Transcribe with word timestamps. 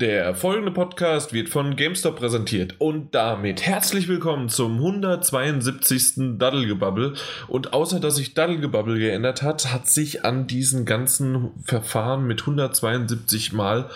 Der 0.00 0.32
folgende 0.36 0.70
Podcast 0.70 1.32
wird 1.32 1.48
von 1.48 1.74
GameStop 1.74 2.20
präsentiert 2.20 2.76
und 2.78 3.16
damit 3.16 3.62
herzlich 3.62 4.06
willkommen 4.06 4.48
zum 4.48 4.76
172. 4.76 6.38
Daddelgebubble. 6.38 7.14
Und 7.48 7.72
außer 7.72 7.98
dass 7.98 8.14
sich 8.14 8.32
Daddelgebubble 8.32 9.00
geändert 9.00 9.42
hat, 9.42 9.72
hat 9.72 9.88
sich 9.88 10.24
an 10.24 10.46
diesen 10.46 10.84
ganzen 10.84 11.50
Verfahren 11.64 12.28
mit 12.28 12.42
172 12.42 13.52
Mal 13.52 13.90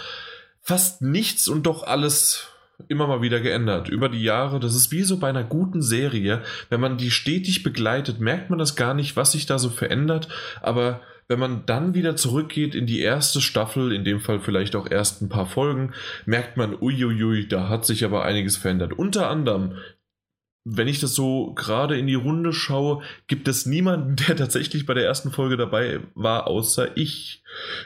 fast 0.60 1.02
nichts 1.02 1.46
und 1.46 1.66
doch 1.66 1.84
alles 1.84 2.48
immer 2.88 3.06
mal 3.06 3.22
wieder 3.22 3.38
geändert. 3.38 3.88
Über 3.88 4.08
die 4.08 4.24
Jahre, 4.24 4.58
das 4.58 4.74
ist 4.74 4.90
wie 4.90 5.04
so 5.04 5.18
bei 5.18 5.28
einer 5.28 5.44
guten 5.44 5.82
Serie. 5.82 6.42
Wenn 6.68 6.80
man 6.80 6.98
die 6.98 7.12
stetig 7.12 7.62
begleitet, 7.62 8.18
merkt 8.18 8.50
man 8.50 8.58
das 8.58 8.74
gar 8.74 8.94
nicht, 8.94 9.14
was 9.14 9.30
sich 9.30 9.46
da 9.46 9.56
so 9.60 9.70
verändert. 9.70 10.26
Aber 10.62 11.00
wenn 11.28 11.38
man 11.38 11.66
dann 11.66 11.94
wieder 11.94 12.16
zurückgeht 12.16 12.74
in 12.74 12.86
die 12.86 13.00
erste 13.00 13.40
Staffel, 13.40 13.92
in 13.92 14.04
dem 14.04 14.20
Fall 14.20 14.40
vielleicht 14.40 14.76
auch 14.76 14.90
erst 14.90 15.22
ein 15.22 15.28
paar 15.28 15.46
Folgen, 15.46 15.92
merkt 16.26 16.56
man, 16.56 16.74
uiuiui, 16.80 17.48
da 17.48 17.68
hat 17.68 17.84
sich 17.86 18.04
aber 18.04 18.24
einiges 18.24 18.56
verändert. 18.56 18.92
Unter 18.92 19.28
anderem 19.28 19.76
wenn 20.64 20.86
ich 20.86 21.00
das 21.00 21.14
so 21.14 21.54
gerade 21.54 21.98
in 21.98 22.06
die 22.06 22.14
Runde 22.14 22.52
schaue, 22.52 23.02
gibt 23.26 23.48
es 23.48 23.66
niemanden, 23.66 24.16
der 24.28 24.36
tatsächlich 24.36 24.86
bei 24.86 24.94
der 24.94 25.04
ersten 25.04 25.30
Folge 25.30 25.56
dabei 25.56 26.00
war, 26.14 26.46
außer 26.46 26.96
ich. 26.96 27.42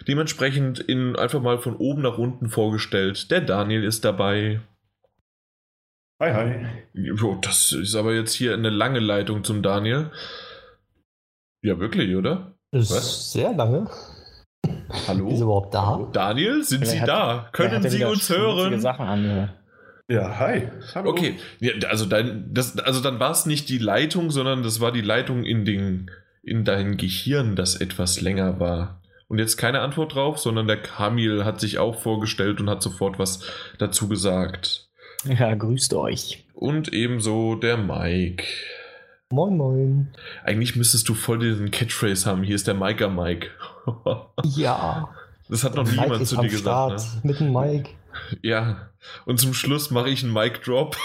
Dementsprechend 0.07 0.79
in 0.81 1.17
einfach 1.17 1.41
mal 1.41 1.59
von 1.59 1.77
oben 1.77 2.03
nach 2.03 2.19
unten 2.19 2.49
vorgestellt. 2.49 3.31
Der 3.31 3.41
Daniel 3.41 3.85
ist 3.85 4.05
dabei. 4.05 4.61
Hi, 6.21 6.33
hi. 6.33 6.67
Jo, 6.95 7.39
das 7.43 7.73
ist 7.73 7.95
aber 7.95 8.15
jetzt 8.15 8.33
hier 8.33 8.55
eine 8.55 8.71
lange 8.71 9.01
Leitung 9.01 9.45
zum 9.45 9.63
Daniel. 9.63 10.11
Ja, 11.63 11.79
wirklich, 11.79 12.15
oder? 12.15 12.56
Ist 12.77 12.91
Was? 12.91 13.33
sehr 13.33 13.53
lange. 13.55 13.89
Hallo? 15.09 15.29
Ist 15.31 15.41
überhaupt 15.41 15.73
da? 15.73 16.09
Daniel, 16.13 16.63
sind 16.63 16.83
wer 16.83 16.89
Sie 16.89 17.01
hat, 17.01 17.09
da? 17.09 17.49
Können 17.53 17.89
Sie 17.89 18.05
uns 18.05 18.29
hören? 18.29 18.81
Sachen 18.81 19.07
an, 19.07 19.51
ja, 20.09 20.39
hi. 20.39 20.69
Hallo. 20.95 21.11
Okay, 21.11 21.35
ja, 21.59 21.73
also, 21.89 22.07
dein, 22.07 22.51
das, 22.53 22.79
also 22.79 23.01
dann 23.01 23.19
war 23.19 23.33
es 23.33 23.45
nicht 23.45 23.69
die 23.69 23.79
Leitung, 23.79 24.31
sondern 24.31 24.63
das 24.63 24.81
war 24.81 24.93
die 24.93 25.01
Leitung 25.01 25.45
in, 25.45 25.65
den, 25.65 26.11
in 26.45 26.65
dein 26.65 26.97
Gehirn, 26.97 27.57
das 27.57 27.75
etwas 27.75 28.21
länger 28.21 28.61
war. 28.61 29.01
Und 29.27 29.41
jetzt 29.41 29.57
keine 29.57 29.81
Antwort 29.81 30.15
drauf, 30.15 30.39
sondern 30.39 30.69
der 30.69 30.81
Kamil 30.81 31.45
hat 31.45 31.61
sich 31.61 31.79
auch 31.79 31.99
vorgestellt 31.99 32.61
und 32.61 32.71
hat 32.71 32.83
sofort 32.83 33.19
was 33.19 33.41
dazu 33.79 34.07
gesagt. 34.07 34.89
Ja, 35.25 35.55
grüßt 35.55 35.95
euch. 35.95 36.45
Und 36.55 36.93
ebenso 36.93 37.57
der 37.57 37.77
Mike. 37.77 38.45
Moin, 39.33 39.57
moin. 39.57 40.09
Eigentlich 40.45 40.77
müsstest 40.77 41.09
du 41.09 41.15
voll 41.15 41.41
den 41.41 41.73
Catchphrase 41.73 42.31
haben. 42.31 42.45
Hier 42.45 42.55
ist 42.55 42.69
der 42.69 42.75
Miker 42.75 43.09
Mike. 43.09 43.51
ja. 44.45 45.09
Das 45.49 45.65
hat 45.65 45.75
noch 45.75 45.85
Mike 45.85 46.01
niemand 46.01 46.29
zu 46.29 46.37
dir 46.37 46.49
gesagt. 46.49 47.01
Ne? 47.01 47.21
Mit 47.25 47.41
dem 47.41 47.53
Mike. 47.53 47.91
Ja. 48.43 48.91
Und 49.25 49.41
zum 49.41 49.53
Schluss 49.53 49.91
mache 49.91 50.11
ich 50.11 50.23
einen 50.23 50.33
Mic 50.33 50.61
Drop. 50.65 50.97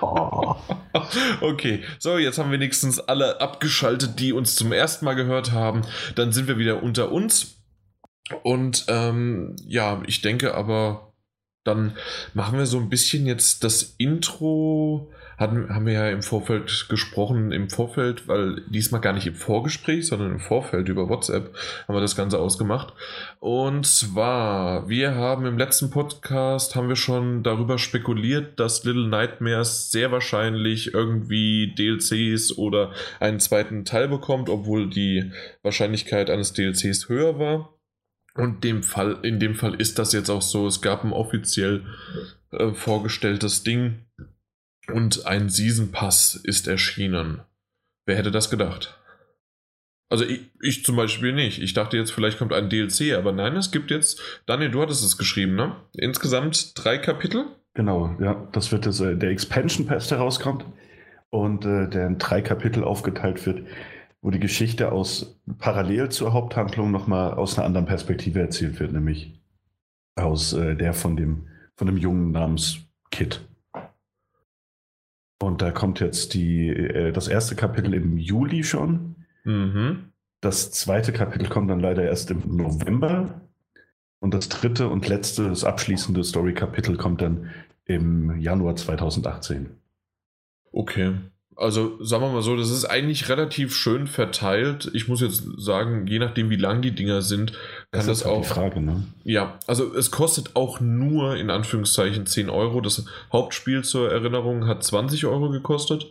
okay, 1.40 1.82
so, 1.98 2.18
jetzt 2.18 2.38
haben 2.38 2.50
wir 2.50 2.60
wenigstens 2.60 3.00
alle 3.00 3.40
abgeschaltet, 3.40 4.20
die 4.20 4.34
uns 4.34 4.54
zum 4.54 4.70
ersten 4.72 5.06
Mal 5.06 5.14
gehört 5.14 5.52
haben. 5.52 5.80
Dann 6.16 6.30
sind 6.30 6.46
wir 6.46 6.58
wieder 6.58 6.82
unter 6.82 7.10
uns. 7.10 7.56
Und 8.42 8.84
ähm, 8.88 9.56
ja, 9.66 10.02
ich 10.06 10.20
denke 10.20 10.54
aber, 10.54 11.14
dann 11.64 11.96
machen 12.34 12.58
wir 12.58 12.66
so 12.66 12.78
ein 12.78 12.90
bisschen 12.90 13.24
jetzt 13.24 13.64
das 13.64 13.94
Intro 13.96 15.10
hatten, 15.38 15.68
haben 15.68 15.86
wir 15.86 15.92
ja 15.92 16.08
im 16.10 16.22
Vorfeld 16.22 16.86
gesprochen, 16.88 17.52
im 17.52 17.68
Vorfeld, 17.68 18.28
weil 18.28 18.62
diesmal 18.68 19.00
gar 19.00 19.12
nicht 19.12 19.26
im 19.26 19.34
Vorgespräch, 19.34 20.06
sondern 20.06 20.32
im 20.32 20.40
Vorfeld 20.40 20.88
über 20.88 21.08
WhatsApp 21.08 21.54
haben 21.86 21.94
wir 21.94 22.00
das 22.00 22.16
Ganze 22.16 22.38
ausgemacht. 22.38 22.92
Und 23.40 23.86
zwar, 23.86 24.88
wir 24.88 25.14
haben 25.14 25.46
im 25.46 25.58
letzten 25.58 25.90
Podcast, 25.90 26.76
haben 26.76 26.88
wir 26.88 26.96
schon 26.96 27.42
darüber 27.42 27.78
spekuliert, 27.78 28.58
dass 28.60 28.84
Little 28.84 29.08
Nightmares 29.08 29.90
sehr 29.90 30.12
wahrscheinlich 30.12 30.94
irgendwie 30.94 31.74
DLCs 31.74 32.56
oder 32.56 32.92
einen 33.20 33.40
zweiten 33.40 33.84
Teil 33.84 34.08
bekommt, 34.08 34.48
obwohl 34.48 34.88
die 34.88 35.32
Wahrscheinlichkeit 35.62 36.30
eines 36.30 36.52
DLCs 36.52 37.08
höher 37.08 37.38
war. 37.38 37.74
Und 38.36 38.64
dem 38.64 38.82
Fall, 38.82 39.18
in 39.22 39.38
dem 39.38 39.54
Fall 39.54 39.74
ist 39.74 39.98
das 39.98 40.12
jetzt 40.12 40.28
auch 40.28 40.42
so. 40.42 40.66
Es 40.66 40.82
gab 40.82 41.04
ein 41.04 41.12
offiziell 41.12 41.84
äh, 42.50 42.72
vorgestelltes 42.72 43.62
Ding, 43.62 44.03
und 44.92 45.26
ein 45.26 45.48
Season 45.48 45.92
Pass 45.92 46.34
ist 46.34 46.68
erschienen. 46.68 47.40
Wer 48.06 48.16
hätte 48.16 48.30
das 48.30 48.50
gedacht? 48.50 48.98
Also 50.10 50.24
ich, 50.24 50.42
ich, 50.60 50.84
zum 50.84 50.96
Beispiel 50.96 51.32
nicht. 51.32 51.60
Ich 51.60 51.72
dachte 51.72 51.96
jetzt, 51.96 52.12
vielleicht 52.12 52.38
kommt 52.38 52.52
ein 52.52 52.68
DLC, 52.68 53.14
aber 53.14 53.32
nein, 53.32 53.56
es 53.56 53.70
gibt 53.70 53.90
jetzt, 53.90 54.20
Daniel, 54.46 54.70
du 54.70 54.82
hattest 54.82 55.02
es 55.02 55.16
geschrieben, 55.16 55.56
ne? 55.56 55.76
Insgesamt 55.94 56.72
drei 56.76 56.98
Kapitel? 56.98 57.46
Genau, 57.72 58.14
ja. 58.20 58.48
Das 58.52 58.70
wird 58.70 58.86
jetzt 58.86 59.00
äh, 59.00 59.16
der 59.16 59.30
Expansion 59.30 59.86
Pass, 59.86 60.08
der 60.08 60.18
rauskommt 60.18 60.64
und 61.30 61.64
äh, 61.64 61.88
der 61.88 62.06
in 62.06 62.18
drei 62.18 62.42
Kapitel 62.42 62.84
aufgeteilt 62.84 63.44
wird, 63.46 63.66
wo 64.20 64.30
die 64.30 64.38
Geschichte 64.38 64.92
aus 64.92 65.40
parallel 65.58 66.10
zur 66.10 66.32
Haupthandlung 66.32 66.90
nochmal 66.90 67.34
aus 67.34 67.58
einer 67.58 67.66
anderen 67.66 67.86
Perspektive 67.86 68.40
erzählt 68.40 68.78
wird, 68.78 68.92
nämlich 68.92 69.40
aus 70.14 70.52
äh, 70.52 70.76
der 70.76 70.94
von 70.94 71.16
dem, 71.16 71.48
von 71.74 71.88
dem 71.88 71.96
Jungen 71.96 72.30
namens 72.30 72.78
Kid. 73.10 73.40
Und 75.40 75.62
da 75.62 75.70
kommt 75.70 76.00
jetzt 76.00 76.34
die, 76.34 76.68
äh, 76.68 77.12
das 77.12 77.28
erste 77.28 77.54
Kapitel 77.54 77.94
im 77.94 78.16
Juli 78.16 78.64
schon. 78.64 79.16
Mhm. 79.44 80.12
Das 80.40 80.70
zweite 80.72 81.12
Kapitel 81.12 81.48
kommt 81.48 81.70
dann 81.70 81.80
leider 81.80 82.04
erst 82.04 82.30
im 82.30 82.56
November. 82.56 83.40
Und 84.20 84.34
das 84.34 84.48
dritte 84.48 84.88
und 84.88 85.08
letzte, 85.08 85.48
das 85.48 85.64
abschließende 85.64 86.24
Story-Kapitel 86.24 86.96
kommt 86.96 87.20
dann 87.20 87.50
im 87.84 88.38
Januar 88.40 88.76
2018. 88.76 89.70
Okay. 90.72 91.14
Also 91.56 92.02
sagen 92.02 92.22
wir 92.22 92.30
mal 92.30 92.42
so, 92.42 92.56
das 92.56 92.70
ist 92.70 92.84
eigentlich 92.84 93.28
relativ 93.28 93.74
schön 93.74 94.06
verteilt. 94.06 94.90
Ich 94.92 95.08
muss 95.08 95.20
jetzt 95.20 95.44
sagen, 95.56 96.06
je 96.06 96.18
nachdem, 96.18 96.50
wie 96.50 96.56
lang 96.56 96.82
die 96.82 96.90
Dinger 96.94 97.22
sind, 97.22 97.52
kann 97.52 98.06
das, 98.06 98.06
das 98.06 98.24
halt 98.24 98.34
auch. 98.34 98.42
Die 98.42 98.48
Frage, 98.48 98.80
ne? 98.80 99.04
Ja, 99.22 99.58
also 99.66 99.94
es 99.94 100.10
kostet 100.10 100.56
auch 100.56 100.80
nur 100.80 101.36
in 101.36 101.50
Anführungszeichen 101.50 102.26
10 102.26 102.50
Euro. 102.50 102.80
Das 102.80 103.04
Hauptspiel 103.32 103.84
zur 103.84 104.10
Erinnerung 104.10 104.66
hat 104.66 104.82
20 104.82 105.26
Euro 105.26 105.50
gekostet. 105.50 106.06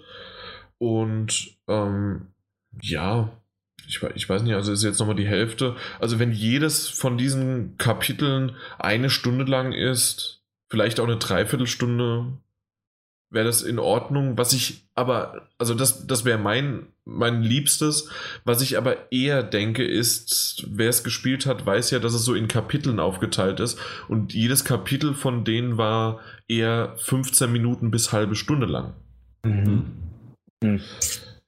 Und 0.78 1.58
ähm, 1.68 2.28
ja, 2.82 3.30
ich, 3.88 4.02
ich 4.16 4.30
weiß 4.30 4.44
nicht, 4.44 4.54
also 4.54 4.72
ist 4.72 4.84
jetzt 4.84 5.00
nochmal 5.00 5.16
die 5.16 5.28
Hälfte. 5.28 5.76
Also 6.00 6.20
wenn 6.20 6.32
jedes 6.32 6.88
von 6.88 7.18
diesen 7.18 7.78
Kapiteln 7.78 8.56
eine 8.80 9.10
Stunde 9.10 9.46
lang 9.46 9.74
ist, 9.74 10.42
vielleicht 10.70 11.00
auch 11.00 11.08
eine 11.08 11.18
Dreiviertelstunde, 11.18 12.34
wäre 13.34 13.46
das 13.46 13.62
in 13.64 13.80
Ordnung. 13.80 14.38
Was 14.38 14.54
ich 14.54 14.88
aber, 14.96 15.48
also 15.58 15.74
das, 15.74 16.06
das 16.06 16.24
wäre 16.24 16.38
mein, 16.38 16.88
mein 17.04 17.42
Liebstes. 17.42 18.10
Was 18.46 18.62
ich 18.62 18.78
aber 18.78 19.12
eher 19.12 19.44
denke, 19.44 19.84
ist, 19.84 20.66
wer 20.70 20.90
es 20.90 21.04
gespielt 21.04 21.46
hat, 21.46 21.66
weiß 21.66 21.92
ja, 21.92 22.00
dass 22.00 22.14
es 22.14 22.24
so 22.24 22.36
in 22.36 22.48
Kapiteln 22.48 23.00
aufgeteilt 23.00 23.60
ist. 23.60 23.80
Und 24.08 24.34
jedes 24.34 24.64
Kapitel 24.64 25.16
von 25.16 25.44
denen 25.44 25.78
war 25.78 26.20
eher 26.48 26.96
15 26.98 27.52
Minuten 27.52 27.92
bis 27.92 28.12
halbe 28.14 28.36
Stunde 28.36 28.68
lang. 28.68 28.94
Mhm. 29.44 29.86
Mhm. 30.64 30.82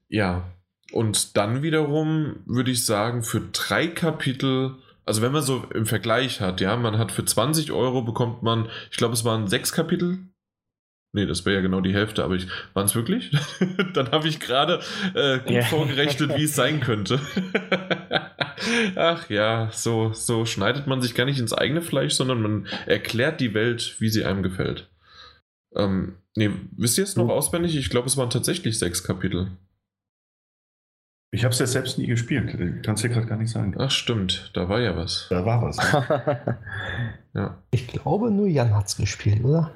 Ja. 0.09 0.51
Und 0.91 1.37
dann 1.37 1.61
wiederum 1.61 2.37
würde 2.45 2.71
ich 2.71 2.85
sagen, 2.85 3.23
für 3.23 3.41
drei 3.51 3.87
Kapitel 3.87 4.77
also 5.07 5.21
wenn 5.21 5.31
man 5.31 5.43
so 5.43 5.63
im 5.73 5.85
Vergleich 5.85 6.41
hat, 6.41 6.61
ja, 6.61 6.75
man 6.75 6.97
hat 6.97 7.11
für 7.11 7.23
20 7.23 7.71
Euro 7.71 8.01
bekommt 8.01 8.41
man, 8.41 8.69
ich 8.89 8.97
glaube, 8.97 9.13
es 9.13 9.23
waren 9.23 9.47
sechs 9.47 9.71
Kapitel 9.71 10.17
Nee, 11.15 11.25
das 11.25 11.45
wäre 11.45 11.55
ja 11.55 11.61
genau 11.61 11.79
die 11.79 11.93
Hälfte, 11.93 12.25
aber 12.25 12.35
ich. 12.35 12.47
Waren 12.73 12.87
es 12.87 12.93
wirklich? 12.93 13.31
Dann 13.93 14.11
habe 14.11 14.27
ich 14.27 14.41
gerade 14.41 14.81
äh, 15.13 15.39
gut 15.39 15.49
ja. 15.49 15.61
vorgerechnet, 15.63 16.35
wie 16.35 16.43
es 16.43 16.55
sein 16.55 16.81
könnte. 16.81 17.21
Ach 18.97 19.29
ja, 19.29 19.69
so, 19.71 20.11
so 20.11 20.45
schneidet 20.45 20.87
man 20.87 21.01
sich 21.01 21.15
gar 21.15 21.23
nicht 21.23 21.39
ins 21.39 21.53
eigene 21.53 21.81
Fleisch, 21.81 22.15
sondern 22.15 22.41
man 22.41 22.67
erklärt 22.85 23.39
die 23.39 23.53
Welt, 23.53 23.95
wie 23.99 24.09
sie 24.09 24.25
einem 24.25 24.43
gefällt. 24.43 24.89
Ähm, 25.73 26.17
nee, 26.35 26.51
wisst 26.75 26.97
ihr 26.97 27.05
es 27.05 27.15
noch 27.15 27.29
auswendig? 27.29 27.77
Ich 27.77 27.89
glaube, 27.89 28.07
es 28.07 28.17
waren 28.17 28.29
tatsächlich 28.29 28.77
sechs 28.77 29.01
Kapitel. 29.01 29.51
Ich 31.31 31.45
habe 31.45 31.53
es 31.53 31.59
ja 31.59 31.65
selbst 31.65 31.97
nie 31.97 32.07
gespielt. 32.07 32.83
Kannst 32.83 33.03
du 33.03 33.07
dir 33.07 33.13
gerade 33.13 33.27
gar 33.27 33.37
nicht 33.37 33.51
sagen. 33.51 33.73
Ach, 33.77 33.91
stimmt. 33.91 34.51
Da 34.53 34.67
war 34.67 34.81
ja 34.81 34.97
was. 34.97 35.27
Da 35.29 35.45
war 35.45 35.61
was. 35.61 35.77
ja. 37.33 37.57
Ich 37.71 37.87
glaube, 37.87 38.31
nur 38.31 38.47
Jan 38.47 38.75
hat 38.75 38.87
es 38.87 38.97
gespielt, 38.97 39.45
oder? 39.45 39.71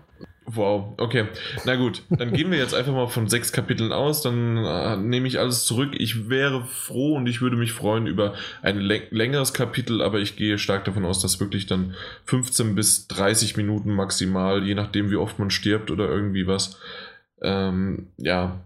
Wow, 0.52 0.96
okay. 0.98 1.28
Na 1.66 1.76
gut, 1.76 2.02
dann 2.10 2.34
gehen 2.34 2.50
wir 2.50 2.58
jetzt 2.58 2.74
einfach 2.74 2.92
mal 2.92 3.08
von 3.08 3.28
sechs 3.28 3.52
Kapiteln 3.52 3.92
aus, 3.92 4.24
dann 4.24 4.58
äh, 4.58 4.98
nehme 4.98 5.28
ich 5.28 5.38
alles 5.38 5.66
zurück. 5.66 5.92
Ich 5.96 6.28
wäre 6.28 6.66
froh 6.66 7.18
und 7.18 7.28
ich 7.28 7.40
würde 7.42 7.56
mich 7.56 7.72
freuen 7.72 8.08
über 8.08 8.34
ein 8.64 8.80
längeres 8.80 9.54
Kapitel, 9.54 10.02
aber 10.02 10.18
ich 10.18 10.38
gehe 10.38 10.58
stark 10.58 10.86
davon 10.86 11.06
aus, 11.06 11.22
dass 11.22 11.40
wirklich 11.40 11.68
dann 11.68 11.94
15 12.26 12.74
bis 12.74 13.08
30 13.08 13.58
Minuten 13.58 13.94
maximal, 13.94 14.64
je 14.66 14.74
nachdem 14.74 15.12
wie 15.12 15.18
oft 15.18 15.38
man 15.38 15.52
stirbt 15.52 15.92
oder 15.92 16.10
irgendwie 16.10 16.48
was. 16.48 16.80
Ähm, 17.44 18.08
ja, 18.18 18.60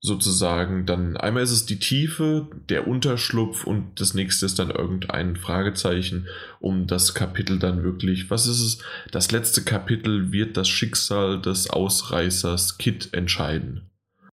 sozusagen 0.00 0.86
dann, 0.86 1.16
einmal 1.16 1.42
ist 1.42 1.50
es 1.50 1.66
die 1.66 1.78
Tiefe, 1.78 2.48
der 2.68 2.88
Unterschlupf 2.88 3.64
und 3.64 4.00
das 4.00 4.14
nächste 4.14 4.46
ist 4.46 4.58
dann 4.58 4.70
irgendein 4.70 5.36
Fragezeichen, 5.36 6.26
um 6.58 6.86
das 6.86 7.14
Kapitel 7.14 7.58
dann 7.58 7.82
wirklich, 7.82 8.30
was 8.30 8.46
ist 8.46 8.60
es? 8.60 8.78
Das 9.12 9.30
letzte 9.30 9.62
Kapitel 9.62 10.32
wird 10.32 10.56
das 10.56 10.68
Schicksal 10.68 11.40
des 11.40 11.68
Ausreißers 11.70 12.78
Kit 12.78 13.10
entscheiden. 13.12 13.82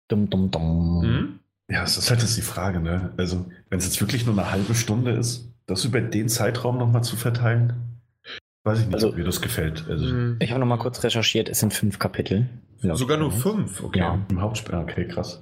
Dum, 0.10 0.30
dum, 0.30 0.51
dum. 0.51 1.01
Hm? 1.01 1.39
Ja, 1.69 1.81
das 1.81 1.98
ist 1.98 2.10
halt 2.10 2.21
jetzt 2.21 2.38
die 2.38 2.42
Frage, 2.42 2.81
ne? 2.81 3.13
Also, 3.18 3.45
wenn 3.69 3.80
es 3.80 3.86
jetzt 3.86 4.01
wirklich 4.01 4.25
nur 4.25 4.38
eine 4.38 4.51
halbe 4.51 4.75
Stunde 4.75 5.12
ist, 5.12 5.50
das 5.65 5.86
über 5.86 6.01
den 6.01 6.27
Zeitraum 6.27 6.77
nochmal 6.77 7.06
zu 7.06 7.15
verteilen, 7.15 7.74
weiß 8.65 8.80
ich 8.81 8.86
nicht, 8.88 8.95
Also- 8.95 9.10
ob 9.10 9.15
mir 9.18 9.24
das 9.24 9.39
gefällt. 9.42 9.86
Also, 9.89 10.06
Hm. 10.07 10.36
Ich 10.39 10.50
habe 10.51 10.60
noch 10.60 10.68
mal 10.68 10.77
kurz 10.77 11.01
recherchiert, 11.04 11.48
es 11.48 11.62
sind 11.62 11.74
fünf 11.74 12.00
Kapitel. 12.00 12.50
Sogar 12.81 13.15
nur 13.18 13.31
fünf, 13.31 13.81
okay. 13.81 14.00
Ja. 14.00 14.19
Im 14.30 14.42
Hauptspiel, 14.42 14.75
okay, 14.75 15.07
krass. 15.07 15.42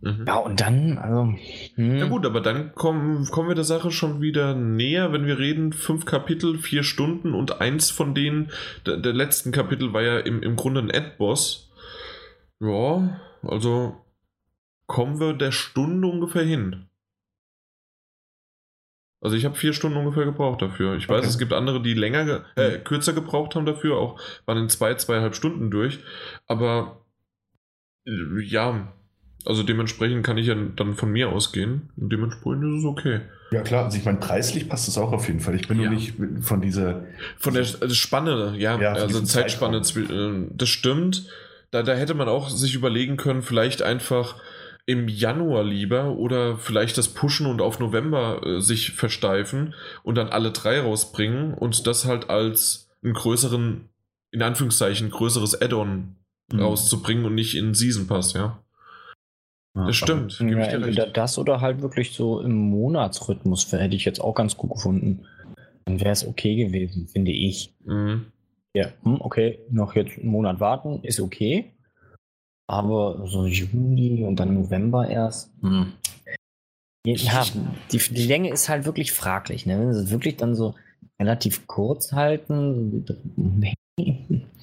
Mhm. 0.00 0.24
Ja, 0.26 0.36
und 0.36 0.60
dann, 0.60 0.96
also. 0.98 1.34
Hm, 1.74 1.96
Ja 1.98 2.06
gut, 2.06 2.24
aber 2.24 2.40
dann 2.40 2.72
kommen, 2.74 3.24
kommen 3.30 3.48
wir 3.48 3.54
der 3.56 3.64
Sache 3.64 3.90
schon 3.90 4.20
wieder 4.20 4.54
näher, 4.54 5.12
wenn 5.12 5.26
wir 5.26 5.38
reden, 5.38 5.72
fünf 5.72 6.04
Kapitel, 6.04 6.56
vier 6.58 6.84
Stunden 6.84 7.34
und 7.34 7.60
eins 7.60 7.90
von 7.90 8.14
denen, 8.14 8.50
der, 8.86 8.96
der 8.98 9.12
letzten 9.12 9.50
Kapitel 9.50 9.92
war 9.92 10.02
ja 10.02 10.18
im, 10.20 10.42
im 10.42 10.54
Grunde 10.56 10.80
ein 10.80 10.90
Endboss. 10.90 11.72
Ja, 12.60 13.20
also 13.42 13.96
kommen 14.86 15.18
wir 15.20 15.32
der 15.34 15.52
Stunde 15.52 16.06
ungefähr 16.08 16.44
hin. 16.44 16.86
Also 19.20 19.34
ich 19.34 19.44
habe 19.44 19.56
vier 19.56 19.72
Stunden 19.72 19.98
ungefähr 19.98 20.24
gebraucht 20.24 20.62
dafür. 20.62 20.94
Ich 20.94 21.08
weiß, 21.08 21.18
Okay. 21.18 21.26
es 21.28 21.38
gibt 21.38 21.52
andere, 21.52 21.82
die 21.82 21.94
länger, 21.94 22.24
ge- 22.24 22.40
äh, 22.54 22.78
kürzer 22.78 23.12
gebraucht 23.12 23.56
haben 23.56 23.66
dafür, 23.66 23.96
auch 23.98 24.20
waren 24.46 24.58
in 24.58 24.68
zwei, 24.68 24.94
zweieinhalb 24.94 25.34
Stunden 25.34 25.72
durch. 25.72 25.98
Aber 26.46 27.04
äh, 28.06 28.40
ja, 28.44 28.92
also 29.44 29.62
dementsprechend 29.62 30.24
kann 30.24 30.36
ich 30.38 30.46
ja 30.46 30.54
dann 30.54 30.94
von 30.94 31.10
mir 31.10 31.28
ausgehen. 31.30 31.88
Und 31.96 32.10
dementsprechend 32.12 32.64
ist 32.64 32.80
es 32.80 32.84
okay. 32.84 33.20
Ja, 33.50 33.62
klar, 33.62 33.84
also 33.86 33.96
ich 33.96 34.04
meine, 34.04 34.18
preislich 34.18 34.68
passt 34.68 34.88
das 34.88 34.98
auch 34.98 35.12
auf 35.12 35.26
jeden 35.26 35.40
Fall. 35.40 35.54
Ich 35.54 35.68
bin 35.68 35.78
Ja. 35.80 35.86
nur 35.88 35.94
nicht 35.94 36.14
von 36.42 36.60
dieser. 36.60 37.04
Von 37.38 37.54
der 37.54 37.62
also 37.62 37.94
Spanne, 37.94 38.54
ja, 38.58 38.78
Ja, 38.78 38.92
also 38.92 39.20
Zeitspanne, 39.22 39.80
Zeitraum. 39.82 40.06
zwi- 40.08 40.44
äh, 40.44 40.50
das 40.54 40.68
stimmt. 40.68 41.26
Da, 41.70 41.82
da 41.82 41.94
hätte 41.94 42.14
man 42.14 42.28
auch 42.28 42.48
sich 42.50 42.74
überlegen 42.74 43.16
können, 43.16 43.42
vielleicht 43.42 43.82
einfach 43.82 44.36
im 44.86 45.06
Januar 45.08 45.64
lieber 45.64 46.16
oder 46.16 46.56
vielleicht 46.56 46.96
das 46.96 47.08
pushen 47.08 47.46
und 47.46 47.60
auf 47.60 47.78
November 47.78 48.40
äh, 48.44 48.60
sich 48.60 48.92
versteifen 48.92 49.74
und 50.02 50.14
dann 50.14 50.28
alle 50.28 50.50
drei 50.50 50.80
rausbringen 50.80 51.52
und 51.52 51.86
das 51.86 52.06
halt 52.06 52.30
als 52.30 52.88
einen 53.04 53.12
größeren, 53.12 53.88
in 54.30 54.42
Anführungszeichen, 54.42 55.10
größeres 55.10 55.60
Add-on 55.60 56.16
Mhm. 56.50 56.60
rauszubringen 56.60 57.26
und 57.26 57.34
nicht 57.34 57.54
in 57.54 57.74
Season 57.74 58.06
Pass, 58.06 58.32
ja. 58.32 58.58
Das 59.74 59.96
stimmt, 59.96 60.38
ja, 60.40 60.58
entweder 60.58 61.06
das 61.06 61.38
oder 61.38 61.60
halt 61.60 61.82
wirklich 61.82 62.12
so 62.12 62.40
im 62.40 62.54
Monatsrhythmus 62.70 63.70
hätte 63.72 63.94
ich 63.94 64.04
jetzt 64.04 64.20
auch 64.20 64.34
ganz 64.34 64.56
gut 64.56 64.70
gefunden. 64.70 65.26
Dann 65.84 66.00
wäre 66.00 66.10
es 66.10 66.26
okay 66.26 66.56
gewesen, 66.56 67.06
finde 67.06 67.30
ich. 67.30 67.74
Mhm. 67.84 68.26
Ja, 68.74 68.88
hm, 69.02 69.20
okay, 69.20 69.60
noch 69.70 69.94
jetzt 69.94 70.18
einen 70.18 70.30
Monat 70.30 70.60
warten, 70.60 71.00
ist 71.02 71.20
okay. 71.20 71.72
Aber 72.66 73.26
so 73.26 73.46
Juni 73.46 74.24
und 74.24 74.36
dann 74.36 74.54
November 74.54 75.08
erst. 75.08 75.50
Hm. 75.62 75.92
Ja, 77.06 77.46
die, 77.90 77.98
die 77.98 78.26
Länge 78.26 78.50
ist 78.50 78.68
halt 78.68 78.84
wirklich 78.84 79.12
fraglich. 79.12 79.64
Ne? 79.64 79.78
Wenn 79.78 79.94
sie 79.94 80.02
es 80.02 80.10
wirklich 80.10 80.36
dann 80.36 80.54
so 80.54 80.74
relativ 81.18 81.66
kurz 81.66 82.12
halten, 82.12 83.06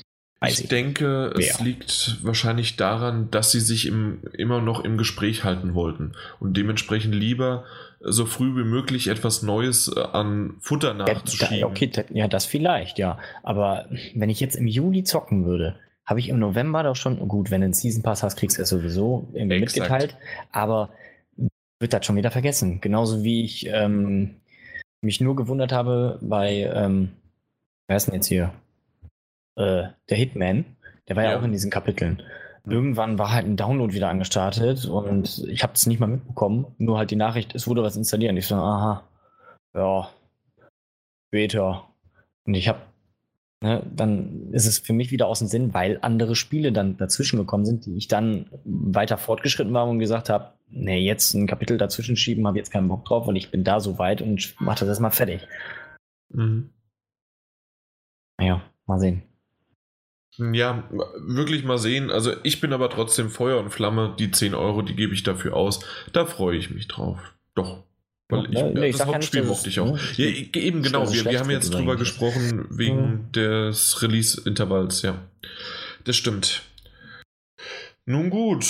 weiß 0.46 0.60
ich 0.62 0.68
denke, 0.70 1.34
es 1.38 1.60
Wer? 1.60 1.66
liegt 1.66 2.18
wahrscheinlich 2.24 2.76
daran, 2.76 3.30
dass 3.32 3.52
sie 3.52 3.60
sich 3.60 3.88
im, 3.88 4.20
immer 4.34 4.62
noch 4.62 4.84
im 4.84 4.98
Gespräch 4.98 5.44
halten 5.44 5.74
wollten 5.74 6.14
und 6.40 6.56
dementsprechend 6.58 7.14
lieber 7.16 7.66
so 8.00 8.26
früh 8.26 8.56
wie 8.56 8.68
möglich 8.68 9.08
etwas 9.08 9.42
Neues 9.42 9.92
äh, 9.96 10.00
an 10.00 10.56
Futter 10.60 10.96
Ja, 10.98 11.06
da, 11.06 11.14
nachzuschieben. 11.14 11.64
okay, 11.64 11.88
da, 11.88 12.04
ja, 12.14 12.28
das 12.28 12.46
vielleicht, 12.46 13.00
ja. 13.00 13.18
Aber 13.44 13.88
wenn 14.14 14.30
ich 14.30 14.40
jetzt 14.40 14.56
im 14.56 14.68
Juli 14.68 15.04
zocken 15.04 15.46
würde, 15.46 15.76
habe 16.06 16.20
ich 16.20 16.30
im 16.30 16.38
November 16.40 16.84
doch 16.84 16.96
schon, 16.96 17.28
gut, 17.28 17.50
wenn 17.50 17.62
du 17.62 17.66
einen 17.66 17.74
Season 17.74 18.04
Pass 18.04 18.22
hast, 18.22 18.36
kriegst 18.36 18.58
du 18.58 18.62
es 18.62 18.70
sowieso 18.70 19.28
mitgeteilt, 19.34 20.16
aber 20.52 20.92
wird 21.80 21.94
das 21.94 22.06
schon 22.06 22.16
wieder 22.16 22.32
vergessen. 22.32 22.80
Genauso 22.80 23.24
wie 23.24 23.44
ich 23.44 23.68
ähm, 23.68 24.36
mich 25.02 25.20
nur 25.20 25.36
gewundert 25.36 25.72
habe 25.72 26.20
bei, 26.22 26.72
ähm, 26.74 27.14
wer 27.88 27.98
ist 27.98 28.06
denn 28.08 28.16
jetzt 28.16 28.28
hier? 28.28 28.54
Äh, 29.56 29.90
der 30.10 30.18
Hitman, 30.18 30.66
der 31.08 31.16
war 31.16 31.24
ja, 31.24 31.32
Ja. 31.32 31.40
auch 31.40 31.44
in 31.44 31.52
diesen 31.52 31.72
Kapiteln. 31.72 32.22
Irgendwann 32.68 33.20
war 33.20 33.32
halt 33.32 33.46
ein 33.46 33.58
Download 33.58 33.94
wieder 33.94 34.10
angestartet 34.10 34.86
und 34.86 35.46
ich 35.48 35.62
habe 35.62 35.74
es 35.74 35.86
nicht 35.86 36.00
mal 36.00 36.08
mitbekommen. 36.08 36.66
Nur 36.80 36.98
halt 36.98 37.12
die 37.12 37.16
Nachricht, 37.16 37.54
es 37.54 37.68
wurde 37.68 37.84
was 37.84 37.96
installiert. 37.96 38.32
Und 38.32 38.38
ich 38.38 38.48
so, 38.48 38.56
aha, 38.56 39.04
ja, 39.76 40.10
später. 41.28 41.88
Und 42.46 42.56
ich 42.56 42.68
habe, 42.68 42.80
ne, 43.62 43.84
dann 43.96 44.52
ist 44.52 44.66
es 44.66 44.80
für 44.80 44.94
mich 44.94 45.12
wieder 45.12 45.28
aus 45.28 45.40
dem 45.40 45.48
Sinn, 45.48 45.76
weil 45.76 46.00
andere 46.02 46.36
Spiele 46.36 46.72
dann 46.72 46.98
dazwischen 46.98 47.38
gekommen 47.38 47.66
sind, 47.66 47.86
die 47.86 47.98
ich 47.98 48.08
dann 48.08 48.48
weiter 48.64 49.18
fortgeschritten 49.18 49.74
war 49.74 49.88
und 49.88 50.00
gesagt 50.00 50.30
habe, 50.30 50.54
nee, 50.70 51.00
jetzt 51.06 51.36
ein 51.36 51.46
Kapitel 51.46 51.78
dazwischen 51.78 52.18
schieben, 52.18 52.48
habe 52.48 52.58
jetzt 52.58 52.72
keinen 52.72 52.88
Bock 52.88 53.06
drauf, 53.06 53.28
weil 53.28 53.38
ich 53.38 53.52
bin 53.52 53.64
da 53.64 53.80
so 53.80 54.00
weit 54.00 54.24
und 54.24 54.56
mache 54.60 54.80
das 54.80 54.90
erstmal 54.90 55.12
fertig. 55.12 55.48
Mhm. 56.30 56.72
Naja, 58.40 58.62
mal 58.88 59.00
sehen. 59.00 59.22
Ja, 60.38 60.84
wirklich 61.18 61.64
mal 61.64 61.78
sehen. 61.78 62.10
Also 62.12 62.34
ich 62.44 62.60
bin 62.62 62.74
aber 62.74 62.90
trotzdem 62.90 63.30
Feuer 63.30 63.60
und 63.60 63.70
Flamme. 63.72 64.16
Die 64.20 64.32
10 64.32 64.54
Euro, 64.54 64.82
die 64.82 64.96
gebe 64.96 65.14
ich 65.14 65.24
dafür 65.24 65.56
aus. 65.56 65.80
Da 66.14 66.26
freue 66.26 66.58
ich 66.58 66.70
mich 66.72 66.88
drauf. 66.88 67.20
Doch. 67.56 67.84
Weil 68.28 68.46
ich, 68.52 68.58
Ja, 68.58 68.70
nee, 68.70 68.88
ich 68.88 68.98
das 68.98 69.08
ja 69.08 69.14
Hauptspiel 69.14 69.42
nicht, 69.42 69.50
mochte 69.50 69.70
ich 69.70 69.80
auch. 69.80 69.94
ne, 69.94 70.00
Ja, 70.18 70.26
ich- 70.26 70.56
eben 70.56 70.82
genau. 70.82 71.12
Wir, 71.14 71.26
wir 71.26 71.40
haben 71.40 71.50
jetzt 71.52 71.70
drüber 71.74 71.94
übrigens. 71.94 72.00
gesprochen 72.10 72.66
wegen 72.72 73.32
des 73.34 74.02
Release-Intervalls, 74.02 75.04
ja. 75.04 75.16
Das 76.06 76.16
stimmt. 76.16 76.64
Nun 78.08 78.30
gut, 78.30 78.66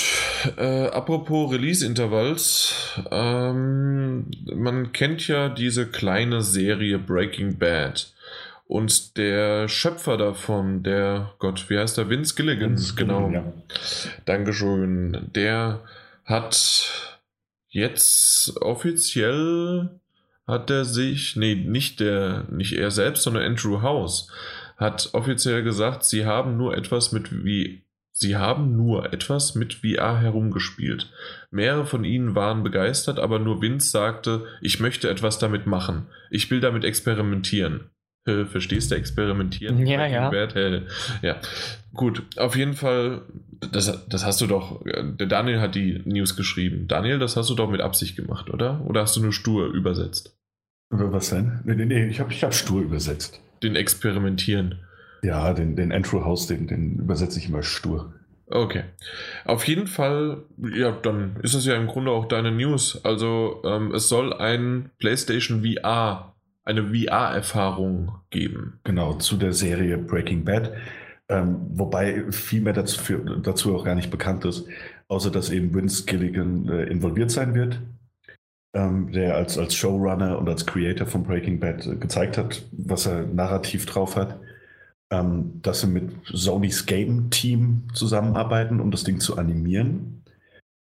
äh, 0.57 0.87
apropos 0.87 1.51
Release-Intervalls, 1.51 2.73
ähm, 3.11 4.27
man 4.53 4.93
kennt 4.93 5.27
ja 5.27 5.49
diese 5.49 5.87
kleine 5.87 6.41
Serie 6.41 6.99
Breaking 6.99 7.57
Bad. 7.57 8.13
Und 8.67 9.17
der 9.17 9.67
Schöpfer 9.67 10.17
davon, 10.17 10.81
der 10.81 11.33
Gott, 11.37 11.69
wie 11.69 11.77
heißt 11.77 11.97
der? 11.97 12.09
Vince 12.09 12.35
Gilligan, 12.35 12.81
genau. 12.95 13.29
Ja. 13.29 13.53
Dankeschön. 14.25 15.29
Der 15.35 15.81
hat 16.25 17.21
jetzt 17.69 18.57
offiziell 18.61 19.89
hat 20.47 20.69
er 20.69 20.85
sich, 20.85 21.35
nee, 21.35 21.55
nicht 21.55 21.99
der, 21.99 22.45
nicht 22.49 22.73
er 22.73 22.91
selbst, 22.91 23.23
sondern 23.23 23.43
Andrew 23.43 23.81
House 23.81 24.31
hat 24.77 25.09
offiziell 25.13 25.63
gesagt, 25.63 26.03
sie 26.03 26.25
haben 26.25 26.57
nur 26.57 26.75
etwas 26.75 27.11
mit 27.11 27.45
wie 27.45 27.83
sie 28.11 28.37
haben 28.37 28.77
nur 28.77 29.11
etwas 29.13 29.55
mit 29.55 29.75
VR 29.75 30.19
herumgespielt. 30.21 31.11
Mehrere 31.51 31.85
von 31.85 32.05
ihnen 32.05 32.33
waren 32.33 32.63
begeistert, 32.63 33.19
aber 33.19 33.39
nur 33.39 33.61
Vince 33.61 33.89
sagte, 33.89 34.45
ich 34.61 34.79
möchte 34.79 35.09
etwas 35.09 35.37
damit 35.37 35.67
machen. 35.67 36.07
Ich 36.29 36.49
will 36.49 36.61
damit 36.61 36.85
experimentieren. 36.85 37.89
Äh, 38.25 38.45
Verstehst 38.45 38.91
du 38.91 38.95
experimentieren? 38.95 39.85
Ja, 39.85 40.07
ja. 40.07 40.29
Bad, 40.29 40.55
äh, 40.55 40.81
ja. 41.21 41.37
Gut, 41.93 42.23
auf 42.37 42.55
jeden 42.55 42.73
Fall, 42.73 43.21
das, 43.71 44.07
das 44.07 44.25
hast 44.25 44.41
du 44.41 44.47
doch, 44.47 44.83
der 44.83 45.27
Daniel 45.27 45.61
hat 45.61 45.75
die 45.75 46.01
News 46.05 46.35
geschrieben. 46.35 46.87
Daniel, 46.87 47.19
das 47.19 47.37
hast 47.37 47.49
du 47.49 47.55
doch 47.55 47.69
mit 47.69 47.81
Absicht 47.81 48.15
gemacht, 48.15 48.49
oder? 48.49 48.83
Oder 48.85 49.01
hast 49.01 49.15
du 49.15 49.21
nur 49.21 49.31
stur 49.31 49.67
übersetzt? 49.67 50.37
Was 50.89 51.29
denn? 51.29 51.61
Nee, 51.65 51.75
nee, 51.75 51.85
nee 51.85 52.07
ich 52.07 52.19
habe 52.19 52.31
ich 52.31 52.43
hab 52.43 52.53
stur 52.53 52.81
übersetzt. 52.81 53.41
Den 53.63 53.75
Experimentieren. 53.75 54.79
Ja, 55.23 55.53
den, 55.53 55.75
den 55.75 55.91
Andrew 55.91 56.23
House, 56.23 56.47
den, 56.47 56.67
den 56.67 56.99
übersetze 56.99 57.39
ich 57.39 57.49
immer 57.49 57.63
stur. 57.63 58.13
Okay. 58.47 58.83
Auf 59.45 59.67
jeden 59.67 59.87
Fall, 59.87 60.43
ja, 60.57 60.91
dann 60.91 61.37
ist 61.41 61.55
es 61.55 61.65
ja 61.65 61.75
im 61.75 61.87
Grunde 61.87 62.11
auch 62.11 62.27
deine 62.27 62.51
News. 62.51 63.03
Also, 63.03 63.63
ähm, 63.65 63.91
es 63.93 64.07
soll 64.07 64.33
ein 64.33 64.91
PlayStation 64.99 65.63
VR, 65.63 66.34
eine 66.65 66.93
VR-Erfahrung 66.93 68.11
geben. 68.31 68.79
Genau, 68.83 69.13
zu 69.13 69.37
der 69.37 69.53
Serie 69.53 69.97
Breaking 69.97 70.43
Bad. 70.43 70.73
Ähm, 71.29 71.57
wobei 71.69 72.31
viel 72.31 72.61
mehr 72.61 72.73
dazu, 72.73 72.99
für, 72.99 73.17
dazu 73.41 73.75
auch 73.75 73.83
gar 73.83 73.95
nicht 73.95 74.11
bekannt 74.11 74.45
ist, 74.45 74.67
außer 75.07 75.31
dass 75.31 75.49
eben 75.49 75.73
Vince 75.73 76.05
Gilligan 76.05 76.69
äh, 76.69 76.83
involviert 76.83 77.31
sein 77.31 77.55
wird, 77.55 77.81
ähm, 78.75 79.11
der 79.11 79.35
als, 79.35 79.57
als 79.57 79.73
Showrunner 79.73 80.37
und 80.37 80.47
als 80.47 80.65
Creator 80.65 81.07
von 81.07 81.23
Breaking 81.23 81.59
Bad 81.59 81.87
äh, 81.87 81.95
gezeigt 81.95 82.37
hat, 82.37 82.63
was 82.71 83.07
er 83.07 83.23
narrativ 83.23 83.85
drauf 83.85 84.15
hat. 84.15 84.39
Ähm, 85.11 85.61
dass 85.61 85.81
sie 85.81 85.87
mit 85.87 86.11
Sony's 86.25 86.87
Game-Team 86.87 87.89
zusammenarbeiten, 87.93 88.79
um 88.79 88.89
das 88.89 89.03
Ding 89.03 89.19
zu 89.19 89.37
animieren. 89.37 90.23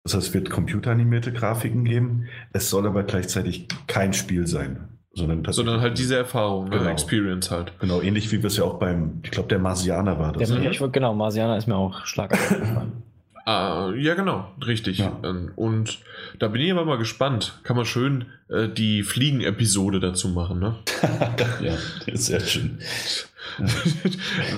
Das 0.05 0.15
heißt, 0.15 0.27
es 0.27 0.33
wird 0.33 0.49
computeranimierte 0.49 1.33
Grafiken 1.33 1.83
geben. 1.83 2.27
Es 2.53 2.69
soll 2.69 2.87
aber 2.87 3.03
gleichzeitig 3.03 3.67
kein 3.87 4.13
Spiel 4.13 4.47
sein, 4.47 4.92
sondern, 5.13 5.43
Sondern 5.53 5.79
halt 5.81 5.97
diese 5.97 6.17
Erfahrung, 6.17 6.69
ne? 6.69 6.79
Genau. 6.79 6.89
Experience 6.89 7.51
halt. 7.51 7.71
Genau, 7.79 8.01
ähnlich 8.01 8.31
wie 8.31 8.39
wir 8.41 8.47
es 8.47 8.57
ja 8.57 8.63
auch 8.63 8.79
beim, 8.79 9.19
ich 9.23 9.31
glaube, 9.31 9.47
der 9.49 9.59
Marsianer 9.59 10.17
war 10.19 10.33
das. 10.33 10.49
Der, 10.49 10.57
Mhm. 10.59 10.71
ich, 10.71 10.81
genau, 10.91 11.13
Marsianer 11.13 11.57
ist 11.57 11.67
mir 11.67 11.75
auch 11.75 12.05
schlagartig 12.05 12.51
aufgefallen. 12.61 12.91
Ah, 13.45 13.91
ja, 13.97 14.13
genau, 14.13 14.47
richtig. 14.65 14.99
Ja. 14.99 15.19
Ähm, 15.21 15.51
Und 15.57 15.99
da 16.39 16.47
bin 16.47 16.61
ich 16.61 16.71
aber 16.71 16.85
mal 16.85 16.97
gespannt. 16.97 17.59
Kann 17.63 17.75
man 17.75 17.83
schön 17.85 18.23
äh, 18.47 18.69
die 18.69 19.03
Fliegen-Episode 19.03 19.99
dazu 19.99 20.29
machen, 20.29 20.59
ne? 20.61 20.77
ja, 21.61 21.73
ist 22.05 22.27
sehr 22.27 22.39
schön. 22.39 22.79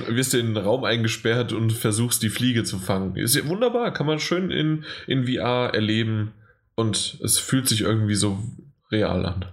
Wirst 0.08 0.34
du 0.34 0.38
in 0.38 0.54
den 0.54 0.58
Raum 0.58 0.84
eingesperrt 0.84 1.52
und 1.52 1.74
versuchst 1.74 2.22
die 2.22 2.30
Fliege 2.30 2.64
zu 2.64 2.78
fangen. 2.78 3.16
Ist 3.16 3.36
ja 3.36 3.48
wunderbar, 3.48 3.92
kann 3.92 4.06
man 4.06 4.20
schön 4.20 4.52
in, 4.52 4.86
in 5.08 5.26
VR 5.26 5.72
erleben 5.74 6.34
und 6.76 7.18
es 7.24 7.40
fühlt 7.40 7.68
sich 7.68 7.82
irgendwie 7.82 8.14
so 8.16 8.38
real 8.92 9.26
an. 9.26 9.46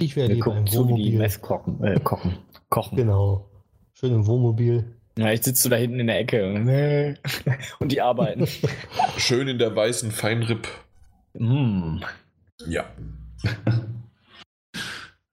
Ich 0.00 0.16
Wir 0.16 0.28
lieber 0.28 0.56
im 0.56 0.72
Wohnmobil. 0.72 1.18
Meth 1.18 1.40
kochen. 1.40 1.82
Äh, 1.82 2.00
kochen. 2.00 2.36
kochen. 2.68 2.96
Genau. 2.96 3.48
Schön 3.94 4.12
im 4.12 4.26
Wohnmobil. 4.26 4.84
Ja, 5.16 5.32
ich 5.32 5.42
sitze 5.42 5.68
da 5.68 5.76
hinten 5.76 6.00
in 6.00 6.08
der 6.08 6.18
Ecke 6.18 7.16
und, 7.78 7.92
die 7.92 8.00
arbeiten. 8.00 8.46
Schön 9.16 9.46
in 9.46 9.58
der 9.58 9.74
weißen 9.74 10.10
Feinripp. 10.10 10.68
mm. 11.34 11.98
Ja. 12.66 12.84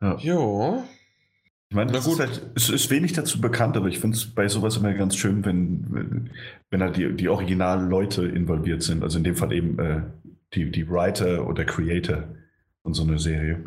Ja. 0.03 0.17
Jo. 0.17 0.83
Ich 1.69 1.75
meine, 1.75 1.91
Na 1.91 1.99
es 1.99 2.05
gut. 2.05 2.15
ist, 2.15 2.19
halt, 2.19 2.41
es 2.55 2.69
ist 2.69 2.89
wenig 2.89 3.13
dazu 3.13 3.39
bekannt, 3.39 3.77
aber 3.77 3.87
ich 3.87 3.99
finde 3.99 4.17
es 4.17 4.25
bei 4.25 4.47
sowas 4.47 4.77
immer 4.77 4.93
ganz 4.93 5.15
schön, 5.15 5.45
wenn, 5.45 5.85
wenn, 5.89 6.29
wenn 6.71 6.81
halt 6.81 6.97
die, 6.97 7.13
die 7.15 7.29
originalen 7.29 7.87
Leute 7.87 8.25
involviert 8.25 8.81
sind. 8.81 9.03
Also 9.03 9.19
in 9.19 9.23
dem 9.23 9.35
Fall 9.35 9.53
eben 9.53 9.77
äh, 9.79 10.01
die, 10.53 10.69
die 10.71 10.89
Writer 10.89 11.47
oder 11.47 11.63
Creator 11.63 12.23
von 12.83 12.93
so 12.93 13.03
einer 13.03 13.19
Serie. 13.19 13.63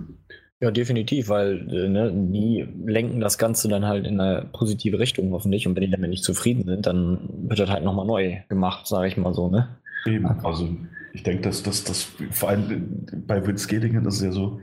Ja, 0.61 0.71
definitiv, 0.71 1.29
weil 1.29 1.69
äh, 1.71 1.89
ne, 1.89 2.13
die 2.15 2.67
lenken 2.87 3.21
das 3.21 3.39
Ganze 3.39 3.69
dann 3.69 3.85
halt 3.85 4.07
in 4.07 4.21
eine 4.21 4.47
positive 4.53 4.99
Richtung 4.99 5.33
hoffentlich. 5.33 5.67
Und 5.67 5.75
wenn 5.75 5.83
die 5.83 5.91
damit 5.91 6.11
nicht 6.11 6.25
zufrieden 6.25 6.65
sind, 6.65 6.87
dann 6.87 7.29
wird 7.49 7.59
das 7.59 7.71
halt 7.71 7.85
nochmal 7.85 8.07
neu 8.07 8.39
gemacht, 8.49 8.87
sage 8.87 9.09
ich 9.09 9.17
mal 9.17 9.35
so, 9.35 9.51
ne? 9.51 9.77
Eben. 10.07 10.27
Also 10.27 10.75
ich 11.13 11.23
denke, 11.23 11.43
dass 11.43 11.63
das, 11.63 11.85
das 11.85 12.13
vor 12.31 12.49
allem 12.49 13.07
bei 13.27 13.47
Vince 13.47 13.69
Gilligan 13.69 14.07
ist 14.07 14.17
es 14.17 14.23
ja 14.23 14.33
so, 14.33 14.61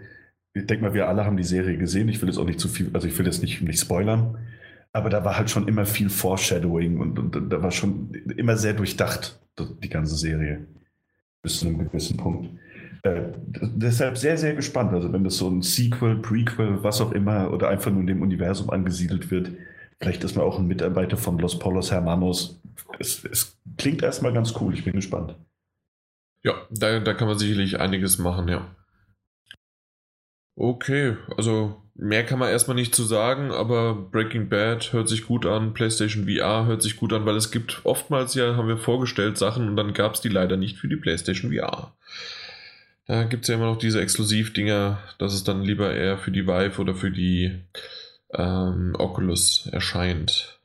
ich 0.53 0.65
denke 0.65 0.84
mal, 0.84 0.93
wir 0.93 1.08
alle 1.08 1.25
haben 1.25 1.38
die 1.38 1.43
Serie 1.43 1.77
gesehen. 1.77 2.10
Ich 2.10 2.22
will 2.22 2.29
jetzt 2.29 2.38
auch 2.38 2.46
nicht 2.46 2.60
zu 2.60 2.67
viel, 2.67 2.89
also 2.93 3.08
ich 3.08 3.17
will 3.17 3.25
jetzt 3.25 3.41
nicht, 3.41 3.62
nicht 3.62 3.79
spoilern, 3.79 4.38
aber 4.93 5.10
da 5.10 5.24
war 5.24 5.38
halt 5.38 5.50
schon 5.50 5.67
immer 5.67 5.86
viel 5.86 6.10
Foreshadowing 6.10 7.00
und, 7.00 7.20
und 7.20 7.51
da 7.51 7.62
war 7.62 7.72
schon 7.72 8.12
immer 8.38 8.58
sehr 8.58 8.74
durchdacht, 8.74 9.39
die 9.84 9.89
ganze 9.89 10.15
Serie. 10.15 10.67
Bis 11.41 11.60
zu 11.60 11.67
einem 11.67 11.77
gewissen 11.79 12.17
Punkt. 12.17 12.50
Äh, 13.03 13.34
deshalb 13.46 14.17
sehr, 14.17 14.38
sehr 14.38 14.53
gespannt. 14.53 14.93
Also 14.93 15.12
wenn 15.12 15.24
das 15.24 15.38
so 15.38 15.50
ein 15.50 15.62
Sequel, 15.62 16.17
Prequel, 16.17 16.84
was 16.84 17.01
auch 17.01 17.12
immer, 17.12 17.51
oder 17.51 17.70
einfach 17.70 17.91
nur 17.91 18.01
in 18.01 18.08
dem 18.08 18.22
Universum 18.22 18.70
angesiedelt 18.70 19.31
wird, 19.31 19.51
vielleicht 20.00 20.24
ist 20.24 20.36
man 20.36 20.46
auch 20.46 20.60
ein 20.60 20.67
Mitarbeiter 20.67 21.17
von 21.17 21.39
Los 21.39 21.58
Polos 21.58 21.91
Hermanos. 21.91 22.60
Es, 23.00 23.24
es 23.25 23.58
klingt 23.77 24.03
erstmal 24.03 24.34
ganz 24.34 24.53
cool, 24.60 24.74
ich 24.74 24.84
bin 24.84 24.93
gespannt. 24.93 25.36
Ja, 26.43 26.53
da, 26.72 27.00
da 27.00 27.13
kann 27.13 27.27
man 27.27 27.38
sicherlich 27.38 27.79
einiges 27.79 28.17
machen, 28.17 28.48
ja. 28.48 28.75
Okay, 30.55 31.17
also 31.38 31.81
mehr 31.96 32.25
kann 32.25 32.39
man 32.39 32.50
erstmal 32.50 32.75
nicht 32.75 32.93
zu 32.93 33.03
sagen, 33.03 33.51
aber 33.51 33.96
Breaking 33.96 34.50
Bad 34.50 34.93
hört 34.93 35.08
sich 35.08 35.25
gut 35.25 35.46
an, 35.46 35.74
PlayStation 35.74 36.27
VR 36.27 36.65
hört 36.65 36.81
sich 36.81 36.98
gut 36.98 37.13
an, 37.13 37.25
weil 37.25 37.36
es 37.36 37.51
gibt 37.51 37.81
oftmals 37.84 38.36
ja, 38.36 38.55
haben 38.55 38.67
wir 38.67 38.77
vorgestellt 38.77 39.38
Sachen 39.38 39.67
und 39.67 39.75
dann 39.75 39.93
gab 39.93 40.15
es 40.15 40.22
die 40.22 40.29
leider 40.29 40.58
nicht 40.58 40.77
für 40.77 40.88
die 40.88 40.98
PlayStation 40.98 41.51
VR. 41.51 41.93
Da 43.12 43.25
gibt 43.25 43.44
es 43.44 43.50
ja 43.50 43.56
immer 43.56 43.65
noch 43.65 43.77
diese 43.77 44.00
Exklusivdinger, 44.00 44.98
dass 45.18 45.34
es 45.34 45.44
dann 45.44 45.63
lieber 45.63 45.94
eher 45.94 46.18
für 46.18 46.32
die 46.32 46.48
Vive 46.48 46.80
oder 46.80 46.96
für 46.96 47.12
die 47.12 47.60
ähm, 48.34 48.96
Oculus 48.98 49.68
erscheint. 49.70 50.62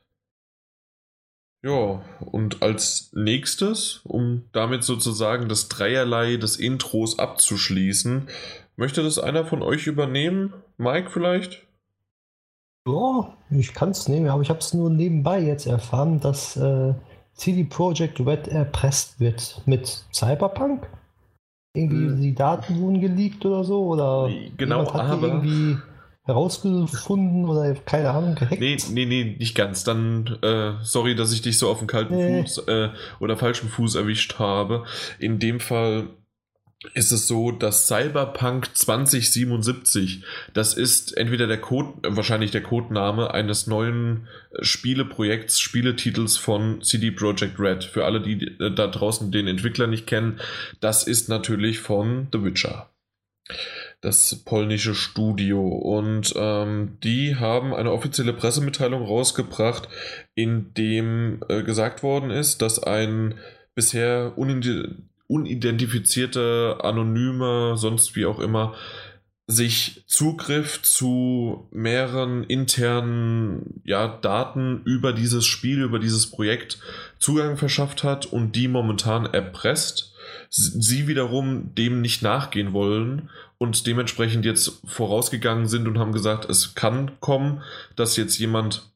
Ja, 1.61 2.05
und 2.21 2.63
als 2.63 3.11
nächstes, 3.11 3.99
um 4.05 4.45
damit 4.53 4.85
sozusagen 4.85 5.49
das 5.49 5.67
Dreierlei 5.67 6.37
des 6.37 6.55
Intros 6.55 7.19
abzuschließen, 7.19 8.29
möchte 8.77 9.03
das 9.03 9.19
einer 9.19 9.43
von 9.43 9.61
euch 9.61 9.85
übernehmen? 9.85 10.53
Mike 10.77 11.09
vielleicht? 11.09 11.67
Ja, 12.87 13.35
ich 13.49 13.73
kann 13.73 13.89
es 13.89 14.07
nehmen, 14.07 14.29
aber 14.29 14.41
ich 14.41 14.49
habe 14.49 14.59
es 14.59 14.73
nur 14.73 14.89
nebenbei 14.89 15.41
jetzt 15.41 15.65
erfahren, 15.65 16.21
dass 16.21 16.55
äh, 16.55 16.93
CD 17.33 17.65
Projekt 17.65 18.21
Red 18.21 18.47
erpresst 18.47 19.19
wird 19.19 19.61
mit 19.65 20.05
Cyberpunk. 20.13 20.87
Irgendwie 21.77 22.07
Hm. 22.07 22.21
die 22.21 22.33
Daten 22.35 22.79
wurden 22.81 22.99
geleakt 23.01 23.45
oder 23.45 23.63
so 23.63 23.85
oder 23.85 24.29
Genau, 24.57 24.91
hat 24.93 25.05
die 25.07 25.11
aber- 25.11 25.27
irgendwie 25.27 25.77
herausgefunden 26.23 27.45
oder 27.47 27.73
keine 27.85 28.09
Ahnung 28.11 28.35
gehackt. 28.35 28.59
Nee, 28.59 28.77
nee, 28.91 29.05
nee, 29.05 29.35
nicht 29.39 29.55
ganz. 29.55 29.83
Dann, 29.83 30.37
äh, 30.41 30.73
sorry, 30.81 31.15
dass 31.15 31.31
ich 31.33 31.41
dich 31.41 31.57
so 31.57 31.69
auf 31.69 31.79
dem 31.79 31.87
kalten 31.87 32.15
Nee. 32.15 32.41
Fuß 32.41 32.67
äh, 32.67 32.89
oder 33.19 33.37
falschen 33.37 33.69
Fuß 33.69 33.95
erwischt 33.95 34.37
habe. 34.39 34.83
In 35.19 35.39
dem 35.39 35.59
Fall 35.59 36.07
ist 36.93 37.11
es 37.11 37.27
so, 37.27 37.51
dass 37.51 37.87
Cyberpunk 37.87 38.75
2077, 38.75 40.23
das 40.53 40.75
ist 40.75 41.17
entweder 41.17 41.47
der 41.47 41.59
Code, 41.59 42.07
äh, 42.07 42.15
wahrscheinlich 42.15 42.51
der 42.51 42.61
Codename 42.61 43.33
eines 43.33 43.65
neuen 43.65 44.27
äh, 44.51 44.63
Spieleprojekts, 44.63 45.59
Spieletitels 45.59 46.37
von 46.37 46.81
CD 46.83 47.11
Projekt 47.11 47.59
Red. 47.59 47.83
Für 47.83 48.05
alle, 48.05 48.21
die 48.21 48.57
äh, 48.59 48.71
da 48.73 48.87
draußen 48.87 49.31
den 49.31 49.47
Entwickler 49.47 49.87
nicht 49.87 50.05
kennen, 50.05 50.39
das 50.79 51.07
ist 51.07 51.29
natürlich 51.29 51.79
von 51.79 52.27
The 52.31 52.43
Witcher 52.43 52.89
das 54.01 54.43
polnische 54.45 54.93
Studio. 54.93 55.67
Und 55.67 56.33
ähm, 56.35 56.97
die 57.03 57.37
haben 57.37 57.73
eine 57.73 57.91
offizielle 57.91 58.33
Pressemitteilung 58.33 59.03
rausgebracht, 59.03 59.89
in 60.35 60.73
dem 60.75 61.41
äh, 61.49 61.63
gesagt 61.63 62.03
worden 62.03 62.29
ist, 62.29 62.61
dass 62.61 62.83
ein 62.83 63.35
bisher 63.73 64.33
unide- 65.27 65.67
unidentifizierter, 65.67 66.83
anonymer, 66.83 67.77
sonst 67.77 68.15
wie 68.15 68.25
auch 68.25 68.39
immer, 68.39 68.75
sich 69.49 70.03
Zugriff 70.07 70.81
zu 70.81 71.69
mehreren 71.71 72.43
internen 72.43 73.81
ja, 73.85 74.07
Daten 74.07 74.81
über 74.83 75.13
dieses 75.13 75.45
Spiel, 75.45 75.81
über 75.81 75.99
dieses 75.99 76.27
Projekt 76.27 76.79
Zugang 77.17 77.55
verschafft 77.55 78.03
hat 78.03 78.25
und 78.25 78.57
die 78.57 78.67
momentan 78.67 79.25
erpresst. 79.25 80.13
Sie 80.49 81.07
wiederum 81.07 81.73
dem 81.75 82.01
nicht 82.01 82.21
nachgehen 82.21 82.73
wollen 82.73 83.29
und 83.57 83.87
dementsprechend 83.87 84.43
jetzt 84.43 84.81
vorausgegangen 84.85 85.67
sind 85.67 85.87
und 85.87 85.97
haben 85.97 86.11
gesagt, 86.11 86.49
es 86.49 86.75
kann 86.75 87.17
kommen, 87.21 87.63
dass 87.95 88.17
jetzt 88.17 88.37
jemand 88.37 88.91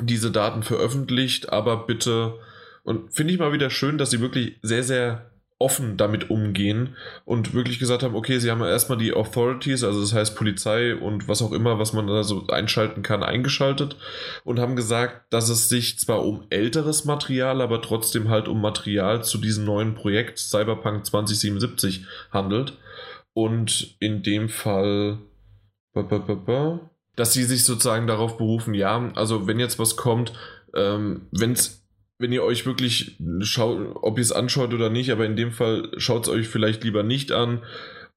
diese 0.00 0.30
Daten 0.30 0.62
veröffentlicht, 0.62 1.52
aber 1.52 1.86
bitte, 1.86 2.38
und 2.82 3.12
finde 3.14 3.34
ich 3.34 3.38
mal 3.38 3.52
wieder 3.52 3.70
schön, 3.70 3.98
dass 3.98 4.10
sie 4.10 4.20
wirklich 4.20 4.58
sehr, 4.62 4.82
sehr 4.82 5.30
offen 5.58 5.96
damit 5.96 6.30
umgehen 6.30 6.96
und 7.24 7.54
wirklich 7.54 7.78
gesagt 7.78 8.02
haben, 8.02 8.16
okay, 8.16 8.38
sie 8.38 8.50
haben 8.50 8.60
erstmal 8.60 8.98
die 8.98 9.14
Authorities, 9.14 9.84
also 9.84 10.00
das 10.00 10.12
heißt 10.12 10.36
Polizei 10.36 10.96
und 10.96 11.28
was 11.28 11.42
auch 11.42 11.52
immer, 11.52 11.78
was 11.78 11.92
man 11.92 12.06
da 12.06 12.24
so 12.24 12.46
einschalten 12.48 13.02
kann, 13.02 13.22
eingeschaltet 13.22 13.96
und 14.42 14.58
haben 14.58 14.74
gesagt, 14.74 15.32
dass 15.32 15.48
es 15.48 15.68
sich 15.68 15.98
zwar 15.98 16.24
um 16.24 16.44
älteres 16.50 17.04
Material, 17.04 17.60
aber 17.60 17.80
trotzdem 17.80 18.28
halt 18.28 18.48
um 18.48 18.60
Material 18.60 19.22
zu 19.22 19.38
diesem 19.38 19.64
neuen 19.64 19.94
Projekt 19.94 20.38
Cyberpunk 20.38 21.06
2077 21.06 22.04
handelt. 22.30 22.76
Und 23.32 23.96
in 23.98 24.22
dem 24.22 24.48
Fall, 24.48 25.18
dass 27.16 27.32
sie 27.32 27.44
sich 27.44 27.64
sozusagen 27.64 28.06
darauf 28.06 28.36
berufen, 28.36 28.74
ja, 28.74 29.12
also 29.14 29.46
wenn 29.46 29.58
jetzt 29.58 29.78
was 29.78 29.96
kommt, 29.96 30.32
ähm, 30.74 31.26
wenn's, 31.32 31.83
wenn 32.18 32.32
ihr 32.32 32.42
euch 32.44 32.64
wirklich 32.66 33.16
schaut, 33.40 33.96
ob 33.96 34.18
ihr 34.18 34.22
es 34.22 34.32
anschaut 34.32 34.72
oder 34.72 34.90
nicht, 34.90 35.10
aber 35.10 35.26
in 35.26 35.36
dem 35.36 35.52
Fall 35.52 35.90
schaut 35.96 36.24
es 36.24 36.28
euch 36.32 36.48
vielleicht 36.48 36.84
lieber 36.84 37.02
nicht 37.02 37.32
an 37.32 37.62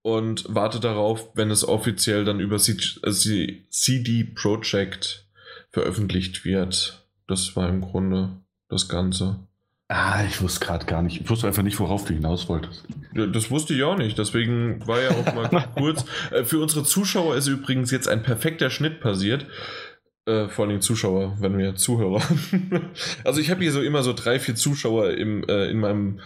und 0.01 0.45
wartet 0.53 0.83
darauf, 0.83 1.31
wenn 1.35 1.49
es 1.51 1.67
offiziell 1.67 2.23
dann 2.23 2.39
über 2.39 2.57
C- 2.57 2.77
äh, 3.03 3.63
CD 3.69 4.23
Projekt 4.23 5.25
veröffentlicht 5.71 6.45
wird. 6.45 7.05
Das 7.27 7.55
war 7.55 7.67
im 7.69 7.81
Grunde 7.81 8.29
das 8.69 8.87
Ganze. 8.87 9.39
Ah, 9.89 10.23
ich 10.27 10.41
wusste 10.41 10.65
gerade 10.65 10.85
gar 10.85 11.01
nicht. 11.01 11.21
Ich 11.21 11.29
wusste 11.29 11.47
einfach 11.47 11.63
nicht, 11.63 11.79
worauf 11.79 12.03
du 12.05 12.13
hinaus 12.13 12.49
wolltest. 12.49 12.83
Ja, 13.15 13.25
Das 13.25 13.49
wusste 13.49 13.73
ich 13.73 13.83
auch 13.83 13.97
nicht, 13.97 14.17
deswegen 14.17 14.85
war 14.85 15.01
ja 15.01 15.11
auch 15.11 15.33
mal 15.33 15.69
kurz. 15.77 16.03
Äh, 16.31 16.43
Für 16.43 16.59
unsere 16.59 16.83
Zuschauer 16.83 17.35
ist 17.37 17.47
übrigens 17.47 17.89
jetzt 17.91 18.07
ein 18.09 18.21
perfekter 18.21 18.69
Schnitt 18.69 18.99
passiert. 18.99 19.45
Äh, 20.27 20.49
vor 20.49 20.65
allem 20.65 20.81
Zuschauer, 20.81 21.37
wenn 21.39 21.57
wir 21.57 21.75
Zuhörer. 21.75 22.21
also 23.23 23.39
ich 23.39 23.49
habe 23.49 23.61
hier 23.61 23.71
so 23.71 23.81
immer 23.81 24.03
so 24.03 24.11
drei, 24.11 24.39
vier 24.39 24.55
Zuschauer 24.55 25.11
im, 25.11 25.45
äh, 25.47 25.69
in 25.69 25.79
meinem, 25.79 26.19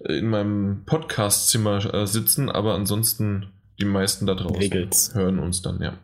äh, 0.00 0.18
in 0.18 0.28
meinem 0.28 0.84
Podcast-Zimmer 0.84 1.94
äh, 1.94 2.06
sitzen, 2.06 2.50
aber 2.50 2.74
ansonsten 2.74 3.46
die 3.80 3.86
meisten 3.86 4.26
da 4.26 4.34
draußen 4.34 4.58
Regelt's. 4.58 5.14
hören 5.14 5.38
uns 5.38 5.62
dann, 5.62 5.80
ja. 5.80 5.98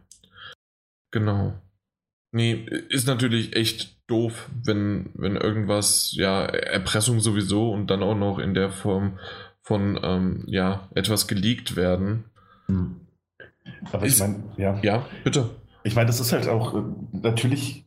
Genau. 1.10 1.52
Nee, 2.34 2.66
ist 2.88 3.06
natürlich 3.06 3.54
echt 3.54 3.98
doof, 4.06 4.48
wenn, 4.64 5.10
wenn 5.12 5.36
irgendwas, 5.36 6.12
ja, 6.16 6.46
Erpressung 6.46 7.20
sowieso 7.20 7.70
und 7.70 7.88
dann 7.90 8.02
auch 8.02 8.16
noch 8.16 8.38
in 8.38 8.54
der 8.54 8.70
Form 8.70 9.18
von, 9.60 10.00
ähm, 10.02 10.44
ja, 10.46 10.88
etwas 10.94 11.28
geleakt 11.28 11.76
werden. 11.76 12.24
Aber 13.92 14.06
Ist- 14.06 14.14
ich 14.14 14.20
meine, 14.20 14.42
ja. 14.56 14.80
Ja, 14.82 15.06
bitte. 15.22 15.50
Ich 15.84 15.94
meine, 15.94 16.06
das 16.06 16.20
ist 16.20 16.32
halt 16.32 16.48
auch, 16.48 16.74
äh, 16.74 16.82
natürlich, 17.12 17.84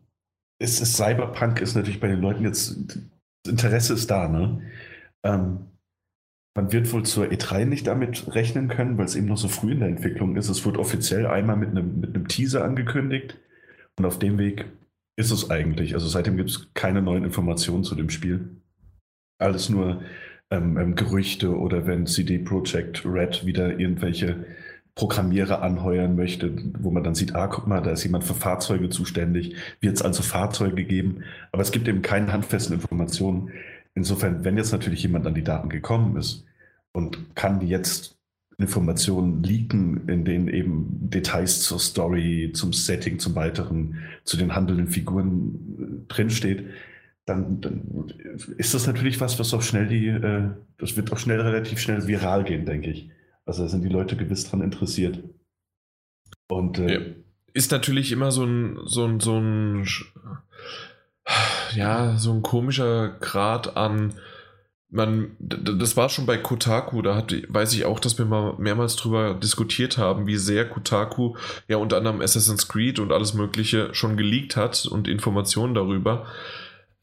ist 0.60 0.82
es 0.82 0.96
Cyberpunk 0.96 1.62
ist 1.62 1.76
natürlich 1.76 2.00
bei 2.00 2.08
den 2.08 2.22
Leuten 2.22 2.44
jetzt, 2.44 2.78
das 3.44 3.52
Interesse 3.52 3.94
ist 3.94 4.10
da, 4.10 4.28
ne? 4.28 4.62
Ähm, 5.24 5.68
man 6.58 6.72
wird 6.72 6.92
wohl 6.94 7.04
zur 7.04 7.26
E3 7.26 7.66
nicht 7.66 7.86
damit 7.88 8.34
rechnen 8.34 8.70
können, 8.70 8.98
weil 8.98 9.06
es 9.06 9.16
eben 9.16 9.28
noch 9.28 9.38
so 9.38 9.50
früh 9.50 9.74
in 9.74 9.80
der 9.80 9.90
Entwicklung 9.90 10.38
ist. 10.38 10.48
Es 10.48 10.66
wird 10.66 10.78
offiziell 10.78 11.28
einmal 11.28 11.58
mit 11.58 11.70
einem, 11.72 12.00
mit 12.00 12.16
einem 12.16 12.30
Teaser 12.30 12.64
angekündigt 12.64 13.38
und 13.98 14.06
auf 14.06 14.20
dem 14.20 14.38
Weg 14.38 14.66
ist 15.18 15.32
es 15.32 15.50
eigentlich. 15.50 15.94
Also 15.94 16.08
seitdem 16.08 16.38
gibt 16.38 16.50
es 16.50 16.74
keine 16.74 17.02
neuen 17.02 17.26
Informationen 17.26 17.84
zu 17.84 17.96
dem 17.96 18.10
Spiel. 18.10 18.62
Alles 19.38 19.70
nur 19.70 20.02
ähm, 20.50 20.78
ähm, 20.78 20.96
Gerüchte 20.96 21.58
oder 21.58 21.88
wenn 21.88 22.06
CD 22.06 22.38
Projekt 22.38 23.06
Red 23.06 23.46
wieder 23.46 23.78
irgendwelche 23.80 24.46
Programmierer 24.96 25.62
anheuern 25.62 26.16
möchte, 26.16 26.56
wo 26.80 26.90
man 26.90 27.04
dann 27.04 27.16
sieht, 27.16 27.36
ah, 27.36 27.48
guck 27.48 27.68
mal, 27.68 27.82
da 27.82 27.92
ist 27.92 28.04
jemand 28.04 28.24
für 28.24 28.34
Fahrzeuge 28.34 28.90
zuständig, 28.90 29.56
wird 29.82 29.96
es 29.96 30.02
also 30.02 30.24
Fahrzeuge 30.24 30.86
geben, 30.86 31.24
aber 31.52 31.62
es 31.62 31.72
gibt 31.72 31.88
eben 31.90 32.02
keine 32.02 32.32
handfesten 32.32 32.76
Informationen. 32.76 33.52
Insofern, 33.94 34.46
wenn 34.46 34.58
jetzt 34.58 34.72
natürlich 34.72 35.04
jemand 35.04 35.28
an 35.28 35.36
die 35.36 35.44
Daten 35.44 35.70
gekommen 35.70 36.16
ist 36.16 36.46
und 36.94 37.36
kann 37.36 37.60
jetzt 37.62 38.18
Informationen 38.58 39.44
leaken, 39.44 40.08
in 40.08 40.24
denen 40.24 40.48
eben 40.48 41.10
Details 41.10 41.62
zur 41.62 41.80
Story, 41.80 42.52
zum 42.54 42.72
Setting, 42.72 43.20
zum 43.20 43.36
weiteren, 43.36 44.00
zu 44.24 44.38
den 44.38 44.56
handelnden 44.56 44.88
Figuren 44.88 46.06
äh, 46.08 46.14
drinsteht, 46.14 46.66
dann, 47.26 47.60
dann 47.60 48.14
ist 48.58 48.74
das 48.74 48.88
natürlich 48.88 49.20
was, 49.20 49.40
was 49.40 49.54
auch 49.54 49.62
schnell 49.62 49.88
die, 49.88 50.08
äh, 50.08 50.50
das 50.78 50.96
wird 50.96 51.12
auch 51.12 51.18
schnell 51.18 51.42
relativ 51.42 51.80
schnell 51.80 52.08
viral 52.08 52.46
gehen, 52.46 52.66
denke 52.66 52.92
ich. 52.92 53.10
Also 53.46 53.64
da 53.64 53.70
sind 53.70 53.84
die 53.84 53.90
Leute 53.90 54.16
gewiss 54.16 54.50
dran 54.50 54.62
interessiert. 54.62 55.24
Und 56.48 56.80
äh, 56.80 56.94
ja. 56.94 57.06
ist 57.54 57.72
natürlich 57.72 58.12
immer 58.12 58.32
so 58.32 58.44
ein, 58.44 58.80
so 58.86 59.06
ein, 59.06 59.20
so 59.20 59.40
ein, 59.40 59.88
ja, 61.76 62.18
so 62.18 62.34
ein 62.34 62.42
komischer 62.42 63.10
Grad 63.20 63.78
an, 63.78 64.14
man, 64.90 65.36
das 65.40 65.98
war 65.98 66.10
schon 66.10 66.26
bei 66.26 66.38
Kotaku, 66.38 67.02
da 67.02 67.16
hat, 67.16 67.34
weiß 67.50 67.74
ich 67.74 67.86
auch, 67.86 68.00
dass 68.00 68.18
wir 68.18 68.26
mal 68.26 68.56
mehrmals 68.58 68.96
drüber 68.96 69.34
diskutiert 69.34 69.98
haben, 69.98 70.26
wie 70.26 70.38
sehr 70.38 70.68
Kotaku 70.68 71.36
ja 71.68 71.78
unter 71.78 71.98
anderem 71.98 72.22
Assassin's 72.22 72.68
Creed 72.68 73.00
und 73.00 73.12
alles 73.12 73.34
Mögliche 73.34 73.94
schon 73.94 74.16
geleakt 74.16 74.56
hat 74.56 74.86
und 74.86 75.08
Informationen 75.08 75.74
darüber. 75.74 76.28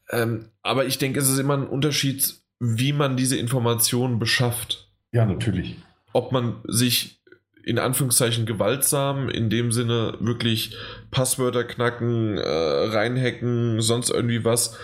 Ähm, 0.09 0.49
aber 0.61 0.85
ich 0.85 0.97
denke, 0.97 1.19
es 1.19 1.29
ist 1.29 1.39
immer 1.39 1.55
ein 1.55 1.67
Unterschied, 1.67 2.35
wie 2.59 2.93
man 2.93 3.15
diese 3.15 3.37
Informationen 3.37 4.17
beschafft. 4.17 4.89
Ja, 5.11 5.25
natürlich. 5.25 5.77
Ob 6.13 6.31
man 6.31 6.61
sich 6.67 7.19
in 7.63 7.79
Anführungszeichen 7.79 8.45
gewaltsam, 8.45 9.29
in 9.29 9.49
dem 9.49 9.71
Sinne 9.71 10.17
wirklich 10.19 10.75
Passwörter 11.11 11.63
knacken, 11.63 12.37
äh, 12.37 12.47
reinhacken, 12.47 13.81
sonst 13.81 14.09
irgendwie 14.09 14.43
was 14.43 14.77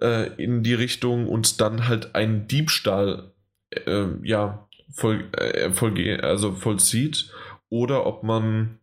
äh, 0.00 0.32
in 0.42 0.62
die 0.62 0.74
Richtung 0.74 1.28
und 1.28 1.60
dann 1.60 1.88
halt 1.88 2.14
einen 2.14 2.48
Diebstahl 2.48 3.32
äh, 3.70 4.06
ja, 4.22 4.68
voll, 4.92 5.24
äh, 5.32 5.70
voll, 5.70 6.20
also 6.22 6.52
vollzieht. 6.52 7.30
Oder 7.68 8.06
ob 8.06 8.22
man 8.22 8.78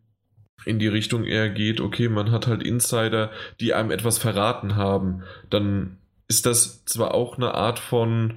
in 0.64 0.78
die 0.78 0.88
Richtung 0.88 1.24
eher 1.24 1.48
geht, 1.48 1.80
okay, 1.80 2.08
man 2.08 2.30
hat 2.30 2.46
halt 2.46 2.62
Insider, 2.62 3.30
die 3.60 3.72
einem 3.72 3.90
etwas 3.90 4.18
verraten 4.18 4.76
haben, 4.76 5.22
dann 5.48 5.98
ist 6.28 6.46
das 6.46 6.84
zwar 6.84 7.14
auch 7.14 7.36
eine 7.36 7.54
Art 7.54 7.78
von 7.78 8.34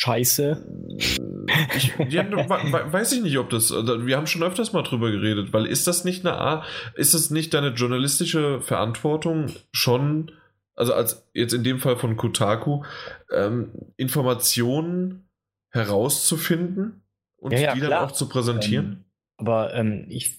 Scheiße. 0.00 0.64
Ich, 0.96 1.18
ja, 2.08 2.24
weiß 2.32 3.12
ich 3.12 3.22
nicht, 3.22 3.36
ob 3.38 3.50
das. 3.50 3.70
Wir 3.70 4.16
haben 4.16 4.26
schon 4.26 4.42
öfters 4.42 4.72
mal 4.72 4.82
drüber 4.82 5.10
geredet, 5.10 5.52
weil 5.52 5.66
ist 5.66 5.86
das 5.86 6.04
nicht 6.04 6.24
eine 6.24 6.38
Art, 6.38 6.64
ist 6.94 7.12
das 7.12 7.28
nicht 7.28 7.52
deine 7.52 7.68
journalistische 7.68 8.62
Verantwortung 8.62 9.52
schon, 9.72 10.32
also 10.74 10.94
als 10.94 11.28
jetzt 11.34 11.52
in 11.52 11.64
dem 11.64 11.80
Fall 11.80 11.96
von 11.96 12.16
Kotaku, 12.16 12.82
ähm, 13.30 13.72
Informationen 13.98 15.28
herauszufinden 15.68 17.02
und 17.36 17.52
ja, 17.52 17.58
ja, 17.58 17.74
die 17.74 17.80
dann 17.80 17.92
auch 17.92 18.12
zu 18.12 18.26
präsentieren? 18.26 19.04
Aber 19.40 19.74
ähm, 19.74 20.04
ich, 20.08 20.38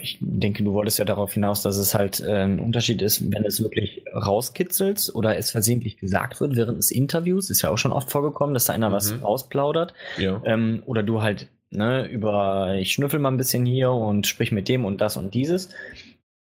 ich 0.00 0.18
denke, 0.20 0.62
du 0.62 0.72
wolltest 0.72 1.00
ja 1.00 1.04
darauf 1.04 1.34
hinaus, 1.34 1.62
dass 1.62 1.76
es 1.76 1.94
halt 1.94 2.20
äh, 2.20 2.44
ein 2.44 2.60
Unterschied 2.60 3.02
ist, 3.02 3.32
wenn 3.32 3.44
es 3.44 3.60
wirklich 3.60 4.04
rauskitzelt 4.14 5.10
oder 5.14 5.36
es 5.36 5.50
versehentlich 5.50 5.98
gesagt 5.98 6.40
wird 6.40 6.54
während 6.54 6.78
des 6.78 6.92
Interviews. 6.92 7.50
Ist 7.50 7.62
ja 7.62 7.70
auch 7.70 7.76
schon 7.76 7.92
oft 7.92 8.10
vorgekommen, 8.10 8.54
dass 8.54 8.66
da 8.66 8.72
einer 8.72 8.90
mhm. 8.90 8.94
was 8.94 9.20
rausplaudert. 9.20 9.94
Ja. 10.16 10.40
Ähm, 10.44 10.84
oder 10.86 11.02
du 11.02 11.22
halt 11.22 11.48
ne, 11.70 12.06
über, 12.06 12.76
ich 12.76 12.92
schnüffel 12.92 13.18
mal 13.18 13.32
ein 13.32 13.36
bisschen 13.36 13.66
hier 13.66 13.90
und 13.90 14.28
sprich 14.28 14.52
mit 14.52 14.68
dem 14.68 14.84
und 14.84 15.00
das 15.00 15.16
und 15.16 15.34
dieses 15.34 15.70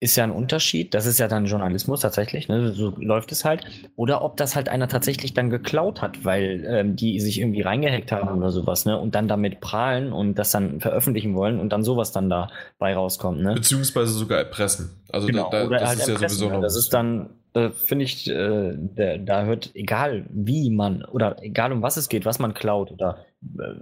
ist 0.01 0.15
ja 0.15 0.23
ein 0.23 0.31
Unterschied. 0.31 0.93
Das 0.93 1.05
ist 1.05 1.19
ja 1.19 1.27
dann 1.27 1.45
Journalismus 1.45 1.99
tatsächlich, 1.99 2.47
ne? 2.47 2.71
so 2.71 2.93
läuft 2.97 3.31
es 3.33 3.43
halt. 3.43 3.65
Oder 3.97 4.21
ob 4.21 4.37
das 4.37 4.55
halt 4.55 4.69
einer 4.69 4.87
tatsächlich 4.87 5.33
dann 5.33 5.49
geklaut 5.49 6.01
hat, 6.01 6.23
weil 6.23 6.65
ähm, 6.65 6.95
die 6.95 7.19
sich 7.19 7.39
irgendwie 7.39 7.61
reingehackt 7.61 8.11
haben 8.11 8.37
oder 8.37 8.51
sowas, 8.51 8.85
ne? 8.85 8.97
Und 8.97 9.15
dann 9.15 9.27
damit 9.27 9.59
prahlen 9.59 10.13
und 10.13 10.35
das 10.35 10.51
dann 10.51 10.79
veröffentlichen 10.79 11.35
wollen 11.35 11.59
und 11.59 11.69
dann 11.69 11.83
sowas 11.83 12.13
dann 12.13 12.29
dabei 12.29 12.95
rauskommt, 12.95 13.41
ne? 13.41 13.53
Beziehungsweise 13.55 14.13
sogar 14.13 14.37
erpressen. 14.37 14.91
Also 15.11 15.27
genau, 15.27 15.49
da, 15.51 15.65
da, 15.65 15.69
das 15.69 15.89
halt 15.89 15.99
ist 15.99 16.07
ja 16.07 16.15
sowieso 16.15 16.47
ne? 16.47 16.53
noch. 16.55 16.61
Das 16.61 16.77
ist 16.77 16.93
dann, 16.93 17.31
äh, 17.53 17.69
finde 17.69 18.05
ich, 18.05 18.29
äh, 18.29 18.77
da, 18.95 19.17
da 19.17 19.43
hört, 19.43 19.71
egal 19.73 20.25
wie 20.29 20.69
man 20.69 21.03
oder 21.03 21.43
egal 21.43 21.73
um 21.73 21.81
was 21.81 21.97
es 21.97 22.07
geht, 22.07 22.25
was 22.25 22.39
man 22.39 22.53
klaut 22.53 22.91
oder 22.91 23.25
äh, 23.59 23.73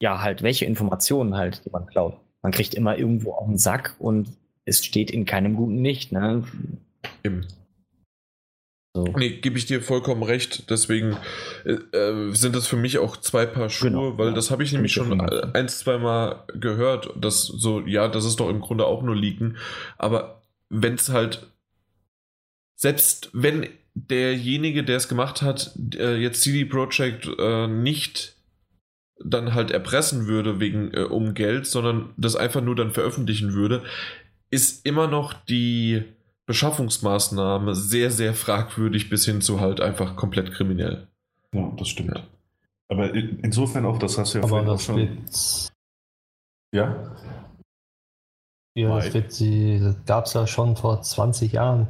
ja, 0.00 0.22
halt 0.22 0.42
welche 0.42 0.64
Informationen 0.64 1.36
halt, 1.36 1.66
die 1.66 1.70
man 1.70 1.86
klaut. 1.86 2.16
Man 2.40 2.52
kriegt 2.52 2.72
immer 2.72 2.96
irgendwo 2.96 3.32
auf 3.32 3.46
den 3.46 3.58
Sack 3.58 3.96
und 3.98 4.28
es 4.68 4.84
steht 4.84 5.10
in 5.10 5.24
keinem 5.24 5.54
guten 5.54 5.82
Licht. 5.82 6.12
Ne? 6.12 6.44
Eben. 7.24 7.46
So. 8.94 9.04
Nee, 9.16 9.30
gebe 9.30 9.58
ich 9.58 9.66
dir 9.66 9.82
vollkommen 9.82 10.22
recht. 10.22 10.70
Deswegen 10.70 11.16
äh, 11.64 11.72
äh, 11.96 12.32
sind 12.34 12.56
das 12.56 12.66
für 12.66 12.76
mich 12.76 12.98
auch 12.98 13.16
zwei 13.16 13.46
Paar 13.46 13.70
Schuhe, 13.70 13.90
genau, 13.90 14.18
weil 14.18 14.28
ja. 14.28 14.34
das 14.34 14.50
habe 14.50 14.64
ich 14.64 14.72
nämlich 14.72 14.92
schon 14.92 15.20
ein, 15.20 15.68
zwei 15.68 15.98
Mal 15.98 16.44
gehört, 16.54 17.10
dass 17.16 17.42
so, 17.42 17.80
ja, 17.86 18.08
das 18.08 18.24
ist 18.24 18.40
doch 18.40 18.48
im 18.48 18.60
Grunde 18.60 18.86
auch 18.86 19.02
nur 19.02 19.14
Leaken. 19.14 19.56
Aber 19.98 20.42
wenn 20.68 20.94
es 20.94 21.10
halt, 21.10 21.46
selbst 22.74 23.30
wenn 23.32 23.68
derjenige, 23.94 24.84
der 24.84 24.96
es 24.96 25.08
gemacht 25.08 25.42
hat, 25.42 25.72
äh, 25.96 26.16
jetzt 26.16 26.42
CD 26.42 26.64
Projekt 26.64 27.28
äh, 27.38 27.66
nicht 27.66 28.36
dann 29.24 29.54
halt 29.54 29.70
erpressen 29.70 30.26
würde 30.26 30.60
wegen 30.60 30.92
äh, 30.94 31.00
um 31.00 31.34
Geld, 31.34 31.66
sondern 31.66 32.10
das 32.16 32.36
einfach 32.36 32.60
nur 32.60 32.76
dann 32.76 32.92
veröffentlichen 32.92 33.52
würde, 33.52 33.82
ist 34.50 34.86
immer 34.86 35.06
noch 35.06 35.32
die 35.32 36.04
Beschaffungsmaßnahme 36.46 37.74
sehr, 37.74 38.10
sehr 38.10 38.34
fragwürdig 38.34 39.10
bis 39.10 39.24
hin 39.26 39.40
zu 39.42 39.60
halt 39.60 39.80
einfach 39.80 40.16
komplett 40.16 40.52
kriminell. 40.52 41.06
Ja, 41.52 41.72
das 41.76 41.88
stimmt. 41.88 42.16
Ja. 42.16 42.22
Aber 42.88 43.12
insofern 43.12 43.84
auch, 43.84 43.98
das 43.98 44.16
hast 44.16 44.32
du 44.32 44.38
ja 44.38 44.44
Aber 44.44 44.50
vorhin 44.50 44.68
auch 44.70 44.80
schon. 44.80 44.96
Wird... 44.96 45.70
Ja? 46.72 47.16
Ja, 48.74 49.00
das 49.00 49.42
gab 50.06 50.24
es 50.26 50.32
ja 50.32 50.46
schon 50.46 50.76
vor 50.76 51.02
20 51.02 51.52
Jahren 51.52 51.88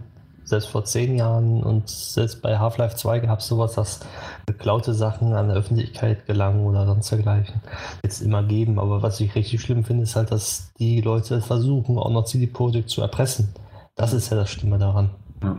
selbst 0.49 0.69
vor 0.69 0.85
zehn 0.85 1.17
Jahren 1.17 1.63
und 1.63 1.89
selbst 1.89 2.41
bei 2.43 2.59
Half-Life 2.59 2.97
2 2.97 3.21
gab 3.21 3.41
es 3.41 3.47
sowas, 3.47 3.75
dass 3.75 4.01
geklaute 4.47 4.95
Sachen 4.95 5.35
an 5.35 5.49
der 5.49 5.57
Öffentlichkeit 5.57 6.27
gelangen 6.27 6.65
oder 6.65 6.87
sonst 6.87 7.11
dergleichen. 7.11 7.61
Jetzt 8.03 8.21
immer 8.21 8.43
geben, 8.43 8.79
aber 8.79 9.03
was 9.03 9.21
ich 9.21 9.35
richtig 9.35 9.61
schlimm 9.61 9.85
finde, 9.85 10.05
ist 10.05 10.17
halt, 10.17 10.31
dass 10.31 10.73
die 10.79 11.01
Leute 11.01 11.41
versuchen, 11.41 11.99
auch 11.99 12.11
noch 12.11 12.25
CD 12.25 12.47
Projekt 12.47 12.91
zu 12.91 13.03
erpressen. 13.03 13.49
Das 13.95 14.13
ist 14.13 14.31
ja 14.31 14.37
das 14.37 14.51
Stimme 14.51 14.79
daran. 14.79 15.11
Ja. 15.43 15.59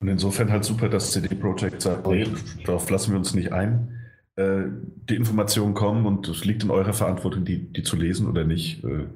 Und 0.00 0.08
insofern 0.08 0.50
halt 0.50 0.64
super, 0.64 0.88
dass 0.88 1.12
CD 1.12 1.34
Projekt 1.34 1.82
sagt, 1.82 2.06
nee, 2.08 2.26
darauf 2.66 2.90
lassen 2.90 3.12
wir 3.12 3.18
uns 3.18 3.34
nicht 3.34 3.52
ein. 3.52 4.00
Äh, 4.34 4.62
die 5.08 5.14
Informationen 5.14 5.74
kommen 5.74 6.06
und 6.06 6.26
es 6.26 6.44
liegt 6.44 6.64
in 6.64 6.70
eurer 6.70 6.92
Verantwortung, 6.92 7.44
die, 7.44 7.72
die 7.72 7.82
zu 7.84 7.94
lesen 7.94 8.28
oder 8.28 8.44
nicht. 8.44 8.82
Äh, 8.82 9.06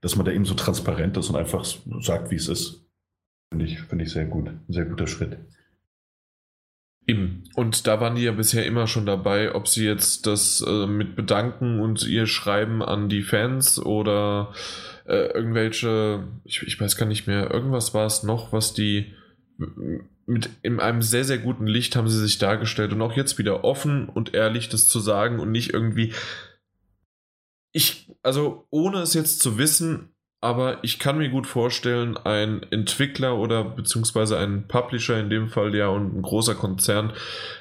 dass 0.00 0.16
man 0.16 0.24
da 0.24 0.32
eben 0.32 0.44
so 0.44 0.54
transparent 0.54 1.16
ist 1.16 1.30
und 1.30 1.36
einfach 1.36 1.64
sagt, 2.00 2.30
wie 2.30 2.36
es 2.36 2.48
ist. 2.48 2.85
Finde 3.56 3.72
ich, 3.72 3.80
find 3.80 4.02
ich 4.02 4.10
sehr 4.10 4.26
gut. 4.26 4.48
Ein 4.48 4.64
sehr 4.68 4.84
guter 4.84 5.06
Schritt. 5.06 5.38
Eben. 7.06 7.44
Und 7.54 7.86
da 7.86 8.00
waren 8.02 8.16
die 8.16 8.24
ja 8.24 8.32
bisher 8.32 8.66
immer 8.66 8.86
schon 8.86 9.06
dabei, 9.06 9.54
ob 9.54 9.66
sie 9.66 9.86
jetzt 9.86 10.26
das 10.26 10.62
äh, 10.66 10.86
mit 10.86 11.16
bedanken 11.16 11.80
und 11.80 12.06
ihr 12.06 12.26
schreiben 12.26 12.82
an 12.82 13.08
die 13.08 13.22
Fans 13.22 13.78
oder 13.78 14.52
äh, 15.06 15.32
irgendwelche, 15.32 16.28
ich, 16.44 16.64
ich 16.64 16.78
weiß 16.78 16.98
gar 16.98 17.06
nicht 17.06 17.26
mehr, 17.26 17.50
irgendwas 17.50 17.94
war 17.94 18.04
es 18.04 18.24
noch, 18.24 18.52
was 18.52 18.74
die 18.74 19.14
mit 20.26 20.50
in 20.60 20.78
einem 20.78 21.00
sehr, 21.00 21.24
sehr 21.24 21.38
guten 21.38 21.66
Licht 21.66 21.96
haben 21.96 22.08
sie 22.08 22.20
sich 22.20 22.36
dargestellt 22.36 22.92
und 22.92 23.00
auch 23.00 23.16
jetzt 23.16 23.38
wieder 23.38 23.64
offen 23.64 24.10
und 24.10 24.34
ehrlich 24.34 24.68
das 24.68 24.86
zu 24.86 25.00
sagen 25.00 25.40
und 25.40 25.50
nicht 25.50 25.72
irgendwie. 25.72 26.12
Ich, 27.72 28.12
also 28.22 28.66
ohne 28.68 28.98
es 28.98 29.14
jetzt 29.14 29.40
zu 29.40 29.56
wissen, 29.56 30.10
aber 30.46 30.78
ich 30.82 31.00
kann 31.00 31.18
mir 31.18 31.28
gut 31.28 31.48
vorstellen, 31.48 32.16
ein 32.18 32.64
Entwickler 32.70 33.36
oder 33.36 33.64
beziehungsweise 33.64 34.38
ein 34.38 34.68
Publisher 34.68 35.18
in 35.18 35.28
dem 35.28 35.48
Fall 35.48 35.74
ja 35.74 35.88
und 35.88 36.16
ein 36.16 36.22
großer 36.22 36.54
Konzern 36.54 37.12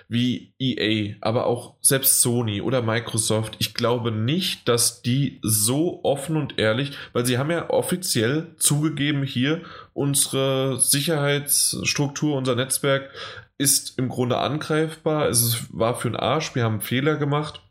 wie 0.07 0.53
EA, 0.59 1.15
aber 1.19 1.47
auch 1.47 1.73
selbst 1.81 2.21
Sony 2.21 2.61
oder 2.61 2.83
Microsoft, 2.83 3.55
ich 3.57 3.73
glaube 3.73 4.11
nicht, 4.11 4.67
dass 4.67 5.01
die 5.01 5.39
so 5.41 6.01
offen 6.03 6.37
und 6.37 6.59
ehrlich, 6.59 6.91
weil 7.11 7.25
sie 7.25 7.39
haben 7.39 7.49
ja 7.49 7.71
offiziell 7.71 8.53
zugegeben 8.57 9.23
hier, 9.23 9.61
unsere 9.93 10.79
Sicherheitsstruktur, 10.79 12.37
unser 12.37 12.53
Netzwerk 12.53 13.09
ist 13.57 13.97
im 13.97 14.09
Grunde 14.09 14.37
angreifbar, 14.37 15.27
es 15.27 15.65
war 15.71 15.95
für 15.95 16.11
den 16.11 16.19
Arsch, 16.19 16.53
wir 16.53 16.63
haben 16.63 16.81
Fehler 16.81 17.15
gemacht 17.15 17.64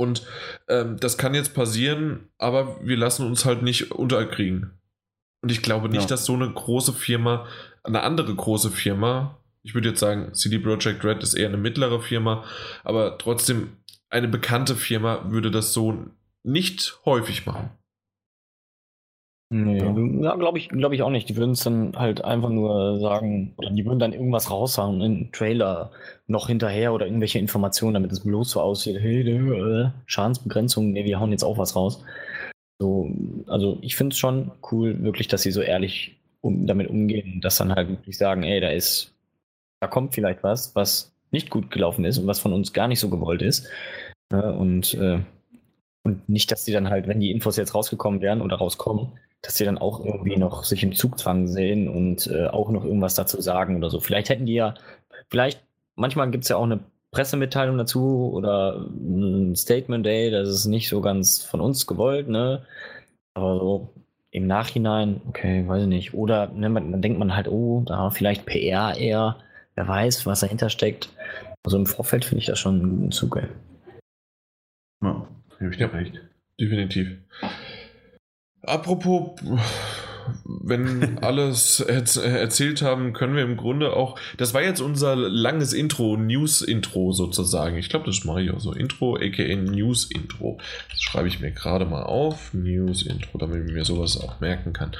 Und 0.00 0.22
ähm, 0.66 0.96
das 0.98 1.18
kann 1.18 1.34
jetzt 1.34 1.52
passieren, 1.52 2.30
aber 2.38 2.78
wir 2.82 2.96
lassen 2.96 3.26
uns 3.26 3.44
halt 3.44 3.60
nicht 3.60 3.92
unterkriegen. 3.92 4.70
Und 5.42 5.52
ich 5.52 5.60
glaube 5.60 5.90
nicht, 5.90 6.02
ja. 6.02 6.06
dass 6.06 6.24
so 6.24 6.32
eine 6.32 6.50
große 6.50 6.94
Firma, 6.94 7.46
eine 7.82 8.02
andere 8.02 8.34
große 8.34 8.70
Firma, 8.70 9.38
ich 9.62 9.74
würde 9.74 9.90
jetzt 9.90 10.00
sagen, 10.00 10.32
CD 10.32 10.58
Projekt 10.58 11.04
Red 11.04 11.22
ist 11.22 11.34
eher 11.34 11.48
eine 11.48 11.58
mittlere 11.58 12.00
Firma, 12.00 12.44
aber 12.82 13.18
trotzdem 13.18 13.76
eine 14.08 14.26
bekannte 14.26 14.74
Firma 14.74 15.30
würde 15.30 15.50
das 15.50 15.74
so 15.74 16.06
nicht 16.44 16.98
häufig 17.04 17.44
machen. 17.44 17.68
Nee, 19.52 19.78
ja, 20.22 20.36
glaube 20.36 20.58
ich, 20.58 20.68
glaube 20.68 20.94
ich 20.94 21.02
auch 21.02 21.10
nicht. 21.10 21.28
Die 21.28 21.36
würden 21.36 21.52
es 21.52 21.64
dann 21.64 21.92
halt 21.96 22.24
einfach 22.24 22.50
nur 22.50 23.00
sagen, 23.00 23.52
oder 23.56 23.70
die 23.70 23.84
würden 23.84 23.98
dann 23.98 24.12
irgendwas 24.12 24.48
raushauen, 24.48 25.02
einen 25.02 25.32
Trailer 25.32 25.90
noch 26.28 26.46
hinterher 26.46 26.92
oder 26.92 27.06
irgendwelche 27.06 27.40
Informationen, 27.40 27.94
damit 27.94 28.12
es 28.12 28.20
bloß 28.20 28.48
so 28.48 28.60
aussieht, 28.60 28.98
hey, 29.00 29.22
äh, 29.28 29.90
Schadensbegrenzung, 30.06 30.92
nee, 30.92 31.04
wir 31.04 31.18
hauen 31.18 31.32
jetzt 31.32 31.42
auch 31.42 31.58
was 31.58 31.74
raus. 31.74 32.04
So, 32.78 33.10
also 33.48 33.78
ich 33.82 33.96
finde 33.96 34.14
es 34.14 34.18
schon 34.18 34.52
cool, 34.70 35.02
wirklich, 35.02 35.26
dass 35.26 35.42
sie 35.42 35.50
so 35.50 35.62
ehrlich 35.62 36.16
um, 36.42 36.66
damit 36.66 36.88
umgehen 36.88 37.40
dass 37.40 37.58
dann 37.58 37.74
halt 37.74 37.88
wirklich 37.88 38.16
sagen, 38.16 38.44
ey, 38.44 38.60
da 38.60 38.70
ist, 38.70 39.12
da 39.80 39.88
kommt 39.88 40.14
vielleicht 40.14 40.44
was, 40.44 40.76
was 40.76 41.12
nicht 41.32 41.50
gut 41.50 41.72
gelaufen 41.72 42.04
ist 42.04 42.18
und 42.18 42.26
was 42.28 42.38
von 42.38 42.52
uns 42.52 42.72
gar 42.72 42.86
nicht 42.86 43.00
so 43.00 43.10
gewollt 43.10 43.42
ist. 43.42 43.68
Ja, 44.32 44.50
und, 44.50 44.94
äh, 44.94 45.18
und 46.04 46.28
nicht, 46.28 46.52
dass 46.52 46.64
die 46.64 46.72
dann 46.72 46.88
halt, 46.88 47.08
wenn 47.08 47.20
die 47.20 47.32
Infos 47.32 47.56
jetzt 47.56 47.74
rausgekommen 47.74 48.20
wären 48.20 48.42
oder 48.42 48.56
rauskommen, 48.56 49.08
dass 49.42 49.56
sie 49.56 49.64
dann 49.64 49.78
auch 49.78 50.04
irgendwie 50.04 50.36
noch 50.36 50.64
sich 50.64 50.82
im 50.82 50.94
Zugzwang 50.94 51.46
sehen 51.46 51.88
und 51.88 52.26
äh, 52.26 52.46
auch 52.46 52.70
noch 52.70 52.84
irgendwas 52.84 53.14
dazu 53.14 53.40
sagen 53.40 53.76
oder 53.76 53.90
so. 53.90 54.00
Vielleicht 54.00 54.28
hätten 54.28 54.46
die 54.46 54.54
ja, 54.54 54.74
vielleicht, 55.28 55.62
manchmal 55.96 56.30
gibt 56.30 56.44
es 56.44 56.50
ja 56.50 56.56
auch 56.56 56.64
eine 56.64 56.80
Pressemitteilung 57.10 57.78
dazu 57.78 58.30
oder 58.32 58.86
ein 58.88 59.56
Statement, 59.56 60.06
ey, 60.06 60.30
das 60.30 60.48
ist 60.48 60.66
nicht 60.66 60.88
so 60.88 61.00
ganz 61.00 61.42
von 61.42 61.60
uns 61.60 61.86
gewollt, 61.86 62.28
ne? 62.28 62.62
Aber 63.34 63.58
so 63.58 63.94
im 64.30 64.46
Nachhinein, 64.46 65.20
okay, 65.28 65.66
weiß 65.66 65.82
ich 65.82 65.88
nicht. 65.88 66.14
Oder 66.14 66.48
ne, 66.48 66.68
man, 66.68 66.92
dann 66.92 67.02
denkt 67.02 67.18
man 67.18 67.34
halt, 67.34 67.48
oh, 67.48 67.82
da 67.84 68.10
vielleicht 68.10 68.46
PR 68.46 68.96
eher, 68.96 69.36
wer 69.74 69.88
weiß, 69.88 70.26
was 70.26 70.40
dahinter 70.40 70.70
steckt. 70.70 71.10
Also 71.64 71.76
im 71.76 71.86
Vorfeld 71.86 72.24
finde 72.24 72.40
ich 72.40 72.46
das 72.46 72.58
schon 72.58 72.80
einen 72.80 72.90
guten 72.90 73.12
Zug, 73.12 73.36
ey. 73.36 73.48
Ja, 75.02 75.26
habe 75.60 75.70
ich 75.70 75.78
dir 75.78 75.92
recht. 75.92 76.20
Definitiv. 76.60 77.18
Apropos, 78.62 79.40
wenn 80.44 81.18
alles 81.22 81.80
erzählt 81.80 82.82
haben, 82.82 83.12
können 83.12 83.34
wir 83.34 83.42
im 83.42 83.56
Grunde 83.56 83.94
auch. 83.94 84.18
Das 84.36 84.54
war 84.54 84.62
jetzt 84.62 84.80
unser 84.80 85.16
langes 85.16 85.72
Intro, 85.72 86.16
News-Intro 86.16 87.12
sozusagen. 87.12 87.76
Ich 87.76 87.88
glaube, 87.88 88.06
das 88.06 88.24
mache 88.24 88.42
ich 88.42 88.50
auch 88.50 88.60
so. 88.60 88.72
Intro, 88.72 89.16
aka 89.16 89.56
News-Intro. 89.56 90.58
Das 90.90 91.02
schreibe 91.02 91.28
ich 91.28 91.40
mir 91.40 91.52
gerade 91.52 91.86
mal 91.86 92.02
auf. 92.02 92.52
News-Intro, 92.52 93.38
damit 93.38 93.66
ich 93.66 93.72
mir 93.72 93.84
sowas 93.84 94.20
auch 94.20 94.40
merken 94.40 94.72
kann. 94.72 94.92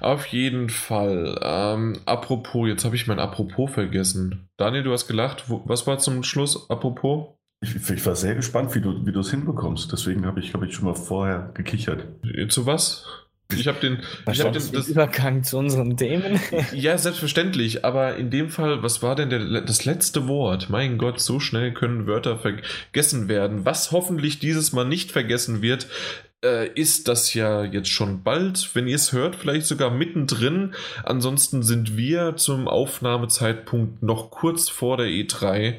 Auf 0.00 0.26
jeden 0.26 0.68
Fall. 0.68 1.38
Ähm, 1.42 1.98
apropos, 2.06 2.68
jetzt 2.68 2.84
habe 2.84 2.96
ich 2.96 3.06
mein 3.06 3.18
Apropos 3.18 3.70
vergessen. 3.70 4.48
Daniel, 4.56 4.84
du 4.84 4.92
hast 4.92 5.06
gelacht. 5.08 5.44
Was 5.48 5.86
war 5.86 5.98
zum 5.98 6.22
Schluss? 6.22 6.68
Apropos? 6.70 7.39
Ich, 7.62 7.76
ich, 7.90 8.06
war 8.06 8.16
sehr 8.16 8.34
gespannt, 8.34 8.74
wie 8.74 8.80
du, 8.80 9.04
wie 9.04 9.12
du 9.12 9.20
es 9.20 9.30
hinbekommst. 9.30 9.92
Deswegen 9.92 10.24
habe 10.24 10.40
ich, 10.40 10.54
hab 10.54 10.62
ich 10.62 10.74
schon 10.74 10.86
mal 10.86 10.94
vorher 10.94 11.50
gekichert. 11.54 12.06
Zu 12.48 12.64
was? 12.64 13.04
Ich 13.52 13.66
habe 13.66 13.80
den, 13.80 13.98
ich 14.30 14.40
hab 14.40 14.52
den 14.52 14.72
das, 14.72 14.88
Übergang 14.88 15.42
zu 15.42 15.58
unseren 15.58 15.96
Themen. 15.96 16.40
ja, 16.72 16.96
selbstverständlich. 16.96 17.84
Aber 17.84 18.16
in 18.16 18.30
dem 18.30 18.48
Fall, 18.48 18.82
was 18.82 19.02
war 19.02 19.14
denn 19.14 19.30
der, 19.30 19.60
das 19.62 19.84
letzte 19.84 20.28
Wort? 20.28 20.70
Mein 20.70 20.98
Gott, 20.98 21.20
so 21.20 21.40
schnell 21.40 21.72
können 21.72 22.06
Wörter 22.06 22.38
vergessen 22.38 23.28
werden. 23.28 23.64
Was 23.64 23.92
hoffentlich 23.92 24.38
dieses 24.38 24.72
Mal 24.72 24.84
nicht 24.84 25.12
vergessen 25.12 25.62
wird, 25.62 25.88
äh, 26.44 26.68
ist 26.72 27.08
das 27.08 27.34
ja 27.34 27.64
jetzt 27.64 27.90
schon 27.90 28.22
bald. 28.22 28.74
Wenn 28.74 28.86
ihr 28.86 28.96
es 28.96 29.12
hört, 29.12 29.36
vielleicht 29.36 29.66
sogar 29.66 29.90
mittendrin. 29.90 30.74
Ansonsten 31.04 31.62
sind 31.62 31.96
wir 31.96 32.36
zum 32.36 32.68
Aufnahmezeitpunkt 32.68 34.02
noch 34.02 34.30
kurz 34.30 34.68
vor 34.68 34.96
der 34.96 35.06
E3 35.06 35.74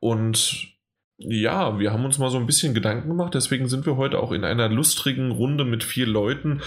und 0.00 0.75
ja, 1.18 1.78
wir 1.78 1.92
haben 1.92 2.04
uns 2.04 2.18
mal 2.18 2.30
so 2.30 2.36
ein 2.36 2.44
bisschen 2.44 2.74
Gedanken 2.74 3.08
gemacht, 3.08 3.34
deswegen 3.34 3.68
sind 3.68 3.86
wir 3.86 3.96
heute 3.96 4.18
auch 4.18 4.32
in 4.32 4.44
einer 4.44 4.68
lustrigen 4.68 5.30
Runde 5.30 5.64
mit 5.64 5.82
vier 5.82 6.06
Leuten. 6.06 6.60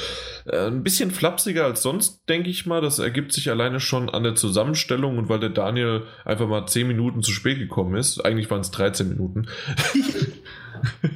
Äh, 0.46 0.68
ein 0.68 0.82
bisschen 0.84 1.12
flapsiger 1.12 1.66
als 1.66 1.84
sonst, 1.84 2.28
denke 2.28 2.50
ich 2.50 2.66
mal. 2.66 2.82
Das 2.82 2.98
ergibt 2.98 3.32
sich 3.32 3.52
alleine 3.52 3.80
schon 3.80 4.10
an 4.10 4.24
der 4.24 4.34
Zusammenstellung 4.36 5.20
und 5.20 5.30
weil 5.30 5.40
der 5.40 5.50
Daniel 5.50 6.04
einfach 6.26 6.48
mal 6.48 6.66
10 6.66 6.88
Minuten 6.88 7.22
zu 7.22 7.32
spät 7.32 7.60
gekommen 7.60 7.96
ist. 7.96 8.26
Eigentlich 8.26 8.50
waren 8.50 8.62
es 8.62 8.72
13 8.72 9.10
Minuten. 9.10 9.48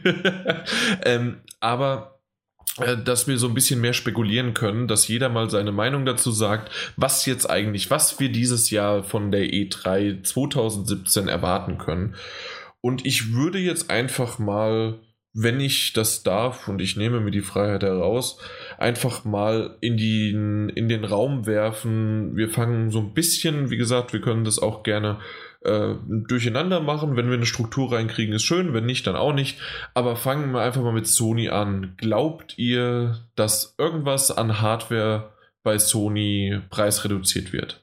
ähm, 1.03 1.41
aber 1.59 2.19
äh, 2.77 2.97
dass 2.97 3.27
wir 3.27 3.39
so 3.39 3.47
ein 3.47 3.55
bisschen 3.55 3.81
mehr 3.81 3.93
spekulieren 3.93 4.53
können, 4.53 4.87
dass 4.87 5.07
jeder 5.07 5.29
mal 5.29 5.49
seine 5.49 5.71
Meinung 5.71 6.05
dazu 6.05 6.31
sagt, 6.31 6.71
was 6.97 7.25
jetzt 7.25 7.49
eigentlich, 7.49 7.89
was 7.89 8.19
wir 8.19 8.31
dieses 8.31 8.69
Jahr 8.69 9.03
von 9.03 9.31
der 9.31 9.45
E3 9.45 10.23
2017 10.23 11.27
erwarten 11.27 11.79
können. 11.79 12.15
Und 12.85 13.05
ich 13.05 13.31
würde 13.31 13.59
jetzt 13.59 13.89
einfach 13.89 14.39
mal, 14.39 14.99
wenn 15.33 15.61
ich 15.61 15.93
das 15.93 16.21
darf 16.21 16.67
und 16.67 16.81
ich 16.81 16.97
nehme 16.97 17.21
mir 17.21 17.31
die 17.31 17.41
Freiheit 17.41 17.81
heraus, 17.81 18.39
einfach 18.77 19.23
mal 19.23 19.77
in, 19.79 19.95
die, 19.95 20.31
in 20.31 20.89
den 20.89 21.05
Raum 21.05 21.45
werfen. 21.45 22.35
Wir 22.35 22.49
fangen 22.49 22.91
so 22.91 22.99
ein 22.99 23.13
bisschen, 23.13 23.69
wie 23.69 23.77
gesagt, 23.77 24.11
wir 24.11 24.19
können 24.19 24.43
das 24.43 24.59
auch 24.59 24.83
gerne 24.83 25.19
äh, 25.61 25.95
durcheinander 26.27 26.81
machen. 26.81 27.15
Wenn 27.15 27.27
wir 27.27 27.35
eine 27.35 27.45
Struktur 27.45 27.93
reinkriegen, 27.93 28.35
ist 28.35 28.43
schön, 28.43 28.73
wenn 28.73 28.85
nicht, 28.85 29.07
dann 29.07 29.15
auch 29.15 29.33
nicht. 29.33 29.59
Aber 29.93 30.17
fangen 30.17 30.51
wir 30.51 30.61
einfach 30.61 30.83
mal 30.83 30.91
mit 30.91 31.07
Sony 31.07 31.47
an. 31.47 31.93
Glaubt 31.95 32.57
ihr, 32.57 33.17
dass 33.35 33.75
irgendwas 33.77 34.29
an 34.29 34.59
Hardware 34.59 35.31
bei 35.63 35.79
Sony 35.79 36.59
preisreduziert 36.69 37.53
wird? 37.53 37.82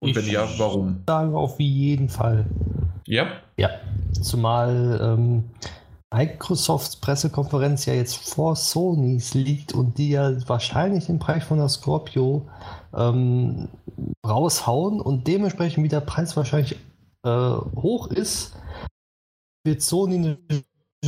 Und 0.00 0.10
ich 0.10 0.16
wenn 0.16 0.26
ja, 0.26 0.48
warum? 0.58 1.02
Sagen 1.06 1.34
auf 1.34 1.60
jeden 1.60 2.08
Fall. 2.08 2.46
Ja? 3.06 3.26
Ja. 3.56 3.70
Zumal 4.20 4.98
ähm, 5.02 5.44
Microsofts 6.12 6.96
Pressekonferenz 6.96 7.86
ja 7.86 7.94
jetzt 7.94 8.16
vor 8.16 8.56
Sonys 8.56 9.34
liegt 9.34 9.74
und 9.74 9.98
die 9.98 10.10
ja 10.10 10.32
wahrscheinlich 10.48 11.06
den 11.06 11.18
Preis 11.18 11.44
von 11.44 11.58
der 11.58 11.68
Scorpio 11.68 12.48
ähm, 12.94 13.68
raushauen 14.26 15.00
und 15.00 15.28
dementsprechend 15.28 15.84
wie 15.84 15.88
der 15.88 16.00
Preis 16.00 16.36
wahrscheinlich 16.36 16.76
äh, 17.24 17.28
hoch 17.30 18.08
ist, 18.08 18.56
wird 19.64 19.82
Sony 19.82 20.16
eine 20.16 20.38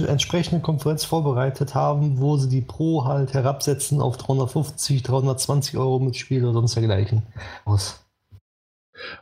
entsprechende 0.07 0.63
Konferenz 0.63 1.05
vorbereitet 1.05 1.75
haben, 1.75 2.21
wo 2.21 2.37
sie 2.37 2.49
die 2.49 2.63
Pro 2.63 3.05
halt 3.05 3.35
herabsetzen 3.35 4.01
auf 4.01 4.17
350, 4.17 5.03
320 5.03 5.77
Euro 5.79 5.99
mit 5.99 6.17
Spiel 6.17 6.45
oder 6.45 6.55
sonst 6.55 6.77
dergleichen 6.77 7.23
aus. 7.65 8.02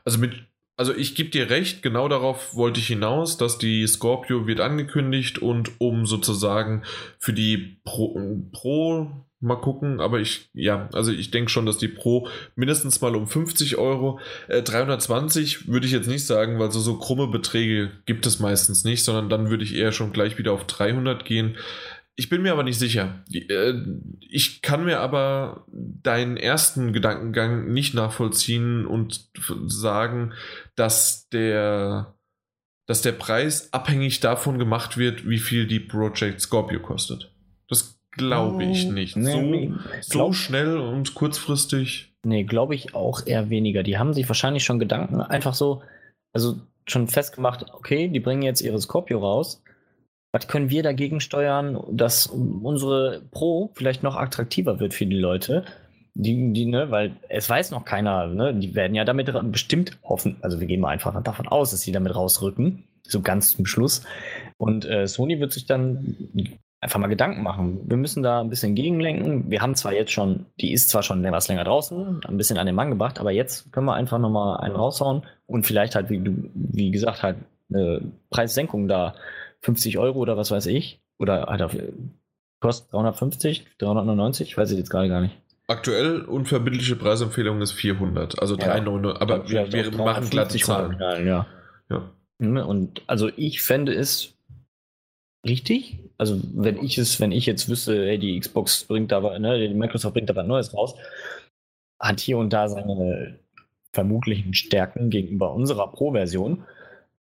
Also 0.04 0.18
mit 0.18 0.34
also 0.80 0.94
ich 0.94 1.14
gebe 1.14 1.28
dir 1.28 1.50
recht, 1.50 1.82
genau 1.82 2.08
darauf 2.08 2.54
wollte 2.54 2.80
ich 2.80 2.86
hinaus, 2.86 3.36
dass 3.36 3.58
die 3.58 3.86
Scorpio 3.86 4.46
wird 4.46 4.60
angekündigt 4.60 5.36
und 5.36 5.78
um 5.78 6.06
sozusagen 6.06 6.84
für 7.18 7.34
die 7.34 7.82
Pro, 7.84 8.18
Pro 8.50 9.10
mal 9.40 9.56
gucken, 9.56 10.00
aber 10.00 10.20
ich, 10.20 10.48
ja, 10.54 10.88
also 10.94 11.12
ich 11.12 11.30
denke 11.30 11.50
schon, 11.50 11.66
dass 11.66 11.76
die 11.76 11.88
Pro 11.88 12.28
mindestens 12.56 13.00
mal 13.02 13.14
um 13.14 13.26
50 13.26 13.76
Euro, 13.76 14.20
äh, 14.48 14.62
320 14.62 15.68
würde 15.68 15.86
ich 15.86 15.92
jetzt 15.92 16.08
nicht 16.08 16.26
sagen, 16.26 16.58
weil 16.58 16.70
so, 16.70 16.80
so 16.80 16.98
krumme 16.98 17.26
Beträge 17.26 17.90
gibt 18.06 18.24
es 18.24 18.38
meistens 18.38 18.84
nicht, 18.84 19.04
sondern 19.04 19.28
dann 19.28 19.50
würde 19.50 19.64
ich 19.64 19.74
eher 19.74 19.92
schon 19.92 20.12
gleich 20.12 20.38
wieder 20.38 20.52
auf 20.52 20.64
300 20.64 21.24
gehen. 21.24 21.56
Ich 22.20 22.28
bin 22.28 22.42
mir 22.42 22.52
aber 22.52 22.64
nicht 22.64 22.78
sicher. 22.78 23.24
Äh, 23.32 23.72
ich 24.28 24.60
kann 24.60 24.84
mir 24.84 25.00
aber 25.00 25.64
deinen 25.72 26.36
ersten 26.36 26.92
Gedankengang 26.92 27.72
nicht 27.72 27.94
nachvollziehen 27.94 28.84
und 28.84 29.30
sagen, 29.68 30.34
dass 30.76 31.30
der, 31.30 32.14
dass 32.86 33.00
der 33.00 33.12
Preis 33.12 33.72
abhängig 33.72 34.20
davon 34.20 34.58
gemacht 34.58 34.98
wird, 34.98 35.26
wie 35.26 35.38
viel 35.38 35.66
die 35.66 35.80
Project 35.80 36.42
Scorpio 36.42 36.80
kostet. 36.80 37.34
Das 37.70 37.98
glaube 38.10 38.64
ich 38.64 38.84
oh, 38.86 38.92
nicht. 38.92 39.16
Nee, 39.16 39.32
so, 39.32 39.40
nee. 39.40 39.72
so 40.02 40.34
schnell 40.34 40.76
und 40.76 41.14
kurzfristig. 41.14 42.12
Nee, 42.22 42.44
glaube 42.44 42.74
ich 42.74 42.94
auch 42.94 43.26
eher 43.26 43.48
weniger. 43.48 43.82
Die 43.82 43.96
haben 43.96 44.12
sich 44.12 44.28
wahrscheinlich 44.28 44.64
schon 44.64 44.78
Gedanken 44.78 45.22
einfach 45.22 45.54
so, 45.54 45.82
also 46.34 46.60
schon 46.86 47.08
festgemacht, 47.08 47.64
okay, 47.72 48.08
die 48.08 48.20
bringen 48.20 48.42
jetzt 48.42 48.60
ihre 48.60 48.78
Scorpio 48.78 49.20
raus 49.20 49.62
was 50.32 50.46
können 50.46 50.70
wir 50.70 50.82
dagegen 50.82 51.20
steuern, 51.20 51.82
dass 51.90 52.26
unsere 52.26 53.22
Pro 53.30 53.70
vielleicht 53.74 54.02
noch 54.02 54.16
attraktiver 54.16 54.78
wird 54.80 54.94
für 54.94 55.06
die 55.06 55.18
Leute? 55.18 55.64
Die, 56.14 56.52
die, 56.52 56.66
ne, 56.66 56.90
weil 56.90 57.16
es 57.28 57.48
weiß 57.48 57.70
noch 57.70 57.84
keiner, 57.84 58.26
ne, 58.26 58.54
die 58.54 58.74
werden 58.74 58.94
ja 58.94 59.04
damit 59.04 59.32
bestimmt 59.52 59.98
hoffen, 60.02 60.36
also 60.42 60.60
wir 60.60 60.66
gehen 60.66 60.80
mal 60.80 60.88
einfach 60.88 61.20
davon 61.22 61.48
aus, 61.48 61.70
dass 61.70 61.82
sie 61.82 61.92
damit 61.92 62.14
rausrücken, 62.14 62.84
so 63.02 63.20
ganz 63.20 63.56
zum 63.56 63.66
Schluss. 63.66 64.04
Und 64.58 64.84
äh, 64.84 65.06
Sony 65.06 65.40
wird 65.40 65.52
sich 65.52 65.66
dann 65.66 66.16
einfach 66.80 66.98
mal 66.98 67.08
Gedanken 67.08 67.42
machen. 67.42 67.80
Wir 67.86 67.96
müssen 67.96 68.22
da 68.22 68.40
ein 68.40 68.50
bisschen 68.50 68.74
gegenlenken. 68.74 69.50
Wir 69.50 69.60
haben 69.60 69.74
zwar 69.74 69.92
jetzt 69.92 70.12
schon, 70.12 70.46
die 70.60 70.72
ist 70.72 70.88
zwar 70.88 71.02
schon 71.02 71.24
etwas 71.24 71.48
länger 71.48 71.64
draußen, 71.64 72.22
ein 72.26 72.36
bisschen 72.36 72.58
an 72.58 72.66
den 72.66 72.74
Mann 72.74 72.90
gebracht, 72.90 73.20
aber 73.20 73.30
jetzt 73.30 73.70
können 73.72 73.86
wir 73.86 73.94
einfach 73.94 74.18
nochmal 74.18 74.58
einen 74.60 74.76
raushauen 74.76 75.22
und 75.46 75.66
vielleicht 75.66 75.94
halt, 75.94 76.08
wie 76.10 76.22
wie 76.54 76.90
gesagt, 76.90 77.22
halt 77.22 77.36
eine 77.68 78.00
Preissenkung 78.30 78.88
da 78.88 79.14
50 79.62 79.98
Euro 79.98 80.18
oder 80.18 80.36
was 80.36 80.50
weiß 80.50 80.66
ich. 80.66 81.00
Oder 81.18 81.48
auf, 81.64 81.76
kostet 82.60 82.92
350, 82.92 83.66
399, 83.78 84.56
weiß 84.56 84.70
ich 84.72 84.78
jetzt 84.78 84.90
gerade 84.90 85.08
gar 85.08 85.20
nicht. 85.20 85.36
Aktuell 85.66 86.22
unverbindliche 86.22 86.96
Preisempfehlung 86.96 87.60
ist 87.62 87.72
400, 87.72 88.40
also 88.40 88.56
Ja. 88.56 88.64
399, 88.80 89.20
aber 89.22 89.48
wir, 89.48 89.72
wir 89.72 89.90
machen 89.92 90.28
glatte 90.30 90.58
350 90.58 90.64
Zahlen. 90.64 90.84
runterknallen, 90.92 91.26
Ja. 91.26 91.46
Ja. 91.90 92.10
Ne, 92.38 92.66
Und 92.66 93.02
also 93.06 93.30
ich 93.36 93.60
fände 93.62 93.92
es 93.94 94.32
richtig. 95.46 95.98
Also 96.18 96.40
wenn 96.54 96.82
ich 96.82 96.98
es, 96.98 97.20
wenn 97.20 97.32
ich 97.32 97.46
jetzt 97.46 97.68
wüsste, 97.68 98.06
hey, 98.06 98.18
die 98.18 98.38
Xbox 98.40 98.84
bringt 98.84 99.12
da, 99.12 99.22
was- 99.22 99.38
ne, 99.38 99.68
die 99.68 99.74
Microsoft 99.74 100.14
bringt 100.14 100.28
da 100.30 100.36
was 100.36 100.46
Neues 100.46 100.74
raus, 100.74 100.94
hat 101.98 102.20
hier 102.20 102.38
und 102.38 102.52
da 102.52 102.68
seine 102.68 103.38
vermutlichen 103.92 104.54
Stärken 104.54 105.10
gegenüber 105.10 105.52
unserer 105.52 105.90
Pro-Version. 105.90 106.64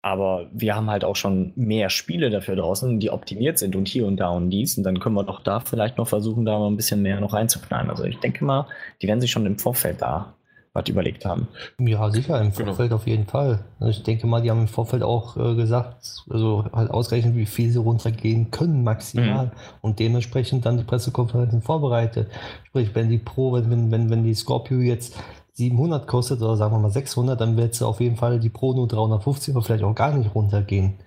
Aber 0.07 0.47
wir 0.53 0.77
haben 0.77 0.89
halt 0.89 1.05
auch 1.05 1.17
schon 1.17 1.51
mehr 1.57 1.91
Spiele 1.91 2.31
dafür 2.31 2.55
draußen, 2.55 3.01
die 3.01 3.11
optimiert 3.11 3.59
sind 3.59 3.75
und 3.75 3.89
hier 3.89 4.07
und 4.07 4.19
da 4.19 4.29
und 4.29 4.51
dies. 4.51 4.79
Und 4.79 4.85
dann 4.85 5.01
können 5.01 5.17
wir 5.17 5.25
doch 5.25 5.43
da 5.43 5.59
vielleicht 5.59 5.99
noch 5.99 6.07
versuchen, 6.07 6.45
da 6.45 6.61
mal 6.61 6.69
ein 6.69 6.77
bisschen 6.77 7.03
mehr 7.03 7.19
noch 7.19 7.33
reinzuknallen. 7.33 7.91
Also 7.91 8.05
ich 8.05 8.21
denke 8.21 8.45
mal, 8.45 8.69
die 9.03 9.09
werden 9.09 9.21
sich 9.21 9.33
schon 9.33 9.47
im 9.47 9.59
Vorfeld 9.59 10.01
da 10.01 10.35
was 10.75 10.89
überlegt 10.89 11.25
haben. 11.25 11.49
Ja, 11.81 12.09
sicher, 12.11 12.41
im 12.41 12.53
Genau. 12.53 12.67
Vorfeld 12.67 12.93
auf 12.93 13.09
jeden 13.09 13.27
Fall. 13.27 13.65
Also 13.81 13.91
ich 13.91 14.05
denke 14.05 14.29
mal, 14.29 14.43
die 14.43 14.51
haben 14.53 14.61
im 14.61 14.69
Vorfeld 14.69 15.03
auch 15.03 15.37
äh, 15.39 15.57
gesagt, 15.57 16.23
also 16.31 16.67
halt 16.73 16.93
ausgerechnet, 16.93 17.35
wie 17.35 17.47
viel 17.47 17.71
sie 17.71 17.81
runtergehen 17.81 18.53
können 18.53 18.85
maximal 18.85 19.51
und 19.81 19.99
dementsprechend 19.99 20.67
dann 20.67 20.77
die 20.77 20.85
Pressekonferenzen 20.85 21.63
vorbereitet. 21.63 22.31
Sprich, 22.69 22.91
wenn 22.95 23.09
die 23.09 23.19
Pro, 23.19 23.55
wenn, 23.55 23.71
wenn, 23.73 23.91
wenn, 23.91 24.09
wenn 24.09 24.23
die 24.23 24.35
Scorpio 24.35 24.79
jetzt 24.79 25.19
700 25.57 26.07
kostet 26.07 26.43
oder 26.43 26.57
sagen 26.57 26.75
wir 26.75 26.79
mal 26.79 26.91
600, 26.91 27.41
dann 27.41 27.57
wird 27.57 27.75
sie 27.75 27.87
auf 27.87 28.01
jeden 28.01 28.17
Fall 28.17 28.39
die 28.39 28.51
Pro 28.51 28.75
nur 28.75 28.87
350 28.87 29.55
oder 29.55 29.65
vielleicht 29.65 29.85
auch 29.85 29.95
gar 29.95 30.15
nicht 30.15 30.35
runtergehen. 30.35 30.99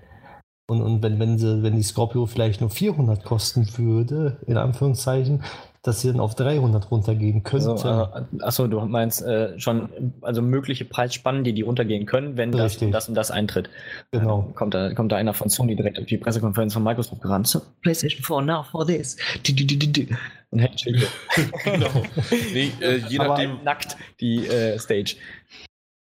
Und, 0.67 0.81
und 0.81 1.03
wenn, 1.03 1.19
wenn, 1.19 1.37
sie, 1.37 1.61
wenn 1.63 1.75
die 1.75 1.83
Scorpio 1.83 2.25
vielleicht 2.25 2.61
nur 2.61 2.69
400 2.69 3.23
kosten 3.23 3.67
würde, 3.77 4.39
in 4.47 4.57
Anführungszeichen, 4.57 5.43
dass 5.89 6.01
sie 6.01 6.07
dann 6.11 6.19
auf 6.19 6.35
300 6.35 6.89
runtergehen 6.91 7.43
könnte. 7.43 7.71
Also, 7.71 7.89
äh, 7.89 8.43
achso, 8.43 8.67
du 8.67 8.79
meinst 8.81 9.21
äh, 9.23 9.59
schon, 9.59 9.89
also 10.21 10.41
mögliche 10.41 10.85
Preisspannen, 10.85 11.43
die 11.43 11.53
die 11.53 11.63
runtergehen 11.63 12.05
können, 12.05 12.37
wenn 12.37 12.51
das 12.51 12.77
das 12.77 13.09
und 13.09 13.15
das 13.15 13.31
eintritt. 13.31 13.69
genau. 14.11 14.47
Äh, 14.49 14.53
kommt, 14.53 14.73
da, 14.73 14.93
kommt 14.93 15.11
da 15.11 15.17
einer 15.17 15.33
von 15.33 15.49
Sony 15.49 15.75
direkt 15.75 15.99
auf 15.99 16.05
die 16.05 16.17
Pressekonferenz 16.17 16.73
von 16.73 16.83
Microsoft 16.83 17.21
gerannt. 17.21 17.47
So, 17.47 17.61
PlayStation 17.81 18.23
4 18.23 18.41
now 18.41 18.63
for 18.63 18.85
this. 18.85 19.17
Und 20.51 20.61
Handshake. 20.61 21.07
genau. 21.63 21.89
Nee, 22.53 22.71
äh, 22.81 22.97
je 23.09 23.19
Aber- 23.19 23.29
nachdem. 23.29 23.63
Nackt 23.63 23.97
die 24.19 24.47
äh, 24.47 24.79
Stage. 24.79 25.15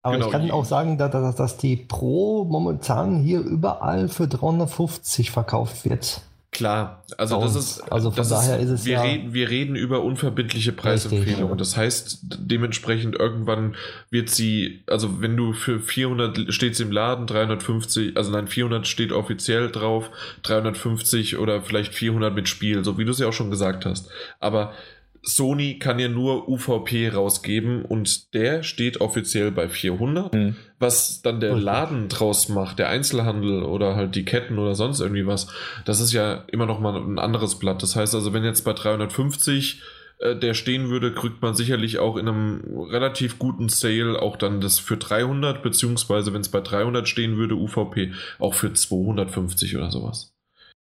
Aber 0.02 0.15
Genau, 0.15 0.28
ich 0.28 0.32
kann 0.32 0.52
auch 0.52 0.65
sagen, 0.65 0.98
dass, 0.98 1.12
dass, 1.12 1.36
dass 1.36 1.58
die 1.58 1.76
Pro 1.76 2.46
momentan 2.46 3.20
hier 3.22 3.42
überall 3.42 4.08
für 4.08 4.28
350 4.28 5.32
verkauft 5.32 5.84
wird. 5.89 6.22
Klar, 6.52 7.04
also 7.16 7.38
Bei 7.38 7.44
das 7.46 7.56
uns. 7.56 7.66
ist, 7.78 7.92
Also 7.92 8.10
von 8.10 8.28
daher 8.28 8.60
ist 8.60 8.70
es 8.70 8.84
wir 8.86 8.94
ja- 8.94 9.02
reden, 9.04 9.34
wir 9.36 9.50
reden 9.52 9.76
über 9.76 10.02
unverbindliche 10.04 10.72
Preisempfehlungen. 10.72 11.60
Das 11.60 11.78
heißt, 11.78 12.22
dementsprechend 12.40 13.16
irgendwann 13.16 13.76
wird 14.10 14.32
sie, 14.32 14.82
also 14.88 15.22
wenn 15.22 15.38
du 15.38 15.54
für 15.54 15.80
400 15.80 16.52
steht 16.52 16.76
sie 16.76 16.84
im 16.84 16.92
Laden, 16.92 17.28
350, 17.28 18.18
also 18.18 18.32
nein, 18.32 18.48
400 18.48 18.88
steht 18.88 19.12
offiziell 19.12 19.70
drauf, 19.70 20.10
350 20.42 21.38
oder 21.38 21.62
vielleicht 21.62 21.94
400 21.94 22.34
mit 22.34 22.50
Spiel, 22.50 22.84
so 22.84 22.98
wie 22.98 23.06
du 23.06 23.12
es 23.12 23.20
ja 23.20 23.28
auch 23.28 23.34
schon 23.34 23.52
gesagt 23.52 23.86
hast. 23.86 24.10
Aber 24.40 24.74
Sony 25.22 25.80
kann 25.80 26.00
ja 26.00 26.08
nur 26.08 26.48
UVP 26.48 27.10
rausgeben 27.10 27.84
und 27.84 28.34
der 28.34 28.64
steht 28.64 29.02
offiziell 29.02 29.52
bei 29.52 29.68
400. 29.68 30.34
Hm. 30.34 30.56
Was 30.80 31.22
dann 31.22 31.40
der. 31.40 31.58
Laden 31.58 32.08
draus 32.08 32.50
macht, 32.50 32.80
der 32.80 32.90
Einzelhandel 32.90 33.64
oder 33.64 33.96
halt 33.96 34.16
die 34.16 34.26
Ketten 34.26 34.60
oder 34.60 34.76
sonst 34.76 35.02
irgendwie 35.02 35.28
was, 35.28 35.48
das 35.86 36.00
ist 36.00 36.14
ja 36.14 36.46
immer 36.48 36.66
noch 36.66 36.80
mal 36.80 36.96
ein 36.96 37.20
anderes 37.20 37.60
Blatt. 37.60 37.84
Das 37.84 37.96
heißt 37.96 38.16
also, 38.16 38.34
wenn 38.34 38.44
jetzt 38.44 38.64
bei 38.64 38.74
350 38.74 39.82
äh, 40.20 40.36
der 40.36 40.54
stehen 40.54 40.90
würde, 40.90 41.14
kriegt 41.14 41.42
man 41.42 41.56
sicherlich 41.56 42.00
auch 42.00 42.18
in 42.18 42.28
einem 42.28 42.62
relativ 42.90 43.40
guten 43.40 43.70
Sale 43.70 44.22
auch 44.22 44.36
dann 44.38 44.62
das 44.62 44.80
für 44.80 44.98
300, 44.98 45.64
beziehungsweise 45.64 46.34
wenn 46.34 46.42
es 46.42 46.50
bei 46.50 46.62
300 46.62 47.08
stehen 47.08 47.38
würde, 47.38 47.56
UVP, 47.56 48.14
auch 48.38 48.54
für 48.54 48.74
250 48.74 49.78
oder 49.78 49.92
sowas. 49.92 50.34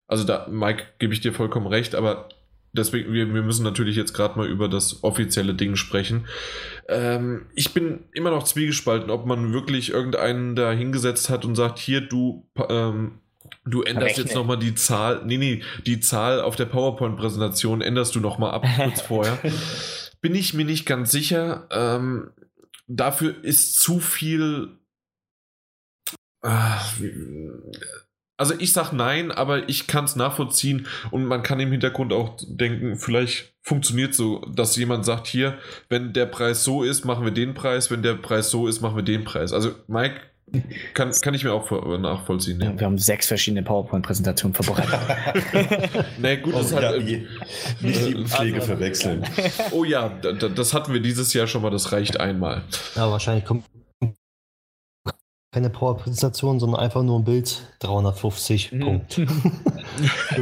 Also 0.09 0.25
da, 0.25 0.47
Mike, 0.51 0.85
gebe 0.99 1.13
ich 1.13 1.21
dir 1.21 1.33
vollkommen 1.33 1.67
recht, 1.67 1.95
aber 1.95 2.29
deswegen, 2.77 3.13
wir, 3.13 3.33
wir 3.33 3.43
müssen 3.43 3.65
natürlich 3.65 3.97
jetzt 3.97 4.13
gerade 4.15 4.39
mal 4.39 4.47
über 4.47 4.69
das 4.69 5.03
offizielle 5.03 5.55
Ding 5.55 5.77
sprechen. 5.77 6.27
Ähm, 6.89 7.47
ich 7.55 7.73
bin 7.75 8.05
immer 8.13 8.31
noch 8.31 8.45
zwiegespalten, 8.45 9.11
ob 9.11 9.27
man 9.27 9.53
wirklich 9.53 9.91
irgendeinen 9.91 10.55
da 10.55 10.71
hingesetzt 10.73 11.31
hat 11.31 11.45
und 11.45 11.57
sagt, 11.57 11.79
hier, 11.79 12.01
du, 12.01 12.47
ähm, 12.69 13.19
du 13.65 13.83
änderst 13.83 14.11
Rechne. 14.11 14.25
jetzt 14.25 14.35
nochmal 14.35 14.59
die 14.59 14.75
Zahl, 14.75 15.23
nee, 15.25 15.37
nee, 15.39 15.63
die 15.87 16.01
Zahl 16.01 16.41
auf 16.41 16.57
der 16.57 16.67
PowerPoint-Präsentation 16.67 17.81
änderst 17.81 18.15
du 18.15 18.21
nochmal 18.21 18.53
ab 18.53 18.65
kurz 18.77 19.01
vorher. 19.09 19.39
Bin 20.21 20.35
ich 20.35 20.55
mir 20.55 20.65
nicht 20.65 20.87
ganz 20.87 21.11
sicher. 21.11 21.67
Ähm, 21.71 22.31
dafür 22.87 23.35
ist 23.43 23.81
zu 23.81 23.99
viel. 24.01 24.79
Wie- 26.99 27.13
Also 28.39 28.55
ich 28.59 28.73
sag 28.73 28.93
nein, 28.93 29.31
aber 29.33 29.69
ich 29.69 29.87
kann 29.87 30.05
es 30.05 30.15
nachvollziehen 30.15 30.87
und 31.11 31.25
man 31.25 31.43
kann 31.43 31.59
im 31.59 31.71
Hintergrund 31.71 32.13
auch 32.13 32.37
denken, 32.47 32.97
vielleicht 32.97 33.55
funktioniert 33.63 34.15
so, 34.15 34.41
dass 34.41 34.77
jemand 34.77 35.05
sagt, 35.07 35.27
hier, 35.27 35.55
wenn 35.89 36.13
der 36.13 36.27
Preis 36.27 36.63
so 36.63 36.83
ist, 36.83 37.05
machen 37.05 37.25
wir 37.25 37.33
den 37.33 37.55
Preis, 37.55 37.91
wenn 37.91 38.03
der 38.03 38.15
Preis 38.15 38.51
so 38.51 38.69
ist, 38.69 38.83
machen 38.83 38.97
wir 38.97 39.03
den 39.03 39.25
Preis. 39.25 39.53
Also 39.55 39.71
Mike, 39.89 40.17
kann, 40.95 41.11
kann 41.23 41.35
ich 41.35 41.43
mir 41.45 41.53
auch 41.53 41.99
nachvollziehen. 41.99 42.61
Ja. 42.61 42.79
Wir 42.79 42.87
haben 42.87 42.99
sechs 42.99 43.27
verschiedene 43.27 43.63
PowerPoint-Präsentationen 43.65 44.55
vorbereitet. 44.55 44.95
Na 46.19 46.37
gut, 46.37 46.55
das 46.55 46.71
Und 46.73 46.77
hat, 46.77 46.83
ja, 46.83 46.97
je- 46.99 47.27
nicht 47.81 48.07
die 48.07 48.25
Pflege 48.27 48.61
verwechseln. 48.61 49.25
oh 49.73 49.83
ja, 49.85 50.09
da- 50.23 50.33
da- 50.33 50.49
das 50.49 50.73
hatten 50.75 50.93
wir 50.93 51.01
dieses 51.01 51.33
Jahr 51.33 51.47
schon 51.49 51.63
mal, 51.63 51.71
das 51.71 51.91
reicht 51.91 52.21
einmal. 52.21 52.63
Ja, 52.95 53.11
wahrscheinlich 53.11 53.45
kommt 53.45 53.65
keine 55.57 55.71
Power-Präsentation, 55.71 56.61
sondern 56.61 56.81
einfach 56.83 57.03
nur 57.03 57.19
ein 57.19 57.25
Bild 57.25 57.67
350. 57.79 58.73
Mhm. 58.73 58.81
Punkt. 58.81 59.19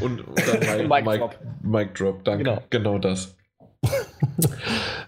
Und, 0.00 0.20
und 0.20 0.38
dann 0.46 0.88
Mike, 0.88 1.10
Mic 1.10 1.38
Mike, 1.62 1.92
drop. 1.94 2.22
Danke. 2.22 2.44
Genau, 2.44 2.62
Genau. 2.70 2.98
das. 3.00 3.36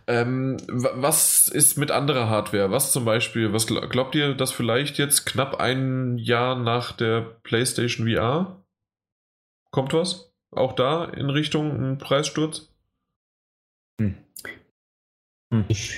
ähm, 0.09 0.57
wa- 0.69 0.91
was 0.97 1.47
ist 1.47 1.79
mit 1.79 1.93
anderer 1.93 2.29
Hardware? 2.29 2.73
Was 2.73 2.91
zum 2.91 3.05
Beispiel, 3.05 3.53
was 3.53 3.69
gl- 3.69 3.87
glaubt 3.87 4.17
ihr, 4.17 4.35
dass 4.35 4.51
vielleicht 4.51 4.99
jetzt 4.99 5.25
knapp 5.25 5.61
ein 5.61 6.19
Jahr 6.19 6.57
nach 6.57 6.91
der 6.91 7.21
PlayStation 7.45 8.09
VR 8.13 8.61
kommt 9.71 9.93
was? 9.95 10.33
Auch 10.51 10.73
da 10.73 11.05
in 11.05 11.31
Richtung 11.31 11.93
ein 11.93 11.99
Preissturz? 11.99 12.73
Ich 15.69 15.95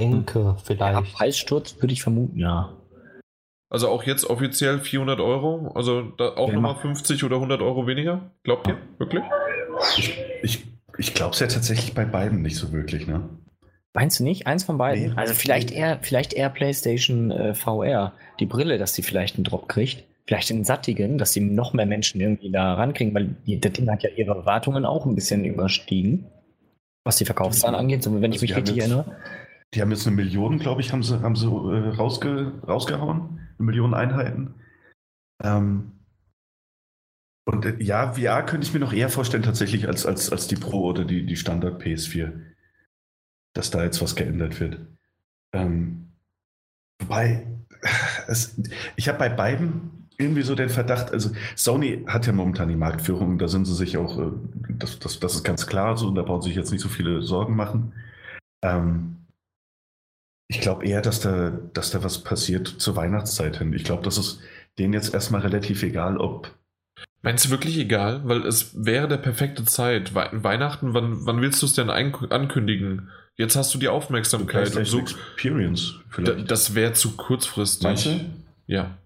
denke, 0.00 0.40
Ja, 0.40 0.56
vielleicht. 0.62 1.12
Preissturz 1.14 1.76
würde 1.80 1.92
ich 1.92 2.02
vermuten, 2.02 2.38
ja. 2.38 2.76
Also 3.72 3.88
auch 3.88 4.02
jetzt 4.02 4.28
offiziell 4.28 4.80
400 4.80 5.20
Euro? 5.20 5.70
Also 5.76 6.02
da 6.02 6.30
auch 6.36 6.48
Ja, 6.48 6.54
nochmal 6.54 6.74
mach- 6.74 6.80
50 6.82 7.22
oder 7.24 7.36
100 7.36 7.62
Euro 7.62 7.86
weniger? 7.86 8.32
Glaubt 8.42 8.66
ihr? 8.66 8.78
Wirklich? 8.98 9.22
Ich, 9.96 10.18
ich, 10.42 10.64
ich 10.98 11.14
glaube 11.14 11.34
es 11.34 11.40
ja 11.40 11.46
tatsächlich 11.46 11.94
bei 11.94 12.04
beiden 12.04 12.42
nicht 12.42 12.56
so 12.56 12.72
wirklich, 12.72 13.06
ne? 13.06 13.28
Meinst 13.94 14.18
du 14.20 14.24
nicht? 14.24 14.46
Eins 14.46 14.64
von 14.64 14.76
beiden? 14.78 15.10
Nee. 15.10 15.12
also 15.16 15.34
vielleicht 15.34 15.70
eher, 15.72 15.98
vielleicht 16.02 16.32
eher 16.32 16.48
PlayStation 16.50 17.30
äh, 17.30 17.54
VR. 17.54 18.12
Die 18.40 18.46
Brille, 18.46 18.78
dass 18.78 18.92
die 18.92 19.02
vielleicht 19.02 19.36
einen 19.36 19.44
Drop 19.44 19.68
kriegt. 19.68 20.04
Vielleicht 20.26 20.50
den 20.50 20.64
Sattigen, 20.64 21.18
dass 21.18 21.32
die 21.32 21.40
noch 21.40 21.72
mehr 21.72 21.86
Menschen 21.86 22.20
irgendwie 22.20 22.52
da 22.52 22.74
rankriegen, 22.74 23.14
weil 23.14 23.34
die, 23.46 23.58
das 23.60 23.72
Ding 23.72 23.90
hat 23.90 24.02
ja 24.04 24.10
ihre 24.10 24.32
Erwartungen 24.36 24.84
auch 24.84 25.06
ein 25.06 25.14
bisschen 25.16 25.44
überstiegen. 25.44 26.26
Was 27.04 27.16
die 27.16 27.24
Verkaufszahlen 27.24 27.74
angeht, 27.74 28.02
so 28.04 28.12
wenn 28.20 28.32
ich 28.32 28.40
Also 28.40 28.42
mich 28.42 28.50
die 28.50 28.54
haben 28.54 28.62
richtig 28.62 28.78
erinnere. 28.78 29.16
Die 29.74 29.80
haben 29.80 29.90
jetzt 29.90 30.06
eine 30.06 30.16
Million, 30.16 30.58
glaube 30.58 30.80
ich, 30.80 30.92
haben 30.92 31.02
sie, 31.02 31.20
haben 31.22 31.36
sie 31.36 31.46
äh, 31.46 31.88
rausge, 31.94 32.60
rausgehauen. 32.66 33.38
Eine 33.58 33.66
Million 33.66 33.94
Einheiten. 33.94 34.54
Ähm, 35.42 35.92
und 37.46 37.64
äh, 37.64 37.82
ja, 37.82 38.12
VR 38.12 38.44
könnte 38.44 38.66
ich 38.66 38.72
mir 38.72 38.80
noch 38.80 38.92
eher 38.92 39.08
vorstellen, 39.08 39.42
tatsächlich, 39.42 39.86
als, 39.86 40.06
als, 40.06 40.30
als 40.30 40.48
die 40.48 40.56
Pro 40.56 40.84
oder 40.84 41.04
die, 41.04 41.24
die 41.24 41.36
Standard 41.36 41.82
PS4. 41.82 42.32
Dass 43.54 43.70
da 43.70 43.82
jetzt 43.84 44.02
was 44.02 44.16
geändert 44.16 44.60
wird. 44.60 44.80
Ähm, 45.52 46.12
wobei, 47.00 47.46
es, 48.28 48.60
ich 48.96 49.08
habe 49.08 49.18
bei 49.18 49.28
beiden 49.28 50.08
irgendwie 50.18 50.42
so 50.42 50.54
den 50.54 50.68
Verdacht, 50.68 51.12
also 51.12 51.30
Sony 51.56 52.04
hat 52.06 52.26
ja 52.26 52.32
momentan 52.32 52.68
die 52.68 52.76
Marktführung, 52.76 53.38
da 53.38 53.48
sind 53.48 53.64
sie 53.64 53.74
sich 53.74 53.96
auch, 53.96 54.18
äh, 54.18 54.30
das, 54.68 54.98
das, 54.98 55.18
das 55.18 55.34
ist 55.34 55.44
ganz 55.44 55.66
klar 55.66 55.96
so, 55.96 56.08
und 56.08 56.14
da 56.14 56.22
brauchen 56.22 56.42
sie 56.42 56.50
sich 56.50 56.56
jetzt 56.56 56.72
nicht 56.72 56.82
so 56.82 56.88
viele 56.88 57.22
Sorgen 57.22 57.56
machen. 57.56 57.94
Ähm, 58.62 59.19
ich 60.50 60.60
glaube 60.60 60.84
eher, 60.84 61.00
dass 61.00 61.20
da, 61.20 61.50
dass 61.72 61.92
da 61.92 62.02
was 62.02 62.24
passiert 62.24 62.66
zur 62.66 62.96
Weihnachtszeit 62.96 63.58
hin. 63.58 63.72
Ich 63.72 63.84
glaube, 63.84 64.02
das 64.02 64.18
ist 64.18 64.40
denen 64.80 64.92
jetzt 64.92 65.14
erstmal 65.14 65.42
relativ 65.42 65.84
egal, 65.84 66.18
ob. 66.18 66.52
Meinst 67.22 67.44
du 67.44 67.50
wirklich 67.50 67.78
egal? 67.78 68.22
Weil 68.24 68.44
es 68.44 68.84
wäre 68.84 69.06
der 69.06 69.18
perfekte 69.18 69.64
Zeit. 69.64 70.12
Wei 70.14 70.28
Weihnachten, 70.32 70.92
wann, 70.92 71.24
wann 71.24 71.40
willst 71.40 71.62
du 71.62 71.66
es 71.66 71.74
denn 71.74 71.88
ankündigen? 71.88 73.10
Jetzt 73.36 73.54
hast 73.54 73.72
du 73.74 73.78
die 73.78 73.88
Aufmerksamkeit 73.88 74.74
und 74.74 74.86
so. 74.86 74.98
Experience 74.98 75.94
vielleicht. 76.08 76.50
das 76.50 76.74
wäre 76.74 76.94
zu 76.94 77.16
kurzfristig. 77.16 77.84
Meinst 77.84 78.06
du? 78.06 78.20
Ja. 78.66 78.98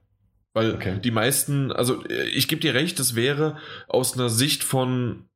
Weil 0.55 0.75
Okay. 0.77 0.99
die 1.03 1.11
meisten, 1.11 1.73
also 1.73 2.03
äh, 2.07 2.25
ich 2.29 2.49
gebe 2.49 2.63
dir 2.63 2.73
recht, 2.73 2.99
das 2.99 3.17
wäre 3.17 3.59
aus 3.87 4.15
einer 4.15 4.31
Sicht 4.31 4.65
von. 4.65 5.27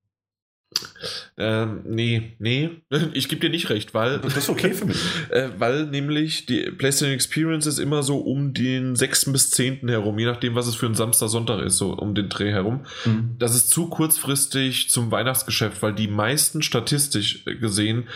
Ähm, 1.37 1.83
nee, 1.85 2.35
nee, 2.39 2.71
ich 3.13 3.29
gebe 3.29 3.41
dir 3.41 3.51
nicht 3.51 3.71
recht, 3.71 3.95
weil. 3.95 4.19
Das 4.19 4.37
ist 4.37 4.49
okay 4.49 4.73
für 4.73 4.87
mich. 4.87 4.99
Äh, 5.31 5.51
weil 5.59 5.87
nämlich 5.87 6.47
die 6.47 6.71
PlayStation 6.71 7.15
Experience 7.15 7.67
ist 7.67 7.79
immer 7.79 8.03
so 8.03 8.19
um 8.19 8.55
den 8.55 8.97
6. 8.97 9.33
bis 9.33 9.51
10. 9.51 9.89
herum, 9.89 10.19
je 10.19 10.27
nachdem, 10.27 10.55
was 10.55 10.67
es 10.67 10.75
für 10.75 10.87
ein 10.87 10.95
Samstag, 10.95 11.29
Sonntag 11.29 11.61
ist, 11.61 11.77
so 11.77 11.93
um 11.93 12.15
den 12.15 12.29
Dreh 12.29 12.51
herum. 12.51 12.85
Mhm. 13.05 13.37
Das 13.39 13.55
ist 13.55 13.71
zu 13.71 13.89
kurzfristig 13.89 14.91
zum 14.91 15.11
Weihnachtsgeschäft, 15.11 15.83
weil 15.83 15.95
die 15.95 16.09
meisten 16.09 16.63
statistisch 16.63 17.45
gesehen, 17.45 18.09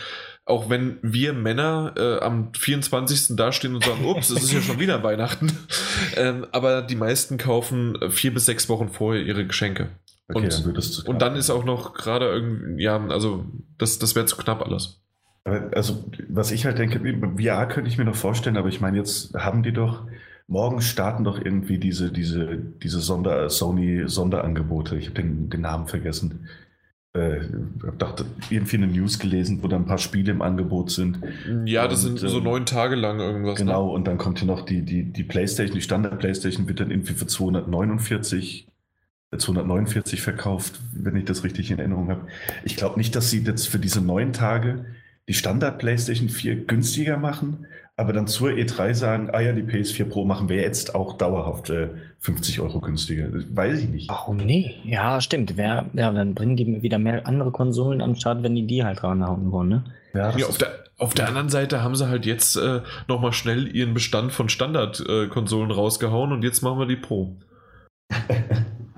auch 0.45 0.69
wenn 0.69 0.97
wir 1.01 1.33
Männer 1.33 1.93
äh, 1.95 2.19
am 2.23 2.53
24. 2.53 3.35
dastehen 3.35 3.75
und 3.75 3.83
sagen, 3.83 4.05
ups, 4.05 4.29
es 4.29 4.43
ist 4.43 4.53
ja 4.53 4.61
schon 4.61 4.79
wieder 4.79 5.03
Weihnachten, 5.03 5.51
ähm, 6.15 6.47
aber 6.51 6.81
die 6.81 6.95
meisten 6.95 7.37
kaufen 7.37 7.97
vier 8.09 8.33
bis 8.33 8.45
sechs 8.45 8.67
Wochen 8.69 8.89
vorher 8.89 9.23
ihre 9.23 9.45
Geschenke. 9.45 9.89
Okay, 10.29 10.45
Und- 10.45 10.53
dann 10.53 10.65
wird 10.65 10.77
es 10.77 10.91
zu 10.93 11.05
Und 11.05 11.21
dann 11.21 11.35
ist 11.35 11.49
auch 11.49 11.65
noch 11.65 11.93
gerade 11.93 12.25
irgendwie, 12.29 12.83
ja, 12.83 13.05
also 13.07 13.45
das, 13.77 13.99
das 13.99 14.15
wäre 14.15 14.25
zu 14.25 14.37
knapp 14.37 14.61
alles. 14.65 14.99
Also, 15.45 16.05
was 16.29 16.51
ich 16.51 16.65
halt 16.65 16.77
denke, 16.79 16.99
VR 17.37 17.65
könnte 17.67 17.89
ich 17.89 17.97
mir 17.97 18.05
noch 18.05 18.15
vorstellen, 18.15 18.55
aber 18.55 18.69
ich 18.69 18.79
meine, 18.79 18.97
jetzt 18.97 19.33
haben 19.33 19.61
die 19.61 19.73
doch, 19.73 20.07
morgen 20.47 20.79
starten 20.81 21.25
doch 21.25 21.43
irgendwie 21.43 21.77
diese, 21.79 22.11
diese, 22.13 22.57
diese 22.81 23.01
Sonder, 23.01 23.49
Sony-Sonderangebote. 23.49 24.95
Ich 24.95 25.07
habe 25.09 25.21
den, 25.21 25.49
den 25.49 25.61
Namen 25.61 25.87
vergessen. 25.87 26.47
Äh, 27.15 27.41
hab 27.85 27.99
dachte, 27.99 28.25
irgendwie 28.49 28.77
eine 28.77 28.87
News 28.87 29.19
gelesen, 29.19 29.59
wo 29.61 29.67
da 29.67 29.75
ein 29.75 29.85
paar 29.85 29.97
Spiele 29.97 30.31
im 30.31 30.41
Angebot 30.41 30.89
sind. 30.91 31.19
Ja, 31.65 31.87
das 31.89 32.05
Und, 32.05 32.17
sind 32.17 32.29
so 32.29 32.37
ähm, 32.37 32.43
neun 32.45 32.65
Tage 32.65 32.95
lang 32.95 33.19
irgendwas. 33.19 33.59
Genau, 33.59 33.89
und 33.93 34.07
dann 34.07 34.17
kommt 34.17 34.39
hier 34.39 34.47
noch 34.47 34.61
die, 34.61 34.81
die, 34.81 35.03
die 35.11 35.23
Playstation, 35.23 35.75
die 35.75 35.81
Standard-Playstation 35.81 36.67
wird 36.69 36.79
dann 36.79 36.89
irgendwie 36.89 37.13
für 37.13 37.27
249, 37.27 38.67
äh, 39.33 39.37
249 39.37 40.21
verkauft, 40.21 40.79
wenn 40.93 41.15
ich 41.15 41.25
das 41.25 41.43
richtig 41.43 41.71
in 41.71 41.79
Erinnerung 41.79 42.09
habe. 42.09 42.27
Ich 42.63 42.75
glaube 42.75 42.97
nicht, 42.97 43.15
dass 43.15 43.29
sie 43.29 43.39
jetzt 43.39 43.67
für 43.67 43.79
diese 43.79 44.01
neun 44.01 44.33
Tage 44.33 44.85
die 45.27 45.33
Standard-Playstation 45.33 46.29
4 46.29 46.65
günstiger 46.65 47.17
machen, 47.17 47.65
aber 47.95 48.11
dann 48.11 48.27
zur 48.27 48.49
E3 48.49 48.93
sagen, 48.95 49.29
ah 49.31 49.39
ja, 49.39 49.53
die 49.53 49.61
PS4 49.61 50.05
Pro 50.05 50.25
machen 50.25 50.49
wir 50.49 50.57
jetzt 50.57 50.95
auch 50.95 51.17
dauerhaft 51.17 51.69
äh, 51.69 51.89
50 52.19 52.59
Euro 52.59 52.81
günstiger. 52.81 53.27
Weiß 53.31 53.79
ich 53.79 53.89
nicht. 53.89 54.09
Warum 54.09 54.37
nee? 54.37 54.75
Ja, 54.83 55.21
stimmt. 55.21 55.57
Wer, 55.57 55.85
ja, 55.93 56.11
dann 56.11 56.33
bringen 56.33 56.57
die 56.57 56.81
wieder 56.81 56.97
mehr 56.97 57.27
andere 57.27 57.51
Konsolen 57.51 58.01
am 58.01 58.15
Start, 58.15 58.41
wenn 58.41 58.55
die 58.55 58.65
die 58.65 58.83
halt 58.83 59.03
ranhauen 59.03 59.51
wollen, 59.51 59.69
ne? 59.69 59.83
Ja, 60.13 60.35
Ja, 60.35 60.47
auf, 60.47 60.57
der, 60.57 60.69
auf 60.97 61.13
der 61.13 61.27
anderen 61.27 61.49
Seite 61.49 61.83
haben 61.83 61.95
sie 61.95 62.07
halt 62.07 62.25
jetzt 62.25 62.55
äh, 62.55 62.81
nochmal 63.07 63.33
schnell 63.33 63.67
ihren 63.75 63.93
Bestand 63.93 64.31
von 64.31 64.49
Standard-Konsolen 64.49 65.71
rausgehauen 65.71 66.31
und 66.31 66.43
jetzt 66.43 66.61
machen 66.61 66.79
wir 66.79 66.87
die 66.87 66.95
Pro. 66.95 67.35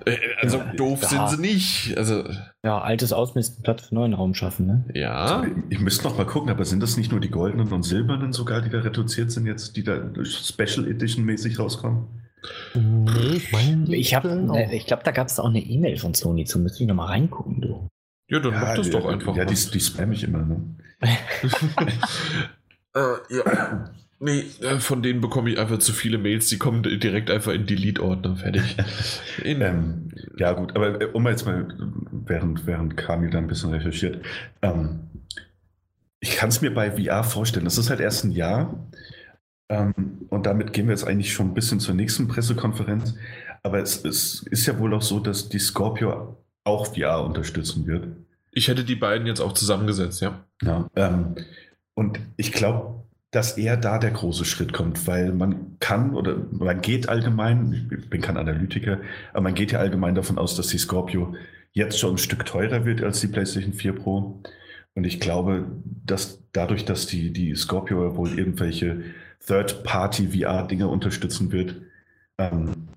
Äh, 0.06 0.18
also 0.40 0.58
Ja, 0.60 0.74
doof 0.74 1.00
da- 1.02 1.08
sind 1.08 1.30
sie 1.30 1.42
nicht. 1.42 1.98
Also, 1.98 2.24
Ja, 2.64 2.80
altes 2.80 3.12
Ausmisten, 3.12 3.64
Platz 3.64 3.88
für 3.88 3.96
neuen 3.96 4.14
Raum 4.14 4.36
schaffen, 4.36 4.68
ne? 4.68 4.86
ja. 4.94 5.44
Ich, 5.44 5.78
ich 5.78 5.80
müsste 5.80 6.04
noch 6.04 6.16
mal 6.18 6.26
gucken, 6.28 6.50
aber 6.52 6.64
sind 6.66 6.84
das 6.84 6.96
nicht 6.98 7.12
nur 7.12 7.20
die 7.20 7.30
goldenen 7.32 7.72
und 7.74 7.84
silbernen 7.84 8.32
sogar, 8.32 8.62
die 8.62 8.70
da 8.70 8.80
reduziert 8.82 9.32
sind 9.32 9.48
jetzt, 9.48 9.76
die 9.78 9.84
da 9.84 9.98
Special 10.24 10.88
Edition 10.88 11.26
mäßig 11.26 11.58
rauskommen? 11.58 12.08
Nee, 12.76 13.38
ich 13.38 13.52
meine, 13.52 13.86
die 13.86 13.96
Ich, 13.96 14.14
hab, 14.14 14.26
äh, 14.26 14.76
ich 14.76 14.86
glaube, 14.86 15.02
da 15.04 15.10
gab 15.12 15.28
es 15.28 15.40
auch 15.40 15.50
eine 15.50 15.60
E-Mail 15.62 15.98
von 15.98 16.14
Sony 16.14 16.46
zu. 16.46 16.60
Müsste 16.60 16.84
ich 16.84 16.88
nochmal 16.88 17.08
reingucken, 17.08 17.62
du. 17.62 17.88
Ja, 18.30 18.40
dann 18.40 18.54
mach 18.54 18.76
das 18.76 18.88
ja, 18.88 18.94
doch 18.94 19.06
einfach. 19.08 19.36
Ja, 19.36 19.46
die, 19.46 19.56
die 19.56 19.80
spam 19.80 20.12
ich 20.12 20.24
immer. 20.24 20.44
Ne? 20.46 20.76
äh, 22.96 23.36
ja. 23.36 23.90
Nee, 24.20 24.46
äh, 24.62 24.80
von 24.80 25.04
denen 25.04 25.20
bekomme 25.20 25.52
ich 25.52 25.60
einfach 25.60 25.80
zu 25.80 25.92
viele 25.92 26.18
Mails, 26.18 26.48
die 26.48 26.58
kommen 26.58 26.84
direkt 26.84 27.30
einfach 27.30 27.52
in 27.52 27.66
Delete-Ordner, 27.66 28.38
fertig. 28.38 28.76
Ähm, 29.44 30.10
ja, 30.38 30.54
gut, 30.54 30.76
aber 30.76 31.02
äh, 31.02 31.06
um 31.06 31.24
mal 31.24 31.32
jetzt 31.32 31.46
mal, 31.46 31.68
während, 32.12 32.66
während 32.66 32.96
Kamil 32.98 33.30
da 33.30 33.38
ein 33.38 33.48
bisschen 33.48 33.72
recherchiert, 33.72 34.24
ähm, 34.62 35.02
ich 36.22 36.38
kann 36.38 36.50
es 36.50 36.62
mir 36.62 36.74
bei 36.74 36.92
VR 36.92 37.24
vorstellen. 37.24 37.66
Das 37.66 37.78
ist 37.78 37.90
halt 37.90 38.00
erst 38.00 38.24
ein 38.24 38.32
Jahr. 38.32 38.88
Ähm, 39.70 40.26
und 40.30 40.46
damit 40.46 40.74
gehen 40.74 40.88
wir 40.88 40.94
jetzt 40.94 41.06
eigentlich 41.06 41.34
schon 41.34 41.50
ein 41.50 41.54
bisschen 41.54 41.80
zur 41.80 41.94
nächsten 41.94 42.28
Pressekonferenz. 42.28 43.16
Aber 43.64 43.80
es, 43.80 44.04
es 44.04 44.44
ist 44.44 44.66
ja 44.66 44.80
wohl 44.80 44.94
auch 44.94 45.02
so, 45.02 45.20
dass 45.20 45.50
die 45.50 45.60
Scorpio 45.60 46.38
auch 46.64 46.96
VR 46.96 47.24
unterstützen 47.24 47.86
wird. 47.86 48.08
Ich 48.52 48.68
hätte 48.68 48.84
die 48.84 48.96
beiden 48.96 49.28
jetzt 49.28 49.42
auch 49.42 49.54
zusammengesetzt, 49.54 50.22
ja. 50.22 50.46
Ja, 50.62 50.90
ähm, 50.96 51.36
und 51.94 52.20
ich 52.38 52.52
glaube, 52.52 52.95
dass 53.36 53.58
eher 53.58 53.76
da 53.76 53.98
der 53.98 54.12
große 54.12 54.46
Schritt 54.46 54.72
kommt, 54.72 55.08
weil 55.08 55.34
man 55.34 55.78
kann 55.80 56.16
oder 56.16 56.38
man 56.52 56.80
geht 56.82 57.10
allgemein, 57.10 57.90
ich 57.92 58.10
bin 58.10 58.22
kein 58.22 58.38
Analytiker, 58.38 59.02
aber 59.34 59.42
man 59.42 59.56
geht 59.56 59.74
ja 59.74 59.80
allgemein 59.80 60.16
davon 60.16 60.38
aus, 60.38 60.56
dass 60.56 60.68
die 60.68 60.78
Scorpio 60.78 61.36
jetzt 61.74 62.00
schon 62.00 62.16
ein 62.16 62.18
Stück 62.18 62.46
teurer 62.46 62.86
wird 62.86 63.04
als 63.04 63.20
die 63.20 63.28
PlayStation 63.28 63.74
4 63.74 63.94
Pro. 63.94 64.42
Und 64.94 65.04
ich 65.04 65.20
glaube, 65.20 65.66
dass 66.06 66.44
dadurch, 66.54 66.86
dass 66.86 67.08
die, 67.08 67.34
die 67.34 67.54
Scorpio 67.56 68.16
wohl 68.16 68.40
irgendwelche 68.40 69.04
Third-Party-VR-Dinge 69.46 70.88
unterstützen 70.88 71.52
wird, 71.52 71.76
ähm, 72.38 72.88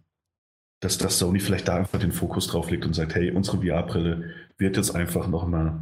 dass 0.79 0.99
das 0.99 1.19
Sony 1.19 1.41
vielleicht 1.41 1.67
da 1.67 1.79
einfach 1.79 1.99
den 1.99 2.13
Fokus 2.13 2.47
drauf 2.47 2.71
legt 2.71 2.87
und 2.87 2.95
sagt, 2.95 3.17
hey, 3.17 3.33
unsere 3.33 3.59
VR-Brille 3.59 4.31
wird 4.57 4.77
jetzt 4.77 4.95
einfach 4.95 5.27
nochmal 5.27 5.81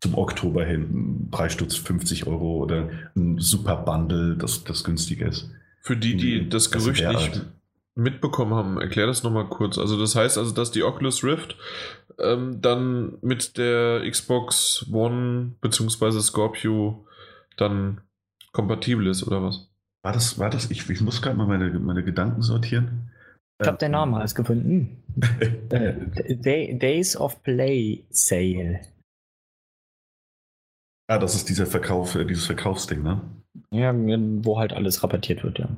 zum 0.00 0.16
Oktober 0.16 0.64
hin 0.64 0.82
ein 0.82 1.30
Preissturz 1.30 1.76
50 1.76 2.26
Euro 2.26 2.62
oder 2.62 2.90
ein 3.14 3.38
super 3.38 3.76
Bundle, 3.76 4.36
das, 4.36 4.64
das 4.64 4.84
günstiger 4.84 5.28
ist. 5.28 5.50
Für 5.80 5.96
die, 5.96 6.16
die 6.16 6.40
Mhm, 6.42 6.50
das 6.50 6.70
das 6.70 6.84
Gerücht 6.84 7.02
wäre 7.02 7.14
nicht 7.14 7.42
mitbekommen 7.94 8.54
haben, 8.54 8.80
erklär 8.80 9.06
das 9.06 9.22
nochmal 9.22 9.48
kurz. 9.48 9.78
Also 9.78 9.98
das 9.98 10.14
heißt 10.14 10.36
also, 10.38 10.52
dass 10.52 10.70
die 10.70 10.82
Oculus 10.82 11.24
Rift 11.24 11.56
ähm, 12.18 12.60
dann 12.60 13.18
mit 13.22 13.56
der 13.56 14.08
Xbox 14.08 14.86
One 14.92 15.52
bzw. 15.60 16.20
Scorpio 16.20 17.06
dann 17.56 18.02
kompatibel 18.52 19.06
ist, 19.06 19.26
oder 19.26 19.42
was? 19.42 19.70
War 20.02 20.12
das, 20.12 20.38
war 20.38 20.50
das, 20.50 20.70
ich, 20.70 20.88
ich 20.88 21.00
muss 21.00 21.22
gerade 21.22 21.36
mal 21.36 21.46
meine, 21.46 21.70
meine 21.78 22.04
Gedanken 22.04 22.42
sortieren. 22.42 23.10
Ich 23.58 23.66
habe 23.66 23.78
den 23.78 23.92
Namen 23.92 24.14
alles 24.14 24.34
gefunden. 24.34 25.02
Äh, 25.70 25.94
Day, 26.36 26.78
Days 26.78 27.16
of 27.16 27.42
Play 27.42 28.04
Sale. 28.10 28.80
Ah, 31.08 31.18
das 31.18 31.34
ist 31.34 31.48
dieser 31.48 31.66
Verkauf, 31.66 32.14
äh, 32.14 32.24
dieses 32.24 32.46
Verkaufsding, 32.46 33.02
ne? 33.02 33.20
Ja, 33.70 33.92
wo 33.94 34.58
halt 34.58 34.72
alles 34.72 35.02
rabattiert 35.02 35.42
wird, 35.44 35.58
ja. 35.58 35.68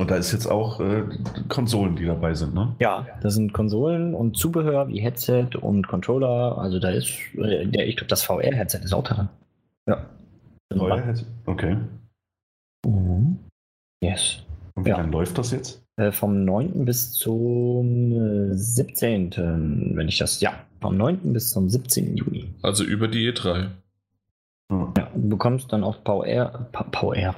Und 0.00 0.10
da 0.12 0.16
ist 0.16 0.32
jetzt 0.32 0.46
auch 0.46 0.78
äh, 0.78 1.02
Konsolen, 1.48 1.96
die 1.96 2.04
dabei 2.06 2.32
sind, 2.34 2.54
ne? 2.54 2.74
Ja, 2.78 3.06
das 3.20 3.34
sind 3.34 3.52
Konsolen 3.52 4.14
und 4.14 4.36
Zubehör 4.38 4.86
wie 4.88 5.00
Headset 5.00 5.48
und 5.60 5.88
Controller. 5.88 6.56
Also 6.56 6.78
da 6.78 6.90
ist, 6.90 7.10
äh, 7.34 7.66
der, 7.66 7.88
ich 7.88 7.96
glaube, 7.96 8.08
das 8.08 8.22
VR-Headset 8.22 8.78
ist 8.84 8.92
auch 8.92 9.02
dran. 9.02 9.28
Ja. 9.88 10.06
Neue 10.72 11.04
Headset? 11.04 11.26
Okay. 11.46 11.76
Mhm. 12.86 13.40
Yes. 14.00 14.44
Und 14.76 14.84
wie 14.84 14.90
Ja. 14.90 14.98
lange 14.98 15.10
läuft 15.10 15.36
das 15.36 15.50
jetzt? 15.50 15.82
Äh, 15.98 16.12
vom 16.12 16.44
9. 16.44 16.84
bis 16.84 17.12
zum 17.12 18.12
äh, 18.52 18.54
17., 18.54 19.32
wenn 19.96 20.06
ich 20.06 20.18
das, 20.18 20.40
ja, 20.40 20.54
vom 20.80 20.96
9. 20.96 21.32
bis 21.32 21.50
zum 21.50 21.68
17. 21.68 22.16
Juni. 22.16 22.54
Also 22.62 22.84
über 22.84 23.08
die 23.08 23.32
E3. 23.32 23.70
Hm. 24.70 24.94
Ja, 24.96 25.10
du 25.12 25.28
bekommst 25.28 25.72
dann 25.72 25.82
auch 25.82 25.96
VR, 26.04 26.70
VR, 26.92 27.34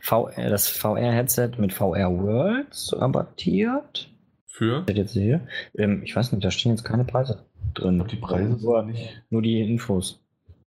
VR 0.00 0.50
das 0.50 0.66
VR-Headset 0.66 1.52
mit 1.58 1.72
VR 1.72 2.10
Worlds 2.10 2.92
rabattiert. 2.98 4.10
Für? 4.46 4.84
Ich 4.88 4.96
jetzt 4.96 5.12
sehe. 5.12 5.46
Ähm, 5.78 6.02
ich 6.02 6.16
weiß 6.16 6.32
nicht, 6.32 6.44
da 6.44 6.50
stehen 6.50 6.72
jetzt 6.72 6.84
keine 6.84 7.04
Preise 7.04 7.44
drin. 7.74 8.00
Und 8.00 8.10
die 8.10 8.16
Preise 8.16 8.56
sind 8.58 8.64
nur, 8.64 8.82
nicht. 8.82 9.22
nur 9.30 9.42
die 9.42 9.60
Infos. 9.60 10.21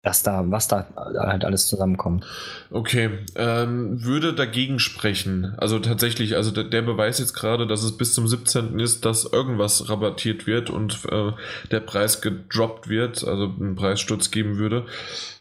Was 0.04 0.22
da, 0.22 0.44
was 0.46 0.68
da 0.68 0.87
halt 0.96 1.44
alles 1.44 1.66
zusammenkommt. 1.66 2.24
Okay, 2.70 3.11
ähm, 3.34 4.04
würde 4.04 4.32
dagegen 4.32 4.78
sprechen. 4.78 5.54
Also 5.56 5.80
tatsächlich, 5.80 6.37
also 6.37 6.52
der, 6.52 6.64
der 6.64 6.82
Beweis 6.82 7.18
jetzt 7.18 7.34
gerade, 7.34 7.66
dass 7.66 7.82
es 7.82 7.96
bis 7.96 8.14
zum 8.14 8.28
17. 8.28 8.78
ist, 8.78 9.04
dass 9.04 9.24
irgendwas 9.24 9.90
rabattiert 9.90 10.46
wird 10.46 10.70
und 10.70 11.04
äh, 11.11 11.32
der 11.72 11.80
Preis 11.80 12.20
gedroppt 12.20 12.88
wird, 12.88 13.26
also 13.26 13.52
einen 13.58 13.75
Preissturz 13.75 14.31
geben 14.31 14.56
würde. 14.56 14.87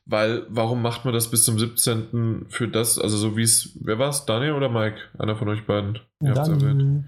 Weil, 0.08 0.48
warum 0.50 0.82
macht 0.82 1.06
man 1.06 1.14
das 1.14 1.30
bis 1.30 1.44
zum 1.44 1.60
17. 1.60 2.48
für 2.50 2.68
das? 2.68 2.98
Also 2.98 3.18
so 3.18 3.38
wie 3.38 3.44
es, 3.44 3.78
wer 3.80 4.00
war 4.00 4.10
es? 4.10 4.26
Daniel 4.26 4.54
oder 4.54 4.70
Mike? 4.70 4.98
Einer 5.20 5.36
von 5.36 5.50
euch 5.50 5.66
beiden. 5.66 6.00
Ihr 6.20 6.34
habt's 6.34 6.50
erwähnt. 6.50 7.06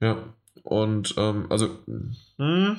Ja, 0.00 0.18
und 0.62 1.14
ähm, 1.16 1.46
also 1.50 1.68
hm, 2.38 2.76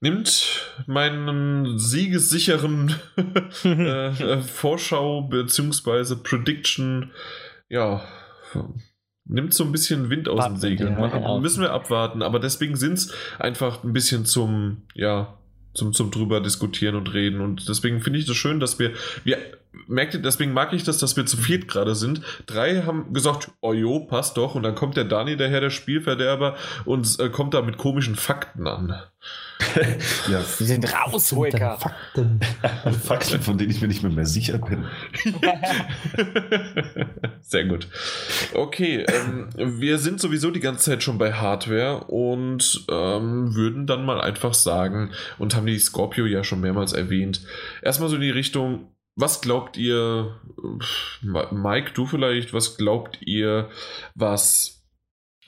nimmt 0.00 0.74
meinen 0.86 1.78
siegessicheren 1.78 2.94
äh, 3.64 4.08
äh, 4.08 4.42
Vorschau 4.42 5.22
bzw. 5.22 6.16
Prediction, 6.22 7.12
ja, 7.68 8.02
nimmt 9.24 9.54
so 9.54 9.64
ein 9.64 9.72
bisschen 9.72 10.10
Wind 10.10 10.28
aus 10.28 10.36
dem 10.36 10.52
Warten, 10.52 10.56
Segel. 10.60 10.90
ja, 10.90 10.98
Mal, 10.98 11.10
genau. 11.10 11.40
Müssen 11.40 11.62
wir 11.62 11.72
abwarten, 11.72 12.22
aber 12.22 12.38
deswegen 12.38 12.76
sind 12.76 12.94
es 12.94 13.14
einfach 13.38 13.84
ein 13.84 13.92
bisschen 13.92 14.24
zum, 14.24 14.82
ja, 14.94 15.38
zum, 15.74 15.92
zum 15.92 16.10
drüber 16.10 16.40
diskutieren 16.40 16.94
und 16.94 17.12
reden. 17.12 17.40
Und 17.40 17.68
deswegen 17.68 18.00
finde 18.00 18.18
ich 18.18 18.26
das 18.26 18.36
schön, 18.36 18.60
dass 18.60 18.78
wir, 18.78 18.92
wir 19.24 19.38
merkt 19.86 20.14
ihr, 20.14 20.20
deswegen 20.20 20.52
mag 20.52 20.72
ich 20.72 20.84
das, 20.84 20.98
dass 20.98 21.16
wir 21.16 21.26
zu 21.26 21.36
viert 21.36 21.68
gerade 21.68 21.94
sind. 21.94 22.22
Drei 22.46 22.82
haben 22.82 23.12
gesagt, 23.12 23.50
oh 23.60 23.72
jo, 23.72 24.00
passt 24.00 24.36
doch. 24.36 24.54
Und 24.54 24.62
dann 24.62 24.74
kommt 24.74 24.96
der 24.96 25.04
Dani, 25.04 25.36
der 25.36 25.48
Herr 25.48 25.60
der 25.60 25.70
Spielverderber, 25.70 26.56
und 26.84 27.18
äh, 27.20 27.28
kommt 27.28 27.54
da 27.54 27.62
mit 27.62 27.78
komischen 27.78 28.16
Fakten 28.16 28.66
an. 28.66 28.94
ja. 30.30 30.40
Sie 30.40 30.64
sind 30.64 30.92
raus, 30.92 31.32
Hoeker. 31.32 31.78
Fakten. 31.78 32.40
Fakten, 33.04 33.40
von 33.40 33.58
denen 33.58 33.70
ich 33.70 33.80
mir 33.80 33.88
nicht 33.88 34.02
mehr, 34.02 34.12
mehr 34.12 34.26
sicher 34.26 34.58
bin. 34.58 34.84
Sehr 37.40 37.64
gut. 37.64 37.88
Okay, 38.54 39.04
ähm, 39.08 39.48
wir 39.80 39.98
sind 39.98 40.20
sowieso 40.20 40.50
die 40.50 40.60
ganze 40.60 40.90
Zeit 40.90 41.02
schon 41.02 41.18
bei 41.18 41.32
Hardware 41.32 42.04
und 42.04 42.84
ähm, 42.90 43.54
würden 43.54 43.86
dann 43.86 44.04
mal 44.04 44.20
einfach 44.20 44.54
sagen, 44.54 45.10
und 45.38 45.56
haben 45.56 45.66
die 45.66 45.78
Scorpio 45.78 46.26
ja 46.26 46.44
schon 46.44 46.60
mehrmals 46.60 46.92
erwähnt, 46.92 47.42
erstmal 47.82 48.08
so 48.08 48.16
in 48.16 48.22
die 48.22 48.30
Richtung, 48.30 48.92
was 49.18 49.40
glaubt 49.40 49.76
ihr, 49.76 50.40
Mike, 51.22 51.92
du 51.92 52.06
vielleicht, 52.06 52.54
was 52.54 52.76
glaubt 52.76 53.18
ihr, 53.20 53.68
was 54.14 54.86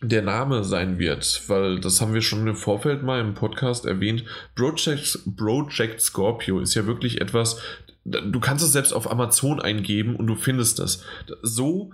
der 0.02 0.22
Name 0.22 0.64
sein 0.64 0.98
wird, 0.98 1.48
weil 1.48 1.78
das 1.78 2.00
haben 2.00 2.12
wir 2.12 2.22
schon 2.22 2.46
im 2.48 2.56
Vorfeld 2.56 3.02
mal 3.02 3.20
im 3.20 3.34
Podcast 3.34 3.86
erwähnt. 3.86 4.24
Project, 4.56 5.20
Project 5.36 6.00
Scorpio 6.00 6.58
ist 6.58 6.74
ja 6.74 6.86
wirklich 6.86 7.20
etwas, 7.20 7.60
du 8.04 8.40
kannst 8.40 8.64
es 8.64 8.72
selbst 8.72 8.92
auf 8.92 9.10
Amazon 9.10 9.60
eingeben 9.60 10.16
und 10.16 10.26
du 10.26 10.34
findest 10.34 10.80
das. 10.80 11.04
So 11.42 11.92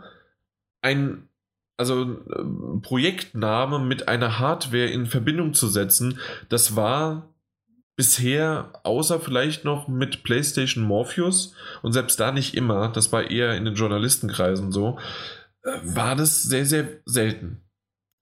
ein 0.82 1.28
also 1.76 2.20
Projektname 2.80 3.80
mit 3.80 4.08
einer 4.08 4.38
Hardware 4.38 4.86
in 4.86 5.04
Verbindung 5.04 5.52
zu 5.52 5.68
setzen, 5.68 6.18
das 6.48 6.74
war 6.74 7.34
bisher, 7.96 8.70
außer 8.82 9.18
vielleicht 9.20 9.64
noch 9.64 9.88
mit 9.88 10.22
PlayStation 10.22 10.84
Morpheus 10.84 11.54
und 11.82 11.92
selbst 11.92 12.20
da 12.20 12.30
nicht 12.30 12.54
immer, 12.54 12.88
das 12.88 13.10
war 13.12 13.30
eher 13.30 13.56
in 13.56 13.64
den 13.64 13.74
Journalistenkreisen 13.74 14.70
so, 14.70 14.98
äh, 15.64 15.70
war 15.82 16.14
das 16.14 16.42
sehr, 16.42 16.66
sehr 16.66 16.86
selten. 17.06 17.62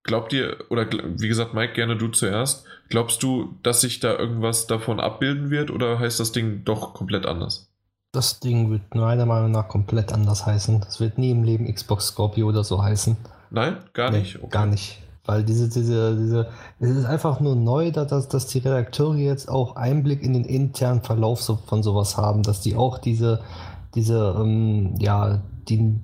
Glaubt 0.05 0.33
ihr, 0.33 0.59
oder 0.71 0.87
wie 0.91 1.29
gesagt, 1.29 1.55
Mike, 1.55 1.73
gerne 1.73 1.97
du 1.97 2.09
zuerst, 2.09 2.65
glaubst 2.89 3.23
du, 3.23 3.59
dass 3.63 3.81
sich 3.81 4.01
da 4.01 4.17
irgendwas 4.17 4.67
davon 4.67 5.01
abbilden 5.01 5.51
wird 5.51 5.71
oder 5.71 5.99
heißt 5.99 6.21
das 6.21 6.33
Ding 6.33 6.63
doch 6.65 6.95
komplett 6.95 7.27
anders? 7.27 7.71
Das 8.13 8.39
Ding 8.39 8.71
wird 8.71 8.95
meiner 8.95 9.27
Meinung 9.27 9.51
nach 9.51 9.67
komplett 9.67 10.13
anders 10.13 10.47
heißen. 10.47 10.81
Das 10.83 11.01
wird 11.01 11.19
nie 11.19 11.31
im 11.31 11.43
Leben 11.43 11.73
Xbox 11.73 12.09
Scorpio 12.09 12.49
oder 12.49 12.63
so 12.63 12.83
heißen. 12.83 13.17
Nein, 13.51 13.79
gar 13.93 14.11
nee, 14.11 14.21
nicht. 14.21 14.37
Okay. 14.37 14.49
Gar 14.51 14.67
nicht. 14.67 15.03
Weil 15.27 15.43
diese, 15.43 15.69
diese, 15.69 16.17
diese, 16.17 16.49
es 16.81 16.91
ist 16.91 17.07
einfach 17.07 17.41
nur 17.41 17.57
neu, 17.57 17.91
dass, 17.91 18.29
dass 18.29 18.47
die 18.47 18.59
Redakteure 18.59 19.17
jetzt 19.17 19.49
auch 19.49 19.77
Einblick 19.77 20.23
in 20.23 20.35
den 20.35 20.45
internen 20.45 21.03
Verlauf 21.03 21.43
so, 21.43 21.57
von 21.57 21.83
sowas 21.83 22.17
haben, 22.17 22.43
dass 22.43 22.61
die 22.61 22.77
auch 22.77 22.99
diese, 22.99 23.41
diese, 23.95 24.37
ähm, 24.39 24.95
ja, 24.99 25.43
die 25.69 25.99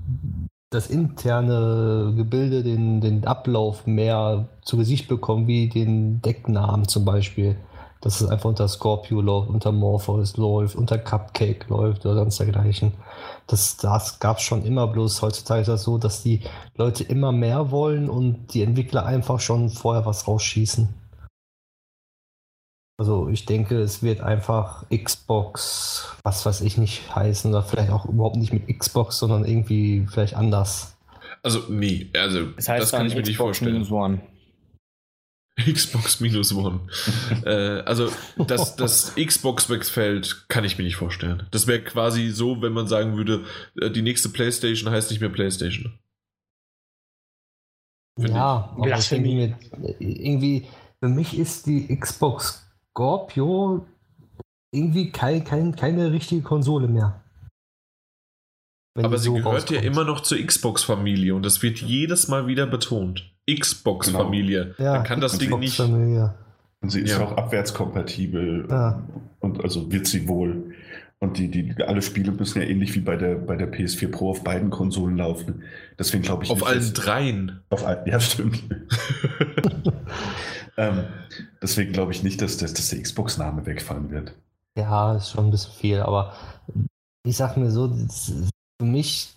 das 0.71 0.89
interne 0.89 2.15
Gebilde, 2.17 2.63
den, 2.63 3.01
den 3.01 3.27
Ablauf 3.27 3.87
mehr 3.87 4.49
zu 4.63 4.77
Gesicht 4.77 5.09
bekommen, 5.09 5.49
wie 5.49 5.69
den 5.69 6.23
Decknamen 6.23 6.87
zum 6.87 7.05
Beispiel. 7.05 7.57
Dass 8.01 8.21
es 8.21 8.29
einfach 8.29 8.49
unter 8.49 8.67
Scorpio 8.67 9.21
läuft, 9.21 9.51
unter 9.51 9.73
Morpheus 9.73 10.37
läuft, 10.37 10.75
unter 10.75 10.97
Cupcake 10.97 11.67
läuft 11.69 12.07
oder 12.07 12.15
sonst 12.15 12.39
dergleichen. 12.39 12.93
Das, 13.47 13.77
das 13.77 14.21
gab 14.21 14.39
es 14.39 14.43
schon 14.43 14.65
immer, 14.65 14.87
bloß 14.87 15.21
heutzutage 15.21 15.61
ist 15.63 15.69
das 15.69 15.83
so, 15.83 15.99
dass 15.99 16.23
die 16.23 16.41
Leute 16.77 17.05
immer 17.05 17.31
mehr 17.33 17.71
wollen 17.71 18.09
und 18.09 18.55
die 18.55 18.63
Entwickler 18.63 19.05
einfach 19.05 19.41
schon 19.41 19.69
vorher 19.69 20.07
was 20.07 20.27
rausschießen. 20.27 20.89
Also 23.01 23.31
ich 23.31 23.47
denke, 23.47 23.81
es 23.81 24.03
wird 24.03 24.21
einfach 24.21 24.85
Xbox, 24.91 26.17
was 26.23 26.45
weiß 26.45 26.61
ich 26.61 26.77
nicht 26.77 27.17
heißen, 27.17 27.51
oder 27.51 27.63
vielleicht 27.63 27.91
auch 27.91 28.05
überhaupt 28.05 28.37
nicht 28.37 28.53
mit 28.53 28.69
Xbox, 28.79 29.19
sondern 29.19 29.47
irgendwie 29.47 30.07
vielleicht 30.07 30.35
anders. 30.35 30.99
Also 31.43 31.61
nee, 31.71 32.11
also 32.15 32.45
das, 32.57 32.69
heißt 32.69 32.83
das 32.83 32.91
kann 32.91 33.07
ich 33.07 33.15
mir 33.15 33.23
nicht 33.23 33.39
vorstellen. 33.39 33.87
Xbox 35.61 36.21
minus 36.21 36.53
one. 36.55 36.81
äh, 37.45 37.81
also 37.83 38.11
das, 38.37 38.77
das 38.77 39.15
Xbox-Wechsfeld 39.15 40.47
kann 40.49 40.65
ich 40.65 40.79
mir 40.79 40.85
nicht 40.85 40.97
vorstellen. 40.97 41.47
Das 41.51 41.67
wäre 41.67 41.81
quasi 41.83 42.31
so, 42.31 42.63
wenn 42.63 42.73
man 42.73 42.87
sagen 42.87 43.17
würde, 43.17 43.45
äh, 43.81 43.91
die 43.91 44.03
nächste 44.03 44.29
PlayStation 44.29 44.91
heißt 44.91 45.11
nicht 45.11 45.21
mehr 45.21 45.31
PlayStation. 45.31 45.99
ja, 48.19 48.75
aber 48.77 48.89
irgendwie, 48.89 49.55
irgendwie, 49.99 50.67
für 51.01 51.09
mich 51.09 51.39
ist 51.39 51.67
die 51.67 51.97
Xbox 51.97 52.67
Scorpio 52.91 53.87
irgendwie 54.73 55.11
kein, 55.11 55.45
kein, 55.45 55.75
keine 55.75 56.13
richtige 56.13 56.43
Konsole 56.43 56.89
mehr. 56.89 57.25
Aber 58.97 59.19
sie 59.19 59.27
so 59.27 59.35
gehört 59.35 59.55
rauskommt. 59.55 59.81
ja 59.81 59.87
immer 59.87 60.05
noch 60.05 60.21
zur 60.21 60.39
Xbox-Familie 60.45 61.35
und 61.35 61.45
das 61.45 61.63
wird 61.63 61.81
jedes 61.81 62.29
Mal 62.29 62.47
wieder 62.47 62.67
betont. 62.67 63.33
Xbox-Familie. 63.59 64.75
Genau. 64.77 64.89
Ja, 64.89 64.95
Dann 64.95 65.05
kann 65.05 65.21
das 65.21 65.39
Ding 65.39 65.59
nicht. 65.59 65.77
Familie. 65.77 66.35
Und 66.81 66.91
sie 66.91 67.01
ist 67.01 67.13
ja. 67.13 67.25
auch 67.25 67.37
abwärtskompatibel. 67.37 68.67
Ja. 68.71 69.03
Und 69.41 69.63
also 69.63 69.91
wird 69.93 70.07
sie 70.07 70.29
wohl. 70.29 70.75
Und 71.19 71.37
die, 71.37 71.49
die, 71.51 71.75
alle 71.83 72.01
Spiele 72.01 72.33
müssen 72.33 72.63
ja 72.63 72.67
ähnlich 72.67 72.95
wie 72.95 73.01
bei 73.01 73.17
der, 73.17 73.35
bei 73.35 73.55
der 73.55 73.71
PS4 73.71 74.11
Pro 74.11 74.31
auf 74.31 74.43
beiden 74.43 74.71
Konsolen 74.71 75.19
laufen. 75.19 75.63
Deswegen 75.99 76.23
glaube 76.23 76.45
ich. 76.45 76.51
Auf 76.51 76.67
allen 76.67 76.95
dreien. 76.95 77.61
Auf 77.69 77.87
allen, 77.87 78.07
ja, 78.07 78.19
stimmt. 78.21 78.63
ähm, 80.79 81.05
deswegen 81.63 81.93
glaube 81.93 82.13
ich 82.13 82.23
nicht, 82.23 82.41
dass, 82.41 82.57
dass, 82.57 82.73
dass 82.73 82.89
der 82.89 83.03
Xbox-Name 83.03 83.67
wegfallen 83.67 84.11
wird. 84.11 84.35
Ja, 84.79 85.15
ist 85.15 85.33
schon 85.33 85.47
ein 85.47 85.51
bisschen 85.51 85.75
viel, 85.75 86.01
aber 86.01 86.33
ich 87.27 87.37
sag 87.37 87.59
mir 87.59 87.71
so, 87.71 87.95
für 88.81 88.87
mich, 88.87 89.35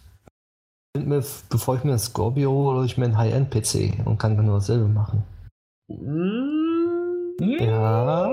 bevor 0.93 1.77
ich 1.77 1.83
mir 1.83 1.93
ein 1.93 1.99
Scorpio 1.99 2.51
hole, 2.51 2.77
hole 2.77 2.85
ich 2.85 2.97
mir 2.97 3.05
einen 3.05 3.17
High-End-PC 3.17 4.05
und 4.05 4.19
kann 4.19 4.37
genau 4.37 4.55
dasselbe 4.55 4.87
machen. 4.87 5.23
Mm. 5.89 7.59
Ja. 7.59 8.29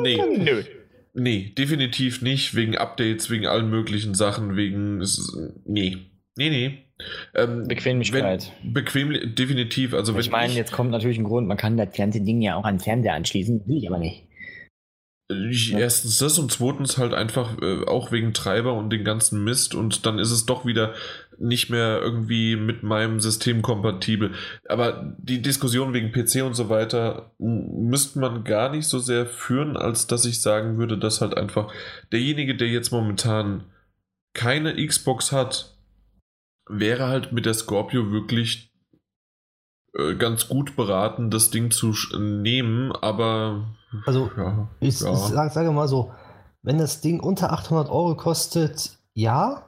Nee. 0.00 0.18
Nö. 0.38 0.62
Nee, 1.14 1.52
definitiv 1.56 2.22
nicht. 2.22 2.54
Wegen 2.54 2.76
Updates, 2.76 3.30
wegen 3.30 3.46
allen 3.46 3.70
möglichen 3.70 4.14
Sachen, 4.14 4.56
wegen. 4.56 4.98
Nee. 5.64 5.98
Nee, 6.36 6.50
nee. 6.50 6.78
Ähm, 7.34 7.68
Bequemlichkeit. 7.68 8.52
Wenn, 8.62 8.72
bequem, 8.72 9.34
definitiv. 9.34 9.94
Also 9.94 10.18
ich 10.18 10.30
meine, 10.30 10.52
jetzt 10.52 10.72
kommt 10.72 10.90
natürlich 10.90 11.18
ein 11.18 11.24
Grund, 11.24 11.46
man 11.46 11.56
kann 11.56 11.76
das 11.76 11.92
ganze 11.94 12.22
Ding 12.22 12.40
ja 12.40 12.56
auch 12.56 12.64
an 12.64 12.76
den 12.76 12.80
Fernseher 12.80 13.14
anschließen, 13.14 13.66
will 13.66 13.78
ich 13.78 13.88
aber 13.88 13.98
nicht. 13.98 14.26
Ja. 15.28 15.78
Erstens 15.78 16.18
das 16.18 16.38
und 16.38 16.52
zweitens 16.52 16.98
halt 16.98 17.12
einfach 17.12 17.60
äh, 17.60 17.84
auch 17.84 18.12
wegen 18.12 18.32
Treiber 18.32 18.74
und 18.74 18.90
den 18.90 19.02
ganzen 19.02 19.42
Mist 19.42 19.74
und 19.74 20.06
dann 20.06 20.20
ist 20.20 20.30
es 20.30 20.46
doch 20.46 20.64
wieder 20.64 20.94
nicht 21.38 21.70
mehr 21.70 22.00
irgendwie 22.00 22.56
mit 22.56 22.82
meinem 22.82 23.20
System 23.20 23.62
kompatibel. 23.62 24.32
Aber 24.68 25.14
die 25.18 25.42
Diskussion 25.42 25.92
wegen 25.92 26.12
PC 26.12 26.44
und 26.44 26.54
so 26.54 26.68
weiter 26.68 27.32
müsste 27.38 28.18
man 28.18 28.44
gar 28.44 28.70
nicht 28.70 28.86
so 28.86 28.98
sehr 28.98 29.26
führen, 29.26 29.76
als 29.76 30.06
dass 30.06 30.24
ich 30.24 30.42
sagen 30.42 30.78
würde, 30.78 30.98
dass 30.98 31.20
halt 31.20 31.36
einfach 31.36 31.72
derjenige, 32.12 32.56
der 32.56 32.68
jetzt 32.68 32.90
momentan 32.92 33.64
keine 34.34 34.74
Xbox 34.86 35.32
hat, 35.32 35.76
wäre 36.68 37.06
halt 37.06 37.32
mit 37.32 37.46
der 37.46 37.54
Scorpio 37.54 38.10
wirklich 38.10 38.72
äh, 39.98 40.14
ganz 40.14 40.48
gut 40.48 40.76
beraten, 40.76 41.30
das 41.30 41.50
Ding 41.50 41.70
zu 41.70 41.94
nehmen, 42.18 42.92
aber. 42.92 43.76
Also, 44.04 44.30
ja, 44.36 44.68
ich, 44.80 45.00
ja. 45.00 45.14
sage, 45.14 45.50
sage 45.50 45.72
mal 45.72 45.88
so, 45.88 46.12
wenn 46.62 46.78
das 46.78 47.00
Ding 47.00 47.20
unter 47.20 47.52
800 47.52 47.88
Euro 47.88 48.16
kostet, 48.16 48.98
ja. 49.14 49.62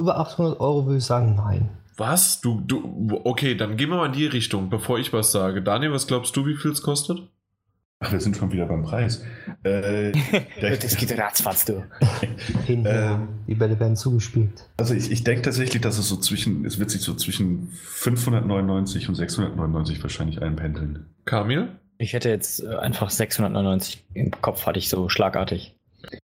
Über 0.00 0.18
800 0.18 0.58
Euro 0.60 0.86
würde 0.86 0.98
ich 0.98 1.04
sagen, 1.04 1.34
nein. 1.36 1.68
Was? 1.96 2.40
Du, 2.40 2.62
du, 2.66 3.20
okay, 3.24 3.54
dann 3.54 3.76
gehen 3.76 3.90
wir 3.90 3.96
mal 3.96 4.06
in 4.06 4.12
die 4.12 4.26
Richtung, 4.26 4.70
bevor 4.70 4.98
ich 4.98 5.12
was 5.12 5.30
sage. 5.30 5.62
Daniel, 5.62 5.92
was 5.92 6.06
glaubst 6.06 6.34
du, 6.34 6.46
wie 6.46 6.56
viel 6.56 6.70
es 6.70 6.80
kostet? 6.80 7.20
Ach, 8.02 8.10
wir 8.10 8.20
sind 8.20 8.34
schon 8.34 8.50
wieder 8.50 8.64
beim 8.64 8.82
Preis. 8.82 9.22
Äh, 9.62 10.12
das 10.60 10.96
geht 10.96 11.16
ratzfatz, 11.18 11.66
du. 11.66 11.84
Hinher, 12.66 13.28
äh, 13.28 13.46
die 13.46 13.54
Bälle 13.54 13.78
werden 13.78 13.94
zugespielt. 13.94 14.70
Also 14.78 14.94
ich, 14.94 15.10
ich 15.10 15.22
denke 15.22 15.42
tatsächlich, 15.42 15.82
dass 15.82 15.98
es 15.98 16.08
so 16.08 16.16
zwischen, 16.16 16.64
es 16.64 16.78
wird 16.78 16.90
sich 16.90 17.02
so 17.02 17.12
zwischen 17.12 17.68
599 17.68 19.10
und 19.10 19.16
699 19.16 20.02
wahrscheinlich 20.02 20.40
einpendeln. 20.40 21.10
Kamil? 21.26 21.68
Ich 21.98 22.14
hätte 22.14 22.30
jetzt 22.30 22.64
äh, 22.64 22.76
einfach 22.76 23.10
699 23.10 24.06
im 24.14 24.30
Kopf, 24.30 24.64
hatte 24.64 24.78
ich 24.78 24.88
so 24.88 25.10
schlagartig. 25.10 25.76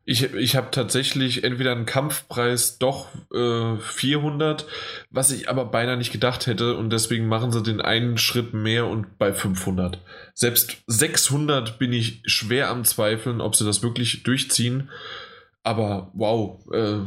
Ich, 0.04 0.34
ich 0.34 0.56
habe 0.56 0.72
tatsächlich 0.72 1.44
entweder 1.44 1.72
einen 1.74 1.86
Kampfpreis 1.86 2.80
doch 2.80 3.08
äh, 3.34 3.78
400, 3.78 4.66
was 5.12 5.30
ich 5.32 5.48
aber 5.48 5.66
beinahe 5.66 5.98
nicht 5.98 6.12
gedacht 6.12 6.48
hätte 6.48 6.76
und 6.76 6.90
deswegen 6.92 7.28
machen 7.28 7.52
sie 7.52 7.62
den 7.62 7.82
einen 7.82 8.18
Schritt 8.18 8.54
mehr 8.54 8.88
und 8.88 9.20
bei 9.20 9.32
500. 9.32 10.00
Selbst 10.34 10.78
600 10.88 11.78
bin 11.78 11.94
ich 11.94 12.24
schwer 12.26 12.70
am 12.70 12.84
Zweifeln, 12.84 13.42
ob 13.42 13.56
sie 13.56 13.66
das 13.66 13.84
wirklich 13.84 14.24
durchziehen. 14.24 14.90
Aber 15.64 16.10
wow, 16.14 16.58
äh, 16.74 17.02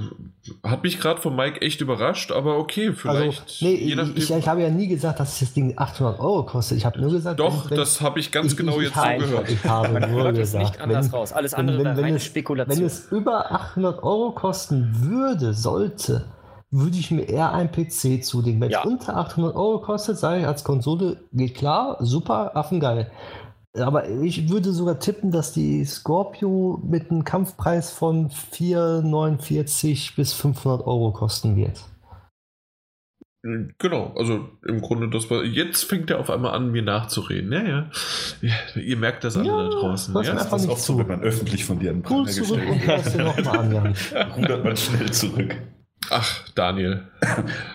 hat 0.62 0.84
mich 0.84 1.00
gerade 1.00 1.20
von 1.20 1.34
Mike 1.34 1.60
echt 1.60 1.80
überrascht, 1.80 2.30
aber 2.30 2.56
okay, 2.56 2.92
vielleicht. 2.92 3.42
Also, 3.42 3.64
nee, 3.64 3.74
ich, 3.74 4.16
ich, 4.16 4.30
ich, 4.30 4.48
habe 4.48 4.62
ja 4.62 4.70
nie 4.70 4.86
gesagt, 4.86 5.18
dass 5.18 5.40
das 5.40 5.52
Ding 5.54 5.74
800 5.76 6.20
Euro 6.20 6.46
kostet. 6.46 6.78
Ich 6.78 6.84
habe 6.84 7.00
nur 7.00 7.10
gesagt, 7.10 7.40
doch, 7.40 7.68
wenn, 7.68 7.76
das 7.76 8.00
habe 8.00 8.20
ich 8.20 8.30
ganz 8.30 8.52
ich, 8.52 8.56
genau 8.56 8.80
jetzt 8.80 8.94
so 8.94 9.02
gehört. 9.02 9.50
Ich 9.50 9.64
habe 9.64 10.06
nur 10.08 10.32
gesagt, 10.32 10.64
nicht 10.64 10.80
anders 10.80 11.06
wenn, 11.06 11.18
raus. 11.18 11.32
Alles 11.32 11.52
andere 11.52 11.78
wenn, 11.78 11.96
wenn, 11.96 12.04
wenn 12.04 12.14
es, 12.14 12.24
Spekulation. 12.24 12.78
Wenn 12.78 12.86
es 12.86 13.10
über 13.10 13.50
800 13.50 14.04
Euro 14.04 14.30
kosten 14.30 15.00
würde, 15.00 15.52
sollte, 15.52 16.26
würde 16.70 16.96
ich 16.96 17.10
mir 17.10 17.28
eher 17.28 17.52
ein 17.52 17.72
PC 17.72 18.22
zulegen. 18.22 18.60
Wenn 18.60 18.70
ja. 18.70 18.82
es 18.82 18.86
unter 18.86 19.16
800 19.16 19.56
Euro 19.56 19.80
kostet, 19.80 20.16
sage 20.16 20.42
ich 20.42 20.46
als 20.46 20.62
Konsole, 20.62 21.16
geht 21.32 21.56
klar, 21.56 21.96
super, 21.98 22.56
affengeil. 22.56 23.10
Aber 23.76 24.08
ich 24.08 24.48
würde 24.48 24.72
sogar 24.72 25.00
tippen, 25.00 25.32
dass 25.32 25.52
die 25.52 25.84
Scorpio 25.84 26.80
mit 26.86 27.10
einem 27.10 27.24
Kampfpreis 27.24 27.90
von 27.90 28.30
449 28.30 30.14
bis 30.14 30.32
500 30.32 30.86
Euro 30.86 31.12
kosten 31.12 31.56
wird. 31.56 31.84
Genau, 33.78 34.14
also 34.16 34.48
im 34.66 34.80
Grunde, 34.80 35.10
das 35.10 35.28
war. 35.28 35.44
Jetzt 35.44 35.84
fängt 35.84 36.08
er 36.10 36.18
auf 36.18 36.30
einmal 36.30 36.54
an, 36.54 36.70
mir 36.70 36.80
nachzureden. 36.80 37.52
Ja, 37.52 37.62
ja. 37.62 37.90
ja 38.40 38.80
ihr 38.80 38.96
merkt 38.96 39.22
das 39.22 39.36
alle 39.36 39.48
ja, 39.48 39.64
da 39.64 39.68
draußen. 39.68 40.14
Das 40.14 40.26
ja, 40.28 40.34
ist 40.34 40.48
das 40.48 40.66
auch 40.66 40.78
so, 40.78 40.98
wenn 40.98 41.08
man 41.08 41.20
öffentlich 41.20 41.62
von 41.64 41.78
dir 41.78 41.90
einen 41.90 42.02
Pranger 42.02 42.24
gestellt 42.24 42.86
wird. 42.86 43.46
Rudert 44.36 44.64
man 44.64 44.76
schnell 44.78 45.10
zurück. 45.10 45.56
Ach, 46.08 46.48
Daniel. 46.54 47.08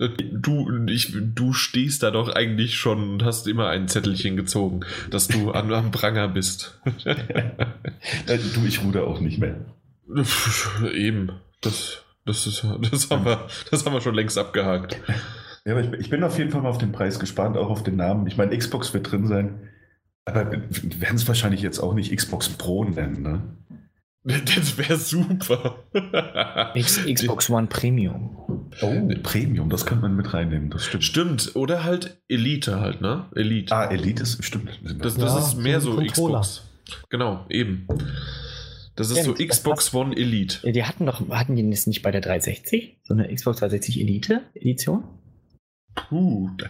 Du, 0.00 0.86
ich, 0.86 1.14
du 1.34 1.52
stehst 1.52 2.02
da 2.02 2.10
doch 2.10 2.34
eigentlich 2.34 2.76
schon 2.76 3.10
und 3.10 3.24
hast 3.24 3.46
immer 3.46 3.68
ein 3.68 3.86
Zettelchen 3.86 4.34
gezogen, 4.34 4.80
dass 5.10 5.28
du 5.28 5.50
an, 5.50 5.70
am 5.74 5.90
Pranger 5.90 6.26
bist. 6.28 6.80
du, 7.04 8.66
ich 8.66 8.82
ruder 8.82 9.06
auch 9.06 9.20
nicht 9.20 9.38
mehr. 9.38 9.56
Eben. 10.94 11.32
Das, 11.60 12.02
das, 12.24 12.46
ist, 12.46 12.64
das, 12.90 13.10
haben 13.10 13.26
wir, 13.26 13.46
das 13.70 13.84
haben 13.84 13.92
wir 13.92 14.00
schon 14.00 14.14
längst 14.14 14.38
abgehakt. 14.38 14.98
Ja, 15.66 15.72
aber 15.72 15.82
ich, 15.82 15.92
ich 16.00 16.08
bin 16.08 16.24
auf 16.24 16.38
jeden 16.38 16.50
Fall 16.50 16.62
mal 16.62 16.70
auf 16.70 16.78
den 16.78 16.92
Preis 16.92 17.18
gespannt, 17.18 17.58
auch 17.58 17.68
auf 17.68 17.82
den 17.82 17.96
Namen. 17.96 18.26
Ich 18.26 18.38
meine, 18.38 18.56
Xbox 18.56 18.94
wird 18.94 19.10
drin 19.10 19.26
sein. 19.26 19.68
Aber 20.24 20.50
wir 20.50 21.00
werden 21.00 21.16
es 21.16 21.28
wahrscheinlich 21.28 21.60
jetzt 21.60 21.78
auch 21.78 21.92
nicht 21.92 22.14
Xbox 22.14 22.48
Pro 22.48 22.84
nennen, 22.84 23.22
ne? 23.22 23.42
Das 24.24 24.76
wäre 24.76 24.96
super. 24.96 25.84
Xbox 26.74 27.48
One 27.48 27.66
Premium. 27.68 28.68
Oh, 28.82 29.08
Premium, 29.22 29.70
das 29.70 29.86
könnte 29.86 30.02
man 30.02 30.16
mit 30.16 30.32
reinnehmen, 30.34 30.70
das 30.70 30.84
stimmt. 30.84 31.04
Stimmt, 31.04 31.56
oder 31.56 31.84
halt 31.84 32.20
Elite 32.28 32.80
halt, 32.80 33.00
ne? 33.00 33.26
Elite. 33.34 33.74
Ah, 33.74 33.86
Elite 33.86 34.22
ist, 34.22 34.44
stimmt. 34.44 34.78
Das, 34.82 35.16
das 35.16 35.32
ja, 35.32 35.38
ist 35.38 35.56
mehr 35.56 35.80
so 35.80 35.96
Controller. 35.96 36.40
Xbox. 36.40 36.68
Genau, 37.08 37.46
eben. 37.48 37.86
Das 38.96 39.10
ist 39.10 39.18
ja, 39.18 39.24
so 39.24 39.34
Xbox 39.34 39.94
One 39.94 40.14
Elite. 40.14 40.70
Die 40.70 40.84
hatten 40.84 41.06
doch, 41.06 41.26
hatten 41.30 41.56
die 41.56 41.68
das 41.70 41.86
nicht 41.86 42.02
bei 42.02 42.10
der 42.10 42.20
360? 42.20 42.98
So 43.04 43.14
eine 43.14 43.34
Xbox 43.34 43.60
360 43.60 44.00
Elite 44.00 44.42
Edition? 44.54 45.04
Puh, 45.94 46.50
da, 46.56 46.66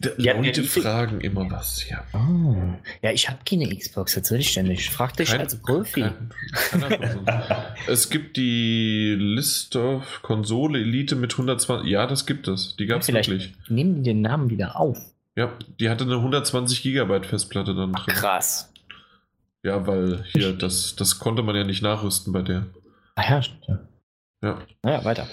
da 0.00 0.10
ja, 0.18 0.36
Leute 0.36 0.62
fragen 0.62 1.20
immer 1.20 1.50
was, 1.50 1.88
ja. 1.88 2.04
Oh. 2.12 2.56
Ja, 3.02 3.10
ich 3.10 3.28
habe 3.28 3.38
keine 3.48 3.74
Xbox, 3.74 4.14
jetzt 4.14 4.30
will 4.30 4.40
ich 4.40 4.50
ständig. 4.50 4.90
Frag 4.90 5.16
dich 5.16 5.30
kein, 5.30 5.40
als 5.40 5.56
Profi. 5.60 6.02
Kein, 6.02 6.30
es 7.88 8.10
gibt 8.10 8.36
die 8.36 9.16
List 9.18 9.76
of 9.76 10.20
Konsole 10.22 10.78
Elite 10.78 11.16
mit 11.16 11.32
120. 11.32 11.90
Ja, 11.90 12.06
das 12.06 12.26
gibt 12.26 12.48
es. 12.48 12.76
Die 12.76 12.86
gab 12.86 13.00
es 13.00 13.08
wirklich. 13.08 13.54
Nehmen 13.68 13.96
die 13.96 14.02
den 14.02 14.20
Namen 14.20 14.50
wieder 14.50 14.78
auf. 14.78 14.98
Ja, 15.36 15.52
die 15.78 15.88
hatte 15.88 16.04
eine 16.04 16.16
120 16.16 16.82
Gigabyte 16.82 17.26
Festplatte 17.26 17.74
dann 17.74 17.92
drin. 17.92 18.04
Ach, 18.10 18.20
krass. 18.20 18.72
Ja, 19.62 19.86
weil 19.86 20.24
hier, 20.32 20.52
das, 20.52 20.96
das 20.96 21.18
konnte 21.18 21.42
man 21.42 21.54
ja 21.56 21.64
nicht 21.64 21.82
nachrüsten 21.82 22.32
bei 22.32 22.42
der. 22.42 22.66
Ah 23.14 23.30
ja, 23.30 23.42
stimmt. 23.42 23.80
Ja. 24.42 24.50
Ja. 24.50 24.58
Naja, 24.82 25.04
weiter. 25.04 25.26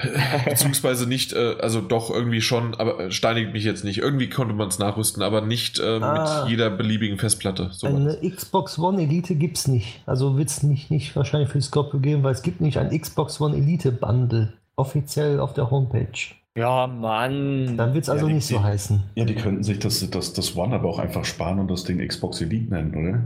Beziehungsweise 0.44 1.08
nicht, 1.08 1.32
äh, 1.32 1.56
also 1.60 1.80
doch 1.80 2.10
irgendwie 2.10 2.40
schon, 2.40 2.74
aber 2.74 3.00
äh, 3.00 3.10
steinigt 3.10 3.52
mich 3.52 3.64
jetzt 3.64 3.84
nicht. 3.84 3.98
Irgendwie 3.98 4.28
konnte 4.28 4.54
man 4.54 4.68
es 4.68 4.78
nachrüsten, 4.78 5.22
aber 5.22 5.40
nicht 5.40 5.78
äh, 5.78 5.98
ah, 6.00 6.42
mit 6.42 6.50
jeder 6.50 6.70
beliebigen 6.70 7.18
Festplatte. 7.18 7.70
So 7.72 7.86
eine 7.86 8.18
was. 8.20 8.34
Xbox 8.36 8.78
One 8.78 9.00
Elite 9.02 9.36
gibt 9.36 9.58
es 9.58 9.68
nicht. 9.68 10.02
Also 10.06 10.36
wird 10.36 10.48
es 10.48 10.62
nicht, 10.62 10.90
nicht 10.90 11.14
wahrscheinlich 11.14 11.50
für 11.50 11.60
Scorpio 11.60 12.00
geben, 12.00 12.22
weil 12.24 12.32
es 12.32 12.42
gibt 12.42 12.60
nicht 12.60 12.78
ein 12.78 12.90
Xbox 12.90 13.40
One 13.40 13.56
Elite 13.56 13.92
Bundle 13.92 14.52
offiziell 14.76 15.40
auf 15.40 15.54
der 15.54 15.70
Homepage. 15.70 16.34
Ja, 16.56 16.88
Mann. 16.88 17.76
Dann 17.76 17.94
wird 17.94 18.04
es 18.04 18.10
also 18.10 18.26
ja, 18.26 18.34
nicht 18.34 18.48
die, 18.48 18.54
so 18.54 18.62
heißen. 18.62 19.00
Ja, 19.14 19.24
die 19.24 19.36
könnten 19.36 19.62
sich 19.62 19.78
das, 19.78 20.08
das, 20.10 20.32
das 20.32 20.56
One 20.56 20.74
aber 20.74 20.88
auch 20.88 20.98
einfach 20.98 21.24
sparen 21.24 21.60
und 21.60 21.70
das 21.70 21.84
Ding 21.84 22.04
Xbox 22.06 22.40
Elite 22.40 22.74
nennen, 22.74 22.94
oder? 22.96 23.22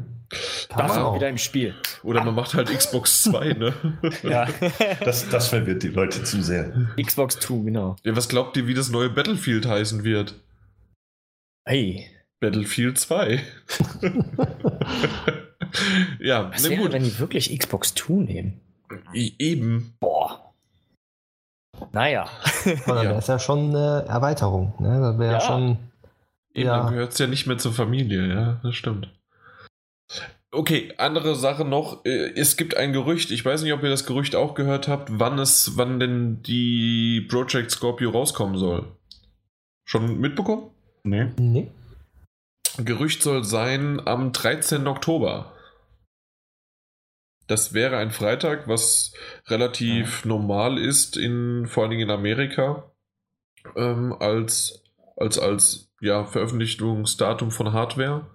Kann 0.68 0.89
das 0.89 0.97
auch 0.97 1.14
wieder 1.14 1.28
im 1.28 1.39
Spiel. 1.39 1.74
Oder 2.03 2.24
man 2.24 2.35
macht 2.35 2.55
halt 2.55 2.68
Xbox 2.68 3.24
2, 3.24 3.53
ne? 3.53 3.74
ja. 4.22 4.49
Das, 5.05 5.28
das 5.28 5.49
verwirrt 5.49 5.83
die 5.83 5.89
Leute 5.89 6.24
zu 6.24 6.43
sehr. 6.43 6.72
Xbox 7.01 7.39
2, 7.41 7.64
genau. 7.64 7.97
Ja, 8.05 8.16
was 8.16 8.28
glaubt 8.28 8.57
ihr, 8.57 8.66
wie 8.66 8.74
das 8.74 8.91
neue 8.91 9.11
Battlefield 9.11 9.66
heißen 9.66 10.05
wird? 10.05 10.35
Hey. 11.64 12.09
Battlefield 12.41 12.99
2. 12.99 13.41
ja, 16.18 16.51
was 16.51 16.68
wäre, 16.68 16.83
gut. 16.83 16.93
wenn 16.93 17.05
die 17.05 17.18
wirklich 17.18 17.57
Xbox 17.57 17.95
2 17.95 18.12
nehmen? 18.14 18.61
Eben. 19.12 19.95
Boah. 20.01 20.53
Naja. 21.93 22.28
Ja. 22.87 23.03
Das 23.03 23.24
ist 23.24 23.28
ja 23.28 23.39
schon 23.41 23.70
eine 23.70 24.05
Erweiterung. 24.09 24.74
Ne? 24.78 25.01
Das 25.01 25.18
wäre 25.18 25.33
ja. 25.33 25.41
schon. 25.41 25.78
Eben, 26.55 26.68
ja. 26.68 26.76
dann 26.76 26.93
gehört 26.93 27.12
es 27.12 27.18
ja 27.18 27.26
nicht 27.26 27.49
mehr 27.49 27.59
zur 27.59 27.72
Familie, 27.72 28.28
ja, 28.28 28.61
das 28.62 28.76
stimmt. 28.76 29.11
Okay, 30.55 30.93
andere 30.99 31.35
Sache 31.35 31.65
noch. 31.65 32.05
Äh, 32.05 32.33
es 32.37 32.59
gibt 32.59 32.77
ein 32.77 32.93
Gerücht, 32.93 33.31
ich 33.31 33.43
weiß 33.43 33.63
nicht, 33.63 33.73
ob 33.73 33.83
ihr 33.83 33.89
das 33.89 34.05
Gerücht 34.05 34.37
auch 34.37 34.55
gehört 34.55 34.87
habt, 34.87 35.09
wann 35.11 35.39
es, 35.39 35.79
wann 35.79 35.99
denn 35.99 36.43
die 36.43 37.23
Project 37.23 37.71
Scorpio 37.71 38.11
rauskommen 38.11 38.59
soll. 38.59 38.95
Schon 39.87 40.21
mitbekommen? 40.21 40.71
Nee. 41.05 41.29
Nee. 41.39 41.71
Gerücht 42.77 43.23
soll 43.23 43.45
sein 43.45 44.07
am 44.07 44.33
13. 44.33 44.87
Oktober. 44.87 45.53
Das 47.47 47.73
wäre 47.73 47.97
ein 47.97 48.11
Freitag, 48.11 48.69
was 48.69 49.15
relativ 49.47 50.23
ja. 50.23 50.29
normal 50.29 50.79
ist, 50.79 51.17
in, 51.17 51.67
vor 51.67 51.83
allen 51.83 51.91
Dingen 51.91 52.09
in 52.09 52.11
Amerika, 52.11 52.91
ähm, 53.75 54.15
als, 54.19 54.85
als, 55.17 55.39
als 55.39 55.93
ja, 56.01 56.25
Veröffentlichungsdatum 56.25 57.51
von 57.51 57.73
Hardware. 57.73 58.27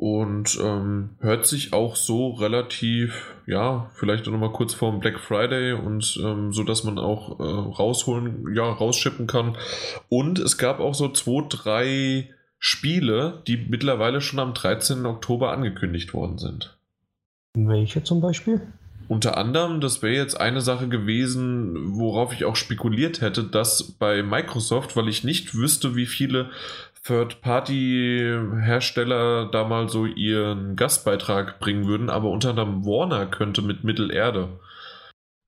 Und 0.00 0.58
ähm, 0.62 1.10
hört 1.18 1.44
sich 1.46 1.74
auch 1.74 1.94
so 1.94 2.30
relativ, 2.30 3.34
ja, 3.46 3.90
vielleicht 3.92 4.26
auch 4.26 4.32
nochmal 4.32 4.50
kurz 4.50 4.72
vor 4.72 4.90
dem 4.90 5.00
Black 5.00 5.20
Friday 5.20 5.74
und 5.74 6.18
ähm, 6.24 6.54
so, 6.54 6.64
dass 6.64 6.84
man 6.84 6.98
auch 6.98 7.38
äh, 7.38 7.42
rausholen, 7.42 8.54
ja, 8.54 8.62
rausschippen 8.64 9.26
kann. 9.26 9.58
Und 10.08 10.38
es 10.38 10.56
gab 10.56 10.80
auch 10.80 10.94
so 10.94 11.10
zwei, 11.10 11.44
drei 11.50 12.30
Spiele, 12.58 13.42
die 13.46 13.58
mittlerweile 13.58 14.22
schon 14.22 14.38
am 14.38 14.54
13. 14.54 15.04
Oktober 15.04 15.52
angekündigt 15.52 16.14
worden 16.14 16.38
sind. 16.38 16.78
Welche 17.52 18.02
zum 18.02 18.22
Beispiel? 18.22 18.62
Unter 19.10 19.36
anderem, 19.36 19.82
das 19.82 20.02
wäre 20.02 20.14
jetzt 20.14 20.40
eine 20.40 20.62
Sache 20.62 20.88
gewesen, 20.88 21.98
worauf 21.98 22.32
ich 22.32 22.46
auch 22.46 22.56
spekuliert 22.56 23.20
hätte, 23.20 23.44
dass 23.44 23.92
bei 23.92 24.22
Microsoft, 24.22 24.96
weil 24.96 25.08
ich 25.08 25.24
nicht 25.24 25.54
wüsste, 25.54 25.94
wie 25.94 26.06
viele 26.06 26.48
Third-Party-Hersteller 27.02 29.50
da 29.50 29.64
mal 29.64 29.88
so 29.88 30.04
ihren 30.04 30.76
Gastbeitrag 30.76 31.58
bringen 31.58 31.86
würden, 31.86 32.10
aber 32.10 32.28
unter 32.30 32.50
anderem 32.50 32.84
Warner 32.84 33.24
könnte 33.26 33.62
mit 33.62 33.84
Mittelerde 33.84 34.60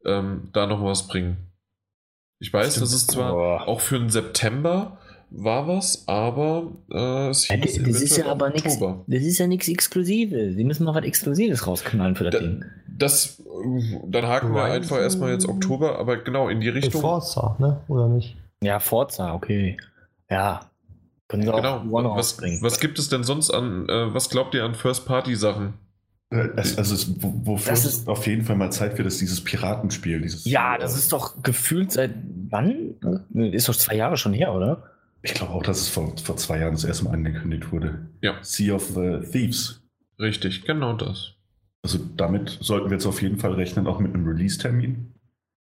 ähm, 0.04 0.48
da 0.52 0.66
noch 0.66 0.82
was 0.82 1.06
bringen. 1.08 1.36
Ich 2.38 2.52
weiß, 2.52 2.72
Stimmt. 2.72 2.86
das 2.86 2.94
ist 2.94 3.10
zwar 3.10 3.36
oh. 3.36 3.58
auch 3.70 3.80
für 3.80 3.98
den 3.98 4.10
September 4.10 4.98
war 5.30 5.68
was, 5.68 6.08
aber 6.08 6.72
äh, 6.90 7.28
es 7.28 7.48
ja, 7.48 7.56
das, 7.56 7.82
das 7.82 8.02
ist 8.02 8.16
ja 8.16 8.26
aber 8.26 8.50
nichts. 8.50 8.78
Das 8.78 9.22
ist 9.22 9.38
ja 9.38 9.46
nichts 9.46 9.68
Exklusives. 9.68 10.56
Sie 10.56 10.64
müssen 10.64 10.84
mal 10.84 10.94
was 10.94 11.04
Exklusives 11.04 11.66
rausknallen 11.66 12.16
für 12.16 12.24
das 12.24 12.34
da, 12.34 12.40
Ding. 12.40 12.64
Das, 12.86 13.42
dann 14.06 14.26
haken 14.26 14.54
wir 14.54 14.64
einfach 14.64 14.98
erstmal 14.98 15.32
jetzt 15.32 15.48
Oktober, 15.48 15.98
aber 15.98 16.18
genau 16.18 16.48
in 16.48 16.60
die 16.60 16.68
Richtung. 16.68 17.00
Forza, 17.00 17.56
ne? 17.58 17.80
Oder 17.88 18.08
nicht? 18.08 18.36
Ja, 18.62 18.78
Forza, 18.78 19.34
okay. 19.34 19.78
Ja, 20.28 20.71
können 21.32 21.42
sie 21.44 21.50
genau. 21.50 21.78
auch 21.78 22.16
was, 22.16 22.38
was 22.60 22.78
gibt 22.78 22.98
es 22.98 23.08
denn 23.08 23.24
sonst 23.24 23.50
an, 23.50 23.88
äh, 23.88 24.12
was 24.12 24.28
glaubt 24.28 24.54
ihr 24.54 24.64
an 24.64 24.74
First-Party-Sachen? 24.74 25.72
Äh, 26.28 26.48
es, 26.56 26.76
also 26.76 26.94
es, 26.94 27.10
wofür 27.22 27.70
das 27.72 27.86
ist 27.86 28.06
auf 28.06 28.26
jeden 28.26 28.44
Fall 28.44 28.56
mal 28.56 28.70
Zeit 28.70 28.98
wird, 28.98 29.08
ist 29.08 29.20
dieses 29.20 29.42
Piratenspiel. 29.42 30.20
Dieses 30.20 30.44
ja, 30.44 30.76
das 30.76 30.94
ist 30.94 31.10
doch 31.10 31.42
gefühlt 31.42 31.90
seit 31.90 32.10
wann? 32.50 32.96
Ist 33.32 33.70
doch 33.70 33.74
zwei 33.74 33.96
Jahre 33.96 34.18
schon 34.18 34.34
her, 34.34 34.52
oder? 34.52 34.82
Ich 35.22 35.32
glaube 35.32 35.54
auch, 35.54 35.62
dass 35.62 35.80
es 35.80 35.88
vor, 35.88 36.14
vor 36.22 36.36
zwei 36.36 36.58
Jahren 36.58 36.72
das 36.72 36.84
erste 36.84 37.04
Mal 37.04 37.14
angekündigt 37.14 37.72
wurde. 37.72 38.06
Ja. 38.20 38.34
Sea 38.42 38.74
of 38.74 38.94
uh, 38.94 39.20
Thieves. 39.20 39.80
Richtig, 40.20 40.64
genau 40.64 40.92
das. 40.92 41.32
Also 41.82 41.98
damit 42.16 42.58
sollten 42.60 42.90
wir 42.90 42.96
jetzt 42.96 43.06
auf 43.06 43.22
jeden 43.22 43.38
Fall 43.38 43.54
rechnen, 43.54 43.86
auch 43.86 44.00
mit 44.00 44.14
einem 44.14 44.28
Release-Termin. 44.28 45.14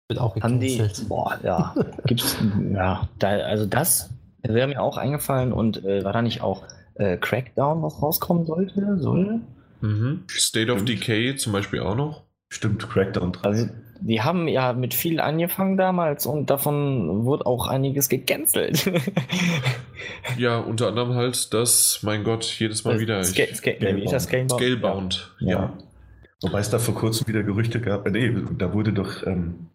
Wird 0.07 0.19
auch 0.21 0.33
gecancelt. 0.33 1.09
Boah, 1.09 1.37
ja. 1.43 1.75
Gibt's, 2.05 2.37
ja, 2.71 3.09
da, 3.19 3.29
also 3.29 3.65
das 3.65 4.09
wäre 4.53 4.67
mir 4.67 4.81
auch 4.81 4.97
eingefallen 4.97 5.53
und 5.53 5.83
äh, 5.83 6.03
war 6.03 6.13
da 6.13 6.21
nicht 6.21 6.41
auch 6.41 6.63
äh, 6.95 7.17
Crackdown, 7.17 7.81
was 7.83 8.01
rauskommen 8.01 8.45
sollte? 8.45 8.97
Soll? 8.99 9.41
Mhm. 9.81 10.23
State 10.29 10.71
of 10.71 10.85
Decay 10.85 11.35
zum 11.35 11.53
Beispiel 11.53 11.81
auch 11.81 11.95
noch. 11.95 12.23
Stimmt, 12.49 12.87
Crackdown 12.89 13.33
3. 13.33 13.47
Also, 13.47 13.69
die 13.99 14.21
haben 14.21 14.47
ja 14.47 14.73
mit 14.73 14.93
viel 14.93 15.19
angefangen 15.19 15.75
damals 15.75 16.25
und 16.25 16.49
davon 16.49 17.25
wurde 17.25 17.45
auch 17.45 17.67
einiges 17.67 18.09
gecancelt. 18.09 18.89
ja, 20.37 20.59
unter 20.59 20.87
anderem 20.87 21.15
halt 21.15 21.53
das, 21.53 21.99
mein 22.03 22.23
Gott, 22.23 22.45
jedes 22.45 22.83
Mal 22.85 22.99
wieder. 22.99 23.23
Scale, 23.23 23.53
Scale, 23.55 23.77
Scalebound. 23.77 24.21
Scalebound. 24.21 24.51
Scalebound. 24.51 25.35
Ja. 25.39 25.49
ja. 25.49 25.77
Wobei 26.41 26.59
es 26.59 26.69
da 26.69 26.77
vor 26.77 26.93
kurzem 26.93 27.27
wieder 27.27 27.43
Gerüchte 27.43 27.81
gab. 27.81 28.09
Nee, 28.09 28.31
da 28.57 28.73
wurde 28.73 28.93
doch, 28.93 29.25
ähm, 29.25 29.69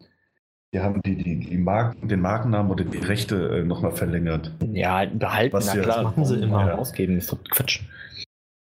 die 0.73 0.79
haben 0.79 1.01
die, 1.03 1.15
die, 1.15 1.39
die 1.39 1.57
Marken, 1.57 2.07
den 2.07 2.19
Markennamen 2.21 2.71
oder 2.71 2.83
die 2.83 2.97
Rechte 2.97 3.59
äh, 3.59 3.63
nochmal 3.63 3.91
verlängert. 3.91 4.51
Ja, 4.71 5.05
behalten, 5.05 5.53
Was 5.53 5.73
na 5.73 5.81
klar, 5.81 6.03
machen 6.03 6.25
sie 6.25 6.35
immer. 6.41 6.65
Ja. 6.67 6.75
ausgeben, 6.75 7.17
ist 7.17 7.31
doch 7.31 7.37
Quatsch. 7.51 7.81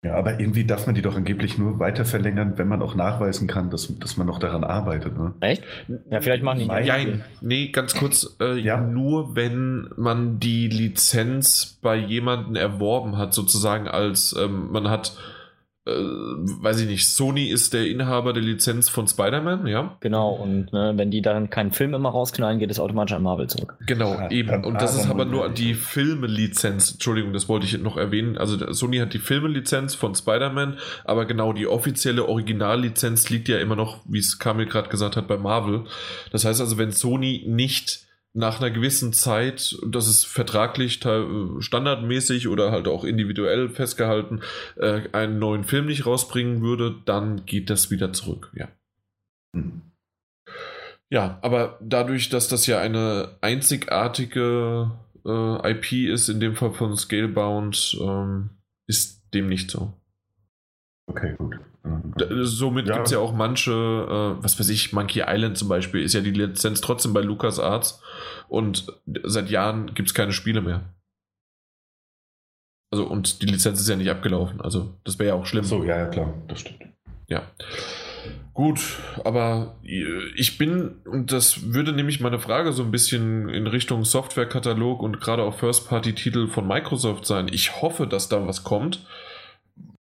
Ja, 0.04 0.14
aber 0.14 0.38
irgendwie 0.38 0.64
darf 0.64 0.86
man 0.86 0.94
die 0.94 1.02
doch 1.02 1.16
angeblich 1.16 1.58
nur 1.58 1.80
weiter 1.80 2.04
verlängern, 2.04 2.52
wenn 2.56 2.68
man 2.68 2.82
auch 2.82 2.94
nachweisen 2.94 3.48
kann, 3.48 3.68
dass, 3.68 3.92
dass 3.98 4.16
man 4.16 4.28
noch 4.28 4.38
daran 4.38 4.62
arbeitet. 4.62 5.18
Ne? 5.18 5.34
Echt? 5.40 5.64
Ja, 6.08 6.20
vielleicht 6.20 6.44
machen 6.44 6.60
die 6.60 6.66
Mein- 6.66 6.86
Nein, 6.86 7.24
nee, 7.40 7.68
ganz 7.72 7.94
kurz, 7.96 8.36
äh, 8.40 8.56
Ja. 8.58 8.80
nur 8.80 9.34
wenn 9.34 9.90
man 9.96 10.38
die 10.38 10.68
Lizenz 10.68 11.78
bei 11.82 11.96
jemandem 11.96 12.54
erworben 12.54 13.18
hat, 13.18 13.34
sozusagen 13.34 13.88
als 13.88 14.36
ähm, 14.40 14.70
man 14.70 14.88
hat, 14.88 15.18
äh, 15.88 16.62
weiß 16.62 16.80
ich 16.80 16.88
nicht, 16.88 17.08
Sony 17.08 17.46
ist 17.46 17.72
der 17.72 17.86
Inhaber 17.86 18.32
der 18.32 18.42
Lizenz 18.42 18.88
von 18.88 19.08
Spider-Man, 19.08 19.66
ja? 19.66 19.96
Genau, 20.00 20.30
und 20.30 20.72
ne, 20.72 20.92
wenn 20.96 21.10
die 21.10 21.22
dann 21.22 21.50
keinen 21.50 21.72
Film 21.72 21.94
immer 21.94 22.10
rausknallen, 22.10 22.58
geht 22.58 22.70
es 22.70 22.78
automatisch 22.78 23.14
an 23.14 23.22
Marvel 23.22 23.48
zurück. 23.48 23.76
Genau, 23.86 24.14
Ja, 24.14 24.30
eben. 24.30 24.64
Und 24.64 24.80
das 24.80 24.94
ist 24.94 25.08
aber 25.08 25.24
nur 25.24 25.48
die 25.48 25.74
Filmelizenz. 25.74 26.92
Entschuldigung, 26.92 27.32
das 27.32 27.48
wollte 27.48 27.66
ich 27.66 27.78
noch 27.78 27.96
erwähnen. 27.96 28.38
Also 28.38 28.72
Sony 28.72 28.98
hat 28.98 29.14
die 29.14 29.18
Filmelizenz 29.18 29.94
von 29.94 30.14
Spider-Man, 30.14 30.78
aber 31.04 31.24
genau 31.26 31.52
die 31.52 31.66
offizielle 31.66 32.28
Originallizenz 32.28 33.30
liegt 33.30 33.48
ja 33.48 33.58
immer 33.58 33.76
noch, 33.76 34.00
wie 34.06 34.18
es 34.18 34.38
Kamil 34.38 34.66
gerade 34.66 34.88
gesagt 34.88 35.16
hat, 35.16 35.28
bei 35.28 35.36
Marvel. 35.36 35.84
Das 36.32 36.44
heißt 36.44 36.60
also, 36.60 36.78
wenn 36.78 36.92
Sony 36.92 37.44
nicht 37.46 38.07
nach 38.34 38.60
einer 38.60 38.70
gewissen 38.70 39.12
Zeit, 39.12 39.76
das 39.86 40.06
ist 40.06 40.24
vertraglich 40.26 41.00
standardmäßig 41.58 42.48
oder 42.48 42.70
halt 42.70 42.86
auch 42.86 43.04
individuell 43.04 43.68
festgehalten, 43.68 44.42
äh, 44.76 45.02
einen 45.12 45.38
neuen 45.38 45.64
Film 45.64 45.86
nicht 45.86 46.06
rausbringen 46.06 46.62
würde, 46.62 46.94
dann 47.04 47.46
geht 47.46 47.70
das 47.70 47.90
wieder 47.90 48.12
zurück, 48.12 48.52
ja. 48.54 48.68
Hm. 49.54 49.82
Ja, 51.10 51.38
aber 51.40 51.78
dadurch, 51.80 52.28
dass 52.28 52.48
das 52.48 52.66
ja 52.66 52.80
eine 52.80 53.36
einzigartige 53.40 54.90
äh, 55.24 55.70
IP 55.72 55.92
ist, 56.10 56.28
in 56.28 56.38
dem 56.38 56.54
Fall 56.54 56.72
von 56.72 56.94
Scalebound, 56.96 57.96
ähm, 58.00 58.50
ist 58.86 59.22
dem 59.32 59.48
nicht 59.48 59.70
so. 59.70 59.94
Okay, 61.06 61.34
gut. 61.38 61.58
D 61.84 62.26
somit 62.42 62.86
Ja. 62.86 62.94
gibt 62.94 63.06
es 63.06 63.12
ja 63.12 63.18
auch 63.18 63.32
manche, 63.32 63.72
äh, 63.72 64.42
was 64.42 64.60
weiß 64.60 64.68
ich, 64.68 64.92
Monkey 64.92 65.22
Island 65.26 65.56
zum 65.56 65.68
Beispiel, 65.68 66.02
ist 66.02 66.12
ja 66.12 66.20
die 66.20 66.30
Lizenz 66.30 66.82
trotzdem 66.82 67.14
bei 67.14 67.22
LucasArts 67.22 68.02
und 68.48 68.92
seit 69.24 69.50
Jahren 69.50 69.94
gibt 69.94 70.08
es 70.08 70.14
keine 70.14 70.32
Spiele 70.32 70.60
mehr. 70.60 70.94
Also, 72.90 73.06
und 73.06 73.42
die 73.42 73.46
Lizenz 73.46 73.80
ist 73.80 73.88
ja 73.88 73.96
nicht 73.96 74.10
abgelaufen, 74.10 74.60
also 74.60 74.94
das 75.04 75.18
wäre 75.18 75.28
ja 75.28 75.34
auch 75.34 75.46
schlimm. 75.46 75.64
So, 75.64 75.84
ja, 75.84 75.98
ja, 75.98 76.06
klar, 76.06 76.34
das 76.48 76.60
stimmt. 76.60 76.82
Ja. 77.28 77.42
Gut, 78.54 78.80
aber 79.24 79.76
ich 79.82 80.58
bin, 80.58 80.96
und 81.04 81.30
das 81.30 81.72
würde 81.72 81.92
nämlich 81.92 82.18
meine 82.18 82.40
Frage 82.40 82.72
so 82.72 82.82
ein 82.82 82.90
bisschen 82.90 83.48
in 83.48 83.68
Richtung 83.68 84.04
Softwarekatalog 84.04 85.00
und 85.00 85.20
gerade 85.20 85.44
auch 85.44 85.54
First-Party-Titel 85.54 86.48
von 86.48 86.66
Microsoft 86.66 87.24
sein. 87.24 87.46
Ich 87.46 87.80
hoffe, 87.82 88.08
dass 88.08 88.28
da 88.28 88.48
was 88.48 88.64
kommt, 88.64 89.06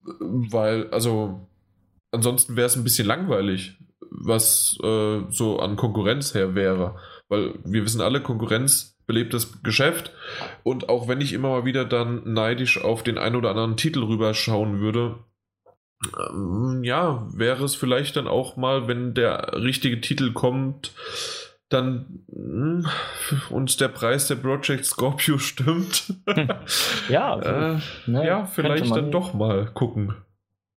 weil, 0.03 0.89
also, 0.91 1.47
ansonsten 2.11 2.55
wäre 2.55 2.65
es 2.65 2.75
ein 2.75 2.83
bisschen 2.83 3.05
langweilig, 3.05 3.77
was 4.09 4.75
äh, 4.81 5.19
so 5.29 5.59
an 5.59 5.75
Konkurrenz 5.75 6.33
her 6.33 6.55
wäre. 6.55 6.97
Weil 7.29 7.55
wir 7.63 7.83
wissen 7.83 8.01
alle, 8.01 8.21
Konkurrenz 8.21 8.97
belebt 9.05 9.33
das 9.33 9.63
Geschäft. 9.63 10.11
Und 10.63 10.89
auch 10.89 11.07
wenn 11.07 11.21
ich 11.21 11.33
immer 11.33 11.49
mal 11.49 11.65
wieder 11.65 11.85
dann 11.85 12.21
neidisch 12.33 12.83
auf 12.83 13.03
den 13.03 13.17
einen 13.17 13.35
oder 13.35 13.49
anderen 13.49 13.77
Titel 13.77 14.03
rüberschauen 14.03 14.79
würde, 14.79 15.15
ähm, 16.29 16.83
ja, 16.83 17.27
wäre 17.33 17.63
es 17.63 17.75
vielleicht 17.75 18.15
dann 18.15 18.27
auch 18.27 18.55
mal, 18.55 18.87
wenn 18.87 19.13
der 19.13 19.53
richtige 19.53 19.99
Titel 19.99 20.33
kommt, 20.33 20.93
dann 21.69 22.23
mh, 22.27 22.89
und 23.49 23.81
der 23.81 23.87
Preis 23.89 24.27
der 24.27 24.35
Project 24.35 24.85
Scorpio 24.85 25.37
stimmt. 25.37 26.13
Ja, 27.09 27.39
äh, 27.39 27.79
ne, 28.05 28.27
ja, 28.27 28.45
vielleicht 28.45 28.93
dann 28.93 29.11
doch 29.11 29.33
mal 29.33 29.65
gucken, 29.73 30.15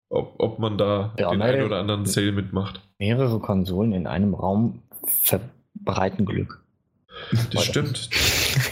ob, 0.09 0.35
ob 0.39 0.59
man 0.59 0.77
da 0.77 1.13
Ja, 1.17 1.31
den 1.31 1.41
einen 1.41 1.65
oder 1.65 1.79
anderen 1.79 2.05
Sale 2.05 2.31
mitmacht. 2.31 2.81
Mehrere 2.99 3.39
Konsolen 3.39 3.91
in 3.91 4.07
einem 4.07 4.33
Raum 4.35 4.83
verbreiten 5.93 6.25
Glück. 6.25 6.61
Das 7.51 7.65
stimmt. 7.65 8.09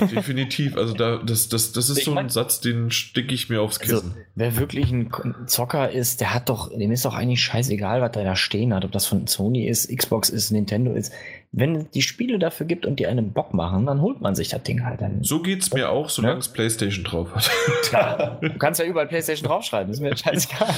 Definitiv. 0.09 0.77
Also 0.77 0.93
da, 0.93 1.17
das, 1.17 1.49
das, 1.49 1.73
das 1.73 1.89
ist 1.89 1.97
Ich 1.97 2.05
so 2.05 2.15
ein 2.15 2.29
Satz, 2.29 2.61
den 2.61 2.91
sticke 2.91 3.33
ich 3.33 3.49
mir 3.49 3.61
aufs 3.61 3.77
Also, 3.81 3.95
Kissen. 3.97 4.15
wer 4.35 4.55
wirklich 4.55 4.89
ein 4.89 5.11
Zocker 5.47 5.91
ist, 5.91 6.21
der 6.21 6.33
hat 6.33 6.47
doch, 6.47 6.69
dem 6.69 6.91
ist 6.91 7.03
doch 7.03 7.13
eigentlich 7.13 7.41
scheißegal, 7.43 7.99
was 8.01 8.11
der 8.13 8.23
da 8.23 8.37
stehen 8.37 8.73
hat, 8.73 8.85
ob 8.85 8.93
das 8.93 9.05
von 9.05 9.27
Sony 9.27 9.67
ist, 9.67 9.93
Xbox 9.93 10.29
ist, 10.29 10.51
Nintendo 10.51 10.93
ist. 10.93 11.11
Wenn 11.51 11.75
es 11.75 11.89
die 11.89 12.01
Spiele 12.01 12.39
dafür 12.39 12.65
gibt 12.67 12.85
und 12.85 12.99
die 12.99 13.07
einen 13.07 13.33
Bock 13.33 13.53
machen, 13.53 13.85
dann 13.85 13.99
holt 14.01 14.21
man 14.21 14.33
sich 14.33 14.47
das 14.49 14.63
Ding 14.63 14.85
halt 14.85 15.01
dann. 15.01 15.23
so 15.23 15.41
geht 15.41 15.61
es 15.63 15.73
mir 15.73 15.89
auch, 15.89 16.09
solange 16.09 16.35
Ja. 16.35 16.39
es 16.39 16.47
PlayStation 16.47 17.03
drauf 17.03 17.35
hat. 17.35 17.49
Klar, 17.83 18.37
du 18.41 18.57
kannst 18.57 18.79
ja 18.79 18.85
überall 18.85 19.07
PlayStation 19.07 19.47
draufschreiben, 19.49 19.91
ist 19.91 19.99
mir 19.99 20.15
scheißegal. 20.15 20.73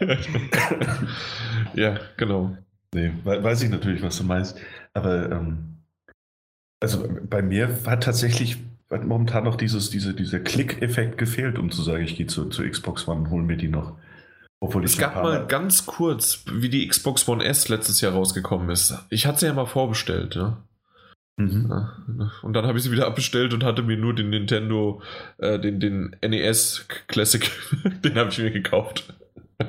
ja, 1.74 1.94
genau. 2.16 2.56
Nee, 2.92 3.12
we- 3.24 3.42
weiß 3.42 3.62
ich 3.62 3.70
natürlich, 3.70 4.02
was 4.02 4.18
du 4.18 4.24
meinst. 4.24 4.58
Aber 4.94 5.30
ähm, 5.30 5.75
also 6.80 7.08
bei 7.28 7.42
mir 7.42 7.78
hat 7.86 8.02
tatsächlich 8.02 8.58
hat 8.90 9.04
momentan 9.04 9.44
noch 9.44 9.56
dieses, 9.56 9.90
diese, 9.90 10.14
dieser 10.14 10.40
Klick-Effekt 10.40 11.18
gefehlt, 11.18 11.58
um 11.58 11.70
zu 11.70 11.82
sagen, 11.82 12.04
ich 12.04 12.16
gehe 12.16 12.26
zu, 12.26 12.46
zu 12.46 12.62
Xbox 12.68 13.08
One 13.08 13.22
und 13.22 13.30
hole 13.30 13.42
mir 13.42 13.56
die 13.56 13.68
noch. 13.68 13.96
Obwohl 14.60 14.84
Es 14.84 14.94
ich 14.94 14.98
gab 14.98 15.22
mal 15.22 15.46
ganz 15.46 15.86
kurz, 15.86 16.44
wie 16.50 16.68
die 16.68 16.86
Xbox 16.86 17.28
One 17.28 17.44
S 17.44 17.68
letztes 17.68 18.00
Jahr 18.00 18.12
rausgekommen 18.12 18.70
ist. 18.70 18.94
Ich 19.10 19.26
hatte 19.26 19.40
sie 19.40 19.46
ja 19.46 19.52
mal 19.52 19.66
vorbestellt, 19.66 20.36
ne? 20.36 20.56
Mhm. 21.36 21.66
Ja, 21.68 22.30
Und 22.42 22.54
dann 22.54 22.64
habe 22.66 22.78
ich 22.78 22.84
sie 22.84 22.90
wieder 22.90 23.06
abbestellt 23.06 23.52
und 23.52 23.62
hatte 23.62 23.82
mir 23.82 23.98
nur 23.98 24.14
den 24.14 24.30
Nintendo, 24.30 25.02
äh, 25.36 25.58
den, 25.58 25.80
den 25.80 26.16
NES 26.22 26.86
Classic, 27.08 27.50
den 28.04 28.14
habe 28.14 28.30
ich 28.30 28.38
mir 28.38 28.50
gekauft. 28.50 29.12
Ja, 29.60 29.66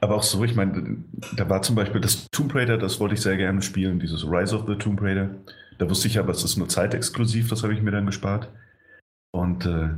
aber 0.00 0.16
auch 0.16 0.22
so, 0.22 0.42
ich 0.44 0.54
meine, 0.54 0.98
da 1.36 1.48
war 1.48 1.62
zum 1.62 1.74
Beispiel 1.74 2.00
das 2.00 2.28
Tomb 2.30 2.54
Raider, 2.54 2.78
das 2.78 3.00
wollte 3.00 3.14
ich 3.14 3.22
sehr 3.22 3.36
gerne 3.36 3.62
spielen, 3.62 3.98
dieses 3.98 4.24
Rise 4.24 4.56
of 4.56 4.66
the 4.68 4.76
Tomb 4.76 5.00
Raider. 5.02 5.30
Da 5.78 5.88
wusste 5.88 6.08
ich 6.08 6.18
aber, 6.18 6.32
es 6.32 6.44
ist 6.44 6.56
nur 6.56 6.68
zeitexklusiv, 6.68 7.48
das 7.48 7.62
habe 7.62 7.74
ich 7.74 7.82
mir 7.82 7.90
dann 7.90 8.06
gespart. 8.06 8.48
Und 9.32 9.66
äh, 9.66 9.90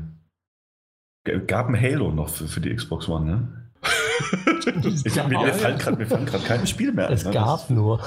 gab 1.47 1.69
ein 1.69 1.81
Halo 1.81 2.13
noch 2.13 2.29
für, 2.29 2.49
für 2.49 2.61
die 2.61 2.75
Xbox 2.75 3.09
One, 3.09 3.27
ne? 3.27 3.63
Ich, 5.05 5.15
mir, 5.15 5.29
mir 5.29 5.53
fallen 5.53 5.79
gerade 5.79 6.45
keine 6.45 6.67
Spiele 6.67 6.91
mehr 6.93 7.11
Es 7.11 7.25
ne? 7.25 7.31
gab 7.33 7.69
nur. 7.71 8.03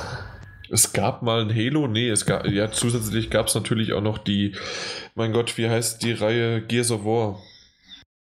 Es 0.70 0.94
gab 0.94 1.22
mal 1.22 1.42
ein 1.42 1.56
Halo, 1.56 1.88
nee, 1.88 2.10
es 2.10 2.26
gab, 2.26 2.46
ja, 2.46 2.72
zusätzlich 2.72 3.30
gab 3.30 3.48
es 3.48 3.56
natürlich 3.56 3.94
auch 3.94 4.02
noch 4.02 4.18
die, 4.18 4.56
mein 5.16 5.32
Gott, 5.32 5.58
wie 5.58 5.70
heißt 5.70 6.04
die 6.04 6.12
Reihe 6.12 6.62
Gears 6.62 6.92
of 6.92 7.06
War? 7.06 7.40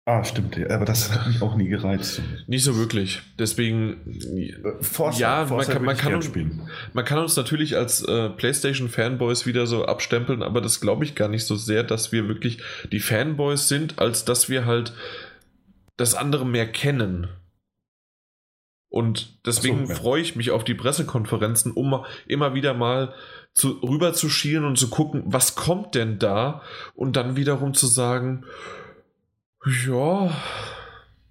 Ah, 0.08 0.24
stimmt, 0.24 0.56
aber 0.70 0.86
das 0.86 1.12
hat 1.12 1.26
mich 1.28 1.42
auch 1.42 1.56
nie 1.56 1.68
gereizt. 1.68 2.22
Nicht 2.46 2.64
so 2.64 2.78
wirklich. 2.78 3.24
Deswegen, 3.40 3.98
Äh, 4.38 4.54
Forza, 4.84 5.20
Ja, 5.20 5.46
man 5.50 5.66
kann- 5.66 5.84
man 5.84 5.98
kann 5.98 6.14
uns-. 6.14 6.32
Man 6.94 7.06
kann 7.06 7.18
uns 7.18 7.36
natürlich 7.36 7.76
als 7.76 8.04
äh, 8.04 8.30
PlayStation-Fanboys 8.30 9.48
wieder 9.48 9.66
so 9.66 9.86
abstempeln, 9.86 10.44
aber 10.44 10.62
das 10.62 10.80
glaube 10.80 11.06
ich 11.06 11.16
gar 11.16 11.28
nicht 11.28 11.46
so 11.46 11.56
sehr, 11.56 11.82
dass 11.84 12.12
wir 12.12 12.28
wirklich 12.28 12.60
die 12.92 13.00
Fanboys 13.00 13.68
sind, 13.68 13.98
als 13.98 14.26
dass 14.26 14.48
wir 14.48 14.66
halt 14.68 14.94
das 15.98 16.14
andere 16.14 16.46
mehr 16.46 16.72
kennen. 16.72 17.28
Und 18.90 19.40
deswegen 19.46 19.88
so, 19.88 19.94
ja. 19.94 20.00
freue 20.00 20.22
ich 20.22 20.36
mich 20.36 20.52
auf 20.52 20.64
die 20.64 20.76
Pressekonferenzen, 20.76 21.72
um 21.72 22.06
immer 22.28 22.54
wieder 22.54 22.76
mal 22.76 23.14
zu, 23.54 23.72
rüber 23.82 24.14
zu 24.14 24.30
schielen 24.30 24.66
und 24.66 24.78
zu 24.78 24.90
gucken, 24.90 25.24
was 25.26 25.56
kommt 25.56 25.96
denn 25.96 26.20
da? 26.20 26.62
Und 26.94 27.16
dann 27.16 27.36
wiederum 27.36 27.74
zu 27.74 27.88
sagen, 27.88 28.46
ja. 29.86 30.32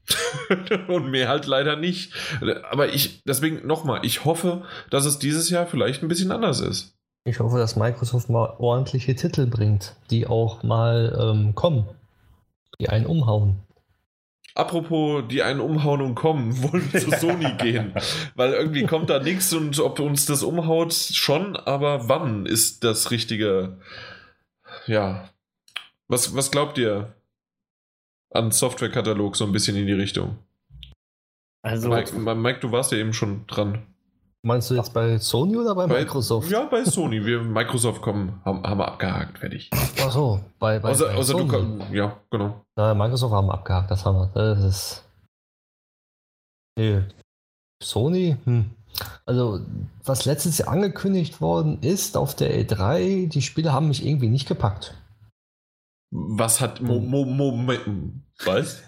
und 0.88 1.10
mehr 1.10 1.28
halt 1.28 1.46
leider 1.46 1.76
nicht. 1.76 2.12
Aber 2.70 2.92
ich, 2.92 3.22
deswegen 3.24 3.66
nochmal, 3.66 4.04
ich 4.04 4.24
hoffe, 4.24 4.64
dass 4.90 5.04
es 5.04 5.18
dieses 5.18 5.50
Jahr 5.50 5.66
vielleicht 5.66 6.02
ein 6.02 6.08
bisschen 6.08 6.30
anders 6.30 6.60
ist. 6.60 6.94
Ich 7.24 7.40
hoffe, 7.40 7.56
dass 7.56 7.76
Microsoft 7.76 8.28
mal 8.28 8.54
ordentliche 8.58 9.14
Titel 9.14 9.46
bringt, 9.46 9.96
die 10.10 10.26
auch 10.26 10.62
mal 10.62 11.16
ähm, 11.18 11.54
kommen. 11.54 11.88
Die 12.78 12.90
einen 12.90 13.06
umhauen. 13.06 13.60
Apropos, 14.54 15.24
die 15.28 15.42
einen 15.42 15.60
umhauen 15.60 16.02
und 16.02 16.14
kommen, 16.14 16.62
wollen 16.62 16.92
wir 16.92 17.00
zu 17.00 17.10
Sony 17.18 17.54
gehen. 17.58 17.94
Weil 18.34 18.52
irgendwie 18.52 18.84
kommt 18.84 19.08
da 19.08 19.20
nichts 19.20 19.52
und 19.54 19.78
ob 19.80 19.98
uns 20.00 20.26
das 20.26 20.42
umhaut, 20.42 20.92
schon, 20.92 21.56
aber 21.56 22.08
wann 22.08 22.44
ist 22.44 22.84
das 22.84 23.10
richtige. 23.10 23.78
Ja. 24.86 25.30
Was, 26.08 26.36
was 26.36 26.50
glaubt 26.50 26.76
ihr 26.76 27.14
an 28.34 28.50
Softwarekatalog 28.50 29.36
so 29.36 29.44
ein 29.44 29.52
bisschen 29.52 29.76
in 29.76 29.86
die 29.86 29.92
Richtung? 29.92 30.36
Also, 31.62 31.88
Mike, 31.88 32.14
Mike, 32.18 32.60
du 32.60 32.72
warst 32.72 32.92
ja 32.92 32.98
eben 32.98 33.12
schon 33.12 33.46
dran. 33.46 33.86
Meinst 34.46 34.70
du 34.70 34.74
jetzt 34.74 34.92
bei 34.92 35.16
Sony 35.18 35.56
oder 35.56 35.74
bei, 35.74 35.86
Bei- 35.86 36.00
Microsoft? 36.00 36.50
Ja, 36.50 36.66
bei 36.66 36.84
Sony. 36.84 37.24
Wir 37.24 37.40
Microsoft 37.42 38.02
kommen, 38.02 38.42
haben, 38.44 38.62
haben 38.62 38.78
wir 38.78 38.88
abgehakt, 38.88 39.38
fertig. 39.38 39.70
Ach 39.72 40.10
so, 40.12 40.40
bei, 40.58 40.78
bei, 40.78 40.90
Außer, 40.90 41.06
bei 41.06 41.14
außer 41.14 41.32
du 41.32 41.38
Sony. 41.38 41.50
komm- 41.50 41.94
ja, 41.94 42.20
genau. 42.30 42.60
Na, 42.76 42.92
Microsoft 42.92 43.32
haben 43.32 43.46
wir 43.46 43.54
abgehakt, 43.54 43.90
das 43.90 44.04
haben 44.04 44.16
wir. 44.18 44.26
Das 44.34 44.62
ist. 44.62 45.04
Nee. 46.78 47.02
Sony? 47.82 48.36
Hm. 48.44 48.70
Also, 49.24 49.60
was 50.04 50.24
letztes 50.26 50.58
Jahr 50.58 50.68
angekündigt 50.68 51.40
worden 51.40 51.78
ist 51.80 52.16
auf 52.16 52.34
der 52.36 52.54
E3, 52.62 53.28
die 53.28 53.42
Spiele 53.42 53.72
haben 53.72 53.88
mich 53.88 54.04
irgendwie 54.06 54.28
nicht 54.28 54.46
gepackt. 54.46 54.94
Was 56.12 56.60
hat 56.60 56.80
Mo, 56.82 57.00
Mo, 57.00 57.24
Moment, 57.24 58.22
was? 58.44 58.82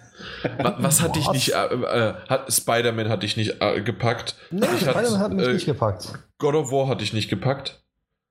Wa- 0.57 0.75
Was 0.79 1.01
hat 1.01 1.15
dich 1.15 1.27
Was? 1.27 1.33
nicht, 1.33 1.49
äh, 1.53 1.65
äh, 1.75 2.13
hat, 2.27 2.51
Spider-Man 2.51 3.07
hat 3.09 3.21
dich 3.23 3.37
nicht 3.37 3.61
äh, 3.61 3.81
gepackt. 3.81 4.35
Nee, 4.51 4.65
hat, 4.65 4.79
Spider-Man 4.79 5.19
hat 5.19 5.33
mich 5.33 5.47
äh, 5.47 5.53
nicht 5.53 5.65
gepackt. 5.65 6.13
God 6.39 6.55
of 6.55 6.71
War 6.71 6.87
hat 6.87 7.01
dich 7.01 7.13
nicht 7.13 7.29
gepackt. 7.29 7.81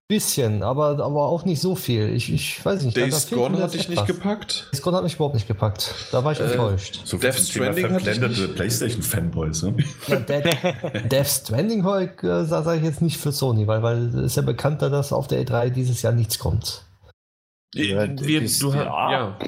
Bisschen, 0.09 0.63
aber, 0.63 0.91
aber 1.05 1.27
auch 1.27 1.45
nicht 1.45 1.61
so 1.61 1.75
viel. 1.75 2.11
Ich, 2.15 2.33
ich 2.33 2.65
weiß 2.65 2.83
nicht. 2.83 2.97
da- 2.97 3.01
da 3.01 3.07
Days 3.09 3.29
Gone 3.29 3.59
hat 3.61 3.75
dich 3.75 3.89
nicht 3.89 4.07
gepackt. 4.07 4.69
Days 4.73 4.81
Gone 4.83 4.97
hat 4.97 5.03
mich 5.05 5.15
überhaupt 5.17 5.35
nicht 5.35 5.49
gepackt. 5.49 5.93
Da 6.13 6.23
war 6.23 6.31
ich 6.33 6.39
Äh, 6.39 6.45
enttäuscht. 6.45 7.01
So 7.05 7.19
Death 7.19 7.35
Stranding 7.35 7.89
verblendete 7.91 8.41
nicht. 8.43 8.55
PlayStation-Fanboys. 8.55 9.63
Ne? 9.65 9.77
Ja, 10.07 10.17
Death, 10.21 10.45
Death 11.11 11.27
Stranding 11.27 11.83
heute 11.85 12.25
äh, 12.29 12.45
sage 12.45 12.77
ich 12.79 12.85
jetzt 12.85 13.03
nicht 13.03 13.17
für 13.17 13.33
Sony, 13.33 13.67
weil, 13.67 13.83
weil 13.83 14.07
es 14.09 14.15
ist 14.15 14.37
ja 14.37 14.43
bekannter, 14.43 14.91
dass 14.91 15.13
auf 15.13 15.27
der 15.27 15.45
E3 15.45 15.71
dieses 15.71 16.03
Jahr 16.03 16.13
nichts 16.13 16.39
kommt. 16.39 16.83
Ja, 17.75 18.07
Wir, 18.21 18.43
das- 18.43 18.59
du, 18.61 18.73
ja. 18.73 19.11
ja. 19.11 19.39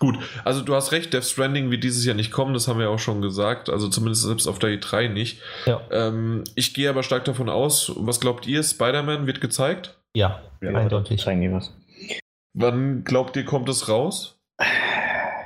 Gut, 0.00 0.18
also 0.44 0.62
du 0.62 0.74
hast 0.74 0.92
recht, 0.92 1.12
Death 1.12 1.24
Stranding 1.24 1.70
wird 1.70 1.84
dieses 1.84 2.04
Jahr 2.06 2.16
nicht 2.16 2.32
kommen, 2.32 2.54
das 2.54 2.66
haben 2.66 2.78
wir 2.80 2.88
auch 2.90 2.98
schon 2.98 3.20
gesagt, 3.20 3.68
also 3.68 3.86
zumindest 3.88 4.22
selbst 4.24 4.48
auf 4.48 4.58
der 4.58 4.70
E3 4.70 5.08
nicht. 5.10 5.40
Ja, 5.66 5.80
Ähm, 5.92 6.42
ich 6.54 6.72
gehe 6.74 6.88
aber 6.88 7.02
stark 7.02 7.24
davon 7.26 7.48
aus, 7.50 7.92
was 7.96 8.18
glaubt 8.18 8.46
ihr, 8.46 8.62
Spider-Man 8.62 9.26
wird 9.26 9.40
gezeigt? 9.40 9.98
ja, 10.14 10.40
Ja, 10.62 10.70
eindeutig. 10.74 11.20
Zeigen 11.22 11.42
die 11.42 11.52
was. 11.52 11.72
Wann 12.54 13.04
glaubt 13.04 13.36
ihr, 13.36 13.44
kommt 13.44 13.68
es 13.68 13.88
raus? 13.88 14.38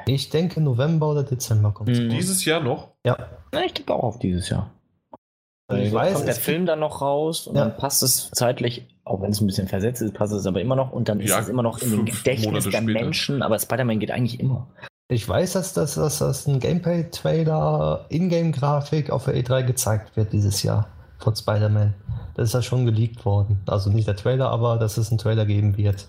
Ich 0.06 0.30
denke, 0.30 0.60
November 0.60 1.10
oder 1.10 1.22
Dezember 1.24 1.72
kommt 1.72 1.90
es. 1.90 1.98
Mhm. 1.98 2.10
Dieses 2.10 2.44
Jahr 2.44 2.60
noch? 2.62 2.92
Ja. 3.04 3.16
Na, 3.52 3.64
ich 3.64 3.72
denke 3.74 3.92
auch 3.92 4.04
auf 4.04 4.18
dieses 4.18 4.48
Jahr. 4.48 4.70
Also 5.66 5.82
ich 5.82 5.92
weiß, 5.92 6.14
kommt 6.14 6.28
der 6.28 6.34
Film 6.34 6.66
dann 6.66 6.80
noch 6.80 7.00
raus 7.00 7.46
und 7.46 7.56
Ja. 7.56 7.64
dann 7.66 7.76
passt 7.76 8.02
es 8.02 8.30
zeitlich, 8.32 8.86
auch 9.04 9.22
wenn 9.22 9.30
es 9.30 9.40
ein 9.40 9.46
bisschen 9.46 9.66
versetzt 9.68 10.02
ist, 10.02 10.12
passt 10.14 10.32
es 10.34 10.46
aber 10.46 10.60
immer 10.60 10.76
noch 10.76 10.92
und 10.92 11.08
dann 11.08 11.20
ist 11.20 11.30
Ja, 11.30 11.40
es 11.40 11.48
immer 11.48 11.62
noch 11.62 11.80
in 11.80 11.90
dem 11.90 12.04
Gedächtnis 12.04 12.68
der. 12.68 12.82
Menschen, 12.82 13.42
aber 13.42 13.58
Spider-Man 13.58 13.98
geht 13.98 14.10
eigentlich 14.10 14.40
immer. 14.40 14.68
Ich 15.08 15.26
weiß, 15.28 15.52
dass 15.54 15.72
das, 15.72 15.94
dass 15.94 16.18
das 16.18 16.46
ein 16.46 16.60
Gameplay-Trailer, 16.60 18.06
Ingame-Grafik 18.08 19.10
auf 19.10 19.24
der 19.26 19.34
E3 19.36 19.62
gezeigt 19.64 20.16
wird 20.16 20.32
dieses 20.32 20.62
Jahr 20.62 20.88
von 21.18 21.34
Spider-Man. 21.36 21.94
Das 22.34 22.48
ist 22.48 22.54
ja 22.54 22.62
schon 22.62 22.84
geleakt 22.84 23.24
worden. 23.24 23.60
Also 23.66 23.90
nicht 23.90 24.08
der 24.08 24.16
Trailer, 24.16 24.50
aber 24.50 24.78
dass 24.78 24.96
es 24.96 25.10
einen 25.10 25.18
Trailer 25.18 25.46
geben 25.46 25.76
wird. 25.76 26.08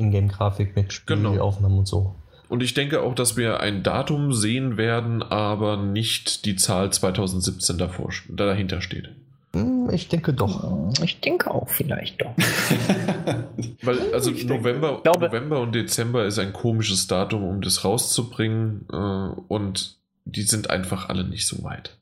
Ingame-Grafik 0.00 0.74
mit 0.74 1.06
Genau. 1.06 1.30
Spielaufnahmen 1.30 1.78
und 1.78 1.86
so. 1.86 2.14
Und 2.52 2.62
ich 2.62 2.74
denke 2.74 3.00
auch, 3.00 3.14
dass 3.14 3.38
wir 3.38 3.60
ein 3.60 3.82
Datum 3.82 4.34
sehen 4.34 4.76
werden, 4.76 5.22
aber 5.22 5.78
nicht 5.78 6.44
die 6.44 6.54
Zahl 6.56 6.92
2017 6.92 7.78
davor, 7.78 8.10
dahinter 8.28 8.82
steht. 8.82 9.08
Hm, 9.54 9.88
Ich 9.90 10.08
denke 10.08 10.34
doch. 10.34 10.92
Ich 11.02 11.20
denke 11.20 11.50
auch 11.50 11.68
vielleicht 11.70 12.20
doch. 12.20 12.34
Weil, 13.82 14.12
also 14.12 14.30
Ich 14.30 14.46
denke- 14.46 14.54
November, 14.58 15.00
glaube- 15.02 15.26
November 15.26 15.60
und 15.60 15.74
Dezember 15.74 16.26
ist 16.26 16.38
ein 16.38 16.52
komisches 16.52 17.06
Datum, 17.06 17.42
um 17.44 17.62
das 17.62 17.84
rauszubringen. 17.84 18.86
Äh, 18.92 19.40
und 19.48 19.96
die 20.26 20.42
sind 20.42 20.68
einfach 20.70 21.08
alle 21.08 21.24
nicht 21.24 21.46
so 21.46 21.62
weit. 21.64 21.96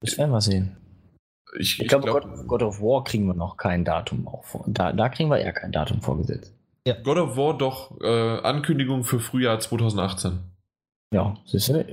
Das 0.00 0.18
werden 0.18 0.30
wir 0.32 0.40
sehen. 0.40 0.76
Ich, 1.58 1.74
Ich, 1.76 1.82
ich 1.82 1.88
glaube, 1.88 2.04
glaub, 2.06 2.22
God, 2.22 2.46
God 2.48 2.62
of 2.64 2.80
War 2.80 3.04
kriegen 3.04 3.26
wir 3.26 3.34
noch 3.34 3.56
kein 3.56 3.84
Datum 3.84 4.26
auch 4.26 4.44
vor. 4.44 4.64
Da, 4.66 4.92
da 4.92 5.08
kriegen 5.08 5.30
wir 5.30 5.38
eher 5.38 5.52
kein 5.52 5.70
Datum 5.70 6.00
vorgesetzt. 6.02 6.52
God 6.92 7.16
of 7.16 7.36
War 7.36 7.56
doch 7.56 7.98
äh, 8.02 8.38
Ankündigung 8.40 9.04
für 9.04 9.18
Frühjahr 9.20 9.58
2018. 9.58 10.38
Ja, 11.12 11.34
siehst 11.46 11.68
du? 11.70 11.84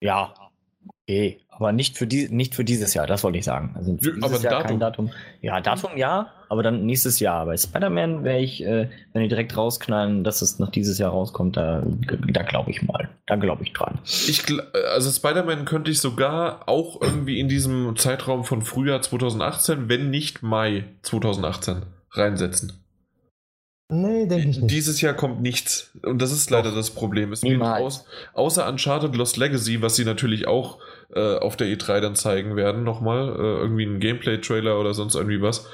Ja, 0.00 0.32
okay. 1.06 1.38
Aber 1.50 1.70
nicht 1.72 1.98
für, 1.98 2.06
die, 2.06 2.28
nicht 2.30 2.54
für 2.54 2.64
dieses 2.64 2.94
Jahr, 2.94 3.06
das 3.06 3.22
wollte 3.24 3.38
ich 3.38 3.44
sagen. 3.44 3.74
Also 3.76 3.92
für 3.98 4.14
dieses 4.14 4.22
aber 4.24 4.36
ein 4.36 4.42
Jahr 4.42 4.52
Datum. 4.54 4.66
kein 4.68 4.80
Datum. 4.80 5.10
Ja, 5.42 5.60
Datum 5.60 5.90
ja, 5.96 6.32
aber 6.48 6.62
dann 6.62 6.86
nächstes 6.86 7.20
Jahr. 7.20 7.44
Bei 7.44 7.56
Spider-Man 7.56 8.24
wäre 8.24 8.40
ich, 8.40 8.64
äh, 8.64 8.88
wenn 9.12 9.22
die 9.22 9.28
direkt 9.28 9.54
rausknallen, 9.56 10.24
dass 10.24 10.40
es 10.40 10.58
noch 10.58 10.70
dieses 10.70 10.96
Jahr 10.98 11.10
rauskommt, 11.10 11.56
da, 11.58 11.82
da 12.32 12.42
glaube 12.42 12.70
ich 12.70 12.82
mal. 12.82 13.10
Da 13.26 13.36
glaube 13.36 13.62
ich 13.64 13.74
dran. 13.74 13.98
Ich, 14.04 14.40
gl- 14.40 14.62
also 14.94 15.10
Spider-Man 15.10 15.66
könnte 15.66 15.90
ich 15.90 16.00
sogar 16.00 16.68
auch 16.68 17.00
irgendwie 17.02 17.38
in 17.38 17.48
diesem 17.48 17.94
Zeitraum 17.96 18.44
von 18.44 18.62
Frühjahr 18.62 19.02
2018, 19.02 19.90
wenn 19.90 20.08
nicht 20.10 20.42
Mai 20.42 20.84
2018, 21.02 21.82
reinsetzen. 22.12 22.81
Nee, 23.92 24.26
denke 24.26 24.48
ich 24.48 24.58
nicht. 24.58 24.70
Dieses 24.70 25.02
Jahr 25.02 25.12
kommt 25.12 25.42
nichts. 25.42 25.90
Und 26.02 26.22
das 26.22 26.32
ist 26.32 26.50
leider 26.50 26.72
das 26.72 26.90
Problem. 26.90 27.30
Es 27.32 27.44
aus, 27.44 28.06
außer 28.32 28.66
Uncharted 28.66 29.14
Lost 29.14 29.36
Legacy, 29.36 29.82
was 29.82 29.96
sie 29.96 30.06
natürlich 30.06 30.48
auch 30.48 30.78
äh, 31.14 31.36
auf 31.36 31.56
der 31.56 31.66
E3 31.66 32.00
dann 32.00 32.16
zeigen 32.16 32.56
werden, 32.56 32.84
nochmal. 32.84 33.28
Äh, 33.28 33.60
irgendwie 33.60 33.84
ein 33.84 34.00
Gameplay-Trailer 34.00 34.80
oder 34.80 34.94
sonst 34.94 35.14
irgendwie 35.14 35.42
was. 35.42 35.66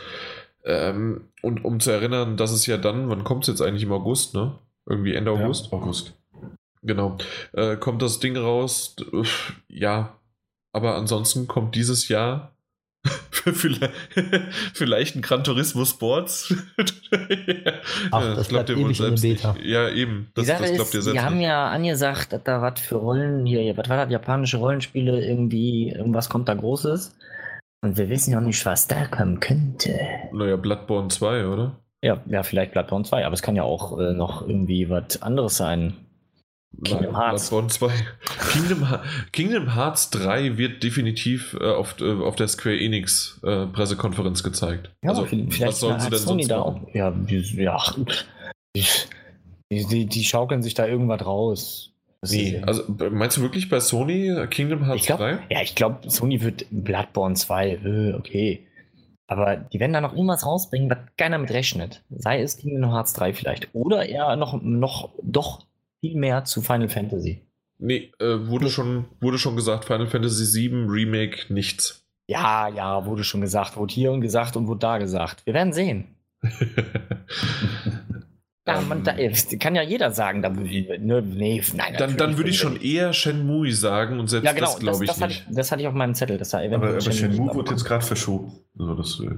Ähm, 0.64 1.28
und 1.42 1.64
um 1.64 1.78
zu 1.78 1.92
erinnern, 1.92 2.36
dass 2.36 2.50
es 2.50 2.66
ja 2.66 2.76
dann, 2.76 3.08
wann 3.08 3.22
kommt 3.22 3.44
es 3.44 3.48
jetzt 3.48 3.62
eigentlich 3.62 3.84
im 3.84 3.92
August, 3.92 4.34
ne? 4.34 4.58
Irgendwie 4.84 5.14
Ende 5.14 5.30
August? 5.30 5.68
Ja, 5.70 5.78
August. 5.78 6.14
Genau. 6.82 7.18
Äh, 7.52 7.76
kommt 7.76 8.02
das 8.02 8.18
Ding 8.18 8.36
raus? 8.36 8.96
Ja. 9.68 10.18
Aber 10.72 10.96
ansonsten 10.96 11.46
kommt 11.46 11.76
dieses 11.76 12.08
Jahr 12.08 12.52
vielleicht, 13.44 13.92
vielleicht 14.74 15.16
ein 15.16 15.22
Gran 15.22 15.44
Turismo 15.44 15.84
Sports. 15.84 16.54
Ach, 18.10 18.22
Ja, 18.22 18.34
das 18.34 18.48
glaubt 18.48 18.68
ihr 18.68 18.78
wohl 18.78 18.94
selbst. 18.94 19.24
Ja, 19.62 19.88
eben. 19.88 20.30
Das, 20.34 20.44
die 20.44 20.50
Sache 20.50 20.62
das 20.62 20.72
glaubt 20.72 20.94
ihr 20.94 20.98
ist, 20.98 21.04
selbst 21.04 21.20
die 21.20 21.24
haben 21.24 21.40
ja 21.40 21.68
angesagt, 21.68 22.32
dass 22.32 22.42
da 22.44 22.62
was 22.62 22.80
für 22.80 22.96
Rollen 22.96 23.46
hier, 23.46 23.76
was 23.76 23.88
war 23.88 23.96
das, 23.96 24.10
japanische 24.10 24.58
Rollenspiele 24.58 25.24
irgendwie, 25.24 25.90
irgendwas 25.90 26.28
kommt 26.28 26.48
da 26.48 26.54
Großes. 26.54 27.16
Und 27.80 27.96
wir 27.96 28.08
wissen 28.08 28.32
ja 28.32 28.40
noch 28.40 28.46
nicht, 28.46 28.64
was 28.66 28.88
da 28.88 29.06
kommen 29.06 29.38
könnte. 29.40 29.98
Naja, 30.32 30.56
Bloodborne 30.56 31.08
2, 31.08 31.46
oder? 31.46 31.78
Ja, 32.02 32.20
ja, 32.26 32.42
vielleicht 32.42 32.72
Bloodborne 32.72 33.04
2, 33.04 33.24
aber 33.24 33.34
es 33.34 33.42
kann 33.42 33.56
ja 33.56 33.62
auch 33.62 33.98
äh, 33.98 34.12
noch 34.12 34.46
irgendwie 34.46 34.88
was 34.90 35.22
anderes 35.22 35.56
sein. 35.56 35.94
Kingdom 36.84 37.16
Hearts. 37.16 37.48
Bloodborne 37.48 37.68
2. 37.68 37.92
Kingdom, 38.52 38.86
Kingdom 39.32 39.74
Hearts 39.74 40.10
3 40.10 40.56
wird 40.58 40.82
definitiv 40.82 41.56
äh, 41.60 41.64
auf, 41.64 42.00
äh, 42.00 42.12
auf 42.12 42.36
der 42.36 42.48
Square 42.48 42.78
Enix 42.78 43.40
äh, 43.42 43.66
Pressekonferenz 43.66 44.42
gezeigt. 44.42 44.90
Ja, 45.02 45.10
also, 45.10 45.24
vielleicht 45.24 45.60
was 45.60 45.80
sollen 45.80 46.00
sie 46.00 46.10
denn 46.10 46.18
Sony 46.18 46.42
sonst 46.44 46.50
da 46.50 46.60
auch. 46.60 46.80
Ja, 46.94 47.10
die, 47.10 47.40
ja 47.56 47.82
die, 48.76 48.84
die, 49.72 50.06
die, 50.06 50.24
schaukeln 50.24 50.62
sich 50.62 50.74
da 50.74 50.86
irgendwas 50.86 51.24
raus. 51.24 51.92
Wie? 52.22 52.58
Also, 52.58 52.84
meinst 53.10 53.36
du 53.36 53.42
wirklich 53.42 53.68
bei 53.68 53.80
Sony 53.80 54.28
äh, 54.28 54.46
Kingdom 54.46 54.84
Hearts 54.84 55.06
glaub, 55.06 55.18
3? 55.18 55.38
Ja, 55.50 55.62
ich 55.62 55.74
glaube, 55.74 56.08
Sony 56.10 56.42
wird 56.42 56.66
Bloodborne 56.70 57.34
2, 57.34 57.68
äh, 57.70 58.12
okay. 58.14 58.66
Aber 59.26 59.56
die 59.56 59.78
werden 59.78 59.92
da 59.92 60.00
noch 60.00 60.12
irgendwas 60.12 60.46
rausbringen, 60.46 60.88
was 60.88 60.98
keiner 61.16 61.38
mit 61.38 61.50
rechnet. 61.50 62.02
Sei 62.08 62.40
es 62.40 62.56
Kingdom 62.56 62.92
Hearts 62.92 63.12
3 63.12 63.34
vielleicht. 63.34 63.68
Oder 63.74 64.06
eher 64.06 64.34
noch, 64.36 64.60
noch 64.62 65.10
doch 65.22 65.66
viel 66.00 66.16
mehr 66.16 66.44
zu 66.44 66.62
Final 66.62 66.88
Fantasy. 66.88 67.42
Nee, 67.78 68.12
äh, 68.18 68.48
wurde, 68.48 68.70
schon, 68.70 69.06
wurde 69.20 69.38
schon 69.38 69.56
gesagt, 69.56 69.84
Final 69.84 70.08
Fantasy 70.08 70.68
VII 70.70 70.86
Remake 70.88 71.52
nichts. 71.52 72.04
Ja, 72.28 72.68
ja, 72.68 73.06
wurde 73.06 73.24
schon 73.24 73.40
gesagt, 73.40 73.76
wurde 73.76 73.94
hier 73.94 74.12
und 74.12 74.20
gesagt 74.20 74.56
und 74.56 74.66
wurde 74.66 74.80
da 74.80 74.98
gesagt. 74.98 75.46
Wir 75.46 75.54
werden 75.54 75.72
sehen. 75.72 76.16
Ja, 78.68 78.82
man, 78.82 79.02
da, 79.02 79.16
Ähm, 79.16 79.32
kann 79.58 79.74
ja 79.74 79.80
jeder 79.82 80.10
sagen, 80.10 80.42
da, 80.42 80.50
ne, 80.50 81.22
nee, 81.22 81.62
nein, 81.74 81.94
dann, 81.96 82.18
dann 82.18 82.36
würde 82.36 82.50
ich 82.50 82.58
schon 82.58 82.78
eher 82.78 83.14
Shenmue 83.14 83.72
sagen 83.72 84.20
und 84.20 84.28
selbst 84.28 84.44
Ja, 84.44 84.52
genau, 84.52 84.66
das 84.72 84.78
glaube 84.78 85.04
ich 85.04 85.08
das, 85.10 85.20
hatte 85.22 85.28
nicht. 85.28 85.46
ich, 85.48 85.56
das 85.56 85.72
hatte 85.72 85.80
ich 85.80 85.88
auf 85.88 85.94
meinem 85.94 86.14
Zettel. 86.14 86.36
Das 86.36 86.50
da 86.50 86.58
Aber, 86.58 86.66
eventuell 86.66 86.92
aber 86.92 87.00
Shenmue 87.00 87.34
Shenmue 87.34 87.54
wird 87.54 87.70
jetzt 87.70 87.84
gerade 87.86 88.04
verschoben. 88.04 88.52
Also 88.78 88.94
das, 88.94 89.20
äh, 89.20 89.36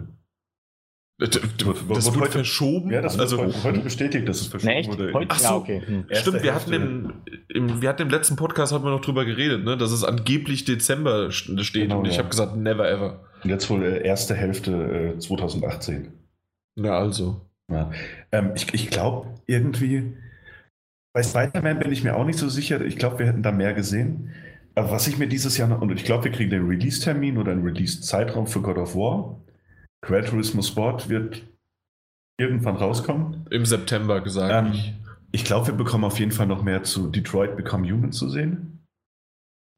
Das, 1.21 1.29
das, 1.31 1.67
Wurde- 2.07 2.21
heute- 2.21 2.31
verschoben. 2.33 2.91
ja, 2.91 3.03
das 3.03 3.19
also, 3.19 3.39
heute, 3.39 3.63
heute 3.63 3.81
bestätigt, 3.81 4.27
dass 4.27 4.41
es 4.41 4.47
verschoben 4.47 4.73
echt? 4.73 4.89
wurde. 4.91 5.13
Heute? 5.13 5.27
Ach 5.31 5.41
ja, 5.41 5.49
so. 5.51 5.55
okay. 5.57 5.83
Hm. 5.85 6.05
Stimmt, 6.13 6.43
wir 6.43 6.55
hatten, 6.55 6.73
im, 6.73 7.13
im, 7.49 7.83
wir 7.83 7.89
hatten 7.91 8.03
im 8.03 8.09
letzten 8.09 8.37
Podcast 8.37 8.73
haben 8.73 8.85
wir 8.85 8.91
noch 8.91 9.03
drüber 9.03 9.25
geredet, 9.27 9.63
ne, 9.65 9.77
dass 9.77 9.93
es 9.93 10.03
angeblich 10.03 10.65
Dezember 10.65 11.27
st- 11.29 11.63
steht 11.63 11.83
Genau, 11.85 11.99
und 11.99 12.07
ich 12.07 12.15
ja. 12.15 12.21
habe 12.21 12.31
gesagt, 12.31 12.57
never 12.57 12.89
ever. 12.91 13.21
Und 13.45 13.51
jetzt 13.51 13.69
wohl 13.69 13.83
äh, 13.85 14.03
erste 14.03 14.35
Hälfte 14.35 15.15
äh, 15.17 15.19
2018. 15.19 16.09
Na 16.77 16.97
also. 16.99 17.43
Ja. 17.71 17.91
Ähm, 18.33 18.53
ich 18.57 18.73
ich 18.73 18.89
glaube 18.91 19.29
irgendwie, 19.47 20.15
bei 21.15 21.23
Spider-Man 21.23 21.81
bin 21.81 21.93
ich 21.93 22.03
mir 22.03 22.17
auch 22.17 22.25
nicht 22.25 22.39
so 22.39 22.49
sicher. 22.49 22.81
Ich 22.83 22.97
glaube, 22.97 23.19
wir 23.19 23.27
hätten 23.27 23.43
da 23.43 23.53
mehr 23.53 23.75
gesehen. 23.75 24.31
Aber 24.75 24.91
was 24.93 25.07
ich 25.09 25.19
mir 25.19 25.27
dieses 25.27 25.59
Jahr 25.59 25.69
noch, 25.69 25.81
und 25.83 25.93
ich 25.93 26.05
glaube, 26.05 26.25
wir 26.25 26.33
kriegen 26.33 26.51
den 26.51 26.67
Release-Termin 26.67 27.37
oder 27.39 27.53
einen 27.53 27.63
Release-Zeitraum 27.65 28.47
für 28.47 28.63
God 28.63 28.79
of 28.79 28.95
War. 28.95 29.39
Gran 30.03 30.25
Turismo 30.25 30.63
Sport 30.63 31.09
wird 31.09 31.43
irgendwann 32.39 32.77
rauskommen. 32.77 33.47
Im 33.51 33.67
September 33.67 34.21
gesagt. 34.21 34.69
Ähm, 34.75 34.95
ich. 35.33 35.45
glaube, 35.45 35.69
wir 35.69 35.75
bekommen 35.75 36.05
auf 36.05 36.19
jeden 36.19 36.33
Fall 36.33 36.47
noch 36.47 36.63
mehr 36.63 36.83
zu 36.83 37.09
Detroit 37.09 37.57
Become 37.57 37.91
Human 37.91 38.13
zu 38.13 38.29
sehen. 38.29 38.79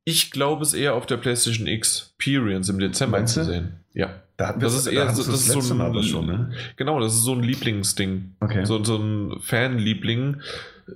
Ich 0.05 0.31
glaube 0.31 0.63
es 0.63 0.75
eher 0.75 0.95
auf 0.95 1.07
der 1.07 1.17
PlayStation 1.17 1.67
Experience 1.67 2.69
im 2.69 2.79
Dezember 2.79 3.19
Meinst 3.19 3.35
zu 3.35 3.45
sehen. 3.45 3.81
Ja. 3.93 4.23
Da 4.37 4.49
hatten 4.49 4.61
wir 4.61 4.65
Das 4.67 4.75
ist 4.75 4.87
eher 4.87 5.07
hatten 5.07 5.15
so- 5.17 5.31
das 5.31 5.43
ist 5.43 5.53
so 5.53 5.75
ein- 5.75 6.03
schon, 6.03 6.27
ne? 6.27 6.53
Genau, 6.77 6.99
das 6.99 7.15
ist 7.15 7.23
so 7.23 7.35
ein 7.35 7.43
Lieblingsding. 7.43 8.35
Okay. 8.41 8.65
So, 8.65 8.83
so 8.83 8.97
ein 8.97 9.39
Fanliebling. 9.41 10.41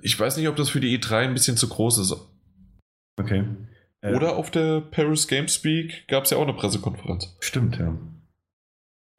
Ich 0.01 0.19
weiß 0.19 0.35
nicht, 0.37 0.47
ob 0.49 0.55
das 0.57 0.69
für 0.69 0.81
die 0.81 0.97
E3 0.97 1.19
ein 1.25 1.33
bisschen 1.33 1.55
zu 1.57 1.67
groß 1.69 1.99
ist. 1.99 2.15
okay. 3.19 3.45
Äh, 4.01 4.13
Oder 4.13 4.35
auf 4.35 4.51
der 4.51 4.81
Paris 4.81 5.27
Gamespeak 5.27 6.07
gab 6.07 6.25
es 6.25 6.29
ja 6.31 6.37
auch 6.37 6.43
eine 6.43 6.53
Pressekonferenz. 6.53 7.35
Stimmt, 7.39 7.77
ja. 7.77 7.97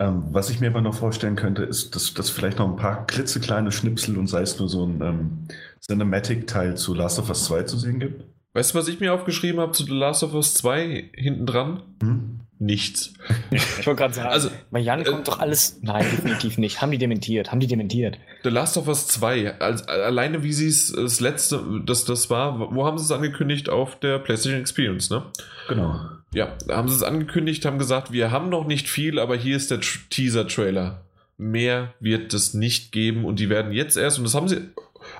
Ähm, 0.00 0.24
was 0.30 0.48
ich 0.50 0.60
mir 0.60 0.68
aber 0.68 0.80
noch 0.80 0.94
vorstellen 0.94 1.34
könnte, 1.34 1.64
ist, 1.64 1.94
dass, 1.96 2.14
dass 2.14 2.30
vielleicht 2.30 2.58
noch 2.58 2.68
ein 2.68 2.76
paar 2.76 3.06
klitzekleine 3.06 3.72
Schnipsel 3.72 4.16
und 4.16 4.28
sei 4.28 4.42
es 4.42 4.58
nur 4.58 4.68
so 4.68 4.86
ein 4.86 5.00
ähm, 5.02 5.48
Cinematic-Teil 5.80 6.76
zu 6.76 6.94
Last 6.94 7.18
of 7.18 7.28
Us 7.28 7.44
2 7.46 7.64
zu 7.64 7.78
sehen 7.78 7.98
gibt. 7.98 8.24
Weißt 8.54 8.74
du, 8.74 8.78
was 8.78 8.88
ich 8.88 9.00
mir 9.00 9.12
aufgeschrieben 9.12 9.60
habe 9.60 9.72
zu 9.72 9.84
The 9.84 9.92
Last 9.92 10.22
of 10.22 10.34
Us 10.34 10.54
2 10.54 11.10
hinten 11.14 11.46
dran? 11.46 11.82
Hm? 12.02 12.40
Nichts. 12.60 13.12
Ich 13.50 13.86
wollte 13.86 14.00
gerade 14.02 14.14
sagen, 14.14 14.28
Also, 14.30 14.50
bei 14.72 14.80
Jan 14.80 15.00
äh, 15.00 15.04
kommt 15.04 15.28
doch 15.28 15.38
alles. 15.38 15.78
Nein, 15.82 16.04
definitiv 16.10 16.58
nicht. 16.58 16.82
Haben 16.82 16.90
die 16.90 16.98
dementiert? 16.98 17.52
Haben 17.52 17.60
die 17.60 17.68
dementiert? 17.68 18.18
The 18.42 18.48
Last 18.50 18.76
of 18.76 18.88
Us 18.88 19.06
2, 19.06 19.60
als, 19.60 19.86
alleine 19.86 20.42
wie 20.42 20.52
sie 20.52 20.66
es 20.66 20.92
das 20.92 21.20
letzte, 21.20 21.62
das, 21.86 22.04
das 22.04 22.30
war, 22.30 22.74
wo 22.74 22.84
haben 22.84 22.98
sie 22.98 23.04
es 23.04 23.12
angekündigt? 23.12 23.68
Auf 23.68 24.00
der 24.00 24.18
PlayStation 24.18 24.60
Experience, 24.60 25.08
ne? 25.10 25.22
Genau. 25.68 26.00
Ja, 26.34 26.56
da 26.66 26.76
haben 26.76 26.88
sie 26.88 26.96
es 26.96 27.02
angekündigt, 27.04 27.64
haben 27.64 27.78
gesagt, 27.78 28.10
wir 28.12 28.30
haben 28.32 28.48
noch 28.48 28.66
nicht 28.66 28.88
viel, 28.88 29.18
aber 29.20 29.36
hier 29.36 29.56
ist 29.56 29.70
der 29.70 29.78
Tr- 29.80 30.00
Teaser-Trailer. 30.10 31.02
Mehr 31.36 31.94
wird 32.00 32.34
es 32.34 32.54
nicht 32.54 32.90
geben 32.90 33.24
und 33.24 33.38
die 33.38 33.48
werden 33.48 33.70
jetzt 33.72 33.96
erst, 33.96 34.18
und 34.18 34.24
das 34.24 34.34
haben 34.34 34.48
sie 34.48 34.62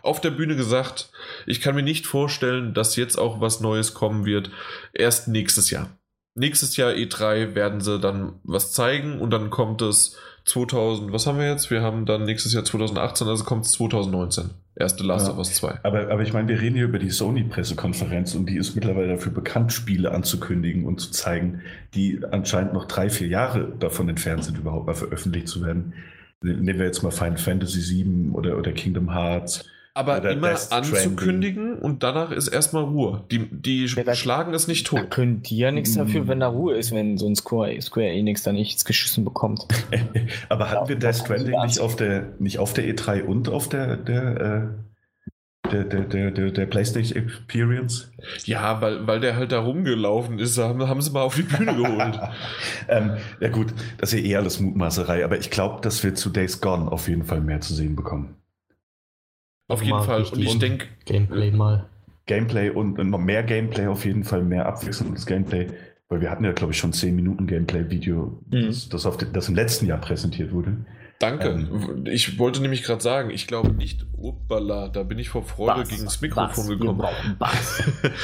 auf 0.02 0.20
der 0.20 0.30
Bühne 0.32 0.56
gesagt, 0.56 1.10
ich 1.46 1.60
kann 1.60 1.76
mir 1.76 1.82
nicht 1.84 2.04
vorstellen, 2.06 2.74
dass 2.74 2.96
jetzt 2.96 3.16
auch 3.16 3.40
was 3.40 3.60
Neues 3.60 3.94
kommen 3.94 4.26
wird, 4.26 4.50
erst 4.92 5.28
nächstes 5.28 5.70
Jahr. 5.70 5.88
Nächstes 6.38 6.76
Jahr 6.76 6.92
E3 6.92 7.54
werden 7.54 7.80
sie 7.80 7.98
dann 7.98 8.34
was 8.44 8.72
zeigen 8.72 9.20
und 9.20 9.30
dann 9.30 9.50
kommt 9.50 9.82
es 9.82 10.16
2000, 10.44 11.12
was 11.12 11.26
haben 11.26 11.38
wir 11.38 11.46
jetzt? 11.48 11.70
Wir 11.70 11.82
haben 11.82 12.06
dann 12.06 12.24
nächstes 12.24 12.52
Jahr 12.54 12.64
2018, 12.64 13.26
also 13.26 13.44
kommt 13.44 13.66
es 13.66 13.72
2019. 13.72 14.50
Erste 14.76 15.02
Last 15.04 15.26
Ja. 15.26 15.32
of 15.32 15.38
Us 15.38 15.52
2. 15.54 15.80
Aber, 15.82 16.08
aber 16.10 16.22
ich 16.22 16.32
meine, 16.32 16.48
wir 16.48 16.60
reden 16.60 16.76
hier 16.76 16.84
über 16.84 17.00
die 17.00 17.10
Sony-Pressekonferenz 17.10 18.34
und 18.36 18.48
die 18.48 18.56
ist 18.56 18.76
mittlerweile 18.76 19.08
dafür 19.08 19.32
bekannt, 19.32 19.72
Spiele 19.72 20.12
anzukündigen 20.12 20.86
und 20.86 21.00
zu 21.00 21.10
zeigen, 21.10 21.62
die 21.94 22.20
anscheinend 22.30 22.72
noch 22.72 22.86
drei, 22.86 23.10
vier 23.10 23.26
Jahre 23.26 23.72
davon 23.80 24.08
entfernt 24.08 24.44
sind, 24.44 24.56
überhaupt 24.56 24.86
mal 24.86 24.94
veröffentlicht 24.94 25.48
zu 25.48 25.62
werden. 25.66 25.94
Nehmen 26.40 26.78
wir 26.78 26.86
jetzt 26.86 27.02
mal 27.02 27.10
Final 27.10 27.36
Fantasy 27.38 27.80
VII 28.04 28.30
oder, 28.32 28.56
oder 28.56 28.70
Kingdom 28.70 29.12
Hearts. 29.12 29.64
Aber 29.98 30.18
Oder 30.18 30.30
immer 30.30 30.54
anzukündigen 30.70 31.74
und 31.76 32.04
danach 32.04 32.30
ist 32.30 32.46
erstmal 32.46 32.84
Ruhe. 32.84 33.24
Die, 33.32 33.48
die 33.50 33.86
Ja, 33.86 34.04
da- 34.04 34.14
schlagen 34.14 34.54
es 34.54 34.68
nicht 34.68 34.86
Da 34.92 35.00
tot. 35.00 35.10
können 35.10 35.42
die 35.42 35.56
ja 35.56 35.72
nichts 35.72 35.94
dafür, 35.94 36.28
wenn 36.28 36.38
da 36.38 36.46
Ruhe 36.46 36.76
ist, 36.76 36.92
wenn 36.94 37.18
so 37.18 37.26
ein 37.26 37.34
Square, 37.34 37.80
Square 37.82 38.08
Enix 38.10 38.44
da 38.44 38.52
nichts 38.52 38.84
geschissen 38.84 39.24
bekommt. 39.24 39.66
Aber 40.48 40.70
hatten 40.70 40.88
wir 40.88 40.96
Death 40.96 41.08
das 41.08 41.18
Stranding 41.18 41.60
nicht 41.62 41.80
auf 41.80 41.96
der, 41.96 42.28
nicht 42.38 42.58
auf 42.60 42.72
der 42.74 42.84
E3 42.84 43.22
und 43.24 43.48
auf 43.48 43.68
der, 43.68 43.96
der, 43.96 44.70
äh, 45.66 45.70
der, 45.72 45.84
der, 45.84 46.00
der, 46.04 46.30
der, 46.30 46.50
der 46.52 46.66
PlayStation 46.66 47.24
Experience? 47.24 48.10
Ja, 48.44 48.80
weil, 48.80 49.04
weil 49.06 49.18
der 49.18 49.34
halt 49.34 49.50
da 49.50 49.58
rumgelaufen 49.60 50.38
ist, 50.38 50.56
haben, 50.58 50.86
haben 50.88 51.02
sie 51.02 51.10
mal 51.10 51.22
auf 51.22 51.34
die 51.34 51.42
Bühne 51.42 51.74
geholt. 51.74 52.20
ähm, 52.88 53.16
ja 53.40 53.48
gut, 53.48 53.74
das 53.98 54.12
ist 54.12 54.20
ja 54.20 54.26
eh 54.26 54.36
alles 54.36 54.60
Mutmaßerei, 54.60 55.24
aber 55.24 55.38
ich 55.38 55.50
glaube, 55.50 55.80
dass 55.82 56.04
wir 56.04 56.14
zu 56.14 56.30
Days 56.30 56.60
Gone 56.60 56.90
auf 56.90 57.08
jeden 57.08 57.24
Fall 57.24 57.40
mehr 57.40 57.60
zu 57.60 57.74
sehen 57.74 57.96
bekommen. 57.96 58.36
Auf 59.68 59.82
jeden 59.82 60.02
Fall. 60.02 60.24
Und 60.24 60.38
ich 60.38 60.58
denke, 60.58 60.86
Gameplay 61.04 61.50
mal. 61.50 61.86
Gameplay 62.26 62.70
und 62.70 62.98
noch 62.98 63.18
mehr 63.18 63.42
Gameplay 63.42 63.86
auf 63.86 64.04
jeden 64.04 64.24
Fall, 64.24 64.42
mehr 64.42 64.66
abwechselndes 64.66 65.24
Gameplay, 65.24 65.68
weil 66.08 66.20
wir 66.20 66.30
hatten 66.30 66.44
ja, 66.44 66.52
glaube 66.52 66.72
ich, 66.72 66.78
schon 66.78 66.92
10 66.92 67.14
Minuten 67.14 67.46
Gameplay-Video, 67.46 68.38
Mhm. 68.50 68.66
das, 68.66 68.88
das, 68.88 69.06
auf 69.06 69.16
das 69.16 69.48
im 69.48 69.54
letzten 69.54 69.86
Jahr 69.86 69.98
präsentiert 69.98 70.52
wurde. 70.52 70.76
Danke. 71.18 71.48
Ähm. 71.48 72.04
Ich 72.06 72.38
wollte 72.38 72.60
nämlich 72.60 72.82
gerade 72.82 73.02
sagen, 73.02 73.30
ich 73.30 73.46
glaube 73.46 73.72
nicht, 73.72 74.06
uppala, 74.16 74.88
da 74.88 75.02
bin 75.02 75.18
ich 75.18 75.28
vor 75.28 75.44
Freude 75.44 75.84
gegen 75.88 76.04
das 76.04 76.20
Mikrofon 76.20 76.68
was? 76.68 76.68
Gekommen. 76.68 77.06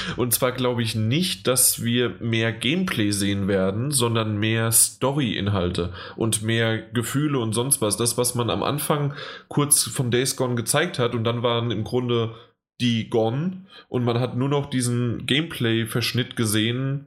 Und 0.16 0.32
zwar 0.32 0.52
glaube 0.52 0.82
ich 0.82 0.94
nicht, 0.94 1.46
dass 1.46 1.82
wir 1.82 2.16
mehr 2.20 2.52
Gameplay 2.52 3.10
sehen 3.10 3.48
werden, 3.48 3.90
sondern 3.90 4.38
mehr 4.38 4.72
Story-Inhalte 4.72 5.92
und 6.16 6.42
mehr 6.42 6.78
Gefühle 6.78 7.38
und 7.38 7.52
sonst 7.52 7.80
was. 7.80 7.96
Das, 7.96 8.18
was 8.18 8.34
man 8.34 8.50
am 8.50 8.62
Anfang 8.62 9.14
kurz 9.48 9.84
von 9.84 10.10
Days 10.10 10.36
Gone 10.36 10.54
gezeigt 10.54 10.98
hat 10.98 11.14
und 11.14 11.24
dann 11.24 11.42
waren 11.42 11.70
im 11.70 11.84
Grunde 11.84 12.34
die 12.80 13.08
Gone 13.08 13.66
und 13.88 14.04
man 14.04 14.20
hat 14.20 14.36
nur 14.36 14.48
noch 14.48 14.66
diesen 14.66 15.26
Gameplay-Verschnitt 15.26 16.36
gesehen, 16.36 17.06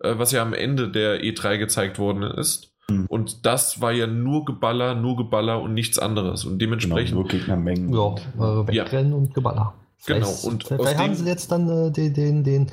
äh, 0.00 0.16
was 0.16 0.32
ja 0.32 0.42
am 0.42 0.54
Ende 0.54 0.88
der 0.88 1.22
E3 1.22 1.58
gezeigt 1.58 1.98
worden 1.98 2.22
ist. 2.22 2.74
Mhm. 2.90 3.06
Und 3.06 3.44
das 3.46 3.80
war 3.80 3.92
ja 3.92 4.06
nur 4.06 4.44
Geballer, 4.44 4.94
nur 4.94 5.16
Geballer 5.16 5.60
und 5.60 5.74
nichts 5.74 5.98
anderes. 5.98 6.44
Und 6.44 6.52
Genau, 6.58 6.58
dementsprechend 6.76 7.14
nur 7.14 7.26
Gegnermengen. 7.28 7.92
Ja, 7.92 8.14
äh, 8.14 8.66
wegrennen 8.66 9.12
und 9.12 9.34
Geballer. 9.34 9.74
Genau, 10.06 10.26
Vielleicht- 10.26 10.44
und 10.44 10.64
vielleicht 10.64 10.80
aus 10.80 10.94
haben 10.96 11.12
dem- 11.12 11.14
sie 11.16 11.26
jetzt 11.26 11.50
dann 11.52 11.68
äh, 11.68 11.90
den, 11.90 12.14
den, 12.14 12.44
den 12.44 12.66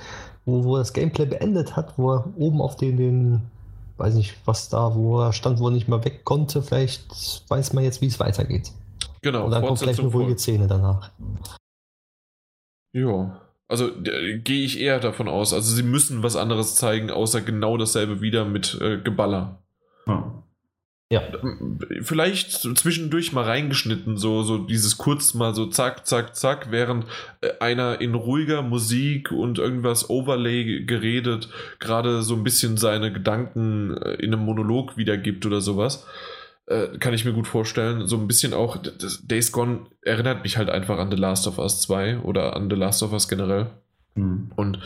wo, 0.45 0.63
wo 0.63 0.77
das 0.77 0.93
Gameplay 0.93 1.25
beendet 1.25 1.75
hat, 1.75 1.97
wo 1.97 2.13
er 2.13 2.33
oben 2.37 2.61
auf 2.61 2.75
den, 2.75 2.97
den, 2.97 3.41
weiß 3.97 4.13
nicht, 4.15 4.35
was 4.45 4.69
da, 4.69 4.93
wo 4.95 5.19
er 5.21 5.33
stand, 5.33 5.59
wo 5.59 5.67
er 5.69 5.71
nicht 5.71 5.87
mehr 5.87 6.05
weg 6.05 6.23
konnte. 6.23 6.61
Vielleicht 6.61 7.03
weiß 7.49 7.73
man 7.73 7.83
jetzt, 7.83 8.01
wie 8.01 8.05
es 8.07 8.19
weitergeht. 8.19 8.71
genau, 9.21 9.45
Und 9.45 9.51
dann 9.51 9.65
kommt 9.65 9.79
gleich 9.79 9.99
eine 9.99 10.07
ruhige 10.09 10.37
Szene 10.37 10.67
danach. 10.67 11.09
Ja. 12.93 13.41
Also 13.67 13.89
gehe 13.99 14.63
ich 14.63 14.79
eher 14.79 14.99
davon 14.99 15.27
aus. 15.27 15.51
Also 15.51 15.73
sie 15.75 15.81
müssen 15.83 16.21
was 16.21 16.35
anderes 16.35 16.75
zeigen, 16.75 17.09
außer 17.09 17.41
genau 17.41 17.77
dasselbe 17.77 18.21
wieder 18.21 18.45
mit 18.45 18.79
äh, 18.79 18.99
Geballer. 19.01 19.63
Ja. 20.07 20.43
Ja. 21.11 21.21
Vielleicht 22.01 22.51
zwischendurch 22.51 23.31
mal 23.31 23.43
reingeschnitten, 23.43 24.17
so, 24.17 24.41
so 24.41 24.57
dieses 24.57 24.97
kurz 24.97 25.35
mal 25.35 25.53
so 25.53 25.67
zack, 25.67 26.07
zack, 26.07 26.35
zack, 26.35 26.71
während 26.71 27.05
äh, 27.41 27.51
einer 27.59 28.01
in 28.01 28.15
ruhiger 28.15 28.63
Musik 28.63 29.31
und 29.31 29.59
irgendwas 29.59 30.09
Overlay 30.09 30.83
geredet, 30.83 31.49
gerade 31.79 32.23
so 32.23 32.33
ein 32.33 32.43
bisschen 32.43 32.77
seine 32.77 33.13
Gedanken 33.13 33.95
äh, 33.97 34.15
in 34.15 34.33
einem 34.33 34.43
Monolog 34.43 34.97
wiedergibt 34.97 35.45
oder 35.45 35.61
sowas. 35.61 36.07
Äh, 36.65 36.97
kann 36.97 37.13
ich 37.13 37.23
mir 37.23 37.33
gut 37.33 37.47
vorstellen. 37.47 38.07
So 38.07 38.17
ein 38.17 38.27
bisschen 38.27 38.55
auch, 38.55 38.77
Days 39.21 39.51
Gone 39.51 39.85
erinnert 40.01 40.41
mich 40.41 40.57
halt 40.57 40.71
einfach 40.71 40.97
an 40.97 41.11
The 41.11 41.17
Last 41.17 41.45
of 41.45 41.59
Us 41.59 41.81
2 41.81 42.21
oder 42.21 42.55
an 42.55 42.67
The 42.67 42.75
Last 42.75 43.03
of 43.03 43.13
Us 43.13 43.27
generell. 43.27 43.67
Hm. 44.15 44.51
Und 44.55 44.79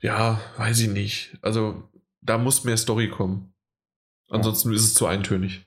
ja, 0.00 0.40
weiß 0.56 0.80
ich 0.80 0.88
nicht. 0.88 1.38
Also 1.40 1.84
da 2.20 2.36
muss 2.36 2.64
mehr 2.64 2.76
Story 2.76 3.08
kommen. 3.08 3.51
Ansonsten 4.32 4.72
ist 4.72 4.84
es 4.84 4.94
zu 4.94 5.06
eintönig. 5.06 5.66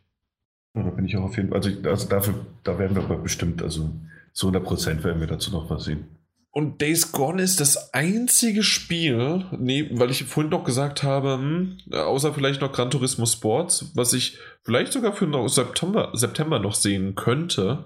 Ja, 0.76 0.84
da 0.84 0.90
bin 0.90 1.06
ich 1.06 1.16
auch 1.18 1.24
auf 1.24 1.38
jeden 1.38 1.50
Fall. 1.50 1.58
Also, 1.58 1.72
also 1.90 2.10
dafür, 2.10 2.46
da 2.64 2.78
werden 2.80 2.96
wir 2.96 3.04
aber 3.04 3.18
bestimmt, 3.18 3.62
also 3.62 3.92
zu 4.34 4.48
100 4.48 4.64
Prozent 4.64 5.04
werden 5.04 5.22
wir 5.22 5.28
dazu 5.28 5.52
noch 5.52 5.70
was 5.70 5.86
sehen. 5.86 6.06
Und 6.52 6.80
Days 6.80 7.12
Gone 7.12 7.42
ist 7.42 7.60
das 7.60 7.94
einzige 7.94 8.64
Spiel, 8.64 9.44
nee, 9.60 9.90
weil 9.92 10.10
ich 10.10 10.24
vorhin 10.24 10.52
noch 10.52 10.64
gesagt 10.64 11.04
habe, 11.04 11.34
hm, 11.34 11.78
außer 11.92 12.34
vielleicht 12.34 12.62
noch 12.62 12.72
Gran 12.72 12.90
Turismo 12.90 13.26
Sports, 13.26 13.92
was 13.94 14.14
ich 14.14 14.38
vielleicht 14.64 14.94
sogar 14.94 15.12
für 15.12 15.28
noch 15.28 15.50
September, 15.50 16.12
September 16.14 16.60
noch 16.60 16.74
sehen 16.74 17.16
könnte. 17.16 17.86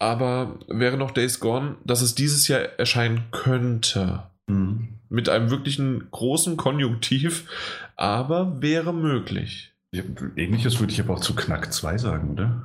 Aber 0.00 0.58
wäre 0.66 0.96
noch 0.96 1.12
Days 1.12 1.38
Gone, 1.38 1.76
dass 1.84 2.02
es 2.02 2.16
dieses 2.16 2.48
Jahr 2.48 2.60
erscheinen 2.60 3.22
könnte. 3.30 4.24
Hm. 4.48 4.88
Mit 5.08 5.28
einem 5.28 5.50
wirklichen 5.50 6.10
großen 6.10 6.56
Konjunktiv, 6.56 7.48
aber 7.94 8.60
wäre 8.60 8.92
möglich. 8.92 9.75
Ähnliches 10.36 10.80
würde 10.80 10.92
ich 10.92 11.00
aber 11.00 11.14
auch 11.14 11.20
zu 11.20 11.34
Knack 11.34 11.72
2 11.72 11.98
sagen, 11.98 12.32
oder? 12.32 12.62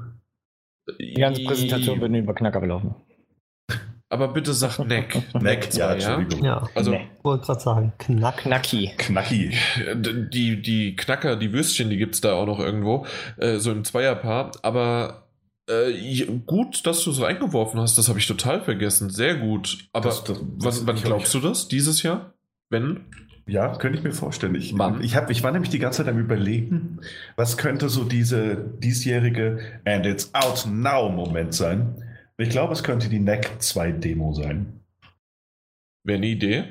Die 0.99 1.13
ganze 1.13 1.43
Präsentation 1.43 2.01
wird 2.01 2.11
nur 2.11 2.21
über 2.21 2.33
Knacker 2.33 2.59
belaufen. 2.59 2.95
Aber 4.09 4.27
bitte 4.33 4.53
sag 4.53 4.79
Neck. 4.79 5.21
Neck, 5.41 5.73
ja, 5.73 5.93
Entschuldigung. 5.93 6.43
Ja, 6.43 6.67
Also 6.75 6.91
Nee. 6.91 7.07
ich 7.17 7.23
wollte 7.23 7.45
gerade 7.45 7.59
sagen, 7.61 7.93
knack. 7.97 8.37
Knacki. 8.39 8.91
Knacki. 8.97 9.51
die, 9.95 10.61
die 10.61 10.95
Knacker, 10.97 11.37
die 11.37 11.53
Würstchen, 11.53 11.89
die 11.89 11.95
gibt 11.97 12.15
es 12.15 12.21
da 12.21 12.33
auch 12.33 12.45
noch 12.45 12.59
irgendwo, 12.59 13.05
äh, 13.37 13.57
so 13.59 13.71
im 13.71 13.85
Zweierpaar. 13.85 14.51
Aber 14.63 15.27
äh, 15.69 16.25
gut, 16.45 16.85
dass 16.85 17.03
du 17.05 17.11
es 17.11 17.21
reingeworfen 17.21 17.79
hast, 17.79 17.97
das 17.97 18.09
habe 18.09 18.19
ich 18.19 18.27
total 18.27 18.59
vergessen. 18.61 19.09
Sehr 19.09 19.35
gut. 19.35 19.87
Aber 19.93 20.09
Das- 20.09 20.25
das- 20.25 20.39
wann, 20.41 20.59
das- 20.59 20.85
wann 20.87 20.97
ich- 20.97 21.03
glaubst 21.03 21.33
du 21.33 21.39
das? 21.39 21.69
Dieses 21.69 22.03
Jahr? 22.03 22.33
Wenn? 22.69 23.05
Ja, 23.47 23.75
könnte 23.77 23.97
ich 23.97 24.03
mir 24.03 24.11
vorstellen. 24.11 24.55
Ich, 24.55 24.77
Wann? 24.77 25.01
ich, 25.03 25.15
hab, 25.15 25.29
ich 25.29 25.43
war 25.43 25.51
nämlich 25.51 25.71
die 25.71 25.79
ganze 25.79 26.03
Zeit 26.03 26.13
am 26.13 26.19
Überlegen, 26.19 26.99
was 27.35 27.57
könnte 27.57 27.89
so 27.89 28.03
diese 28.03 28.55
diesjährige 28.55 29.59
And 29.85 30.05
It's 30.05 30.33
Out 30.33 30.67
Now 30.69 31.09
Moment 31.09 31.53
sein. 31.53 32.03
Ich 32.37 32.49
glaube, 32.49 32.73
es 32.73 32.83
könnte 32.83 33.09
die 33.09 33.19
Neck 33.19 33.49
2 33.59 33.91
Demo 33.93 34.33
sein. 34.33 34.81
Wäre 36.03 36.17
eine 36.17 36.27
Idee. 36.27 36.63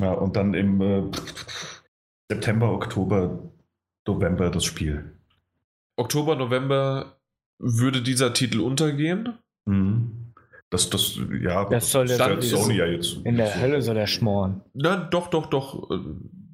Ja, 0.00 0.12
und 0.12 0.36
dann 0.36 0.54
im 0.54 0.80
äh, 0.80 1.02
September, 2.30 2.72
Oktober, 2.72 3.50
November 4.06 4.50
das 4.50 4.64
Spiel. 4.64 5.12
Oktober, 5.96 6.36
November 6.36 7.18
würde 7.58 8.02
dieser 8.02 8.32
Titel 8.32 8.60
untergehen. 8.60 9.38
Mhm. 9.66 10.17
Das, 10.70 10.90
das, 10.90 11.18
ja, 11.40 11.64
Das 11.64 11.90
soll 11.90 12.06
stellt 12.08 12.20
dann- 12.20 12.42
Sony 12.42 12.76
ja 12.76 12.86
jetzt. 12.86 13.24
In 13.24 13.38
der 13.38 13.58
Hölle 13.58 13.80
soll 13.80 13.96
er 13.96 14.06
schmoren. 14.06 14.60
Na, 14.74 14.96
doch, 14.96 15.28
doch, 15.28 15.46
doch. 15.46 15.88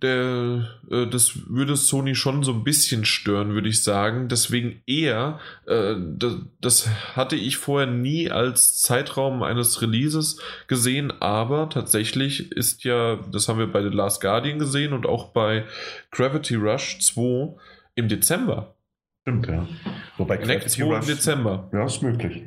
Der, 0.03 0.69
äh, 0.91 1.07
das 1.07 1.49
würde 1.49 1.75
Sony 1.77 2.15
schon 2.15 2.45
so 2.45 2.53
ein 2.53 2.63
bisschen 2.63 3.05
stören, 3.05 3.55
würde 3.55 3.69
ich 3.69 3.83
sagen. 3.83 4.29
Deswegen 4.29 4.83
eher, 4.87 5.41
äh, 5.67 5.95
das, 6.17 6.37
das, 6.61 6.89
hatte 7.17 7.35
ich 7.35 7.57
vorher 7.57 7.91
nie 7.91 8.31
als 8.31 8.81
Zeitraum 8.81 9.43
eines 9.43 9.83
Releases 9.83 10.41
gesehen, 10.69 11.13
aber 11.21 11.69
tatsächlich 11.69 12.53
ist 12.53 12.85
ja, 12.85 13.17
das 13.33 13.49
haben 13.49 13.59
wir 13.59 13.73
bei 13.73 13.83
The 13.83 13.89
Last 13.89 14.21
Guardian 14.21 14.59
gesehen 14.61 14.93
und 14.93 15.07
auch 15.07 15.33
bei 15.33 15.65
Gravity 16.13 16.55
Rush 16.55 17.01
2 17.01 17.57
im 17.97 18.09
Dezember. 18.09 18.75
Stimmt, 19.23 19.47
ja. 19.49 19.67
Wobei 20.19 20.37
Gravity 20.37 20.83
Rush, 20.83 21.09
im 21.09 21.17
Dezember. 21.17 21.69
Ja, 21.73 21.85
ist 21.87 22.03
möglich. 22.03 22.43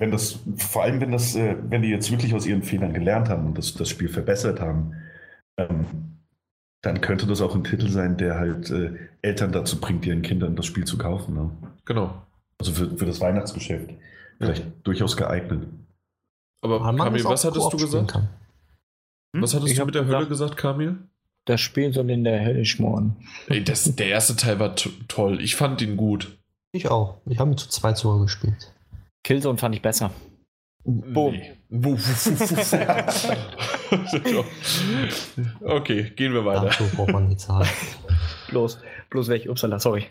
Wenn 0.00 0.10
das, 0.10 0.40
vor 0.56 0.82
allem 0.82 1.00
wenn 1.02 1.12
das, 1.12 1.36
äh, 1.36 1.56
wenn 1.68 1.82
die 1.82 1.90
jetzt 1.90 2.10
wirklich 2.10 2.34
aus 2.34 2.46
ihren 2.46 2.62
Fehlern 2.62 2.94
gelernt 2.94 3.28
haben 3.28 3.46
und 3.46 3.58
das, 3.58 3.74
das 3.74 3.90
Spiel 3.90 4.08
verbessert 4.08 4.58
haben, 4.58 4.94
ähm, 5.58 5.84
dann 6.82 7.02
könnte 7.02 7.26
das 7.26 7.42
auch 7.42 7.54
ein 7.54 7.64
Titel 7.64 7.88
sein, 7.90 8.16
der 8.16 8.38
halt 8.38 8.70
äh, 8.70 8.92
Eltern 9.20 9.52
dazu 9.52 9.78
bringt, 9.78 10.06
ihren 10.06 10.22
Kindern 10.22 10.56
das 10.56 10.64
Spiel 10.64 10.84
zu 10.84 10.96
kaufen. 10.96 11.34
Ne? 11.34 11.50
Genau. 11.84 12.14
Also 12.58 12.72
für, 12.72 12.96
für 12.96 13.04
das 13.04 13.20
Weihnachtsgeschäft. 13.20 13.90
Vielleicht 14.38 14.64
ja. 14.64 14.72
durchaus 14.84 15.18
geeignet. 15.18 15.66
Aber 16.62 16.80
Kamil, 16.80 17.24
was 17.24 17.44
hattest 17.44 17.70
du 17.70 17.76
gesagt? 17.76 18.14
Hm? 18.14 19.42
Was 19.42 19.54
hattest 19.54 19.72
ich 19.72 19.78
du 19.78 19.84
mit 19.84 19.94
der 19.94 20.06
Hölle 20.06 20.26
gesagt, 20.26 20.56
Kamil? 20.56 20.96
Das 21.44 21.60
Spiel 21.60 21.92
soll 21.92 22.08
in 22.08 22.24
der 22.24 22.42
Hölle 22.42 22.64
schmoren. 22.64 23.16
Ey, 23.48 23.62
das, 23.62 23.94
der 23.96 24.08
erste 24.08 24.36
Teil 24.36 24.58
war 24.58 24.76
toll. 24.76 25.42
Ich 25.42 25.56
fand 25.56 25.82
ihn 25.82 25.98
gut. 25.98 26.38
Ich 26.72 26.90
auch. 26.90 27.18
Ich 27.26 27.38
habe 27.38 27.50
ihn 27.50 27.58
zu 27.58 27.68
zweit 27.68 27.98
sogar 27.98 28.20
gespielt. 28.20 28.72
Killzone 29.24 29.58
fand 29.58 29.74
ich 29.74 29.82
besser. 29.82 30.10
Boom. 30.84 31.34
Nee. 31.34 31.52
okay, 35.60 36.10
gehen 36.16 36.32
wir 36.32 36.44
weiter. 36.44 36.64
Dazu 36.66 36.84
braucht 36.96 37.12
man 37.12 37.28
nicht 37.28 37.40
zahlen. 37.40 37.68
bloß, 38.48 38.80
bloß 39.10 39.28
welche, 39.28 39.50
upsala, 39.50 39.78
sorry. 39.78 40.06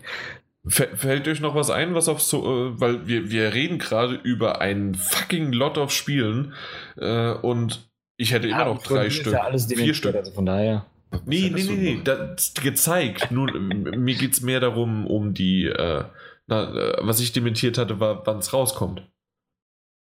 Fällt 0.66 1.26
euch 1.26 1.40
noch 1.40 1.54
was 1.54 1.70
ein, 1.70 1.94
was 1.94 2.08
auf 2.08 2.20
so, 2.20 2.44
äh, 2.44 2.80
weil 2.80 3.06
wir, 3.06 3.30
wir 3.30 3.54
reden 3.54 3.78
gerade 3.78 4.14
über 4.14 4.60
ein 4.60 4.94
fucking 4.94 5.52
Lot 5.52 5.78
of 5.78 5.90
Spielen 5.90 6.52
äh, 6.98 7.32
und 7.32 7.88
ich 8.18 8.32
hätte 8.32 8.48
ja, 8.48 8.56
immer 8.56 8.74
noch 8.74 8.82
drei 8.82 9.08
Stück. 9.08 9.32
Ja 9.32 9.44
alles 9.44 9.66
vier 9.66 9.94
Stück. 9.94 10.14
Also 10.14 10.32
von 10.32 10.44
daher. 10.44 10.84
Nee, 11.24 11.50
nee, 11.52 11.62
nee, 11.62 11.76
nee, 11.76 12.00
das 12.04 12.52
gezeigt. 12.54 13.30
Nun, 13.30 13.50
mir 13.96 14.14
geht 14.14 14.34
es 14.34 14.42
mehr 14.42 14.60
darum, 14.60 15.06
um 15.06 15.32
die, 15.32 15.64
äh, 15.64 16.04
na, 16.50 16.74
äh, 16.74 16.96
was 17.00 17.20
ich 17.20 17.32
dementiert 17.32 17.78
hatte, 17.78 18.00
war, 18.00 18.26
wann 18.26 18.38
es 18.38 18.52
rauskommt. 18.52 19.08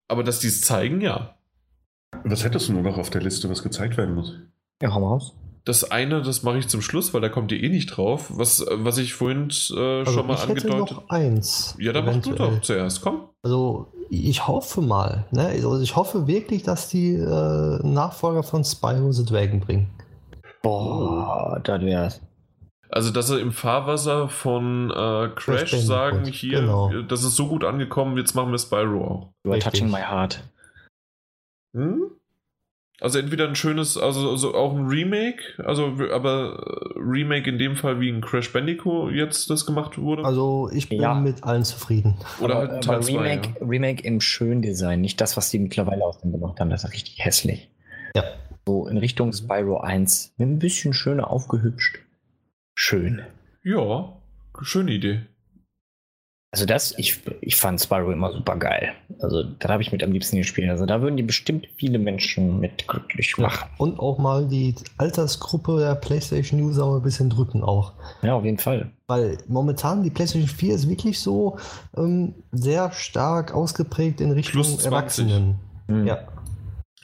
Aber 0.08 0.22
dass 0.22 0.38
die 0.38 0.48
es 0.48 0.60
zeigen, 0.60 1.00
ja. 1.00 1.36
Was 2.22 2.44
hättest 2.44 2.68
du 2.68 2.74
nur 2.74 2.82
noch 2.82 2.98
auf 2.98 3.10
der 3.10 3.22
Liste, 3.22 3.50
was 3.50 3.62
gezeigt 3.62 3.96
werden 3.96 4.14
muss? 4.14 4.34
Ja, 4.80 4.94
hau 4.94 5.00
mal 5.00 5.08
raus. 5.08 5.34
Das 5.64 5.90
eine, 5.90 6.20
das 6.20 6.42
mache 6.42 6.58
ich 6.58 6.68
zum 6.68 6.82
Schluss, 6.82 7.14
weil 7.14 7.22
da 7.22 7.30
kommt 7.30 7.50
ihr 7.50 7.62
eh 7.62 7.70
nicht 7.70 7.86
drauf. 7.86 8.30
Was, 8.30 8.64
was 8.70 8.98
ich 8.98 9.14
vorhin 9.14 9.48
äh, 9.70 10.00
also 10.00 10.12
schon 10.12 10.26
mal 10.26 10.34
ich 10.34 10.42
angedeutet 10.42 10.96
habe. 10.96 11.10
eins. 11.10 11.74
Ja, 11.78 11.92
da 11.92 12.02
mach 12.02 12.18
du 12.18 12.34
doch 12.34 12.60
zuerst, 12.60 13.00
komm. 13.00 13.28
Also, 13.42 13.86
ich 14.10 14.46
hoffe 14.46 14.82
mal, 14.82 15.26
ne? 15.30 15.46
Also, 15.46 15.80
ich 15.80 15.96
hoffe 15.96 16.26
wirklich, 16.26 16.64
dass 16.64 16.90
die 16.90 17.14
äh, 17.14 17.78
Nachfolger 17.82 18.42
von 18.42 18.62
Spyro 18.62 19.10
the 19.12 19.24
Dragon 19.24 19.60
bringen. 19.60 19.88
Boah, 20.62 21.58
das 21.64 21.80
wär's. 21.80 22.20
Also, 22.88 23.10
dass 23.10 23.28
sie 23.28 23.40
im 23.40 23.52
Fahrwasser 23.52 24.28
von 24.28 24.90
äh, 24.90 25.28
Crash 25.34 25.72
sagen, 25.72 26.24
hier, 26.26 26.60
genau. 26.60 26.92
das 27.02 27.24
ist 27.24 27.36
so 27.36 27.48
gut 27.48 27.64
angekommen, 27.64 28.16
jetzt 28.18 28.34
machen 28.34 28.52
wir 28.52 28.58
Spyro 28.58 29.04
auch. 29.04 29.32
You 29.44 29.52
are 29.52 29.60
touching 29.60 29.90
my 29.90 30.00
heart. 30.00 30.42
Hm? 31.74 32.10
Also 33.00 33.18
entweder 33.18 33.48
ein 33.48 33.56
schönes, 33.56 33.98
also, 33.98 34.30
also 34.30 34.54
auch 34.54 34.72
ein 34.72 34.86
Remake, 34.86 35.42
also 35.64 35.92
aber 36.12 36.94
äh, 36.94 36.98
Remake 37.00 37.50
in 37.50 37.58
dem 37.58 37.74
Fall 37.74 38.00
wie 38.00 38.08
ein 38.08 38.20
Crash 38.20 38.52
Bandicoot 38.52 39.12
jetzt 39.12 39.50
das 39.50 39.66
gemacht 39.66 39.98
wurde. 39.98 40.24
Also 40.24 40.70
ich 40.72 40.88
bin 40.88 41.00
ja. 41.00 41.12
mit 41.14 41.42
allen 41.42 41.64
zufrieden. 41.64 42.14
Oder 42.40 42.56
aber, 42.56 42.68
halt 42.68 42.84
Teil 42.84 42.96
aber 42.96 43.06
Remake, 43.06 43.48
zwei, 43.52 43.60
ja. 43.60 43.66
Remake 43.66 44.04
im 44.04 44.20
schönen 44.20 44.62
Design, 44.62 45.00
nicht 45.00 45.20
das, 45.20 45.36
was 45.36 45.50
die 45.50 45.58
mittlerweile 45.58 46.04
aus 46.04 46.20
dem 46.20 46.30
gemacht 46.30 46.60
haben, 46.60 46.70
das 46.70 46.84
ist 46.84 46.92
richtig 46.92 47.24
hässlich. 47.24 47.68
Ja. 48.14 48.22
So 48.64 48.86
in 48.86 48.96
Richtung 48.96 49.32
Spyro 49.32 49.80
1, 49.80 50.34
ein 50.38 50.60
bisschen 50.60 50.94
schöner 50.94 51.30
aufgehübscht. 51.30 51.98
Schön. 52.74 53.22
Ja, 53.62 54.12
schöne 54.62 54.92
Idee. 54.92 55.22
Also 56.54 56.66
das, 56.66 56.96
ich, 56.98 57.20
ich 57.40 57.56
fand 57.56 57.80
Spyro 57.80 58.12
immer 58.12 58.30
super 58.32 58.54
geil. 58.56 58.92
Also 59.18 59.42
da 59.42 59.70
habe 59.70 59.82
ich 59.82 59.90
mit 59.90 60.04
am 60.04 60.12
liebsten 60.12 60.36
gespielt. 60.36 60.70
Also 60.70 60.86
da 60.86 61.02
würden 61.02 61.16
die 61.16 61.24
bestimmt 61.24 61.66
viele 61.76 61.98
Menschen 61.98 62.60
mit 62.60 62.86
glücklich 62.86 63.36
machen. 63.38 63.68
Ja, 63.72 63.76
und 63.78 63.98
auch 63.98 64.18
mal 64.18 64.46
die 64.46 64.76
Altersgruppe 64.96 65.80
der 65.80 65.96
PlayStation-User 65.96 66.94
ein 66.94 67.02
bisschen 67.02 67.28
drücken 67.28 67.64
auch. 67.64 67.94
Ja, 68.22 68.34
auf 68.34 68.44
jeden 68.44 68.58
Fall. 68.58 68.92
Weil 69.08 69.38
momentan 69.48 70.04
die 70.04 70.10
PlayStation 70.10 70.48
4 70.48 70.76
ist 70.76 70.88
wirklich 70.88 71.18
so 71.18 71.58
ähm, 71.96 72.34
sehr 72.52 72.92
stark 72.92 73.52
ausgeprägt 73.52 74.20
in 74.20 74.30
Richtung 74.30 74.62
Erwachsenen. 74.78 75.58
Mhm. 75.88 76.06
Ja. 76.06 76.28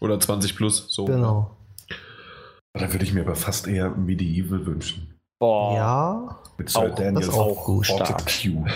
Oder 0.01 0.21
20 0.21 0.55
plus, 0.55 0.87
so. 0.91 1.07
Genau. 1.07 1.57
Da 2.73 2.93
würde 2.93 3.05
ich 3.05 3.13
mir 3.13 3.23
aber 3.23 3.35
fast 3.35 3.67
eher 3.67 3.91
Medieval 3.91 4.65
wünschen. 4.65 5.10
Boah. 5.41 5.75
Ja. 5.75 6.39
Mit 6.59 6.69
Sir 6.69 6.81
auch, 6.81 6.95
Daniel 6.95 7.27
das 7.27 7.35
auch 7.35 7.65
gut 7.65 7.87
stark. 7.87 8.23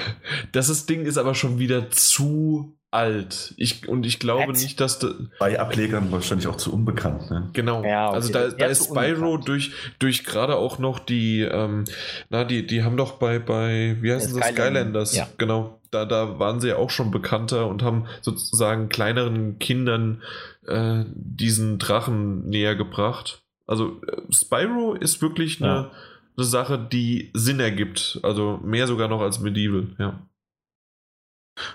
Das 0.53 0.69
ist, 0.71 0.89
Ding 0.89 1.05
ist 1.05 1.19
aber 1.19 1.35
schon 1.35 1.59
wieder 1.59 1.91
zu 1.91 2.79
alt. 2.91 3.53
Ich, 3.59 3.87
und 3.87 4.07
ich 4.07 4.19
glaube 4.19 4.47
What? 4.47 4.57
nicht, 4.57 4.81
dass. 4.81 4.99
Da, 4.99 5.11
Bei 5.39 5.61
Ablegern 5.61 6.11
wahrscheinlich 6.11 6.47
auch 6.47 6.57
zu 6.57 6.73
unbekannt. 6.73 7.31
Ne? 7.31 7.51
Genau. 7.53 7.85
Ja, 7.85 8.09
okay. 8.09 8.15
Also 8.15 8.33
da, 8.33 8.49
da 8.49 8.67
ist 8.67 8.87
Spyro 8.87 9.37
durch, 9.37 9.73
durch 9.99 10.25
gerade 10.25 10.57
auch 10.57 10.79
noch 10.79 11.01
die, 11.01 11.43
ähm, 11.43 11.85
na, 12.31 12.45
die, 12.45 12.67
die 12.67 12.83
haben 12.83 12.97
doch 12.97 13.13
bei, 13.19 13.39
bei 13.39 13.99
wie 14.01 14.13
heißen 14.13 14.35
das, 14.35 14.49
Skylanders, 14.49 15.15
ja. 15.15 15.29
genau. 15.37 15.81
Da, 15.91 16.07
da 16.07 16.39
waren 16.39 16.61
sie 16.61 16.69
ja 16.69 16.77
auch 16.77 16.91
schon 16.91 17.11
bekannter 17.11 17.69
und 17.69 17.83
haben 17.83 18.07
sozusagen 18.23 18.89
kleineren 18.89 19.59
Kindern 19.59 20.23
äh, 20.67 21.05
diesen 21.15 21.79
Drachen 21.79 22.49
näher 22.49 22.75
gebracht. 22.75 23.43
Also 23.67 24.01
äh, 24.07 24.23
Spyro 24.33 24.95
ist 24.95 25.21
wirklich 25.21 25.63
eine. 25.63 25.75
Ja 25.75 25.91
eine 26.37 26.47
Sache, 26.47 26.79
die 26.79 27.31
Sinn 27.35 27.61
ergibt. 27.61 28.19
Also 28.23 28.59
mehr 28.63 28.87
sogar 28.87 29.09
noch 29.09 29.21
als 29.21 29.41
Medieval, 29.41 29.89
ja. 29.99 30.27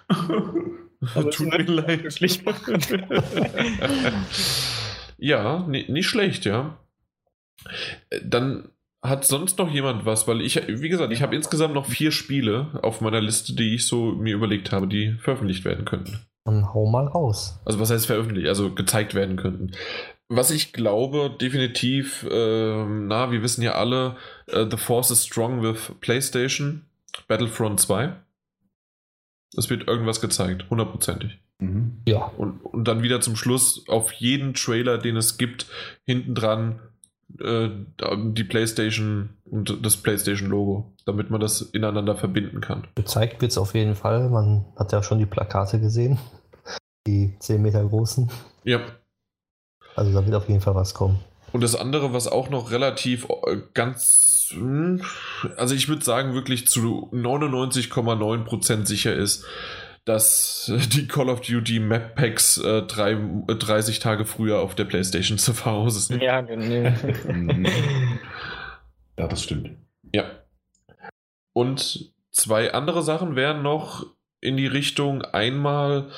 Tut 1.32 1.39
mir 1.39 1.64
leid. 1.64 2.20
ja, 5.18 5.68
nicht 5.68 6.07
schlecht, 6.07 6.45
ja. 6.45 6.78
Dann 8.24 8.70
hat 9.01 9.26
sonst 9.26 9.57
noch 9.60 9.72
jemand 9.72 10.05
was, 10.05 10.28
weil 10.28 10.41
ich, 10.41 10.62
wie 10.68 10.89
gesagt, 10.89 11.14
ich 11.14 11.22
habe 11.22 11.36
insgesamt 11.36 11.74
noch 11.74 11.86
vier 11.86 12.12
Spiele 12.12 12.80
auf 12.82 12.99
meiner 12.99 13.22
Liste, 13.22 13.55
die 13.55 13.76
ich 13.76 13.88
so 13.88 14.12
mir 14.12 14.36
überlegt 14.36 14.72
habe, 14.72 14.88
die 14.88 15.14
veröffentlicht 15.14 15.64
werden 15.64 15.86
könnten. 15.86 16.20
Dann 16.43 16.74
hau 16.74 16.89
mal 16.89 17.07
raus. 17.07 17.60
Also 17.64 17.80
was 17.80 17.91
heißt 17.91 18.07
veröffentlicht, 18.07 18.47
also 18.47 18.74
gezeigt 18.74 19.14
werden 19.14 19.38
könnten. 19.38 19.72
Was 20.32 20.51
ich 20.51 20.73
glaube, 20.73 21.36
definitiv, 21.41 22.23
äh, 22.30 22.86
na, 22.86 23.32
wir 23.32 23.41
wissen 23.41 23.63
ja 23.63 23.73
alle, 23.73 24.15
uh, 24.53 24.69
The 24.69 24.77
Force 24.77 25.09
is 25.09 25.25
strong 25.25 25.63
with 25.63 25.91
PlayStation, 26.01 26.86
Battlefront 27.27 27.80
2. 27.80 28.13
Es 29.57 29.71
wird 29.71 29.88
irgendwas 29.88 30.21
gezeigt, 30.21 30.69
hundertprozentig. 30.69 31.39
Mhm. 31.57 32.01
Ja. 32.07 32.25
Und, 32.38 32.63
und 32.63 32.88
dann 32.88 33.01
wieder 33.01 33.21
zum 33.21 33.36
Schluss 33.36 33.88
auf 33.89 34.11
jeden 34.13 34.53
Trailer, 34.53 34.99
den 34.99 35.17
es 35.17 35.39
gibt, 35.39 35.65
hinten 36.05 36.36
dran 36.36 36.80
äh, 37.39 37.69
die 38.32 38.43
PlayStation 38.43 39.30
und 39.45 39.86
das 39.86 39.97
PlayStation-Logo, 39.97 40.93
damit 41.05 41.30
man 41.30 41.39
das 41.39 41.61
ineinander 41.61 42.15
verbinden 42.15 42.61
kann. 42.61 42.88
Gezeigt 42.95 43.41
wird 43.41 43.51
es 43.51 43.57
auf 43.57 43.73
jeden 43.73 43.95
Fall. 43.95 44.30
Man 44.30 44.65
hat 44.75 44.91
ja 44.91 45.03
schon 45.03 45.19
die 45.19 45.25
Plakate 45.25 45.80
gesehen. 45.80 46.19
Die 47.07 47.36
10 47.39 47.61
Meter 47.61 47.84
großen. 47.84 48.30
Ja. 48.63 48.82
Also 50.00 50.14
da 50.14 50.26
wird 50.26 50.34
auf 50.34 50.47
jeden 50.47 50.62
Fall 50.62 50.76
was 50.76 50.93
kommen. 50.93 51.20
Und 51.52 51.62
das 51.62 51.76
andere, 51.76 52.14
was 52.14 52.30
auch 52.30 52.50
noch 52.50 52.72
relativ 52.72 53.28
äh, 53.45 53.58
ganz, 53.74 54.47
hm, 54.54 55.02
also 55.58 55.76
ich 55.76 55.89
würde 55.89 56.06
sagen, 56.06 56.34
wirklich 56.34 56.70
zu 56.70 57.10
99,9% 57.12 58.86
sicher 58.86 59.14
ist, 59.14 59.45
dass 60.06 60.72
die 60.93 61.06
Call 61.06 61.28
of 61.28 61.41
Duty 61.41 61.82
Map 61.82 62.16
Packs 62.16 62.58
äh, 62.60 62.84
drei, 62.84 63.18
30 63.47 63.97
äh, 63.97 64.00
Tage 64.00 64.24
früher 64.24 64.60
auf 64.60 64.74
der 64.74 64.86
PlayStation 64.86 65.38
zu 65.38 65.66
Hause 65.66 66.00
sind. 66.00 66.24
Ja, 66.24 66.39
genau. 66.39 66.93
ja, 69.18 69.28
das 69.28 69.43
stimmt. 69.43 69.72
Ja. 70.14 70.32
Und 71.52 72.14
zwei 72.32 72.74
andere 72.74 73.04
Sachen 73.04 73.36
wären 73.36 73.64
noch 73.64 74.06
in 74.39 74.56
die 74.56 74.68
Richtung 74.68 75.24
einmal 75.24 76.10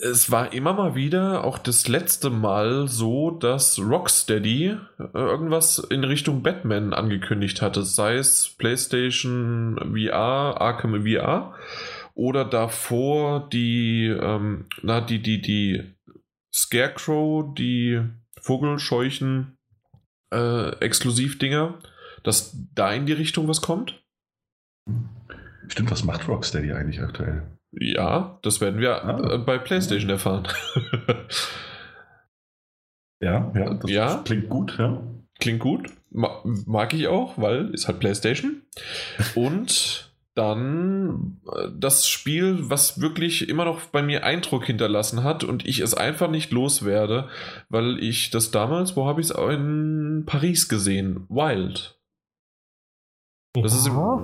es 0.00 0.30
war 0.30 0.52
immer 0.52 0.72
mal 0.72 0.94
wieder, 0.94 1.44
auch 1.44 1.58
das 1.58 1.86
letzte 1.86 2.30
Mal 2.30 2.88
so, 2.88 3.30
dass 3.30 3.78
Rocksteady 3.78 4.76
äh, 4.98 5.04
irgendwas 5.14 5.78
in 5.78 6.04
Richtung 6.04 6.42
Batman 6.42 6.92
angekündigt 6.92 7.62
hatte, 7.62 7.84
sei 7.84 8.16
es 8.16 8.54
PlayStation 8.58 9.78
VR, 9.78 10.60
Arkham 10.60 11.06
VR 11.06 11.54
oder 12.14 12.44
davor 12.44 13.48
die, 13.48 14.06
ähm, 14.06 14.66
na, 14.82 15.00
die, 15.00 15.22
die, 15.22 15.40
die 15.40 15.94
Scarecrow, 16.52 17.54
die 17.54 18.02
Vogelscheuchen 18.40 19.56
äh, 20.32 20.70
Exklusivdinger, 20.80 21.78
dass 22.24 22.56
da 22.74 22.92
in 22.92 23.06
die 23.06 23.12
Richtung 23.12 23.46
was 23.46 23.62
kommt. 23.62 24.02
Stimmt, 25.68 25.90
was 25.90 26.02
macht 26.02 26.26
Rocksteady 26.26 26.72
eigentlich 26.72 27.00
aktuell? 27.00 27.57
Ja, 27.72 28.38
das 28.42 28.60
werden 28.60 28.80
wir 28.80 29.04
Ah. 29.04 29.34
äh, 29.34 29.38
bei 29.38 29.58
PlayStation 29.58 30.10
erfahren. 30.10 30.46
Ja, 33.20 33.50
ja, 33.54 33.74
das 33.74 33.90
Ja? 33.90 34.22
klingt 34.24 34.48
gut, 34.48 34.78
ja. 34.78 35.02
Klingt 35.40 35.60
gut. 35.60 35.90
Ma 36.10 36.40
mag 36.44 36.94
ich 36.94 37.08
auch, 37.08 37.36
weil 37.36 37.70
ist 37.74 37.88
halt 37.88 38.00
PlayStation. 38.00 38.62
Und 39.34 40.12
dann 40.34 41.40
äh, 41.52 41.68
das 41.76 42.08
Spiel, 42.08 42.58
was 42.70 43.00
wirklich 43.00 43.48
immer 43.48 43.64
noch 43.64 43.80
bei 43.86 44.02
mir 44.02 44.22
Eindruck 44.24 44.64
hinterlassen 44.66 45.24
hat 45.24 45.42
und 45.42 45.66
ich 45.66 45.80
es 45.80 45.94
einfach 45.94 46.30
nicht 46.30 46.52
loswerde, 46.52 47.28
weil 47.68 47.98
ich 48.02 48.30
das 48.30 48.52
damals, 48.52 48.94
wo 48.96 49.06
habe 49.06 49.20
ich 49.20 49.30
es 49.30 49.36
in 49.36 50.22
Paris 50.24 50.68
gesehen? 50.68 51.26
Wild. 51.28 51.97
Das 53.54 53.74
ist 53.74 53.86
im, 53.86 53.94
Ja, 53.96 54.22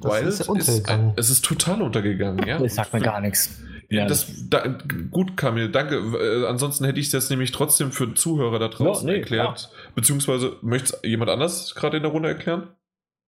das 0.00 0.20
ist 0.22 0.40
ist, 0.40 0.48
untergegangen. 0.48 1.12
es 1.16 1.30
ist 1.30 1.44
total 1.44 1.82
untergegangen, 1.82 2.46
ja. 2.46 2.58
Das 2.58 2.74
sagt 2.74 2.92
mir 2.92 3.00
gar 3.00 3.20
nichts. 3.20 3.58
Ja, 3.88 4.04
das, 4.06 4.26
da, 4.50 4.64
gut, 5.10 5.36
Kamil, 5.36 5.70
danke. 5.70 5.96
Äh, 5.96 6.46
ansonsten 6.46 6.84
hätte 6.84 6.98
ich 6.98 7.06
es 7.06 7.12
jetzt 7.12 7.30
nämlich 7.30 7.52
trotzdem 7.52 7.92
für 7.92 8.14
Zuhörer 8.14 8.58
da 8.58 8.68
draußen 8.68 9.06
Ja, 9.06 9.14
nee, 9.14 9.20
erklärt. 9.20 9.70
Beziehungsweise, 9.94 10.56
möchte 10.60 10.98
jemand 11.04 11.30
anders 11.30 11.74
gerade 11.74 11.96
in 11.96 12.02
der 12.02 12.10
Runde 12.12 12.28
erklären? 12.28 12.68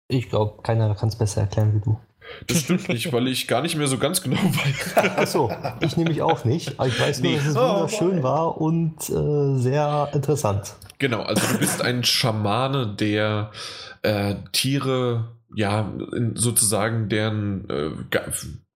Ich 0.09 0.29
glaube, 0.29 0.61
keiner 0.63 0.93
kann 0.95 1.09
es 1.09 1.15
besser 1.17 1.41
erklären 1.41 1.75
wie 1.75 1.79
du. 1.81 1.99
Das 2.47 2.57
stimmt 2.59 2.89
nicht, 2.89 3.11
weil 3.13 3.27
ich 3.27 3.47
gar 3.47 3.61
nicht 3.61 3.75
mehr 3.77 3.87
so 3.87 3.97
ganz 3.99 4.21
genau 4.23 4.37
weiß. 4.37 4.97
Achso, 5.17 5.51
ich 5.79 5.95
nehme 5.95 6.09
mich 6.09 6.21
auch 6.23 6.43
nicht. 6.43 6.79
Aber 6.79 6.87
ich 6.89 6.99
weiß 6.99 7.21
nur, 7.21 7.31
Nee. 7.31 7.37
dass 7.37 7.45
es 7.47 7.55
Oh, 7.55 7.59
wunderschön 7.75 8.23
war 8.23 8.59
und 8.59 8.95
äh, 9.09 9.59
sehr 9.61 10.09
interessant. 10.11 10.75
genau, 10.99 11.21
also 11.21 11.41
du 11.53 11.59
bist 11.59 11.81
ein 11.83 12.03
Schamane, 12.03 12.95
der 12.99 13.51
äh, 14.01 14.35
Tiere, 14.53 15.27
ja, 15.55 15.93
sozusagen 16.35 17.09
deren 17.09 17.69
äh, 17.69 17.91
Ge 18.09 18.21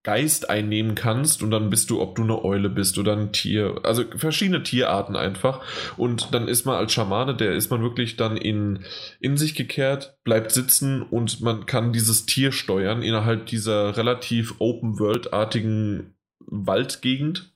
Geist 0.03 0.49
einnehmen 0.49 0.95
kannst 0.95 1.43
und 1.43 1.51
dann 1.51 1.69
bist 1.69 1.91
du, 1.91 2.01
ob 2.01 2.15
du 2.15 2.23
eine 2.23 2.43
Eule 2.43 2.69
bist 2.69 2.97
oder 2.97 3.15
ein 3.15 3.31
Tier, 3.31 3.81
also 3.83 4.03
verschiedene 4.15 4.63
Tierarten 4.63 5.15
einfach. 5.15 5.61
Und 5.95 6.33
dann 6.33 6.47
ist 6.47 6.65
man 6.65 6.75
als 6.75 6.91
Schamane, 6.91 7.35
der 7.35 7.53
ist 7.53 7.69
man 7.69 7.83
wirklich 7.83 8.17
dann 8.17 8.35
in, 8.35 8.79
in 9.19 9.37
sich 9.37 9.53
gekehrt, 9.53 10.17
bleibt 10.23 10.51
sitzen 10.51 11.03
und 11.03 11.41
man 11.41 11.67
kann 11.67 11.93
dieses 11.93 12.25
Tier 12.25 12.51
steuern 12.51 13.03
innerhalb 13.03 13.45
dieser 13.45 13.95
relativ 13.95 14.55
Open-World-artigen 14.57 16.15
Waldgegend. 16.47 17.53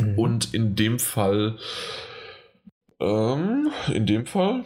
Mhm. 0.00 0.16
Und 0.16 0.54
in 0.54 0.76
dem 0.76 1.00
Fall, 1.00 1.58
ähm, 3.00 3.72
in 3.92 4.06
dem 4.06 4.26
Fall, 4.26 4.64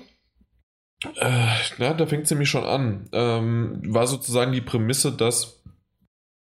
äh, 1.17 1.47
na, 1.79 1.95
da 1.95 2.07
fängt 2.07 2.25
es 2.25 2.31
nämlich 2.31 2.51
schon 2.51 2.65
an, 2.65 3.09
ähm, 3.13 3.81
war 3.87 4.07
sozusagen 4.07 4.53
die 4.53 4.61
Prämisse, 4.61 5.13
dass 5.13 5.63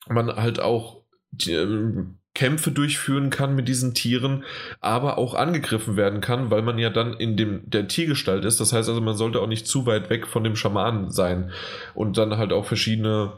man 0.08 0.34
halt 0.34 0.60
auch 0.60 1.02
die, 1.30 1.52
ähm, 1.52 2.18
Kämpfe 2.36 2.70
durchführen 2.70 3.30
kann 3.30 3.54
mit 3.54 3.66
diesen 3.66 3.94
Tieren, 3.94 4.44
aber 4.82 5.16
auch 5.16 5.32
angegriffen 5.32 5.96
werden 5.96 6.20
kann, 6.20 6.50
weil 6.50 6.60
man 6.60 6.78
ja 6.78 6.90
dann 6.90 7.14
in 7.14 7.38
dem 7.38 7.62
der 7.68 7.88
Tiergestalt 7.88 8.44
ist. 8.44 8.60
Das 8.60 8.74
heißt 8.74 8.90
also, 8.90 9.00
man 9.00 9.16
sollte 9.16 9.40
auch 9.40 9.46
nicht 9.46 9.66
zu 9.66 9.86
weit 9.86 10.10
weg 10.10 10.26
von 10.26 10.44
dem 10.44 10.54
Schamanen 10.54 11.10
sein 11.10 11.50
und 11.94 12.18
dann 12.18 12.36
halt 12.36 12.52
auch 12.52 12.66
verschiedene 12.66 13.32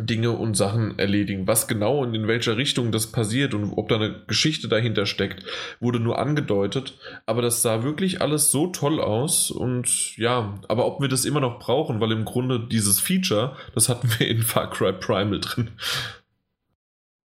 Dinge 0.00 0.32
und 0.32 0.56
Sachen 0.56 0.98
erledigen. 0.98 1.46
Was 1.46 1.68
genau 1.68 1.98
und 1.98 2.14
in 2.14 2.28
welcher 2.28 2.56
Richtung 2.56 2.92
das 2.92 3.06
passiert 3.08 3.54
und 3.54 3.72
ob 3.72 3.88
da 3.88 3.96
eine 3.96 4.22
Geschichte 4.26 4.68
dahinter 4.68 5.06
steckt, 5.06 5.44
wurde 5.80 6.00
nur 6.00 6.18
angedeutet. 6.18 6.98
Aber 7.26 7.42
das 7.42 7.62
sah 7.62 7.82
wirklich 7.82 8.20
alles 8.20 8.50
so 8.50 8.68
toll 8.68 9.00
aus 9.00 9.50
und 9.50 10.16
ja, 10.16 10.58
aber 10.68 10.86
ob 10.86 11.00
wir 11.00 11.08
das 11.08 11.24
immer 11.24 11.40
noch 11.40 11.58
brauchen, 11.58 12.00
weil 12.00 12.12
im 12.12 12.24
Grunde 12.24 12.60
dieses 12.60 13.00
Feature, 13.00 13.56
das 13.74 13.88
hatten 13.88 14.08
wir 14.18 14.28
in 14.28 14.42
Far 14.42 14.70
Cry 14.70 14.92
Primal 14.92 15.40
drin. 15.40 15.70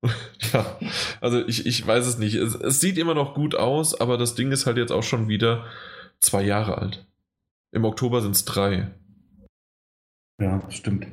ja, 0.54 0.78
also 1.20 1.46
ich, 1.48 1.66
ich 1.66 1.86
weiß 1.86 2.08
es 2.08 2.18
nicht. 2.18 2.36
Es, 2.36 2.56
es 2.56 2.80
sieht 2.80 2.98
immer 2.98 3.14
noch 3.14 3.34
gut 3.34 3.56
aus, 3.56 4.00
aber 4.00 4.18
das 4.18 4.36
Ding 4.36 4.52
ist 4.52 4.66
halt 4.66 4.78
jetzt 4.78 4.92
auch 4.92 5.04
schon 5.04 5.28
wieder 5.28 5.66
zwei 6.20 6.44
Jahre 6.44 6.78
alt. 6.78 7.06
Im 7.72 7.86
Oktober 7.86 8.22
sind 8.22 8.36
es 8.36 8.46
drei. 8.46 8.92
Ja, 10.40 10.62
stimmt. 10.70 11.08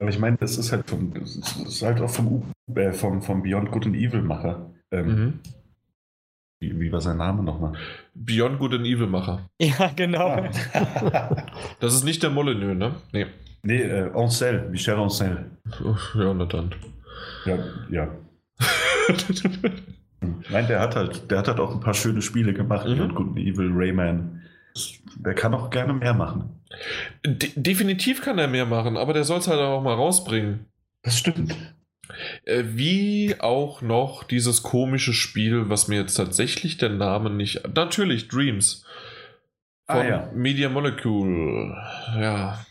Aber 0.00 0.08
ich 0.10 0.18
meine, 0.18 0.36
das 0.38 0.56
ist 0.58 0.72
halt 0.72 0.88
vom, 0.88 1.12
das 1.14 1.36
ist, 1.36 1.60
das 1.60 1.68
ist 1.68 1.82
halt 1.82 2.00
auch 2.00 2.10
vom, 2.10 2.42
äh, 2.74 2.92
vom, 2.92 3.20
vom 3.22 3.42
Beyond 3.42 3.70
Good 3.70 3.86
and 3.86 3.96
Evil 3.96 4.22
Macher. 4.22 4.70
Ähm, 4.90 5.06
Mhm. 5.06 5.38
wie, 6.60 6.80
wie 6.80 6.90
war 6.92 7.00
sein 7.00 7.18
Name 7.18 7.42
nochmal? 7.42 7.72
Beyond 8.14 8.58
Good 8.58 8.74
and 8.74 8.86
Evil 8.86 9.06
Macher. 9.06 9.48
Ja, 9.60 9.90
genau. 9.94 10.48
Das 11.80 11.94
ist 11.94 12.04
nicht 12.04 12.22
der 12.22 12.30
Molyneux, 12.30 12.76
ne? 12.76 12.94
Nee. 13.12 13.26
nee, 13.62 13.82
äh, 13.82 14.10
Ancel, 14.14 14.68
Michel 14.70 14.96
Ancel. 14.96 15.50
Ja, 16.14 16.34
na 16.34 16.44
dann. 16.46 16.74
Ja, 17.44 17.58
ja. 17.90 18.08
Nein, 20.50 20.66
der 20.66 20.80
hat 20.80 20.96
halt, 20.96 21.30
der 21.30 21.38
hat 21.38 21.48
halt 21.48 21.60
auch 21.60 21.74
ein 21.74 21.80
paar 21.80 21.94
schöne 21.94 22.22
Spiele 22.22 22.52
gemacht, 22.54 22.86
Mhm. 22.86 22.96
Beyond 22.96 23.14
Good 23.14 23.26
and 23.28 23.38
Evil, 23.38 23.70
Rayman. 23.72 24.39
Der 25.16 25.34
kann 25.34 25.54
auch 25.54 25.70
gerne 25.70 25.92
mehr 25.92 26.14
machen. 26.14 26.60
De 27.26 27.50
definitiv 27.56 28.22
kann 28.22 28.38
er 28.38 28.48
mehr 28.48 28.66
machen, 28.66 28.96
aber 28.96 29.12
der 29.12 29.24
soll 29.24 29.38
es 29.38 29.48
halt 29.48 29.60
auch 29.60 29.82
mal 29.82 29.94
rausbringen. 29.94 30.66
Das 31.02 31.18
stimmt. 31.18 31.54
Äh, 32.44 32.64
wie 32.66 33.36
auch 33.40 33.82
noch 33.82 34.24
dieses 34.24 34.62
komische 34.62 35.12
Spiel, 35.12 35.68
was 35.68 35.88
mir 35.88 36.00
jetzt 36.00 36.14
tatsächlich 36.14 36.76
der 36.78 36.90
Name 36.90 37.30
nicht. 37.30 37.62
Natürlich, 37.74 38.28
Dreams. 38.28 38.84
Von 39.86 39.96
Ah, 39.98 40.08
ja. 40.08 40.30
Media 40.34 40.68
Molecule. 40.68 41.76
Ja. 42.18 42.64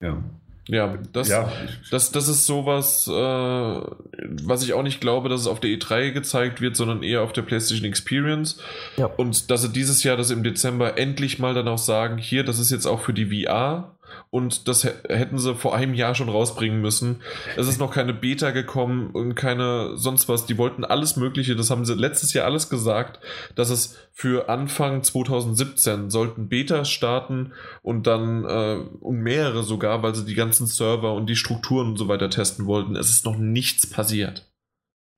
Ja. 0.00 0.22
Ja, 0.68 0.98
das, 1.12 1.28
ja, 1.28 1.50
das, 1.90 2.12
das 2.12 2.28
ist 2.28 2.46
sowas, 2.46 3.08
äh, 3.08 3.12
was 3.12 4.62
ich 4.62 4.74
auch 4.74 4.82
nicht 4.82 5.00
glaube, 5.00 5.30
dass 5.30 5.40
es 5.40 5.46
auf 5.46 5.60
der 5.60 5.70
E3 5.70 6.10
gezeigt 6.12 6.60
wird, 6.60 6.76
sondern 6.76 7.02
eher 7.02 7.22
auf 7.22 7.32
der 7.32 7.42
PlayStation 7.42 7.88
Experience. 7.88 8.60
Ja. 8.98 9.06
Und 9.06 9.50
dass 9.50 9.62
sie 9.62 9.70
dieses 9.70 10.04
Jahr 10.04 10.18
das 10.18 10.30
im 10.30 10.42
Dezember 10.42 10.98
endlich 10.98 11.38
mal 11.38 11.54
dann 11.54 11.68
auch 11.68 11.78
sagen, 11.78 12.18
hier, 12.18 12.44
das 12.44 12.58
ist 12.58 12.70
jetzt 12.70 12.86
auch 12.86 13.00
für 13.00 13.14
die 13.14 13.44
VR. 13.44 13.97
Und 14.30 14.68
das 14.68 14.84
hä- 14.84 14.92
hätten 15.08 15.38
sie 15.38 15.54
vor 15.54 15.74
einem 15.74 15.94
Jahr 15.94 16.14
schon 16.14 16.28
rausbringen 16.28 16.80
müssen. 16.80 17.20
Es 17.56 17.66
ist 17.68 17.78
noch 17.78 17.92
keine 17.92 18.12
Beta 18.12 18.50
gekommen 18.50 19.10
und 19.10 19.34
keine 19.34 19.96
sonst 19.96 20.28
was. 20.28 20.46
Die 20.46 20.58
wollten 20.58 20.84
alles 20.84 21.16
Mögliche. 21.16 21.56
Das 21.56 21.70
haben 21.70 21.84
sie 21.84 21.94
letztes 21.94 22.32
Jahr 22.34 22.44
alles 22.44 22.68
gesagt, 22.68 23.20
dass 23.54 23.70
es 23.70 23.96
für 24.12 24.48
Anfang 24.48 25.02
2017 25.02 26.10
sollten 26.10 26.48
Betas 26.48 26.90
starten 26.90 27.52
und 27.82 28.06
dann 28.06 28.44
äh, 28.44 28.78
und 29.00 29.16
mehrere 29.18 29.62
sogar, 29.62 30.02
weil 30.02 30.14
sie 30.14 30.24
die 30.24 30.34
ganzen 30.34 30.66
Server 30.66 31.14
und 31.14 31.26
die 31.26 31.36
Strukturen 31.36 31.88
und 31.88 31.96
so 31.96 32.08
weiter 32.08 32.28
testen 32.30 32.66
wollten. 32.66 32.96
Es 32.96 33.10
ist 33.10 33.24
noch 33.24 33.36
nichts 33.36 33.88
passiert. 33.88 34.50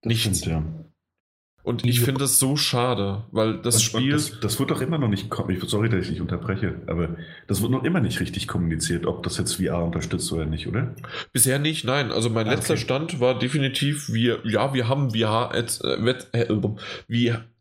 das 0.02 0.08
nichts. 0.08 0.38
stimmt, 0.38 0.46
ja. 0.46 0.89
Und 1.62 1.84
ich 1.84 2.00
finde 2.00 2.24
es 2.24 2.38
so 2.38 2.56
schade, 2.56 3.24
weil 3.32 3.58
das 3.58 3.74
Und- 3.76 3.82
Spiel. 3.82 4.02
und 4.14 4.20
Das, 4.30 4.40
das 4.40 4.58
wird 4.58 4.70
doch 4.70 4.80
immer 4.80 4.96
noch 4.96 5.08
nicht, 5.08 5.26
sorry, 5.66 5.90
dass 5.90 6.00
ich 6.02 6.08
dich 6.08 6.20
unterbreche, 6.22 6.76
aber 6.86 7.10
das 7.48 7.60
wird 7.60 7.70
noch 7.70 7.84
immer 7.84 8.00
nicht 8.00 8.18
richtig 8.20 8.48
kommuniziert, 8.48 9.04
ob 9.06 9.22
das 9.22 9.36
jetzt 9.36 9.56
VR 9.56 9.84
unterstützt 9.84 10.32
oder 10.32 10.46
nicht, 10.46 10.66
oder? 10.66 10.94
Bisher 11.32 11.58
nicht, 11.58 11.84
nein. 11.84 12.12
Also 12.12 12.30
mein 12.30 12.48
Ah, 12.48 12.52
letzter 12.54 12.74
okay. 12.74 12.82
Stand 12.82 13.20
war 13.20 13.38
definitiv, 13.38 14.10
wir, 14.10 14.38
ja, 14.44 14.72
wir 14.72 14.88
haben 14.88 15.10
VR, 15.10 15.50
Heads- 15.52 15.80
äh, 15.82 16.14
äh, 16.32 16.46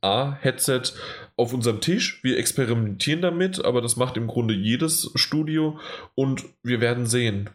VR-Headset 0.01 0.93
auf 1.35 1.53
unserem 1.53 1.81
Tisch. 1.81 2.19
Wir 2.23 2.37
experimentieren 2.37 3.21
damit, 3.21 3.63
aber 3.63 3.81
das 3.81 3.95
macht 3.95 4.17
im 4.17 4.27
Grunde 4.27 4.53
jedes 4.53 5.11
Studio 5.15 5.77
und 6.15 6.45
wir 6.63 6.79
werden 6.81 7.05
sehen. 7.05 7.49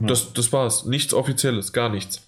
Ja. 0.00 0.06
Das, 0.08 0.32
das 0.32 0.52
war's. 0.52 0.86
Nichts 0.86 1.14
Offizielles, 1.14 1.72
gar 1.72 1.88
nichts. 1.88 2.26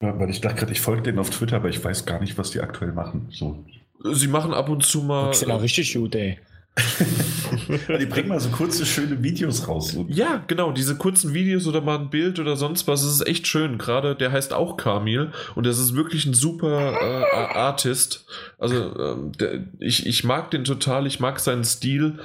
Weil 0.00 0.30
ich 0.30 0.40
dachte 0.40 0.56
gerade, 0.56 0.72
ich 0.72 0.80
folge 0.80 1.02
denen 1.02 1.18
auf 1.18 1.30
Twitter, 1.30 1.56
aber 1.56 1.68
ich 1.68 1.82
weiß 1.82 2.04
gar 2.04 2.20
nicht, 2.20 2.36
was 2.36 2.50
die 2.50 2.60
aktuell 2.60 2.92
machen. 2.92 3.28
So. 3.30 3.64
Sie 4.12 4.28
machen 4.28 4.52
ab 4.52 4.68
und 4.68 4.84
zu 4.84 5.02
mal. 5.02 5.28
Das 5.28 5.42
ist 5.42 5.48
ja 5.48 5.56
richtig 5.56 5.94
gut, 5.94 6.14
ey. 6.14 6.38
Die 7.98 8.06
bringen 8.06 8.28
mal 8.28 8.40
so 8.40 8.50
kurze, 8.50 8.84
schöne 8.84 9.22
Videos 9.22 9.66
raus. 9.66 9.96
Ja, 10.08 10.44
genau, 10.46 10.72
diese 10.72 10.96
kurzen 10.96 11.32
Videos 11.32 11.66
oder 11.66 11.80
mal 11.80 11.98
ein 11.98 12.10
Bild 12.10 12.38
oder 12.38 12.56
sonst 12.56 12.86
was, 12.86 13.02
es 13.02 13.14
ist 13.14 13.26
echt 13.26 13.46
schön. 13.46 13.78
Gerade 13.78 14.14
der 14.14 14.30
heißt 14.30 14.52
auch 14.52 14.76
Kamil 14.76 15.32
und 15.54 15.64
das 15.64 15.78
ist 15.78 15.94
wirklich 15.94 16.26
ein 16.26 16.34
super 16.34 16.92
äh, 16.92 17.56
Artist. 17.56 18.26
Also 18.58 18.94
ähm, 18.98 19.32
der, 19.32 19.64
ich, 19.80 20.04
ich 20.04 20.24
mag 20.24 20.50
den 20.50 20.64
total, 20.64 21.06
ich 21.06 21.18
mag 21.18 21.40
seinen 21.40 21.64
Stil, 21.64 22.18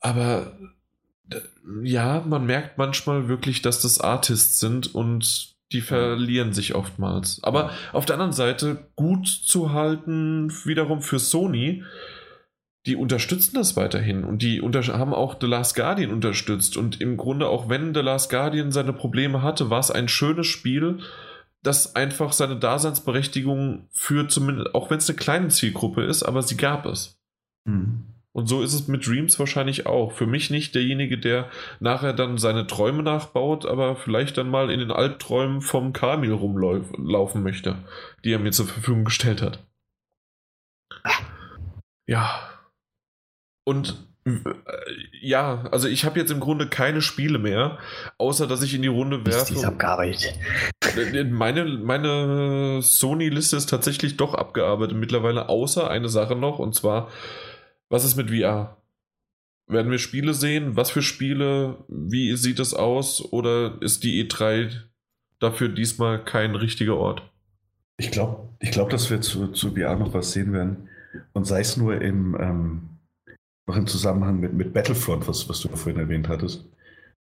aber 0.00 0.58
ja, 1.82 2.24
man 2.26 2.44
merkt 2.44 2.78
manchmal 2.78 3.28
wirklich, 3.28 3.62
dass 3.62 3.80
das 3.80 4.00
Artists 4.00 4.58
sind 4.58 4.92
und 4.94 5.55
die 5.72 5.80
verlieren 5.80 6.52
sich 6.52 6.74
oftmals. 6.74 7.42
Aber 7.42 7.70
auf 7.92 8.06
der 8.06 8.14
anderen 8.14 8.32
Seite 8.32 8.88
gut 8.94 9.26
zu 9.26 9.72
halten, 9.72 10.52
wiederum 10.64 11.02
für 11.02 11.18
Sony, 11.18 11.82
die 12.86 12.94
unterstützen 12.94 13.56
das 13.56 13.76
weiterhin 13.76 14.22
und 14.22 14.42
die 14.42 14.60
haben 14.60 15.12
auch 15.12 15.36
The 15.40 15.48
Last 15.48 15.74
Guardian 15.74 16.12
unterstützt 16.12 16.76
und 16.76 17.00
im 17.00 17.16
Grunde 17.16 17.48
auch 17.48 17.68
wenn 17.68 17.94
The 17.94 18.00
Last 18.00 18.30
Guardian 18.30 18.70
seine 18.70 18.92
Probleme 18.92 19.42
hatte, 19.42 19.70
war 19.70 19.80
es 19.80 19.90
ein 19.90 20.06
schönes 20.06 20.46
Spiel, 20.46 21.00
das 21.64 21.96
einfach 21.96 22.32
seine 22.32 22.56
Daseinsberechtigung 22.56 23.88
für 23.90 24.28
zumindest, 24.28 24.72
auch 24.76 24.88
wenn 24.88 24.98
es 24.98 25.10
eine 25.10 25.18
kleine 25.18 25.48
Zielgruppe 25.48 26.04
ist, 26.04 26.22
aber 26.22 26.42
sie 26.42 26.56
gab 26.56 26.86
es. 26.86 27.18
Mhm. 27.64 28.15
Und 28.36 28.48
so 28.48 28.60
ist 28.60 28.74
es 28.74 28.86
mit 28.86 29.06
Dreams 29.06 29.38
wahrscheinlich 29.38 29.86
auch. 29.86 30.12
Für 30.12 30.26
mich 30.26 30.50
nicht 30.50 30.74
derjenige, 30.74 31.16
der 31.16 31.48
nachher 31.80 32.12
dann 32.12 32.36
seine 32.36 32.66
Träume 32.66 33.02
nachbaut, 33.02 33.64
aber 33.64 33.96
vielleicht 33.96 34.36
dann 34.36 34.50
mal 34.50 34.70
in 34.70 34.78
den 34.78 34.90
Albträumen 34.90 35.62
vom 35.62 35.94
Kamil 35.94 36.32
rumlaufen 36.32 37.42
möchte, 37.42 37.78
die 38.24 38.32
er 38.32 38.38
mir 38.38 38.52
zur 38.52 38.66
Verfügung 38.66 39.06
gestellt 39.06 39.40
hat. 39.40 39.64
Ja. 42.06 42.60
Und 43.64 44.06
äh, 44.26 44.38
ja, 45.22 45.66
also 45.72 45.88
ich 45.88 46.04
habe 46.04 46.20
jetzt 46.20 46.30
im 46.30 46.40
Grunde 46.40 46.68
keine 46.68 47.00
Spiele 47.00 47.38
mehr, 47.38 47.78
außer 48.18 48.46
dass 48.46 48.62
ich 48.62 48.74
in 48.74 48.82
die 48.82 48.88
Runde 48.88 49.24
werfe. 49.24 49.54
Ist 49.54 49.64
abgearbeitet. 49.64 50.34
Äh, 50.94 51.24
meine, 51.24 51.64
meine 51.64 52.82
Sony-Liste 52.82 53.56
ist 53.56 53.70
tatsächlich 53.70 54.18
doch 54.18 54.34
abgearbeitet 54.34 54.98
mittlerweile, 54.98 55.48
außer 55.48 55.88
eine 55.88 56.10
Sache 56.10 56.36
noch, 56.36 56.58
und 56.58 56.74
zwar, 56.74 57.10
was 57.88 58.04
ist 58.04 58.16
mit 58.16 58.30
VR? 58.30 58.76
Werden 59.68 59.90
wir 59.90 59.98
Spiele 59.98 60.34
sehen? 60.34 60.76
Was 60.76 60.90
für 60.90 61.02
Spiele? 61.02 61.84
Wie 61.88 62.36
sieht 62.36 62.60
es 62.60 62.72
aus? 62.74 63.32
Oder 63.32 63.80
ist 63.80 64.04
die 64.04 64.24
E3 64.24 64.70
dafür 65.40 65.68
diesmal 65.68 66.24
kein 66.24 66.54
richtiger 66.54 66.96
Ort? 66.96 67.22
Ich 67.98 68.10
glaube, 68.10 68.48
ich 68.60 68.70
glaub, 68.70 68.90
dass 68.90 69.10
wir 69.10 69.20
zu, 69.20 69.48
zu 69.48 69.74
VR 69.74 69.96
noch 69.96 70.14
was 70.14 70.32
sehen 70.32 70.52
werden. 70.52 70.88
Und 71.32 71.46
sei 71.46 71.60
es 71.60 71.76
nur 71.76 72.00
im, 72.00 72.36
ähm, 72.38 72.88
noch 73.66 73.76
im 73.76 73.86
Zusammenhang 73.86 74.38
mit, 74.38 74.52
mit 74.52 74.72
Battlefront, 74.72 75.26
was, 75.26 75.48
was 75.48 75.60
du 75.60 75.68
vorhin 75.68 76.00
erwähnt 76.00 76.28
hattest. 76.28 76.64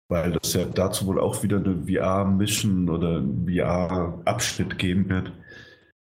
Weil 0.07 0.33
das 0.33 0.53
ja 0.53 0.65
dazu 0.65 1.07
wohl 1.07 1.19
auch 1.19 1.41
wieder 1.41 1.57
eine 1.57 1.87
VR-Mission 1.87 2.89
oder 2.89 3.23
VR-Abschnitt 3.47 4.77
geben 4.77 5.09
wird. 5.09 5.31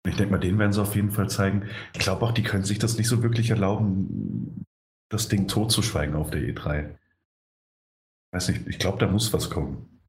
Ich 0.06 0.16
denke 0.16 0.32
mal, 0.32 0.38
den 0.38 0.58
werden 0.58 0.72
sie 0.72 0.80
auf 0.80 0.94
jeden 0.94 1.10
Fall 1.10 1.28
zeigen. 1.28 1.68
Ich 1.92 2.00
glaube 2.00 2.24
auch, 2.24 2.32
die 2.32 2.42
können 2.42 2.64
sich 2.64 2.78
das 2.78 2.96
nicht 2.96 3.08
so 3.08 3.22
wirklich 3.22 3.50
erlauben, 3.50 4.64
das 5.10 5.28
Ding 5.28 5.48
totzuschweigen 5.48 6.14
auf 6.14 6.30
der 6.30 6.42
E3. 6.42 6.96
Weiß 8.32 8.48
nicht, 8.48 8.66
ich 8.66 8.78
glaube, 8.78 8.98
da 8.98 9.06
muss 9.06 9.32
was 9.32 9.50
kommen. 9.50 10.00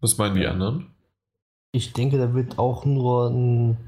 Was 0.00 0.18
meinen 0.18 0.36
die 0.36 0.46
anderen? 0.46 0.94
Ich 1.72 1.92
denke, 1.92 2.18
da 2.18 2.34
wird 2.34 2.58
auch 2.58 2.84
nur 2.84 3.30
ein 3.30 3.78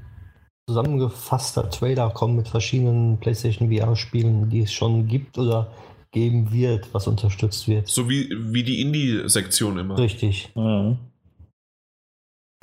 zusammengefasster 0.67 1.69
Trailer 1.69 2.09
kommen 2.09 2.35
mit 2.35 2.47
verschiedenen 2.49 3.19
PlayStation 3.19 3.71
VR-Spielen, 3.71 4.49
die 4.49 4.61
es 4.61 4.73
schon 4.73 5.07
gibt 5.07 5.37
oder 5.37 5.73
geben 6.11 6.51
wird, 6.51 6.93
was 6.93 7.07
unterstützt 7.07 7.67
wird. 7.67 7.87
So 7.87 8.09
wie, 8.09 8.29
wie 8.53 8.63
die 8.63 8.81
Indie-Sektion 8.81 9.77
immer. 9.77 9.97
Richtig. 9.97 10.51
Mhm. 10.55 10.97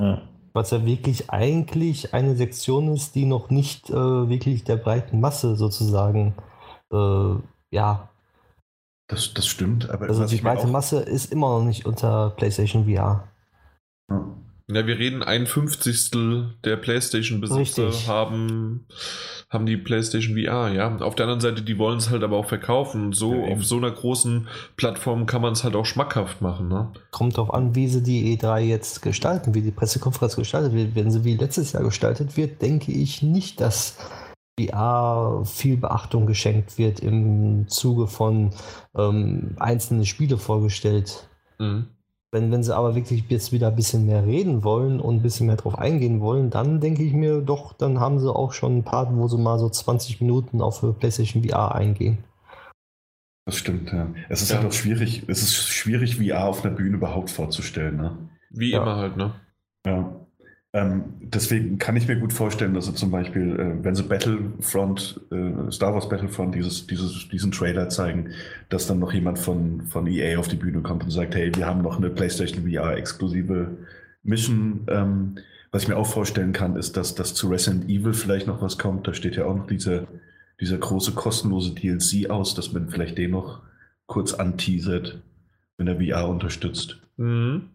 Ja. 0.00 0.28
Was 0.54 0.70
ja 0.70 0.86
wirklich 0.86 1.30
eigentlich 1.30 2.14
eine 2.14 2.36
Sektion 2.36 2.94
ist, 2.94 3.14
die 3.16 3.26
noch 3.26 3.50
nicht 3.50 3.90
äh, 3.90 3.94
wirklich 3.94 4.64
der 4.64 4.76
breiten 4.76 5.20
Masse 5.20 5.56
sozusagen, 5.56 6.34
äh, 6.92 7.34
ja. 7.70 8.08
Das, 9.08 9.34
das 9.34 9.46
stimmt, 9.46 9.90
aber. 9.90 10.06
Also 10.06 10.24
die 10.26 10.40
breite 10.40 10.66
Masse 10.66 11.00
ist 11.00 11.32
immer 11.32 11.58
noch 11.58 11.64
nicht 11.64 11.86
unter 11.86 12.30
PlayStation 12.30 12.84
VR. 12.84 13.28
Ja. 14.08 14.34
Ja, 14.66 14.86
wir 14.86 14.98
reden 14.98 15.22
ein 15.22 15.46
Fünfzigstel 15.46 16.54
der 16.64 16.76
PlayStation-Besitzer 16.76 17.90
haben, 18.06 18.86
haben 19.50 19.66
die 19.66 19.76
PlayStation 19.76 20.38
VR, 20.38 20.72
ja. 20.72 20.96
Auf 21.00 21.14
der 21.14 21.24
anderen 21.24 21.42
Seite, 21.42 21.60
die 21.60 21.78
wollen 21.78 21.98
es 21.98 22.08
halt 22.08 22.22
aber 22.22 22.38
auch 22.38 22.46
verkaufen. 22.46 23.12
So 23.12 23.34
ja, 23.34 23.52
auf 23.52 23.64
so 23.64 23.76
einer 23.76 23.90
großen 23.90 24.48
Plattform 24.76 25.26
kann 25.26 25.42
man 25.42 25.52
es 25.52 25.64
halt 25.64 25.76
auch 25.76 25.84
schmackhaft 25.84 26.40
machen, 26.40 26.68
ne? 26.68 26.92
Kommt 27.10 27.36
darauf 27.36 27.52
an, 27.52 27.74
wie 27.74 27.88
sie 27.88 28.02
die 28.02 28.38
E3 28.38 28.60
jetzt 28.60 29.02
gestalten, 29.02 29.54
wie 29.54 29.60
die 29.60 29.70
Pressekonferenz 29.70 30.36
gestaltet 30.36 30.72
wird. 30.72 30.94
Wenn 30.94 31.10
sie 31.10 31.24
wie 31.24 31.36
letztes 31.36 31.72
Jahr 31.72 31.82
gestaltet 31.82 32.38
wird, 32.38 32.62
denke 32.62 32.90
ich 32.90 33.22
nicht, 33.22 33.60
dass 33.60 33.98
VR 34.58 35.42
viel 35.44 35.76
Beachtung 35.76 36.26
geschenkt 36.26 36.78
wird 36.78 37.00
im 37.00 37.68
Zuge 37.68 38.06
von 38.06 38.54
ähm, 38.96 39.56
einzelnen 39.58 40.06
Spiele 40.06 40.38
vorgestellt. 40.38 41.28
Mhm. 41.58 41.88
Wenn, 42.34 42.50
wenn 42.50 42.64
sie 42.64 42.74
aber 42.74 42.96
wirklich 42.96 43.22
jetzt 43.28 43.52
wieder 43.52 43.68
ein 43.68 43.76
bisschen 43.76 44.06
mehr 44.06 44.26
reden 44.26 44.64
wollen 44.64 44.98
und 44.98 45.14
ein 45.14 45.22
bisschen 45.22 45.46
mehr 45.46 45.54
drauf 45.54 45.78
eingehen 45.78 46.20
wollen, 46.20 46.50
dann 46.50 46.80
denke 46.80 47.04
ich 47.04 47.12
mir 47.12 47.40
doch, 47.40 47.74
dann 47.74 48.00
haben 48.00 48.18
sie 48.18 48.28
auch 48.28 48.52
schon 48.52 48.78
ein 48.78 48.82
paar, 48.82 49.16
wo 49.16 49.28
sie 49.28 49.38
mal 49.38 49.56
so 49.60 49.68
20 49.68 50.20
Minuten 50.20 50.60
auf 50.60 50.84
PlayStation 50.98 51.44
VR 51.44 51.76
eingehen. 51.76 52.18
Das 53.46 53.56
stimmt, 53.56 53.92
ja. 53.92 54.08
Es 54.28 54.42
ist 54.42 54.50
ja. 54.50 54.56
halt 54.56 54.66
auch 54.66 54.72
schwierig, 54.72 55.22
es 55.28 55.42
ist 55.42 55.54
schwierig, 55.54 56.16
VR 56.16 56.46
auf 56.46 56.64
einer 56.64 56.74
Bühne 56.74 56.96
überhaupt 56.96 57.30
vorzustellen, 57.30 57.98
ne? 57.98 58.18
Wie 58.50 58.72
ja. 58.72 58.82
immer 58.82 58.96
halt, 58.96 59.16
ne? 59.16 59.34
Ja. 59.86 60.23
Ähm, 60.74 61.04
deswegen 61.20 61.78
kann 61.78 61.94
ich 61.94 62.08
mir 62.08 62.16
gut 62.16 62.32
vorstellen, 62.32 62.74
dass 62.74 62.86
sie 62.86 62.94
zum 62.94 63.12
Beispiel, 63.12 63.60
äh, 63.60 63.84
wenn 63.84 63.94
sie 63.94 64.02
Battlefront, 64.02 65.20
äh, 65.30 65.70
Star 65.70 65.94
Wars 65.94 66.08
Battlefront, 66.08 66.52
dieses, 66.56 66.88
dieses, 66.88 67.28
diesen 67.28 67.52
Trailer 67.52 67.88
zeigen, 67.90 68.30
dass 68.70 68.88
dann 68.88 68.98
noch 68.98 69.12
jemand 69.12 69.38
von, 69.38 69.82
von 69.82 70.08
EA 70.08 70.36
auf 70.36 70.48
die 70.48 70.56
Bühne 70.56 70.82
kommt 70.82 71.04
und 71.04 71.10
sagt, 71.12 71.36
hey, 71.36 71.54
wir 71.54 71.66
haben 71.66 71.80
noch 71.80 71.98
eine 71.98 72.10
PlayStation 72.10 72.68
VR-exklusive 72.68 73.68
Mission. 74.24 74.80
Ähm, 74.88 75.36
was 75.70 75.84
ich 75.84 75.88
mir 75.88 75.96
auch 75.96 76.08
vorstellen 76.08 76.52
kann, 76.52 76.74
ist, 76.74 76.96
dass, 76.96 77.14
dass 77.14 77.34
zu 77.34 77.48
Resident 77.50 77.88
Evil 77.88 78.12
vielleicht 78.12 78.48
noch 78.48 78.60
was 78.60 78.76
kommt. 78.76 79.06
Da 79.06 79.14
steht 79.14 79.36
ja 79.36 79.44
auch 79.44 79.54
noch 79.54 79.68
dieser, 79.68 80.08
dieser 80.60 80.78
große 80.78 81.12
kostenlose 81.12 81.72
DLC 81.72 82.30
aus, 82.30 82.56
dass 82.56 82.72
man 82.72 82.88
vielleicht 82.88 83.16
den 83.16 83.30
noch 83.30 83.62
kurz 84.06 84.34
anteasert, 84.34 85.22
wenn 85.76 85.86
er 85.86 86.00
VR 86.00 86.28
unterstützt. 86.28 86.98
Mhm. 87.16 87.70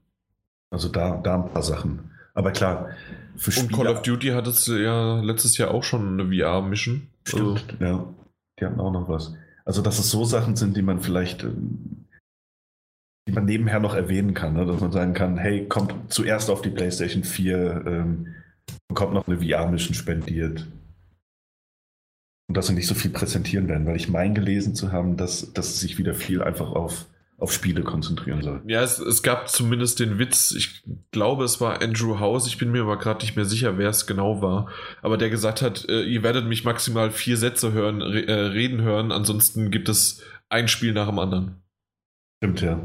Also 0.70 0.90
da, 0.90 1.16
da 1.24 1.36
ein 1.36 1.50
paar 1.50 1.64
Sachen. 1.64 2.12
Aber 2.34 2.52
klar, 2.52 2.90
für 3.36 3.52
Spieler. 3.52 3.68
Und 3.68 3.76
Call 3.76 3.88
of 3.88 4.02
Duty 4.02 4.30
hat 4.30 4.48
es 4.48 4.68
ja 4.68 5.20
letztes 5.22 5.58
Jahr 5.58 5.72
auch 5.72 5.84
schon 5.84 6.20
eine 6.20 6.32
VR-Mission. 6.32 7.08
Stimmt, 7.26 7.66
also. 7.80 7.84
ja. 7.84 8.14
Die 8.60 8.66
hatten 8.66 8.80
auch 8.80 8.92
noch 8.92 9.08
was. 9.08 9.34
Also, 9.66 9.82
dass 9.82 10.00
es 10.00 10.10
so 10.10 10.26
Sachen 10.26 10.56
sind, 10.56 10.76
die 10.76 10.82
man 10.82 11.00
vielleicht, 11.00 11.44
ähm, 11.44 12.08
die 13.28 13.32
man 13.32 13.46
nebenher 13.46 13.80
noch 13.80 13.96
erwähnen 13.96 14.34
kann, 14.34 14.54
ne? 14.54 14.66
dass 14.66 14.82
man 14.82 14.92
sagen 14.92 15.14
kann, 15.14 15.38
hey, 15.38 15.68
kommt 15.68 16.12
zuerst 16.12 16.50
auf 16.50 16.62
die 16.62 16.70
PlayStation 16.70 17.24
4, 17.24 17.86
ähm, 17.86 18.36
bekommt 18.88 19.14
noch 19.14 19.28
eine 19.28 19.38
VR-Mission 19.38 19.94
spendiert. 19.94 20.68
Und 22.48 22.58
dass 22.58 22.68
sie 22.68 22.74
nicht 22.74 22.88
so 22.88 22.96
viel 22.96 23.12
präsentieren 23.12 23.68
werden, 23.68 23.86
weil 23.86 23.96
ich 23.96 24.10
meine 24.10 24.34
gelesen 24.34 24.74
zu 24.74 24.92
haben, 24.92 25.18
dass, 25.18 25.54
dass 25.54 25.68
es 25.70 25.80
sich 25.80 26.00
wieder 26.00 26.16
viel 26.16 26.42
einfach 26.42 26.72
auf 26.72 27.06
auf 27.40 27.54
Spiele 27.54 27.84
konzentrieren 27.84 28.42
soll. 28.42 28.62
Ja, 28.68 28.82
es, 28.84 29.00
es, 29.00 29.24
gab 29.24 29.50
zumindest 29.50 30.00
den 30.00 30.20
Witz, 30.20 30.52
ich 30.52 30.84
glaube, 31.12 31.46
es 31.46 31.62
war 31.62 31.82
Andrew 31.82 32.20
House, 32.20 32.48
ich 32.48 32.58
bin 32.58 32.72
mir 32.72 32.82
aber 32.82 32.98
gerade 32.98 33.22
nicht 33.22 33.36
mehr 33.36 33.46
sicher, 33.46 33.78
wer 33.78 33.90
es 33.90 34.06
genau 34.06 34.42
war, 34.42 34.70
aber 35.02 35.18
der 35.18 35.30
gesagt 35.30 35.62
hat, 35.62 35.88
äh, 35.88 36.04
ihr 36.04 36.22
werdet 36.22 36.46
mich 36.46 36.66
maximal 36.66 37.12
vier 37.12 37.38
Sätze 37.38 37.72
hören, 37.72 38.02
re 38.02 38.28
äh, 38.28 38.34
reden 38.34 38.82
hören, 38.82 39.12
ansonsten 39.12 39.72
gibt 39.72 39.88
es 39.88 40.22
ein 40.50 40.68
Spiel 40.68 40.94
nach 40.94 41.08
dem 41.08 41.20
anderen. 41.20 41.56
Stimmt, 42.38 42.62
ja. 42.62 42.80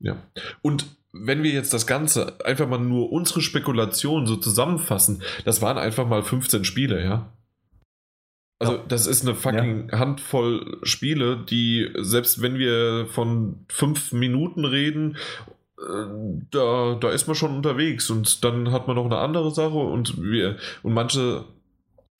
Ja. 0.00 0.16
Und 0.62 0.86
wenn 1.12 1.42
wir 1.42 1.50
jetzt 1.50 1.72
das 1.72 1.86
Ganze 1.86 2.44
einfach 2.44 2.68
mal 2.68 2.78
nur 2.78 3.12
unsere 3.12 3.42
Spekulationen 3.42 4.26
so 4.26 4.36
zusammenfassen, 4.36 5.22
das 5.44 5.60
waren 5.60 5.78
einfach 5.78 6.06
mal 6.06 6.22
15 6.22 6.64
Spiele, 6.64 7.02
ja. 7.02 7.32
Also 8.58 8.74
ja. 8.74 8.84
das 8.88 9.06
ist 9.06 9.22
eine 9.22 9.34
fucking 9.34 9.88
ja. 9.90 9.98
Handvoll 9.98 10.78
Spiele, 10.82 11.44
die, 11.48 11.90
selbst 11.98 12.42
wenn 12.42 12.58
wir 12.58 13.06
von 13.06 13.64
fünf 13.68 14.12
Minuten 14.12 14.64
reden, 14.64 15.16
äh, 15.78 16.42
da, 16.50 16.96
da 17.00 17.10
ist 17.10 17.28
man 17.28 17.36
schon 17.36 17.54
unterwegs 17.54 18.10
und 18.10 18.42
dann 18.44 18.72
hat 18.72 18.88
man 18.88 18.96
noch 18.96 19.04
eine 19.04 19.18
andere 19.18 19.52
Sache 19.52 19.76
und 19.76 20.20
wir 20.20 20.56
und 20.82 20.92
manche 20.92 21.44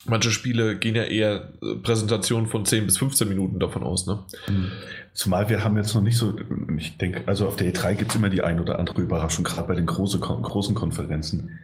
manche 0.04 0.30
Spiele 0.30 0.76
gehen 0.76 0.94
ja 0.94 1.04
eher 1.04 1.52
äh, 1.62 1.74
Präsentationen 1.76 2.48
von 2.48 2.64
10 2.64 2.86
bis 2.86 2.98
15 2.98 3.28
Minuten 3.28 3.58
davon 3.58 3.82
aus, 3.82 4.06
ne? 4.06 4.20
Mhm. 4.48 4.70
Zumal 5.12 5.48
wir 5.48 5.64
haben 5.64 5.76
jetzt 5.76 5.94
noch 5.94 6.02
nicht 6.02 6.16
so, 6.16 6.36
ich 6.76 6.96
denke, 6.96 7.22
also 7.26 7.48
auf 7.48 7.56
der 7.56 7.72
E3 7.72 7.94
gibt 7.94 8.12
es 8.12 8.16
immer 8.16 8.28
die 8.28 8.44
ein 8.44 8.60
oder 8.60 8.78
andere 8.78 9.02
Überraschung, 9.02 9.42
gerade 9.42 9.66
bei 9.66 9.74
den 9.74 9.86
große, 9.86 10.20
großen 10.20 10.76
Konferenzen. 10.76 11.58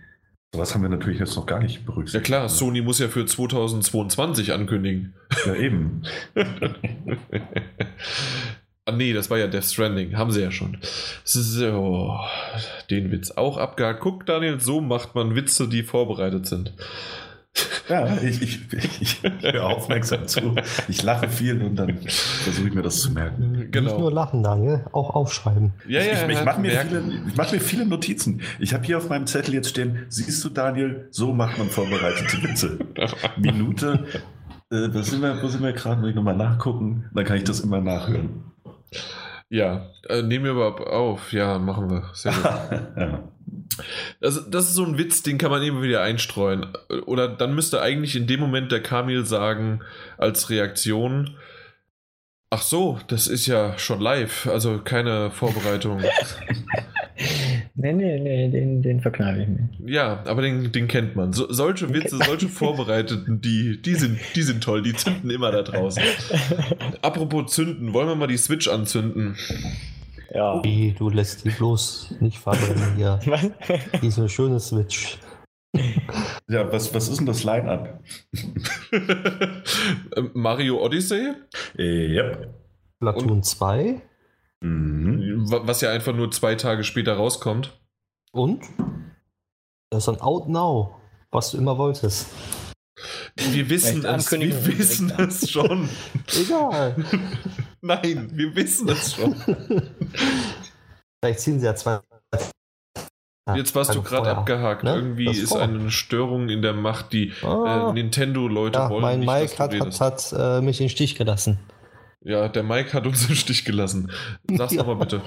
Sowas 0.55 0.73
haben 0.73 0.83
wir 0.83 0.89
natürlich 0.89 1.19
jetzt 1.19 1.35
noch 1.35 1.47
gar 1.47 1.59
nicht 1.59 1.85
berücksichtigt. 1.85 2.29
Ja 2.31 2.39
klar, 2.39 2.49
Sony 2.49 2.81
muss 2.81 3.01
ja 3.01 3.09
für 3.09 3.27
2022 3.27 4.53
ankündigen. 4.53 5.13
Ja, 5.47 5.57
eben. 5.57 6.03
ah 8.85 8.93
nee, 8.93 9.13
das 9.13 9.31
war 9.31 9.39
ja 9.39 9.49
Death 9.49 9.65
Stranding. 9.65 10.17
Haben 10.17 10.31
sie 10.31 10.43
ja 10.43 10.53
schon. 10.53 10.79
So, 11.25 12.21
den 12.89 13.11
Witz 13.11 13.33
auch 13.33 13.57
abgehakt. 13.57 13.99
Guck, 13.99 14.27
Daniel, 14.27 14.61
so 14.61 14.81
macht 14.81 15.17
man 15.17 15.35
Witze, 15.35 15.69
die 15.69 15.83
vorbereitet 15.83 16.47
sind. 16.47 16.73
Ja, 17.89 18.17
ich, 18.23 18.43
ich, 18.43 18.73
ich, 19.01 19.23
höre 19.23 19.65
aufmerksam 19.65 20.27
zu. 20.27 20.55
Ich 20.89 21.03
lache 21.03 21.29
viel 21.29 21.63
und 21.63 21.77
dann 21.77 21.99
versuche 21.99 22.69
ich 22.69 22.75
mir 22.75 22.83
das 22.83 23.01
zu 23.01 23.13
merken. 23.13 23.69
Genau. 23.71 23.91
Nicht 23.91 23.99
nur 23.99 24.11
lachen, 24.11 24.43
Daniel, 24.43 24.87
auch 24.93 25.11
aufschreiben. 25.11 25.73
Ja, 25.87 26.01
ja, 26.01 26.29
ich, 26.29 26.39
ich 26.39 26.45
mache 26.45 26.61
mir, 26.61 26.71
viele, 26.71 27.03
mach 27.37 27.53
mir 27.53 27.61
viele 27.61 27.87
Notizen. 27.87 28.41
Ich 28.59 28.75
habe 28.75 28.85
hier 28.85 28.99
auf 28.99 29.09
meinem 29.09 29.27
Zettel 29.27 29.55
jetzt 29.55 29.69
stehen, 29.69 30.07
siehst 30.09 30.43
du, 30.45 30.49
Daniel, 30.49 31.09
so 31.11 31.33
macht 31.33 31.59
man 31.59 31.69
vorbereitete 31.69 32.43
Witze. 32.43 32.79
Minute, 33.37 34.05
äh, 34.71 34.89
da 34.89 35.03
sind 35.03 35.21
wir, 35.21 35.43
wo 35.43 35.49
sind 35.49 35.63
wir 35.63 35.73
gerade? 35.73 36.01
Muss 36.01 36.11
ich 36.11 36.17
nochmal 36.17 36.37
nachgucken? 36.37 37.11
Dann 37.15 37.25
kann 37.25 37.37
ich 37.37 37.45
das 37.45 37.61
immer 37.61 37.81
nachhören. 37.81 38.45
Ja, 39.55 39.87
äh, 40.09 40.21
nehmen 40.23 40.47
wir 40.47 40.51
überhaupt 40.51 40.81
auf. 40.81 41.33
Ja, 41.33 41.61
machen 41.61 41.89
wir. 41.89 42.11
Sehr 42.13 42.33
gut. 42.33 43.21
Also, 44.21 44.41
das 44.41 44.67
ist 44.67 44.75
so 44.75 44.85
ein 44.85 44.99
Witz, 44.99 45.25
den 45.25 45.37
kann 45.37 45.51
man 45.51 45.61
immer 45.61 45.83
wieder 45.83 46.01
einstreuen. 46.01 46.67
Oder 47.07 47.27
dann 47.27 47.57
müsste 47.57 47.83
eigentlich 47.83 48.15
in 48.15 48.29
dem 48.29 48.39
Moment 48.39 48.71
der 48.71 48.81
Kamil 48.81 49.27
sagen, 49.27 49.81
als 50.17 50.49
Reaktion, 50.49 51.37
ach 52.51 52.63
so, 52.63 53.01
das 53.09 53.27
ist 53.27 53.47
ja 53.47 53.77
schon 53.77 54.01
live, 54.01 54.47
also 54.47 54.79
keine 54.79 55.33
Vorbereitung. 55.33 56.05
nee, 57.75 57.93
nee, 57.93 58.19
nee, 58.19 58.49
den, 58.51 58.83
den 58.83 59.01
verkneife 59.01 59.43
ich 59.43 59.49
mir. 59.49 59.69
Ja, 59.93 60.23
aber 60.27 60.43
den, 60.43 60.71
den 60.73 60.89
kennt 60.89 61.17
man. 61.17 61.33
So, 61.33 61.53
solche 61.53 61.93
Witze, 61.93 62.19
solche 62.25 62.49
Vorbereiteten, 62.49 63.41
die, 63.41 63.81
die, 63.83 63.95
sind, 63.95 64.19
die 64.35 64.43
sind 64.43 64.63
toll, 64.63 64.83
die 64.83 64.95
zünden 64.95 65.31
immer 65.31 65.51
da 65.51 65.63
draußen. 65.63 66.03
Apropos 67.03 67.53
zünden, 67.53 67.93
wollen 67.93 68.09
wir 68.09 68.15
mal 68.15 68.27
die 68.27 68.37
Switch 68.37 68.69
anzünden? 68.69 69.37
Ja. 70.33 70.63
Wie, 70.65 70.93
du 70.93 71.11
lässt 71.11 71.45
die 71.45 71.51
bloß 71.51 72.17
nicht 72.21 72.39
verbrennen 72.39 72.97
hier. 72.97 73.21
Diese 74.03 74.29
schöne 74.29 74.61
Switch. 74.61 75.19
Ja, 76.49 76.71
was, 76.73 76.95
was 76.95 77.09
ist 77.09 77.19
denn 77.19 77.27
das 77.27 77.43
Line-Up? 77.43 78.01
Mario 80.35 80.85
Odyssey? 80.85 81.33
Äh, 81.77 82.15
yep. 82.15 82.55
Platoon 83.01 83.43
2. 83.43 84.01
Mhm. 84.65 85.45
Was 85.47 85.83
ja 85.83 85.91
einfach 85.91 86.15
nur 86.15 86.31
zwei 86.31 86.55
Tage 86.55 86.85
später 86.85 87.15
rauskommt. 87.15 87.79
Und? 88.33 88.63
Das 89.91 90.05
ist 90.05 90.09
ein 90.09 90.21
Out 90.21 90.49
Now, 90.49 90.97
was 91.31 91.51
du 91.51 91.59
immer 91.59 91.77
wolltest. 91.77 92.29
Wir 93.37 93.69
wissen 93.69 94.05
es, 94.07 94.33
wir 94.33 94.67
wissen 94.79 95.13
es 95.19 95.51
schon. 95.51 95.89
Egal. 96.41 96.97
Nein, 97.83 98.31
wir 98.33 98.57
wissen 98.57 98.89
es 98.89 99.15
schon. 99.15 99.35
Vielleicht 101.21 101.41
ziehen 101.41 101.61
sie 101.61 101.67
ja 101.67 101.75
zwei. 101.75 102.01
Jetzt 103.55 103.75
warst 103.75 103.95
du 103.95 104.01
gerade 104.03 104.31
abgehakt. 104.31 104.85
Ne? 104.85 104.95
Irgendwie 104.95 105.29
ist 105.29 105.51
vor. 105.51 105.61
eine 105.61 105.91
Störung 105.91 106.49
in 106.49 106.63
der 106.63 106.73
Macht, 106.73 107.13
die 107.13 107.33
ah. 107.43 107.91
äh, 107.91 107.93
Nintendo-Leute 107.93 108.79
ja, 108.79 108.89
wollen. 108.89 109.03
Mein 109.03 109.21
nicht, 109.21 109.29
Mike 109.29 109.59
hat, 109.59 109.79
hat, 109.79 110.01
hat 110.01 110.35
äh, 110.35 110.63
mich 110.63 110.81
in 110.81 110.87
den 110.87 110.91
Stich 110.91 111.17
gelassen. 111.17 111.59
Ja, 112.25 112.49
der 112.49 112.63
Mike 112.63 112.93
hat 112.95 113.07
uns 113.07 113.27
im 113.29 113.35
Stich 113.35 113.65
gelassen. 113.65 114.11
Sag's 114.51 114.79
aber 114.79 114.97
bitte. 114.97 115.23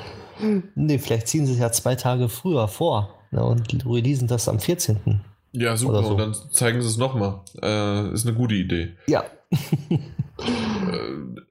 Nee, 0.76 0.98
vielleicht 0.98 1.28
ziehen 1.28 1.46
sie 1.46 1.54
es 1.54 1.60
ja 1.60 1.72
zwei 1.72 1.96
Tage 1.96 2.28
früher 2.28 2.68
vor 2.68 3.16
ne, 3.32 3.44
und 3.44 3.86
releasen 3.86 4.28
das 4.28 4.50
am 4.50 4.60
14. 4.60 5.22
Ja, 5.54 5.78
super. 5.78 6.04
So. 6.04 6.10
Und 6.12 6.18
dann 6.18 6.34
zeigen 6.34 6.82
sie 6.82 6.88
es 6.88 6.98
nochmal. 6.98 7.42
Äh, 7.62 8.12
ist 8.14 8.28
eine 8.28 8.36
gute 8.36 8.56
Idee. 8.56 8.96
Ja. 9.08 9.24
äh, 9.52 9.98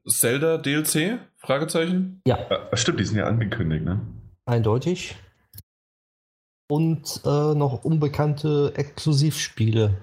Zelda 0.09 0.59
DLC? 0.59 1.21
Fragezeichen? 1.39 2.21
Ja. 2.27 2.39
ja. 2.51 2.77
Stimmt, 2.77 3.01
die 3.01 3.05
sind 3.05 3.17
ja 3.17 3.27
angekündigt, 3.27 3.85
ne? 3.85 4.01
Eindeutig. 4.45 5.17
Und 6.69 7.21
äh, 7.25 7.55
noch 7.55 7.85
unbekannte 7.85 8.73
Exklusivspiele. 8.77 9.97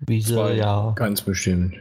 Wie 0.00 0.20
sie 0.20 0.34
Zwei. 0.34 0.54
ja. 0.54 0.92
Ganz 0.96 1.22
bestimmt. 1.22 1.76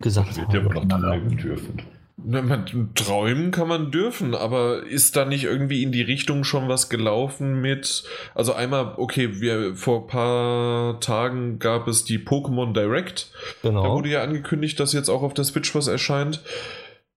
Gesagt 0.00 0.38
haben. 0.38 0.52
Wird 0.52 0.64
ja 0.64 0.82
noch 0.82 1.00
treiben 1.00 1.36
dürfen. 1.36 1.82
Träumen 2.16 3.50
kann 3.50 3.66
man 3.66 3.90
dürfen, 3.90 4.36
aber 4.36 4.84
ist 4.84 5.16
da 5.16 5.24
nicht 5.24 5.42
irgendwie 5.44 5.82
in 5.82 5.90
die 5.90 6.02
Richtung 6.02 6.44
schon 6.44 6.68
was 6.68 6.88
gelaufen 6.88 7.60
mit. 7.60 8.04
Also 8.34 8.52
einmal, 8.52 8.94
okay, 8.98 9.40
wir 9.40 9.74
vor 9.74 10.02
ein 10.02 10.06
paar 10.06 11.00
Tagen 11.00 11.58
gab 11.58 11.88
es 11.88 12.04
die 12.04 12.20
Pokémon 12.20 12.72
Direct. 12.72 13.32
Genau. 13.62 13.82
Da 13.82 13.88
wurde 13.90 14.10
ja 14.10 14.22
angekündigt, 14.22 14.78
dass 14.78 14.92
jetzt 14.92 15.08
auch 15.08 15.22
auf 15.22 15.34
der 15.34 15.42
Switch 15.44 15.74
was 15.74 15.88
erscheint. 15.88 16.40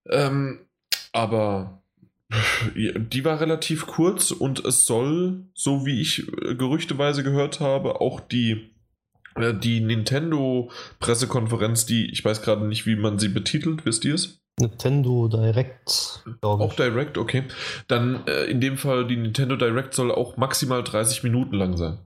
Ähm, 0.10 0.62
aber 1.12 1.84
die 2.76 3.24
war 3.24 3.40
relativ 3.40 3.86
kurz 3.86 4.32
und 4.32 4.66
es 4.66 4.88
soll, 4.88 5.44
so 5.54 5.86
wie 5.86 6.02
ich 6.02 6.26
gerüchteweise 6.58 7.22
gehört 7.24 7.60
habe, 7.60 8.02
auch 8.02 8.20
die 8.20 8.72
äh, 9.36 9.54
die 9.54 9.82
Nintendo-Pressekonferenz, 9.82 11.86
die, 11.86 12.10
ich 12.12 12.26
weiß 12.26 12.42
gerade 12.42 12.66
nicht, 12.66 12.88
wie 12.88 12.96
man 12.96 13.20
sie 13.20 13.30
betitelt, 13.30 13.86
wisst 13.86 14.04
ihr 14.04 14.16
es? 14.16 14.42
Nintendo 14.60 15.28
Direct. 15.28 16.24
Auch 16.42 16.74
Direct, 16.74 17.18
okay. 17.18 17.44
Dann 17.88 18.26
äh, 18.28 18.46
in 18.46 18.60
dem 18.60 18.78
Fall, 18.78 19.06
die 19.06 19.18
Nintendo 19.18 19.56
Direct 19.56 19.94
soll 19.94 20.12
auch 20.12 20.38
maximal 20.38 20.84
30 20.84 21.24
Minuten 21.24 21.56
lang 21.56 21.78
sein. 21.78 22.00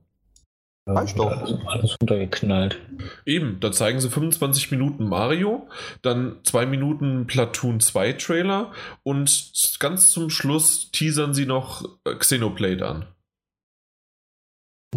Reicht 0.86 1.16
doch. 1.16 1.30
Alles 1.66 1.96
runtergeknallt. 2.00 2.80
Eben, 3.24 3.60
da 3.60 3.70
zeigen 3.70 4.00
sie 4.00 4.10
25 4.10 4.72
Minuten 4.72 5.08
Mario, 5.08 5.68
dann 6.02 6.40
2 6.42 6.66
Minuten 6.66 7.26
Platoon 7.26 7.78
2 7.78 8.14
Trailer 8.14 8.72
und 9.04 9.52
ganz 9.78 10.10
zum 10.10 10.28
Schluss 10.28 10.90
teasern 10.90 11.34
sie 11.34 11.46
noch 11.46 11.84
äh, 12.04 12.14
Xenoblade 12.16 12.86
an. 12.86 13.06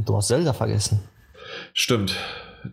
Du 0.03 0.18
hast 0.18 0.27
Zelda 0.27 0.53
vergessen. 0.53 1.03
Stimmt. 1.73 2.18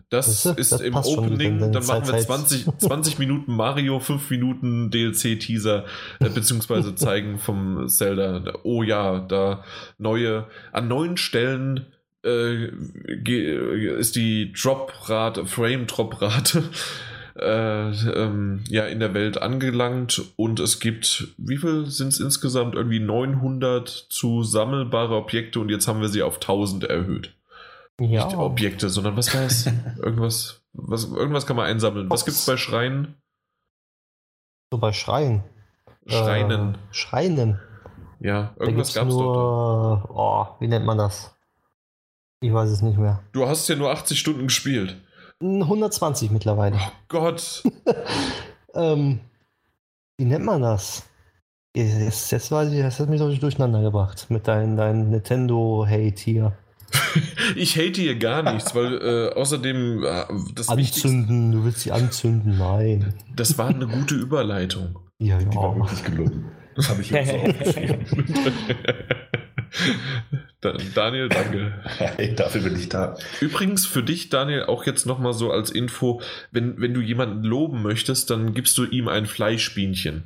Das, 0.09 0.43
das 0.43 0.57
ist 0.57 0.71
das 0.71 0.81
im 0.81 0.95
Opening, 0.95 1.71
dann 1.71 1.85
machen 1.85 2.07
wir 2.07 2.17
20, 2.17 2.65
20 2.77 3.19
Minuten 3.19 3.55
Mario, 3.55 3.99
5 3.99 4.29
Minuten 4.29 4.89
DLC-Teaser, 4.91 5.85
äh, 6.19 6.29
beziehungsweise 6.29 6.95
zeigen 6.95 7.39
vom 7.39 7.87
Zelda, 7.87 8.53
oh 8.63 8.83
ja, 8.83 9.19
da 9.19 9.63
neue, 9.97 10.47
an 10.71 10.87
neuen 10.87 11.17
Stellen 11.17 11.87
äh, 12.25 12.67
ist 13.97 14.15
die 14.15 14.53
Drop-Rate, 14.53 15.45
Frame-Drop-Rate 15.45 16.63
äh, 17.35 17.89
ähm, 17.89 18.63
ja, 18.69 18.85
in 18.85 18.99
der 18.99 19.13
Welt 19.13 19.41
angelangt 19.41 20.21
und 20.35 20.59
es 20.59 20.79
gibt, 20.79 21.29
wie 21.37 21.57
viel 21.57 21.85
sind 21.87 22.09
es 22.09 22.19
insgesamt? 22.19 22.75
Irgendwie 22.75 22.99
900 22.99 23.89
zu 23.89 24.43
sammelbare 24.43 25.15
Objekte 25.15 25.59
und 25.59 25.69
jetzt 25.69 25.87
haben 25.87 26.01
wir 26.01 26.09
sie 26.09 26.23
auf 26.23 26.35
1000 26.35 26.85
erhöht. 26.85 27.33
Ja. 28.09 28.25
Nicht 28.25 28.37
Objekte, 28.37 28.89
sondern 28.89 29.15
was 29.15 29.33
war 29.33 29.43
es? 29.43 29.65
irgendwas, 29.97 30.61
was, 30.73 31.05
irgendwas 31.05 31.45
kann 31.45 31.55
man 31.55 31.65
einsammeln. 31.65 32.09
Was 32.09 32.25
gibt 32.25 32.37
es 32.37 32.45
bei 32.45 32.57
Schreien? 32.57 33.15
So 34.71 34.77
bei 34.77 34.91
Schreien. 34.91 35.43
Schreinen. 36.05 36.75
Äh, 36.75 36.77
Schreinen. 36.91 37.59
Ja, 38.19 38.53
irgendwas 38.59 38.93
gab 38.93 39.07
es 39.07 39.13
nur. 39.13 40.09
Oh, 40.09 40.47
wie 40.59 40.67
nennt 40.67 40.85
man 40.85 40.97
das? 40.97 41.35
Ich 42.41 42.53
weiß 42.53 42.69
es 42.69 42.81
nicht 42.81 42.97
mehr. 42.97 43.21
Du 43.31 43.47
hast 43.47 43.67
ja 43.69 43.75
nur 43.75 43.91
80 43.91 44.19
Stunden 44.19 44.43
gespielt. 44.47 45.01
120 45.41 46.31
mittlerweile. 46.31 46.77
Oh 46.77 46.91
Gott. 47.07 47.63
ähm, 48.73 49.21
wie 50.17 50.25
nennt 50.25 50.45
man 50.45 50.61
das? 50.61 51.03
Jetzt, 51.75 52.31
jetzt 52.31 52.51
weiß 52.51 52.71
ich, 52.71 52.81
das 52.81 52.99
hat 52.99 53.09
mich 53.09 53.19
doch 53.19 53.33
durcheinander 53.33 53.81
gebracht 53.81 54.27
mit 54.29 54.47
deinem 54.47 54.75
dein 54.75 55.09
Nintendo-Hate 55.09 56.21
hier. 56.21 56.57
ich 57.55 57.75
hate 57.75 58.01
hier 58.01 58.15
gar 58.15 58.53
nichts, 58.53 58.75
weil 58.75 59.01
äh, 59.01 59.33
außerdem 59.33 60.03
äh, 60.03 60.25
das 60.55 60.69
Anzünden, 60.69 61.51
du 61.51 61.63
willst 61.63 61.81
sie 61.81 61.91
anzünden, 61.91 62.57
nein. 62.57 63.13
Das 63.35 63.57
war 63.57 63.67
eine 63.69 63.87
gute 63.87 64.15
Überleitung. 64.15 64.99
Ja, 65.19 65.39
ja. 65.39 65.45
Die 65.45 65.55
war 65.55 65.75
wirklich 65.75 66.03
gelungen. 66.03 66.51
Das 66.75 66.89
habe 66.89 67.01
ich 67.01 67.11
jetzt 67.11 67.33
auch 67.33 67.43
aufgeschrieben. 67.43 68.05
Daniel, 70.95 71.29
danke. 71.29 71.73
Hey, 71.83 72.35
dafür 72.35 72.61
bin 72.61 72.75
ich 72.75 72.89
da. 72.89 73.17
Übrigens 73.41 73.85
für 73.85 74.01
dich, 74.01 74.29
Daniel, 74.29 74.63
auch 74.63 74.85
jetzt 74.85 75.05
nochmal 75.05 75.33
so 75.33 75.51
als 75.51 75.69
Info, 75.71 76.21
wenn, 76.51 76.79
wenn 76.79 76.93
du 76.93 77.01
jemanden 77.01 77.43
loben 77.43 77.81
möchtest, 77.81 78.29
dann 78.29 78.53
gibst 78.53 78.77
du 78.77 78.85
ihm 78.85 79.09
ein 79.09 79.25
Fleischbienchen. 79.25 80.23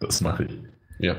Das 0.00 0.20
mache 0.20 0.44
ich. 0.44 0.52
Ja. 0.98 1.16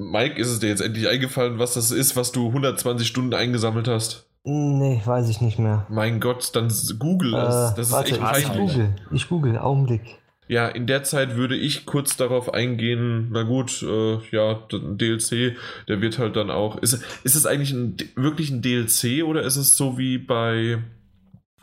Mike, 0.00 0.40
ist 0.40 0.48
es 0.48 0.60
dir 0.60 0.68
jetzt 0.68 0.80
endlich 0.80 1.08
eingefallen, 1.08 1.58
was 1.58 1.74
das 1.74 1.90
ist, 1.90 2.16
was 2.16 2.32
du 2.32 2.46
120 2.46 3.06
Stunden 3.06 3.34
eingesammelt 3.34 3.86
hast? 3.86 4.26
Nee, 4.44 5.02
weiß 5.04 5.28
ich 5.28 5.42
nicht 5.42 5.58
mehr. 5.58 5.86
Mein 5.90 6.20
Gott, 6.20 6.56
dann 6.56 6.72
google 6.98 7.34
es. 7.34 7.72
Äh, 7.72 7.76
das 7.76 7.92
warte, 7.92 8.12
ist 8.12 8.22
echt 8.22 8.38
ich 8.38 8.52
google, 8.52 8.96
ich 9.10 9.28
google, 9.28 9.58
Augenblick. 9.58 10.18
Ja, 10.48 10.68
in 10.68 10.86
der 10.86 11.04
Zeit 11.04 11.36
würde 11.36 11.54
ich 11.54 11.84
kurz 11.84 12.16
darauf 12.16 12.54
eingehen, 12.54 13.28
na 13.30 13.42
gut, 13.42 13.82
äh, 13.82 14.18
ja, 14.30 14.62
ein 14.72 14.96
DLC, 14.96 15.56
der 15.86 16.00
wird 16.00 16.18
halt 16.18 16.34
dann 16.34 16.50
auch. 16.50 16.78
Ist, 16.78 17.04
ist 17.22 17.34
es 17.34 17.44
eigentlich 17.44 17.72
ein, 17.72 17.96
wirklich 18.16 18.50
ein 18.50 18.62
DLC 18.62 19.22
oder 19.22 19.42
ist 19.42 19.56
es 19.56 19.76
so 19.76 19.98
wie 19.98 20.16
bei, 20.16 20.82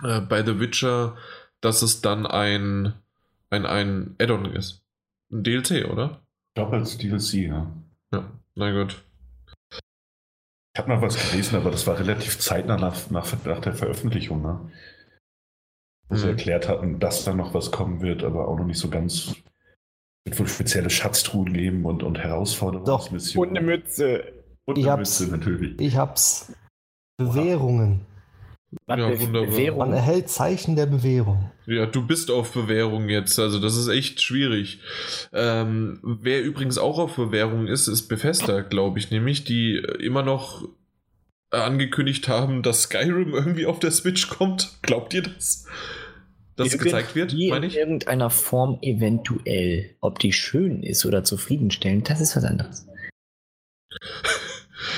äh, 0.04 0.22
bei 0.22 0.46
The 0.46 0.60
Witcher, 0.60 1.16
dass 1.60 1.82
es 1.82 2.02
dann 2.02 2.28
ein, 2.28 2.94
ein, 3.50 3.66
ein 3.66 4.16
Add-on 4.20 4.46
ist? 4.46 4.84
Ein 5.32 5.44
DLC, 5.44 5.90
oder? 5.90 6.22
Ich 6.50 6.54
glaube 6.54 6.78
als 6.78 6.98
DLC, 7.00 7.34
ja. 7.48 7.68
Ja, 8.14 8.32
na 8.56 8.72
gut. 8.72 9.04
Ich 10.74 10.80
habe 10.80 10.90
noch 10.90 11.02
was 11.02 11.32
gelesen, 11.32 11.56
aber 11.56 11.72
das 11.72 11.88
war 11.88 12.00
relativ 12.00 12.38
zeitnah 12.40 12.78
nach, 12.78 13.10
nach, 13.10 13.44
nach 13.46 13.60
der 13.60 13.74
Veröffentlichung, 13.74 14.42
ne? 14.42 14.72
Wo 16.08 16.16
mhm. 16.16 16.20
sie 16.20 16.28
erklärt 16.28 16.70
hatten, 16.70 17.00
dass 17.00 17.26
da 17.26 17.34
noch 17.34 17.54
was 17.54 17.72
kommen 17.72 18.02
wird, 18.02 18.24
aber 18.24 18.48
auch 18.48 18.58
noch 18.58 18.66
nicht 18.66 18.80
so 18.80 18.90
ganz. 18.90 19.36
Es 20.26 20.32
wird 20.32 20.40
wohl 20.40 20.48
spezielle 20.48 20.90
Schatztruhen 20.90 21.54
geben 21.54 21.86
und, 21.86 22.04
und 22.04 22.20
Herausforderungsmissionen. 22.20 23.50
Und 23.52 23.58
eine 23.58 23.66
Mütze. 23.66 24.34
Und 24.66 24.78
eine 24.78 24.98
Mütze, 24.98 25.28
natürlich. 25.28 25.80
Ich 25.82 25.98
hab's. 25.98 26.54
Bewährungen. 27.18 28.06
Ja, 28.88 29.20
wunderbar. 29.20 29.78
Man 29.78 29.94
erhält 29.94 30.30
Zeichen 30.30 30.76
der 30.76 30.86
Bewährung. 30.86 31.52
Ja, 31.66 31.86
du 31.86 32.06
bist 32.06 32.32
auf 32.32 32.54
Bewährung 32.54 33.10
jetzt, 33.10 33.38
also 33.40 33.60
das 33.60 33.76
ist 33.76 33.90
echt 33.90 34.22
schwierig. 34.22 34.80
Ähm, 35.34 36.00
wer 36.22 36.42
übrigens 36.42 36.78
auch 36.78 36.98
auf 36.98 37.16
Bewährung 37.16 37.68
ist, 37.68 37.88
ist 37.88 38.08
Bethesda, 38.08 38.62
glaube 38.62 39.00
ich, 39.00 39.12
nämlich, 39.12 39.44
die 39.44 39.78
immer 40.00 40.24
noch 40.24 40.68
angekündigt 41.50 42.28
haben, 42.28 42.64
dass 42.64 42.84
Skyrim 42.84 43.34
irgendwie 43.34 43.66
auf 43.66 43.80
der 43.80 43.92
Switch 43.92 44.30
kommt. 44.30 44.80
Glaubt 44.82 45.14
ihr 45.14 45.24
das? 45.24 45.66
Dass 46.56 46.74
es 46.74 46.80
gezeigt 46.80 47.16
wird, 47.16 47.34
meine 47.34 47.68
ich? 47.68 47.76
In 47.76 47.80
irgendeiner 47.80 48.30
Form 48.30 48.80
eventuell. 48.82 49.96
Ob 50.02 50.20
die 50.20 50.34
schön 50.34 50.82
ist 50.84 51.06
oder 51.06 51.24
zufriedenstellend, 51.24 52.10
das 52.10 52.20
ist 52.20 52.36
was 52.36 52.44
anderes. 52.44 52.88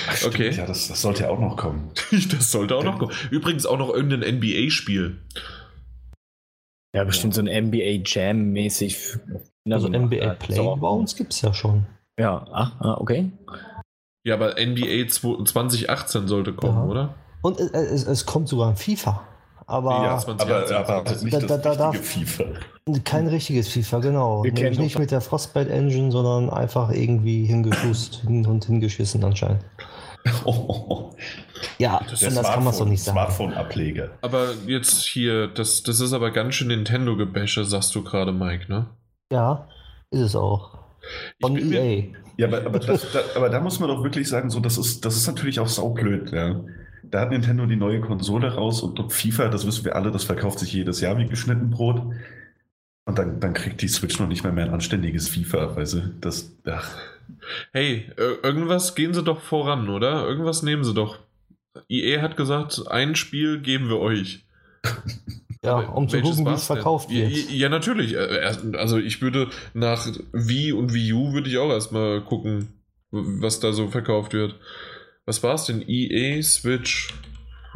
Ach, 0.07 0.25
okay. 0.25 0.51
Ja, 0.51 0.65
das, 0.65 0.87
das, 0.87 1.01
sollte 1.01 1.23
ja 1.23 1.29
auch 1.29 1.39
noch 1.39 1.55
kommen. 1.55 1.91
das 2.31 2.51
sollte 2.51 2.75
auch 2.75 2.83
noch 2.83 2.99
kommen. 2.99 3.13
Übrigens 3.31 3.65
auch 3.65 3.77
noch 3.77 3.93
irgendein 3.93 4.37
NBA-Spiel. 4.37 5.19
Ja, 6.95 7.03
bestimmt 7.03 7.33
so 7.35 7.41
ein 7.41 7.67
NBA 7.67 8.01
Jam 8.03 8.51
mäßig. 8.51 9.17
Also 9.69 9.87
NBA 9.87 10.33
Playgrounds 10.35 11.15
gibt 11.15 11.33
es 11.33 11.41
ja 11.41 11.53
schon. 11.53 11.85
Ja, 12.19 12.45
ach, 12.51 12.79
ah, 12.79 12.97
okay. 12.99 13.31
Ja, 14.25 14.35
aber 14.35 14.55
NBA 14.59 15.07
2018 15.07 16.27
sollte 16.27 16.53
kommen, 16.53 16.77
ja. 16.77 16.85
oder? 16.85 17.15
Und 17.41 17.59
es, 17.59 17.71
es, 17.71 18.07
es, 18.07 18.25
kommt 18.25 18.49
sogar 18.49 18.69
ein 18.69 18.75
FIFA. 18.75 19.25
Aber, 19.69 20.03
ja, 20.03 20.17
2018, 20.17 20.75
aber, 20.75 20.89
aber 20.95 21.11
nicht 21.21 21.33
da, 21.33 21.57
das 21.57 21.77
da, 21.77 21.89
richtige 21.91 22.25
FIFA. 22.25 22.43
Kein 23.03 23.27
richtiges 23.27 23.69
FIFA, 23.69 23.99
genau. 23.99 24.43
Nämlich 24.43 24.79
nicht 24.79 24.97
mit 24.97 25.11
der 25.11 25.21
Frostbite 25.21 25.69
Engine, 25.69 26.11
sondern 26.11 26.49
einfach 26.49 26.89
irgendwie 26.89 27.45
hingeschust 27.45 28.23
und 28.27 28.65
hingeschissen 28.65 29.23
anscheinend. 29.23 29.63
Oh. 30.45 31.11
Ja, 31.77 32.01
das 32.09 32.23
anders 32.23 32.47
kann 32.47 32.63
man 32.63 32.77
doch 32.77 32.85
nicht 32.85 33.03
sagen. 33.03 33.17
Smartphone-Ableger. 33.17 34.11
Aber 34.21 34.53
jetzt 34.65 35.05
hier, 35.05 35.47
das, 35.47 35.83
das 35.83 35.99
ist 35.99 36.13
aber 36.13 36.31
ganz 36.31 36.55
schön 36.55 36.69
Nintendo-Gebäsche, 36.69 37.65
sagst 37.65 37.93
du 37.95 38.03
gerade, 38.03 38.31
Mike, 38.31 38.71
ne? 38.71 38.87
Ja, 39.29 39.67
ist 40.09 40.21
es 40.21 40.35
auch. 40.37 40.77
Von 41.41 41.57
EA. 41.57 41.63
Mir, 41.63 42.13
ja, 42.37 42.47
aber, 42.47 42.65
aber, 42.65 42.79
das, 42.79 43.11
da, 43.11 43.19
aber, 43.35 43.49
da, 43.49 43.59
muss 43.59 43.79
man 43.81 43.89
doch 43.89 44.03
wirklich 44.03 44.29
sagen, 44.29 44.49
so, 44.49 44.61
das, 44.61 44.77
ist, 44.77 45.03
das 45.03 45.17
ist 45.17 45.27
natürlich 45.27 45.59
auch 45.59 45.67
saublöd. 45.67 46.31
Ja. 46.31 46.61
Da 47.03 47.21
hat 47.21 47.31
Nintendo 47.31 47.65
die 47.65 47.75
neue 47.75 48.01
Konsole 48.01 48.53
raus 48.53 48.81
und, 48.81 49.11
FIFA, 49.11 49.49
das 49.49 49.65
wissen 49.65 49.85
wir 49.85 49.95
alle, 49.95 50.11
das 50.11 50.23
verkauft 50.23 50.59
sich 50.59 50.73
jedes 50.73 51.01
Jahr 51.01 51.17
wie 51.17 51.27
geschnitten 51.27 51.69
Brot. 51.69 52.01
Und 53.05 53.17
dann, 53.17 53.39
dann 53.39 53.53
kriegt 53.53 53.81
die 53.81 53.87
Switch 53.87 54.19
noch 54.19 54.27
nicht 54.27 54.43
mehr, 54.43 54.51
mehr 54.51 54.65
ein 54.65 54.73
anständiges 54.73 55.29
FIFA, 55.29 55.75
weil 55.75 55.85
sie 55.85 56.13
das. 56.21 56.55
Ach. 56.65 56.95
Hey, 57.73 58.11
irgendwas 58.17 58.95
gehen 58.95 59.13
sie 59.13 59.23
doch 59.23 59.41
voran, 59.41 59.89
oder? 59.89 60.27
Irgendwas 60.27 60.61
nehmen 60.61 60.83
sie 60.83 60.93
doch. 60.93 61.19
EA 61.87 62.21
hat 62.21 62.37
gesagt, 62.37 62.83
ein 62.87 63.15
Spiel 63.15 63.59
geben 63.61 63.89
wir 63.89 63.99
euch. 63.99 64.45
Ja, 65.61 65.79
um 65.79 66.07
zu 66.07 66.21
gucken, 66.21 66.45
wie 66.45 66.53
es 66.53 66.67
verkauft 66.67 67.09
wird. 67.09 67.31
Ja, 67.31 67.51
ja, 67.51 67.69
natürlich. 67.69 68.13
Äh, 68.13 68.55
also 68.77 68.97
ich 68.97 69.21
würde 69.21 69.49
nach 69.73 70.07
Wii 70.31 70.71
und 70.71 70.93
Wii 70.93 71.11
U 71.11 71.33
würde 71.33 71.49
ich 71.49 71.57
auch 71.57 71.69
erstmal 71.69 72.21
gucken, 72.21 72.69
was 73.11 73.59
da 73.59 73.73
so 73.73 73.89
verkauft 73.89 74.31
wird. 74.31 74.55
Was 75.29 75.43
war 75.43 75.53
es 75.53 75.65
denn? 75.65 75.87
EA 75.87 76.41
Switch? 76.41 77.13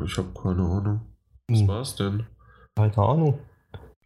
Ich 0.04 0.18
habe 0.18 0.34
keine 0.34 0.64
Ahnung. 0.64 1.02
Was 1.48 1.60
hm. 1.60 1.68
war 1.68 1.82
es 1.82 1.96
denn? 1.96 2.26
Keine 2.76 2.98
Ahnung. 2.98 3.40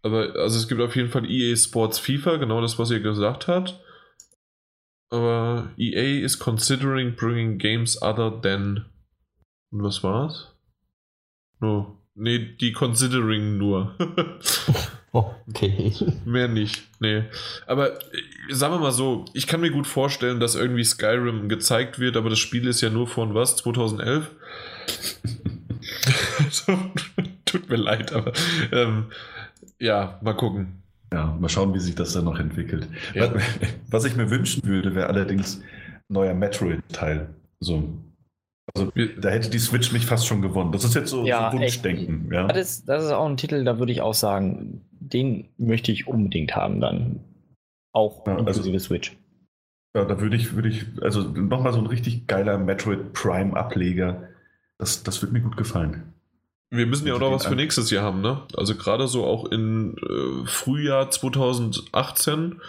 Aber 0.04 0.36
also 0.36 0.60
es 0.60 0.68
gibt 0.68 0.82
auf 0.82 0.98
jeden 0.98 1.08
Fall 1.08 1.32
EA 1.32 1.56
Sports 1.56 1.98
FIFA, 1.98 2.36
genau 2.36 2.60
das, 2.60 2.78
was 2.78 2.92
ihr 2.92 3.00
gesagt 3.00 3.48
habt. 3.48 3.80
Aber 5.12 5.72
EA 5.78 6.26
is 6.26 6.38
considering 6.38 7.16
bringing 7.16 7.58
games 7.58 8.02
other 8.02 8.38
than. 8.42 8.86
Und 9.72 9.82
was 9.82 10.04
war's? 10.04 10.54
No. 11.62 12.02
Nee, 12.16 12.58
die 12.60 12.74
Considering 12.74 13.58
nur. 13.58 13.96
okay. 15.14 15.94
Mehr 16.26 16.50
nicht. 16.50 16.86
Nee. 17.00 17.24
Aber 17.66 17.98
sagen 18.50 18.74
wir 18.74 18.80
mal 18.80 18.92
so, 18.92 19.26
ich 19.34 19.48
kann 19.48 19.62
mir 19.62 19.72
gut 19.72 19.88
vorstellen, 19.88 20.40
dass 20.40 20.56
irgendwie 20.56 20.84
Skyrim 20.84 21.50
gezeigt 21.50 22.00
wird, 22.00 22.18
aber 22.18 22.30
das 22.30 22.40
Spiel 22.40 22.68
ist 22.68 22.82
ja 22.82 22.90
nur 22.90 23.08
von 23.08 23.34
was? 23.34 23.56
2011? 23.58 24.32
Tut 27.46 27.70
mir 27.70 27.76
leid, 27.78 28.14
aber 28.14 28.34
ähm, 28.72 29.06
ja, 29.80 30.20
mal 30.22 30.34
gucken. 30.34 30.84
Ja, 31.12 31.38
mal 31.40 31.48
schauen, 31.50 31.74
wie 31.74 31.80
sich 31.80 31.96
das 31.96 32.14
dann 32.14 32.26
noch 32.26 32.40
entwickelt. 32.40 32.88
Ja. 33.14 33.34
Was 33.90 34.04
ich 34.04 34.16
mir 34.16 34.30
wünschen 34.30 34.64
würde, 34.66 34.94
wäre 34.94 35.08
allerdings 35.08 35.62
neuer 36.10 36.34
Metroid-Teil. 36.34 37.30
So 37.60 37.98
also 38.76 38.92
da 39.20 39.30
hätte 39.30 39.50
die 39.50 39.60
Switch 39.60 39.92
mich 39.92 40.06
fast 40.06 40.28
schon 40.28 40.42
gewonnen. 40.42 40.72
Das 40.72 40.84
ist 40.84 40.94
jetzt 40.94 41.10
so, 41.10 41.26
ja, 41.26 41.52
so 41.52 41.58
Wunschdenken. 41.58 42.30
Ja. 42.32 42.48
Das, 42.48 42.58
ist, 42.58 42.90
das 42.90 43.06
ist 43.06 43.12
auch 43.12 43.26
ein 43.26 43.38
Titel, 43.38 43.64
da 43.64 43.80
würde 43.80 43.92
ich 43.92 44.02
auch 44.02 44.14
sagen, 44.14 44.82
den 44.92 45.46
möchte 45.58 45.92
ich 45.92 46.08
unbedingt 46.08 46.56
haben 46.56 46.82
dann. 46.82 47.22
Auch 47.98 48.28
ja, 48.28 48.38
inklusive 48.38 48.74
also, 48.74 48.86
Switch. 48.86 49.18
Ja, 49.96 50.06
da 50.06 50.22
würde 50.22 50.36
ich, 50.36 50.54
würde 50.54 50.70
ich, 50.70 50.86
also 51.02 51.22
nochmal 51.22 51.74
so 51.74 51.80
ein 51.80 51.88
richtig 51.88 52.28
geiler 52.28 52.60
Metroid 52.60 53.14
Prime-Ableger. 53.14 54.30
Das, 54.78 55.02
das 55.02 55.24
würde 55.24 55.34
mir 55.34 55.42
gut 55.42 55.58
gefallen. 55.58 56.14
Wir 56.70 56.86
müssen 56.86 57.08
ja 57.08 57.16
auch 57.16 57.20
noch 57.20 57.32
was 57.32 57.48
für 57.48 57.56
nächstes 57.56 57.90
Jahr 57.90 58.04
haben, 58.04 58.22
ne? 58.22 58.44
Also 58.56 58.76
gerade 58.76 59.08
so 59.08 59.26
auch 59.26 59.52
in 59.52 59.96
äh, 59.98 60.46
Frühjahr 60.46 61.10
2018 61.10 62.62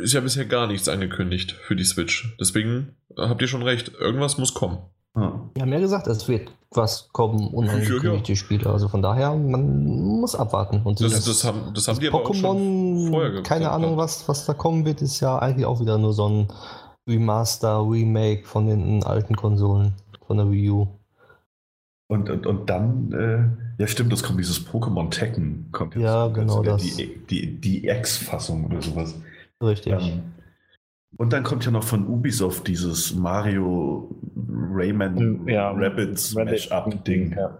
ist 0.00 0.14
ja 0.14 0.20
bisher 0.20 0.46
gar 0.46 0.66
nichts 0.66 0.88
angekündigt 0.88 1.52
für 1.52 1.76
die 1.76 1.84
Switch. 1.84 2.34
Deswegen 2.40 2.96
habt 3.16 3.40
ihr 3.40 3.48
schon 3.48 3.62
recht, 3.62 3.92
irgendwas 4.00 4.38
muss 4.38 4.54
kommen. 4.54 4.78
Wir 5.54 5.62
haben 5.62 5.72
ja 5.72 5.80
gesagt, 5.80 6.06
es 6.06 6.28
wird 6.28 6.50
was 6.70 7.08
kommen, 7.12 7.48
unangekündigte 7.48 8.32
ja, 8.32 8.34
ja. 8.34 8.36
Spiele. 8.36 8.70
Also 8.70 8.88
von 8.88 9.00
daher, 9.00 9.34
man 9.34 9.86
muss 10.20 10.34
abwarten. 10.34 10.82
Und 10.84 11.00
das, 11.00 11.12
das, 11.12 11.24
das 11.24 11.44
haben, 11.44 11.72
das 11.74 11.88
haben 11.88 11.98
die 11.98 12.08
aber 12.08 12.18
Pokémon, 12.18 12.28
auch 12.28 12.34
schon 12.34 13.08
vorher 13.10 13.30
gesagt. 13.30 13.46
Keine 13.46 13.70
Ahnung, 13.70 13.96
was, 13.96 14.28
was 14.28 14.44
da 14.44 14.54
kommen 14.54 14.84
wird, 14.84 15.00
ist 15.00 15.20
ja 15.20 15.38
eigentlich 15.38 15.66
auch 15.66 15.80
wieder 15.80 15.96
nur 15.98 16.12
so 16.12 16.28
ein 16.28 16.48
Remaster, 17.08 17.80
Remake 17.88 18.46
von 18.46 18.66
den 18.66 19.02
alten 19.02 19.34
Konsolen, 19.34 19.94
von 20.26 20.36
der 20.36 20.50
Wii 20.50 20.70
U. 20.70 20.88
Und, 22.10 22.30
und, 22.30 22.46
und 22.46 22.70
dann, 22.70 23.12
äh, 23.12 23.82
ja 23.82 23.86
stimmt, 23.86 24.12
es 24.12 24.22
kommt 24.22 24.38
dieses 24.38 24.66
Pokémon 24.66 25.10
Tekken. 25.10 25.68
Kommt 25.72 25.94
jetzt 25.94 26.04
ja, 26.04 26.28
genau 26.28 26.62
das. 26.62 26.82
Die, 26.82 27.18
die, 27.28 27.60
die 27.60 27.86
X-Fassung 27.86 28.66
oder 28.66 28.80
sowas. 28.80 29.14
Richtig. 29.62 29.92
Ähm, 29.92 30.22
und 31.16 31.32
dann 31.32 31.42
kommt 31.42 31.64
ja 31.64 31.70
noch 31.70 31.84
von 31.84 32.06
Ubisoft 32.06 32.68
dieses 32.68 33.14
Mario 33.14 34.08
Rayman 34.72 35.46
ja, 35.48 35.70
Rabbids 35.70 36.34
Matchup-Ding. 36.34 37.34
Ja. 37.36 37.58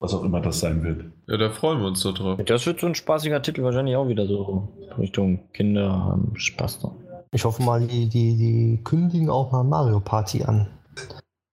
Was 0.00 0.14
auch 0.14 0.22
immer 0.22 0.40
das 0.40 0.60
sein 0.60 0.84
wird. 0.84 1.04
Ja, 1.26 1.36
da 1.36 1.50
freuen 1.50 1.80
wir 1.80 1.88
uns 1.88 2.00
so 2.00 2.12
drauf. 2.12 2.38
Das 2.46 2.66
wird 2.66 2.80
so 2.80 2.86
ein 2.86 2.94
spaßiger 2.94 3.42
Titel 3.42 3.64
wahrscheinlich 3.64 3.96
auch 3.96 4.08
wieder 4.08 4.26
so 4.26 4.68
Richtung 4.96 5.40
Kinder 5.52 5.90
haben 5.90 6.32
Spaß 6.36 6.80
da. 6.80 6.92
Ich 7.32 7.44
hoffe 7.44 7.62
mal, 7.62 7.86
die, 7.86 8.08
die, 8.08 8.36
die 8.36 8.80
kündigen 8.84 9.28
auch 9.28 9.50
mal 9.50 9.64
Mario 9.64 10.00
Party 10.00 10.44
an. 10.44 10.68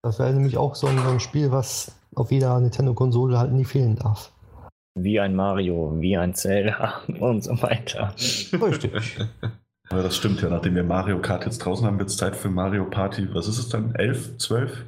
Das 0.03 0.19
wäre 0.19 0.31
nämlich 0.34 0.57
auch 0.57 0.76
so 0.76 0.88
ein, 0.88 0.97
so 0.99 1.10
ein 1.10 1.19
Spiel, 1.19 1.52
was 1.52 1.99
auf 2.14 2.31
jeder 2.31 2.60
Nintendo-Konsole 2.60 3.38
halt 3.38 3.52
nie 3.52 3.65
fehlen 3.65 3.95
darf. 3.95 4.31
Wie 4.97 5.19
ein 5.19 5.35
Mario, 5.35 5.93
wie 5.99 6.15
ein 6.15 6.34
Zelda 6.35 7.02
und 7.19 7.43
so 7.43 7.61
weiter. 7.61 8.14
Richtig. 8.15 9.18
Ja, 9.91 10.02
das 10.02 10.16
stimmt 10.16 10.41
ja. 10.41 10.49
Nachdem 10.49 10.76
wir 10.76 10.84
Mario 10.84 11.20
Kart 11.20 11.45
jetzt 11.45 11.60
draußen 11.60 11.86
haben, 11.86 11.99
wird 11.99 12.10
es 12.10 12.18
Zeit 12.18 12.36
für 12.36 12.49
Mario 12.49 12.86
Party. 12.86 13.34
Was 13.34 13.48
ist 13.48 13.57
es 13.57 13.70
dann? 13.70 13.94
11? 13.95 14.38
12? 14.38 14.86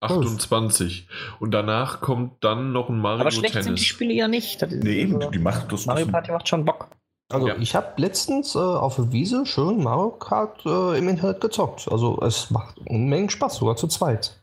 28. 0.00 1.08
Und 1.40 1.50
danach 1.52 2.00
kommt 2.00 2.44
dann 2.44 2.72
noch 2.72 2.88
ein 2.88 2.98
Mario 2.98 3.22
Aber 3.22 3.30
schlecht 3.30 3.54
Tennis. 3.54 3.66
sind 3.66 3.78
die 3.78 3.84
Spiele 3.84 4.14
ja 4.14 4.28
nicht. 4.28 4.62
Das 4.62 4.70
nee, 4.70 5.00
eben, 5.00 5.30
die 5.30 5.38
macht 5.38 5.72
das. 5.72 5.86
Mario 5.86 6.06
Party 6.06 6.30
macht 6.30 6.48
schon 6.48 6.64
Bock. 6.64 6.88
Also 7.30 7.48
ja. 7.48 7.56
ich 7.58 7.74
habe 7.74 8.00
letztens 8.00 8.54
äh, 8.54 8.58
auf 8.58 8.96
der 8.96 9.12
Wiese 9.12 9.44
schön 9.44 9.82
Mario 9.82 10.10
Kart 10.10 10.64
äh, 10.64 10.96
im 10.98 11.08
Internet 11.08 11.40
gezockt. 11.40 11.88
Also 11.90 12.20
es 12.22 12.50
macht 12.50 12.78
Unmengen 12.86 13.28
Spaß, 13.28 13.56
sogar 13.56 13.76
zu 13.76 13.86
zweit. 13.88 14.40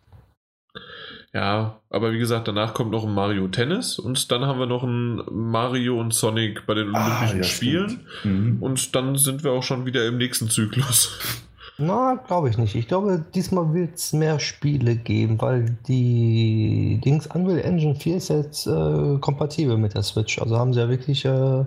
Ja, 1.36 1.82
aber 1.90 2.14
wie 2.14 2.18
gesagt, 2.18 2.48
danach 2.48 2.74
kommt 2.74 2.92
noch 2.92 3.04
ein 3.04 3.14
Mario 3.14 3.50
Tennis 3.50 4.00
und 4.00 4.32
dann 4.32 4.46
haben 4.46 4.58
wir 4.58 4.68
noch 4.68 4.84
ein 4.84 5.22
Mario 5.30 6.00
und 6.00 6.14
Sonic 6.14 6.66
bei 6.66 6.76
den 6.76 6.96
Olympischen 6.96 7.36
ah, 7.36 7.36
ja, 7.36 7.44
Spielen. 7.44 8.08
Mhm. 8.24 8.58
Und 8.62 8.96
dann 8.96 9.18
sind 9.18 9.44
wir 9.44 9.52
auch 9.52 9.62
schon 9.62 9.86
wieder 9.86 10.08
im 10.08 10.18
nächsten 10.18 10.50
Zyklus. 10.50 11.20
Na, 11.78 12.16
glaube 12.26 12.50
ich 12.50 12.58
nicht. 12.58 12.76
Ich 12.76 12.88
glaube, 12.88 13.26
diesmal 13.36 13.74
wird 13.74 13.96
es 13.96 14.14
mehr 14.14 14.40
Spiele 14.40 14.96
geben, 14.96 15.42
weil 15.42 15.76
die 15.90 17.02
Dings 17.04 17.28
Unreal 17.28 17.60
Engine 17.60 17.96
4 17.96 18.16
ist 18.16 18.30
jetzt 18.30 18.66
äh, 18.66 19.18
kompatibel 19.20 19.76
mit 19.76 19.94
der 19.94 20.04
Switch. 20.04 20.40
Also 20.40 20.58
haben 20.58 20.74
sie 20.74 20.80
ja 20.80 20.88
wirklich 20.88 21.26
äh, 21.26 21.66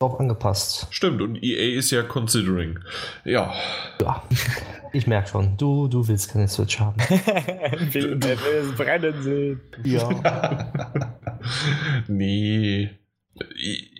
drauf 0.00 0.18
angepasst. 0.18 0.88
Stimmt, 0.90 1.22
und 1.22 1.42
EA 1.42 1.78
ist 1.78 1.92
ja 1.92 2.02
considering. 2.02 2.80
Ja. 3.24 3.52
Ja, 4.00 4.24
ich 4.92 5.06
merke 5.06 5.28
schon, 5.28 5.56
du, 5.56 5.88
du 5.88 6.08
willst 6.08 6.30
keine 6.30 6.48
Switch 6.48 6.78
haben. 6.78 7.00
will, 7.92 8.20
will 8.22 8.38
es 8.62 8.76
brennen 8.76 9.22
sehen. 9.22 9.60
Ja. 9.84 10.72
nee. 12.08 12.90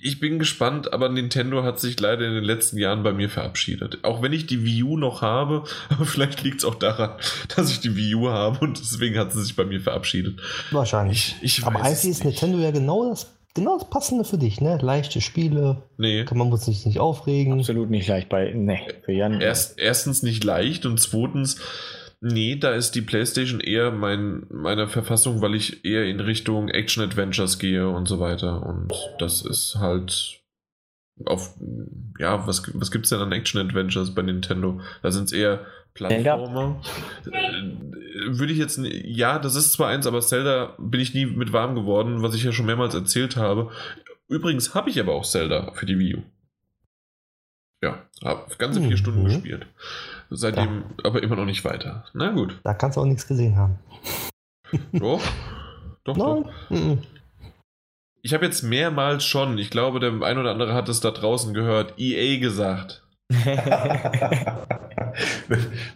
Ich 0.03 0.19
bin 0.19 0.41
gespannt, 0.41 0.93
aber 0.93 1.09
Nintendo 1.09 1.63
hat 1.63 1.79
sich 1.79 2.01
leider 2.01 2.27
in 2.27 2.35
den 2.35 2.43
letzten 2.43 2.77
Jahren 2.77 3.05
bei 3.05 3.13
mir 3.13 3.31
verabschiedet. 3.31 4.03
Auch 4.03 4.21
wenn 4.21 4.33
ich 4.33 4.47
die 4.47 4.65
Wii 4.65 4.83
U 4.83 4.97
noch 4.97 5.23
habe, 5.23 5.65
aber 5.89 6.07
vielleicht 6.07 6.43
liegt 6.43 6.59
es 6.59 6.65
auch 6.65 6.75
daran, 6.75 7.11
dass 7.55 7.71
ich 7.71 7.81
die 7.81 7.95
Wii 7.95 8.17
U 8.17 8.29
habe 8.29 8.59
und 8.61 8.79
deswegen 8.79 9.19
hat 9.19 9.33
sie 9.33 9.43
sich 9.43 9.55
bei 9.55 9.65
mir 9.65 9.81
verabschiedet. 9.81 10.41
Wahrscheinlich. 10.71 11.37
Ich, 11.41 11.59
ich 11.59 11.67
aber 11.67 11.83
eigentlich 11.83 12.11
ist 12.11 12.25
Nintendo 12.25 12.59
ja 12.59 12.71
genau 12.73 13.09
das 13.09 13.38
genau 13.55 13.79
das 13.79 13.89
Passende 13.89 14.25
für 14.25 14.39
dich, 14.39 14.61
ne? 14.61 14.79
Leichte 14.81 15.21
Spiele. 15.21 15.83
Nee. 15.97 16.25
Kann 16.25 16.39
man 16.39 16.49
muss 16.49 16.65
sich 16.65 16.87
nicht 16.87 17.01
aufregen. 17.01 17.59
Absolut 17.59 17.91
nicht 17.91 18.09
leicht 18.09 18.29
bei. 18.29 18.53
Nee, 18.55 18.81
für 19.05 19.13
Jan. 19.13 19.41
Erst, 19.41 19.79
erstens 19.79 20.23
nicht 20.23 20.45
leicht 20.45 20.87
und 20.87 21.01
zweitens, 21.01 21.61
Nee, 22.21 22.57
da 22.57 22.73
ist 22.73 22.97
die 22.97 23.03
PlayStation 23.03 23.61
eher 23.61 23.93
mein, 23.93 24.45
meine 24.51 24.89
Verfassung, 24.89 25.41
weil 25.41 25.55
ich 25.55 25.85
eher 25.85 26.05
in 26.07 26.19
Richtung 26.19 26.69
Action-Adventures 26.69 27.61
gehe 27.61 27.89
und 27.89 28.09
so 28.09 28.19
weiter. 28.19 28.67
Und 28.67 28.93
das 29.21 29.43
ist 29.43 29.77
halt 29.79 30.41
auf, 31.25 31.57
ja, 32.19 32.45
was, 32.47 32.63
was 32.75 32.91
gibt 32.91 33.05
es 33.07 33.11
denn 33.11 33.21
an 33.21 33.31
Action-Adventures 33.31 34.15
bei 34.15 34.23
Nintendo? 34.23 34.81
Da 35.03 35.13
sind 35.13 35.25
es 35.25 35.33
eher 35.33 35.65
Plattformer. 35.99 36.81
Würde 38.29 38.53
ich 38.53 38.59
jetzt, 38.59 38.79
ja, 38.79 39.39
das 39.39 39.55
ist 39.55 39.73
zwar 39.73 39.89
eins, 39.89 40.07
aber 40.07 40.21
Zelda 40.21 40.75
bin 40.79 41.01
ich 41.01 41.15
nie 41.15 41.27
mit 41.27 41.53
warm 41.53 41.75
geworden, 41.75 42.23
was 42.23 42.35
ich 42.35 42.45
ja 42.45 42.53
schon 42.53 42.67
mehrmals 42.67 42.95
erzählt 42.95 43.37
habe. 43.37 43.71
Übrigens 44.29 44.75
habe 44.75 44.91
ich 44.91 45.01
aber 45.01 45.15
auch 45.15 45.25
Zelda 45.25 45.73
für 45.73 45.87
die 45.87 45.99
Wii 45.99 46.17
U. 46.17 46.23
Ja, 47.83 48.03
habe 48.25 48.47
ganze 48.59 48.81
vier 48.81 48.91
mhm. 48.91 48.97
Stunden 48.97 49.25
gespielt. 49.25 49.67
Seitdem 50.31 50.85
ja. 50.99 51.05
aber 51.05 51.23
immer 51.23 51.37
noch 51.37 51.45
nicht 51.45 51.65
weiter. 51.65 52.05
Na 52.13 52.31
gut. 52.31 52.59
Da 52.65 52.75
kannst 52.75 52.97
du 52.97 53.01
auch 53.01 53.07
nichts 53.07 53.27
gesehen 53.27 53.57
haben. 53.57 53.79
Doch. 54.93 55.23
Doch, 56.05 56.17
doch. 56.17 56.51
Mhm. 56.71 57.03
Ich 58.23 58.35
habe 58.35 58.45
jetzt 58.47 58.63
mehrmals 58.63 59.25
schon, 59.25 59.59
ich 59.59 59.71
glaube, 59.71 60.01
der 60.01 60.11
ein 60.23 60.39
oder 60.39 60.51
andere 60.51 60.75
hat 60.75 60.89
es 60.89 61.01
da 61.01 61.11
draußen 61.11 61.55
gehört, 61.55 61.99
EA 61.99 62.39
gesagt. 62.41 63.07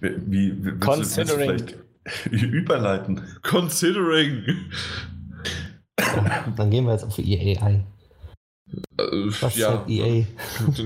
Wie, 0.00 0.64
wie 0.64 0.78
Considering. 0.78 1.62
überleiten? 2.30 3.22
Considering. 3.42 4.44
Dann 6.56 6.70
gehen 6.70 6.84
wir 6.84 6.92
jetzt 6.92 7.04
auf 7.04 7.18
EA 7.18 7.62
ein. 7.62 7.86
Äh, 8.98 9.02
Was 9.40 9.56
ja, 9.56 9.72
sagt 9.72 9.90
EA? 9.90 10.24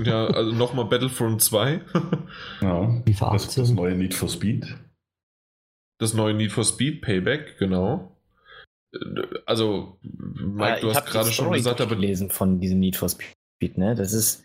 ja, 0.03 0.27
also 0.27 0.51
nochmal 0.51 0.85
Battlefront 0.85 1.41
2. 1.41 1.81
ja, 2.61 3.03
das, 3.05 3.55
das 3.55 3.69
neue 3.71 3.95
Need 3.95 4.13
for 4.13 4.29
Speed. 4.29 4.77
Das 5.99 6.13
neue 6.13 6.33
Need 6.33 6.51
for 6.51 6.63
Speed 6.63 7.01
Payback, 7.01 7.57
genau. 7.57 8.15
Also, 9.45 9.97
Mike, 10.01 10.77
ah, 10.77 10.79
du 10.79 10.93
hast 10.93 11.05
gerade 11.05 11.31
schon 11.31 11.51
gesagt, 11.51 11.81
aber. 11.81 11.95
gelesen 11.95 12.29
von 12.29 12.59
diesem 12.59 12.79
Need 12.79 12.95
for 12.95 13.09
Speed, 13.09 13.77
ne? 13.77 13.95
Das 13.95 14.13
ist. 14.13 14.43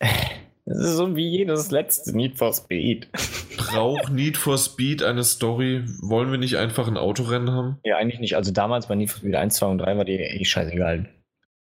Das 0.66 0.78
ist 0.78 0.96
so 0.96 1.14
wie 1.14 1.28
jedes 1.28 1.70
letzte 1.70 2.16
Need 2.16 2.38
for 2.38 2.52
Speed. 2.54 3.08
Braucht 3.58 4.10
Need 4.10 4.38
for 4.38 4.56
Speed 4.56 5.02
eine 5.02 5.22
Story? 5.22 5.84
Wollen 6.00 6.30
wir 6.30 6.38
nicht 6.38 6.56
einfach 6.56 6.88
ein 6.88 6.96
Autorennen 6.96 7.50
haben? 7.50 7.78
Ja, 7.84 7.98
eigentlich 7.98 8.20
nicht. 8.20 8.36
Also 8.36 8.50
damals 8.50 8.86
bei 8.86 8.94
Need 8.94 9.10
for 9.10 9.18
Speed 9.18 9.34
1, 9.34 9.56
2 9.56 9.66
und 9.66 9.78
3 9.78 9.96
war 9.98 10.04
die 10.06 10.14
eh 10.14 10.44
scheißegal. 10.44 11.06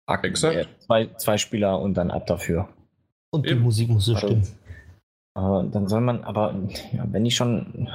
Ak 0.05 0.23
Exakt. 0.23 0.69
Zwei, 0.79 1.07
zwei 1.17 1.37
Spieler 1.37 1.81
und 1.81 1.95
dann 1.95 2.11
ab 2.11 2.27
dafür. 2.27 2.69
Und 3.29 3.45
die 3.45 3.51
Eben. 3.51 3.61
Musik 3.61 3.89
muss 3.89 4.05
so 4.05 4.15
stimmen. 4.15 4.47
Aber 5.33 5.63
dann 5.63 5.87
soll 5.87 6.01
man, 6.01 6.23
aber 6.23 6.55
ja, 6.93 7.05
wenn 7.11 7.25
ich 7.25 7.35
schon. 7.35 7.89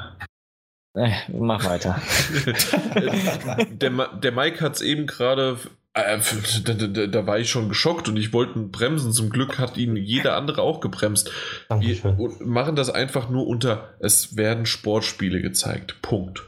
Äh, 0.95 1.13
mach 1.33 1.65
weiter. 1.65 2.01
der, 3.71 4.09
der 4.09 4.33
Mike 4.33 4.61
hat 4.61 4.75
es 4.75 4.83
eben 4.83 5.07
gerade 5.07 5.59
äh, 5.95 6.19
da, 6.65 6.75
da, 6.75 7.07
da, 7.07 7.27
war 7.27 7.39
ich 7.39 7.51
schon 7.51 7.69
geschockt 7.69 8.09
und 8.09 8.17
ich 8.17 8.33
wollte 8.33 8.59
bremsen. 8.59 9.13
Zum 9.13 9.31
Glück 9.31 9.59
hat 9.59 9.77
ihn 9.77 9.97
jeder 9.97 10.37
andere 10.37 10.63
auch 10.63 10.81
gebremst. 10.81 11.31
Dankeschön. 11.69 12.19
Wir 12.19 12.47
machen 12.47 12.77
das 12.77 12.91
einfach 12.91 13.29
nur 13.29 13.47
unter, 13.47 13.95
es 13.99 14.37
werden 14.37 14.67
Sportspiele 14.67 15.41
gezeigt. 15.41 16.01
Punkt. 16.03 16.45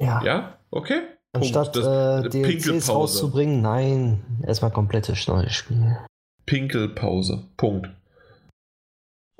Ja. 0.00 0.22
Ja? 0.24 0.58
Okay? 0.70 1.00
Anstatt 1.34 1.76
äh, 1.76 2.28
DLCs 2.28 2.90
rauszubringen, 2.90 3.62
nein, 3.62 4.22
erstmal 4.46 4.70
komplettes 4.70 5.26
neues 5.28 5.52
Spiel. 5.54 5.96
Pinkelpause. 6.44 7.44
Punkt. 7.56 7.88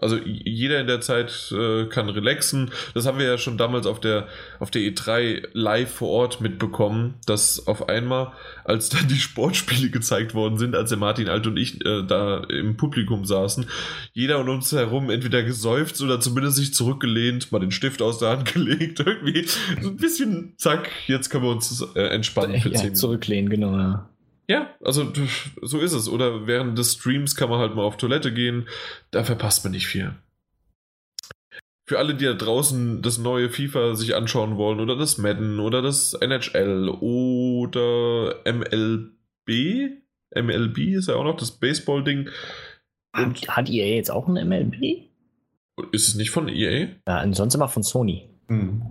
Also 0.02 0.18
jeder 0.24 0.80
in 0.80 0.86
der 0.86 1.00
Zeit 1.00 1.52
äh, 1.52 1.86
kann 1.86 2.08
relaxen. 2.08 2.70
Das 2.94 3.06
haben 3.06 3.18
wir 3.18 3.26
ja 3.26 3.38
schon 3.38 3.56
damals 3.56 3.86
auf 3.86 4.00
der, 4.00 4.26
auf 4.58 4.70
der 4.70 4.82
E3 4.82 5.48
live 5.52 5.90
vor 5.90 6.08
Ort 6.08 6.40
mitbekommen, 6.40 7.14
dass 7.26 7.66
auf 7.66 7.88
einmal, 7.88 8.32
als 8.64 8.88
dann 8.88 9.08
die 9.08 9.16
Sportspiele 9.16 9.90
gezeigt 9.90 10.34
worden 10.34 10.58
sind, 10.58 10.74
als 10.74 10.90
der 10.90 10.98
Martin 10.98 11.28
Alt 11.28 11.46
und 11.46 11.56
ich 11.56 11.84
äh, 11.86 12.02
da 12.02 12.38
im 12.48 12.76
Publikum 12.76 13.24
saßen, 13.24 13.66
jeder 14.12 14.40
um 14.40 14.48
uns 14.48 14.72
herum 14.72 15.08
entweder 15.08 15.42
gesäuft 15.42 16.00
oder 16.00 16.20
zumindest 16.20 16.56
sich 16.56 16.74
zurückgelehnt, 16.74 17.52
mal 17.52 17.60
den 17.60 17.70
Stift 17.70 18.02
aus 18.02 18.18
der 18.18 18.30
Hand 18.30 18.52
gelegt, 18.52 19.00
irgendwie 19.00 19.46
so 19.80 19.88
ein 19.88 19.96
bisschen, 19.96 20.54
zack, 20.56 20.90
jetzt 21.06 21.30
können 21.30 21.44
wir 21.44 21.50
uns 21.50 21.84
äh, 21.94 22.08
entspannen 22.08 22.60
für 22.60 22.70
ja, 22.70 22.92
Zurücklehnen, 22.92 23.48
genau. 23.48 23.72
Ja. 23.76 24.08
Ja, 24.52 24.68
also 24.84 25.10
so 25.62 25.78
ist 25.78 25.94
es. 25.94 26.10
Oder 26.10 26.46
während 26.46 26.76
des 26.76 26.92
Streams 26.92 27.36
kann 27.36 27.48
man 27.48 27.58
halt 27.58 27.74
mal 27.74 27.84
auf 27.84 27.96
Toilette 27.96 28.34
gehen. 28.34 28.68
Da 29.10 29.24
verpasst 29.24 29.64
man 29.64 29.72
nicht 29.72 29.86
viel. 29.86 30.14
Für 31.88 31.98
alle, 31.98 32.14
die 32.14 32.26
da 32.26 32.34
draußen 32.34 33.00
das 33.00 33.16
neue 33.16 33.48
FIFA 33.48 33.94
sich 33.94 34.14
anschauen 34.14 34.58
wollen 34.58 34.80
oder 34.80 34.94
das 34.94 35.16
Madden 35.16 35.58
oder 35.58 35.80
das 35.80 36.12
NHL 36.12 36.90
oder 36.90 38.42
MLB. 38.44 40.02
MLB 40.34 40.78
ist 40.96 41.08
ja 41.08 41.14
auch 41.14 41.24
noch 41.24 41.36
das 41.36 41.52
Baseball-Ding. 41.52 42.28
Hat, 43.14 43.48
hat 43.48 43.70
EA 43.70 43.96
jetzt 43.96 44.10
auch 44.10 44.28
ein 44.28 44.34
MLB? 44.34 45.08
Ist 45.92 46.08
es 46.08 46.14
nicht 46.14 46.30
von 46.30 46.50
EA? 46.50 46.88
Ja, 47.08 47.20
ansonsten 47.20 47.58
immer 47.58 47.68
von 47.68 47.82
Sony. 47.82 48.28
Hm. 48.48 48.82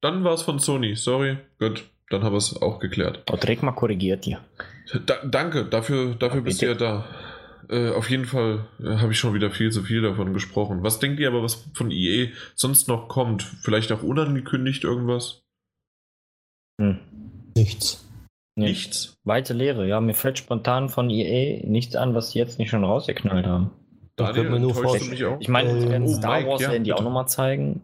Dann 0.00 0.24
war 0.24 0.34
es 0.34 0.42
von 0.42 0.58
Sony, 0.58 0.96
sorry. 0.96 1.38
Gut, 1.60 1.84
dann 2.10 2.24
haben 2.24 2.32
wir 2.32 2.38
es 2.38 2.60
auch 2.60 2.80
geklärt. 2.80 3.22
Oh, 3.30 3.36
direkt 3.36 3.62
mal 3.62 3.72
korrigiert 3.72 4.24
hier. 4.24 4.40
Da, 5.06 5.24
danke, 5.24 5.64
dafür, 5.64 6.14
dafür 6.14 6.42
bist 6.42 6.62
du 6.62 6.66
ja 6.66 6.74
da. 6.74 7.04
Äh, 7.70 7.90
auf 7.90 8.10
jeden 8.10 8.26
Fall 8.26 8.66
äh, 8.80 8.96
habe 8.96 9.12
ich 9.12 9.18
schon 9.18 9.34
wieder 9.34 9.50
viel 9.50 9.72
zu 9.72 9.82
viel 9.82 10.02
davon 10.02 10.34
gesprochen. 10.34 10.82
Was 10.82 10.98
denkt 10.98 11.18
ihr 11.20 11.28
aber, 11.28 11.42
was 11.42 11.66
von 11.74 11.90
IE 11.90 12.32
sonst 12.54 12.88
noch 12.88 13.08
kommt? 13.08 13.42
Vielleicht 13.42 13.90
auch 13.92 14.02
unangekündigt 14.02 14.84
irgendwas? 14.84 15.42
Hm. 16.80 16.98
Nichts. 17.56 18.04
Nee. 18.56 18.66
Nichts? 18.66 19.16
Weite 19.24 19.54
Lehre, 19.54 19.88
ja. 19.88 20.00
Mir 20.00 20.14
fällt 20.14 20.38
spontan 20.38 20.88
von 20.88 21.10
EA 21.10 21.66
nichts 21.66 21.96
an, 21.96 22.14
was 22.14 22.30
sie 22.30 22.38
jetzt 22.38 22.58
nicht 22.58 22.70
schon 22.70 22.84
rausgeknallt 22.84 23.46
haben. 23.46 23.70
Daniel, 24.16 24.50
mir 24.50 24.60
nur 24.60 24.74
vorstellen. 24.74 25.40
Ich 25.40 25.48
meine, 25.48 25.70
äh, 25.70 26.00
oh, 26.00 26.08
Star 26.08 26.36
Mike, 26.36 26.50
Wars 26.50 26.62
ja, 26.62 26.70
werden 26.70 26.84
die 26.84 26.90
bitte. 26.90 27.00
auch 27.00 27.04
nochmal 27.04 27.26
zeigen. 27.26 27.82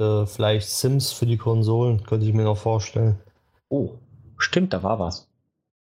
Äh, 0.00 0.24
vielleicht 0.26 0.68
Sims 0.68 1.12
für 1.12 1.26
die 1.26 1.36
Konsolen, 1.36 2.04
könnte 2.04 2.24
ich 2.24 2.32
mir 2.32 2.44
noch 2.44 2.56
vorstellen. 2.56 3.18
Oh, 3.68 3.94
stimmt, 4.38 4.72
da 4.72 4.82
war 4.82 4.98
was. 4.98 5.28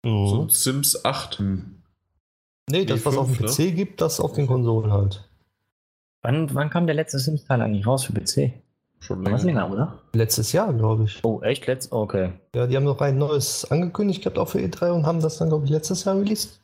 Mhm. 0.04 0.28
So 0.28 0.50
Sims 0.50 1.06
8. 1.06 1.40
Hm. 1.40 1.78
Nee, 2.70 2.86
das, 2.86 3.06
was 3.06 3.18
auf 3.18 3.32
dem 3.32 3.46
PC 3.46 3.60
ne? 3.60 3.72
gibt, 3.74 4.02
das 4.02 4.20
auf 4.20 4.34
den 4.34 4.48
Konsolen 4.48 4.92
halt. 4.92 5.24
Wann, 6.22 6.54
wann 6.54 6.70
kam 6.70 6.86
der 6.86 6.96
letzte 6.96 7.20
Sims-Teil 7.20 7.62
eigentlich 7.62 7.88
raus 7.88 8.04
für 8.04 8.14
PC? 8.14 8.54
Schon 9.00 9.24
länger. 9.24 9.44
länger, 9.44 9.72
oder? 9.72 10.02
Letztes 10.14 10.52
Jahr, 10.52 10.74
glaube 10.74 11.06
ich. 11.06 11.24
Oh, 11.24 11.42
echt? 11.42 11.68
Letzt? 11.68 11.92
Okay. 11.92 12.34
Ja, 12.56 12.68
die 12.68 12.76
haben 12.76 12.84
noch 12.84 13.00
ein 13.00 13.18
neues 13.18 13.70
angekündigt 13.70 14.24
gehabt, 14.24 14.38
auch 14.38 14.50
für 14.50 14.60
E3 14.60 14.92
und 14.92 15.06
haben 15.06 15.22
das 15.22 15.38
dann, 15.38 15.50
glaube 15.50 15.66
ich, 15.66 15.72
letztes 15.72 16.04
Jahr 16.04 16.18
released. 16.18 16.60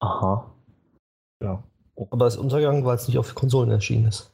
Aha. 0.00 0.52
Ja. 1.42 1.64
Aber 2.10 2.26
es 2.26 2.34
ist 2.34 2.40
untergegangen, 2.40 2.84
weil 2.84 2.96
es 2.96 3.08
nicht 3.08 3.18
auf 3.18 3.34
Konsolen 3.34 3.70
erschienen 3.70 4.08
ist. 4.08 4.30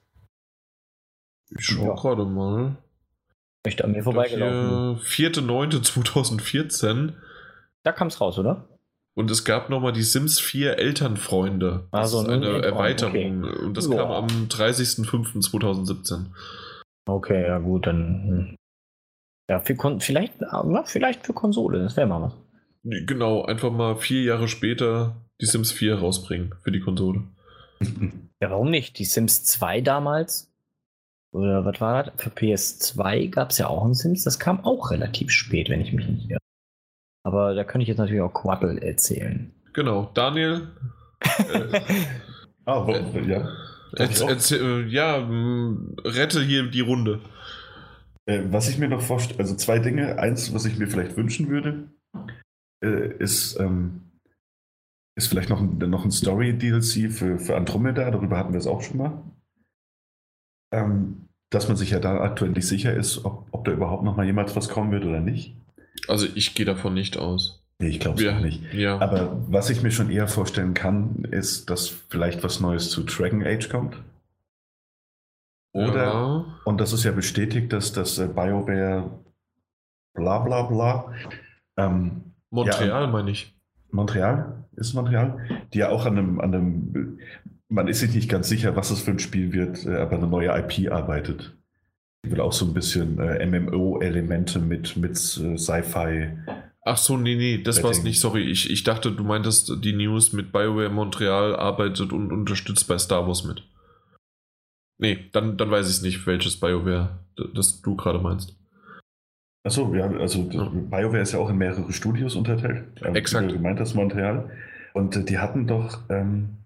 Ich 1.51 1.65
schaue 1.65 1.87
ja. 1.87 1.95
gerade 1.95 2.25
mal. 2.25 2.77
Echt 3.63 3.83
an 3.83 3.93
mir 3.93 4.03
vorbeigelaufen. 4.03 5.01
4.9.2014 5.01 7.13
da 7.87 7.93
kam 7.93 8.09
es 8.09 8.21
raus, 8.21 8.39
oder? 8.39 8.69
Und 9.15 9.31
es 9.31 9.45
gab 9.45 9.71
nochmal 9.71 9.93
die 9.93 10.03
Sims 10.03 10.41
4 10.41 10.79
Elternfreunde. 10.79 11.89
Das 11.91 12.15
also 12.15 12.31
eine 12.31 12.63
Erweiterung. 12.63 13.45
Okay. 13.45 13.65
Und 13.65 13.77
das 13.77 13.89
Boah. 13.89 13.97
kam 13.97 14.11
am 14.11 14.27
30.05.2017. 14.27 16.27
Okay, 17.09 17.47
ja 17.47 17.59
gut, 17.59 17.87
dann. 17.87 18.29
Hm. 18.29 18.57
Ja, 19.49 19.61
für 19.61 19.77
Kon 19.77 20.01
vielleicht, 20.01 20.35
vielleicht 20.87 21.25
für 21.25 21.33
Konsole, 21.33 21.79
das 21.79 21.97
wäre 21.97 22.09
mal 22.09 22.23
was. 22.23 22.35
Genau, 22.83 23.45
einfach 23.45 23.71
mal 23.71 23.97
vier 23.97 24.23
Jahre 24.23 24.49
später 24.49 25.17
die 25.41 25.47
Sims 25.47 25.71
4 25.73 26.01
rausbringen 26.01 26.55
für 26.63 26.73
die 26.73 26.81
Konsole. 26.81 27.23
Ja, 28.39 28.51
warum 28.51 28.69
nicht? 28.69 28.99
Die 28.99 29.07
Sims 29.07 29.45
2 29.45 29.81
damals, 29.81 30.53
oder 31.33 31.65
was 31.65 31.81
war 31.81 32.03
das? 32.03 32.23
Für 32.23 32.29
PS2 32.29 33.31
gab 33.31 33.49
es 33.49 33.57
ja 33.57 33.69
auch 33.69 33.83
ein 33.83 33.95
Sims, 33.95 34.25
das 34.25 34.39
kam 34.39 34.63
auch 34.63 34.91
relativ 34.91 35.31
spät, 35.31 35.71
wenn 35.71 35.81
ich 35.81 35.95
mich 35.95 36.07
nicht 36.07 36.29
irre. 36.29 36.41
Aber 37.27 37.57
da 37.57 37.65
könnte 37.65 37.83
ich 37.83 37.89
jetzt 37.89 37.99
natürlich 37.99 38.23
auch 38.23 38.33
Quaddle 38.33 38.81
erzählen. 38.81 39.53
Genau, 39.73 40.13
Daniel. 40.15 40.69
äh, 41.53 41.81
ah, 42.67 42.87
äh, 42.89 43.29
ja. 43.29 43.49
Erzähl, 43.97 44.29
erzähl, 44.29 44.87
ja, 44.89 45.29
rette 46.05 46.41
hier 46.41 46.71
die 46.71 46.83
Runde. 46.83 47.21
Äh, 48.27 48.43
was 48.51 48.69
ich 48.69 48.79
mir 48.79 48.87
noch 48.87 49.01
vorstelle, 49.01 49.41
also 49.41 49.57
zwei 49.57 49.81
Dinge. 49.81 50.21
Eins, 50.21 50.55
was 50.55 50.67
ich 50.67 50.79
mir 50.79 50.87
vielleicht 50.87 51.17
wünschen 51.17 51.49
würde, 51.49 51.91
äh, 52.85 53.17
ist, 53.19 53.59
ähm, 53.59 54.03
ist 55.17 55.27
vielleicht 55.27 55.49
noch 55.49 55.61
ein, 55.61 55.79
noch 55.79 56.05
ein 56.05 56.13
Story-DLC 56.13 57.11
für, 57.11 57.41
für 57.41 57.57
Andromeda. 57.57 58.09
Darüber 58.09 58.39
hatten 58.39 58.53
wir 58.53 58.61
es 58.61 58.69
auch 58.69 58.83
schon 58.83 58.99
mal. 58.99 59.21
Ähm, 60.73 61.27
dass 61.51 61.67
man 61.67 61.77
sich 61.77 61.91
ja 61.91 61.99
da 61.99 62.21
aktuell 62.21 62.53
nicht 62.53 62.69
sicher 62.69 62.95
ist, 62.95 63.25
ob, 63.25 63.49
ob 63.51 63.65
da 63.65 63.73
überhaupt 63.73 64.05
noch 64.05 64.17
mal 64.17 64.27
jemals 64.27 64.55
was 64.55 64.69
kommen 64.69 64.93
wird 64.93 65.05
oder 65.05 65.19
nicht. 65.19 65.57
Also 66.09 66.27
ich 66.35 66.55
gehe 66.55 66.67
davon 66.67 66.95
nicht 66.95 67.17
aus. 67.17 67.63
Nee, 67.79 67.89
ich 67.89 68.01
glaube 68.01 68.23
es 68.23 68.35
auch 68.35 68.41
nicht. 68.41 68.73
Ja. 68.73 68.99
Aber 69.01 69.37
was 69.49 69.69
ich 69.71 69.83
mir 69.83 69.91
schon 69.91 70.11
eher 70.11 70.29
vorstellen 70.29 70.73
kann, 70.75 71.25
ist, 71.31 71.69
dass 71.69 71.89
vielleicht 71.89 72.43
was 72.43 72.61
Neues 72.61 72.91
zu 72.91 73.03
Dragon 73.05 73.43
Age 73.47 73.69
kommt. 73.69 73.97
Oder, 75.75 76.05
Ja. 76.05 76.45
und 76.65 76.81
das 76.81 76.93
ist 76.95 77.05
ja 77.05 77.13
bestätigt, 77.13 77.73
dass 77.73 77.93
das 77.93 78.19
äh, 78.19 78.29
BioWare 78.29 79.11
bla 80.15 80.39
bla 80.39 80.63
bla 80.63 81.13
ähm, 81.77 82.23
Montreal 82.51 83.09
meine 83.09 83.31
ich. 83.31 83.55
Montreal 83.91 84.65
ist 84.77 84.95
Montreal, 84.95 85.47
die 85.75 85.79
ja 85.79 85.91
auch 85.91 86.07
an 86.07 86.17
einem, 86.17 86.41
an 86.41 86.55
einem, 86.55 87.19
man 87.69 87.89
ist 87.89 88.01
sich 88.01 88.15
nicht 88.15 88.31
ganz 88.31 88.49
sicher, 88.49 88.75
was 88.77 88.91
es 88.91 89.03
für 89.03 89.11
ein 89.11 89.19
Spiel 89.19 89.53
wird, 89.53 89.85
äh, 89.85 89.97
aber 89.97 90.17
eine 90.17 90.27
neue 90.27 90.49
IP 90.59 90.91
arbeitet. 90.91 91.55
Will 92.31 92.41
auch 92.41 92.53
so 92.53 92.67
ein 92.67 92.75
bisschen 92.75 93.19
äh, 93.19 93.45
MMO-Elemente 93.47 94.59
mit, 94.59 94.97
mit 94.97 95.13
äh, 95.13 95.57
Sci-Fi. 95.57 96.31
Ach 96.89 96.97
so, 96.97 97.17
nee, 97.17 97.35
nee, 97.35 97.63
das 97.63 97.83
war's 97.83 97.97
Setting. 97.97 98.11
nicht. 98.11 98.21
Sorry, 98.21 98.43
ich, 98.51 98.71
ich 98.71 98.85
dachte, 98.85 99.11
du 99.11 99.25
meintest 99.25 99.73
die 99.85 99.93
News 99.93 100.33
mit 100.33 100.53
BioWare 100.53 100.89
Montreal 100.91 101.57
arbeitet 101.57 102.13
und 102.13 102.31
unterstützt 102.33 102.87
bei 102.87 102.97
Star 102.99 103.27
Wars 103.27 103.45
mit. 103.45 103.65
Nee, 104.99 105.29
dann, 105.33 105.57
dann 105.57 105.71
weiß 105.71 105.91
ich 105.95 106.03
nicht, 106.03 106.27
welches 106.27 106.59
BioWare 106.59 107.19
das 107.55 107.83
du 107.83 107.97
gerade 107.97 108.19
meinst. 108.19 108.57
Achso, 109.65 109.93
ja, 109.95 110.09
also 110.09 110.49
Ja. 110.53 110.69
BioWare 110.69 111.21
ist 111.23 111.33
ja 111.33 111.41
auch 111.41 111.51
in 111.51 111.59
mehrere 111.59 111.93
Studios 111.93 112.37
unterteilt. 112.37 112.85
Ähm, 113.05 113.17
Exakt. 113.17 113.51
Du 113.51 113.55
gemeint 113.57 113.81
hast, 113.81 113.95
Montreal. 113.95 114.51
Und 114.95 115.17
äh, 115.17 115.25
die 115.25 115.39
hatten 115.39 115.67
doch, 115.67 115.99
ähm, 116.09 116.59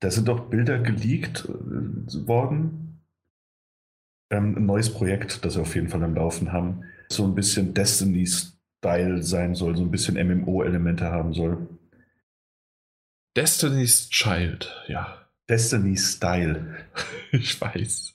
da 0.00 0.10
sind 0.10 0.26
doch 0.26 0.50
Bilder 0.50 0.78
geleakt 0.80 1.48
äh, 1.48 2.26
worden. 2.26 2.83
Ähm, 4.30 4.56
ein 4.56 4.66
neues 4.66 4.92
Projekt, 4.92 5.44
das 5.44 5.54
sie 5.54 5.60
auf 5.60 5.74
jeden 5.74 5.88
Fall 5.88 6.02
am 6.02 6.14
Laufen 6.14 6.52
haben. 6.52 6.84
So 7.08 7.24
ein 7.24 7.34
bisschen 7.34 7.74
Destiny-Style 7.74 9.22
sein 9.22 9.54
soll, 9.54 9.76
so 9.76 9.82
ein 9.82 9.90
bisschen 9.90 10.16
MMO-Elemente 10.16 11.10
haben 11.10 11.34
soll. 11.34 11.68
Destiny's 13.36 14.08
Child, 14.10 14.72
ja. 14.88 15.28
Destiny-Style. 15.48 16.86
Ich 17.32 17.60
weiß. 17.60 18.14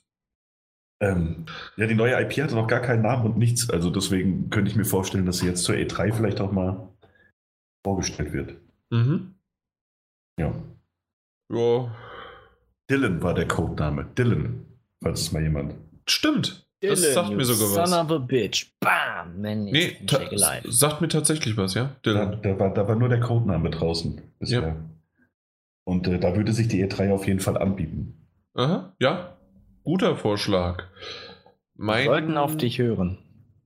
Ähm, 1.02 1.44
ja, 1.76 1.86
die 1.86 1.94
neue 1.94 2.18
IP 2.22 2.38
hatte 2.42 2.54
noch 2.54 2.66
gar 2.66 2.80
keinen 2.80 3.02
Namen 3.02 3.26
und 3.26 3.36
nichts. 3.36 3.68
Also 3.68 3.90
deswegen 3.90 4.48
könnte 4.48 4.70
ich 4.70 4.78
mir 4.78 4.86
vorstellen, 4.86 5.26
dass 5.26 5.40
sie 5.40 5.46
jetzt 5.46 5.62
zur 5.62 5.74
E3 5.74 6.14
vielleicht 6.14 6.40
auch 6.40 6.52
mal 6.52 6.88
vorgestellt 7.84 8.32
wird. 8.32 8.56
Mhm. 8.88 9.34
Ja. 10.38 10.54
Ja, 11.52 11.94
Dylan 12.90 13.22
war 13.22 13.34
der 13.34 13.46
Codename. 13.46 14.04
Dylan, 14.16 14.66
falls 15.02 15.20
es 15.20 15.32
mal 15.32 15.42
jemand. 15.42 15.74
Stimmt. 16.12 16.66
Das 16.82 17.00
Dylan, 17.00 17.14
sagt 17.14 17.30
you 17.30 17.36
mir 17.36 17.44
sogar 17.44 17.86
son 17.86 17.92
was. 17.94 18.04
of 18.04 18.10
a 18.10 18.18
bitch. 18.18 18.72
Bam! 18.80 19.40
Man 19.42 19.64
Nee, 19.64 19.98
sagt 20.64 21.00
mir 21.02 21.08
tatsächlich 21.08 21.56
was, 21.58 21.74
ja? 21.74 21.96
Da, 22.02 22.10
Dylan. 22.12 22.42
da, 22.42 22.58
war, 22.58 22.72
da 22.72 22.88
war 22.88 22.96
nur 22.96 23.10
der 23.10 23.20
Codename 23.20 23.68
draußen 23.70 24.20
bisher. 24.38 24.62
Ja. 24.62 24.76
Und 25.84 26.06
äh, 26.08 26.18
da 26.18 26.34
würde 26.36 26.52
sich 26.52 26.68
die 26.68 26.82
E3 26.86 27.12
auf 27.12 27.26
jeden 27.26 27.40
Fall 27.40 27.58
anbieten. 27.58 28.26
Aha, 28.54 28.94
ja. 28.98 29.36
Guter 29.84 30.16
Vorschlag. 30.16 30.84
Mein, 31.76 32.04
Wir 32.04 32.10
sollten 32.12 32.36
auf 32.38 32.56
dich 32.56 32.78
hören. 32.78 33.18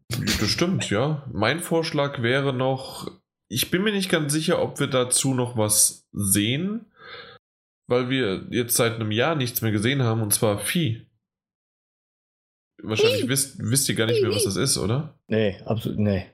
Das 0.08 0.48
stimmt, 0.48 0.90
ja. 0.90 1.24
Mein 1.32 1.60
Vorschlag 1.60 2.20
wäre 2.22 2.52
noch, 2.52 3.10
ich 3.48 3.70
bin 3.70 3.82
mir 3.82 3.92
nicht 3.92 4.10
ganz 4.10 4.32
sicher, 4.32 4.60
ob 4.62 4.80
wir 4.80 4.86
dazu 4.88 5.34
noch 5.34 5.56
was 5.56 6.06
sehen, 6.12 6.86
weil 7.88 8.10
wir 8.10 8.46
jetzt 8.50 8.76
seit 8.76 8.94
einem 8.96 9.10
Jahr 9.12 9.34
nichts 9.34 9.62
mehr 9.62 9.72
gesehen 9.72 10.02
haben, 10.02 10.20
und 10.22 10.32
zwar 10.32 10.58
Vieh. 10.58 11.06
Wahrscheinlich 12.84 13.28
wisst, 13.28 13.56
wisst 13.58 13.88
ihr 13.88 13.94
gar 13.94 14.06
nicht 14.06 14.20
mehr, 14.22 14.30
was 14.30 14.44
das 14.44 14.56
ist, 14.56 14.78
oder? 14.78 15.14
Nee, 15.28 15.56
absolut, 15.64 15.98
nee. 15.98 16.26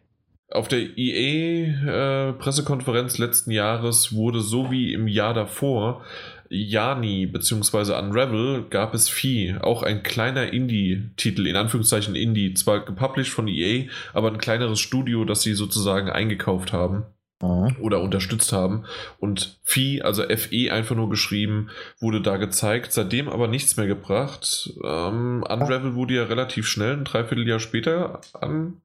Auf 0.51 0.68
der 0.68 0.98
IE-Pressekonferenz 0.98 3.18
letzten 3.18 3.52
Jahres 3.52 4.12
wurde 4.12 4.40
so 4.40 4.70
wie 4.70 4.93
im 4.93 5.06
Jahr 5.06 5.32
davor 5.32 6.02
Jani 6.48 7.27
bzw. 7.27 7.94
Unravel 7.94 8.64
gab 8.68 8.94
es 8.94 9.09
Vieh, 9.09 9.55
auch 9.60 9.85
ein 9.85 10.02
kleiner 10.02 10.52
Indie-Titel, 10.52 11.47
in 11.47 11.55
Anführungszeichen 11.55 12.16
Indie, 12.16 12.55
zwar 12.55 12.85
gepublished 12.85 13.32
von 13.32 13.47
EA, 13.47 13.85
aber 14.12 14.32
ein 14.32 14.39
kleineres 14.39 14.81
Studio, 14.81 15.24
das 15.24 15.43
sie 15.43 15.55
sozusagen 15.55 16.10
eingekauft 16.10 16.72
haben 16.72 17.05
Mhm. 17.42 17.76
oder 17.80 18.00
unterstützt 18.00 18.52
haben. 18.52 18.84
Und 19.18 19.58
Vieh, 19.62 20.02
also 20.02 20.22
FE 20.22 20.70
einfach 20.70 20.94
nur 20.94 21.08
geschrieben, 21.08 21.70
wurde 21.98 22.20
da 22.20 22.36
gezeigt, 22.36 22.92
seitdem 22.92 23.28
aber 23.28 23.48
nichts 23.48 23.76
mehr 23.76 23.86
gebracht. 23.86 24.74
Ähm, 24.84 25.42
Unravel 25.48 25.94
wurde 25.94 26.14
ja 26.14 26.24
relativ 26.24 26.66
schnell, 26.66 26.92
ein 26.92 27.04
Dreivierteljahr 27.04 27.60
später 27.60 28.20
an, 28.34 28.82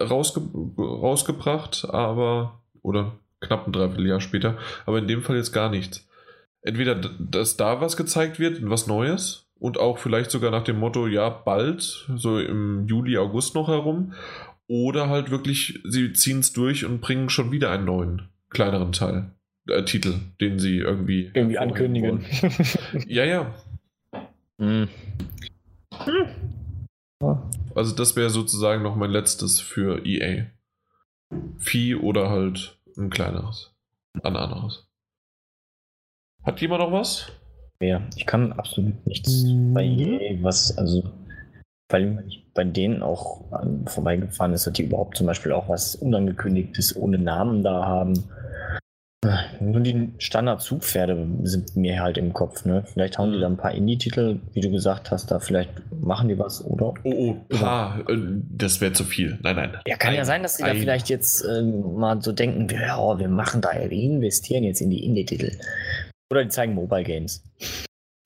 rausge 0.00 0.40
rausgebracht, 0.76 1.86
aber, 1.90 2.60
oder 2.82 3.12
knapp 3.40 3.66
ein 3.68 3.72
Dreivierteljahr 3.72 4.20
später, 4.20 4.56
aber 4.84 4.98
in 4.98 5.06
dem 5.06 5.22
Fall 5.22 5.36
jetzt 5.36 5.52
gar 5.52 5.70
nichts. 5.70 6.08
Entweder, 6.62 6.96
dass 6.96 7.56
da 7.56 7.80
was 7.80 7.96
gezeigt 7.96 8.40
wird, 8.40 8.58
was 8.68 8.88
Neues, 8.88 9.46
und 9.58 9.78
auch 9.78 9.98
vielleicht 9.98 10.30
sogar 10.30 10.50
nach 10.50 10.64
dem 10.64 10.78
Motto, 10.78 11.06
ja, 11.06 11.30
bald, 11.30 12.06
so 12.16 12.38
im 12.38 12.86
Juli, 12.86 13.16
August 13.16 13.54
noch 13.54 13.68
herum, 13.68 14.12
oder 14.68 15.08
halt 15.08 15.30
wirklich, 15.30 15.80
sie 15.84 16.12
ziehen 16.12 16.40
es 16.40 16.52
durch 16.52 16.84
und 16.84 17.00
bringen 17.00 17.28
schon 17.28 17.52
wieder 17.52 17.70
einen 17.70 17.84
neuen, 17.84 18.28
kleineren 18.50 18.92
Teil, 18.92 19.30
äh, 19.68 19.84
Titel, 19.84 20.14
den 20.40 20.58
sie 20.58 20.78
irgendwie. 20.78 21.30
Irgendwie 21.34 21.58
ankündigen. 21.58 22.22
wollen. 22.22 23.04
Ja, 23.06 23.24
ja. 23.24 23.54
Hm. 24.58 24.88
Also 27.74 27.94
das 27.94 28.16
wäre 28.16 28.30
sozusagen 28.30 28.82
noch 28.82 28.96
mein 28.96 29.10
letztes 29.10 29.60
für 29.60 30.04
EA. 30.04 30.46
Vieh 31.58 31.94
oder 31.94 32.30
halt 32.30 32.78
ein 32.96 33.10
kleineres. 33.10 33.74
Ein 34.22 34.36
anderes. 34.36 34.86
Hat 36.42 36.60
jemand 36.60 36.80
noch 36.80 36.92
was? 36.92 37.32
Ja, 37.80 38.00
ich 38.16 38.24
kann 38.24 38.52
absolut 38.52 39.06
nichts 39.06 39.44
bei 39.74 39.84
EA, 39.84 40.42
was, 40.42 40.76
also, 40.78 41.02
weil 41.88 42.06
nicht 42.24 42.52
bei 42.54 42.64
denen 42.64 43.02
auch 43.02 43.52
an, 43.52 43.84
vorbeigefahren 43.86 44.52
ist, 44.52 44.66
dass 44.66 44.72
die 44.74 44.84
überhaupt 44.84 45.16
zum 45.16 45.26
Beispiel 45.26 45.52
auch 45.52 45.68
was 45.68 45.94
Unangekündigtes 45.94 46.96
ohne 46.96 47.18
Namen 47.18 47.62
da 47.62 47.84
haben. 47.84 48.24
Nur 49.60 49.80
die 49.80 50.10
Standard-Zugpferde 50.18 51.26
sind 51.42 51.74
mir 51.74 52.00
halt 52.00 52.16
im 52.16 52.32
Kopf, 52.32 52.64
ne? 52.64 52.84
Vielleicht 52.86 53.18
hauen 53.18 53.32
die 53.32 53.40
da 53.40 53.46
ein 53.46 53.56
paar 53.56 53.72
Indie-Titel, 53.72 54.38
wie 54.52 54.60
du 54.60 54.70
gesagt 54.70 55.10
hast, 55.10 55.32
da 55.32 55.40
vielleicht 55.40 55.70
machen 56.00 56.28
die 56.28 56.38
was, 56.38 56.64
oder? 56.64 56.94
Oh, 57.02 57.12
oh, 57.12 57.34
paar. 57.56 58.08
äh, 58.08 58.16
Das 58.56 58.80
wäre 58.80 58.92
zu 58.92 59.02
viel. 59.02 59.36
Nein, 59.42 59.56
nein. 59.56 59.76
Ja, 59.86 59.96
kann 59.96 60.14
ja 60.14 60.20
Ein- 60.20 60.26
sein, 60.26 60.42
dass 60.44 60.58
die 60.58 60.62
da 60.62 60.68
ein- 60.70 60.76
vielleicht 60.78 61.08
jetzt 61.08 61.44
ähm, 61.44 61.94
mal 61.96 62.22
so 62.22 62.30
denken, 62.30 62.68
ja, 62.72 63.18
wir 63.18 63.28
machen 63.28 63.60
da, 63.62 63.70
wir 63.72 63.90
investieren 63.90 64.62
jetzt 64.62 64.80
in 64.80 64.90
die 64.90 65.04
Indie-Titel. 65.04 65.50
Oder 66.30 66.44
die 66.44 66.50
zeigen 66.50 66.74
Mobile 66.74 67.02
Games. 67.04 67.42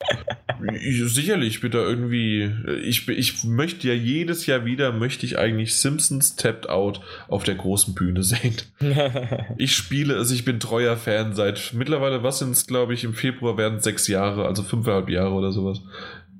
Ich- 0.82 1.02
Sicherlich 1.12 1.62
wird 1.62 1.74
da 1.74 1.78
irgendwie. 1.82 2.50
Ich, 2.82 3.08
ich 3.08 3.44
möchte 3.44 3.88
ja 3.88 3.94
jedes 3.94 4.46
Jahr 4.46 4.64
wieder, 4.64 4.92
möchte 4.92 5.26
ich 5.26 5.38
eigentlich 5.38 5.74
Simpsons 5.76 6.36
Tapped 6.36 6.68
Out 6.68 7.00
auf 7.28 7.44
der 7.44 7.54
großen 7.56 7.94
Bühne 7.94 8.22
sehen. 8.22 8.56
Ich 9.58 9.74
spiele 9.74 10.14
es, 10.14 10.30
ich 10.30 10.44
bin 10.44 10.60
treuer 10.60 10.96
Fan 10.96 11.34
seit 11.34 11.72
mittlerweile, 11.74 12.22
was 12.22 12.38
sind 12.38 12.52
es, 12.52 12.66
glaube 12.66 12.94
ich, 12.94 13.04
im 13.04 13.14
Februar 13.14 13.56
werden 13.58 13.78
es 13.78 13.84
sechs 13.84 14.06
Jahre, 14.08 14.46
also 14.46 14.62
fünfeinhalb 14.62 15.08
Jahre 15.08 15.32
oder 15.34 15.52
sowas. 15.52 15.80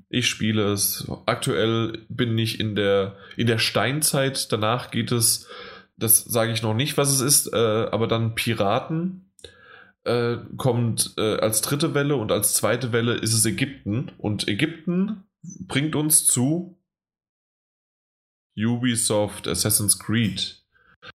Ich 0.08 0.26
spiele 0.28 0.72
es. 0.72 1.08
Aktuell 1.26 1.98
bin 2.08 2.36
ich 2.38 2.58
in 2.60 2.74
der, 2.74 3.16
in 3.36 3.46
der 3.46 3.58
Steinzeit. 3.58 4.50
Danach 4.52 4.90
geht 4.90 5.12
es, 5.12 5.46
das 5.96 6.24
sage 6.24 6.52
ich 6.52 6.62
noch 6.62 6.74
nicht, 6.74 6.96
was 6.96 7.10
es 7.12 7.20
ist, 7.20 7.52
äh, 7.52 7.56
aber 7.56 8.06
dann 8.08 8.34
Piraten 8.34 9.29
äh, 10.04 10.36
kommt 10.56 11.14
äh, 11.18 11.38
als 11.38 11.60
dritte 11.60 11.94
Welle 11.94 12.16
und 12.16 12.32
als 12.32 12.54
zweite 12.54 12.92
Welle 12.92 13.14
ist 13.14 13.34
es 13.34 13.44
Ägypten. 13.44 14.12
Und 14.18 14.48
Ägypten 14.48 15.24
bringt 15.42 15.94
uns 15.94 16.26
zu 16.26 16.78
Ubisoft 18.56 19.48
Assassin's 19.48 19.98
Creed. 19.98 20.62
Ich 21.02 21.10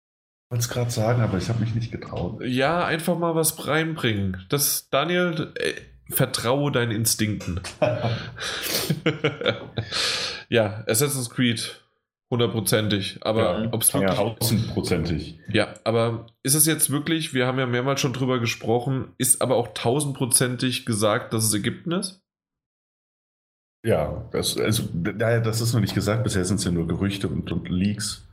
wollte 0.50 0.64
es 0.64 0.70
gerade 0.70 0.92
sagen, 0.92 1.22
aber 1.22 1.38
ich 1.38 1.50
habe 1.50 1.62
mich 1.62 1.76
nicht 1.76 1.92
getraut. 1.92 2.42
Ja, 2.44 2.86
einfach 2.86 3.18
mal 3.18 3.36
was 3.36 3.68
reinbringen. 3.68 4.46
Das, 4.50 4.90
Daniel, 4.90 5.54
äh, 5.56 5.74
vertraue 6.10 6.72
deinen 6.72 6.92
Instinkten. 6.92 7.62
ja, 10.50 10.84
Assassin's 10.88 11.30
Creed, 11.30 11.81
hundertprozentig. 12.32 13.20
Aber 13.22 13.64
Ja, 13.64 13.70
ob 13.72 13.82
es 13.82 13.94
wirklich. 13.94 14.16
Tausendprozentig. 14.16 15.40
Ja, 15.52 15.74
aber 15.84 16.28
ist 16.44 16.56
es 16.56 16.66
jetzt 16.66 16.90
wirklich, 16.90 17.34
wir 17.34 17.46
haben 17.46 17.60
ja 17.60 17.66
mehrmals 17.66 18.02
schon 18.02 18.14
drüber 18.14 18.40
gesprochen, 18.40 19.14
ist 19.18 19.42
aber 19.42 19.58
auch 19.58 19.74
tausendprozentig 19.74 20.86
gesagt, 20.86 21.34
dass 21.34 21.44
es 21.44 21.54
Ägypten 21.54 21.92
ist? 21.92 22.22
Ja, 23.86 24.30
das, 24.32 24.58
also, 24.58 24.84
naja, 24.94 25.40
das 25.40 25.60
ist 25.60 25.74
noch 25.74 25.82
nicht 25.82 25.96
gesagt. 25.96 26.24
Bisher 26.24 26.46
sind 26.46 26.58
es 26.58 26.64
ja 26.66 26.72
nur 26.72 26.88
Gerüchte 26.88 27.28
und, 27.28 27.52
und 27.52 27.68
Leaks. 27.68 28.28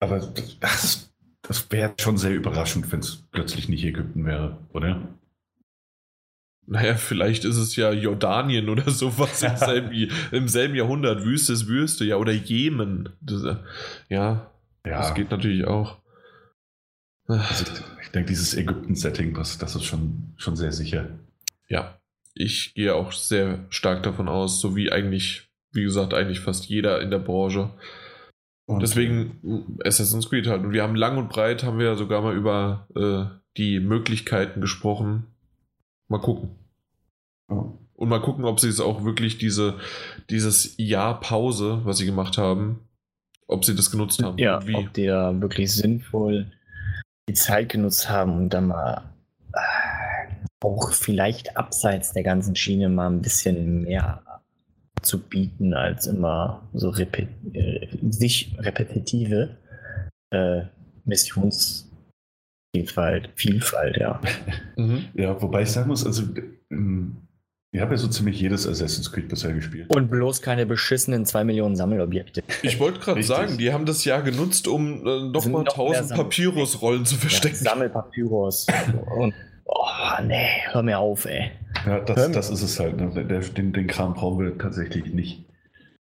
Aber 0.00 0.20
das, 0.60 1.14
das 1.42 1.70
wäre 1.70 1.94
schon 1.98 2.18
sehr 2.18 2.32
überraschend, 2.32 2.90
wenn 2.92 3.00
es 3.00 3.24
plötzlich 3.30 3.68
nicht 3.68 3.84
Ägypten 3.84 4.26
wäre, 4.26 4.58
oder? 4.72 5.08
Naja, 6.66 6.94
vielleicht 6.94 7.44
ist 7.44 7.56
es 7.56 7.76
ja 7.76 7.92
Jordanien 7.92 8.68
oder 8.68 8.90
sowas 8.90 9.42
im 9.42 9.56
selben, 9.56 10.10
im 10.32 10.48
selben 10.48 10.74
Jahrhundert. 10.74 11.24
Wüste 11.24 11.52
ist 11.52 11.68
Wüste, 11.68 12.04
ja, 12.04 12.16
oder 12.16 12.32
Jemen. 12.32 13.10
Das, 13.20 13.44
äh, 13.44 13.56
ja, 14.08 14.50
das 14.82 15.14
geht 15.14 15.30
natürlich 15.30 15.66
auch. 15.66 15.98
Also, 17.26 17.64
ich 18.02 18.10
denke, 18.10 18.28
dieses 18.28 18.54
Ägypten-Setting, 18.54 19.34
das, 19.34 19.58
das 19.58 19.76
ist 19.76 19.84
schon, 19.84 20.34
schon 20.36 20.56
sehr 20.56 20.72
sicher. 20.72 21.08
Ja, 21.68 21.98
ich 22.34 22.74
gehe 22.74 22.94
auch 22.94 23.12
sehr 23.12 23.64
stark 23.70 24.02
davon 24.02 24.28
aus, 24.28 24.60
so 24.60 24.76
wie 24.76 24.92
eigentlich 24.92 25.48
wie 25.74 25.82
gesagt, 25.82 26.14
eigentlich 26.14 26.40
fast 26.40 26.66
jeder 26.66 27.00
in 27.02 27.10
der 27.10 27.18
Branche. 27.18 27.70
Und 28.66 28.80
Deswegen 28.80 29.76
Assassin's 29.84 30.30
Creed 30.30 30.46
halt. 30.46 30.62
Und 30.62 30.72
wir 30.72 30.82
haben 30.82 30.94
lang 30.94 31.18
und 31.18 31.28
breit, 31.28 31.64
haben 31.64 31.78
wir 31.78 31.96
sogar 31.96 32.22
mal 32.22 32.34
über 32.34 32.88
äh, 32.96 33.24
die 33.58 33.80
Möglichkeiten 33.80 34.60
gesprochen. 34.62 35.26
Mal 36.14 36.20
gucken. 36.20 36.50
Oh. 37.48 37.72
Und 37.94 38.08
mal 38.08 38.20
gucken, 38.20 38.44
ob 38.44 38.60
sie 38.60 38.68
es 38.68 38.78
auch 38.78 39.02
wirklich 39.02 39.36
diese, 39.36 39.80
dieses 40.30 40.76
Jahr 40.76 41.18
Pause, 41.18 41.80
was 41.82 41.98
sie 41.98 42.06
gemacht 42.06 42.38
haben, 42.38 42.88
ob 43.48 43.64
sie 43.64 43.74
das 43.74 43.90
genutzt 43.90 44.22
haben. 44.22 44.38
Ja, 44.38 44.64
wie. 44.64 44.76
ob 44.76 44.92
die 44.92 45.06
da 45.06 45.40
wirklich 45.40 45.72
sinnvoll 45.72 46.52
die 47.28 47.34
Zeit 47.34 47.70
genutzt 47.70 48.08
haben 48.08 48.36
und 48.36 48.50
dann 48.50 48.68
mal 48.68 49.10
äh, 49.54 50.36
auch 50.64 50.92
vielleicht 50.92 51.56
abseits 51.56 52.12
der 52.12 52.22
ganzen 52.22 52.54
Schiene 52.54 52.88
mal 52.88 53.08
ein 53.08 53.20
bisschen 53.20 53.82
mehr 53.82 54.22
zu 55.02 55.20
bieten 55.20 55.74
als 55.74 56.06
immer 56.06 56.62
so 56.74 56.90
repet 56.90 57.28
äh, 57.54 57.88
sich 58.08 58.56
repetitive 58.60 59.56
äh, 60.30 60.62
Missionsvielfalt, 61.06 61.83
Vielfalt, 63.36 63.96
ja. 63.96 64.20
Mhm. 64.76 65.04
Ja, 65.14 65.40
wobei 65.40 65.62
ich 65.62 65.70
sagen 65.70 65.88
muss, 65.88 66.04
also 66.04 66.24
ähm, 66.70 67.16
ich 67.74 67.80
habe 67.80 67.92
ja 67.92 67.96
so 67.96 68.06
ziemlich 68.06 68.40
jedes 68.40 68.68
Assassin's 68.68 69.10
Creed 69.10 69.28
bisher 69.28 69.52
gespielt. 69.52 69.92
Und 69.94 70.08
bloß 70.08 70.42
keine 70.42 70.64
beschissenen 70.64 71.26
2 71.26 71.42
Millionen 71.42 71.74
Sammelobjekte. 71.74 72.44
Ich 72.62 72.78
wollte 72.78 73.00
gerade 73.00 73.22
sagen, 73.24 73.58
die 73.58 73.72
haben 73.72 73.84
das 73.84 74.04
Jahr 74.04 74.22
genutzt, 74.22 74.68
um 74.68 75.04
äh, 75.04 75.28
nochmal 75.28 75.62
1000 75.62 76.14
Papyrus-Rollen 76.14 77.04
zu 77.04 77.16
verstecken. 77.16 77.56
Ja, 77.64 77.70
Sammelpapyrus. 77.70 78.66
Und, 79.16 79.34
oh, 79.64 80.22
nee, 80.24 80.62
hör 80.70 80.84
mir 80.84 81.00
auf, 81.00 81.24
ey. 81.24 81.50
Ja, 81.84 81.98
das, 81.98 82.30
das 82.30 82.50
ist 82.50 82.62
es 82.62 82.78
halt. 82.78 82.96
Ne? 82.96 83.24
Der, 83.24 83.40
den, 83.40 83.72
den 83.72 83.88
Kram 83.88 84.14
brauchen 84.14 84.44
wir 84.44 84.56
tatsächlich 84.56 85.12
nicht. 85.12 85.44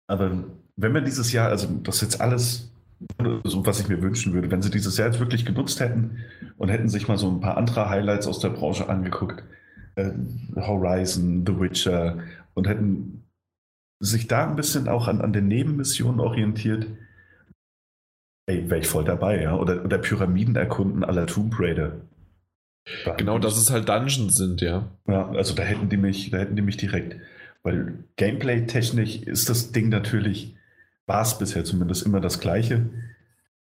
Aber 0.07 0.43
wenn 0.75 0.93
wir 0.93 1.01
dieses 1.01 1.31
Jahr, 1.31 1.49
also 1.49 1.67
das 1.83 2.01
jetzt 2.01 2.21
alles, 2.21 2.71
so 3.43 3.65
was 3.65 3.79
ich 3.79 3.89
mir 3.89 4.01
wünschen 4.01 4.33
würde, 4.33 4.49
wenn 4.49 4.61
sie 4.61 4.71
dieses 4.71 4.97
Jahr 4.97 5.07
jetzt 5.07 5.19
wirklich 5.19 5.45
genutzt 5.45 5.79
hätten 5.79 6.17
und 6.57 6.69
hätten 6.69 6.89
sich 6.89 7.07
mal 7.07 7.17
so 7.17 7.29
ein 7.29 7.41
paar 7.41 7.57
andere 7.57 7.89
Highlights 7.89 8.27
aus 8.27 8.39
der 8.39 8.49
Branche 8.49 8.89
angeguckt, 8.89 9.43
äh, 9.95 10.11
Horizon, 10.55 11.45
The 11.45 11.59
Witcher 11.59 12.19
und 12.53 12.67
hätten 12.67 13.23
sich 13.99 14.27
da 14.27 14.47
ein 14.47 14.55
bisschen 14.55 14.87
auch 14.87 15.07
an, 15.07 15.21
an 15.21 15.33
den 15.33 15.47
Nebenmissionen 15.47 16.19
orientiert, 16.19 16.87
ey, 18.47 18.69
wäre 18.69 18.79
ich 18.79 18.87
voll 18.87 19.03
dabei, 19.03 19.41
ja. 19.41 19.55
Oder, 19.55 19.83
oder 19.83 19.97
Pyramiden 19.97 20.55
erkunden 20.55 21.03
aller 21.03 21.27
Tomb 21.27 21.59
Raider. 21.59 22.01
Da 23.05 23.15
genau, 23.15 23.37
dass 23.37 23.57
es 23.57 23.69
halt 23.69 23.89
Dungeons 23.89 24.35
sind, 24.35 24.61
ja. 24.61 24.89
Ja, 25.07 25.29
also 25.31 25.53
da 25.53 25.63
hätten 25.63 25.89
die 25.89 25.97
mich, 25.97 26.29
da 26.29 26.37
hätten 26.37 26.55
die 26.55 26.61
mich 26.61 26.77
direkt. 26.77 27.17
Weil 27.63 28.05
Gameplay-technisch 28.15 29.23
ist 29.23 29.49
das 29.49 29.71
Ding 29.71 29.89
natürlich, 29.89 30.55
war 31.07 31.21
es 31.21 31.37
bisher 31.37 31.65
zumindest 31.65 32.05
immer 32.05 32.19
das 32.19 32.39
gleiche. 32.39 32.89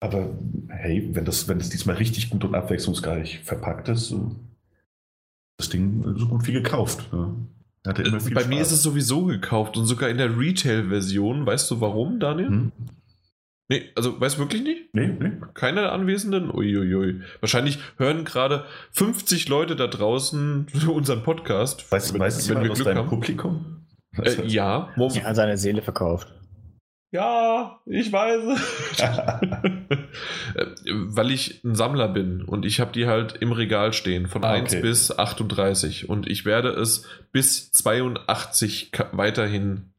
Aber 0.01 0.39
hey, 0.69 1.09
wenn 1.12 1.24
das, 1.24 1.48
wenn 1.48 1.59
das 1.59 1.70
diesmal 1.70 1.97
richtig 1.97 2.31
gut 2.31 2.44
und 2.44 2.55
abwechslungsreich 2.55 3.40
verpackt 3.40 3.89
ist, 3.89 4.09
so 4.09 4.36
das 5.56 5.70
Ding 5.70 6.15
so 6.16 6.28
gut 6.28 6.47
wie 6.47 6.52
gekauft. 6.52 7.09
Ja. 7.12 7.35
Bei 7.85 8.05
Spaß. 8.05 8.48
mir 8.48 8.60
ist 8.60 8.70
es 8.70 8.82
sowieso 8.82 9.24
gekauft 9.24 9.77
und 9.77 9.86
sogar 9.86 10.09
in 10.10 10.19
der 10.19 10.39
Retail-Version. 10.39 11.47
Weißt 11.47 11.70
du 11.70 11.81
warum, 11.81 12.20
Daniel? 12.20 12.48
Hm? 12.48 12.73
Nee, 13.70 13.85
also 13.94 14.19
weißt 14.20 14.36
du 14.36 14.40
wirklich 14.40 14.62
nicht? 14.62 14.94
Nee, 14.94 15.09
nee. 15.09 15.32
Keine 15.55 15.90
Anwesenden? 15.90 16.51
Uiuiui. 16.51 17.20
Wahrscheinlich 17.40 17.78
hören 17.98 18.24
gerade 18.24 18.65
50 18.93 19.48
Leute 19.48 19.77
da 19.77 19.86
draußen 19.86 20.66
unseren 20.89 21.23
Podcast. 21.23 21.90
Weißt 21.90 22.15
du, 22.15 22.19
weißt 22.19 22.48
wenn 22.48 22.62
wir 22.62 22.70
Glück 22.70 22.94
haben. 22.94 23.09
Publikum? 23.09 23.86
Äh, 24.16 24.47
ja. 24.47 24.89
Sie 25.09 25.23
hat 25.23 25.36
seine 25.36 25.56
Seele 25.56 25.82
verkauft. 25.82 26.32
Ja, 27.10 27.80
ich 27.86 28.12
weiß. 28.12 29.01
Äh, 30.55 30.66
weil 30.93 31.30
ich 31.30 31.64
ein 31.64 31.74
Sammler 31.74 32.09
bin 32.09 32.43
und 32.43 32.66
ich 32.66 32.80
habe 32.80 32.93
die 32.93 33.06
halt 33.06 33.36
im 33.40 33.52
Regal 33.52 33.94
stehen 33.94 34.26
von 34.26 34.44
ah, 34.44 34.51
1 34.51 34.82
bis 34.82 35.10
38 35.10 36.09
und 36.09 36.28
ich 36.28 36.44
werde 36.44 36.68
es 36.68 37.06
bis 37.32 37.72
82 37.72 38.93
weiterhin 39.12 39.93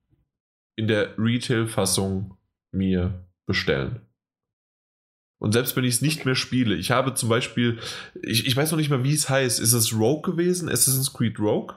in 0.75 0.87
der 0.87 1.17
Retail-Fassung 1.17 2.37
mir 2.71 3.25
bestellen. 3.47 4.01
Und 5.39 5.53
selbst 5.53 5.75
wenn 5.75 5.85
ich 5.85 5.95
es 5.95 6.01
nicht 6.01 6.25
mehr 6.25 6.35
spiele, 6.35 6.75
ich 6.75 6.91
habe 6.91 7.13
zum 7.15 7.29
Beispiel, 7.29 7.79
ich, 8.21 8.45
ich 8.45 8.55
weiß 8.55 8.71
noch 8.71 8.77
nicht 8.77 8.89
mal, 8.89 9.03
wie 9.03 9.13
es 9.13 9.29
heißt. 9.29 9.59
Ist 9.59 9.73
es 9.73 9.93
Rogue 9.97 10.21
gewesen? 10.21 10.69
Assassin's 10.69 11.13
Creed 11.13 11.39
Rogue? 11.39 11.75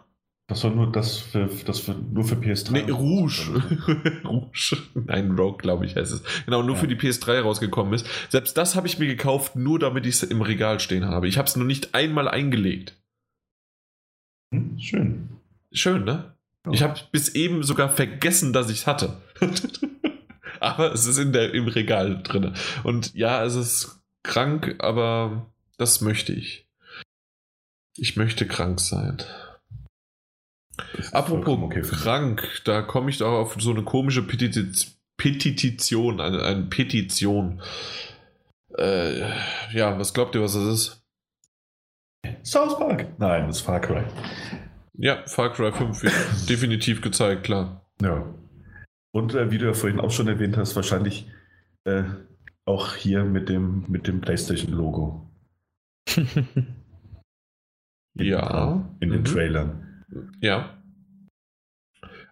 Das 0.53 0.65
war 0.65 0.71
nur 0.71 0.93
das 0.93 1.17
für, 1.17 1.49
das 1.65 1.81
für, 1.81 1.95
nur 1.95 2.25
für 2.25 2.35
PS3. 2.35 2.73
Nee, 2.73 2.91
Rouge. 2.91 4.21
Rouge. 4.25 4.77
Nein, 4.93 5.31
Rogue, 5.31 5.57
glaube 5.57 5.87
ich, 5.87 5.97
heißt 5.97 6.13
es. 6.13 6.23
Genau, 6.45 6.63
nur 6.63 6.75
ja. 6.75 6.81
für 6.83 6.89
die 6.89 6.95
PS3 6.95 7.41
rausgekommen 7.41 7.95
ist. 7.95 8.07
Selbst 8.29 8.59
das 8.59 8.77
habe 8.77 8.87
ich 8.87 8.99
mir 8.99 9.07
gekauft, 9.07 9.57
nur 9.57 9.79
damit 9.79 10.05
ich 10.05 10.17
es 10.17 10.23
im 10.25 10.43
Regal 10.43 10.79
stehen 10.79 11.07
habe. 11.07 11.27
Ich 11.27 11.39
habe 11.39 11.49
es 11.49 11.57
nur 11.57 11.65
nicht 11.65 11.95
einmal 11.95 12.29
eingelegt. 12.29 13.01
Hm, 14.53 14.79
schön. 14.79 15.31
Schön, 15.73 16.05
ne? 16.05 16.35
Ja. 16.67 16.73
Ich 16.73 16.83
habe 16.83 17.01
bis 17.11 17.31
eben 17.31 17.63
sogar 17.63 17.89
vergessen, 17.89 18.53
dass 18.53 18.69
ich 18.69 18.81
es 18.81 18.87
hatte. 18.87 19.23
aber 20.61 20.93
es 20.93 21.07
ist 21.07 21.17
in 21.17 21.33
der, 21.33 21.55
im 21.55 21.67
Regal 21.67 22.23
drin. 22.23 22.53
Und 22.83 23.15
ja, 23.15 23.43
es 23.43 23.55
ist 23.55 24.03
krank, 24.23 24.75
aber 24.81 25.51
das 25.79 26.03
möchte 26.03 26.35
ich. 26.35 26.69
Ich 27.97 28.17
möchte 28.17 28.47
krank 28.47 28.81
sein. 28.81 29.23
Apropos 31.13 31.59
okay 31.59 31.83
krank, 31.83 32.47
da 32.65 32.83
komme 32.83 33.11
ich 33.11 33.19
doch 33.19 33.33
auf 33.33 33.57
so 33.59 33.71
eine 33.71 33.83
komische 33.83 34.23
Petiz 34.23 34.97
Petition, 35.17 36.21
eine, 36.21 36.43
eine 36.43 36.65
Petition. 36.65 37.63
Äh, 38.77 39.21
ja, 39.73 39.99
was 39.99 40.15
glaubt 40.15 40.35
ihr, 40.35 40.43
was 40.43 40.55
das 40.55 40.65
ist? 40.65 41.03
South 42.43 42.79
Park. 42.79 43.19
Nein, 43.19 43.47
das 43.47 43.59
ist 43.59 43.63
Far 43.63 43.81
Cry. 43.81 44.03
Ja, 44.95 45.23
Far 45.27 45.53
Cry 45.53 45.73
5 45.73 46.03
wird 46.03 46.15
definitiv 46.49 47.03
gezeigt, 47.03 47.45
klar. 47.45 47.87
Ja. 48.01 48.35
Und 49.13 49.35
äh, 49.35 49.51
wie 49.51 49.59
du 49.59 49.67
ja 49.67 49.75
vorhin 49.75 50.01
auch 50.01 50.11
schon 50.11 50.29
erwähnt 50.29 50.57
hast, 50.57 50.75
wahrscheinlich 50.75 51.31
äh, 51.85 52.05
auch 52.65 52.95
hier 52.95 53.25
mit 53.25 53.49
dem, 53.49 53.85
mit 53.89 54.07
dem 54.07 54.21
PlayStation-Logo. 54.21 55.31
ja. 58.15 58.89
In 59.01 59.11
den 59.11 59.21
mhm. 59.21 59.25
Trailern. 59.25 59.82
Ja. 60.41 60.79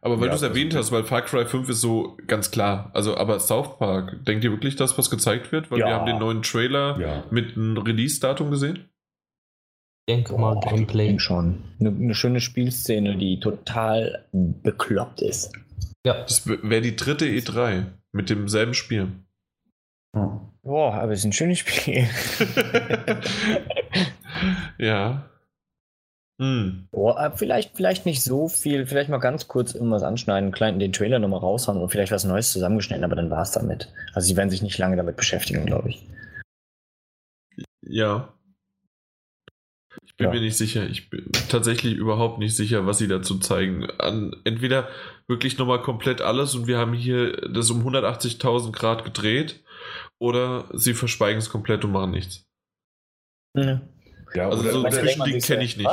Aber 0.03 0.19
weil 0.19 0.29
ja, 0.29 0.31
du 0.31 0.37
es 0.37 0.43
erwähnt 0.43 0.75
hast, 0.75 0.93
weil 0.93 1.05
Far 1.05 1.23
Cry 1.23 1.45
5 1.45 1.69
ist 1.69 1.83
so 1.83 2.17
ganz 2.27 2.51
klar. 2.51 2.91
Also, 2.95 3.17
aber 3.17 3.39
South 3.39 3.79
Park, 3.79 4.25
denkt 4.25 4.45
ihr 4.45 4.51
wirklich, 4.51 4.77
dass 4.77 4.97
was 4.97 5.11
gezeigt 5.11 5.53
wird? 5.53 5.71
Weil 5.71 5.81
ja. 5.81 5.87
wir 5.87 5.95
haben 5.95 6.07
den 6.07 6.19
neuen 6.19 6.43
Trailer 6.43 6.99
ja. 6.99 7.25
mit 7.31 7.57
einem 7.57 7.77
Release-Datum 7.77 8.51
gesehen? 8.51 8.89
Ich 10.07 10.15
denke 10.15 10.39
mal, 10.39 10.57
oh, 10.57 10.61
Gameplay 10.61 11.19
schon. 11.19 11.63
Eine, 11.79 11.91
eine, 11.91 12.15
schöne 12.15 12.41
Spielszene, 12.41 13.17
die 13.17 13.41
total 13.41 14.27
bekloppt 14.33 15.21
ist. 15.21 15.53
Ja. 16.05 16.23
Das 16.23 16.47
wäre 16.47 16.81
die 16.81 16.97
dritte 16.97 17.27
E3 17.27 17.85
mit 18.13 18.31
demselben 18.31 18.75
Spiel. 18.75 19.09
Boah, 20.13 20.95
aber 20.95 21.13
es 21.13 21.21
ist 21.21 21.27
ein 21.27 21.33
schönes 21.33 21.59
Spiel. 21.59 22.09
ja. 24.79 25.31
Hm. 26.41 26.89
Oh, 26.91 27.15
vielleicht, 27.35 27.77
vielleicht 27.77 28.07
nicht 28.07 28.23
so 28.23 28.49
viel, 28.49 28.87
vielleicht 28.87 29.11
mal 29.11 29.19
ganz 29.19 29.47
kurz 29.47 29.75
irgendwas 29.75 30.03
anschneiden, 30.03 30.53
klein 30.53 30.79
den 30.79 30.91
Trailer 30.91 31.19
nochmal 31.19 31.41
raushauen 31.41 31.79
und 31.79 31.91
vielleicht 31.91 32.13
was 32.13 32.25
Neues 32.25 32.51
zusammengeschnitten, 32.51 33.05
aber 33.05 33.15
dann 33.15 33.29
war 33.29 33.43
es 33.43 33.51
damit. 33.51 33.93
Also 34.15 34.27
sie 34.27 34.39
werden 34.39 34.49
sich 34.49 34.63
nicht 34.63 34.79
lange 34.79 34.97
damit 34.97 35.19
beschäftigen, 35.19 35.67
glaube 35.67 35.91
ich. 35.91 36.07
Ja. 37.83 38.33
Ich 40.03 40.17
bin 40.17 40.29
ja. 40.29 40.33
mir 40.33 40.41
nicht 40.41 40.57
sicher. 40.57 40.89
Ich 40.89 41.11
bin 41.11 41.31
tatsächlich 41.51 41.95
überhaupt 41.95 42.39
nicht 42.39 42.57
sicher, 42.57 42.87
was 42.87 42.97
sie 42.97 43.09
dazu 43.09 43.39
zeigen. 43.39 43.91
An, 43.99 44.35
entweder 44.45 44.89
wirklich 45.27 45.59
nochmal 45.59 45.83
komplett 45.83 46.23
alles 46.23 46.55
und 46.55 46.67
wir 46.67 46.79
haben 46.79 46.95
hier 46.95 47.33
das 47.53 47.69
um 47.69 47.87
180.000 47.87 48.73
Grad 48.73 49.05
gedreht 49.05 49.63
oder 50.19 50.71
sie 50.73 50.95
verschweigen 50.95 51.39
es 51.39 51.51
komplett 51.51 51.85
und 51.85 51.93
machen 51.93 52.13
nichts. 52.13 52.47
Ja. 53.55 53.83
Ja, 54.35 54.49
also 54.49 54.63
so 54.71 54.89
Zwischending 54.89 55.41
kenne 55.41 55.65
ich 55.65 55.77
nicht. 55.77 55.89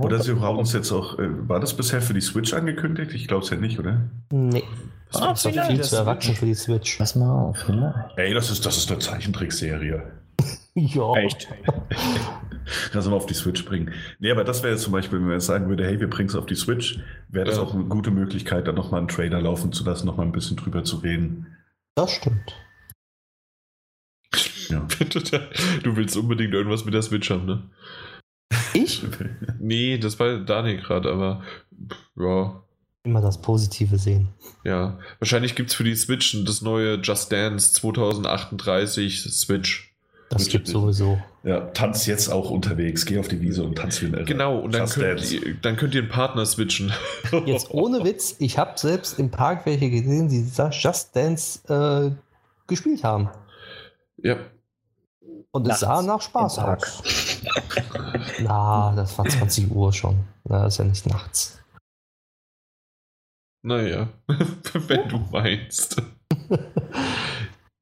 Oder 0.00 0.20
sie 0.20 0.38
haben 0.40 0.58
uns 0.58 0.72
jetzt 0.72 0.92
auch, 0.92 1.18
äh, 1.18 1.48
war 1.48 1.60
das 1.60 1.74
bisher 1.74 2.00
für 2.00 2.14
die 2.14 2.20
Switch 2.20 2.54
angekündigt? 2.54 3.12
Ich 3.14 3.28
glaube 3.28 3.44
es 3.44 3.50
ja 3.50 3.56
nicht, 3.56 3.78
oder? 3.78 4.00
Nee. 4.30 4.62
Das 5.12 5.20
ah, 5.20 5.32
ist 5.32 5.44
doch 5.44 5.66
viel 5.66 5.80
zu 5.82 5.96
erwachsen 5.96 6.34
für 6.34 6.46
die 6.46 6.54
Switch. 6.54 6.96
Pass 6.96 7.14
mal 7.16 7.30
auf, 7.30 7.68
ne? 7.68 8.10
Ey, 8.16 8.32
das 8.32 8.50
ist, 8.50 8.64
das 8.64 8.78
ist 8.78 8.90
eine 8.90 8.98
Zeichentrickserie. 8.98 10.02
ja. 10.74 11.14
Echt? 11.16 11.48
Lass 12.94 13.06
mal 13.06 13.16
auf 13.16 13.26
die 13.26 13.34
Switch 13.34 13.64
bringen. 13.64 13.92
Nee, 14.20 14.30
aber 14.30 14.44
das 14.44 14.62
wäre 14.62 14.72
jetzt 14.72 14.84
zum 14.84 14.92
Beispiel, 14.92 15.18
wenn 15.18 15.26
man 15.26 15.34
jetzt 15.34 15.46
sagen 15.46 15.68
würde, 15.68 15.84
hey, 15.84 16.00
wir 16.00 16.08
bringen 16.08 16.28
es 16.28 16.36
auf 16.36 16.46
die 16.46 16.54
Switch, 16.54 17.00
wäre 17.28 17.44
das 17.44 17.56
ja. 17.56 17.62
auch 17.62 17.74
eine 17.74 17.84
gute 17.84 18.10
Möglichkeit, 18.10 18.66
dann 18.66 18.76
nochmal 18.76 19.00
einen 19.00 19.08
Trailer 19.08 19.40
laufen 19.40 19.72
zu 19.72 19.84
lassen, 19.84 20.06
nochmal 20.06 20.26
ein 20.26 20.32
bisschen 20.32 20.56
drüber 20.56 20.84
zu 20.84 20.96
reden. 20.96 21.58
Das 21.94 22.12
stimmt. 22.12 22.54
Ja. 24.72 24.86
du 25.82 25.96
willst 25.96 26.16
unbedingt 26.16 26.54
irgendwas 26.54 26.84
mit 26.84 26.94
der 26.94 27.02
Switch 27.02 27.30
haben, 27.30 27.46
ne? 27.46 27.62
Ich? 28.74 29.02
nee, 29.60 29.98
das 29.98 30.18
war 30.18 30.38
Daniel 30.38 30.80
gerade, 30.80 31.10
aber 31.10 31.42
ja. 32.16 32.62
Immer 33.04 33.20
das 33.20 33.40
Positive 33.42 33.98
sehen. 33.98 34.28
Ja, 34.64 34.98
wahrscheinlich 35.18 35.54
gibt 35.54 35.70
es 35.70 35.76
für 35.76 35.84
die 35.84 35.96
Switch 35.96 36.36
das 36.44 36.62
neue 36.62 36.96
Just 36.96 37.32
Dance 37.32 37.72
2038 37.72 39.22
Switch. 39.22 39.92
Das 40.30 40.48
gibt 40.48 40.68
sowieso. 40.68 41.20
Ja, 41.44 41.60
tanz 41.60 42.06
jetzt 42.06 42.28
auch 42.28 42.50
unterwegs. 42.50 43.04
Geh 43.04 43.18
auf 43.18 43.28
die 43.28 43.40
Wiese 43.40 43.64
und 43.64 43.76
tanz 43.76 44.00
wie 44.00 44.06
ein 44.06 44.14
Irrer. 44.14 44.24
Genau, 44.24 44.60
und 44.60 44.72
dann 44.72 44.82
Just 44.82 44.94
könnt, 44.94 45.18
Dance. 45.18 45.36
ihr, 45.36 45.54
dann 45.60 45.76
könnt 45.76 45.94
ihr 45.94 46.02
einen 46.02 46.10
Partner 46.10 46.46
switchen. 46.46 46.92
Jetzt 47.44 47.70
ohne 47.70 48.04
Witz, 48.04 48.36
ich 48.38 48.56
habe 48.56 48.78
selbst 48.78 49.18
im 49.18 49.30
Park 49.30 49.66
welche 49.66 49.90
gesehen, 49.90 50.28
die 50.28 50.46
Just 50.70 51.14
Dance 51.14 51.60
äh, 51.68 52.12
gespielt 52.66 53.04
haben. 53.04 53.28
Ja, 54.22 54.36
Und 55.54 55.68
es 55.68 55.80
sah 55.80 56.02
nach 56.02 56.20
Spaß 56.22 56.58
aus. 56.60 57.02
Na, 58.40 58.92
das 58.96 59.16
war 59.18 59.26
20 59.26 59.70
Uhr 59.70 59.92
schon. 59.92 60.20
Na, 60.44 60.64
das 60.64 60.74
ist 60.74 60.78
ja 60.78 60.84
nicht 60.84 61.06
nachts. 61.06 61.58
naja, 63.62 64.08
wenn 64.88 65.08
du 65.08 65.18
meinst. 65.30 66.00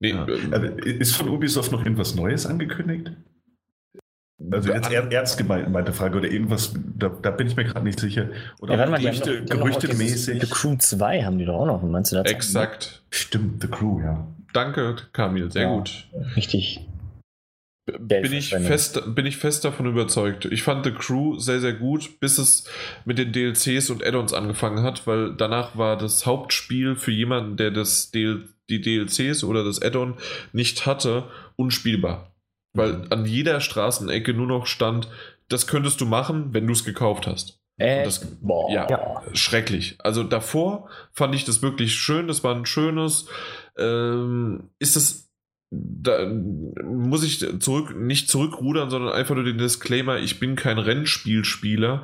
Nee, 0.00 0.10
Ja. 0.10 0.26
ähm, 0.26 0.52
Also, 0.52 0.66
ist 0.66 1.16
von 1.16 1.28
Ubisoft 1.28 1.72
noch 1.72 1.80
irgendwas 1.84 2.14
Neues 2.14 2.44
angekündigt? 2.46 3.12
Also 4.50 4.72
jetzt 4.72 4.90
er, 4.90 5.12
ernst 5.12 5.36
gemeinte 5.36 5.92
Frage 5.92 6.16
oder 6.18 6.28
irgendwas, 6.30 6.72
da, 6.96 7.10
da 7.10 7.30
bin 7.30 7.46
ich 7.46 7.56
mir 7.56 7.64
gerade 7.64 7.84
nicht 7.84 8.00
sicher. 8.00 8.30
Oder 8.60 8.72
Ja, 8.72 8.78
warte 8.80 8.92
mal, 8.92 9.00
Gerüchte, 9.00 9.42
noch- 9.42 9.48
gerüchtemäßig. 9.50 10.40
The 10.40 10.48
Crew 10.48 10.76
2 10.76 11.22
haben 11.24 11.36
die 11.38 11.44
doch 11.44 11.60
auch 11.60 11.66
noch. 11.66 11.82
Meinst 11.82 12.10
du 12.12 12.16
das? 12.16 12.24
exakt. 12.26 13.02
Stimmt, 13.10 13.60
The 13.62 13.68
Crew, 13.68 14.00
ja. 14.00 14.26
Danke, 14.54 14.96
Kamil, 15.12 15.52
sehr 15.52 15.62
Ja. 15.64 15.76
gut. 15.76 16.08
Richtig. 16.36 16.86
Bin 17.98 18.32
ich, 18.32 18.50
fest, 18.50 19.02
bin 19.14 19.26
ich 19.26 19.36
fest 19.36 19.64
davon 19.64 19.86
überzeugt. 19.86 20.44
Ich 20.46 20.62
fand 20.62 20.84
The 20.84 20.92
Crew 20.92 21.38
sehr, 21.38 21.60
sehr 21.60 21.72
gut, 21.72 22.20
bis 22.20 22.38
es 22.38 22.64
mit 23.04 23.18
den 23.18 23.32
DLCs 23.32 23.90
und 23.90 24.04
Add-ons 24.04 24.32
angefangen 24.32 24.82
hat, 24.82 25.06
weil 25.06 25.34
danach 25.34 25.76
war 25.76 25.96
das 25.98 26.26
Hauptspiel 26.26 26.96
für 26.96 27.12
jemanden, 27.12 27.56
der 27.56 27.70
das 27.70 28.10
DL 28.10 28.48
die 28.68 28.80
DLCs 28.80 29.42
oder 29.44 29.64
das 29.64 29.82
Add-on 29.82 30.14
nicht 30.52 30.86
hatte, 30.86 31.24
unspielbar. 31.56 32.32
Weil 32.72 32.92
Mhm. 32.92 33.06
an 33.10 33.26
jeder 33.26 33.60
Straßenecke 33.60 34.32
nur 34.32 34.46
noch 34.46 34.66
stand, 34.66 35.08
das 35.48 35.66
könntest 35.66 36.00
du 36.00 36.06
machen, 36.06 36.54
wenn 36.54 36.66
du 36.68 36.72
es 36.72 36.84
gekauft 36.84 37.26
hast. 37.26 37.58
Äh, 37.78 38.04
Das- 38.04 38.20
boah. 38.40 38.70
ja. 38.70 38.86
Ja. 38.88 39.22
Schrecklich. 39.32 39.96
Also 39.98 40.22
davor 40.22 40.88
fand 41.12 41.34
ich 41.34 41.44
das 41.44 41.62
wirklich 41.62 41.94
schön, 41.94 42.28
das 42.28 42.44
war 42.44 42.54
ein 42.54 42.66
schönes. 42.66 43.26
Ähm, 43.76 44.70
ist 44.78 44.96
es. 44.96 45.29
Da 45.72 46.26
muss 46.26 47.22
ich 47.22 47.60
zurück, 47.60 47.96
nicht 47.96 48.28
zurückrudern, 48.28 48.90
sondern 48.90 49.12
einfach 49.12 49.36
nur 49.36 49.44
den 49.44 49.58
Disclaimer, 49.58 50.18
ich 50.18 50.40
bin 50.40 50.56
kein 50.56 50.78
Rennspielspieler. 50.78 52.02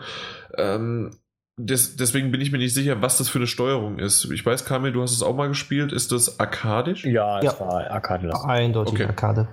Ähm, 0.56 1.10
des, 1.58 1.96
deswegen 1.96 2.30
bin 2.30 2.40
ich 2.40 2.52
mir 2.52 2.58
nicht 2.58 2.74
sicher, 2.74 3.00
was 3.02 3.18
das 3.18 3.28
für 3.28 3.38
eine 3.38 3.46
Steuerung 3.46 3.98
ist. 3.98 4.30
Ich 4.30 4.44
weiß, 4.44 4.66
Kamil, 4.66 4.92
du 4.92 5.02
hast 5.02 5.12
es 5.12 5.22
auch 5.22 5.34
mal 5.34 5.48
gespielt. 5.48 5.92
Ist 5.92 6.12
das 6.12 6.38
arkadisch? 6.38 7.04
Ja, 7.04 7.38
es 7.38 7.44
Ja. 7.44 7.60
war 7.60 7.90
arcade 7.90 8.30
Eindeutig 8.44 8.94
Okay. 8.94 9.06
Arcade. 9.06 9.48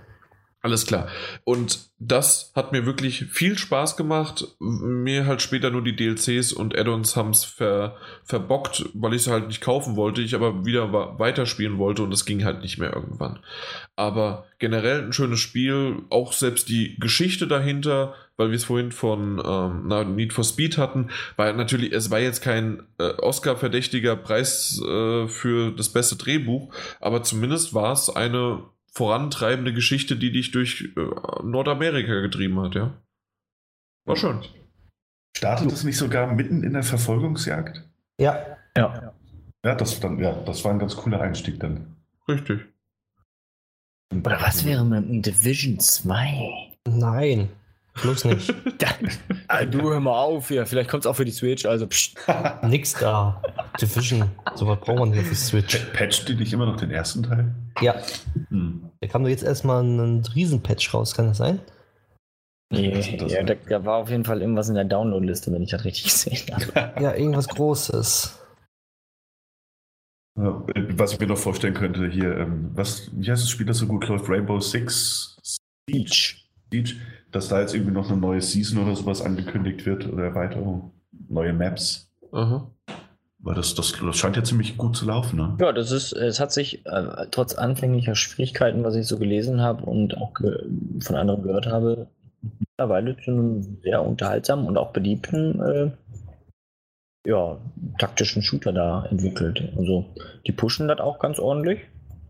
Alles 0.65 0.85
klar. 0.85 1.09
Und 1.43 1.89
das 1.99 2.53
hat 2.55 2.71
mir 2.71 2.85
wirklich 2.85 3.25
viel 3.25 3.57
Spaß 3.57 3.97
gemacht. 3.97 4.47
Mir 4.59 5.25
halt 5.25 5.41
später 5.41 5.69
nur 5.71 5.83
die 5.83 5.93
DLCs 5.93 6.53
und 6.53 6.77
Add-ons 6.77 7.17
haben 7.17 7.31
es 7.31 7.43
ver, 7.43 7.97
verbockt, 8.23 8.85
weil 8.93 9.13
ich 9.13 9.23
es 9.23 9.27
halt 9.27 9.47
nicht 9.47 9.59
kaufen 9.59 9.97
wollte, 9.97 10.21
ich 10.21 10.35
aber 10.35 10.65
wieder 10.65 10.93
weiterspielen 11.19 11.79
wollte 11.79 12.03
und 12.03 12.13
es 12.13 12.23
ging 12.23 12.45
halt 12.45 12.61
nicht 12.61 12.77
mehr 12.77 12.93
irgendwann. 12.93 13.39
Aber 13.97 14.45
generell 14.57 15.03
ein 15.03 15.11
schönes 15.11 15.41
Spiel, 15.41 16.03
auch 16.09 16.31
selbst 16.31 16.69
die 16.69 16.95
Geschichte 16.97 17.45
dahinter, 17.45 18.15
weil 18.37 18.49
wir 18.49 18.55
es 18.55 18.63
vorhin 18.63 18.93
von 18.93 19.43
ähm, 19.45 20.15
Need 20.15 20.31
for 20.31 20.45
Speed 20.45 20.77
hatten, 20.77 21.09
war 21.35 21.51
natürlich, 21.51 21.91
es 21.91 22.09
war 22.09 22.21
jetzt 22.21 22.41
kein 22.41 22.83
äh, 22.99 23.09
Oscar-verdächtiger 23.17 24.15
Preis 24.15 24.81
äh, 24.81 25.27
für 25.27 25.71
das 25.71 25.89
beste 25.89 26.15
Drehbuch, 26.15 26.73
aber 27.01 27.21
zumindest 27.21 27.73
war 27.73 27.91
es 27.91 28.09
eine 28.09 28.63
vorantreibende 28.93 29.73
Geschichte, 29.73 30.15
die 30.15 30.31
dich 30.31 30.51
durch 30.51 30.93
äh, 30.95 31.43
Nordamerika 31.43 32.21
getrieben 32.21 32.59
hat, 32.59 32.75
ja. 32.75 32.93
War 34.05 34.15
schön. 34.15 34.41
Startet 35.35 35.71
es 35.71 35.83
nicht 35.83 35.97
sogar 35.97 36.33
mitten 36.33 36.63
in 36.63 36.73
der 36.73 36.83
Verfolgungsjagd? 36.83 37.83
Ja, 38.19 38.57
Ja. 38.77 39.13
Ja, 39.65 39.75
das, 39.75 39.99
dann, 40.01 40.19
ja, 40.19 40.33
das 40.43 40.63
war 40.65 40.71
ein 40.71 40.79
ganz 40.79 40.95
cooler 40.97 41.21
Einstieg 41.21 41.59
dann. 41.59 41.95
Richtig. 42.27 42.65
Oder 44.13 44.41
was 44.41 44.65
wäre 44.65 44.85
mit 44.85 45.07
dem 45.07 45.21
Division 45.21 45.79
2? 45.79 46.71
nein. 46.85 47.49
Bloß 48.01 48.25
nicht. 48.25 48.53
Ah, 49.49 49.65
du 49.65 49.81
hör 49.91 49.99
mal 49.99 50.17
auf 50.19 50.47
hier, 50.47 50.65
vielleicht 50.65 50.89
kommt 50.89 51.03
es 51.03 51.07
auch 51.07 51.15
für 51.15 51.25
die 51.25 51.31
Switch, 51.31 51.65
also 51.65 51.85
pst. 51.85 52.15
Nix 52.63 52.93
da. 52.93 53.39
Division. 53.79 54.31
Sowas 54.55 54.79
braucht 54.79 54.97
man 54.97 55.11
auf 55.11 55.29
die 55.29 55.35
Switch. 55.35 55.77
Patcht 55.93 56.27
die 56.27 56.33
nicht 56.35 56.51
immer 56.53 56.65
noch 56.65 56.77
den 56.77 56.89
ersten 56.89 57.21
Teil? 57.23 57.53
Ja, 57.81 57.95
Hm. 58.49 58.89
da 58.99 59.07
kam 59.07 59.21
doch 59.23 59.29
jetzt 59.29 59.43
erstmal 59.43 59.83
ein 59.83 60.23
Riesenpatch 60.33 60.91
raus, 60.93 61.13
kann 61.13 61.27
das 61.27 61.37
sein? 61.37 61.59
Nee, 62.71 62.97
Was 62.97 63.07
ist 63.07 63.21
das 63.21 63.31
ja, 63.31 63.43
da, 63.43 63.53
da 63.53 63.85
war 63.85 63.97
auf 63.97 64.09
jeden 64.09 64.25
Fall 64.25 64.41
irgendwas 64.41 64.69
in 64.69 64.75
der 64.75 64.85
Download-Liste, 64.85 65.51
wenn 65.51 65.61
ich 65.61 65.69
das 65.71 65.83
richtig 65.85 66.03
gesehen 66.33 66.55
habe. 66.55 67.03
Ja, 67.03 67.13
irgendwas 67.13 67.47
Großes. 67.49 68.39
Ja, 70.39 70.63
Was 70.95 71.13
ich 71.13 71.19
mir 71.19 71.27
noch 71.27 71.37
vorstellen 71.37 71.75
könnte 71.75 72.07
hier, 72.09 72.37
ähm, 72.37 72.71
was, 72.73 73.11
wie 73.13 73.29
heißt 73.29 73.43
das 73.43 73.49
Spiel, 73.51 73.67
das 73.67 73.77
so 73.77 73.85
gut 73.87 74.07
läuft? 74.07 74.27
Rainbow 74.29 74.59
Six 74.59 75.37
Beach. 75.85 76.39
Siege, 76.71 76.95
dass 77.33 77.49
da 77.49 77.59
jetzt 77.59 77.73
irgendwie 77.73 77.91
noch 77.93 78.09
eine 78.09 78.19
neue 78.19 78.41
Season 78.41 78.81
oder 78.83 78.95
sowas 78.95 79.21
angekündigt 79.21 79.85
wird 79.85 80.07
oder 80.11 80.23
Erweiterung, 80.23 80.91
neue 81.29 81.53
Maps. 81.53 82.09
Aha. 82.31 82.69
Weil 83.39 83.55
das, 83.55 83.75
das, 83.75 83.93
das 83.99 84.15
scheint 84.15 84.37
ja 84.37 84.43
ziemlich 84.43 84.77
gut 84.77 84.95
zu 84.95 85.05
laufen, 85.05 85.35
ne? 85.37 85.57
Ja, 85.59 85.73
das 85.73 85.91
ist, 85.91 86.13
es 86.13 86.39
hat 86.39 86.53
sich 86.53 86.85
äh, 86.85 87.27
trotz 87.29 87.55
anfänglicher 87.55 88.15
Schwierigkeiten, 88.15 88.85
was 88.85 88.95
ich 88.95 89.05
so 89.05 89.19
gelesen 89.19 89.59
habe 89.59 89.83
und 89.83 90.15
auch 90.17 90.33
ge 90.33 90.63
von 91.01 91.17
anderen 91.17 91.43
gehört 91.43 91.65
habe, 91.67 92.07
mittlerweile 92.59 93.17
zu 93.17 93.31
einem 93.31 93.79
sehr 93.83 94.01
unterhaltsamen 94.05 94.65
und 94.65 94.77
auch 94.77 94.93
beliebten 94.93 95.59
äh, 95.61 95.91
ja, 97.27 97.57
taktischen 97.99 98.41
Shooter 98.43 98.71
da 98.71 99.05
entwickelt. 99.05 99.73
Also 99.77 100.05
die 100.47 100.51
pushen 100.53 100.87
das 100.87 100.99
auch 100.99 101.19
ganz 101.19 101.39
ordentlich 101.39 101.79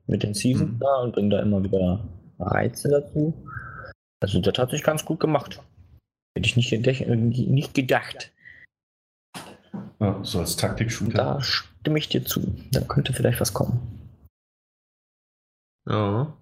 mit 0.07 0.23
den 0.23 0.33
Seasons 0.33 0.71
Mhm. 0.71 0.79
da 0.79 0.95
und 1.03 1.13
bringen 1.13 1.29
da 1.29 1.39
immer 1.41 1.63
wieder 1.63 1.99
Reize 2.39 2.89
dazu. 2.89 3.33
Also 4.23 4.39
das 4.39 4.57
hat 4.57 4.69
sich 4.71 4.83
ganz 4.83 5.03
gut 5.03 5.19
gemacht. 5.19 5.61
Hätte 6.35 6.47
ich 6.47 6.55
nicht, 6.55 6.71
äh, 6.71 7.15
nicht 7.15 7.73
gedacht. 7.73 8.31
Ja, 9.99 10.23
so 10.23 10.39
als 10.39 10.55
Taktik-Shooter. 10.55 11.17
Da 11.17 11.41
stimme 11.41 11.99
ich 11.99 12.07
dir 12.07 12.23
zu. 12.23 12.55
Da 12.71 12.79
könnte 12.79 13.11
vielleicht 13.11 13.41
was 13.41 13.53
kommen. 13.53 13.99
Ja. 15.89 16.37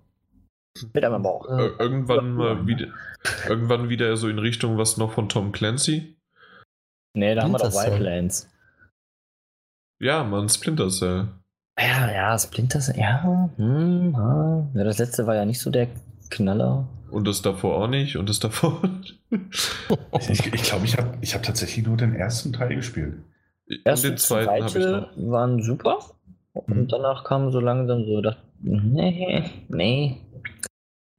Mit 0.93 1.03
einem 1.03 1.23
Bauch. 1.23 1.47
Ir- 1.49 1.79
irgendwann 1.79 2.33
mal 2.33 2.67
wieder, 2.67 2.93
irgendwann 3.49 3.89
wieder 3.89 4.15
so 4.15 4.29
in 4.29 4.37
Richtung 4.37 4.77
was 4.77 4.97
noch 4.97 5.13
von 5.13 5.27
Tom 5.27 5.51
Clancy. 5.51 6.15
Nee, 7.17 7.33
da 7.33 7.41
haben 7.43 7.51
wir 7.51 7.57
doch. 7.57 7.73
Wildlands. 7.73 8.47
Ja, 9.99 10.23
man, 10.23 10.49
Splinter 10.49 10.89
Cell. 10.89 11.29
Ja, 11.79 12.11
ja, 12.11 12.37
Splinter 12.37 12.79
Cell, 12.79 12.97
ja. 12.99 13.49
Hm, 13.57 14.11
ja. 14.13 14.69
ja. 14.75 14.83
Das 14.83 14.99
letzte 14.99 15.25
war 15.25 15.35
ja 15.35 15.45
nicht 15.45 15.59
so 15.59 15.71
der 15.71 15.87
Knaller. 16.29 16.87
Und 17.11 17.27
das 17.27 17.41
davor 17.41 17.77
auch 17.77 17.87
nicht 17.87 18.15
und 18.17 18.29
das 18.29 18.39
davor. 18.39 18.81
Ich 20.29 20.41
glaube, 20.41 20.55
ich, 20.55 20.63
glaub, 20.63 20.83
ich 20.83 20.97
habe 20.97 21.17
ich 21.21 21.33
hab 21.33 21.43
tatsächlich 21.43 21.85
nur 21.85 21.97
den 21.97 22.13
ersten 22.13 22.51
Teil 22.53 22.75
gespielt. 22.75 23.15
und 23.67 23.79
Erste 23.85 24.07
den 24.07 24.13
und 24.13 24.19
zweiten 24.19 24.49
habe 24.49 24.65
ich 24.65 24.71
zweite 24.71 24.91
noch. 25.15 25.31
waren 25.31 25.61
super. 25.61 25.99
Mhm. 26.53 26.73
Und 26.73 26.91
danach 26.91 27.23
kam 27.23 27.51
so 27.51 27.59
langsam 27.59 28.05
so, 28.05 28.21
dachte, 28.21 28.41
nee, 28.59 29.43
nee, 29.69 30.17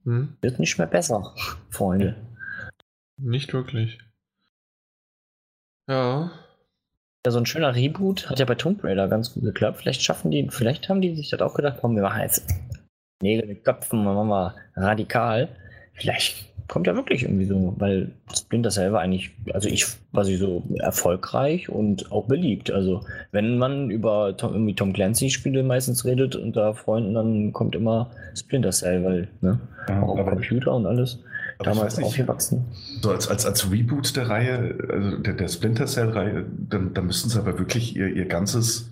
Hm? 0.05 0.37
wird 0.41 0.59
nicht 0.59 0.79
mehr 0.79 0.87
besser, 0.87 1.35
Freunde. 1.71 2.17
Nicht 3.17 3.53
wirklich. 3.53 3.99
Ja. 5.89 6.33
Ja, 7.25 7.31
so 7.31 7.39
ein 7.39 7.47
schöner 7.47 7.75
Reboot 7.75 8.29
hat 8.29 8.41
ja 8.41 8.45
bei 8.45 8.57
Tomb 8.57 8.83
Raider 8.83 9.09
ganz 9.09 9.33
gut 9.33 9.45
geklappt. 9.45 9.79
Vielleicht 9.79 10.03
schaffen 10.03 10.31
die, 10.33 10.49
vielleicht 10.51 10.89
haben 10.89 11.01
die 11.01 11.15
sich 11.15 11.31
das 11.31 11.41
auch 11.41 11.55
gedacht, 11.55 11.79
komm, 11.81 11.95
wir 11.95 12.03
machen 12.03 12.21
jetzt 12.23 12.53
Nägel 13.23 13.47
mit 13.47 13.65
Köpfen, 13.65 14.03
machen 14.03 14.17
wir 14.17 14.25
mal 14.25 14.55
radikal. 14.75 15.49
Vielleicht 15.95 16.53
kommt 16.69 16.87
ja 16.87 16.95
wirklich 16.97 17.25
irgendwie 17.25 17.45
so, 17.45 17.75
weil 17.79 18.13
Splinter 18.35 18.71
Cell 18.71 18.93
war 18.93 19.01
eigentlich, 19.01 19.33
also 19.53 19.69
ich 19.69 19.87
war 20.13 20.25
sie 20.25 20.37
so 20.37 20.63
erfolgreich 20.79 21.69
und 21.69 22.11
auch 22.11 22.27
beliebt. 22.27 22.71
Also 22.71 23.05
wenn 23.31 23.59
man 23.59 23.91
über 23.91 24.37
Tom, 24.37 24.55
irgendwie 24.55 24.75
Tom 24.75 24.93
Clancy 24.93 25.29
Spiele 25.29 25.63
meistens 25.63 26.05
redet 26.05 26.35
unter 26.37 26.75
Freunden, 26.75 27.15
dann 27.15 27.53
kommt 27.53 27.75
immer 27.75 28.11
Splinter 28.35 28.71
Cell, 28.71 29.05
weil, 29.05 29.29
ne, 29.43 29.61
Ja, 29.89 30.03
auch 30.03 30.17
Computer 30.25 30.75
und 30.75 30.87
alles, 30.87 31.19
damals 31.59 31.99
nicht, 31.99 32.07
aufgewachsen. 32.07 32.65
So 33.03 33.11
als, 33.11 33.29
als, 33.29 33.45
als 33.45 33.71
Reboot 33.71 34.17
der 34.17 34.29
Reihe, 34.29 34.79
also 34.89 35.19
der, 35.19 35.35
der 35.35 35.49
Splinter 35.49 35.87
Cell-Reihe, 35.87 36.47
dann, 36.71 36.95
dann 36.95 37.07
müssten 37.07 37.29
sie 37.29 37.39
aber 37.39 37.59
wirklich 37.59 37.97
ihr, 37.97 38.09
ihr 38.09 38.27
ganzes 38.27 38.92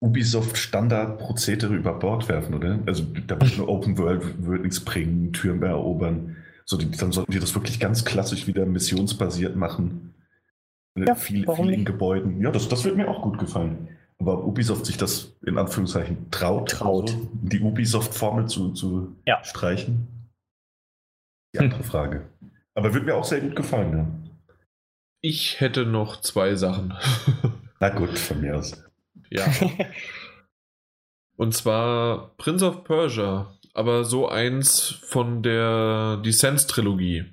Ubisoft-Standard-Prozedere 0.00 1.74
über 1.74 1.94
Bord 1.94 2.28
werfen, 2.28 2.54
oder? 2.54 2.78
Also 2.86 3.04
da 3.26 3.40
wird 3.40 3.54
eine 3.54 3.66
Open 3.66 3.96
World 3.98 4.46
wird 4.46 4.62
nichts 4.62 4.80
bringen, 4.80 5.32
Türen 5.32 5.62
erobern. 5.62 6.36
So, 6.64 6.76
die, 6.76 6.90
dann 6.90 7.12
sollten 7.12 7.32
die 7.32 7.38
das 7.38 7.54
wirklich 7.54 7.80
ganz 7.80 8.04
klassisch 8.04 8.46
wieder 8.46 8.66
missionsbasiert 8.66 9.56
machen. 9.56 10.14
Ja, 10.98 11.14
viel, 11.14 11.46
viel 11.50 11.70
in 11.70 11.84
Gebäuden. 11.84 12.40
Ja, 12.40 12.50
das, 12.50 12.68
das 12.68 12.84
wird 12.84 12.96
mir 12.96 13.08
auch 13.08 13.22
gut 13.22 13.38
gefallen. 13.38 13.88
Aber 14.18 14.38
ob 14.38 14.46
Ubisoft 14.46 14.86
sich 14.86 14.96
das 14.96 15.36
in 15.44 15.58
Anführungszeichen 15.58 16.30
traut, 16.30 16.70
traut. 16.70 17.10
Also 17.10 17.28
die 17.32 17.60
Ubisoft-Formel 17.60 18.46
zu, 18.46 18.72
zu 18.72 19.14
ja. 19.26 19.42
streichen, 19.44 20.08
die 21.54 21.58
andere 21.60 21.80
hm. 21.80 21.86
Frage. 21.86 22.26
Aber 22.74 22.94
wird 22.94 23.04
mir 23.04 23.14
auch 23.14 23.24
sehr 23.24 23.40
gut 23.40 23.56
gefallen, 23.56 23.96
ja. 23.96 24.06
Ich 25.22 25.60
hätte 25.60 25.86
noch 25.86 26.20
zwei 26.20 26.54
Sachen. 26.54 26.94
Na 27.80 27.88
gut, 27.90 28.18
von 28.18 28.40
mir 28.40 28.56
aus. 28.56 28.85
Ja. 29.30 29.46
Und 31.36 31.54
zwar 31.54 32.34
Prince 32.38 32.64
of 32.64 32.84
Persia, 32.84 33.52
aber 33.74 34.04
so 34.04 34.28
eins 34.28 34.98
von 35.02 35.42
der 35.42 36.18
Descent-Trilogie. 36.24 37.24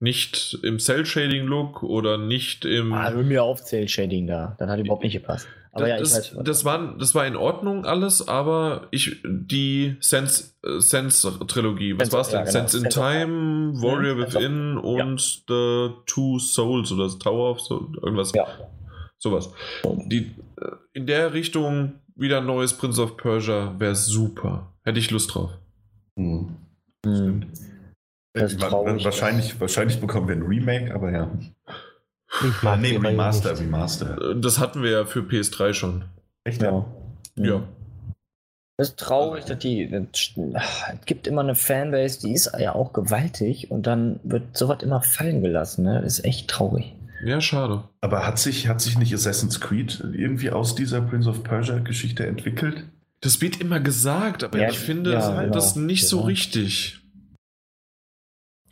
Nicht 0.00 0.58
im 0.62 0.78
Cell-Shading-Look 0.78 1.82
oder 1.82 2.18
nicht 2.18 2.64
im. 2.64 2.92
Ah, 2.92 3.10
hör 3.10 3.22
mir 3.22 3.44
auf 3.44 3.62
Cell-Shading 3.62 4.26
da. 4.26 4.56
Dann 4.58 4.68
hat 4.68 4.80
überhaupt 4.80 5.04
nicht 5.04 5.12
gepasst. 5.12 5.46
Aber 5.74 5.88
das, 5.88 6.12
ja, 6.12 6.18
ich 6.18 6.36
weiß, 6.36 6.44
das, 6.44 6.64
war, 6.66 6.96
das 6.98 7.14
war 7.14 7.26
in 7.26 7.36
Ordnung 7.36 7.86
alles, 7.86 8.28
aber 8.28 8.88
ich 8.90 9.22
die 9.24 9.96
Sense, 10.00 10.52
äh, 10.64 10.80
Sense 10.80 11.38
Trilogie, 11.46 11.98
was 11.98 12.12
war 12.12 12.20
es 12.20 12.28
denn? 12.28 12.40
Ja, 12.40 12.44
genau. 12.44 12.52
Sense 12.52 12.76
in 12.76 12.82
Sense 12.90 13.00
Time, 13.00 13.72
Warrior 13.80 14.16
mhm, 14.16 14.20
Within 14.20 14.76
und 14.76 15.20
ja. 15.20 15.42
The 15.48 15.94
Two 16.04 16.38
Souls 16.38 16.92
oder 16.92 17.08
Tower 17.18 17.52
of 17.52 17.60
Souls, 17.60 17.96
irgendwas. 18.02 18.32
Ja. 18.34 18.46
Sowas. 19.18 19.50
Die, 20.06 20.32
in 20.92 21.06
der 21.06 21.32
Richtung 21.32 21.94
wieder 22.14 22.38
ein 22.38 22.46
neues 22.46 22.74
Prince 22.74 23.00
of 23.02 23.16
Persia 23.16 23.74
wäre 23.78 23.94
super. 23.94 24.72
Hätte 24.84 24.98
ich 24.98 25.10
Lust 25.10 25.34
drauf. 25.34 25.50
Hm. 26.16 26.56
Hm. 27.04 27.46
Das 28.34 28.56
traurig, 28.56 29.04
wahrscheinlich, 29.04 29.60
wahrscheinlich 29.60 30.00
bekommen 30.00 30.28
wir 30.28 30.36
ein 30.36 30.42
Remake, 30.42 30.94
aber 30.94 31.12
ja. 31.12 31.30
Ich 32.40 32.62
mag 32.62 32.80
nee, 32.80 32.96
Remaster, 32.96 33.58
Remaster. 33.58 34.34
Das 34.34 34.58
hatten 34.58 34.82
wir 34.82 34.90
ja 34.90 35.04
für 35.04 35.20
PS3 35.20 35.74
schon. 35.74 36.04
Echt? 36.44 36.62
Ja. 36.62 36.86
Ja. 37.36 37.62
Das 38.78 38.88
ist 38.88 38.98
traurig, 38.98 39.44
dass 39.44 39.58
die. 39.58 39.84
Es 39.92 41.04
gibt 41.04 41.26
immer 41.26 41.42
eine 41.42 41.54
Fanbase, 41.54 42.20
die 42.20 42.32
ist 42.32 42.50
ja 42.58 42.74
auch 42.74 42.94
gewaltig 42.94 43.70
und 43.70 43.86
dann 43.86 44.18
wird 44.22 44.56
sowas 44.56 44.82
immer 44.82 45.02
fallen 45.02 45.42
gelassen. 45.42 45.84
Ne? 45.84 46.00
Das 46.02 46.18
ist 46.18 46.24
echt 46.24 46.48
traurig. 46.48 46.94
Ja, 47.22 47.40
schade. 47.40 47.84
Aber 48.00 48.26
hat 48.26 48.38
sich, 48.38 48.68
hat 48.68 48.80
sich 48.80 48.98
nicht 48.98 49.14
Assassin's 49.14 49.60
Creed 49.60 50.02
irgendwie 50.12 50.50
aus 50.50 50.74
dieser 50.74 51.00
Prince 51.00 51.28
of 51.28 51.44
Persia-Geschichte 51.44 52.26
entwickelt? 52.26 52.84
Das 53.20 53.40
wird 53.40 53.60
immer 53.60 53.78
gesagt, 53.78 54.42
aber 54.42 54.58
ja, 54.58 54.68
ich 54.68 54.78
finde 54.78 55.12
ja, 55.12 55.42
genau, 55.42 55.54
das 55.54 55.76
nicht 55.76 56.00
genau. 56.00 56.10
so 56.10 56.20
richtig. 56.22 56.98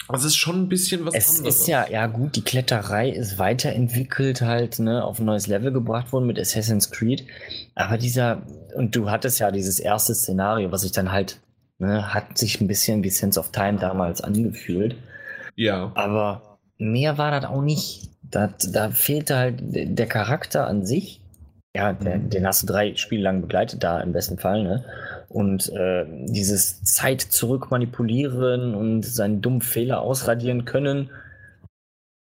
Also 0.09 0.27
es 0.27 0.33
ist 0.33 0.39
schon 0.39 0.63
ein 0.63 0.69
bisschen 0.69 1.07
was 1.07 1.15
es 1.15 1.37
anderes. 1.37 1.55
Es 1.55 1.61
ist 1.61 1.69
ja, 1.69 1.89
ja 1.89 2.09
gut, 2.09 2.35
die 2.35 2.43
Kletterei 2.43 3.11
ist 3.11 3.39
weiterentwickelt 3.39 4.43
halt, 4.43 4.81
ne, 4.81 5.05
auf 5.05 5.21
ein 5.21 5.25
neues 5.25 5.47
Level 5.47 5.71
gebracht 5.71 6.13
worden 6.13 6.27
mit 6.27 6.39
Assassin's 6.39 6.91
Creed. 6.91 7.25
Aber 7.77 7.97
dieser, 7.97 8.43
und 8.75 8.97
du 8.97 9.09
hattest 9.09 9.39
ja 9.39 9.53
dieses 9.53 9.79
erste 9.79 10.17
Szenario, 10.17 10.73
was 10.73 10.83
ich 10.83 10.91
dann 10.91 11.13
halt, 11.13 11.39
ne, 11.79 12.13
hat 12.13 12.37
sich 12.37 12.61
ein 12.61 12.67
bisschen 12.67 13.05
wie 13.05 13.11
Sense 13.11 13.39
of 13.39 13.53
Time 13.53 13.79
damals 13.79 14.21
angefühlt. 14.21 14.97
Ja. 15.55 15.93
Aber 15.95 16.59
mehr 16.77 17.17
war 17.17 17.31
das 17.31 17.49
auch 17.49 17.63
nicht. 17.63 18.10
Da, 18.31 18.53
da 18.73 18.91
fehlte 18.91 19.37
halt 19.37 19.59
der 19.61 20.07
Charakter 20.07 20.67
an 20.67 20.87
sich. 20.87 21.21
Ja, 21.75 21.93
der, 21.93 22.19
mhm. 22.19 22.31
den 22.31 22.47
hast 22.47 22.63
du 22.63 22.67
drei 22.67 22.97
Spiele 22.97 23.23
lang 23.23 23.43
begleitet, 23.43 23.83
da 23.85 24.01
im 24.01 24.13
besten 24.13 24.39
Fall, 24.39 24.63
ne? 24.63 24.85
Und 25.29 25.69
äh, 25.69 26.05
dieses 26.27 26.83
Zeit 26.83 27.21
zurück 27.21 27.71
manipulieren 27.71 28.75
und 28.75 29.05
seinen 29.05 29.41
dummen 29.41 29.61
Fehler 29.61 30.01
ausradieren 30.01 30.65
können, 30.65 31.11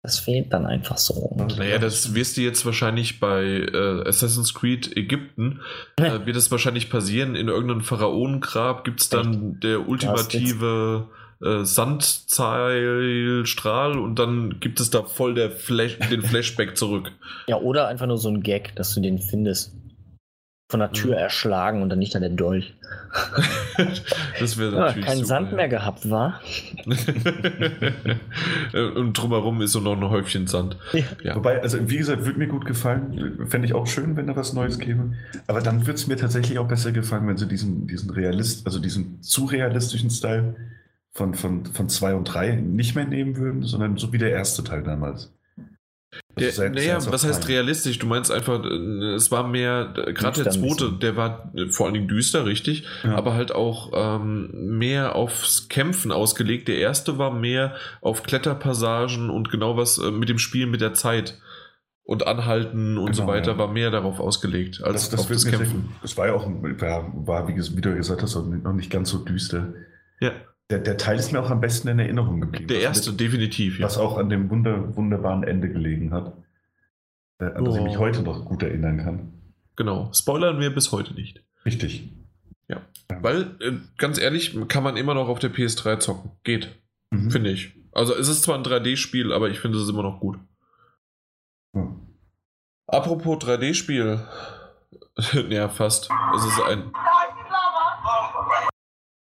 das 0.04 0.20
fehlt 0.20 0.52
dann 0.52 0.66
einfach 0.66 0.98
so. 0.98 1.36
Naja, 1.58 1.78
das 1.78 2.16
wirst 2.16 2.38
du 2.38 2.42
jetzt 2.42 2.66
wahrscheinlich 2.66 3.20
bei 3.20 3.44
äh, 3.44 4.08
Assassin's 4.08 4.54
Creed 4.54 4.96
Ägypten, 4.98 5.62
äh, 5.98 6.26
wird 6.26 6.36
das 6.36 6.50
wahrscheinlich 6.50 6.90
passieren. 6.90 7.36
In 7.36 7.48
irgendeinem 7.48 7.82
Pharaonengrab 7.82 8.84
gibt 8.84 9.02
es 9.02 9.10
dann 9.10 9.60
der 9.60 9.88
ultimative 9.88 11.08
äh, 11.44 11.66
Sandzeilstrahl 11.66 13.98
und 13.98 14.20
dann 14.20 14.60
gibt 14.60 14.80
es 14.80 14.92
da 14.92 15.02
voll 15.04 15.34
der 15.34 15.50
Flash, 15.50 15.98
den 16.12 16.22
Flashback 16.22 16.78
zurück. 16.78 17.12
Ja, 17.48 17.58
oder 17.58 17.88
einfach 17.88 18.06
nur 18.06 18.20
so 18.20 18.30
ein 18.30 18.44
Gag, 18.44 18.76
dass 18.76 18.94
du 18.94 19.02
den 19.02 19.18
findest. 19.18 19.74
Von 20.70 20.80
der 20.80 20.92
Tür 20.92 21.16
mhm. 21.16 21.18
erschlagen 21.18 21.82
und 21.82 21.90
dann 21.90 21.98
nicht 22.00 22.16
an 22.16 22.22
der 22.22 22.30
Dolch. 22.30 22.76
das 24.40 24.58
wäre 24.58 24.72
natürlich. 24.72 25.06
Ja, 25.06 25.12
kein 25.12 25.18
super, 25.18 25.28
Sand 25.28 25.52
mehr 25.54 25.68
gehabt, 25.68 26.10
war. 26.10 26.40
und 28.96 29.14
drumherum 29.14 29.62
ist 29.62 29.74
so 29.74 29.82
noch 29.82 29.98
ein 29.98 30.10
Häufchen 30.10 30.48
Sand. 30.48 30.78
Ja. 30.94 31.04
ja. 31.24 31.36
Wobei, 31.36 31.62
also 31.62 31.90
wie 31.90 31.98
gesagt, 31.98 32.26
würde 32.26 32.40
mir 32.40 32.48
gut 32.48 32.66
gefallen. 32.66 33.48
Fände 33.48 33.68
ich 33.68 33.74
auch 33.74 33.88
schön, 33.88 34.16
wenn 34.16 34.28
da 34.28 34.36
was 34.36 34.54
Neues 34.54 34.80
käme. 34.80 35.16
Aber 35.48 35.62
dann 35.62 35.82
würde 35.82 35.96
es 35.96 36.08
mir 36.08 36.16
tatsächlich 36.16 36.58
auch 36.60 36.68
besser 36.68 36.94
gefallen, 36.94 37.28
wenn 37.28 37.38
sie 37.38 37.48
diesen, 37.48 37.88
diesen 37.88 38.12
Realist, 38.12 38.66
also 38.66 38.80
diesen 38.80 39.22
zu 39.22 39.46
realistischen 39.46 40.10
Style 40.10 40.56
von 41.14 41.34
2 41.34 41.42
von, 41.42 41.66
von 41.66 41.90
zwei 41.90 42.16
und 42.16 42.26
3 42.26 42.56
nicht 42.56 42.96
mehr 42.96 43.06
nehmen 43.06 43.38
würden, 43.38 43.64
sondern 43.64 43.98
so 43.98 44.14
wie 44.14 44.18
der 44.18 44.32
erste 44.32 44.64
Teil 44.64 44.84
damals. 44.84 45.32
Der, 46.38 46.52
sehr, 46.52 46.70
naja, 46.70 46.98
was 47.10 47.26
heißt 47.26 47.48
realistisch? 47.48 48.00
Du 48.00 48.08
meinst 48.08 48.32
einfach, 48.32 48.64
äh, 48.64 49.14
es 49.14 49.32
war 49.32 49.48
mehr, 49.48 49.94
äh, 49.96 50.14
gerade 50.14 50.44
der 50.44 50.52
zweite, 50.52 50.92
der 50.94 51.16
war 51.16 51.52
äh, 51.56 51.68
vor 51.68 51.86
allen 51.86 51.94
Dingen 51.94 52.08
düster, 52.08 52.46
richtig, 52.46 52.86
ja. 53.04 53.16
aber 53.16 53.34
halt 53.34 53.54
auch 53.54 53.92
ähm, 53.94 54.50
mehr 54.78 55.16
aufs 55.16 55.70
Kämpfen 55.70 56.12
ausgelegt. 56.12 56.68
Der 56.68 56.80
erste 56.80 57.18
war 57.18 57.32
mehr 57.32 57.76
auf 58.02 58.24
Kletterpassagen 58.24 59.30
und 59.30 59.50
genau 59.50 59.78
was 59.78 59.98
äh, 59.98 60.12
mit 60.12 60.28
dem 60.28 60.38
Spiel 60.38 60.68
mit 60.68 60.82
der 60.82 60.94
Zeit 60.94 61.40
und 62.04 62.28
Anhalten 62.28 62.98
und 62.98 63.12
genau, 63.12 63.18
so 63.18 63.28
weiter 63.28 63.52
ja. 63.54 63.58
war 63.58 63.70
mehr 63.70 63.92
darauf 63.92 64.20
ausgelegt 64.20 64.82
als 64.84 65.10
das, 65.10 65.10
das 65.12 65.20
auf 65.22 65.28
das 65.28 65.46
Kämpfen. 65.46 65.96
Es 66.04 66.18
war 66.18 66.28
ja 66.28 66.34
auch, 66.34 66.46
war, 66.46 67.12
war 67.26 67.48
wie, 67.48 67.56
wie 67.56 67.82
du 67.82 67.96
gesagt 67.96 68.22
hast, 68.22 68.36
noch 68.36 68.74
nicht 68.74 68.90
ganz 68.90 69.10
so 69.10 69.20
düster. 69.20 69.74
Ja. 70.20 70.32
Der, 70.72 70.80
der, 70.80 70.98
Teil 70.98 71.20
ist 71.20 71.34
mir 71.34 71.42
auch 71.42 71.50
am 71.50 71.60
besten 71.60 71.90
in 71.90 72.00
Erinnerung 72.00 72.40
geblieben. 72.40 72.68
Der 72.68 72.80
erste, 72.80 73.12
mit, 73.12 73.20
definitiv. 73.20 73.78
Ja. 73.78 73.86
Was 73.86 73.98
auch 73.98 74.18
an 74.18 74.30
dem 74.30 74.50
wunder, 74.50 74.96
wunderbaren 74.96 75.44
Ende 75.44 75.70
gelegen 75.70 76.14
hat. 76.14 76.34
Äh, 77.40 77.46
an 77.46 77.66
das 77.66 77.76
oh. 77.76 77.78
ich 77.78 77.84
mich 77.84 77.98
oh. 77.98 78.00
heute 78.00 78.22
noch 78.22 78.46
gut 78.46 78.64
erinnern 78.64 78.98
kann. 78.98 79.34
Genau. 79.76 80.10
Spoilern 80.14 80.62
wir 80.62 80.74
bis 80.74 80.94
heute 80.94 81.14
nicht. 81.14 81.44
Richtig. 81.66 82.10
Ja. 82.70 82.82
ja. 83.12 83.22
Weil, 83.22 83.58
äh, 83.60 83.74
ganz 83.98 84.18
ehrlich, 84.18 84.58
kann 84.70 84.84
man 84.84 84.96
immer 84.96 85.14
noch 85.14 85.28
auf 85.28 85.40
der 85.40 85.52
PS3 85.52 86.00
zocken. 86.00 86.32
Geht. 86.44 86.80
Mhm. 87.10 87.32
Finde 87.32 87.50
ich. 87.52 87.76
Also, 87.92 88.16
es 88.16 88.30
ist 88.30 88.44
zwar 88.44 88.56
ein 88.56 88.64
3D-Spiel, 88.64 89.34
aber 89.34 89.50
ich 89.50 89.60
finde 89.60 89.78
es 89.78 89.90
immer 89.90 90.04
noch 90.04 90.22
gut. 90.22 90.40
Ja. 91.76 91.94
Apropos 92.88 93.40
3D-Spiel. 93.40 94.26
ja, 95.50 95.68
fast. 95.68 96.10
Es 96.34 96.46
ist 96.46 96.62
ein. 96.62 96.92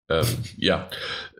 Ähm, 0.08 0.26
ja. 0.56 0.88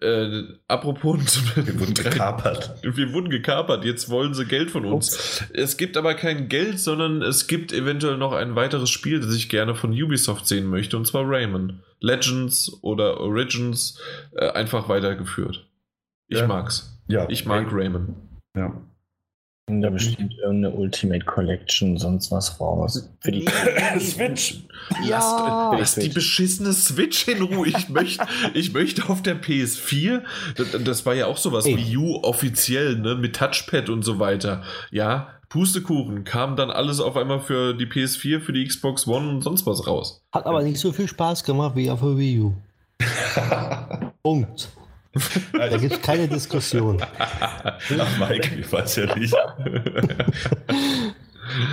Äh, 0.05 0.59
apropos. 0.69 1.41
Wir 1.57 1.81
wurden 1.81 1.95
gekapert. 1.95 2.75
Wir 2.83 3.13
wurden 3.13 3.31
gekapert. 3.31 3.85
Jetzt 3.85 4.11
wollen 4.11 4.35
sie 4.35 4.45
Geld 4.45 4.71
von 4.71 4.85
uns. 4.85 5.15
Ups. 5.15 5.45
Es 5.55 5.77
gibt 5.77 5.97
aber 5.97 6.15
kein 6.15 6.49
Geld, 6.49 6.79
sondern 6.79 7.23
es 7.23 7.47
gibt 7.47 7.73
eventuell 7.73 8.19
noch 8.19 8.33
ein 8.33 8.55
weiteres 8.55 8.91
Spiel, 8.91 9.21
das 9.21 9.35
ich 9.35 9.49
gerne 9.49 9.75
von 9.75 9.91
Ubisoft 9.91 10.47
sehen 10.47 10.67
möchte, 10.67 10.97
und 10.97 11.07
zwar 11.07 11.25
Rayman. 11.27 11.83
Legends 12.01 12.71
oder 12.83 13.19
Origins 13.21 13.99
äh, 14.37 14.51
einfach 14.51 14.89
weitergeführt. 14.89 15.67
Ich 16.29 16.39
ja. 16.39 16.47
mag's. 16.47 17.01
Ja. 17.09 17.27
Ich 17.31 17.47
mag. 17.47 17.67
Rayman. 17.71 18.17
Ja. 18.57 18.75
Da 19.67 19.89
besteht 19.89 20.35
irgendeine 20.35 20.73
Ultimate 20.73 21.25
Collection, 21.25 21.97
sonst 21.97 22.31
was 22.31 22.61
raus. 22.61 23.09
Für 23.21 23.33
die 23.33 23.47
Switch. 23.99 24.61
Ja. 25.03 25.71
Lass, 25.73 25.97
lass 25.97 26.05
die 26.05 26.11
beschissene 26.11 26.75
Switch 26.75 27.27
in 27.29 27.41
Ruhe. 27.41 27.69
Ich 27.69 27.89
möchte, 27.89 28.27
ich 28.55 28.75
möchte 28.75 29.09
auf 29.09 29.23
der 29.23 29.41
PS4, 29.41 30.23
das, 30.57 30.77
das 30.85 31.07
war 31.07 31.15
ja 31.15 31.27
auch 31.27 31.39
sowas 31.39 31.65
Ey. 31.65 31.79
wie 31.79 31.97
U 31.97 32.17
offiziell, 32.23 32.99
ne, 32.99 33.15
mit 33.15 33.37
Touchpad 33.37 33.89
und 33.89 34.03
so 34.03 34.19
weiter. 34.19 34.63
Ja, 34.91 35.29
Pustekuchen, 35.49 36.25
kam 36.25 36.57
dann 36.57 36.71
alles 36.71 37.01
auf 37.01 37.17
einmal 37.17 37.41
für 37.41 37.73
die 37.73 37.87
PS4, 37.87 38.41
für 38.41 38.53
die 38.53 38.67
Xbox 38.67 39.07
One 39.07 39.31
und 39.31 39.41
sonst 39.41 39.65
was 39.67 39.87
raus. 39.87 40.23
Hat 40.33 40.45
aber 40.45 40.63
nicht 40.63 40.79
so 40.79 40.93
viel 40.93 41.09
Spaß 41.09 41.43
gemacht 41.43 41.75
wie 41.75 41.91
auf 41.91 42.01
der 42.01 42.19
Wii 42.19 42.41
U. 42.41 42.55
Punkt. 44.23 44.69
Da 45.53 45.77
gibt 45.77 45.93
es 45.93 46.03
keine 46.03 46.29
Diskussion. 46.29 47.01
Ach, 47.19 48.19
Mike, 48.19 48.57
ich 48.59 48.73
weiß 48.73 48.97
ja 48.97 49.15
nicht. 49.15 49.35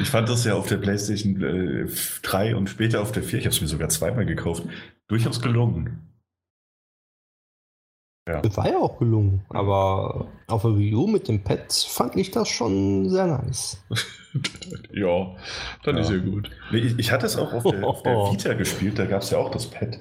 Ich 0.01 0.09
fand 0.09 0.29
das 0.29 0.45
ja 0.45 0.55
auf 0.55 0.67
der 0.67 0.77
PlayStation 0.77 1.41
äh, 1.41 1.87
3 2.21 2.55
und 2.55 2.69
später 2.69 3.01
auf 3.01 3.11
der 3.11 3.23
4, 3.23 3.39
ich 3.39 3.45
habe 3.45 3.55
es 3.55 3.61
mir 3.61 3.67
sogar 3.67 3.89
zweimal 3.89 4.25
gekauft, 4.25 4.63
durchaus 5.07 5.41
gelungen. 5.41 6.11
Ja. 8.27 8.41
Das 8.41 8.55
war 8.55 8.69
ja 8.69 8.77
auch 8.77 8.99
gelungen, 8.99 9.43
aber 9.49 10.27
auf 10.47 10.61
der 10.61 10.77
Wii 10.77 10.93
U 10.93 11.07
mit 11.07 11.27
dem 11.27 11.43
Pad 11.43 11.73
fand 11.73 12.15
ich 12.17 12.29
das 12.29 12.49
schon 12.49 13.09
sehr 13.09 13.25
nice. 13.25 13.83
ja, 14.93 15.35
dann 15.83 15.95
ja. 15.95 16.01
ist 16.01 16.11
ja 16.11 16.17
gut. 16.17 16.51
Ich, 16.71 16.99
ich 16.99 17.11
hatte 17.11 17.25
es 17.25 17.35
auch 17.37 17.51
auf 17.51 17.63
der, 17.63 17.83
auf 17.83 18.03
der 18.03 18.13
Vita 18.31 18.53
gespielt, 18.53 18.99
da 18.99 19.05
gab 19.05 19.23
es 19.23 19.31
ja 19.31 19.39
auch 19.39 19.49
das 19.49 19.67
Pad. 19.67 19.99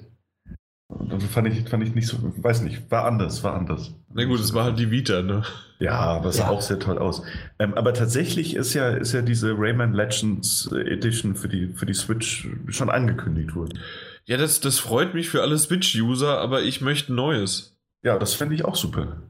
Also 1.10 1.26
fand 1.28 1.48
ich, 1.48 1.68
fand 1.68 1.82
ich 1.84 1.94
nicht 1.94 2.06
so, 2.08 2.16
weiß 2.20 2.62
nicht, 2.62 2.90
war 2.90 3.04
anders, 3.04 3.42
war 3.44 3.54
anders. 3.54 3.94
Na 4.12 4.24
gut, 4.24 4.40
es 4.40 4.52
war 4.54 4.64
halt 4.64 4.78
die 4.78 4.90
Vita, 4.90 5.22
ne? 5.22 5.42
Ja, 5.78 5.98
aber 5.98 6.32
sah 6.32 6.44
Ja. 6.44 6.50
auch 6.50 6.60
sehr 6.60 6.78
toll 6.78 6.98
aus. 6.98 7.22
Ähm, 7.58 7.74
aber 7.74 7.94
tatsächlich 7.94 8.56
ist 8.56 8.74
ja, 8.74 8.90
ist 8.90 9.12
ja 9.12 9.22
diese 9.22 9.54
Rayman 9.56 9.92
Legends 9.94 10.70
Edition 10.72 11.36
für 11.36 11.48
die, 11.48 11.68
für 11.68 11.86
die 11.86 11.94
Switch 11.94 12.48
schon 12.68 12.90
angekündigt 12.90 13.54
worden. 13.54 13.78
Ja, 14.24 14.36
das, 14.36 14.60
das 14.60 14.78
freut 14.78 15.14
mich 15.14 15.28
für 15.30 15.42
alle 15.42 15.58
Switch-User, 15.58 16.38
aber 16.38 16.62
ich 16.62 16.80
möchte 16.80 17.12
Neues. 17.14 17.76
Ja, 18.02 18.18
das 18.18 18.34
fände 18.34 18.54
ich 18.54 18.64
auch 18.64 18.76
super. 18.76 19.22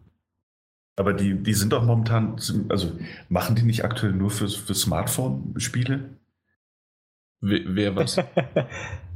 Aber 0.96 1.12
die, 1.12 1.34
die 1.42 1.54
sind 1.54 1.72
doch 1.72 1.84
momentan, 1.84 2.36
also 2.68 2.92
machen 3.28 3.54
die 3.56 3.62
nicht 3.62 3.84
aktuell 3.84 4.12
nur 4.12 4.30
für, 4.30 4.48
für 4.48 4.74
Smartphone-Spiele? 4.74 6.10
Wer, 7.40 7.60
wer 7.66 7.96
was? 7.96 8.16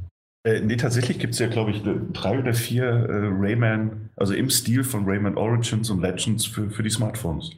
Äh, 0.45 0.61
nee, 0.61 0.77
tatsächlich 0.77 1.17
gibt 1.17 1.33
es 1.33 1.39
ja, 1.39 1.47
glaube 1.47 1.71
ich, 1.71 1.81
drei 2.13 2.37
oder 2.37 2.53
vier 2.53 2.85
äh, 2.85 3.29
Rayman, 3.31 4.11
also 4.15 4.35
im 4.35 4.51
Stil 4.51 4.83
von 4.83 5.05
Rayman 5.05 5.37
Origins 5.37 5.89
und 5.89 6.01
Legends 6.01 6.45
für, 6.45 6.69
für 6.69 6.83
die 6.83 6.91
Smartphones. 6.91 7.49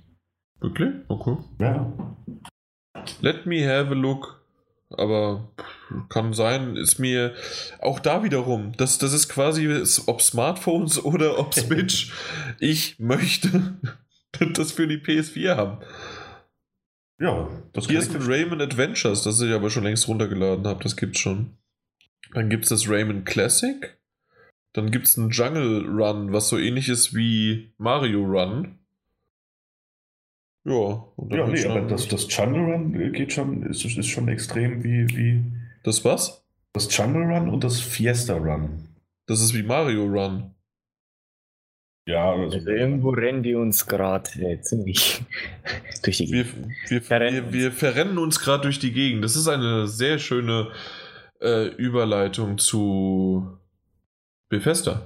Wirklich? 0.61 0.93
Okay. 1.09 1.35
Ja. 1.59 1.91
Let 3.19 3.45
me 3.45 3.67
have 3.67 3.91
a 3.91 3.93
look. 3.93 4.41
Aber 4.89 5.49
kann 6.07 6.31
sein, 6.31 6.77
ist 6.77 6.97
mir 6.97 7.35
auch 7.81 7.99
da 7.99 8.23
wiederum. 8.23 8.71
Das, 8.77 8.97
das 8.97 9.11
ist 9.11 9.27
quasi, 9.27 9.83
ob 10.05 10.21
Smartphones 10.21 11.03
oder 11.03 11.39
ob 11.39 11.53
Switch. 11.53 12.13
ich 12.59 12.99
möchte 12.99 13.77
das 14.53 14.71
für 14.71 14.87
die 14.87 14.99
PS4 14.99 15.57
haben. 15.57 15.79
Ja, 17.19 17.49
das 17.73 17.87
Hier 17.87 17.99
ist 17.99 18.11
verstehen. 18.11 18.31
Rayman 18.31 18.61
Adventures, 18.61 19.23
das 19.23 19.41
ich 19.41 19.51
aber 19.51 19.69
schon 19.69 19.83
längst 19.83 20.07
runtergeladen 20.07 20.65
habe. 20.65 20.81
Das 20.83 20.95
gibt's 20.95 21.19
schon. 21.19 21.57
Dann 22.33 22.49
gibt's 22.49 22.69
das 22.69 22.89
Rayman 22.89 23.23
Classic. 23.25 23.97
Dann 24.73 24.91
gibt's 24.91 25.17
einen 25.17 25.31
Jungle 25.31 25.85
Run, 25.87 26.33
was 26.33 26.49
so 26.49 26.57
ähnlich 26.57 26.89
ist 26.89 27.15
wie 27.15 27.73
Mario 27.77 28.23
Run. 28.23 28.77
Ja, 30.65 30.73
und 31.15 31.31
dann 31.31 31.39
Ja, 31.39 31.47
nee, 31.47 31.65
aber 31.65 31.81
das, 31.81 32.07
das 32.07 32.27
Jungle 32.29 32.63
Run 32.73 33.13
geht 33.13 33.33
schon, 33.33 33.63
ist, 33.63 33.85
ist 33.85 34.07
schon 34.07 34.27
extrem 34.27 34.83
wie, 34.83 35.07
wie 35.15 35.43
das 35.83 36.03
was? 36.03 36.43
das 36.73 36.95
Jungle 36.95 37.23
Run 37.23 37.49
und 37.49 37.63
das 37.63 37.79
Fiesta 37.79 38.35
Run. 38.35 38.87
Das 39.25 39.41
ist 39.41 39.53
wie 39.55 39.63
Mario 39.63 40.03
Run. 40.05 40.53
Ja, 42.07 42.31
also, 42.31 42.57
Also 42.57 42.69
irgendwo 42.69 43.09
rennen 43.09 43.43
die 43.43 43.55
uns 43.55 43.85
gerade 43.87 44.29
äh, 44.39 44.61
ziemlich 44.61 45.21
durch 46.03 46.17
die 46.17 46.31
Wir, 46.31 46.43
Gegend. 46.45 46.75
wir, 46.87 47.01
Verrennen 47.01 47.51
wir, 47.51 47.51
wir 47.51 47.71
verrennen 47.71 48.17
uns 48.17 48.39
gerade 48.39 48.63
durch 48.63 48.79
die 48.79 48.93
Gegend. 48.93 49.23
Das 49.23 49.35
ist 49.35 49.47
eine 49.47 49.87
sehr 49.87 50.19
schöne 50.19 50.71
äh, 51.41 51.67
Überleitung 51.67 52.57
zu 52.57 53.57
Bethesda. 54.49 55.01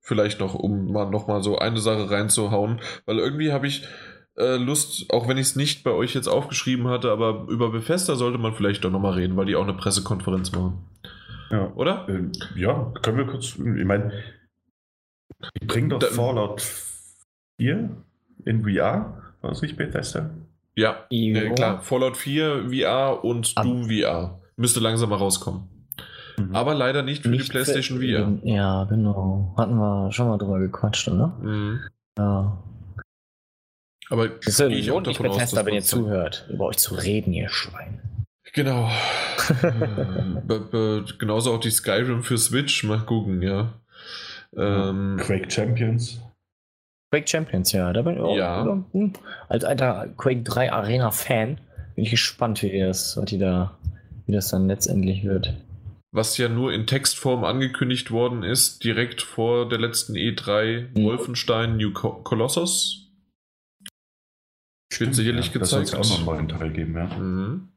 Vielleicht 0.00 0.38
noch, 0.38 0.54
um 0.54 0.92
mal 0.92 1.10
noch 1.10 1.26
mal 1.26 1.42
so 1.42 1.58
eine 1.58 1.78
Sache 1.80 2.10
reinzuhauen, 2.10 2.80
weil 3.06 3.18
irgendwie 3.18 3.52
habe 3.52 3.66
ich 3.66 3.84
äh, 4.36 4.56
Lust, 4.56 5.06
auch 5.12 5.26
wenn 5.28 5.38
ich 5.38 5.46
es 5.48 5.56
nicht 5.56 5.82
bei 5.82 5.90
euch 5.90 6.14
jetzt 6.14 6.28
aufgeschrieben 6.28 6.86
hatte, 6.88 7.10
aber 7.10 7.46
über 7.48 7.70
Bethesda 7.72 8.14
sollte 8.14 8.38
man 8.38 8.54
vielleicht 8.54 8.84
doch 8.84 8.90
noch 8.90 9.00
mal 9.00 9.14
reden, 9.14 9.36
weil 9.36 9.46
die 9.46 9.56
auch 9.56 9.64
eine 9.64 9.74
Pressekonferenz 9.74 10.52
machen, 10.52 10.84
ja. 11.50 11.72
oder? 11.74 12.06
Äh, 12.08 12.30
ja, 12.60 12.92
können 13.02 13.18
wir 13.18 13.26
kurz, 13.26 13.54
ich 13.56 13.84
meine, 13.84 14.12
die 15.60 15.66
bringen 15.66 15.88
doch 15.90 15.98
Da- 15.98 16.06
Fallout 16.08 16.62
4 17.58 17.90
in 18.44 18.62
VR, 18.62 19.22
war 19.40 19.50
das 19.50 19.62
nicht 19.62 19.76
Bethesda? 19.76 20.30
Ja, 20.76 21.04
Jo. 21.10 21.36
äh, 21.40 21.50
klar. 21.54 21.80
Fallout 21.80 22.16
4 22.16 22.70
VR 22.70 23.24
und 23.24 23.58
Doom 23.58 23.88
VR 23.88 24.38
müsste 24.56 24.80
langsam 24.80 25.10
mal 25.10 25.16
rauskommen. 25.16 25.68
Aber 26.52 26.74
leider 26.74 27.02
nicht 27.02 27.22
für 27.22 27.30
die 27.30 27.38
Nicht 27.38 27.50
PlayStation 27.50 27.98
für- 27.98 28.04
VR. 28.06 28.38
Ja, 28.46 28.84
genau. 28.84 29.54
Hatten 29.56 29.74
wir 29.76 30.12
schon 30.12 30.28
mal 30.28 30.36
drüber 30.36 30.58
gequatscht, 30.58 31.08
oder? 31.08 31.28
Mhm. 31.40 31.80
Ja. 32.18 32.62
Aber 34.10 34.28
Das 34.28 34.46
ist 34.46 34.60
ich 34.60 34.90
auch 34.90 34.94
lohnt 34.96 35.06
nicht 35.08 35.18
davon 35.18 35.32
aus, 35.40 35.50
dass 35.50 35.66
wenn 35.66 35.74
ihr 35.74 35.82
zuhört, 35.82 36.46
über 36.52 36.66
euch 36.66 36.76
zu 36.76 36.94
reden, 36.94 37.32
ihr 37.32 37.48
Schwein. 37.48 38.00
Genau. 38.52 38.88
Äh, 39.62 40.40
be- 40.44 40.60
be- 40.60 41.04
genauso 41.18 41.52
auch 41.54 41.60
die 41.60 41.70
Skyrim 41.70 42.22
für 42.24 42.36
Switch. 42.36 42.82
Mal 42.84 42.98
gucken, 43.00 43.40
ja. 43.42 43.74
Ähm, 44.56 45.18
Quake 45.20 45.48
Champions. 45.50 46.20
Quake 47.12 47.28
Champions, 47.28 47.70
ja. 47.72 47.92
Da 47.92 48.02
bin 48.02 48.14
ich 48.14 48.20
auch, 48.20 48.34
Ja. 48.36 48.64
hm, 48.92 49.12
Als 49.48 49.62
alter 49.64 50.08
Quake 50.16 50.42
3 50.42 50.72
Arena-Fan 50.72 51.60
bin 51.94 52.04
ich 52.04 52.10
gespannt, 52.10 52.62
wie 52.62 52.78
das, 52.80 53.16
was 53.16 53.26
die 53.26 53.38
da, 53.38 53.75
wie 54.26 54.32
das 54.32 54.48
dann 54.50 54.66
letztendlich 54.68 55.24
wird. 55.24 55.54
was 56.12 56.38
ja 56.38 56.48
nur 56.48 56.72
in 56.72 56.86
Textform 56.86 57.44
angekündigt 57.44 58.10
worden 58.10 58.42
ist, 58.42 58.82
direkt 58.84 59.20
vor 59.20 59.68
der 59.68 59.78
letzten 59.78 60.14
E3, 60.14 60.88
Mhm. 60.96 61.04
Wolfenstein 61.04 61.76
New 61.76 61.92
Co 61.92 62.12
Colossus. 62.22 63.10
Wird 64.98 65.14
sicherlich 65.14 65.52
ja, 65.52 65.58
Das 65.58 65.70
soll 65.70 65.80
gezeigt. 65.80 66.04
es 66.06 66.10
auch 66.12 66.20
noch 66.20 66.28
einen 66.36 66.46
neuen 66.46 66.58
Teil 66.58 66.70
geben, 66.72 66.94
ja. 66.96 67.06
Mhm. 67.18 67.68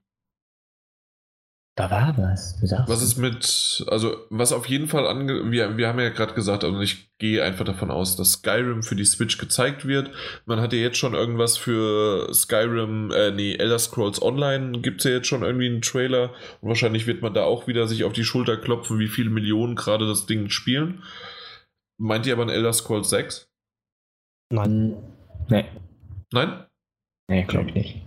Da 1.80 1.90
war 1.90 2.18
was. 2.18 2.58
Du 2.60 2.68
sagst 2.68 2.90
Was 2.90 3.02
ist 3.02 3.16
mit, 3.16 3.86
also 3.88 4.18
was 4.30 4.52
auf 4.52 4.66
jeden 4.66 4.90
Fall 4.90 5.08
ange, 5.08 5.50
wir, 5.50 5.78
wir 5.78 5.88
haben 5.88 5.98
ja 5.98 6.10
gerade 6.10 6.34
gesagt, 6.34 6.66
also 6.66 6.78
ich 6.82 7.18
gehe 7.20 7.42
einfach 7.42 7.64
davon 7.64 7.90
aus, 7.90 8.18
dass 8.18 8.34
Skyrim 8.34 8.84
für 8.84 8.98
die 8.98 9.06
Switch 9.06 9.38
gezeigt 9.38 9.88
wird. 9.88 10.12
Man 10.46 10.60
hat 10.60 10.74
ja 10.74 10.80
jetzt 10.80 10.98
schon 10.98 11.14
irgendwas 11.14 11.56
für 11.56 12.34
Skyrim, 12.34 13.12
äh, 13.12 13.32
nee, 13.32 13.56
Elder 13.56 13.80
Scrolls 13.80 14.22
Online 14.22 14.82
gibt 14.82 15.00
es 15.00 15.06
ja 15.06 15.12
jetzt 15.12 15.28
schon 15.28 15.42
irgendwie 15.42 15.68
einen 15.68 15.82
Trailer 15.82 16.34
und 16.60 16.68
wahrscheinlich 16.68 17.08
wird 17.08 17.22
man 17.22 17.34
da 17.34 17.44
auch 17.44 17.66
wieder 17.66 17.88
sich 17.88 18.04
auf 18.04 18.12
die 18.12 18.26
Schulter 18.26 18.58
klopfen, 18.58 19.00
wie 19.00 19.08
viele 19.08 19.30
Millionen 19.30 19.76
gerade 19.76 20.06
das 20.06 20.26
Ding 20.26 20.50
spielen. 20.50 21.02
Meint 21.98 22.26
ihr 22.26 22.34
aber 22.34 22.44
ein 22.44 22.50
Elder 22.50 22.74
Scrolls 22.74 23.10
6? 23.10 23.50
Nein. 24.52 24.98
Nee, 25.48 25.64
Nein? 26.34 26.66
nee, 27.30 27.44
glaube 27.44 27.70
ich 27.70 27.76
nicht. 27.76 28.02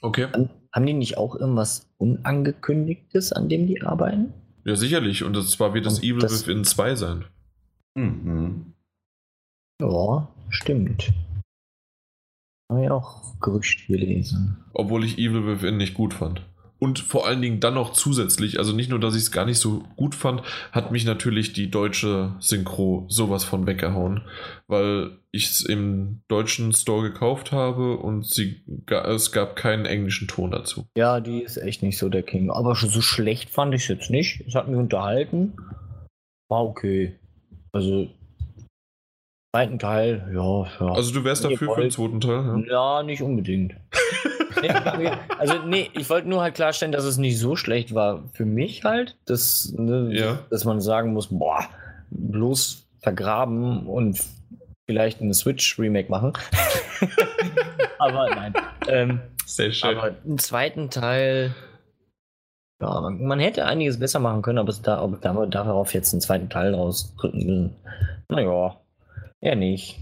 Okay. 0.00 0.28
Haben 0.74 0.86
die 0.86 0.92
nicht 0.92 1.16
auch 1.18 1.34
irgendwas 1.34 1.88
Unangekündigtes, 1.98 3.32
an 3.32 3.48
dem 3.48 3.66
die 3.66 3.82
arbeiten? 3.82 4.32
Ja, 4.64 4.76
sicherlich. 4.76 5.24
Und 5.24 5.36
zwar 5.48 5.74
wird 5.74 5.86
das 5.86 5.98
Und 5.98 6.04
Evil 6.04 6.20
das- 6.20 6.46
Within 6.46 6.64
2 6.64 6.94
sein. 6.94 7.24
Mhm. 7.96 8.72
Ja, 9.80 10.28
stimmt. 10.50 11.12
Habe 12.70 12.84
ich 12.84 12.90
auch 12.90 13.38
Gerücht 13.40 13.86
gelesen. 13.88 14.58
Obwohl 14.74 15.04
ich 15.04 15.18
Evil 15.18 15.46
Within 15.46 15.76
nicht 15.76 15.94
gut 15.94 16.14
fand. 16.14 16.42
Und 16.80 16.98
vor 16.98 17.26
allen 17.26 17.42
Dingen 17.42 17.60
dann 17.60 17.74
noch 17.74 17.92
zusätzlich, 17.92 18.58
also 18.58 18.72
nicht 18.74 18.88
nur, 18.88 18.98
dass 18.98 19.14
ich 19.14 19.22
es 19.22 19.30
gar 19.30 19.44
nicht 19.44 19.58
so 19.58 19.84
gut 19.96 20.14
fand, 20.14 20.42
hat 20.72 20.90
mich 20.90 21.04
natürlich 21.04 21.52
die 21.52 21.70
deutsche 21.70 22.34
Synchro 22.40 23.04
sowas 23.08 23.44
von 23.44 23.66
weggehauen, 23.66 24.22
weil 24.66 25.10
ich 25.30 25.50
es 25.50 25.60
im 25.60 26.22
deutschen 26.26 26.72
Store 26.72 27.02
gekauft 27.02 27.52
habe 27.52 27.98
und 27.98 28.26
sie, 28.26 28.62
es 28.88 29.30
gab 29.30 29.56
keinen 29.56 29.84
englischen 29.84 30.26
Ton 30.26 30.50
dazu. 30.50 30.86
Ja, 30.96 31.20
die 31.20 31.42
ist 31.42 31.58
echt 31.58 31.82
nicht 31.82 31.98
so 31.98 32.08
der 32.08 32.22
King. 32.22 32.50
Aber 32.50 32.74
so 32.74 33.00
schlecht 33.02 33.50
fand 33.50 33.74
ich 33.74 33.82
es 33.82 33.88
jetzt 33.88 34.10
nicht. 34.10 34.40
Es 34.46 34.54
hat 34.54 34.66
mich 34.66 34.78
unterhalten. 34.78 35.52
War 36.48 36.64
okay. 36.64 37.20
Also, 37.72 38.08
zweiten 39.52 39.78
Teil, 39.78 40.30
ja, 40.32 40.64
ja. 40.80 40.92
Also 40.92 41.12
du 41.12 41.24
wärst 41.24 41.44
dafür 41.44 41.74
für 41.74 41.80
den 41.80 41.90
zweiten 41.90 42.20
Teil? 42.20 42.64
Ja? 42.68 42.98
Ja, 42.98 43.02
nicht 43.02 43.22
unbedingt. 43.22 43.74
nee, 44.62 44.68
also, 45.38 45.54
nee, 45.66 45.90
ich 45.92 46.08
wollte 46.08 46.28
nur 46.28 46.40
halt 46.42 46.54
klarstellen, 46.54 46.92
dass 46.92 47.04
es 47.04 47.16
nicht 47.18 47.38
so 47.38 47.56
schlecht 47.56 47.94
war 47.94 48.22
für 48.32 48.44
mich 48.44 48.84
halt, 48.84 49.16
dass, 49.26 49.72
ne, 49.76 50.10
Ja. 50.12 50.38
dass 50.50 50.64
man 50.64 50.80
sagen 50.80 51.12
muss, 51.12 51.28
boah, 51.28 51.64
bloß 52.10 52.86
vergraben 53.00 53.86
und 53.86 54.20
vielleicht 54.86 55.20
eine 55.20 55.34
Switch-Remake 55.34 56.10
machen. 56.10 56.32
aber 57.98 58.28
nein. 58.30 58.54
Ähm, 58.88 59.20
Sehr 59.46 59.72
schön. 59.72 59.96
aber 59.96 60.14
im 60.24 60.38
zweiten 60.38 60.90
Teil, 60.90 61.54
ja, 62.80 63.00
man, 63.00 63.24
man 63.24 63.40
hätte 63.40 63.66
einiges 63.66 63.98
besser 63.98 64.20
machen 64.20 64.42
können, 64.42 64.58
aber 64.58 64.68
es 64.68 64.80
da, 64.82 65.02
ob 65.02 65.20
da, 65.22 65.46
darauf 65.46 65.92
jetzt 65.92 66.12
einen 66.12 66.20
zweiten 66.20 66.48
Teil 66.48 66.74
rausdrücken 66.74 67.46
will. 67.46 67.70
Naja, 68.28 68.76
eher 69.40 69.56
nicht. 69.56 69.98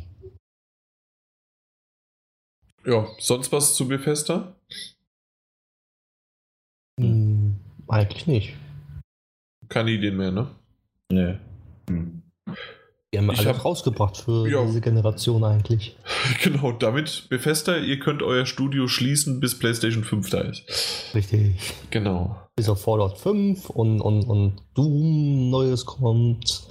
ja, 2.84 3.06
sonst 3.18 3.52
was 3.52 3.74
zu 3.74 3.86
Bethesda? 3.88 4.54
Hm, 7.00 7.56
eigentlich 7.88 8.26
nicht. 8.26 8.54
Keine 9.68 9.90
Ideen 9.90 10.16
mehr, 10.16 10.30
ne? 10.30 10.54
Nö. 11.12 11.36
Mhm. 11.90 12.22
Die 13.12 13.18
haben 13.18 13.30
Ich 13.32 13.38
alles 13.40 13.58
hab- 13.58 13.64
rausgebracht 13.64 14.16
für 14.18 14.48
Ja. 14.48 14.64
diese 14.64 14.80
Generation 14.80 15.44
eigentlich. 15.44 15.96
Genau, 16.42 16.72
damit 16.72 17.28
Bethesda, 17.30 17.78
ihr 17.78 17.98
könnt 18.00 18.22
euer 18.22 18.44
Studio 18.44 18.86
schließen, 18.86 19.40
bis 19.40 19.58
PlayStation 19.58 20.04
5 20.04 20.28
da 20.30 20.40
ist. 20.42 21.10
Richtig. 21.14 21.56
Genau. 21.90 22.36
Bis 22.54 22.68
auf 22.68 22.82
Fallout 22.82 23.16
5 23.18 23.70
und, 23.70 24.00
und, 24.02 24.24
und 24.24 24.62
Doom 24.74 25.48
Neues 25.50 25.86
kommt. 25.86 26.66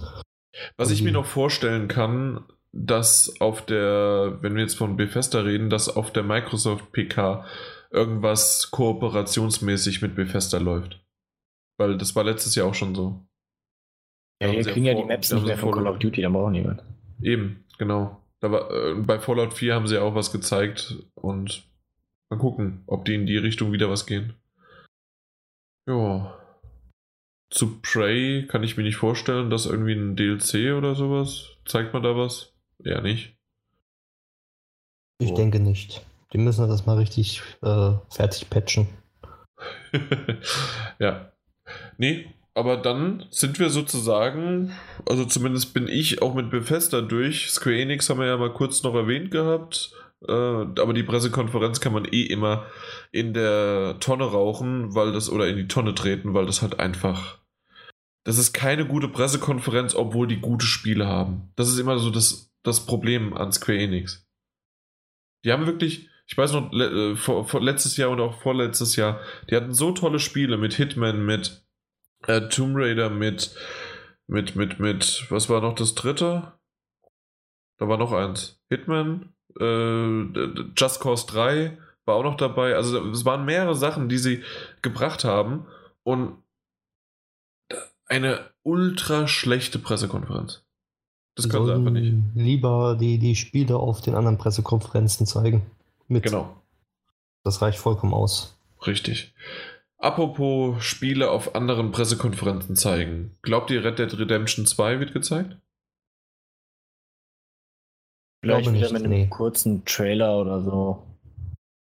Was 0.78 0.92
ich 0.92 1.02
mir 1.02 1.12
noch 1.12 1.26
vorstellen 1.26 1.88
kann, 1.88 2.44
dass 2.72 3.40
auf 3.42 3.66
der, 3.66 4.38
wenn 4.42 4.56
wir 4.56 4.62
jetzt 4.62 4.78
von 4.78 4.98
Bethesda 4.98 5.42
reden, 5.42 5.70
dass 5.70 5.90
auf 5.90 6.12
der 6.12 6.24
Microsoft 6.24 6.92
PK 6.92 7.46
irgendwas 7.92 8.70
kooperationsmäßig 8.72 10.02
mit 10.02 10.16
Bethesda 10.16 10.58
läuft. 10.58 11.04
Weil 11.78 11.98
das 11.98 12.16
war 12.16 12.24
letztes 12.24 12.56
Jahr 12.56 12.68
auch 12.68 12.74
schon 12.74 12.96
so. 12.96 13.26
Ja, 14.42 14.52
wir 14.52 14.64
kriegen 14.64 14.86
ja 14.86 14.94
die 14.94 15.04
Maps 15.04 15.32
nicht 15.32 15.46
mehr 15.46 15.58
von 15.58 15.72
Call 15.72 15.88
of 15.88 16.00
Duty, 16.00 16.22
da 16.22 16.30
brauchen 16.30 16.52
niemand. 16.52 16.84
Eben, 17.22 17.66
genau. 17.78 18.22
War, 18.42 18.72
äh, 18.72 18.94
bei 18.94 19.20
Fallout 19.20 19.54
4 19.54 19.74
haben 19.74 19.88
sie 19.88 19.98
auch 19.98 20.14
was 20.14 20.32
gezeigt 20.32 20.96
und 21.16 21.68
mal 22.30 22.38
gucken, 22.38 22.84
ob 22.86 23.06
die 23.06 23.16
in 23.16 23.26
die 23.26 23.38
Richtung 23.38 23.72
wieder 23.72 23.90
was 23.90 24.06
gehen. 24.06 24.34
Ja. 25.88 26.38
Zu 27.50 27.80
Prey 27.82 28.46
kann 28.48 28.64
ich 28.64 28.78
mir 28.78 28.84
nicht 28.84 28.98
vorstellen, 28.98 29.50
dass 29.50 29.66
irgendwie 29.66 29.94
ein 29.94 30.16
DLC 30.16 30.76
oder 30.78 30.94
sowas. 30.96 31.58
Zeigt 31.66 31.94
man 31.94 32.04
da 32.04 32.16
was? 32.16 32.54
Eher 32.84 33.02
nicht. 33.02 33.38
Ich 35.20 35.32
oh. 35.32 35.36
denke 35.36 35.60
nicht. 35.60 36.06
Die 36.34 36.38
müssen 36.38 36.68
das 36.68 36.86
mal 36.86 36.98
richtig 36.98 37.42
äh, 37.62 37.94
fertig 38.10 38.50
patchen. 38.50 38.88
ja. 41.00 41.32
Nee, 41.98 42.34
aber 42.54 42.78
dann 42.78 43.26
sind 43.30 43.60
wir 43.60 43.70
sozusagen, 43.70 44.74
also 45.08 45.26
zumindest 45.26 45.74
bin 45.74 45.88
ich 45.88 46.22
auch 46.22 46.34
mit 46.34 46.50
Bethesda 46.50 47.02
durch. 47.02 47.52
Square 47.52 47.78
Enix 47.78 48.10
haben 48.10 48.20
wir 48.20 48.28
ja 48.28 48.38
mal 48.38 48.54
kurz 48.54 48.84
noch 48.84 48.96
erwähnt 48.96 49.32
gehabt. 49.32 49.94
Äh, 50.28 50.32
aber 50.32 50.94
die 50.94 51.04
Pressekonferenz 51.04 51.80
kann 51.80 51.94
man 51.94 52.06
eh 52.06 52.24
immer 52.24 52.66
in 53.12 53.34
der 53.34 53.98
Tonne 54.00 54.24
rauchen, 54.24 54.96
weil 54.96 55.12
das, 55.12 55.30
oder 55.30 55.48
in 55.48 55.58
die 55.58 55.68
Tonne 55.68 55.94
treten, 55.94 56.34
weil 56.34 56.46
das 56.46 56.62
halt 56.62 56.80
einfach. 56.80 57.38
Das 58.24 58.38
ist 58.38 58.54
keine 58.54 58.86
gute 58.86 59.08
Pressekonferenz, 59.08 59.96
obwohl 59.96 60.28
die 60.28 60.42
gute 60.42 60.66
Spiele 60.66 61.08
haben. 61.08 61.52
Das 61.56 61.70
ist 61.70 61.78
immer 61.78 62.00
so 62.00 62.10
das, 62.10 62.52
das 62.68 62.86
Problem 62.86 63.34
an 63.34 63.52
Square 63.52 63.78
Enix. 63.78 64.28
Die 65.46 65.52
haben 65.52 65.66
wirklich, 65.66 66.10
ich 66.28 66.38
weiß 66.38 66.52
noch, 66.54 66.72
le, 66.72 67.14
äh, 67.14 67.16
vor, 67.16 67.48
vor 67.48 67.62
letztes 67.62 67.96
Jahr 67.98 68.10
und 68.10 68.20
auch 68.20 68.42
vorletztes 68.42 68.96
Jahr, 68.96 69.22
die 69.50 69.56
hatten 69.56 69.74
so 69.74 69.92
tolle 69.92 70.20
Spiele 70.20 70.58
mit 70.58 70.74
Hitman, 70.74 71.26
mit 71.26 71.66
äh, 72.28 72.50
Tomb 72.50 72.76
Raider, 72.76 73.10
mit, 73.10 73.56
mit, 74.28 74.56
mit, 74.56 74.80
mit, 74.80 75.26
was 75.30 75.50
war 75.50 75.62
noch 75.62 75.76
das 75.76 75.96
dritte? 75.96 76.54
Da 77.78 77.88
war 77.88 77.98
noch 77.98 78.12
eins. 78.12 78.62
Hitman, 78.70 79.34
äh, 79.60 80.74
Just 80.76 81.00
Cause 81.00 81.26
3 81.28 81.78
war 82.06 82.16
auch 82.16 82.24
noch 82.24 82.38
dabei. 82.38 82.76
Also 82.76 83.10
es 83.12 83.24
waren 83.24 83.46
mehrere 83.46 83.76
Sachen, 83.76 84.10
die 84.10 84.18
sie 84.18 84.44
gebracht 84.82 85.24
haben 85.24 85.68
und 86.04 86.44
eine 88.08 88.52
ultra 88.64 89.28
schlechte 89.28 89.80
Pressekonferenz. 89.80 90.67
Das 91.38 91.48
können 91.48 91.68
sie 91.68 91.74
einfach 91.74 91.92
nicht. 91.92 92.16
Lieber 92.34 92.98
die, 93.00 93.20
die 93.20 93.36
Spiele 93.36 93.78
auf 93.78 94.02
den 94.02 94.16
anderen 94.16 94.40
Pressekonferenzen 94.40 95.28
zeigen. 95.28 95.62
Mit. 96.08 96.24
Genau. 96.24 96.62
Das 97.44 97.62
reicht 97.62 97.78
vollkommen 97.78 98.14
aus. 98.14 98.58
Richtig. 98.86 99.34
Apropos 100.00 100.84
Spiele 100.84 101.30
auf 101.30 101.56
anderen 101.56 101.92
Pressekonferenzen 101.92 102.76
zeigen. 102.76 103.38
Glaubt 103.44 103.70
ihr, 103.70 103.84
Red 103.84 104.00
Dead 104.00 104.18
Redemption 104.18 104.66
2 104.66 105.00
wird 105.00 105.14
gezeigt? 105.14 105.58
Vielleicht 108.42 108.74
wieder 108.74 108.92
mit 108.92 109.04
einem 109.04 109.12
nee. 109.12 109.28
kurzen 109.28 109.86
Trailer 109.86 110.40
oder 110.40 110.62
so. 110.62 111.04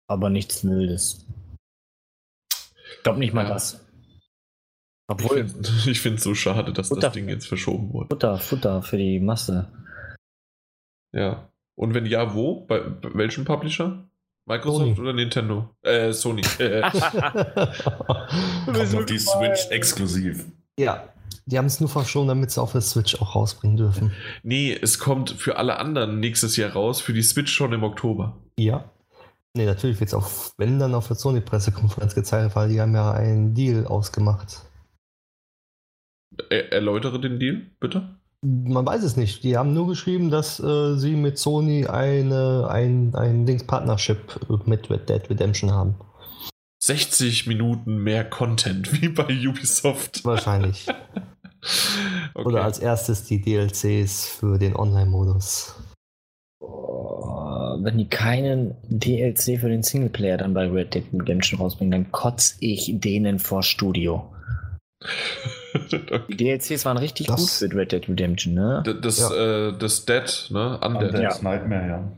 Aber 0.07 0.29
nichts 0.29 0.65
Wildes. 0.65 1.25
Ich 2.53 3.03
glaube 3.03 3.19
nicht 3.19 3.33
mal 3.33 3.43
ja. 3.43 3.49
das. 3.49 3.85
Obwohl. 5.11 5.45
Ich 5.87 6.01
finde 6.01 6.17
es 6.17 6.23
so 6.23 6.35
schade, 6.35 6.73
dass 6.73 6.87
Futter, 6.89 7.01
das 7.01 7.13
Ding 7.13 7.29
jetzt 7.29 7.47
verschoben 7.47 7.93
wurde. 7.93 8.07
Futter, 8.09 8.37
Futter 8.37 8.81
für 8.81 8.97
die 8.97 9.19
Masse. 9.19 9.67
Ja. 11.13 11.49
Und 11.75 11.93
wenn 11.93 12.05
ja, 12.05 12.33
wo? 12.33 12.61
Bei, 12.65 12.79
bei 12.79 13.09
welchem 13.13 13.45
Publisher? 13.45 14.05
Microsoft 14.45 14.95
Sony. 14.95 14.99
oder 14.99 15.13
Nintendo? 15.13 15.69
Äh, 15.81 16.13
Sony. 16.13 16.41
Kommt 18.65 18.77
auf 18.77 19.05
die 19.05 19.19
Switch 19.19 19.67
exklusiv. 19.69 20.45
Ja, 20.79 21.09
die 21.45 21.57
haben 21.57 21.65
es 21.65 21.79
nur 21.79 21.89
verschoben, 21.89 22.27
damit 22.27 22.51
sie 22.51 22.61
auf 22.61 22.71
der 22.71 22.81
Switch 22.81 23.21
auch 23.21 23.35
rausbringen 23.35 23.77
dürfen. 23.77 24.11
Nee, 24.43 24.77
es 24.79 24.99
kommt 24.99 25.31
für 25.31 25.57
alle 25.57 25.77
anderen 25.79 26.19
nächstes 26.19 26.55
Jahr 26.55 26.71
raus, 26.71 27.01
für 27.01 27.13
die 27.13 27.23
Switch 27.23 27.51
schon 27.51 27.73
im 27.73 27.83
Oktober. 27.83 28.37
Ja. 28.57 28.85
Nee, 29.53 29.65
natürlich 29.65 29.99
wird 29.99 30.07
es 30.07 30.13
auch, 30.13 30.29
wenn 30.57 30.79
dann 30.79 30.95
auf 30.95 31.07
der 31.07 31.17
Sony-Pressekonferenz 31.17 32.15
gezeigt, 32.15 32.55
weil 32.55 32.69
die 32.69 32.79
haben 32.79 32.95
ja 32.95 33.11
einen 33.11 33.53
Deal 33.53 33.85
ausgemacht. 33.85 34.61
Er 36.49 36.71
erläutere 36.71 37.19
den 37.19 37.39
Deal, 37.39 37.61
bitte. 37.79 38.15
Man 38.43 38.85
weiß 38.85 39.03
es 39.03 39.17
nicht. 39.17 39.43
Die 39.43 39.55
haben 39.55 39.73
nur 39.73 39.87
geschrieben, 39.87 40.31
dass 40.31 40.59
äh, 40.59 40.95
sie 40.95 41.15
mit 41.15 41.37
Sony 41.37 41.85
eine, 41.85 42.67
ein, 42.69 43.13
ein 43.13 43.45
Links-Partnership 43.45 44.65
mit 44.65 44.89
Red 44.89 45.09
Dead 45.09 45.29
Redemption 45.29 45.71
haben. 45.71 45.95
60 46.81 47.45
Minuten 47.45 47.97
mehr 47.97 48.27
Content 48.27 49.01
wie 49.01 49.09
bei 49.09 49.27
Ubisoft. 49.47 50.25
Wahrscheinlich. 50.25 50.87
okay. 52.33 52.45
Oder 52.45 52.63
als 52.63 52.79
erstes 52.79 53.25
die 53.25 53.41
DLCs 53.41 54.25
für 54.25 54.57
den 54.57 54.75
Online-Modus. 54.75 55.75
wenn 56.59 57.99
die 57.99 58.09
keinen 58.09 58.75
DLC 58.89 59.59
für 59.59 59.69
den 59.69 59.83
Singleplayer 59.83 60.37
dann 60.37 60.55
bei 60.55 60.67
Red 60.67 60.95
Dead 60.95 61.05
Redemption 61.13 61.59
rausbringen, 61.59 61.91
dann 61.91 62.11
kotze 62.11 62.55
ich 62.59 62.91
denen 62.95 63.37
vor 63.37 63.61
Studio. 63.61 64.33
Die 66.29 66.37
DLCs 66.37 66.85
waren 66.85 66.97
richtig 66.97 67.27
das, 67.27 67.39
gut 67.39 67.49
für 67.49 67.75
Red 67.75 67.91
Dead 67.91 68.07
Redemption, 68.09 68.53
ne? 68.53 68.83
Das, 69.01 69.19
ja. 69.19 69.69
äh, 69.69 69.77
das 69.77 70.05
Dead, 70.05 70.47
ne? 70.49 70.79
Undead. 70.79 71.13
Undead's 71.13 71.37
ja. 71.37 71.43
Nightmare, 71.43 71.87
ja. 71.87 72.11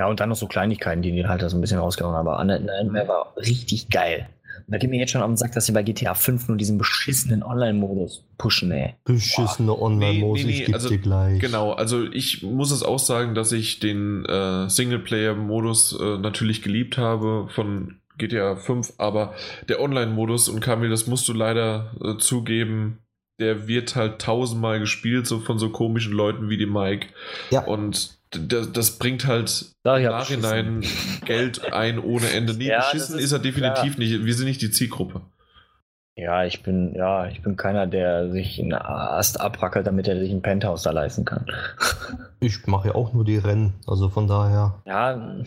Ja, 0.00 0.06
und 0.08 0.20
dann 0.20 0.30
noch 0.30 0.36
so 0.36 0.46
Kleinigkeiten, 0.46 1.02
die 1.02 1.12
die 1.12 1.26
halt 1.26 1.42
so 1.48 1.56
ein 1.56 1.60
bisschen 1.60 1.78
rausgehauen 1.78 2.14
haben. 2.14 2.26
Aber 2.26 2.40
Undead 2.40 2.64
Nightmare 2.64 3.08
war 3.08 3.34
richtig 3.36 3.88
geil. 3.90 4.28
Und 4.66 4.72
da 4.72 4.78
geht 4.78 4.90
mir 4.90 4.98
jetzt 4.98 5.10
schon 5.10 5.22
am 5.22 5.36
Sack, 5.36 5.52
dass 5.52 5.66
sie 5.66 5.72
bei 5.72 5.82
GTA 5.82 6.14
5 6.14 6.48
nur 6.48 6.56
diesen 6.56 6.78
beschissenen 6.78 7.42
Online-Modus 7.42 8.24
pushen, 8.38 8.70
ey. 8.70 8.94
Beschissene 9.04 9.76
Online-Modus, 9.80 10.44
nee, 10.44 10.50
nee, 10.50 10.58
nee, 10.58 10.64
ich 10.64 10.74
also, 10.74 10.88
dir 10.88 10.98
gleich. 10.98 11.40
Genau, 11.40 11.72
also 11.72 12.04
ich 12.04 12.42
muss 12.42 12.70
es 12.70 12.82
auch 12.82 12.98
sagen, 12.98 13.34
dass 13.34 13.52
ich 13.52 13.80
den 13.80 14.24
äh, 14.24 14.68
Singleplayer-Modus 14.68 15.98
äh, 16.00 16.18
natürlich 16.18 16.62
geliebt 16.62 16.98
habe 16.98 17.48
von 17.54 18.01
GTA 18.18 18.56
5, 18.56 18.94
aber 18.98 19.34
der 19.68 19.80
Online-Modus, 19.80 20.48
und 20.48 20.60
Kamil, 20.60 20.90
das 20.90 21.06
musst 21.06 21.28
du 21.28 21.32
leider 21.32 21.92
äh, 22.02 22.18
zugeben, 22.18 22.98
der 23.38 23.66
wird 23.66 23.96
halt 23.96 24.20
tausendmal 24.20 24.78
gespielt, 24.78 25.26
so 25.26 25.40
von 25.40 25.58
so 25.58 25.70
komischen 25.70 26.12
Leuten 26.12 26.48
wie 26.48 26.56
die 26.56 26.66
Mike. 26.66 27.08
Ja. 27.50 27.64
Und 27.64 28.18
das, 28.30 28.72
das 28.72 28.98
bringt 28.98 29.26
halt 29.26 29.72
da, 29.82 29.96
im 29.96 30.04
Nachhinein 30.04 30.80
beschissen. 30.80 31.20
Geld 31.24 31.72
ein 31.72 31.98
ohne 31.98 32.30
Ende. 32.30 32.54
Nee, 32.54 32.68
ja, 32.68 32.78
beschissen 32.78 33.18
ist, 33.18 33.24
ist, 33.26 33.32
er 33.32 33.38
definitiv 33.38 33.96
klar. 33.96 33.98
nicht. 33.98 34.24
Wir 34.24 34.34
sind 34.34 34.46
nicht 34.46 34.62
die 34.62 34.70
Zielgruppe. 34.70 35.22
Ja, 36.14 36.44
ich 36.44 36.62
bin, 36.62 36.94
ja, 36.94 37.26
ich 37.28 37.42
bin 37.42 37.56
keiner, 37.56 37.86
der 37.86 38.30
sich 38.30 38.60
einen 38.60 38.74
Ast 38.74 39.40
abrackelt, 39.40 39.86
damit 39.86 40.06
er 40.08 40.18
sich 40.18 40.30
ein 40.30 40.42
Penthouse 40.42 40.82
da 40.82 40.90
leisten 40.90 41.24
kann. 41.24 41.46
Ich 42.40 42.66
mache 42.66 42.88
ja 42.88 42.94
auch 42.94 43.14
nur 43.14 43.24
die 43.24 43.38
Rennen, 43.38 43.72
also 43.86 44.10
von 44.10 44.26
daher. 44.28 44.74
Ja, 44.84 45.42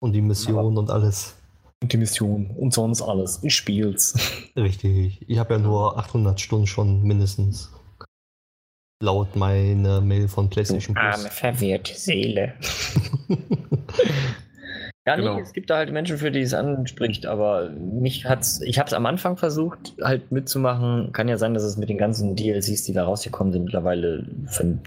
und 0.00 0.12
die 0.12 0.20
Mission 0.20 0.76
und 0.78 0.90
alles. 0.90 1.36
Und 1.82 1.92
die 1.92 1.98
Mission 1.98 2.50
und 2.56 2.72
sonst 2.72 3.02
alles. 3.02 3.40
Ich 3.42 3.54
spiel's. 3.54 4.14
Richtig. 4.56 5.20
Ich 5.28 5.38
habe 5.38 5.54
ja 5.54 5.60
nur 5.60 5.98
800 5.98 6.40
Stunden 6.40 6.66
schon 6.66 7.02
mindestens. 7.02 7.70
Laut 9.02 9.36
meiner 9.36 10.00
Mail 10.00 10.26
von 10.26 10.48
PlayStation 10.48 10.94
Plus. 10.94 11.18
Arme 11.18 11.30
verwirrte 11.30 11.94
Seele. 11.94 12.54
Ja, 15.06 15.14
genau. 15.14 15.36
nee, 15.36 15.42
es 15.42 15.52
gibt 15.52 15.70
da 15.70 15.76
halt 15.76 15.92
Menschen, 15.92 16.18
für 16.18 16.32
die 16.32 16.40
es 16.40 16.52
anspricht, 16.52 17.26
aber 17.26 17.70
mich 17.70 18.24
hat's, 18.24 18.60
ich 18.60 18.80
habe 18.80 18.88
es 18.88 18.92
am 18.92 19.06
Anfang 19.06 19.36
versucht, 19.36 19.94
halt 20.02 20.32
mitzumachen. 20.32 21.12
Kann 21.12 21.28
ja 21.28 21.38
sein, 21.38 21.54
dass 21.54 21.62
es 21.62 21.76
mit 21.76 21.88
den 21.88 21.96
ganzen 21.96 22.34
DLCs, 22.34 22.82
die 22.82 22.92
da 22.92 23.04
rausgekommen 23.04 23.52
sind, 23.52 23.66
mittlerweile 23.66 24.26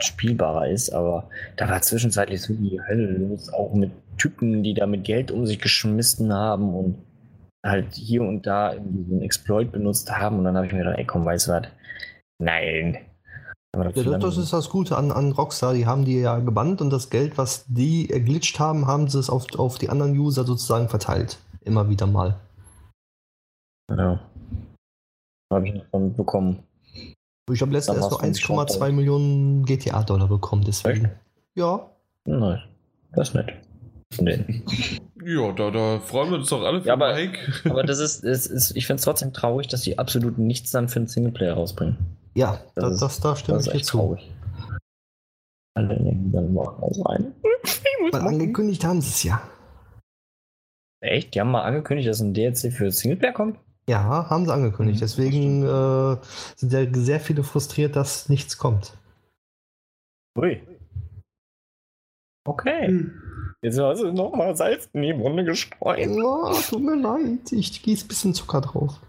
spielbarer 0.01 0.67
ist, 0.67 0.89
aber 0.89 1.29
da 1.55 1.69
war 1.69 1.81
zwischenzeitlich 1.81 2.41
so 2.41 2.53
die 2.53 2.81
Hölle 2.85 3.13
los, 3.13 3.47
auch 3.53 3.73
mit 3.73 3.91
Typen, 4.19 4.61
die 4.61 4.75
da 4.75 4.85
mit 4.85 5.03
Geld 5.03 5.31
um 5.31 5.47
sich 5.47 5.59
geschmissen 5.59 6.31
haben 6.31 6.75
und 6.75 6.97
halt 7.65 7.95
hier 7.95 8.21
und 8.21 8.45
da 8.45 8.75
diesen 8.75 9.21
Exploit 9.21 9.71
benutzt 9.71 10.11
haben. 10.11 10.37
Und 10.37 10.43
dann 10.43 10.55
habe 10.55 10.67
ich 10.67 10.73
mir 10.73 10.79
gedacht, 10.79 10.99
ey, 10.99 11.05
komm, 11.05 11.25
weißt 11.25 11.47
du 11.47 11.51
was? 11.53 11.63
Nein, 12.41 12.99
ja, 13.75 14.17
das 14.17 14.37
ist 14.37 14.51
das 14.51 14.69
Gute 14.69 14.97
an, 14.97 15.11
an 15.11 15.31
Rockstar. 15.31 15.73
Die 15.73 15.85
haben 15.85 16.03
die 16.03 16.19
ja 16.19 16.39
gebannt 16.39 16.81
und 16.81 16.89
das 16.89 17.09
Geld, 17.09 17.37
was 17.37 17.65
die 17.67 18.07
glitscht 18.07 18.59
haben, 18.59 18.87
haben 18.87 19.07
sie 19.07 19.19
es 19.19 19.29
auf, 19.29 19.45
auf 19.57 19.77
die 19.77 19.89
anderen 19.89 20.17
User 20.17 20.43
sozusagen 20.43 20.89
verteilt. 20.89 21.37
Immer 21.61 21.87
wieder 21.89 22.07
mal. 22.07 22.39
Ja. 23.91 24.19
Habe 25.53 25.67
ich 25.67 25.73
noch 25.75 25.99
bekommen. 26.11 26.63
Ich 27.51 27.61
habe 27.61 27.71
letztens 27.71 27.97
erst 27.97 28.11
nur 28.11 28.23
1,2 28.23 28.91
Millionen 28.91 29.65
GTA-Dollar 29.65 30.27
bekommen, 30.27 30.63
deswegen. 30.65 31.05
Echt? 31.05 31.15
Ja. 31.55 31.89
Nein, 32.25 32.61
das 33.13 33.29
ist 33.29 33.35
nett. 33.35 33.53
Ja, 34.17 35.51
da, 35.51 35.71
da 35.71 35.99
freuen 35.99 36.31
wir 36.31 36.37
uns 36.39 36.49
doch 36.49 36.63
alle 36.63 36.81
für 36.81 36.87
ja, 36.87 36.93
aber, 36.93 37.13
Mike. 37.13 37.39
aber 37.69 37.83
das 37.83 37.99
ist, 37.99 38.23
ist, 38.23 38.47
ist 38.47 38.75
ich 38.75 38.87
finde 38.87 38.99
es 38.99 39.05
trotzdem 39.05 39.33
traurig, 39.33 39.67
dass 39.67 39.83
sie 39.83 39.97
absolut 39.97 40.37
nichts 40.37 40.71
dann 40.71 40.89
für 40.89 40.99
einen 40.99 41.07
Singleplayer 41.07 41.53
rausbringen. 41.53 41.97
Ja, 42.33 42.59
das, 42.75 42.99
das, 42.99 42.99
das 42.99 43.19
da 43.21 43.35
stimme 43.35 43.59
ich 43.59 43.69
dir 43.69 43.81
zu. 43.81 43.97
Traurig. 43.97 44.31
Alle 45.75 46.01
nehmen 46.01 46.31
dann 46.31 46.53
mal 46.53 46.67
rein. 47.05 47.33
Weil 48.11 48.21
angekündigt 48.21 48.83
haben 48.83 49.01
sie 49.01 49.09
es 49.09 49.23
ja. 49.23 49.41
Echt? 51.01 51.35
Die 51.35 51.39
haben 51.39 51.51
mal 51.51 51.63
angekündigt, 51.63 52.09
dass 52.09 52.19
ein 52.19 52.33
DLC 52.33 52.73
für 52.73 52.91
Singleplayer 52.91 53.33
kommt? 53.33 53.59
Ja, 53.87 54.29
haben 54.29 54.45
sie 54.45 54.53
angekündigt. 54.53 54.97
Mhm, 54.97 55.01
Deswegen 55.01 55.63
äh, 55.63 56.17
sind 56.55 56.73
ja 56.73 56.85
sehr 56.93 57.19
viele 57.19 57.43
frustriert, 57.43 57.95
dass 57.95 58.29
nichts 58.29 58.57
kommt. 58.57 58.97
Ui. 60.37 60.61
Okay. 62.45 62.87
Hm. 62.87 63.28
Jetzt 63.61 63.79
hast 63.79 64.01
du 64.01 64.11
nochmal 64.11 64.55
Salz 64.55 64.89
in 64.93 65.01
die 65.01 65.17
Wunde 65.17 65.43
gestreut. 65.43 66.07
Oh, 66.09 66.53
tut 66.69 66.81
mir 66.81 66.95
leid. 66.95 67.51
Ich 67.51 67.81
gieße 67.81 68.05
ein 68.05 68.07
bisschen 68.07 68.33
Zucker 68.33 68.61
drauf. 68.61 68.99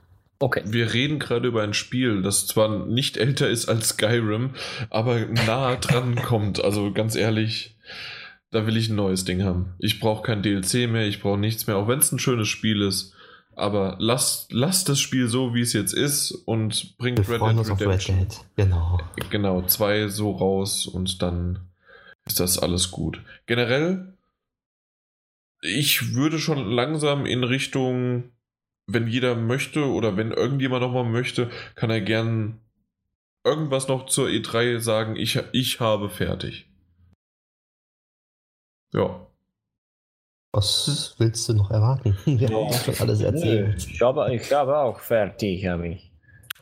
Okay. 0.40 0.62
Wir 0.64 0.92
reden 0.92 1.18
gerade 1.18 1.48
über 1.48 1.62
ein 1.62 1.74
Spiel, 1.74 2.22
das 2.22 2.46
zwar 2.46 2.86
nicht 2.86 3.16
älter 3.18 3.48
ist 3.48 3.68
als 3.68 3.90
Skyrim, 3.90 4.50
aber 4.88 5.26
nah 5.26 5.76
dran 5.76 6.16
kommt. 6.22 6.64
Also 6.64 6.92
ganz 6.92 7.14
ehrlich, 7.14 7.76
da 8.50 8.66
will 8.66 8.76
ich 8.76 8.88
ein 8.88 8.96
neues 8.96 9.24
Ding 9.24 9.44
haben. 9.44 9.74
Ich 9.78 10.00
brauche 10.00 10.22
kein 10.22 10.42
DLC 10.42 10.90
mehr, 10.90 11.06
ich 11.06 11.20
brauche 11.20 11.38
nichts 11.38 11.66
mehr, 11.66 11.76
auch 11.76 11.88
wenn 11.88 11.98
es 11.98 12.10
ein 12.10 12.18
schönes 12.18 12.48
Spiel 12.48 12.80
ist. 12.80 13.14
Aber 13.54 13.96
lass, 13.98 14.48
lass 14.50 14.84
das 14.84 14.98
Spiel 14.98 15.28
so, 15.28 15.54
wie 15.54 15.60
es 15.60 15.74
jetzt 15.74 15.92
ist 15.92 16.32
und 16.32 16.96
bringt 16.96 17.18
Wir 17.28 17.34
Red 17.34 17.58
Dead 17.58 17.80
Redemption. 17.80 18.18
Red 18.18 18.30
Dead. 18.30 18.40
Genau. 18.56 18.98
Genau, 19.28 19.62
zwei 19.62 20.08
so 20.08 20.30
raus 20.30 20.86
und 20.86 21.20
dann 21.20 21.58
ist 22.24 22.40
das 22.40 22.58
alles 22.58 22.90
gut. 22.90 23.20
Generell, 23.46 24.14
ich 25.62 26.14
würde 26.14 26.38
schon 26.38 26.70
langsam 26.70 27.26
in 27.26 27.44
Richtung 27.44 28.32
wenn 28.92 29.06
jeder 29.06 29.34
möchte 29.34 29.86
oder 29.86 30.16
wenn 30.16 30.32
irgendjemand 30.32 30.82
nochmal 30.82 31.04
möchte, 31.04 31.50
kann 31.74 31.90
er 31.90 32.00
gern 32.00 32.60
irgendwas 33.44 33.88
noch 33.88 34.06
zur 34.06 34.28
E3 34.28 34.78
sagen. 34.78 35.16
Ich, 35.16 35.38
ich 35.52 35.80
habe 35.80 36.10
fertig. 36.10 36.68
Ja. 38.92 39.26
Was 40.52 41.14
willst 41.18 41.48
du 41.48 41.54
noch 41.54 41.70
erwarten? 41.70 42.16
Wir 42.24 42.48
haben 42.48 42.72
schon 42.72 42.94
alles 42.98 43.20
erzählt. 43.20 43.86
Ich 43.88 44.02
habe, 44.02 44.34
ich 44.34 44.52
habe 44.52 44.78
auch 44.78 44.98
fertig, 44.98 45.66
habe 45.66 45.88
ich. 45.88 46.09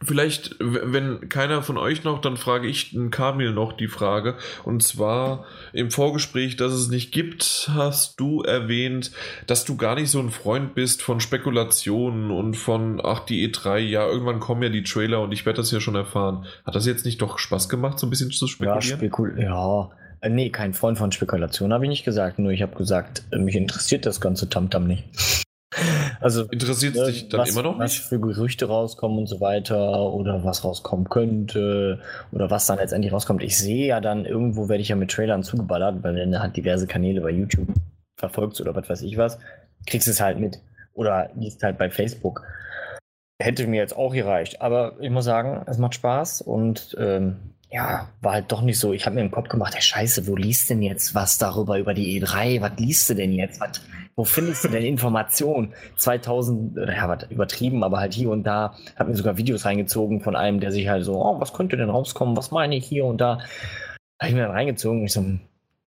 Vielleicht, 0.05 0.57
wenn 0.61 1.29
keiner 1.29 1.63
von 1.63 1.77
euch 1.77 2.05
noch, 2.05 2.21
dann 2.21 2.37
frage 2.37 2.69
ich 2.69 2.93
den 2.93 3.11
Kamil 3.11 3.53
noch 3.53 3.73
die 3.73 3.89
Frage. 3.89 4.37
Und 4.65 4.83
zwar 4.83 5.45
im 5.73 5.91
Vorgespräch, 5.91 6.57
dass 6.57 6.73
es 6.73 6.89
nicht 6.89 7.13
gibt, 7.13 7.71
hast 7.75 8.21
du 8.21 8.43
erwähnt, 8.43 9.11
dass 9.47 9.65
du 9.65 9.77
gar 9.77 9.95
nicht 9.95 10.11
so 10.11 10.21
ein 10.21 10.31
Freund 10.31 10.75
bist 10.75 11.03
von 11.03 11.21
Spekulationen 11.21 12.31
und 12.31 12.57
von, 12.57 13.01
ach, 13.03 13.21
die 13.21 13.49
E3, 13.49 13.79
ja, 13.79 14.07
irgendwann 14.07 14.41
kommen 14.41 14.63
ja 14.63 14.69
die 14.69 14.83
Trailer 14.83 15.21
und 15.21 15.33
ich 15.33 15.47
werde 15.47 15.59
das 15.59 15.71
ja 15.71 15.81
schon 15.81 15.95
erfahren. 15.95 16.47
Hat 16.65 16.75
das 16.75 16.87
jetzt 16.87 17.05
nicht 17.05 17.21
doch 17.21 17.39
Spaß 17.39 17.69
gemacht, 17.69 17.99
so 17.99 18.07
ein 18.07 18.11
bisschen 18.11 18.31
zu 18.31 18.47
spekulieren? 18.47 18.83
Ja, 18.83 18.97
spekul 18.97 19.35
ja. 19.41 19.91
Äh, 20.21 20.31
nee, 20.31 20.51
kein 20.51 20.75
Freund 20.75 20.99
von 20.99 21.13
Spekulation 21.13 21.73
habe 21.73 21.85
ich 21.85 21.91
nicht 21.91 22.05
gesagt. 22.05 22.39
Nur 22.39 22.53
ich 22.53 22.63
habe 22.63 22.77
gesagt, 22.77 23.23
äh, 23.31 23.39
mich 23.39 23.57
interessiert 23.57 24.07
das 24.07 24.21
ganze 24.21 24.49
Tamtam 24.49 24.85
-Tam 24.85 24.87
nicht. 24.87 25.45
Also 26.21 26.45
interessiert 26.45 26.97
es 26.97 27.07
dich 27.07 27.29
dann 27.29 27.41
was, 27.41 27.51
immer 27.51 27.63
noch 27.63 27.79
nicht? 27.79 28.01
Was 28.01 28.09
für 28.09 28.19
Gerüchte 28.19 28.67
rauskommen 28.67 29.19
und 29.19 29.27
so 29.27 29.41
weiter 29.41 30.13
oder 30.13 30.45
was 30.45 30.65
rauskommen 30.65 31.09
könnte 31.09 32.01
oder 32.33 32.51
was 32.51 32.67
dann 32.67 32.79
letztendlich 32.79 33.13
rauskommt. 33.13 33.43
Ich 33.43 33.57
sehe 33.57 33.87
ja 33.87 34.01
dann 34.01 34.25
irgendwo 34.25 34.69
werde 34.69 34.83
ich 34.83 34.89
ja 34.89 34.97
mit 34.97 35.11
Trailern 35.11 35.43
zugeballert, 35.43 36.03
weil 36.03 36.17
wenn 36.17 36.33
du 36.33 36.41
halt 36.41 36.57
diverse 36.57 36.87
Kanäle 36.87 37.21
bei 37.21 37.31
YouTube 37.31 37.69
verfolgst 38.17 38.61
oder 38.61 38.75
was 38.75 38.89
weiß 38.89 39.03
ich 39.03 39.17
was, 39.17 39.39
kriegst 39.87 40.07
du 40.07 40.11
es 40.11 40.21
halt 40.21 40.39
mit 40.39 40.61
oder 40.95 41.31
liest 41.37 41.63
halt 41.63 41.79
bei 41.79 41.91
Facebook. 41.91 42.43
Hätte 43.41 43.67
mir 43.69 43.77
jetzt 43.77 43.97
auch 43.97 44.13
gereicht, 44.13 44.61
aber 44.61 44.97
ich 45.01 45.11
muss 45.11 45.25
sagen, 45.25 45.63
es 45.67 45.79
macht 45.79 45.95
Spaß 45.95 46.43
und 46.43 46.97
ähm, 46.99 47.37
ja, 47.71 48.09
war 48.21 48.33
halt 48.33 48.51
doch 48.51 48.63
nicht 48.63 48.79
so. 48.79 48.93
Ich 48.93 49.07
habe 49.07 49.17
mir 49.17 49.21
im 49.21 49.31
Kopf 49.31 49.49
gemacht, 49.49 49.75
hey 49.75 49.83
Scheiße, 49.83 50.27
wo 50.27 50.37
liest 50.37 50.71
denn 50.71 50.83
jetzt 50.83 51.15
was 51.15 51.39
darüber 51.39 51.79
über 51.79 51.95
die 51.95 52.21
E3? 52.21 52.61
Was 52.61 52.73
liest 52.79 53.11
du 53.11 53.15
denn 53.15 53.33
jetzt? 53.33 53.61
Was, 53.61 53.81
wo 54.19 54.25
findest 54.25 54.65
du 54.65 54.69
denn 54.69 54.83
Informationen? 54.83 55.75
2000, 55.95 56.77
ja, 56.77 57.09
was 57.09 57.31
übertrieben, 57.31 57.85
aber 57.85 58.01
halt 58.01 58.15
hier 58.15 58.31
und 58.31 58.43
da, 58.43 58.75
habe 58.97 59.11
mir 59.11 59.17
sogar 59.17 59.37
Videos 59.37 59.65
reingezogen 59.65 60.23
von 60.23 60.35
einem, 60.35 60.59
der 60.59 60.73
sich 60.73 60.89
halt 60.89 61.05
so, 61.05 61.25
oh, 61.25 61.41
was 61.41 61.53
könnte 61.53 61.77
denn 61.77 61.89
rauskommen? 61.89 62.37
Was 62.37 62.51
meine 62.51 62.77
ich 62.77 62.85
hier 62.85 63.05
und 63.05 63.21
da? 63.21 63.39
Habe 64.21 64.31
ich 64.31 64.35
mir 64.35 64.43
dann 64.43 64.51
reingezogen 64.51 64.99
und 64.99 65.07
ich 65.07 65.13
so, 65.13 65.25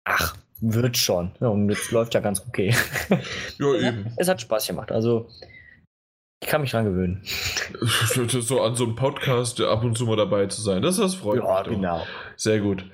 ach, 0.05 0.37
wird 0.61 0.99
schon. 0.99 1.31
Ja, 1.41 1.49
und 1.49 1.71
jetzt 1.71 1.91
läuft 1.91 2.13
ja 2.13 2.21
ganz 2.21 2.45
okay. 2.47 2.75
Ja, 3.59 3.75
eben. 3.89 4.13
Es 4.19 4.29
hat 4.29 4.43
Spaß 4.43 4.67
gemacht. 4.67 4.93
Also, 4.93 5.31
ich 6.43 6.49
kann 6.49 6.61
mich 6.61 6.73
dran 6.73 6.85
gewöhnen. 6.85 7.23
so 7.25 8.61
an 8.61 8.75
so 8.75 8.85
einem 8.85 8.95
Podcast 8.95 9.59
ab 9.63 9.83
und 9.85 9.97
zu 9.97 10.05
mal 10.05 10.17
dabei 10.17 10.45
zu 10.49 10.61
sein. 10.61 10.83
Das, 10.83 10.99
das 10.99 11.15
freut 11.15 11.43
ja, 11.43 11.45
mich. 11.45 11.51
Ja, 11.51 11.63
genau. 11.63 12.07
Sehr 12.37 12.61
gut. 12.61 12.85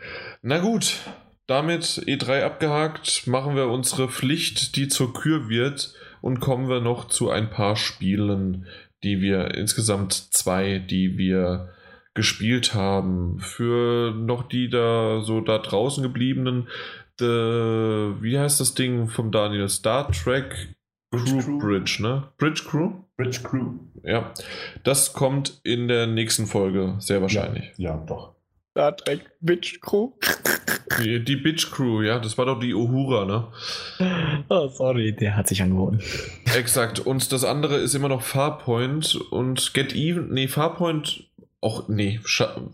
Na 0.42 0.58
gut, 0.58 1.00
damit 1.46 1.84
E3 2.06 2.42
abgehakt, 2.42 3.26
machen 3.26 3.56
wir 3.56 3.68
unsere 3.68 4.08
Pflicht, 4.08 4.76
die 4.76 4.88
zur 4.88 5.12
Kür 5.12 5.48
wird, 5.48 5.94
und 6.20 6.40
kommen 6.40 6.70
wir 6.70 6.80
noch 6.80 7.08
zu 7.08 7.30
ein 7.30 7.50
paar 7.50 7.76
Spielen, 7.76 8.66
die 9.02 9.20
wir 9.20 9.54
insgesamt 9.54 10.14
zwei, 10.14 10.78
die 10.78 11.18
wir 11.18 11.74
gespielt 12.14 12.72
haben. 12.74 13.38
Für 13.40 14.14
noch 14.14 14.48
die 14.48 14.70
da 14.70 15.20
so 15.20 15.42
da 15.42 15.58
draußen 15.58 16.02
gebliebenen, 16.02 16.68
the, 17.18 17.26
wie 17.26 18.38
heißt 18.38 18.58
das 18.58 18.74
Ding 18.74 19.08
vom 19.08 19.32
Daniel? 19.32 19.68
Star 19.68 20.10
Trek 20.10 20.74
Crew, 21.10 21.40
Crew 21.40 21.58
Bridge, 21.58 21.98
ne? 22.00 22.24
Bridge 22.38 22.62
Crew? 22.66 22.92
Bridge 23.16 23.40
Crew. 23.42 23.74
Ja. 24.02 24.32
Das 24.82 25.12
kommt 25.12 25.60
in 25.62 25.88
der 25.88 26.06
nächsten 26.06 26.46
Folge, 26.46 26.96
sehr 26.98 27.22
wahrscheinlich. 27.22 27.72
Ja, 27.76 27.90
ja 27.90 28.04
doch. 28.06 28.33
Star 28.74 28.96
Trek 28.96 29.20
Bitch 29.40 29.80
Crew. 29.80 30.10
Die, 30.98 31.24
die 31.24 31.36
Bitch 31.36 31.70
Crew, 31.70 32.02
ja, 32.02 32.18
das 32.18 32.36
war 32.36 32.46
doch 32.46 32.58
die 32.58 32.74
Uhura, 32.74 33.24
ne? 33.24 33.46
Oh, 34.48 34.66
sorry, 34.66 35.12
der 35.14 35.36
hat 35.36 35.46
sich 35.46 35.62
angeboten. 35.62 36.00
Exakt. 36.56 36.98
Und 36.98 37.30
das 37.30 37.44
andere 37.44 37.76
ist 37.76 37.94
immer 37.94 38.08
noch 38.08 38.22
Farpoint 38.22 39.14
und 39.30 39.74
Get 39.74 39.94
Even. 39.94 40.34
Nee, 40.34 40.48
Farpoint 40.48 41.22
auch, 41.60 41.88
nee, 41.88 42.18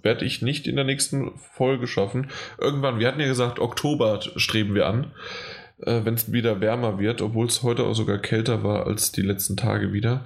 werde 0.03 0.25
ich 0.25 0.41
nicht 0.41 0.67
in 0.67 0.77
der 0.77 0.87
nächsten 0.87 1.33
Folge 1.37 1.87
schaffen. 1.87 2.31
Irgendwann, 2.59 2.99
wir 2.99 3.07
hatten 3.07 3.21
ja 3.21 3.27
gesagt, 3.27 3.59
Oktober 3.59 4.21
streben 4.37 4.75
wir 4.75 4.87
an 4.87 5.13
äh, 5.83 6.01
wenn 6.05 6.15
es 6.15 6.33
wieder 6.33 6.61
wärmer 6.61 6.99
wird, 6.99 7.23
obwohl 7.23 7.47
es 7.47 7.63
heute 7.63 7.85
auch 7.85 7.95
sogar 7.95 8.19
kälter 8.19 8.63
war 8.65 8.87
als 8.87 9.13
die 9.13 9.23
letzten 9.23 9.57
Tage 9.57 9.93
wieder. 9.93 10.25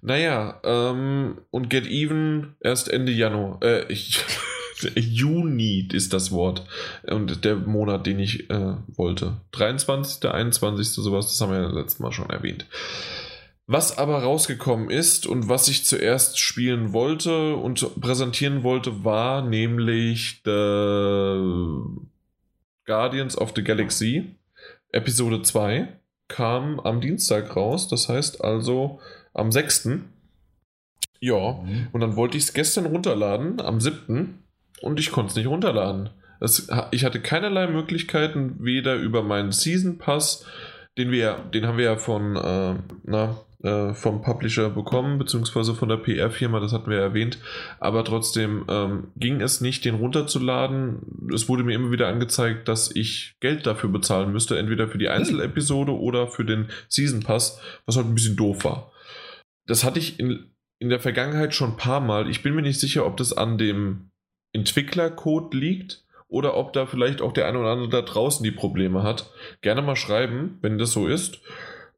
Naja, 0.00 0.60
ähm, 0.64 1.38
und 1.50 1.70
Get 1.70 1.86
Even 1.86 2.56
erst 2.60 2.88
Ende 2.88 3.12
Januar. 3.12 3.58
Äh, 3.62 3.92
ich, 3.92 4.24
Juni 4.94 5.88
ist 5.92 6.12
das 6.12 6.30
Wort. 6.30 6.64
Und 7.02 7.44
der 7.44 7.56
Monat, 7.56 8.06
den 8.06 8.18
ich 8.18 8.50
äh, 8.50 8.74
wollte. 8.88 9.40
23., 9.52 10.30
21., 10.30 10.88
sowas, 10.88 11.26
das 11.26 11.40
haben 11.40 11.52
wir 11.52 11.60
ja 11.60 11.68
letztes 11.68 12.00
Mal 12.00 12.12
schon 12.12 12.30
erwähnt. 12.30 12.66
Was 13.70 13.98
aber 13.98 14.22
rausgekommen 14.22 14.88
ist 14.88 15.26
und 15.26 15.50
was 15.50 15.68
ich 15.68 15.84
zuerst 15.84 16.38
spielen 16.38 16.94
wollte 16.94 17.54
und 17.54 18.00
präsentieren 18.00 18.62
wollte, 18.62 19.04
war 19.04 19.42
nämlich 19.42 20.40
The 20.44 21.68
Guardians 22.86 23.36
of 23.36 23.52
the 23.54 23.62
Galaxy. 23.62 24.34
Episode 24.90 25.42
2 25.42 25.88
kam 26.28 26.80
am 26.80 27.02
Dienstag 27.02 27.56
raus, 27.56 27.88
das 27.88 28.08
heißt 28.08 28.42
also 28.42 29.00
am 29.34 29.52
6. 29.52 29.90
Ja, 31.20 31.52
mhm. 31.52 31.88
und 31.92 32.00
dann 32.00 32.16
wollte 32.16 32.38
ich 32.38 32.44
es 32.44 32.54
gestern 32.54 32.86
runterladen, 32.86 33.60
am 33.60 33.82
7. 33.82 34.44
und 34.82 35.00
ich 35.00 35.10
konnte 35.10 35.30
es 35.30 35.36
nicht 35.36 35.46
runterladen. 35.46 36.10
Es, 36.40 36.68
ich 36.92 37.04
hatte 37.04 37.20
keinerlei 37.20 37.66
Möglichkeiten, 37.66 38.56
weder 38.60 38.94
über 38.94 39.22
meinen 39.22 39.52
Season 39.52 39.98
Pass, 39.98 40.46
den 40.96 41.10
wir, 41.10 41.44
den 41.52 41.66
haben 41.66 41.78
wir 41.78 41.84
ja 41.84 41.96
von, 41.96 42.36
äh, 42.36 42.74
na, 43.04 43.36
äh, 43.62 43.92
vom 43.92 44.22
Publisher 44.22 44.70
bekommen, 44.70 45.18
beziehungsweise 45.18 45.74
von 45.74 45.88
der 45.88 45.96
PR-Firma, 45.96 46.60
das 46.60 46.72
hatten 46.72 46.90
wir 46.90 46.98
erwähnt. 46.98 47.38
Aber 47.80 48.04
trotzdem 48.04 48.64
ähm, 48.68 49.08
ging 49.16 49.40
es 49.40 49.60
nicht, 49.60 49.84
den 49.84 49.96
runterzuladen. 49.96 51.28
Es 51.34 51.48
wurde 51.48 51.64
mir 51.64 51.74
immer 51.74 51.90
wieder 51.90 52.08
angezeigt, 52.08 52.68
dass 52.68 52.94
ich 52.94 53.34
Geld 53.40 53.66
dafür 53.66 53.90
bezahlen 53.90 54.32
müsste, 54.32 54.58
entweder 54.58 54.86
für 54.86 54.98
die 54.98 55.08
Einzelepisode 55.08 55.92
oder 55.92 56.28
für 56.28 56.44
den 56.44 56.68
Season 56.88 57.20
Pass, 57.20 57.60
was 57.84 57.96
halt 57.96 58.06
ein 58.06 58.14
bisschen 58.14 58.36
doof 58.36 58.64
war. 58.64 58.92
Das 59.66 59.82
hatte 59.82 59.98
ich 59.98 60.20
in, 60.20 60.52
in 60.78 60.88
der 60.88 61.00
Vergangenheit 61.00 61.52
schon 61.52 61.72
ein 61.72 61.76
paar 61.76 62.00
Mal. 62.00 62.30
Ich 62.30 62.42
bin 62.42 62.54
mir 62.54 62.62
nicht 62.62 62.78
sicher, 62.78 63.04
ob 63.04 63.16
das 63.16 63.32
an 63.32 63.58
dem 63.58 64.10
Entwicklercode 64.52 65.54
liegt 65.54 66.04
oder 66.28 66.56
ob 66.56 66.72
da 66.72 66.86
vielleicht 66.86 67.22
auch 67.22 67.32
der 67.32 67.46
eine 67.46 67.58
oder 67.58 67.70
andere 67.70 67.88
da 67.88 68.02
draußen 68.02 68.44
die 68.44 68.50
Probleme 68.50 69.02
hat. 69.02 69.30
Gerne 69.62 69.82
mal 69.82 69.96
schreiben, 69.96 70.58
wenn 70.60 70.78
das 70.78 70.92
so 70.92 71.06
ist. 71.06 71.40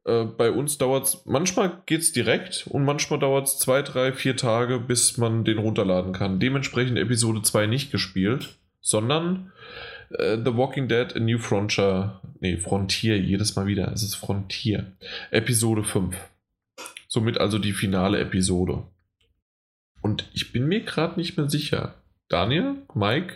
Äh, 0.05 0.25
bei 0.25 0.51
uns 0.51 0.77
dauert 0.77 1.05
es, 1.05 1.25
manchmal 1.25 1.81
geht 1.85 2.01
es 2.01 2.11
direkt 2.11 2.65
und 2.67 2.85
manchmal 2.85 3.19
dauert 3.19 3.47
es 3.47 3.59
zwei, 3.59 3.81
drei, 3.81 4.13
vier 4.13 4.35
Tage, 4.35 4.79
bis 4.79 5.17
man 5.17 5.43
den 5.43 5.59
runterladen 5.59 6.13
kann. 6.13 6.39
Dementsprechend 6.39 6.97
Episode 6.97 7.41
2 7.41 7.67
nicht 7.67 7.91
gespielt, 7.91 8.57
sondern 8.79 9.51
äh, 10.09 10.37
The 10.37 10.55
Walking 10.55 10.87
Dead 10.87 11.15
A 11.15 11.19
New 11.19 11.37
Frontier, 11.37 12.19
nee, 12.39 12.57
Frontier, 12.57 13.19
jedes 13.19 13.55
Mal 13.55 13.67
wieder, 13.67 13.91
es 13.91 14.01
ist 14.01 14.15
Frontier. 14.15 14.91
Episode 15.29 15.83
5. 15.83 16.15
Somit 17.07 17.39
also 17.39 17.59
die 17.59 17.73
finale 17.73 18.19
Episode. 18.19 18.83
Und 20.01 20.29
ich 20.33 20.51
bin 20.51 20.67
mir 20.67 20.81
gerade 20.81 21.19
nicht 21.19 21.37
mehr 21.37 21.49
sicher. 21.49 22.00
Daniel, 22.31 22.77
Mike, 22.93 23.35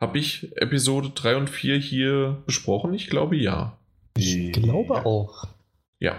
habe 0.00 0.18
ich 0.18 0.50
Episode 0.56 1.10
3 1.14 1.36
und 1.36 1.50
4 1.50 1.78
hier 1.78 2.42
besprochen? 2.44 2.92
Ich 2.92 3.08
glaube 3.08 3.36
ja. 3.36 3.78
Ich 4.16 4.52
glaube 4.52 5.06
auch. 5.06 5.46
Ja, 6.00 6.16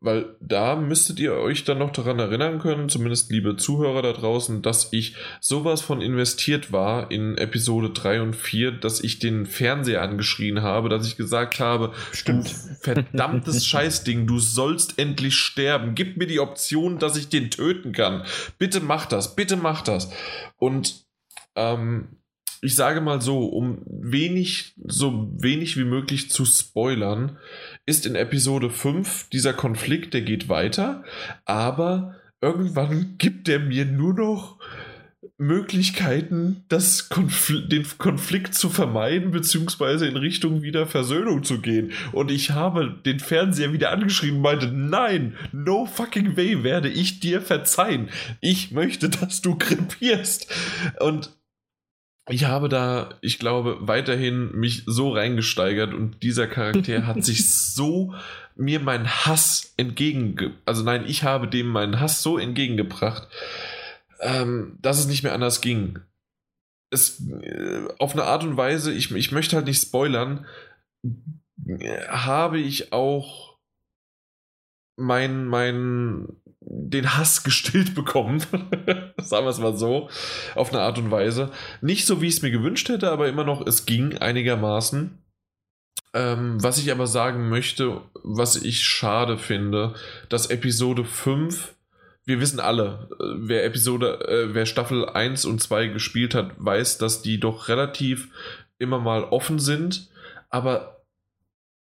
weil 0.00 0.34
da 0.40 0.74
müsstet 0.74 1.20
ihr 1.20 1.34
euch 1.34 1.62
dann 1.62 1.78
noch 1.78 1.92
daran 1.92 2.18
erinnern 2.18 2.58
können, 2.58 2.88
zumindest 2.88 3.30
liebe 3.30 3.56
Zuhörer 3.56 4.02
da 4.02 4.12
draußen, 4.12 4.62
dass 4.62 4.92
ich 4.92 5.14
sowas 5.38 5.80
von 5.80 6.00
investiert 6.00 6.72
war 6.72 7.12
in 7.12 7.38
Episode 7.38 7.90
3 7.90 8.22
und 8.22 8.34
4, 8.34 8.72
dass 8.72 9.00
ich 9.00 9.20
den 9.20 9.46
Fernseher 9.46 10.02
angeschrien 10.02 10.62
habe, 10.62 10.88
dass 10.88 11.06
ich 11.06 11.16
gesagt 11.16 11.60
habe, 11.60 11.92
Stimmt. 12.10 12.48
verdammtes 12.80 13.64
Scheißding, 13.68 14.26
du 14.26 14.40
sollst 14.40 14.98
endlich 14.98 15.36
sterben. 15.36 15.94
Gib 15.94 16.16
mir 16.16 16.26
die 16.26 16.40
Option, 16.40 16.98
dass 16.98 17.16
ich 17.16 17.28
den 17.28 17.52
töten 17.52 17.92
kann. 17.92 18.24
Bitte 18.58 18.80
mach 18.80 19.06
das, 19.06 19.36
bitte 19.36 19.54
mach 19.54 19.82
das. 19.82 20.10
Und 20.58 21.01
ähm, 21.56 22.16
ich 22.64 22.76
sage 22.76 23.00
mal 23.00 23.20
so, 23.20 23.46
um 23.46 23.82
wenig, 23.86 24.74
so 24.86 25.28
wenig 25.36 25.76
wie 25.76 25.84
möglich 25.84 26.30
zu 26.30 26.44
spoilern, 26.44 27.38
ist 27.86 28.06
in 28.06 28.14
Episode 28.14 28.70
5 28.70 29.28
dieser 29.30 29.52
Konflikt, 29.52 30.14
der 30.14 30.22
geht 30.22 30.48
weiter, 30.48 31.02
aber 31.44 32.14
irgendwann 32.40 33.16
gibt 33.18 33.48
er 33.48 33.58
mir 33.58 33.84
nur 33.84 34.14
noch 34.14 34.58
Möglichkeiten, 35.38 36.64
das 36.68 37.08
Konfl 37.08 37.66
den 37.66 37.84
Konflikt 37.98 38.54
zu 38.54 38.70
vermeiden, 38.70 39.32
beziehungsweise 39.32 40.06
in 40.06 40.16
Richtung 40.16 40.62
wieder 40.62 40.86
Versöhnung 40.86 41.42
zu 41.42 41.60
gehen. 41.60 41.92
Und 42.12 42.30
ich 42.30 42.50
habe 42.50 43.00
den 43.04 43.18
Fernseher 43.18 43.72
wieder 43.72 43.90
angeschrieben 43.90 44.36
und 44.36 44.42
meinte, 44.42 44.68
nein, 44.68 45.36
no 45.50 45.86
fucking 45.86 46.36
way 46.36 46.62
werde 46.62 46.88
ich 46.88 47.18
dir 47.18 47.40
verzeihen. 47.40 48.08
Ich 48.40 48.70
möchte, 48.70 49.08
dass 49.08 49.42
du 49.42 49.56
krepierst. 49.56 50.46
Und 51.00 51.30
ich 52.28 52.44
habe 52.44 52.68
da, 52.68 53.18
ich 53.20 53.38
glaube, 53.38 53.78
weiterhin 53.80 54.52
mich 54.52 54.84
so 54.86 55.12
reingesteigert 55.12 55.92
und 55.92 56.22
dieser 56.22 56.46
Charakter 56.46 57.06
hat 57.06 57.24
sich 57.24 57.50
so 57.74 58.14
mir 58.54 58.80
meinen 58.80 59.08
Hass 59.08 59.72
entgegen, 59.76 60.54
also 60.66 60.84
nein, 60.84 61.04
ich 61.06 61.24
habe 61.24 61.48
dem 61.48 61.66
meinen 61.66 62.00
Hass 62.00 62.22
so 62.22 62.38
entgegengebracht, 62.38 63.28
ähm, 64.20 64.78
dass 64.80 64.98
es 64.98 65.06
nicht 65.06 65.22
mehr 65.22 65.34
anders 65.34 65.60
ging. 65.60 65.98
Es, 66.90 67.20
äh, 67.28 67.88
auf 67.98 68.12
eine 68.12 68.24
Art 68.24 68.44
und 68.44 68.56
Weise, 68.56 68.92
ich, 68.92 69.10
ich 69.10 69.32
möchte 69.32 69.56
halt 69.56 69.66
nicht 69.66 69.82
spoilern, 69.82 70.46
habe 72.08 72.58
ich 72.58 72.92
auch 72.92 73.58
mein, 74.96 75.46
mein, 75.46 76.28
den 76.66 77.16
Hass 77.16 77.44
gestillt 77.44 77.94
bekommen. 77.94 78.40
Sagen 79.18 79.46
wir 79.46 79.50
es 79.50 79.58
mal 79.58 79.76
so. 79.76 80.08
Auf 80.54 80.70
eine 80.70 80.82
Art 80.82 80.98
und 80.98 81.10
Weise. 81.10 81.50
Nicht 81.80 82.06
so, 82.06 82.20
wie 82.20 82.28
ich 82.28 82.34
es 82.34 82.42
mir 82.42 82.50
gewünscht 82.50 82.88
hätte, 82.88 83.10
aber 83.10 83.28
immer 83.28 83.44
noch, 83.44 83.66
es 83.66 83.86
ging 83.86 84.18
einigermaßen. 84.18 85.18
Ähm, 86.14 86.62
was 86.62 86.78
ich 86.78 86.92
aber 86.92 87.06
sagen 87.06 87.48
möchte, 87.48 88.02
was 88.22 88.56
ich 88.56 88.84
schade 88.84 89.38
finde, 89.38 89.94
dass 90.28 90.50
Episode 90.50 91.04
5, 91.04 91.74
wir 92.26 92.38
wissen 92.38 92.60
alle, 92.60 93.08
äh, 93.18 93.24
wer 93.36 93.64
Episode, 93.64 94.20
äh, 94.28 94.54
wer 94.54 94.66
Staffel 94.66 95.08
1 95.08 95.46
und 95.46 95.62
2 95.62 95.86
gespielt 95.88 96.34
hat, 96.34 96.52
weiß, 96.58 96.98
dass 96.98 97.22
die 97.22 97.40
doch 97.40 97.68
relativ 97.68 98.28
immer 98.78 98.98
mal 98.98 99.24
offen 99.24 99.58
sind. 99.58 100.10
Aber 100.50 101.02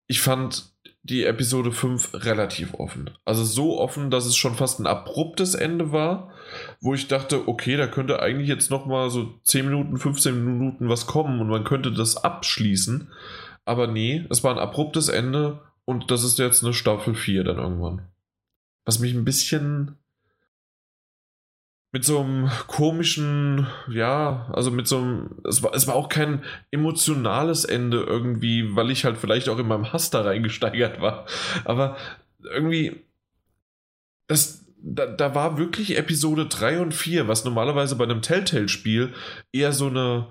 ich 0.06 0.22
fand 0.22 0.73
die 1.04 1.24
Episode 1.24 1.70
5 1.70 2.24
relativ 2.24 2.74
offen. 2.74 3.10
Also 3.26 3.44
so 3.44 3.78
offen, 3.78 4.10
dass 4.10 4.24
es 4.24 4.36
schon 4.36 4.54
fast 4.54 4.80
ein 4.80 4.86
abruptes 4.86 5.54
Ende 5.54 5.92
war, 5.92 6.32
wo 6.80 6.94
ich 6.94 7.08
dachte, 7.08 7.46
okay, 7.46 7.76
da 7.76 7.86
könnte 7.86 8.20
eigentlich 8.20 8.48
jetzt 8.48 8.70
noch 8.70 8.86
mal 8.86 9.10
so 9.10 9.34
10 9.44 9.66
Minuten, 9.66 9.98
15 9.98 10.44
Minuten 10.44 10.88
was 10.88 11.06
kommen 11.06 11.40
und 11.42 11.48
man 11.48 11.64
könnte 11.64 11.92
das 11.92 12.16
abschließen. 12.16 13.12
Aber 13.66 13.86
nee, 13.86 14.24
es 14.30 14.42
war 14.42 14.52
ein 14.52 14.58
abruptes 14.58 15.10
Ende 15.10 15.60
und 15.84 16.10
das 16.10 16.24
ist 16.24 16.38
jetzt 16.38 16.64
eine 16.64 16.72
Staffel 16.72 17.14
4 17.14 17.44
dann 17.44 17.58
irgendwann. 17.58 18.08
Was 18.86 18.98
mich 18.98 19.14
ein 19.14 19.26
bisschen 19.26 19.98
mit 21.94 22.04
so 22.04 22.18
einem 22.18 22.50
komischen, 22.66 23.68
ja, 23.88 24.50
also 24.52 24.72
mit 24.72 24.88
so 24.88 24.98
einem, 24.98 25.30
es 25.48 25.62
war, 25.62 25.72
es 25.74 25.86
war 25.86 25.94
auch 25.94 26.08
kein 26.08 26.42
emotionales 26.72 27.64
Ende 27.64 28.02
irgendwie, 28.02 28.74
weil 28.74 28.90
ich 28.90 29.04
halt 29.04 29.16
vielleicht 29.16 29.48
auch 29.48 29.60
in 29.60 29.68
meinem 29.68 29.92
Hass 29.92 30.10
da 30.10 30.22
reingesteigert 30.22 31.00
war. 31.00 31.24
Aber 31.64 31.96
irgendwie, 32.42 33.04
das, 34.26 34.66
da, 34.82 35.06
da 35.06 35.36
war 35.36 35.56
wirklich 35.56 35.96
Episode 35.96 36.46
3 36.46 36.80
und 36.80 36.94
4, 36.94 37.28
was 37.28 37.44
normalerweise 37.44 37.94
bei 37.94 38.02
einem 38.02 38.22
Telltale-Spiel 38.22 39.14
eher 39.52 39.70
so 39.70 39.86
eine, 39.86 40.26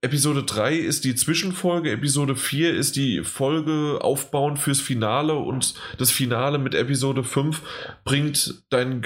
Episode 0.00 0.44
3 0.44 0.76
ist 0.76 1.04
die 1.04 1.16
Zwischenfolge, 1.16 1.90
Episode 1.90 2.36
4 2.36 2.72
ist 2.72 2.94
die 2.94 3.24
Folge 3.24 3.98
aufbauend 4.00 4.60
fürs 4.60 4.80
Finale 4.80 5.34
und 5.34 5.74
das 5.98 6.12
Finale 6.12 6.58
mit 6.58 6.76
Episode 6.76 7.24
5 7.24 7.60
bringt 8.04 8.62
dein, 8.70 9.02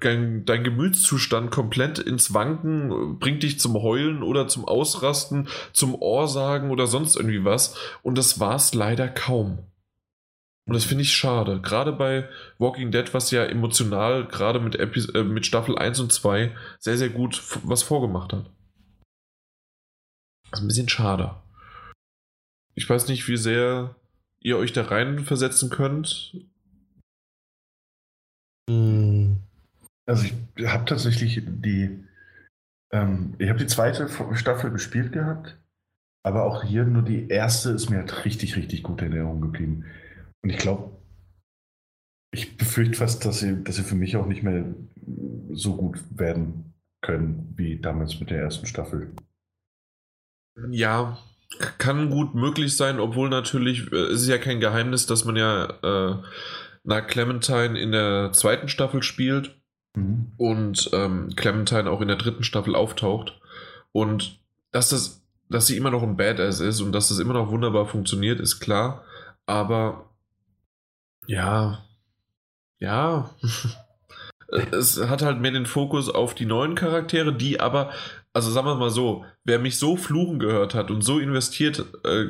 dein, 0.00 0.44
dein 0.44 0.64
Gemütszustand 0.64 1.50
komplett 1.50 1.98
ins 1.98 2.34
Wanken, 2.34 3.18
bringt 3.18 3.42
dich 3.42 3.58
zum 3.58 3.72
Heulen 3.80 4.22
oder 4.22 4.48
zum 4.48 4.66
Ausrasten, 4.66 5.48
zum 5.72 5.94
Ohrsagen 5.94 6.70
oder 6.70 6.86
sonst 6.86 7.16
irgendwie 7.16 7.46
was. 7.46 7.74
Und 8.02 8.18
das 8.18 8.38
war 8.38 8.56
es 8.56 8.74
leider 8.74 9.08
kaum. 9.08 9.60
Und 10.66 10.74
das 10.74 10.84
finde 10.84 11.04
ich 11.04 11.14
schade. 11.14 11.62
Gerade 11.62 11.92
bei 11.92 12.28
Walking 12.58 12.90
Dead, 12.90 13.14
was 13.14 13.30
ja 13.30 13.46
emotional 13.46 14.26
gerade 14.26 14.60
mit, 14.60 14.74
äh, 14.74 15.24
mit 15.24 15.46
Staffel 15.46 15.78
1 15.78 16.00
und 16.00 16.12
2 16.12 16.54
sehr, 16.78 16.98
sehr 16.98 17.08
gut 17.08 17.42
was 17.62 17.82
vorgemacht 17.82 18.34
hat. 18.34 18.50
Ist 20.52 20.60
ein 20.60 20.68
bisschen 20.68 20.88
schade. 20.88 21.34
Ich 22.74 22.88
weiß 22.88 23.08
nicht, 23.08 23.28
wie 23.28 23.36
sehr 23.36 23.96
ihr 24.40 24.56
euch 24.56 24.72
da 24.72 24.82
reinversetzen 24.82 25.70
könnt. 25.70 26.36
Hm. 28.70 29.38
Also 30.06 30.24
ich 30.24 30.66
habe 30.66 30.84
tatsächlich 30.86 31.42
die, 31.44 32.04
ähm, 32.92 33.34
ich 33.38 33.48
habe 33.48 33.58
die 33.58 33.66
zweite 33.66 34.08
Staffel 34.34 34.70
gespielt 34.70 35.12
gehabt, 35.12 35.58
aber 36.24 36.44
auch 36.44 36.64
hier 36.64 36.84
nur 36.84 37.02
die 37.02 37.28
erste 37.28 37.70
ist 37.70 37.90
mir 37.90 37.98
halt 37.98 38.24
richtig, 38.24 38.56
richtig 38.56 38.82
gut 38.82 39.02
in 39.02 39.12
Erinnerung 39.12 39.40
geblieben. 39.40 39.84
Und 40.42 40.50
ich 40.50 40.58
glaube, 40.58 40.96
ich 42.32 42.56
befürchte 42.56 42.98
fast, 42.98 43.24
dass 43.24 43.40
sie, 43.40 43.62
dass 43.64 43.76
sie 43.76 43.82
für 43.82 43.94
mich 43.94 44.16
auch 44.16 44.26
nicht 44.26 44.42
mehr 44.42 44.64
so 45.50 45.76
gut 45.76 46.02
werden 46.10 46.74
können 47.02 47.54
wie 47.56 47.78
damals 47.78 48.20
mit 48.20 48.30
der 48.30 48.40
ersten 48.40 48.66
Staffel. 48.66 49.12
Ja, 50.70 51.18
kann 51.78 52.10
gut 52.10 52.34
möglich 52.34 52.76
sein, 52.76 53.00
obwohl 53.00 53.28
natürlich, 53.28 53.90
äh, 53.92 53.96
es 53.96 54.22
ist 54.22 54.28
ja 54.28 54.38
kein 54.38 54.60
Geheimnis, 54.60 55.06
dass 55.06 55.24
man 55.24 55.36
ja 55.36 55.64
äh, 55.82 56.16
nach 56.84 57.06
Clementine 57.06 57.78
in 57.78 57.92
der 57.92 58.32
zweiten 58.32 58.68
Staffel 58.68 59.02
spielt 59.02 59.56
mhm. 59.94 60.32
und 60.36 60.90
ähm, 60.92 61.30
Clementine 61.36 61.90
auch 61.90 62.00
in 62.00 62.08
der 62.08 62.16
dritten 62.16 62.44
Staffel 62.44 62.74
auftaucht. 62.74 63.40
Und 63.92 64.38
dass 64.72 64.90
das, 64.90 65.22
dass 65.48 65.66
sie 65.66 65.76
immer 65.76 65.90
noch 65.90 66.02
ein 66.02 66.16
Badass 66.16 66.60
ist 66.60 66.80
und 66.80 66.92
dass 66.92 67.08
das 67.08 67.18
immer 67.18 67.34
noch 67.34 67.50
wunderbar 67.50 67.86
funktioniert, 67.86 68.40
ist 68.40 68.60
klar. 68.60 69.04
Aber 69.46 70.10
ja, 71.26 71.84
ja. 72.78 73.30
es 74.72 75.00
hat 75.00 75.22
halt 75.22 75.40
mehr 75.40 75.50
den 75.50 75.66
Fokus 75.66 76.08
auf 76.08 76.34
die 76.34 76.46
neuen 76.46 76.74
Charaktere, 76.74 77.34
die 77.34 77.60
aber 77.60 77.90
also 78.38 78.52
sagen 78.52 78.68
wir 78.68 78.76
mal 78.76 78.90
so, 78.90 79.24
wer 79.42 79.58
mich 79.58 79.78
so 79.78 79.96
fluchen 79.96 80.38
gehört 80.38 80.72
hat 80.72 80.92
und 80.92 81.02
so 81.02 81.18
investiert 81.18 81.84
äh, 82.04 82.26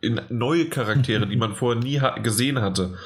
in 0.00 0.20
neue 0.28 0.68
Charaktere, 0.68 1.28
die 1.28 1.36
man 1.36 1.54
vorher 1.54 1.80
nie 1.80 2.00
ha 2.00 2.18
gesehen 2.18 2.60
hatte, 2.60 2.98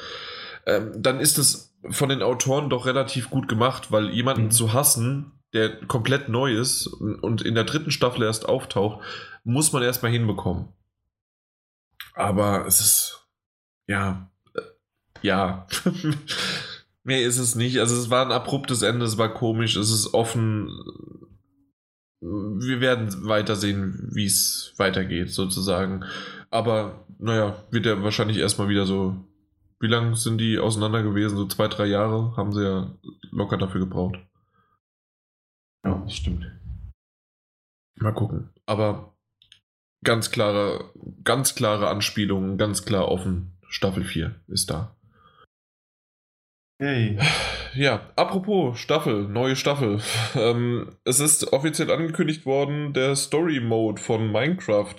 ähm, 0.65 0.91
dann 0.97 1.19
ist 1.19 1.37
es 1.37 1.77
von 1.91 2.09
den 2.09 2.23
Autoren 2.23 2.71
doch 2.71 2.87
relativ 2.87 3.29
gut 3.29 3.47
gemacht, 3.47 3.91
weil 3.91 4.09
jemanden 4.09 4.45
mhm. 4.45 4.51
zu 4.51 4.73
hassen, 4.73 5.33
der 5.53 5.85
komplett 5.85 6.27
neu 6.27 6.51
ist 6.51 6.87
und 6.87 7.43
in 7.43 7.53
der 7.53 7.63
dritten 7.63 7.91
Staffel 7.91 8.23
erst 8.23 8.49
auftaucht, 8.49 9.03
muss 9.43 9.71
man 9.71 9.83
erstmal 9.83 10.11
hinbekommen. 10.11 10.69
Aber 12.15 12.65
es 12.65 12.79
ist, 12.79 13.27
ja, 13.85 14.31
äh, 14.55 14.61
ja. 15.21 15.67
Mehr 17.03 17.21
ist 17.21 17.37
es 17.37 17.53
nicht. 17.53 17.77
Also 17.77 17.95
es 17.95 18.09
war 18.09 18.25
ein 18.25 18.31
abruptes 18.31 18.81
Ende, 18.81 19.05
es 19.05 19.19
war 19.19 19.31
komisch, 19.31 19.75
es 19.75 19.91
ist 19.91 20.15
offen 20.15 20.71
wir 22.25 22.81
werden 22.81 23.27
weiter 23.27 23.55
sehen, 23.55 24.09
wie 24.11 24.25
es 24.25 24.73
weitergeht, 24.77 25.31
sozusagen. 25.31 26.03
Aber 26.49 27.05
naja, 27.19 27.63
wird 27.71 27.85
ja 27.85 28.01
wahrscheinlich 28.03 28.37
erstmal 28.37 28.69
wieder 28.69 28.85
so. 28.85 29.15
Wie 29.79 29.87
lange 29.87 30.15
sind 30.15 30.39
die 30.39 30.57
auseinander 30.57 31.03
gewesen? 31.03 31.37
So 31.37 31.45
zwei, 31.47 31.67
drei 31.67 31.85
Jahre 31.85 32.35
haben 32.37 32.53
sie 32.53 32.63
ja 32.63 32.95
locker 33.31 33.57
dafür 33.57 33.81
gebraucht. 33.81 34.17
Ja, 35.83 36.01
das 36.03 36.15
stimmt. 36.15 36.51
Mal 37.95 38.13
gucken. 38.13 38.49
Aber 38.65 39.15
ganz 40.03 40.31
klare, 40.31 40.91
ganz 41.23 41.55
klare 41.55 41.89
Anspielungen, 41.89 42.57
ganz 42.57 42.85
klar 42.85 43.09
offen. 43.09 43.51
Staffel 43.67 44.03
4 44.03 44.35
ist 44.47 44.69
da. 44.69 44.94
Hey. 46.77 47.17
Ja, 47.73 48.09
apropos 48.15 48.77
Staffel, 48.79 49.27
neue 49.27 49.55
Staffel. 49.55 50.01
Ähm, 50.35 50.97
es 51.05 51.19
ist 51.21 51.53
offiziell 51.53 51.89
angekündigt 51.89 52.45
worden, 52.45 52.91
der 52.93 53.15
Story 53.15 53.61
Mode 53.61 54.01
von 54.01 54.31
Minecraft 54.31 54.95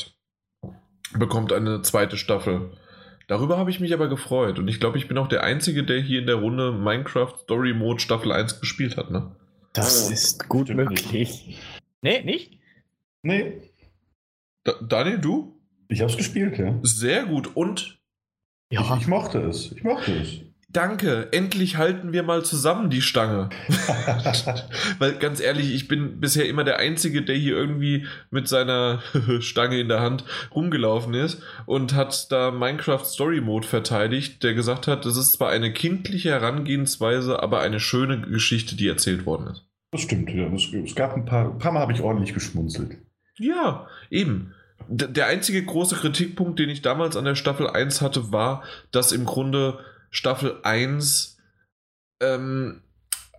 bekommt 1.18 1.52
eine 1.52 1.82
zweite 1.82 2.16
Staffel. 2.16 2.70
Darüber 3.28 3.58
habe 3.58 3.70
ich 3.70 3.80
mich 3.80 3.92
aber 3.92 4.08
gefreut 4.08 4.58
und 4.58 4.68
ich 4.68 4.80
glaube, 4.80 4.96
ich 4.96 5.08
bin 5.08 5.18
auch 5.18 5.28
der 5.28 5.42
Einzige, 5.42 5.84
der 5.84 6.00
hier 6.00 6.20
in 6.20 6.26
der 6.26 6.36
Runde 6.36 6.72
Minecraft 6.72 7.34
Story 7.42 7.74
Mode 7.74 8.00
Staffel 8.00 8.32
1 8.32 8.60
gespielt 8.60 8.96
hat, 8.96 9.10
ne? 9.10 9.36
Das 9.74 10.10
ist 10.10 10.48
gut 10.48 10.70
möglich. 10.70 11.58
Nee, 12.00 12.22
nicht? 12.22 12.58
Nee, 13.22 13.70
Da, 14.64 14.72
Daniel, 14.80 15.18
du? 15.18 15.60
ich 15.88 16.00
habe 16.00 16.10
es 16.10 16.16
gespielt, 16.16 16.56
ja. 16.58 16.78
Sehr 16.82 17.26
gut 17.26 17.54
und 17.56 17.98
Ich, 18.70 18.80
ich 18.80 19.06
mochte 19.06 19.40
es. 19.40 19.72
Ich 19.72 19.82
mochte 19.84 20.12
es. 20.12 20.40
Danke, 20.76 21.28
endlich 21.32 21.78
halten 21.78 22.12
wir 22.12 22.22
mal 22.22 22.44
zusammen 22.44 22.90
die 22.90 23.00
Stange. 23.00 23.48
Weil 24.98 25.14
ganz 25.14 25.40
ehrlich, 25.40 25.74
ich 25.74 25.88
bin 25.88 26.20
bisher 26.20 26.46
immer 26.46 26.64
der 26.64 26.78
Einzige, 26.78 27.22
der 27.22 27.34
hier 27.34 27.56
irgendwie 27.56 28.06
mit 28.30 28.46
seiner 28.46 29.00
Stange 29.40 29.80
in 29.80 29.88
der 29.88 30.00
Hand 30.00 30.24
rumgelaufen 30.54 31.14
ist 31.14 31.42
und 31.64 31.94
hat 31.94 32.30
da 32.30 32.50
Minecraft 32.50 33.04
Story 33.04 33.40
Mode 33.40 33.66
verteidigt, 33.66 34.42
der 34.42 34.54
gesagt 34.54 34.86
hat, 34.86 35.06
das 35.06 35.16
ist 35.16 35.32
zwar 35.32 35.48
eine 35.50 35.72
kindliche 35.72 36.30
Herangehensweise, 36.30 37.42
aber 37.42 37.60
eine 37.60 37.80
schöne 37.80 38.20
Geschichte, 38.20 38.76
die 38.76 38.88
erzählt 38.88 39.24
worden 39.24 39.48
ist. 39.48 39.64
Das 39.92 40.02
stimmt, 40.02 40.30
ja. 40.30 40.46
Es, 40.52 40.94
gab 40.94 41.16
ein 41.16 41.24
paar, 41.24 41.52
ein 41.52 41.58
paar 41.58 41.72
Mal 41.72 41.80
habe 41.80 41.92
ich 41.92 42.02
ordentlich 42.02 42.34
geschmunzelt. 42.34 42.98
Ja, 43.38 43.86
eben. 44.10 44.52
Der 44.88 45.26
einzige 45.26 45.64
große 45.64 45.96
Kritikpunkt, 45.96 46.58
den 46.58 46.68
ich 46.68 46.82
damals 46.82 47.16
an 47.16 47.24
der 47.24 47.34
Staffel 47.34 47.66
1 47.66 48.02
hatte, 48.02 48.30
war, 48.30 48.62
dass 48.90 49.12
im 49.12 49.24
Grunde 49.24 49.78
Staffel 50.16 50.60
1 50.62 51.36
ähm, 52.20 52.82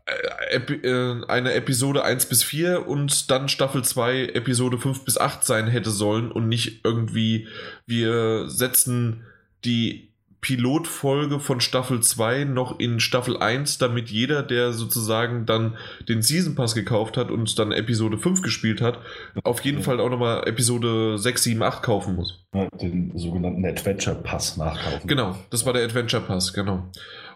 äh, 0.05 0.57
äh, 0.57 1.25
eine 1.27 1.53
Episode 1.53 2.03
1 2.03 2.27
bis 2.27 2.43
4 2.43 2.87
und 2.87 3.31
dann 3.31 3.49
Staffel 3.49 3.83
2 3.83 4.27
Episode 4.27 4.77
5 4.77 5.03
bis 5.03 5.17
8 5.17 5.43
sein 5.43 5.67
hätte 5.67 5.89
sollen 5.89 6.31
und 6.31 6.47
nicht 6.47 6.81
irgendwie, 6.85 7.47
wir 7.87 8.47
setzen 8.47 9.25
die 9.65 10.06
Pilotfolge 10.47 11.41
von 11.41 11.59
Staffel 11.59 12.01
2 12.01 12.45
noch 12.45 12.79
in 12.79 13.01
Staffel 13.01 13.35
1, 13.35 13.79
damit 13.79 14.09
jeder, 14.09 14.43
der 14.43 14.71
sozusagen 14.71 15.45
dann 15.45 15.75
den 16.07 16.21
Season 16.21 16.55
Pass 16.55 16.73
gekauft 16.73 17.17
hat 17.17 17.31
und 17.31 17.59
dann 17.59 17.73
Episode 17.73 18.17
5 18.17 18.41
gespielt 18.41 18.79
hat, 18.79 18.97
auf 19.43 19.59
jeden 19.65 19.83
Fall 19.83 19.99
auch 19.99 20.09
nochmal 20.09 20.47
Episode 20.47 21.17
6, 21.17 21.43
7, 21.43 21.61
8 21.61 21.83
kaufen 21.83 22.15
muss. 22.15 22.45
Den 22.79 23.11
sogenannten 23.17 23.65
Adventure 23.65 24.15
Pass 24.15 24.55
nachkaufen. 24.55 25.05
Genau, 25.05 25.35
das 25.49 25.65
war 25.65 25.73
der 25.73 25.83
Adventure 25.83 26.23
Pass, 26.23 26.53
genau. 26.53 26.87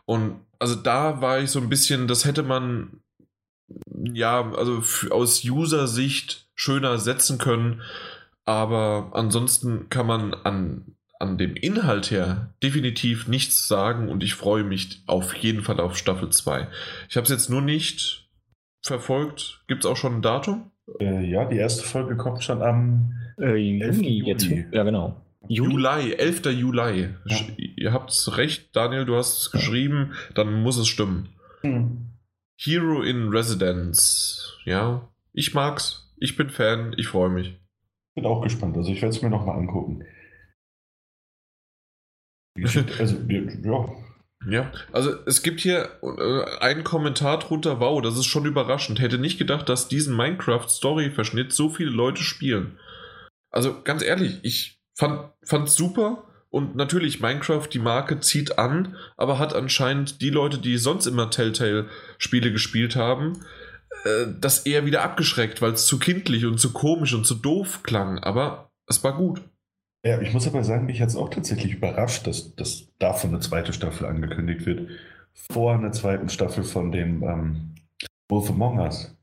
Und 0.05 0.39
also 0.57 0.75
da 0.75 1.19
war 1.19 1.41
ich 1.41 1.51
so 1.51 1.59
ein 1.59 1.67
bisschen, 1.67 2.07
das 2.07 2.23
hätte 2.23 2.43
man 2.43 3.01
ja, 4.13 4.53
also 4.53 4.81
aus 5.13 5.43
User-Sicht 5.43 6.47
schöner 6.55 6.97
setzen 6.97 7.39
können, 7.39 7.81
aber 8.45 9.09
ansonsten 9.11 9.89
kann 9.89 10.07
man 10.07 10.33
an, 10.33 10.95
an 11.22 11.38
dem 11.38 11.56
Inhalt 11.56 12.11
her 12.11 12.53
definitiv 12.61 13.27
nichts 13.27 13.68
sagen 13.68 14.10
und 14.10 14.23
ich 14.23 14.34
freue 14.34 14.64
mich 14.64 15.03
auf 15.07 15.35
jeden 15.35 15.61
Fall 15.64 15.80
auf 15.80 15.98
Staffel 15.98 16.30
2. 16.30 16.68
Ich 17.10 17.15
habe 17.15 17.23
es 17.26 17.31
jetzt 17.31 17.49
nur 17.49 17.61
nicht 17.61 18.30
verfolgt. 18.81 19.64
Gibt 19.68 19.85
es 19.85 19.89
auch 19.89 19.98
schon 19.98 20.15
ein 20.15 20.22
Datum? 20.22 20.72
Äh, 20.99 21.26
ja, 21.30 21.45
die 21.45 21.57
erste 21.57 21.84
Folge 21.84 22.18
kommt 22.18 22.43
schon 22.43 22.61
am. 22.61 23.14
Äh, 23.39 23.56
Juni 23.56 24.18
Juli. 24.19 24.27
jetzt. 24.27 24.49
Ja, 24.72 24.84
genau. 24.84 25.22
Juli? 25.48 25.73
Juli, 25.73 26.14
11. 26.14 26.45
Juli. 26.45 27.10
Ja. 27.26 27.38
Ihr 27.57 27.93
habt 27.93 28.38
recht, 28.38 28.76
Daniel, 28.76 29.06
du 29.06 29.15
hast 29.15 29.41
es 29.41 29.52
geschrieben, 29.52 30.14
dann 30.35 30.61
muss 30.61 30.77
es 30.77 30.88
stimmen. 30.88 31.30
Hero 32.57 33.02
in 33.02 33.30
Residence. 33.30 34.57
Ja, 34.65 35.10
ich 35.34 35.53
mag's. 35.53 36.14
Ich 36.18 36.35
bin 36.35 36.49
Fan. 36.49 36.93
Ich 36.98 37.07
freue 37.07 37.30
mich. 37.30 37.57
Bin 38.14 38.26
auch 38.26 38.41
gespannt. 38.41 38.77
Also 38.77 38.91
ich 38.91 39.02
werde 39.02 39.15
es 39.15 39.22
mir 39.22 39.30
nochmal 39.30 39.57
angucken. 39.57 40.03
Also, 42.99 43.18
ja. 43.64 43.90
Ja, 44.49 44.72
also 44.91 45.14
es 45.26 45.44
gibt 45.44 45.60
hier 45.60 45.99
äh, 46.02 46.60
einen 46.60 46.84
Kommentar 46.84 47.38
drunter, 47.40 47.80
wow, 47.80 48.02
das 48.02 48.18
ist 48.18 48.26
schon 48.26 48.45
überraschend. 48.45 48.99
Hätte 48.99 49.19
nicht 49.19 49.38
gedacht, 49.38 49.69
dass 49.69 49.88
diesen 49.88 50.15
Minecraft-Story-Verschnitt 50.15 51.53
so 51.53 51.69
viele 51.69 51.91
Leute 51.91 52.23
spielen. 52.23 52.80
Also 53.52 53.82
ganz 53.84 54.02
ehrlich, 54.02 54.40
ich 54.41 54.82
fand 54.95 55.30
fand's 55.44 55.76
super 55.76 56.23
und 56.49 56.76
natürlich 56.76 57.22
Minecraft, 57.22 57.68
die 57.72 57.80
Marke 57.80 58.19
zieht 58.19 58.57
an, 58.57 58.98
aber 59.15 59.38
hat 59.38 59.53
anscheinend 59.53 60.22
die 60.22 60.32
Leute, 60.32 60.57
die 60.57 60.78
sonst 60.78 61.06
immer 61.06 61.30
Telltale-Spiele 61.30 62.52
gespielt 62.52 62.95
haben, 62.95 63.45
äh, 64.03 64.26
das 64.40 64.65
eher 64.65 64.86
wieder 64.86 65.03
abgeschreckt, 65.03 65.61
weil 65.61 65.73
es 65.73 65.86
zu 65.86 65.99
kindlich 65.99 66.45
und 66.45 66.60
zu 66.60 66.73
komisch 66.73 67.14
und 67.14 67.26
zu 67.26 67.36
doof 67.36 67.84
klang. 67.84 68.19
Aber 68.19 68.72
es 68.88 69.03
war 69.03 69.15
gut. 69.15 69.41
Ja, 70.03 70.19
ich 70.19 70.34
muss 70.34 70.48
aber 70.48 70.64
sagen, 70.64 70.88
mich 70.88 71.02
hat 71.02 71.10
es 71.10 71.15
auch 71.15 71.30
tatsächlich 71.30 71.73
überrascht, 71.73 72.26
dass, 72.26 72.56
dass 72.56 72.88
davon 72.98 73.32
eine 73.32 73.40
zweite 73.40 73.72
Staffel 73.72 74.07
angekündigt 74.07 74.65
wird. 74.65 74.90
Vor 75.34 75.73
einer 75.73 75.91
zweiten 75.91 76.30
Staffel 76.30 76.64
von 76.64 76.91
dem 76.91 77.23
ähm, 77.23 77.76
Wolf 78.28 78.49
Among 78.49 78.80
Us. 78.80 79.15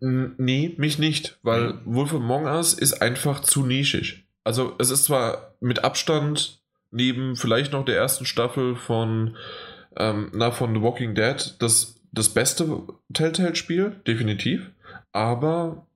Nee, 0.00 0.74
mich 0.78 0.98
nicht, 0.98 1.38
weil 1.42 1.80
Wolf 1.84 2.14
Among 2.14 2.44
Us 2.46 2.74
ist 2.74 3.02
einfach 3.02 3.40
zu 3.40 3.64
nischig. 3.64 4.26
Also 4.44 4.74
es 4.78 4.90
ist 4.90 5.04
zwar 5.04 5.54
mit 5.60 5.84
Abstand 5.84 6.60
neben 6.90 7.36
vielleicht 7.36 7.72
noch 7.72 7.84
der 7.84 7.96
ersten 7.96 8.24
Staffel 8.24 8.76
von, 8.76 9.36
ähm, 9.96 10.30
na, 10.34 10.50
von 10.50 10.74
The 10.74 10.82
Walking 10.82 11.14
Dead 11.14 11.56
das, 11.58 12.00
das 12.12 12.30
beste 12.30 12.82
Telltale-Spiel, 13.12 14.00
definitiv, 14.06 14.70
aber 15.12 15.86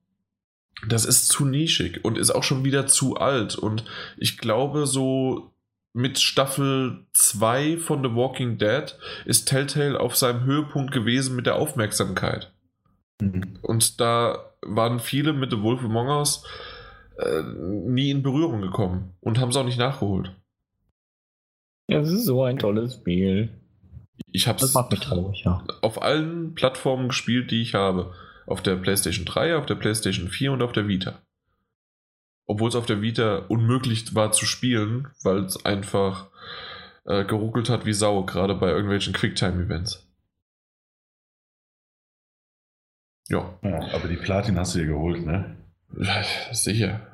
das 0.87 1.05
ist 1.05 1.27
zu 1.27 1.45
nischig 1.45 2.03
und 2.03 2.17
ist 2.17 2.31
auch 2.31 2.43
schon 2.43 2.63
wieder 2.63 2.87
zu 2.87 3.17
alt 3.17 3.55
und 3.55 3.85
ich 4.17 4.37
glaube 4.37 4.87
so 4.87 5.51
mit 5.93 6.19
Staffel 6.19 7.05
2 7.13 7.77
von 7.77 8.01
The 8.03 8.15
Walking 8.15 8.57
Dead 8.57 8.95
ist 9.25 9.45
Telltale 9.45 9.99
auf 9.99 10.15
seinem 10.15 10.45
Höhepunkt 10.45 10.93
gewesen 10.93 11.35
mit 11.35 11.45
der 11.45 11.57
Aufmerksamkeit. 11.57 12.51
Und 13.61 13.99
da 13.99 14.51
waren 14.61 14.99
viele 14.99 15.33
mit 15.33 15.51
The 15.51 15.61
Wolf 15.61 15.83
Among 15.83 16.07
Us 16.07 16.45
äh, 17.17 17.43
nie 17.43 18.09
in 18.09 18.23
Berührung 18.23 18.61
gekommen 18.61 19.13
und 19.19 19.39
haben 19.39 19.49
es 19.49 19.57
auch 19.57 19.65
nicht 19.65 19.77
nachgeholt. 19.77 20.33
Ja, 21.87 21.99
das 21.99 22.09
ist 22.09 22.25
so 22.25 22.43
ein 22.43 22.57
tolles 22.57 22.95
Spiel. 22.95 23.49
Ich 24.31 24.47
habe 24.47 24.63
es 24.63 24.73
ja. 24.73 25.63
auf 25.81 26.01
allen 26.01 26.55
Plattformen 26.55 27.09
gespielt, 27.09 27.51
die 27.51 27.61
ich 27.61 27.73
habe. 27.73 28.13
Auf 28.45 28.61
der 28.61 28.75
PlayStation 28.75 29.25
3, 29.25 29.55
auf 29.55 29.65
der 29.65 29.75
PlayStation 29.75 30.27
4 30.27 30.51
und 30.51 30.61
auf 30.61 30.71
der 30.71 30.87
Vita. 30.87 31.21
Obwohl 32.47 32.69
es 32.69 32.75
auf 32.75 32.85
der 32.85 33.01
Vita 33.01 33.45
unmöglich 33.47 34.13
war 34.15 34.31
zu 34.31 34.45
spielen, 34.45 35.07
weil 35.23 35.45
es 35.45 35.65
einfach 35.65 36.29
äh, 37.05 37.23
geruckelt 37.25 37.69
hat 37.69 37.85
wie 37.85 37.93
Sau, 37.93 38.23
gerade 38.23 38.55
bei 38.55 38.69
irgendwelchen 38.69 39.13
Quicktime-Events. 39.13 40.07
Ja. 43.29 43.57
Ja, 43.63 43.93
aber 43.93 44.07
die 44.07 44.17
Platin 44.17 44.57
hast 44.59 44.75
du 44.75 44.79
dir 44.79 44.87
geholt, 44.87 45.25
ne? 45.25 45.55
Sicher. 46.51 47.07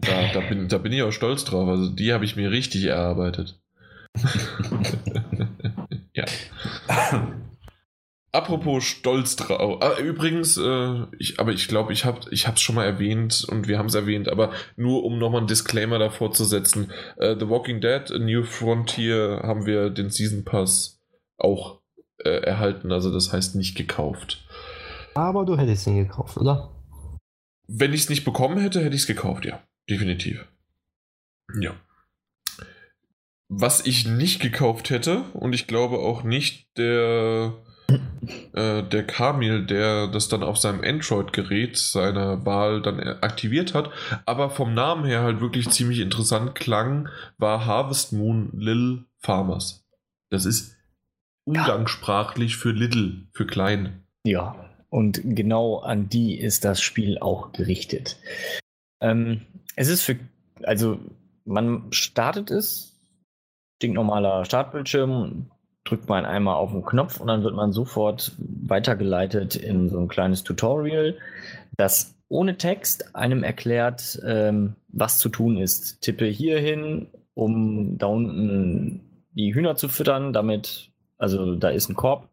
Da, 0.00 0.32
da, 0.32 0.40
bin, 0.40 0.68
da 0.68 0.78
bin 0.78 0.92
ich 0.92 1.02
auch 1.02 1.12
stolz 1.12 1.44
drauf. 1.44 1.68
Also 1.68 1.90
die 1.90 2.12
habe 2.12 2.24
ich 2.24 2.36
mir 2.36 2.50
richtig 2.50 2.84
erarbeitet. 2.84 3.60
Apropos 8.32 8.84
stolz 8.84 9.34
drauf. 9.34 9.82
Ah, 9.82 9.98
übrigens, 9.98 10.56
äh, 10.56 11.06
ich, 11.18 11.40
aber 11.40 11.52
ich 11.52 11.66
glaube, 11.66 11.92
ich 11.92 12.04
habe 12.04 12.20
es 12.30 12.60
schon 12.60 12.76
mal 12.76 12.84
erwähnt 12.84 13.44
und 13.48 13.66
wir 13.66 13.76
haben 13.76 13.86
es 13.86 13.94
erwähnt, 13.94 14.28
aber 14.28 14.52
nur 14.76 15.04
um 15.04 15.18
nochmal 15.18 15.40
einen 15.40 15.48
Disclaimer 15.48 15.98
davor 15.98 16.32
zu 16.32 16.44
setzen. 16.44 16.92
Äh, 17.16 17.34
The 17.38 17.48
Walking 17.48 17.80
Dead, 17.80 18.10
A 18.12 18.18
New 18.18 18.44
Frontier, 18.44 19.40
haben 19.42 19.66
wir 19.66 19.90
den 19.90 20.10
Season 20.10 20.44
Pass 20.44 21.00
auch 21.38 21.80
äh, 22.18 22.42
erhalten. 22.42 22.92
Also 22.92 23.12
das 23.12 23.32
heißt 23.32 23.56
nicht 23.56 23.76
gekauft. 23.76 24.46
Aber 25.14 25.44
du 25.44 25.56
hättest 25.56 25.88
ihn 25.88 25.96
gekauft, 25.96 26.36
oder? 26.36 26.70
Wenn 27.66 27.92
ich 27.92 28.02
es 28.02 28.08
nicht 28.10 28.24
bekommen 28.24 28.58
hätte, 28.58 28.80
hätte 28.80 28.94
ich 28.94 29.02
es 29.02 29.06
gekauft, 29.08 29.44
ja. 29.44 29.60
Definitiv. 29.88 30.46
Ja. 31.60 31.74
Was 33.48 33.84
ich 33.84 34.06
nicht 34.06 34.40
gekauft 34.40 34.90
hätte, 34.90 35.22
und 35.32 35.52
ich 35.52 35.66
glaube 35.66 35.98
auch 35.98 36.22
nicht 36.22 36.68
der, 36.76 37.56
äh, 38.52 38.82
der 38.82 39.06
Kamil, 39.06 39.66
der 39.66 40.06
das 40.08 40.28
dann 40.28 40.42
auf 40.42 40.58
seinem 40.58 40.82
Android-Gerät 40.82 41.76
seiner 41.76 42.44
Wahl 42.44 42.82
dann 42.82 43.00
aktiviert 43.00 43.74
hat, 43.74 43.90
aber 44.26 44.50
vom 44.50 44.74
Namen 44.74 45.04
her 45.04 45.22
halt 45.22 45.40
wirklich 45.40 45.68
ziemlich 45.70 46.00
interessant 46.00 46.54
klang, 46.54 47.08
war 47.38 47.66
Harvest 47.66 48.12
Moon 48.12 48.50
Lil 48.52 49.04
Farmers. 49.18 49.86
Das 50.30 50.44
ist 50.44 50.76
umgangssprachlich 51.44 52.56
für 52.56 52.70
Little, 52.70 53.26
für 53.32 53.46
klein. 53.46 54.04
Ja, 54.24 54.54
und 54.90 55.20
genau 55.24 55.78
an 55.78 56.08
die 56.08 56.38
ist 56.38 56.64
das 56.64 56.82
Spiel 56.82 57.18
auch 57.18 57.52
gerichtet. 57.52 58.18
Ähm, 59.00 59.42
es 59.76 59.88
ist 59.88 60.02
für, 60.02 60.18
also 60.62 61.00
man 61.44 61.92
startet 61.92 62.50
es, 62.50 62.98
stinknormaler 63.78 64.44
Startbildschirm, 64.44 65.50
drückt 65.84 66.08
man 66.08 66.24
einmal 66.24 66.56
auf 66.56 66.72
den 66.72 66.84
Knopf 66.84 67.20
und 67.20 67.28
dann 67.28 67.42
wird 67.42 67.54
man 67.54 67.72
sofort 67.72 68.32
weitergeleitet 68.38 69.56
in 69.56 69.88
so 69.88 69.98
ein 69.98 70.08
kleines 70.08 70.44
Tutorial, 70.44 71.16
das 71.76 72.14
ohne 72.28 72.56
Text 72.56 73.16
einem 73.16 73.42
erklärt, 73.42 74.20
ähm, 74.24 74.76
was 74.88 75.18
zu 75.18 75.28
tun 75.28 75.56
ist. 75.56 76.00
Tippe 76.00 76.26
hier 76.26 76.60
hin, 76.60 77.08
um 77.34 77.98
da 77.98 78.06
unten 78.06 79.26
die 79.32 79.54
Hühner 79.54 79.74
zu 79.74 79.88
füttern. 79.88 80.32
Damit, 80.32 80.92
also 81.18 81.56
da 81.56 81.70
ist 81.70 81.88
ein 81.88 81.96
Korb. 81.96 82.28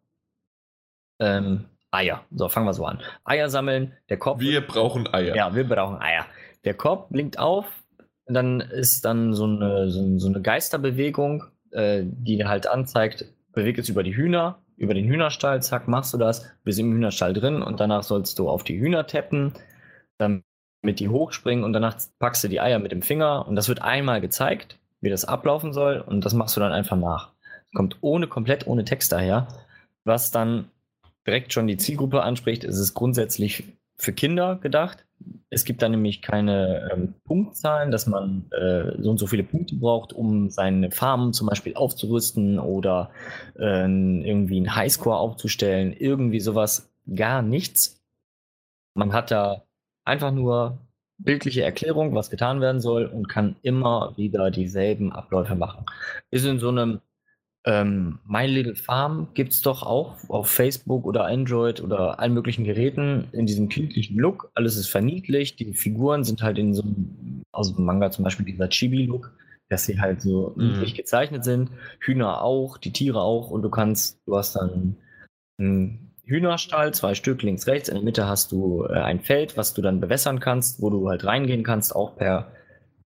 Ähm, 1.19 1.65
Eier. 1.89 2.25
So, 2.31 2.47
fangen 2.47 2.67
wir 2.67 2.73
so 2.73 2.85
an. 2.85 3.01
Eier 3.23 3.49
sammeln. 3.49 3.93
Der 4.09 4.17
Korb. 4.17 4.39
Wir 4.39 4.61
brauchen 4.61 5.11
Eier. 5.11 5.35
Ja, 5.35 5.55
wir 5.55 5.67
brauchen 5.67 5.97
Eier. 5.99 6.25
Der 6.63 6.75
Korb 6.75 7.09
blinkt 7.09 7.39
auf. 7.39 7.65
Dann 8.27 8.59
ist 8.59 9.05
dann 9.05 9.33
so 9.33 9.45
eine, 9.45 9.89
so, 9.89 10.19
so 10.19 10.27
eine 10.27 10.41
Geisterbewegung, 10.41 11.45
äh, 11.71 12.03
die 12.03 12.45
halt 12.45 12.67
anzeigt, 12.67 13.25
bewegt 13.57 13.79
es 13.79 13.89
über 13.89 14.03
die 14.03 14.15
Hühner, 14.15 14.59
über 14.77 14.93
den 14.93 15.07
Hühnerstall, 15.07 15.63
zack, 15.63 15.87
machst 15.87 16.13
du 16.13 16.19
das, 16.19 16.45
bist 16.63 16.77
im 16.77 16.93
Hühnerstall 16.93 17.33
drin 17.33 17.63
und 17.63 17.79
danach 17.79 18.03
sollst 18.03 18.37
du 18.37 18.47
auf 18.47 18.63
die 18.63 18.79
Hühner 18.79 19.07
tappen, 19.07 19.53
damit 20.19 20.43
die 20.99 21.09
hochspringen 21.09 21.63
und 21.65 21.73
danach 21.73 21.97
packst 22.19 22.43
du 22.43 22.49
die 22.49 22.61
Eier 22.61 22.77
mit 22.77 22.91
dem 22.91 23.01
Finger 23.01 23.47
und 23.47 23.55
das 23.55 23.67
wird 23.67 23.81
einmal 23.81 24.21
gezeigt, 24.21 24.77
wie 25.01 25.09
das 25.09 25.25
ablaufen 25.25 25.73
soll 25.73 26.01
und 26.01 26.23
das 26.23 26.35
machst 26.35 26.55
du 26.55 26.59
dann 26.59 26.71
einfach 26.71 26.97
nach. 26.97 27.31
Kommt 27.73 27.97
ohne, 28.01 28.27
komplett 28.27 28.67
ohne 28.67 28.85
Text 28.85 29.11
daher, 29.11 29.47
was 30.03 30.29
dann 30.29 30.69
direkt 31.25 31.51
schon 31.51 31.65
die 31.65 31.77
Zielgruppe 31.77 32.21
anspricht. 32.21 32.63
Es 32.63 32.77
ist 32.77 32.93
grundsätzlich 32.93 33.63
für 33.97 34.13
Kinder 34.13 34.57
gedacht. 34.61 35.03
Es 35.49 35.63
gibt 35.63 35.81
da 35.81 35.89
nämlich 35.89 36.21
keine 36.21 36.89
ähm, 36.91 37.13
Punktzahlen, 37.23 37.91
dass 37.91 38.05
man 38.05 38.51
äh, 38.51 39.01
so 39.01 39.11
und 39.11 39.17
so 39.17 39.27
viele 39.27 39.43
Punkte 39.43 39.75
braucht, 39.75 40.13
um 40.13 40.49
seine 40.49 40.91
Farmen 40.91 41.33
zum 41.33 41.47
Beispiel 41.47 41.75
aufzurüsten 41.75 42.59
oder 42.59 43.11
äh, 43.57 43.83
irgendwie 43.85 44.57
einen 44.57 44.75
Highscore 44.75 45.17
aufzustellen. 45.17 45.93
Irgendwie 45.93 46.39
sowas. 46.39 46.91
Gar 47.15 47.41
nichts. 47.41 48.03
Man 48.93 49.13
hat 49.13 49.31
da 49.31 49.63
einfach 50.03 50.31
nur 50.31 50.79
bildliche 51.17 51.63
Erklärung, 51.63 52.13
was 52.13 52.29
getan 52.29 52.61
werden 52.61 52.81
soll 52.81 53.05
und 53.05 53.27
kann 53.27 53.55
immer 53.61 54.13
wieder 54.17 54.51
dieselben 54.51 55.11
Abläufe 55.11 55.55
machen. 55.55 55.85
Ist 56.29 56.45
in 56.45 56.59
so 56.59 56.69
einem 56.69 57.01
ähm, 57.67 58.19
My 58.25 58.45
Little 58.45 58.75
Farm 58.75 59.27
gibt 59.33 59.51
es 59.51 59.61
doch 59.61 59.83
auch 59.83 60.15
auf 60.29 60.49
Facebook 60.49 61.05
oder 61.05 61.25
Android 61.25 61.81
oder 61.81 62.17
allen 62.17 62.33
möglichen 62.33 62.63
Geräten 62.63 63.27
in 63.33 63.45
diesem 63.45 63.67
kindlichen 63.67 64.17
Look. 64.17 64.49
Alles 64.55 64.77
ist 64.77 64.87
verniedlicht. 64.87 65.59
Die 65.59 65.73
Figuren 65.73 66.23
sind 66.23 66.41
halt 66.41 66.57
in 66.57 66.73
so 66.73 66.83
einem, 66.83 67.43
aus 67.51 67.75
dem 67.75 67.83
Manga 67.83 68.09
zum 68.09 68.23
Beispiel 68.23 68.45
dieser 68.45 68.69
Chibi-Look, 68.69 69.33
dass 69.67 69.83
sie 69.83 69.99
halt 69.99 70.21
so 70.21 70.53
mhm. 70.55 70.67
niedlich 70.67 70.95
gezeichnet 70.95 71.43
sind. 71.43 71.69
Hühner 71.99 72.41
auch, 72.41 72.77
die 72.77 72.93
Tiere 72.93 73.19
auch. 73.19 73.51
Und 73.51 73.63
du 73.63 73.69
kannst, 73.69 74.17
du 74.25 74.37
hast 74.37 74.55
dann 74.55 74.95
einen 75.59 76.13
Hühnerstall, 76.23 76.93
zwei 76.93 77.15
Stück 77.15 77.41
links, 77.41 77.67
rechts. 77.67 77.89
In 77.89 77.95
der 77.95 78.03
Mitte 78.03 78.27
hast 78.27 78.53
du 78.53 78.85
äh, 78.85 78.93
ein 78.93 79.19
Feld, 79.19 79.57
was 79.57 79.73
du 79.73 79.81
dann 79.81 79.99
bewässern 79.99 80.39
kannst, 80.39 80.81
wo 80.81 80.89
du 80.89 81.09
halt 81.09 81.25
reingehen 81.25 81.63
kannst, 81.63 81.93
auch 81.93 82.15
per 82.15 82.49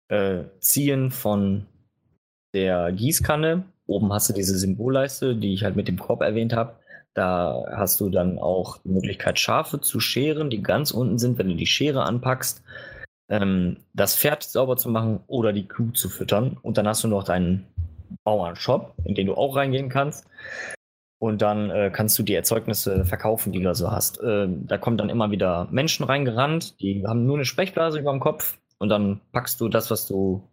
äh, 0.08 0.44
Ziehen 0.60 1.10
von 1.10 1.66
der 2.54 2.92
Gießkanne 2.92 3.66
Oben 3.88 4.12
hast 4.12 4.28
du 4.28 4.34
diese 4.34 4.56
Symbolleiste, 4.56 5.34
die 5.34 5.54
ich 5.54 5.64
halt 5.64 5.74
mit 5.74 5.88
dem 5.88 5.98
Korb 5.98 6.20
erwähnt 6.20 6.52
habe. 6.52 6.76
Da 7.14 7.64
hast 7.72 8.00
du 8.00 8.10
dann 8.10 8.38
auch 8.38 8.78
die 8.84 8.90
Möglichkeit, 8.90 9.38
Schafe 9.38 9.80
zu 9.80 9.98
scheren, 9.98 10.50
die 10.50 10.62
ganz 10.62 10.90
unten 10.90 11.18
sind, 11.18 11.38
wenn 11.38 11.48
du 11.48 11.56
die 11.56 11.66
Schere 11.66 12.02
anpackst, 12.04 12.62
ähm, 13.30 13.78
das 13.94 14.14
Pferd 14.14 14.42
sauber 14.42 14.76
zu 14.76 14.90
machen 14.90 15.20
oder 15.26 15.52
die 15.52 15.66
Kuh 15.66 15.90
zu 15.92 16.10
füttern. 16.10 16.58
Und 16.62 16.76
dann 16.76 16.86
hast 16.86 17.02
du 17.02 17.08
noch 17.08 17.24
deinen 17.24 17.66
Bauernshop, 18.24 18.94
in 19.04 19.14
den 19.14 19.26
du 19.26 19.34
auch 19.34 19.56
reingehen 19.56 19.88
kannst. 19.88 20.26
Und 21.18 21.42
dann 21.42 21.70
äh, 21.70 21.90
kannst 21.92 22.18
du 22.18 22.22
die 22.22 22.34
Erzeugnisse 22.34 23.04
verkaufen, 23.04 23.52
die 23.52 23.60
du 23.60 23.74
so 23.74 23.90
hast. 23.90 24.20
Äh, 24.20 24.48
da 24.48 24.78
kommen 24.78 24.98
dann 24.98 25.08
immer 25.08 25.30
wieder 25.30 25.66
Menschen 25.70 26.04
reingerannt, 26.04 26.80
die 26.80 27.04
haben 27.06 27.26
nur 27.26 27.36
eine 27.36 27.44
Sprechblase 27.44 27.98
über 27.98 28.12
dem 28.12 28.20
Kopf. 28.20 28.58
Und 28.78 28.90
dann 28.90 29.20
packst 29.32 29.60
du 29.60 29.68
das, 29.68 29.90
was 29.90 30.06
du 30.06 30.46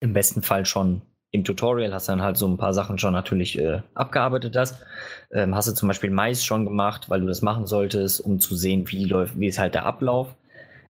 im 0.00 0.12
besten 0.12 0.42
Fall 0.42 0.64
schon 0.66 1.02
im 1.30 1.44
Tutorial 1.44 1.92
hast 1.92 2.08
du 2.08 2.12
dann 2.12 2.22
halt 2.22 2.36
so 2.36 2.46
ein 2.46 2.56
paar 2.56 2.72
Sachen 2.72 2.98
schon 2.98 3.12
natürlich 3.12 3.58
äh, 3.58 3.82
abgearbeitet 3.94 4.56
hast. 4.56 4.82
Ähm, 5.30 5.54
hast 5.54 5.68
du 5.68 5.74
zum 5.74 5.88
Beispiel 5.88 6.10
Mais 6.10 6.44
schon 6.44 6.64
gemacht, 6.64 7.10
weil 7.10 7.20
du 7.20 7.26
das 7.26 7.42
machen 7.42 7.66
solltest, 7.66 8.20
um 8.20 8.40
zu 8.40 8.56
sehen, 8.56 8.90
wie 8.90 9.04
läuft, 9.04 9.38
wie 9.38 9.46
ist 9.46 9.58
halt 9.58 9.74
der 9.74 9.84
Ablauf. 9.84 10.34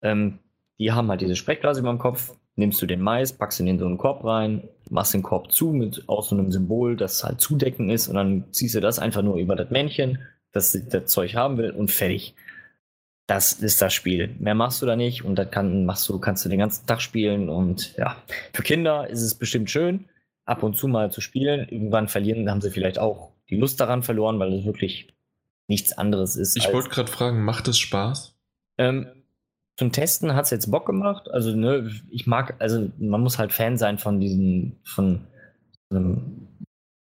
Ähm, 0.03 0.39
die 0.79 0.93
haben 0.93 1.09
halt 1.09 1.23
diese 1.23 1.37
Sprechblase 1.37 1.81
über 1.81 1.91
dem 1.91 1.99
Kopf. 1.99 2.35
Nimmst 2.57 2.83
du 2.83 2.87
den 2.87 3.01
Mais, 3.01 3.33
packst 3.33 3.61
ihn 3.61 3.69
in 3.69 3.79
so 3.79 3.87
einen 3.87 3.99
Korb 3.99 4.25
rein, 4.25 4.69
machst 4.91 5.15
den 5.15 5.23
Korb 5.23 5.53
zu 5.53 5.71
mit 5.71 6.05
aus 6.09 6.29
so 6.29 6.37
einem 6.37 6.51
Symbol, 6.51 6.97
das 6.97 7.23
halt 7.23 7.41
zudecken 7.41 7.89
ist, 7.89 8.09
und 8.09 8.17
dann 8.17 8.45
ziehst 8.53 8.75
du 8.75 8.81
das 8.81 8.99
einfach 8.99 9.23
nur 9.23 9.37
über 9.37 9.55
das 9.55 9.71
Männchen, 9.71 10.19
das 10.53 10.73
das 10.89 11.07
Zeug 11.07 11.37
haben 11.37 11.57
will, 11.57 11.71
und 11.71 11.93
fertig. 11.93 12.35
Das 13.29 13.53
ist 13.53 13.81
das 13.81 13.95
Spiel. 13.95 14.35
Mehr 14.41 14.57
machst 14.57 14.83
du 14.83 14.87
da 14.87 14.97
nicht 14.97 15.25
und 15.25 15.37
dann 15.37 15.51
kann, 15.51 15.87
machst 15.87 16.09
du, 16.09 16.19
kannst 16.19 16.45
du 16.45 16.49
den 16.49 16.59
ganzen 16.59 16.87
Tag 16.87 17.01
spielen 17.01 17.49
und 17.49 17.97
ja, 17.97 18.17
für 18.53 18.63
Kinder 18.63 19.09
ist 19.09 19.23
es 19.23 19.37
bestimmt 19.37 19.71
schön 19.71 20.07
ab 20.49 20.63
und 20.63 20.77
zu 20.77 20.89
mal 20.89 21.11
zu 21.11 21.21
spielen. 21.21 21.69
Irgendwann 21.69 22.09
verlieren, 22.09 22.51
haben 22.51 22.61
sie 22.61 22.71
vielleicht 22.71 22.99
auch 22.99 23.33
die 23.51 23.57
Lust 23.57 23.81
daran 23.81 24.03
verloren, 24.03 24.39
weil 24.39 24.53
es 24.53 24.65
wirklich 24.65 25.15
nichts 25.69 25.97
anderes 25.97 26.37
ist. 26.37 26.57
Ich 26.57 26.73
wollte 26.73 26.89
gerade 26.89 27.11
fragen, 27.11 27.45
macht 27.45 27.69
es 27.69 27.79
Spaß? 27.79 28.35
Ähm, 28.79 29.07
zum 29.77 29.93
Testen 29.93 30.35
hat 30.35 30.47
es 30.47 30.51
jetzt 30.51 30.71
Bock 30.71 30.87
gemacht. 30.87 31.31
Also, 31.31 31.55
ne, 31.55 31.91
ich 32.11 32.27
mag, 32.27 32.57
also 32.59 32.91
man 32.99 33.21
muss 33.21 33.39
halt 33.39 33.53
Fan 33.53 33.77
sein 33.77 33.99
von 33.99 34.21
diesen, 34.21 34.81
von 34.85 35.27
ähm, 35.93 36.49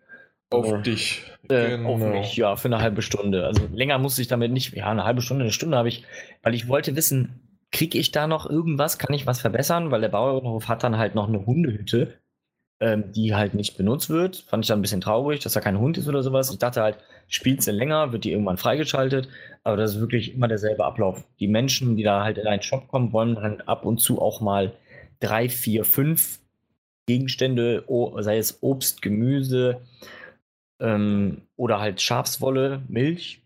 Auf 0.51 0.71
äh, 0.71 0.81
dich. 0.81 1.23
Äh, 1.49 1.69
genau. 1.69 1.93
Auf 1.93 1.99
mich, 1.99 2.35
ja, 2.35 2.55
für 2.55 2.67
eine 2.67 2.79
halbe 2.79 3.01
Stunde. 3.01 3.45
Also 3.45 3.67
länger 3.71 3.97
musste 3.97 4.21
ich 4.21 4.27
damit 4.27 4.51
nicht. 4.51 4.73
Ja, 4.73 4.89
eine 4.89 5.03
halbe 5.03 5.21
Stunde, 5.21 5.43
eine 5.43 5.51
Stunde 5.51 5.77
habe 5.77 5.89
ich, 5.89 6.05
weil 6.41 6.55
ich 6.55 6.67
wollte 6.67 6.95
wissen, 6.95 7.59
kriege 7.71 7.97
ich 7.97 8.11
da 8.11 8.27
noch 8.27 8.49
irgendwas? 8.49 8.97
Kann 8.97 9.13
ich 9.13 9.27
was 9.27 9.41
verbessern? 9.41 9.91
Weil 9.91 10.01
der 10.01 10.09
Bauernhof 10.09 10.67
hat 10.67 10.83
dann 10.83 10.97
halt 10.97 11.13
noch 11.13 11.27
eine 11.27 11.45
Hundehütte, 11.45 12.19
ähm, 12.79 13.11
die 13.11 13.35
halt 13.35 13.53
nicht 13.53 13.77
benutzt 13.77 14.09
wird. 14.09 14.37
Fand 14.47 14.63
ich 14.63 14.69
dann 14.69 14.79
ein 14.79 14.81
bisschen 14.81 15.01
traurig, 15.01 15.41
dass 15.41 15.53
da 15.53 15.59
kein 15.59 15.79
Hund 15.79 15.97
ist 15.97 16.07
oder 16.07 16.23
sowas. 16.23 16.51
Ich 16.51 16.59
dachte 16.59 16.81
halt, 16.81 16.97
spielt 17.27 17.61
sie 17.61 17.71
länger, 17.71 18.11
wird 18.11 18.23
die 18.23 18.31
irgendwann 18.31 18.57
freigeschaltet. 18.57 19.27
Aber 19.63 19.77
das 19.77 19.95
ist 19.95 19.99
wirklich 19.99 20.33
immer 20.33 20.47
derselbe 20.47 20.85
Ablauf. 20.85 21.25
Die 21.39 21.47
Menschen, 21.47 21.95
die 21.95 22.03
da 22.03 22.23
halt 22.23 22.37
in 22.37 22.47
einen 22.47 22.61
Shop 22.61 22.87
kommen, 22.87 23.11
wollen 23.11 23.35
dann 23.35 23.61
ab 23.61 23.85
und 23.85 23.99
zu 23.99 24.21
auch 24.21 24.41
mal 24.41 24.73
drei, 25.19 25.49
vier, 25.49 25.83
fünf 25.83 26.39
Gegenstände, 27.05 27.83
sei 28.19 28.37
es 28.37 28.61
Obst, 28.61 29.01
Gemüse 29.01 29.81
ähm, 30.79 31.41
oder 31.55 31.79
halt 31.79 32.01
Schafswolle, 32.01 32.83
Milch. 32.87 33.41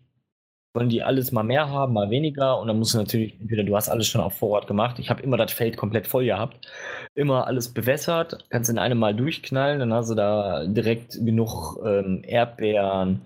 Wollen 0.74 0.88
die 0.88 1.04
alles 1.04 1.30
mal 1.30 1.44
mehr 1.44 1.68
haben, 1.70 1.92
mal 1.92 2.10
weniger. 2.10 2.58
Und 2.58 2.66
dann 2.66 2.78
musst 2.78 2.94
du 2.94 2.98
natürlich, 2.98 3.40
entweder 3.40 3.62
du 3.62 3.76
hast 3.76 3.88
alles 3.88 4.08
schon 4.08 4.20
auf 4.20 4.34
Vorrat 4.34 4.66
gemacht. 4.66 4.98
Ich 4.98 5.08
habe 5.08 5.22
immer 5.22 5.36
das 5.36 5.52
Feld 5.52 5.76
komplett 5.76 6.08
voll 6.08 6.24
gehabt. 6.24 6.66
Immer 7.14 7.46
alles 7.46 7.72
bewässert. 7.72 8.44
Kannst 8.50 8.70
in 8.70 8.78
einem 8.78 8.98
Mal 8.98 9.14
durchknallen. 9.14 9.78
Dann 9.78 9.94
hast 9.94 10.10
du 10.10 10.16
da 10.16 10.66
direkt 10.66 11.12
genug 11.24 11.78
ähm, 11.86 12.22
Erdbeeren, 12.24 13.22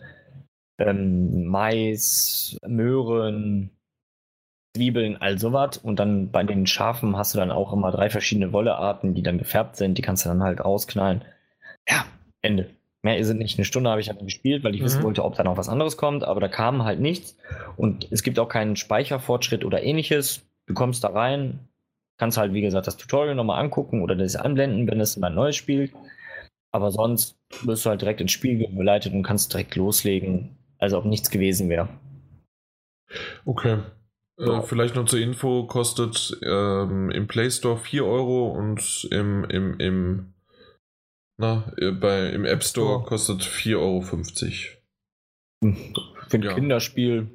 ähm, 0.78 1.46
Mais, 1.46 2.58
Möhren, 2.66 3.70
Zwiebeln, 4.76 5.16
all 5.20 5.38
sowas. 5.38 5.78
Und 5.78 5.98
dann 5.98 6.30
bei 6.30 6.44
den 6.44 6.66
Schafen 6.66 7.16
hast 7.16 7.34
du 7.34 7.38
dann 7.38 7.50
auch 7.50 7.72
immer 7.72 7.90
drei 7.92 8.10
verschiedene 8.10 8.52
Wollearten, 8.52 9.14
die 9.14 9.22
dann 9.22 9.38
gefärbt 9.38 9.76
sind. 9.76 9.96
Die 9.98 10.02
kannst 10.02 10.24
du 10.24 10.28
dann 10.28 10.42
halt 10.42 10.60
ausknallen. 10.60 11.24
Ja, 11.88 12.04
Ende. 12.42 12.77
Mehr 13.02 13.18
ist 13.18 13.28
es 13.28 13.34
nicht. 13.34 13.58
Eine 13.58 13.64
Stunde 13.64 13.90
habe 13.90 14.00
ich 14.00 14.08
halt 14.08 14.18
gespielt, 14.20 14.64
weil 14.64 14.74
ich 14.74 14.80
Mhm. 14.80 14.84
wissen 14.86 15.02
wollte, 15.04 15.24
ob 15.24 15.36
da 15.36 15.44
noch 15.44 15.56
was 15.56 15.68
anderes 15.68 15.96
kommt, 15.96 16.24
aber 16.24 16.40
da 16.40 16.48
kam 16.48 16.84
halt 16.84 17.00
nichts. 17.00 17.36
Und 17.76 18.08
es 18.10 18.22
gibt 18.22 18.38
auch 18.38 18.48
keinen 18.48 18.76
Speicherfortschritt 18.76 19.64
oder 19.64 19.82
ähnliches. 19.82 20.42
Du 20.66 20.74
kommst 20.74 21.04
da 21.04 21.08
rein, 21.08 21.60
kannst 22.18 22.38
halt, 22.38 22.52
wie 22.52 22.60
gesagt, 22.60 22.86
das 22.86 22.96
Tutorial 22.96 23.34
nochmal 23.34 23.62
angucken 23.62 24.02
oder 24.02 24.16
das 24.16 24.34
anblenden, 24.36 24.88
wenn 24.88 25.00
es 25.00 25.20
ein 25.22 25.34
neues 25.34 25.56
Spiel. 25.56 25.90
Aber 26.72 26.90
sonst 26.90 27.38
wirst 27.62 27.86
du 27.86 27.90
halt 27.90 28.02
direkt 28.02 28.20
ins 28.20 28.32
Spiel 28.32 28.58
geleitet 28.58 29.12
und 29.14 29.22
kannst 29.22 29.52
direkt 29.52 29.76
loslegen, 29.76 30.56
als 30.78 30.92
ob 30.92 31.04
nichts 31.04 31.30
gewesen 31.30 31.68
wäre. 31.68 31.88
Okay. 33.44 33.78
Ja. 34.38 34.58
Äh, 34.58 34.62
vielleicht 34.62 34.94
noch 34.94 35.06
zur 35.06 35.18
Info, 35.18 35.64
kostet 35.64 36.38
ähm, 36.42 37.10
im 37.10 37.26
Play 37.26 37.50
Store 37.50 37.78
4 37.78 38.04
Euro 38.04 38.48
und 38.48 39.08
im, 39.10 39.44
im, 39.44 39.80
im, 39.80 40.32
na, 41.38 41.72
äh, 41.78 41.90
bei, 41.92 42.28
im 42.30 42.44
App 42.44 42.62
Store 42.62 42.98
Store. 43.00 43.04
kostet 43.04 43.42
4,50 43.42 43.76
Euro. 43.78 44.00
Für 46.28 46.36
ein 46.36 46.42
Ja. 46.42 46.54
Kinderspiel, 46.54 47.28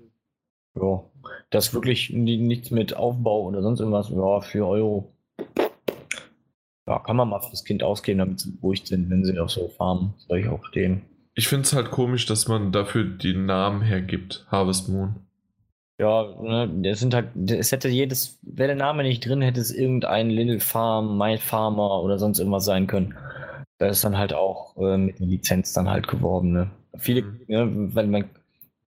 ja, 0.80 1.04
das 1.50 1.74
wirklich 1.74 2.10
ni- 2.12 2.38
nichts 2.38 2.72
mit 2.72 2.96
Aufbau 2.96 3.44
oder 3.44 3.62
sonst 3.62 3.80
irgendwas, 3.80 4.10
ja, 4.10 4.42
4 4.42 4.66
Euro. 4.66 5.14
Ja, 6.88 7.00
kann 7.00 7.16
man 7.16 7.30
mal 7.30 7.40
fürs 7.40 7.64
Kind 7.64 7.82
ausgeben, 7.82 8.20
damit 8.20 8.40
sie 8.42 8.52
beruhigt 8.52 8.88
sind, 8.88 9.10
wenn 9.10 9.24
sie 9.24 9.40
auf 9.40 9.50
so 9.50 9.70
Farmen, 9.70 10.14
soll 10.28 10.40
ich 10.40 10.48
auch 10.50 10.64
stehen. 10.66 11.02
Ich 11.36 11.48
finde 11.48 11.64
es 11.64 11.74
halt 11.74 11.90
komisch, 11.92 12.26
dass 12.26 12.48
man 12.48 12.72
dafür 12.72 13.06
den 13.06 13.46
Namen 13.46 13.82
hergibt, 13.82 14.46
Harvest 14.52 14.90
Moon. 14.90 15.16
Ja, 16.00 16.24
ne, 16.42 16.70
das 16.84 17.00
sind 17.00 17.14
halt, 17.14 17.30
es 17.50 17.72
hätte 17.72 17.88
jedes, 17.88 18.38
wäre 18.42 18.68
der 18.68 18.76
Name 18.76 19.04
nicht 19.04 19.26
drin, 19.26 19.42
hätte 19.42 19.62
es 19.62 19.72
irgendein 19.74 20.30
Little 20.30 20.60
Farm, 20.60 21.18
My 21.18 21.38
Farmer 21.38 22.02
oder 22.04 22.20
sonst 22.20 22.40
irgendwas 22.40 22.66
sein 22.66 22.88
können. 22.88 23.16
Da 23.84 23.90
ist 23.90 24.04
dann 24.06 24.18
halt 24.18 24.34
auch 24.34 24.78
äh, 24.78 24.98
mit 24.98 25.20
einer 25.20 25.28
Lizenz 25.30 25.74
dann 25.74 25.90
halt 25.90 26.08
geworben, 26.08 26.54
ne. 26.54 26.72
Viele, 26.98 27.24
Mhm. 27.24 27.40
ne, 27.48 27.90
weil 27.96 28.08
man, 28.08 28.26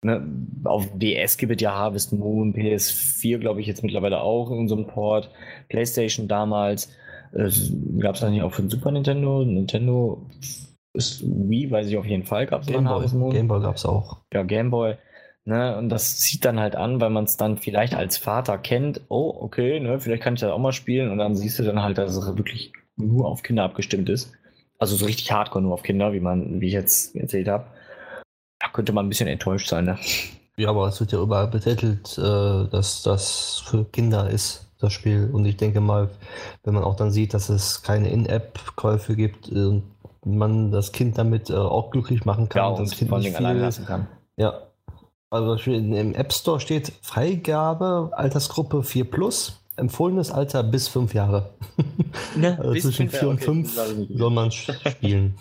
ne, 0.03 0.23
auf 0.65 0.87
DS 0.95 1.39
gibt 1.39 1.53
es 1.57 1.63
ja 1.63 1.73
Harvest 1.75 2.13
Moon, 2.13 2.53
PS4 2.55 3.39
glaube 3.39 3.63
ich 3.63 3.67
jetzt 3.67 3.83
mittlerweile 3.83 4.21
auch 4.21 4.51
in 4.51 4.69
so 4.69 4.77
einem 4.77 4.87
Port, 4.87 5.31
PlayStation 5.71 6.29
damals, 6.29 6.91
äh, 7.33 7.49
gab 7.99 8.17
es 8.17 8.21
da 8.21 8.29
nicht 8.29 8.43
auch 8.43 8.53
für 8.53 8.61
den 8.63 8.69
Super 8.69 8.91
Nintendo, 8.91 9.43
Nintendo 9.45 10.27
ist 10.93 11.23
Wii, 11.25 11.71
weiß 11.71 11.87
ich 11.89 11.97
auf 11.97 12.05
jeden 12.05 12.25
Fall, 12.25 12.45
gab 12.47 12.61
es 12.61 12.69
mal 12.69 12.75
Gameboy, 12.75 12.93
Harvest 12.95 13.15
Moon 13.15 13.31
Gameboy 13.33 13.63
gab 13.63 13.77
es 13.77 13.87
auch. 13.87 14.19
ja, 14.35 14.43
Gameboy. 14.43 14.97
Ne, 15.47 15.77
und 15.79 15.89
das 15.89 16.19
zieht 16.21 16.45
dann 16.45 16.59
halt 16.61 16.75
an, 16.77 17.01
weil 17.01 17.11
man 17.11 17.25
es 17.25 17.37
dann 17.39 17.57
vielleicht 17.59 17.95
als 17.95 18.17
Vater 18.19 18.57
kennt. 18.59 19.03
Oh, 19.09 19.35
okay, 19.41 19.79
ne, 19.81 19.99
vielleicht 20.01 20.23
kann 20.23 20.35
ich 20.35 20.41
das 20.41 20.51
auch 20.51 20.59
mal 20.59 20.73
spielen. 20.73 21.11
Und 21.11 21.19
dann 21.19 21.37
siehst 21.37 21.59
du 21.59 21.63
dann 21.65 21.83
halt, 21.83 21.99
dass 21.99 22.17
es 22.17 22.37
wirklich 22.39 22.73
nur 22.97 23.27
auf 23.29 23.43
Kinder 23.43 23.63
abgestimmt 23.65 24.09
ist. 24.09 24.33
Also 24.78 24.97
so 24.97 25.07
richtig 25.07 25.31
hardcore 25.31 25.62
nur 25.62 25.75
auf 25.75 25.83
Kinder, 25.83 26.12
wie 26.12 26.20
man, 26.20 26.61
wie 26.61 26.69
ich 26.69 26.73
jetzt 26.73 27.15
erzählt 27.17 27.49
habe. 27.49 27.65
Da 28.59 28.69
könnte 28.69 28.93
man 28.93 29.07
ein 29.07 29.09
bisschen 29.09 29.28
enttäuscht 29.28 29.69
sein, 29.69 29.85
ne? 29.85 29.99
Ja, 30.57 30.70
aber 30.70 30.86
es 30.89 31.01
wird 31.01 31.12
ja 31.12 31.20
überall 31.20 31.49
betitelt, 31.49 32.17
äh, 32.17 32.69
dass 32.70 33.03
das 33.03 33.62
für 33.67 33.85
Kinder 33.86 34.31
ist, 34.31 34.69
das 34.78 34.93
Spiel. 34.93 35.31
Und 35.33 35.44
ich 35.44 35.57
denke 35.57 35.81
mal, 35.81 36.11
wenn 36.62 36.75
man 36.75 36.85
auch 36.85 36.97
dann 36.97 37.11
sieht, 37.11 37.35
dass 37.35 37.49
es 37.49 37.83
keine 37.83 38.09
In-App-Käufe 38.09 39.17
gibt 39.17 39.51
äh, 39.51 39.67
und 39.67 39.83
man 40.25 40.70
das 40.70 40.93
Kind 40.93 41.19
damit 41.19 41.51
äh, 41.51 41.55
auch 41.55 41.91
glücklich 41.91 42.25
machen 42.25 42.49
kann, 42.49 42.62
Ja, 42.62 42.70
das 42.70 42.91
und 42.91 42.97
Kind 42.97 43.11
vor 43.11 43.19
nicht 43.19 43.36
allein 43.36 43.59
lassen 43.59 43.85
kann. 43.85 44.07
Ja. 44.36 44.61
Also 45.31 45.57
im 45.73 46.15
App 46.15 46.33
Store 46.33 46.61
steht 46.61 46.93
Freigabe, 47.03 48.11
Altersgruppe 48.12 48.85
4 48.85 49.11
plus, 49.11 49.64
empfohlenes 49.77 50.31
Alter 50.31 50.62
bis 50.62 50.89
5 50.89 51.15
Jahre. 51.15 51.51
Ne, 52.36 52.57
Also 52.59 52.73
bis 52.73 52.83
zwischen 52.85 53.09
fünf 53.11 53.19
4 53.19 53.28
und 53.28 53.41
Jahre, 53.41 53.51
okay, 53.53 53.62
5 53.65 53.75
das 53.75 53.77
weiß 53.89 53.93
ich 53.99 54.09
nicht. 54.09 54.19
soll 54.19 54.31
man 54.31 54.51
spielen. 54.53 55.35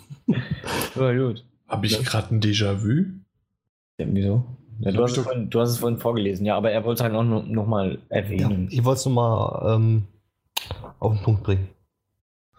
Ja, 0.96 1.12
gut. 1.12 1.44
Habe 1.68 1.86
ich 1.86 2.04
gerade 2.04 2.34
ein 2.34 2.40
Déjà-vu? 2.40 3.04
Ja, 3.98 4.06
wieso? 4.10 4.44
Ja, 4.80 4.90
du, 4.92 5.02
hast 5.04 5.16
vorhin, 5.18 5.50
du 5.50 5.60
hast 5.60 5.70
es 5.70 5.78
vorhin 5.78 5.98
vorgelesen, 5.98 6.44
ja, 6.46 6.56
aber 6.56 6.70
er 6.72 6.84
wollte 6.84 6.98
es 6.98 7.02
halt 7.04 7.14
auch 7.14 7.22
noch, 7.22 7.46
noch 7.46 7.66
mal 7.66 7.92
Ja, 8.10 8.16
erwähnen. 8.16 8.68
ich 8.70 8.84
wollte 8.84 8.98
es 9.00 9.06
nochmal 9.06 9.74
ähm, 9.76 10.04
auf 10.98 11.12
den 11.14 11.22
Punkt 11.22 11.42
bringen. 11.44 11.68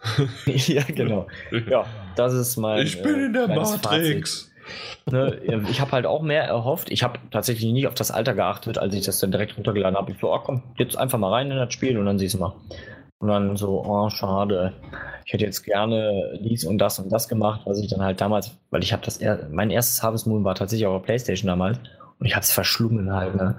Ja, 0.46 0.82
genau. 0.84 1.26
Ja, 1.68 1.84
das 2.16 2.32
ist 2.34 2.56
mein. 2.56 2.86
Ich 2.86 3.02
bin 3.02 3.14
äh, 3.14 3.26
in 3.26 3.32
der 3.32 3.48
Matrix. 3.48 4.50
Ne, 5.10 5.40
ich 5.70 5.80
habe 5.80 5.92
halt 5.92 6.06
auch 6.06 6.22
mehr 6.22 6.44
erhofft. 6.44 6.90
Ich 6.90 7.02
habe 7.02 7.18
tatsächlich 7.30 7.72
nicht 7.72 7.86
auf 7.86 7.94
das 7.94 8.10
Alter 8.10 8.34
geachtet, 8.34 8.78
als 8.78 8.94
ich 8.94 9.04
das 9.04 9.20
dann 9.20 9.30
direkt 9.30 9.56
runtergeladen 9.56 9.96
habe. 9.96 10.12
Ich 10.12 10.18
so, 10.18 10.32
oh 10.32 10.38
komm, 10.38 10.62
jetzt 10.76 10.96
einfach 10.96 11.18
mal 11.18 11.32
rein 11.32 11.50
in 11.50 11.56
das 11.56 11.72
Spiel 11.72 11.98
und 11.98 12.06
dann 12.06 12.18
siehst 12.18 12.34
du 12.34 12.38
mal. 12.38 12.54
Und 13.18 13.28
dann 13.28 13.56
so, 13.56 13.82
oh, 13.84 14.10
schade. 14.10 14.72
Ich 15.24 15.32
hätte 15.32 15.44
jetzt 15.44 15.62
gerne 15.62 16.38
dies 16.40 16.64
und 16.64 16.78
das 16.78 16.98
und 16.98 17.10
das 17.10 17.28
gemacht, 17.28 17.62
was 17.64 17.78
ich 17.78 17.88
dann 17.88 18.02
halt 18.02 18.20
damals, 18.20 18.56
weil 18.70 18.82
ich 18.82 18.92
habe 18.92 19.04
das, 19.04 19.20
mein 19.50 19.70
erstes 19.70 20.02
Harvest 20.02 20.26
Moon 20.26 20.44
war 20.44 20.54
tatsächlich 20.54 20.86
auf 20.86 21.00
der 21.00 21.06
Playstation 21.06 21.48
damals 21.48 21.78
und 22.18 22.26
ich 22.26 22.34
habe 22.34 22.42
es 22.42 22.52
verschlungen 22.52 23.12
halt. 23.12 23.34
Ne? 23.34 23.56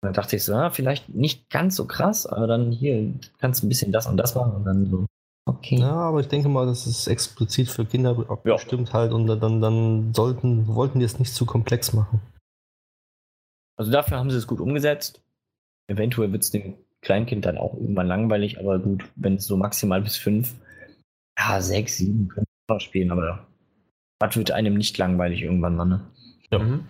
Und 0.00 0.08
dann 0.08 0.12
dachte 0.14 0.36
ich 0.36 0.44
so, 0.44 0.54
ah, 0.54 0.70
vielleicht 0.70 1.08
nicht 1.08 1.50
ganz 1.50 1.76
so 1.76 1.86
krass, 1.86 2.26
aber 2.26 2.46
dann 2.46 2.72
hier 2.72 3.12
kannst 3.38 3.62
du 3.62 3.66
ein 3.66 3.68
bisschen 3.68 3.92
das 3.92 4.06
und 4.06 4.16
das 4.16 4.34
machen 4.34 4.52
und 4.52 4.64
dann 4.64 4.86
so, 4.86 5.06
okay. 5.46 5.78
Ja, 5.78 5.92
aber 5.92 6.20
ich 6.20 6.28
denke 6.28 6.48
mal, 6.48 6.66
das 6.66 6.86
ist 6.86 7.06
explizit 7.06 7.68
für 7.68 7.86
Kinder 7.86 8.14
bestimmt 8.14 8.92
halt 8.92 9.12
und 9.12 9.26
dann, 9.26 9.60
dann 9.60 10.14
sollten, 10.14 10.66
wollten 10.68 10.98
die 10.98 11.04
es 11.04 11.18
nicht 11.18 11.34
zu 11.34 11.46
komplex 11.46 11.92
machen. 11.92 12.20
Also 13.76 13.90
dafür 13.90 14.18
haben 14.18 14.30
sie 14.30 14.36
es 14.36 14.46
gut 14.46 14.60
umgesetzt. 14.60 15.22
Eventuell 15.88 16.32
wird 16.32 16.42
es 16.42 16.50
dem 16.50 16.74
Kleinkind 17.02 17.44
dann 17.44 17.58
auch 17.58 17.74
irgendwann 17.74 18.08
langweilig, 18.08 18.58
aber 18.58 18.78
gut, 18.78 19.04
wenn 19.16 19.36
es 19.36 19.46
so 19.46 19.56
maximal 19.56 20.02
bis 20.02 20.16
fünf, 20.16 20.54
ja, 21.38 21.60
sechs, 21.60 21.98
sieben 21.98 22.28
können 22.28 22.46
wir 22.66 22.74
noch 22.74 22.80
spielen, 22.80 23.10
aber 23.10 23.46
das 24.18 24.36
wird 24.36 24.50
einem 24.50 24.74
nicht 24.74 24.96
langweilig 24.98 25.42
irgendwann 25.42 25.76
mal, 25.76 25.84
ne? 25.84 26.00
Ja. 26.50 26.58
Mhm. 26.58 26.88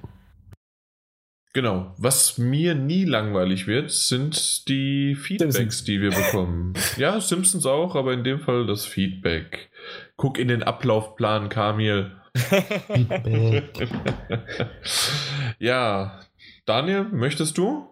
Genau. 1.57 1.95
Was 1.97 2.37
mir 2.37 2.75
nie 2.75 3.07
langweilig 3.07 3.67
wird, 3.67 3.91
sind 3.91 4.69
die 4.69 5.15
Feedbacks, 5.15 5.55
Simpsons. 5.55 5.85
die 5.85 6.03
wir 6.03 6.11
bekommen. 6.11 6.75
ja, 6.99 7.19
Simpsons 7.19 7.65
auch, 7.65 7.95
aber 7.95 8.13
in 8.13 8.25
dem 8.25 8.41
Fall 8.41 8.67
das 8.67 8.85
Feedback. 8.85 9.71
Guck 10.19 10.39
in 10.39 10.49
den 10.49 10.63
Ablaufplan, 10.63 11.49
Kamil. 11.49 12.13
Feedback. 12.35 13.89
ja, 15.59 16.21
Daniel, 16.67 17.05
möchtest 17.05 17.57
du? 17.57 17.89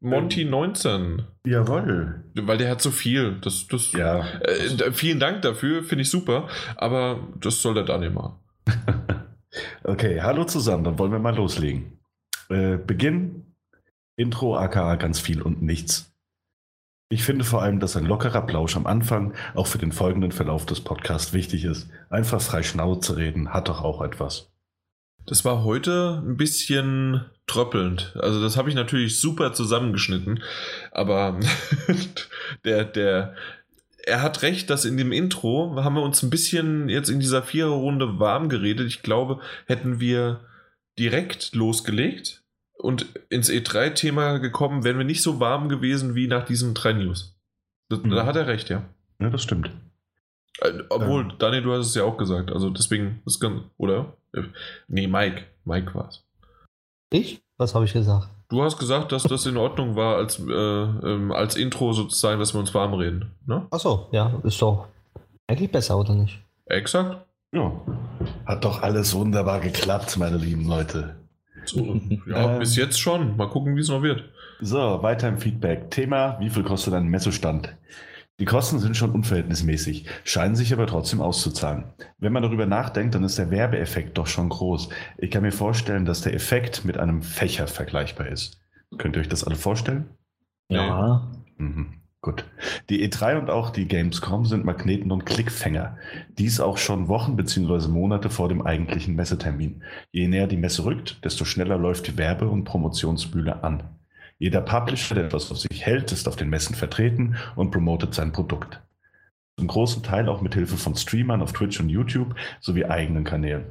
Monty 0.00 0.44
19. 0.44 1.22
Jawohl. 1.46 2.24
Weil 2.34 2.58
der 2.58 2.68
hat 2.68 2.82
so 2.82 2.90
viel. 2.90 3.38
Das, 3.40 3.68
das, 3.68 3.92
Ja. 3.92 4.26
Äh, 4.42 4.92
vielen 4.92 5.18
Dank 5.18 5.40
dafür, 5.40 5.82
finde 5.82 6.02
ich 6.02 6.10
super. 6.10 6.46
Aber 6.76 7.26
das 7.40 7.62
soll 7.62 7.72
der 7.72 7.84
Daniel 7.84 8.10
machen. 8.10 8.34
Okay, 9.82 10.20
hallo 10.22 10.44
zusammen, 10.44 10.84
dann 10.84 10.96
wollen 10.96 11.10
wir 11.10 11.18
mal 11.18 11.34
loslegen. 11.34 11.99
Äh, 12.50 12.78
Beginn, 12.78 13.54
Intro, 14.16 14.56
aka 14.56 14.96
ganz 14.96 15.20
viel 15.20 15.40
und 15.40 15.62
nichts. 15.62 16.12
Ich 17.12 17.24
finde 17.24 17.44
vor 17.44 17.62
allem, 17.62 17.80
dass 17.80 17.96
ein 17.96 18.06
lockerer 18.06 18.42
Plausch 18.42 18.76
am 18.76 18.86
Anfang 18.86 19.34
auch 19.54 19.66
für 19.66 19.78
den 19.78 19.92
folgenden 19.92 20.32
Verlauf 20.32 20.66
des 20.66 20.80
Podcasts 20.80 21.32
wichtig 21.32 21.64
ist. 21.64 21.88
Einfach 22.08 22.40
frei 22.40 22.62
Schnauze 22.62 23.16
reden 23.16 23.52
hat 23.52 23.68
doch 23.68 23.82
auch 23.82 24.02
etwas. 24.02 24.50
Das 25.26 25.44
war 25.44 25.64
heute 25.64 26.22
ein 26.24 26.36
bisschen 26.36 27.24
tröppelnd. 27.46 28.16
Also 28.20 28.42
das 28.42 28.56
habe 28.56 28.68
ich 28.68 28.74
natürlich 28.74 29.20
super 29.20 29.52
zusammengeschnitten. 29.52 30.42
Aber 30.92 31.38
der, 32.64 32.84
der, 32.84 33.34
er 34.04 34.22
hat 34.22 34.42
recht, 34.42 34.70
dass 34.70 34.84
in 34.84 34.96
dem 34.96 35.12
Intro 35.12 35.82
haben 35.82 35.94
wir 35.94 36.02
uns 36.02 36.22
ein 36.22 36.30
bisschen 36.30 36.88
jetzt 36.88 37.10
in 37.10 37.20
dieser 37.20 37.42
Viererrunde 37.42 38.18
warm 38.18 38.48
geredet. 38.48 38.86
Ich 38.86 39.02
glaube, 39.02 39.40
hätten 39.66 40.00
wir 40.00 40.40
direkt 40.98 41.54
losgelegt 41.54 42.39
und 42.80 43.06
ins 43.28 43.50
E3-Thema 43.50 44.38
gekommen, 44.38 44.84
wären 44.84 44.98
wir 44.98 45.04
nicht 45.04 45.22
so 45.22 45.38
warm 45.40 45.68
gewesen 45.68 46.14
wie 46.14 46.26
nach 46.26 46.44
diesen 46.44 46.74
drei 46.74 46.92
News. 46.92 47.36
Das, 47.88 48.00
Mhm. 48.00 48.10
Da 48.10 48.26
hat 48.26 48.36
er 48.36 48.46
recht, 48.46 48.68
ja. 48.70 48.84
Ja, 49.20 49.30
das 49.30 49.42
stimmt. 49.42 49.70
Äh, 50.60 50.72
Obwohl, 50.88 51.22
Ähm. 51.22 51.32
Daniel, 51.38 51.62
du 51.62 51.72
hast 51.72 51.86
es 51.88 51.94
ja 51.94 52.04
auch 52.04 52.16
gesagt. 52.16 52.50
Also 52.50 52.70
deswegen 52.70 53.22
ist 53.26 53.40
ganz, 53.40 53.62
oder? 53.76 54.14
Äh, 54.32 54.42
Nee, 54.88 55.06
Mike. 55.06 55.44
Mike 55.64 55.94
war 55.94 56.08
es. 56.08 56.24
Ich? 57.12 57.42
Was 57.58 57.74
habe 57.74 57.84
ich 57.84 57.92
gesagt? 57.92 58.28
Du 58.48 58.62
hast 58.62 58.78
gesagt, 58.78 59.12
dass 59.12 59.22
das 59.24 59.46
in 59.46 59.56
Ordnung 59.56 59.94
war, 59.96 60.16
als, 60.16 60.38
äh, 60.40 60.52
ähm, 60.52 61.30
als 61.32 61.54
Intro 61.56 61.92
sozusagen, 61.92 62.40
dass 62.40 62.54
wir 62.54 62.58
uns 62.60 62.74
warm 62.74 62.94
reden. 62.94 63.30
Ne? 63.46 63.66
Achso, 63.70 64.08
ja, 64.12 64.40
ist 64.42 64.60
doch 64.60 64.86
eigentlich 65.46 65.70
besser, 65.70 65.98
oder 65.98 66.14
nicht? 66.14 66.40
Exakt. 66.66 67.24
Ja. 67.52 67.72
Hat 68.46 68.64
doch 68.64 68.82
alles 68.82 69.14
wunderbar 69.14 69.60
geklappt, 69.60 70.16
meine 70.16 70.36
lieben 70.36 70.66
Leute. 70.66 71.16
So, 71.64 72.00
ja, 72.26 72.52
Ähm. 72.54 72.58
bis 72.58 72.76
jetzt 72.76 73.00
schon. 73.00 73.36
Mal 73.36 73.48
gucken, 73.48 73.76
wie 73.76 73.80
es 73.80 73.88
noch 73.88 74.02
wird. 74.02 74.24
So, 74.60 75.02
weiter 75.02 75.28
im 75.28 75.38
Feedback. 75.38 75.90
Thema, 75.90 76.38
wie 76.40 76.50
viel 76.50 76.62
kostet 76.62 76.94
ein 76.94 77.06
Messestand? 77.08 77.76
Die 78.38 78.46
Kosten 78.46 78.78
sind 78.78 78.96
schon 78.96 79.10
unverhältnismäßig, 79.10 80.06
scheinen 80.24 80.56
sich 80.56 80.72
aber 80.72 80.86
trotzdem 80.86 81.20
auszuzahlen. 81.20 81.84
Wenn 82.18 82.32
man 82.32 82.42
darüber 82.42 82.64
nachdenkt, 82.64 83.14
dann 83.14 83.22
ist 83.24 83.36
der 83.38 83.50
Werbeeffekt 83.50 84.16
doch 84.16 84.26
schon 84.26 84.48
groß. 84.48 84.88
Ich 85.18 85.30
kann 85.30 85.42
mir 85.42 85.52
vorstellen, 85.52 86.06
dass 86.06 86.22
der 86.22 86.32
Effekt 86.34 86.84
mit 86.86 86.96
einem 86.96 87.20
Fächer 87.22 87.66
vergleichbar 87.66 88.28
ist. 88.28 88.58
Könnt 88.96 89.16
ihr 89.16 89.20
euch 89.20 89.28
das 89.28 89.44
alle 89.44 89.56
vorstellen? 89.56 90.08
Ja. 90.70 91.30
Mhm. 91.58 91.99
Gut. 92.22 92.44
Die 92.90 93.08
E3 93.08 93.38
und 93.38 93.48
auch 93.48 93.70
die 93.70 93.88
Gamescom 93.88 94.44
sind 94.44 94.66
Magneten 94.66 95.10
und 95.10 95.24
Klickfänger. 95.24 95.96
Dies 96.36 96.60
auch 96.60 96.76
schon 96.76 97.08
Wochen 97.08 97.34
bzw. 97.34 97.88
Monate 97.88 98.28
vor 98.28 98.50
dem 98.50 98.60
eigentlichen 98.60 99.16
Messetermin. 99.16 99.82
Je 100.12 100.28
näher 100.28 100.46
die 100.46 100.58
Messe 100.58 100.84
rückt, 100.84 101.24
desto 101.24 101.46
schneller 101.46 101.78
läuft 101.78 102.08
die 102.08 102.18
Werbe- 102.18 102.50
und 102.50 102.64
Promotionsbühne 102.64 103.64
an. 103.64 103.84
Jeder 104.38 104.60
Publisher, 104.60 105.14
der 105.14 105.24
etwas 105.24 105.50
auf 105.50 105.58
sich 105.58 105.86
hält, 105.86 106.12
ist 106.12 106.28
auf 106.28 106.36
den 106.36 106.50
Messen 106.50 106.74
vertreten 106.74 107.36
und 107.56 107.70
promotet 107.70 108.14
sein 108.14 108.32
Produkt. 108.32 108.82
Zum 109.56 109.68
großen 109.68 110.02
Teil 110.02 110.28
auch 110.28 110.42
mit 110.42 110.54
Hilfe 110.54 110.76
von 110.76 110.96
Streamern 110.96 111.40
auf 111.40 111.54
Twitch 111.54 111.80
und 111.80 111.88
YouTube 111.88 112.34
sowie 112.60 112.84
eigenen 112.84 113.24
Kanälen. 113.24 113.64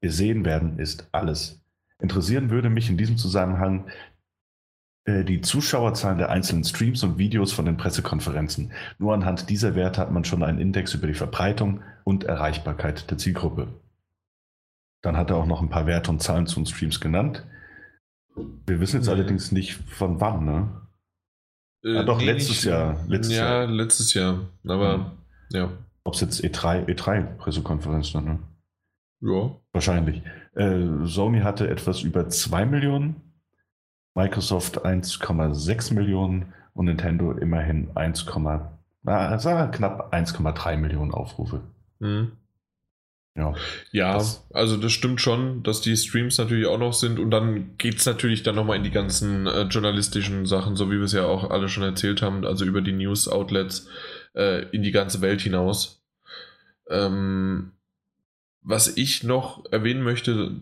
Gesehen 0.00 0.46
werden 0.46 0.78
ist 0.78 1.06
alles. 1.12 1.62
Interessieren 2.00 2.48
würde 2.48 2.70
mich 2.70 2.88
in 2.88 2.96
diesem 2.96 3.18
Zusammenhang 3.18 3.86
die 5.24 5.40
Zuschauerzahlen 5.40 6.18
der 6.18 6.30
einzelnen 6.30 6.64
Streams 6.64 7.02
und 7.02 7.18
Videos 7.18 7.52
von 7.52 7.64
den 7.66 7.76
Pressekonferenzen. 7.76 8.72
Nur 8.98 9.14
anhand 9.14 9.48
dieser 9.50 9.74
Werte 9.74 10.00
hat 10.00 10.10
man 10.12 10.24
schon 10.24 10.42
einen 10.42 10.58
Index 10.58 10.94
über 10.94 11.06
die 11.06 11.14
Verbreitung 11.14 11.82
und 12.04 12.24
Erreichbarkeit 12.24 13.10
der 13.10 13.18
Zielgruppe. 13.18 13.68
Dann 15.02 15.16
hat 15.16 15.30
er 15.30 15.36
auch 15.36 15.46
noch 15.46 15.62
ein 15.62 15.70
paar 15.70 15.86
Werte 15.86 16.10
und 16.10 16.22
Zahlen 16.22 16.46
zu 16.46 16.56
den 16.60 16.66
Streams 16.66 17.00
genannt. 17.00 17.46
Wir 18.66 18.80
wissen 18.80 18.96
jetzt 18.96 19.06
Nee. 19.06 19.12
allerdings 19.12 19.52
nicht 19.52 19.74
von 19.74 20.20
wann, 20.20 20.44
ne? 20.44 20.68
Äh, 21.84 21.98
Ah, 21.98 22.02
doch, 22.04 22.20
letztes 22.20 22.64
Jahr. 22.64 23.02
Letztes 23.08 23.36
ja, 23.36 23.44
Jahr. 23.62 23.66
letztes 23.66 24.14
Jahr. 24.14 24.40
Aber, 24.66 25.12
ja. 25.50 25.70
Ob 26.04 26.14
es 26.14 26.20
jetzt 26.20 26.42
E 26.44 26.48
E3, 26.48 26.86
E3-Pressekonferenz 26.86 28.12
dann, 28.12 28.24
ne? 28.24 28.38
Ja. 29.22 29.50
Wahrscheinlich. 29.72 30.22
Äh, 30.54 31.04
Sony 31.04 31.40
hatte 31.40 31.68
etwas 31.68 32.02
über 32.02 32.28
2 32.28 32.66
Millionen, 32.66 33.29
Microsoft 34.14 34.84
1,6 34.84 35.94
Millionen 35.94 36.52
und 36.74 36.86
Nintendo 36.86 37.32
immerhin 37.32 37.90
1, 37.94 38.26
na, 39.02 39.38
sagen 39.38 39.58
wir 39.58 39.68
knapp 39.68 40.12
1,3 40.12 40.76
Millionen 40.76 41.12
Aufrufe. 41.12 41.62
Mhm. 42.00 42.32
Ja. 43.36 43.54
Ja, 43.92 44.14
Das- 44.14 44.46
also 44.52 44.76
das 44.76 44.92
stimmt 44.92 45.20
schon, 45.20 45.62
dass 45.62 45.80
die 45.80 45.96
Streams 45.96 46.36
natürlich 46.38 46.66
auch 46.66 46.78
noch 46.78 46.92
sind 46.92 47.18
und 47.20 47.30
dann 47.30 47.76
geht 47.78 47.96
es 47.96 48.06
natürlich 48.06 48.42
dann 48.42 48.56
nochmal 48.56 48.76
in 48.76 48.82
die 48.82 48.90
ganzen 48.90 49.46
äh, 49.46 49.62
journalistischen 49.62 50.46
Sachen, 50.46 50.74
so 50.76 50.90
wie 50.90 50.96
wir 50.96 51.04
es 51.04 51.12
ja 51.12 51.24
auch 51.26 51.48
alle 51.50 51.68
schon 51.68 51.84
erzählt 51.84 52.22
haben, 52.22 52.44
also 52.44 52.64
über 52.64 52.80
die 52.82 52.92
News-Outlets 52.92 53.88
äh, 54.34 54.66
in 54.70 54.82
die 54.82 54.90
ganze 54.90 55.20
Welt 55.20 55.40
hinaus. 55.42 56.02
Ähm, 56.90 57.72
was 58.62 58.96
ich 58.96 59.24
noch 59.24 59.64
erwähnen 59.70 60.02
möchte, 60.02 60.54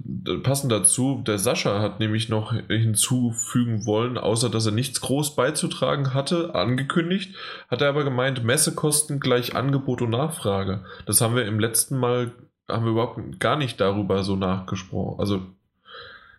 passend 0.42 0.70
dazu, 0.70 1.22
der 1.26 1.38
Sascha 1.38 1.80
hat 1.80 1.98
nämlich 1.98 2.28
noch 2.28 2.52
hinzufügen 2.52 3.86
wollen, 3.86 4.18
außer 4.18 4.48
dass 4.48 4.66
er 4.66 4.72
nichts 4.72 5.00
groß 5.00 5.34
beizutragen 5.34 6.14
hatte, 6.14 6.54
angekündigt, 6.54 7.34
hat 7.68 7.82
er 7.82 7.88
aber 7.88 8.04
gemeint, 8.04 8.44
Messekosten 8.44 9.18
gleich 9.18 9.56
Angebot 9.56 10.00
und 10.00 10.10
Nachfrage. 10.10 10.84
Das 11.06 11.20
haben 11.20 11.34
wir 11.34 11.44
im 11.44 11.58
letzten 11.58 11.98
Mal, 11.98 12.32
haben 12.68 12.84
wir 12.84 12.92
überhaupt 12.92 13.40
gar 13.40 13.56
nicht 13.56 13.80
darüber 13.80 14.22
so 14.22 14.36
nachgesprochen, 14.36 15.18
also 15.18 15.46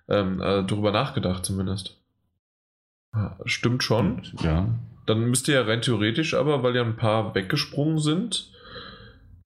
ähm, 0.08 0.42
äh, 0.42 0.64
darüber 0.64 0.92
nachgedacht 0.92 1.46
zumindest. 1.46 1.98
Ah, 3.12 3.36
Stimmt 3.46 3.84
schon. 3.84 4.22
Ja. 4.42 4.68
Dann 5.06 5.30
müsste 5.30 5.54
ja 5.54 5.64
rein 5.64 5.82
theoretisch 5.82 6.36
aber, 6.36 6.64
weil 6.64 6.76
ja 6.76 6.84
ein 6.84 6.96
paar 6.96 7.36
weggesprungen 7.36 8.00
sind, 8.00 8.52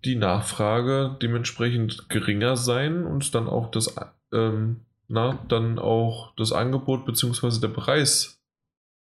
die 0.05 0.15
Nachfrage 0.15 1.17
dementsprechend 1.21 2.09
geringer 2.09 2.57
sein 2.57 3.05
und 3.05 3.33
dann 3.35 3.47
auch 3.47 3.71
das, 3.71 3.95
ähm, 4.33 4.81
na, 5.07 5.39
dann 5.47 5.79
auch 5.79 6.35
das 6.35 6.51
Angebot 6.51 7.05
bzw. 7.05 7.59
der 7.59 7.69
Preis 7.69 8.41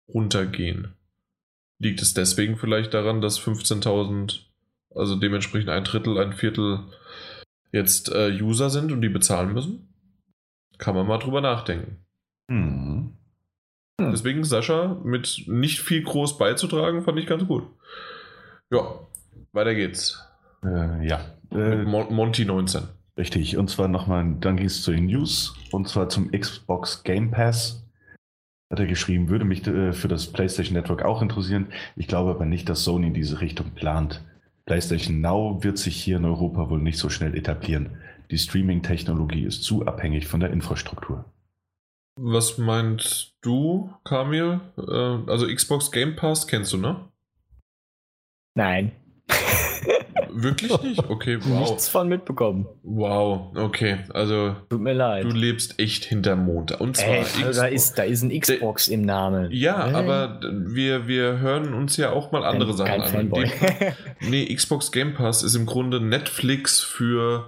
runtergehen. 0.08 0.94
Liegt 1.80 2.02
es 2.02 2.14
deswegen 2.14 2.58
vielleicht 2.58 2.94
daran, 2.94 3.22
dass 3.22 3.40
15.000, 3.40 4.42
also 4.94 5.16
dementsprechend 5.16 5.70
ein 5.70 5.84
Drittel, 5.84 6.18
ein 6.18 6.34
Viertel 6.34 6.80
jetzt 7.72 8.12
äh, 8.12 8.38
User 8.42 8.70
sind 8.70 8.92
und 8.92 9.02
die 9.02 9.10
bezahlen 9.10 9.54
müssen? 9.54 9.94
Kann 10.78 10.96
man 10.96 11.08
mal 11.08 11.20
drüber 11.20 11.42
nachdenken. 11.42 12.06
Hm. 12.50 13.18
Hm. 14.00 14.12
Deswegen 14.12 14.44
Sascha 14.44 15.00
mit 15.04 15.44
nicht 15.48 15.80
viel 15.80 16.04
groß 16.04 16.38
beizutragen, 16.38 17.04
fand 17.04 17.20
ich 17.20 17.28
ganz 17.28 17.48
gut. 17.48 17.64
Ja, 18.70 19.08
weiter 19.54 19.74
geht's. 19.74 20.31
Äh, 20.64 21.08
ja. 21.08 21.20
Mit 21.50 21.62
Äh, 21.62 21.84
Mon 21.84 22.14
Monty 22.14 22.46
19. 22.46 22.84
richtig. 23.18 23.58
Und 23.58 23.70
zwar 23.70 23.88
nochmal, 23.88 24.36
dann 24.40 24.58
ging 24.58 24.68
es 24.68 24.82
zu 24.84 24.92
den 24.92 25.08
News. 25.08 25.56
Und 25.72 25.88
zwar 25.88 26.10
zum 26.10 26.32
Xbox 26.32 27.04
Game 27.04 27.32
Pass. 27.32 27.84
Hat 28.72 28.80
er 28.80 28.88
geschrieben, 28.88 29.30
würde 29.30 29.44
mich 29.44 29.68
äh, 29.68 29.92
für 29.92 30.08
das 30.08 30.32
PlayStation 30.32 30.76
Network 30.76 31.04
auch 31.04 31.22
interessieren. 31.22 31.68
Ich 31.96 32.08
glaube 32.08 32.32
aber 32.32 32.46
nicht, 32.46 32.70
dass 32.70 32.84
Sony 32.84 33.08
in 33.08 33.14
diese 33.14 33.42
Richtung 33.42 33.72
plant. 33.72 34.22
PlayStation 34.66 35.20
Now 35.20 35.64
wird 35.64 35.78
sich 35.78 36.02
hier 36.02 36.18
in 36.18 36.26
Europa 36.26 36.70
wohl 36.70 36.82
nicht 36.82 36.98
so 36.98 37.10
schnell 37.10 37.36
etablieren. 37.36 37.98
Die 38.30 38.38
Streaming-Technologie 38.38 39.44
ist 39.44 39.64
zu 39.64 39.86
abhängig 39.86 40.28
von 40.28 40.40
der 40.40 40.52
Infrastruktur. 40.52 41.26
Was 42.16 42.58
meinst 42.58 43.36
du, 43.42 43.94
Kamil? 44.06 44.62
Äh, 44.78 45.30
also 45.30 45.48
Xbox 45.48 45.92
Game 45.92 46.16
Pass 46.16 46.48
kennst 46.48 46.72
du, 46.72 46.78
ne? 46.78 47.10
Nein. 48.56 48.92
Wirklich 50.34 50.82
nicht? 50.82 51.04
Okay, 51.10 51.38
wow. 51.44 51.60
Nichts 51.70 51.90
von 51.90 52.08
mitbekommen. 52.08 52.66
Wow, 52.84 53.56
okay. 53.56 53.98
Also 54.14 54.56
Tut 54.70 54.82
mir 54.82 54.94
leid. 54.94 55.24
du 55.26 55.30
lebst 55.30 55.80
echt 55.80 56.06
hinterm 56.06 56.46
Mond. 56.46 56.80
Und 56.80 56.98
zwar 56.98 57.08
Ey, 57.10 57.26
also 57.46 57.62
da, 57.62 57.68
ist, 57.68 57.98
da 57.98 58.04
ist 58.04 58.22
ein 58.24 58.40
Xbox 58.40 58.88
im 58.88 59.02
Namen. 59.02 59.50
Ja, 59.52 59.90
Äh, 59.90 59.94
aber 59.94 60.40
wir, 60.66 61.08
wir 61.08 61.40
hören 61.40 61.74
uns 61.74 61.98
ja 61.98 62.12
auch 62.12 62.32
mal 62.32 62.44
andere 62.44 62.76
kein, 62.76 63.02
Sachen 63.02 63.16
an. 63.16 63.32
Die- 63.32 64.30
Nee, 64.30 64.54
Xbox 64.56 64.92
Game 64.92 65.14
Pass 65.14 65.44
ist 65.44 65.56
im 65.56 65.66
Grunde 65.66 66.00
Netflix 66.00 66.80
für, 66.82 67.48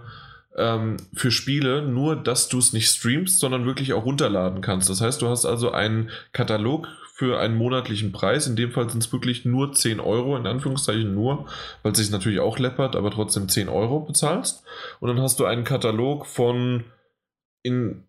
ähm, 0.57 0.97
für 1.13 1.31
Spiele, 1.31 1.81
nur 1.83 2.15
dass 2.15 2.49
du 2.49 2.57
es 2.57 2.73
nicht 2.73 2.89
streamst, 2.89 3.39
sondern 3.39 3.65
wirklich 3.65 3.93
auch 3.93 4.05
runterladen 4.05 4.61
kannst. 4.61 4.89
Das 4.89 5.01
heißt, 5.01 5.21
du 5.21 5.29
hast 5.29 5.45
also 5.45 5.71
einen 5.71 6.09
Katalog 6.31 6.87
für 7.15 7.39
einen 7.39 7.55
monatlichen 7.55 8.11
Preis. 8.11 8.47
In 8.47 8.55
dem 8.55 8.71
Fall 8.71 8.89
sind 8.89 9.03
es 9.03 9.13
wirklich 9.13 9.45
nur 9.45 9.71
10 9.71 9.99
Euro, 9.99 10.35
in 10.35 10.47
Anführungszeichen 10.47 11.13
nur, 11.13 11.47
weil 11.83 11.91
es 11.91 11.99
sich 11.99 12.09
natürlich 12.09 12.39
auch 12.39 12.57
läppert, 12.57 12.95
aber 12.95 13.11
trotzdem 13.11 13.47
10 13.47 13.69
Euro 13.69 13.99
bezahlst. 13.99 14.63
Und 14.99 15.09
dann 15.09 15.21
hast 15.21 15.39
du 15.39 15.45
einen 15.45 15.63
Katalog 15.63 16.25
von 16.25 16.85
in 17.61 18.07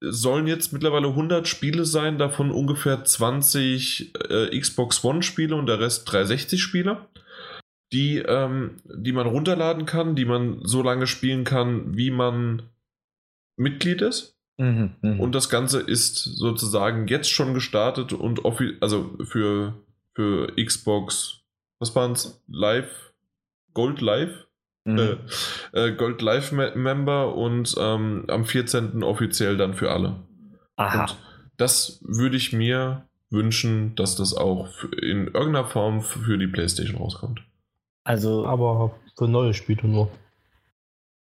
sollen 0.00 0.46
jetzt 0.46 0.72
mittlerweile 0.72 1.08
100 1.08 1.48
Spiele 1.48 1.84
sein, 1.84 2.18
davon 2.18 2.50
ungefähr 2.50 3.04
20 3.04 4.14
äh, 4.30 4.58
Xbox 4.60 5.02
One-Spiele 5.02 5.56
und 5.56 5.66
der 5.66 5.80
Rest 5.80 6.08
360-Spiele, 6.08 7.08
die, 7.92 8.18
ähm, 8.18 8.76
die 8.84 9.12
man 9.12 9.26
runterladen 9.26 9.86
kann, 9.86 10.14
die 10.14 10.26
man 10.26 10.60
so 10.62 10.82
lange 10.82 11.06
spielen 11.06 11.44
kann, 11.44 11.96
wie 11.96 12.10
man 12.10 12.62
Mitglied 13.56 14.02
ist. 14.02 14.33
Mhm, 14.56 14.94
mhm. 15.02 15.20
Und 15.20 15.34
das 15.34 15.48
Ganze 15.48 15.80
ist 15.80 16.16
sozusagen 16.16 17.06
jetzt 17.08 17.30
schon 17.30 17.54
gestartet 17.54 18.12
und 18.12 18.40
offi- 18.44 18.76
also 18.80 19.10
für, 19.24 19.74
für 20.14 20.52
Xbox, 20.56 21.40
was 21.80 21.94
waren's? 21.96 22.40
Live, 22.46 23.12
Gold 23.72 24.00
Live? 24.00 24.46
Mhm. 24.84 24.98
Äh, 24.98 25.16
äh, 25.88 25.92
Gold 25.96 26.20
Live 26.22 26.52
Me 26.52 26.72
Member 26.76 27.34
und 27.34 27.74
ähm, 27.78 28.24
am 28.28 28.44
14. 28.44 29.02
offiziell 29.02 29.56
dann 29.56 29.74
für 29.74 29.90
alle. 29.90 30.16
Aha. 30.76 31.00
Und 31.02 31.16
das 31.56 32.00
würde 32.06 32.36
ich 32.36 32.52
mir 32.52 33.06
wünschen, 33.30 33.94
dass 33.96 34.14
das 34.14 34.34
auch 34.36 34.68
in 35.00 35.26
irgendeiner 35.28 35.64
Form 35.64 36.02
für 36.02 36.38
die 36.38 36.46
PlayStation 36.46 36.98
rauskommt. 36.98 37.42
Also 38.04 38.46
Aber 38.46 38.94
für 39.16 39.26
neue 39.26 39.54
Spiele 39.54 39.88
nur. 39.88 40.10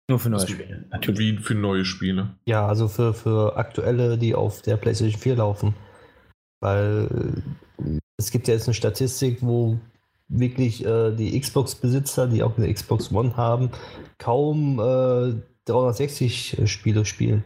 Nur 0.10 0.20
für 0.20 0.30
neue 0.30 0.48
Spiele. 0.48 0.86
Natürlich. 0.92 1.20
Wie 1.20 1.38
für 1.38 1.56
neue 1.56 1.86
Spiele. 1.86 2.36
Ja, 2.46 2.68
also 2.68 2.88
für, 2.88 3.14
für 3.14 3.56
aktuelle, 3.56 4.18
die 4.18 4.36
auf 4.36 4.62
der 4.62 4.78
PlayStation 4.78 5.20
4 5.20 5.36
laufen. 5.38 5.76
Weil 6.60 7.42
äh, 7.80 8.00
es 8.18 8.32
gibt 8.32 8.48
ja 8.48 8.54
jetzt 8.54 8.68
eine 8.68 8.74
Statistik, 8.74 9.40
wo 9.42 9.80
wirklich 10.28 10.86
äh, 10.86 11.12
die 11.12 11.40
Xbox-Besitzer, 11.40 12.28
die 12.28 12.44
auch 12.44 12.58
eine 12.58 12.74
Xbox 12.74 13.12
One 13.12 13.38
haben, 13.38 13.70
kaum 14.18 14.80
äh, 14.80 15.34
360 15.66 16.62
Spiele 16.66 17.06
spielen. 17.06 17.44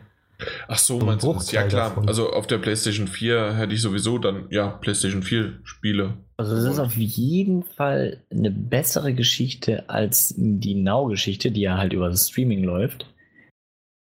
Ach 0.68 0.78
so, 0.78 1.00
Ein 1.00 1.06
meinst 1.06 1.26
du? 1.26 1.36
Ja 1.52 1.64
klar. 1.64 1.90
davon. 1.90 2.08
Also 2.08 2.32
auf 2.32 2.48
der 2.48 2.58
PlayStation 2.60 3.08
4 3.08 3.54
hätte 3.56 3.74
ich 3.74 3.82
sowieso 3.82 4.18
dann, 4.18 4.48
ja, 4.50 4.70
PlayStation 4.70 5.24
4 5.24 5.60
Spiele. 5.64 6.14
Also 6.38 6.56
es 6.56 6.66
ist 6.66 6.80
auf 6.80 6.96
jeden 6.96 7.64
Fall 7.64 8.24
eine 8.30 8.52
bessere 8.52 9.14
Geschichte 9.14 9.90
als 9.90 10.36
die 10.38 10.76
Now-Geschichte, 10.76 11.52
die 11.52 11.62
ja 11.62 11.78
halt 11.78 11.94
über 11.94 12.10
das 12.10 12.30
Streaming 12.30 12.64
läuft. 12.64 13.08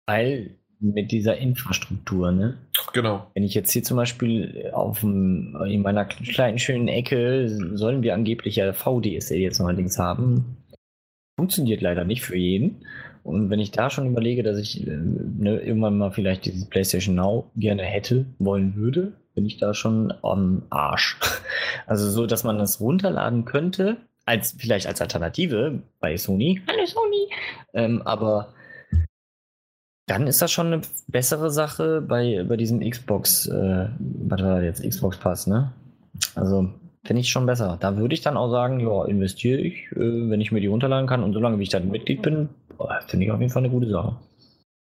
Weil 0.06 0.56
mit 0.80 1.12
dieser 1.12 1.38
Infrastruktur, 1.38 2.30
ne? 2.32 2.58
Genau. 2.92 3.30
Wenn 3.34 3.44
ich 3.44 3.54
jetzt 3.54 3.70
hier 3.70 3.82
zum 3.82 3.96
Beispiel 3.96 4.70
auf 4.74 5.00
dem, 5.00 5.56
in 5.66 5.82
meiner 5.82 6.04
kleinen 6.04 6.58
schönen 6.58 6.88
Ecke 6.88 7.48
sollen 7.74 8.02
wir 8.02 8.14
angeblich 8.14 8.56
ja 8.56 8.72
VDSL 8.72 9.38
jetzt 9.38 9.60
neuerdings 9.60 9.98
haben. 9.98 10.56
Funktioniert 11.38 11.80
leider 11.80 12.04
nicht 12.04 12.22
für 12.22 12.36
jeden. 12.36 12.84
Und 13.24 13.48
wenn 13.48 13.58
ich 13.58 13.70
da 13.70 13.88
schon 13.88 14.06
überlege, 14.06 14.42
dass 14.42 14.58
ich 14.58 14.86
äh, 14.86 14.90
ne, 14.90 15.58
irgendwann 15.58 15.96
mal 15.96 16.12
vielleicht 16.12 16.44
diese 16.44 16.66
PlayStation 16.66 17.14
Now 17.14 17.50
gerne 17.56 17.82
hätte, 17.82 18.26
wollen 18.38 18.76
würde, 18.76 19.14
bin 19.34 19.46
ich 19.46 19.56
da 19.56 19.74
schon 19.74 20.12
am 20.22 20.62
Arsch. 20.70 21.18
Also 21.86 22.08
so, 22.08 22.24
dass 22.24 22.44
man 22.44 22.56
das 22.56 22.80
runterladen 22.80 23.44
könnte, 23.44 23.98
als 24.24 24.54
vielleicht 24.56 24.86
als 24.86 25.02
Alternative 25.02 25.82
bei 26.00 26.16
Sony. 26.16 26.62
Hallo 26.66 26.86
Sony. 26.86 27.28
Ähm, 27.74 28.00
aber 28.02 28.54
dann 30.06 30.26
ist 30.26 30.40
das 30.40 30.50
schon 30.50 30.68
eine 30.68 30.80
bessere 31.08 31.50
Sache 31.50 32.00
bei, 32.00 32.42
bei 32.48 32.56
diesem 32.56 32.80
Xbox, 32.80 33.46
äh, 33.48 33.88
was 33.98 34.42
war 34.42 34.62
jetzt 34.62 34.82
Xbox 34.82 35.18
Pass, 35.18 35.46
ne? 35.46 35.72
Also 36.34 36.70
finde 37.04 37.20
ich 37.20 37.28
schon 37.28 37.44
besser. 37.44 37.76
Da 37.78 37.98
würde 37.98 38.14
ich 38.14 38.22
dann 38.22 38.38
auch 38.38 38.50
sagen, 38.50 38.80
ja, 38.80 39.04
investiere 39.04 39.60
ich, 39.60 39.92
äh, 39.92 40.30
wenn 40.30 40.40
ich 40.40 40.52
mir 40.52 40.60
die 40.60 40.68
runterladen 40.68 41.06
kann 41.06 41.22
und 41.22 41.34
solange 41.34 41.58
wie 41.58 41.64
ich 41.64 41.68
dann 41.68 41.90
Mitglied 41.90 42.22
bin, 42.22 42.48
finde 43.06 43.26
ich 43.26 43.32
auf 43.32 43.40
jeden 43.40 43.52
Fall 43.52 43.62
eine 43.64 43.72
gute 43.72 43.90
Sache. 43.90 44.16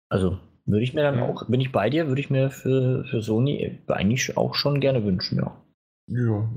Also 0.09 0.37
würde 0.65 0.83
ich 0.83 0.93
mir 0.93 1.03
dann 1.03 1.19
auch, 1.19 1.47
bin 1.47 1.61
ich 1.61 1.71
bei 1.71 1.89
dir, 1.89 2.07
würde 2.07 2.21
ich 2.21 2.29
mir 2.29 2.49
für, 2.49 3.05
für 3.05 3.21
Sony 3.21 3.79
eigentlich 3.87 4.37
auch 4.37 4.55
schon 4.55 4.79
gerne 4.79 5.03
wünschen, 5.03 5.37
ja. 5.37 5.55
Ja, 6.07 6.49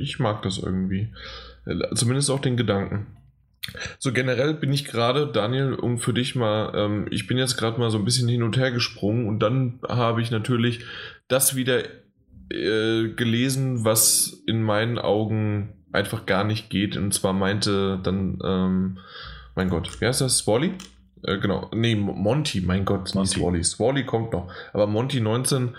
ich 0.00 0.18
mag 0.18 0.42
das 0.42 0.58
irgendwie. 0.58 1.12
Zumindest 1.94 2.30
auch 2.30 2.40
den 2.40 2.56
Gedanken. 2.56 3.06
So 3.98 4.12
generell 4.12 4.54
bin 4.54 4.72
ich 4.72 4.84
gerade, 4.84 5.26
Daniel, 5.26 5.74
um 5.74 5.98
für 5.98 6.12
dich 6.12 6.34
mal, 6.34 6.72
ähm, 6.74 7.06
ich 7.10 7.26
bin 7.26 7.38
jetzt 7.38 7.56
gerade 7.56 7.78
mal 7.78 7.90
so 7.90 7.98
ein 7.98 8.04
bisschen 8.04 8.28
hin 8.28 8.42
und 8.42 8.56
her 8.56 8.70
gesprungen 8.70 9.28
und 9.28 9.40
dann 9.40 9.80
habe 9.88 10.22
ich 10.22 10.30
natürlich 10.30 10.84
das 11.28 11.56
wieder 11.56 11.82
äh, 12.50 13.08
gelesen, 13.08 13.84
was 13.84 14.42
in 14.46 14.62
meinen 14.62 14.98
Augen 14.98 15.84
einfach 15.92 16.26
gar 16.26 16.44
nicht 16.44 16.70
geht. 16.70 16.96
Und 16.96 17.12
zwar 17.12 17.32
meinte 17.32 17.98
dann, 18.02 18.38
ähm, 18.44 18.98
mein 19.56 19.68
Gott, 19.68 20.00
wie 20.00 20.06
heißt 20.06 20.20
das? 20.20 20.38
Swally? 20.38 20.74
Äh, 21.22 21.38
genau, 21.38 21.70
nee, 21.74 21.96
Monty, 21.96 22.60
mein 22.60 22.84
Gott, 22.84 23.14
Monty. 23.14 23.18
nicht 23.18 23.30
Swally. 23.30 23.64
Swally 23.64 24.04
kommt 24.06 24.32
noch. 24.32 24.52
Aber 24.72 24.86
Monty 24.86 25.20
19 25.20 25.74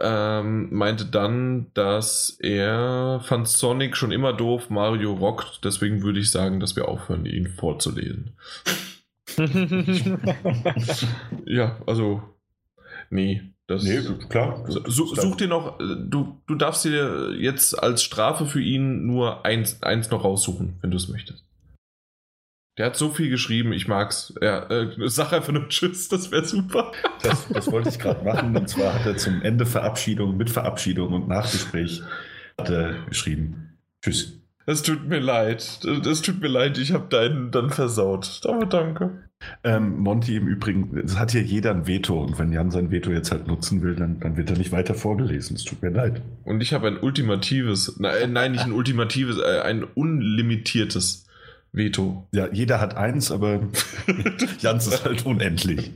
ähm, 0.00 0.68
meinte 0.74 1.06
dann, 1.06 1.66
dass 1.74 2.36
er 2.40 3.20
fand 3.24 3.48
Sonic 3.48 3.96
schon 3.96 4.12
immer 4.12 4.32
doof, 4.32 4.70
Mario 4.70 5.12
rockt, 5.12 5.60
deswegen 5.64 6.02
würde 6.02 6.20
ich 6.20 6.30
sagen, 6.30 6.60
dass 6.60 6.76
wir 6.76 6.88
aufhören, 6.88 7.26
ihn 7.26 7.48
vorzulesen. 7.48 8.32
ja, 11.46 11.78
also, 11.86 12.22
nee. 13.10 13.42
Das, 13.68 13.84
nee, 13.84 14.00
klar. 14.28 14.64
Such, 14.68 15.16
such 15.16 15.36
dir 15.36 15.46
noch, 15.46 15.78
du, 15.78 16.42
du 16.46 16.54
darfst 16.56 16.84
dir 16.84 17.32
jetzt 17.38 17.80
als 17.80 18.02
Strafe 18.02 18.44
für 18.44 18.60
ihn 18.60 19.06
nur 19.06 19.46
eins, 19.46 19.82
eins 19.82 20.10
noch 20.10 20.24
raussuchen, 20.24 20.76
wenn 20.82 20.90
du 20.90 20.96
es 20.96 21.08
möchtest. 21.08 21.44
Der 22.78 22.86
hat 22.86 22.96
so 22.96 23.10
viel 23.10 23.28
geschrieben, 23.28 23.72
ich 23.72 23.86
mag's. 23.86 24.32
Ja, 24.40 24.68
äh, 24.70 24.88
sag 25.08 25.32
einfach 25.32 25.52
nur 25.52 25.68
Tschüss, 25.68 26.08
das 26.08 26.30
wäre 26.30 26.44
super. 26.44 26.92
Das, 27.22 27.46
das, 27.48 27.70
wollte 27.70 27.90
ich 27.90 27.98
gerade 27.98 28.24
machen. 28.24 28.56
Und 28.56 28.68
zwar 28.68 28.94
hat 28.94 29.04
er 29.04 29.16
zum 29.16 29.42
Ende 29.42 29.66
Verabschiedung, 29.66 30.36
mit 30.38 30.48
Verabschiedung 30.48 31.12
und 31.12 31.28
Nachgespräch 31.28 32.02
hat 32.58 32.70
er 32.70 32.94
geschrieben. 33.08 33.78
Tschüss. 34.02 34.38
Es 34.64 34.82
tut 34.82 35.06
mir 35.06 35.18
leid. 35.18 35.80
Es 36.06 36.22
tut 36.22 36.40
mir 36.40 36.48
leid, 36.48 36.78
ich 36.78 36.92
habe 36.92 37.08
deinen 37.08 37.50
dann 37.50 37.70
versaut. 37.70 38.40
Aber 38.44 38.64
danke. 38.64 39.22
Ähm, 39.64 39.98
Monty 39.98 40.36
im 40.36 40.46
Übrigen, 40.46 40.96
es 40.98 41.18
hat 41.18 41.32
hier 41.32 41.42
jeder 41.42 41.72
ein 41.72 41.88
Veto 41.88 42.22
und 42.22 42.38
wenn 42.38 42.52
Jan 42.52 42.70
sein 42.70 42.92
Veto 42.92 43.10
jetzt 43.10 43.32
halt 43.32 43.48
nutzen 43.48 43.82
will, 43.82 43.96
dann, 43.96 44.20
dann 44.20 44.36
wird 44.36 44.50
er 44.50 44.56
nicht 44.56 44.70
weiter 44.70 44.94
vorgelesen. 44.94 45.56
Es 45.56 45.64
tut 45.64 45.82
mir 45.82 45.90
leid. 45.90 46.22
Und 46.44 46.60
ich 46.62 46.72
habe 46.72 46.86
ein 46.86 46.98
ultimatives, 46.98 47.98
nein, 47.98 48.32
nein, 48.32 48.52
nicht 48.52 48.64
ein 48.64 48.72
ultimatives, 48.72 49.38
äh, 49.38 49.60
ein 49.62 49.82
unlimitiertes 49.82 51.26
Veto. 51.72 52.28
Ja, 52.32 52.48
jeder 52.52 52.80
hat 52.80 52.96
eins, 52.96 53.30
aber 53.30 53.68
Jans 54.60 54.86
ist 54.86 55.04
halt 55.04 55.24
unendlich. 55.24 55.92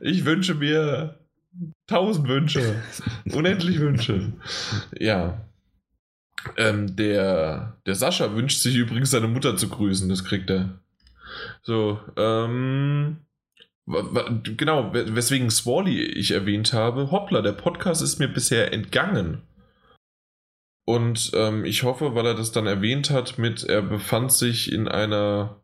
Ich 0.00 0.24
wünsche 0.24 0.54
mir 0.54 1.18
tausend 1.86 2.28
Wünsche. 2.28 2.76
Unendlich 3.32 3.80
Wünsche. 3.80 4.32
Ja. 4.98 5.40
Ähm, 6.56 6.96
der, 6.96 7.76
der 7.86 7.94
Sascha 7.94 8.34
wünscht 8.34 8.60
sich 8.60 8.76
übrigens 8.76 9.10
seine 9.10 9.28
Mutter 9.28 9.56
zu 9.56 9.68
grüßen. 9.68 10.08
Das 10.08 10.24
kriegt 10.24 10.50
er. 10.50 10.78
So, 11.62 11.98
ähm. 12.16 13.18
Genau, 13.86 14.92
weswegen 14.92 15.50
Swally 15.50 16.00
ich 16.04 16.30
erwähnt 16.30 16.72
habe. 16.72 17.10
Hoppla, 17.10 17.42
der 17.42 17.52
Podcast 17.52 18.02
ist 18.02 18.20
mir 18.20 18.28
bisher 18.28 18.72
entgangen. 18.72 19.42
Und 20.84 21.32
ähm, 21.34 21.64
ich 21.64 21.82
hoffe, 21.82 22.14
weil 22.14 22.26
er 22.26 22.34
das 22.34 22.52
dann 22.52 22.66
erwähnt 22.66 23.10
hat, 23.10 23.38
mit 23.38 23.64
er 23.64 23.82
befand 23.82 24.32
sich 24.32 24.72
in 24.72 24.88
einer 24.88 25.60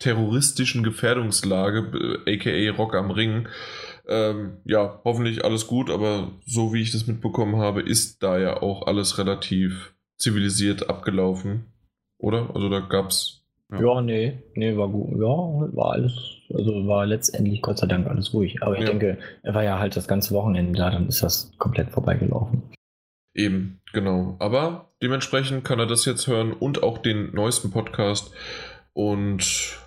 terroristischen 0.00 0.82
Gefährdungslage, 0.82 2.22
aka 2.26 2.76
Rock 2.76 2.94
am 2.94 3.10
Ring. 3.10 3.48
Ähm, 4.08 4.56
ja, 4.64 5.00
hoffentlich 5.04 5.44
alles 5.44 5.66
gut, 5.66 5.90
aber 5.90 6.32
so 6.44 6.72
wie 6.72 6.82
ich 6.82 6.90
das 6.90 7.06
mitbekommen 7.06 7.56
habe, 7.56 7.82
ist 7.82 8.22
da 8.22 8.38
ja 8.38 8.60
auch 8.60 8.86
alles 8.86 9.18
relativ 9.18 9.94
zivilisiert 10.16 10.88
abgelaufen. 10.88 11.66
Oder? 12.18 12.50
Also 12.54 12.68
da 12.68 12.80
gab's. 12.80 13.44
Ja, 13.70 13.80
ja 13.80 14.00
nee, 14.00 14.38
nee, 14.54 14.76
war 14.76 14.88
gut. 14.88 15.12
Ja, 15.12 15.76
war 15.76 15.92
alles, 15.92 16.12
also 16.52 16.86
war 16.88 17.06
letztendlich 17.06 17.62
Gott 17.62 17.78
sei 17.78 17.86
Dank 17.86 18.08
alles 18.08 18.34
ruhig. 18.34 18.62
Aber 18.62 18.74
ich 18.74 18.82
ja. 18.82 18.88
denke, 18.88 19.18
er 19.42 19.54
war 19.54 19.62
ja 19.62 19.78
halt 19.78 19.96
das 19.96 20.08
ganze 20.08 20.34
Wochenende 20.34 20.78
da, 20.78 20.90
dann 20.90 21.06
ist 21.06 21.22
das 21.22 21.52
komplett 21.58 21.90
vorbeigelaufen. 21.90 22.62
Eben, 23.34 23.80
genau. 23.92 24.36
Aber 24.38 24.90
dementsprechend 25.02 25.64
kann 25.64 25.78
er 25.78 25.86
das 25.86 26.04
jetzt 26.04 26.26
hören 26.26 26.52
und 26.52 26.82
auch 26.82 26.98
den 26.98 27.34
neuesten 27.34 27.70
Podcast. 27.70 28.32
Und 28.92 29.78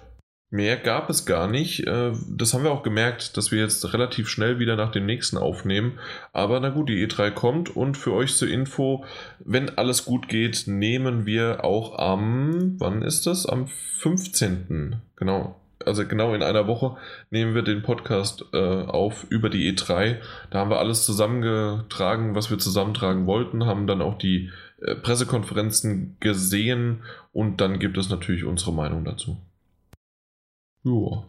mehr 0.50 0.78
gab 0.78 1.10
es 1.10 1.26
gar 1.26 1.48
nicht. 1.48 1.86
Äh, 1.86 2.14
das 2.30 2.54
haben 2.54 2.64
wir 2.64 2.72
auch 2.72 2.84
gemerkt, 2.84 3.36
dass 3.36 3.52
wir 3.52 3.60
jetzt 3.60 3.94
relativ 3.94 4.30
schnell 4.30 4.60
wieder 4.60 4.76
nach 4.76 4.92
dem 4.92 5.06
nächsten 5.06 5.38
aufnehmen. 5.38 6.00
Aber 6.32 6.60
na 6.60 6.70
gut, 6.70 6.90
die 6.90 7.06
E3 7.06 7.32
kommt 7.32 7.76
und 7.76 7.98
für 7.98 8.14
euch 8.14 8.36
zur 8.36 8.48
Info, 8.48 9.04
wenn 9.40 9.78
alles 9.78 10.06
gut 10.06 10.30
geht, 10.30 10.64
nehmen 10.68 11.26
wir 11.26 11.66
auch 11.66 12.00
am, 12.00 12.80
wann 12.80 13.02
ist 13.02 13.28
das? 13.28 13.46
Am 13.46 13.68
15. 13.68 15.02
Genau, 15.16 15.60
also 15.86 16.08
genau 16.08 16.34
in 16.34 16.44
einer 16.44 16.68
Woche, 16.68 16.98
nehmen 17.30 17.56
wir 17.56 17.62
den 17.62 17.82
Podcast 17.82 18.46
äh, 18.54 18.58
auf 18.58 19.26
über 19.30 19.50
die 19.50 19.72
E3. 19.72 20.18
Da 20.50 20.60
haben 20.60 20.70
wir 20.70 20.80
alles 20.80 21.06
zusammengetragen, 21.06 22.36
was 22.36 22.50
wir 22.50 22.60
zusammentragen 22.60 23.26
wollten, 23.26 23.66
haben 23.66 23.88
dann 23.88 24.02
auch 24.02 24.18
die 24.18 24.52
äh, 24.82 24.96
Pressekonferenzen 24.96 26.18
gesehen 26.20 27.04
und 27.32 27.62
dann 27.62 27.80
gibt 27.80 27.98
es 27.98 28.10
natürlich 28.10 28.44
unsere 28.44 28.74
Meinung 28.74 29.06
dazu. 29.06 29.38
Ja. 30.84 31.24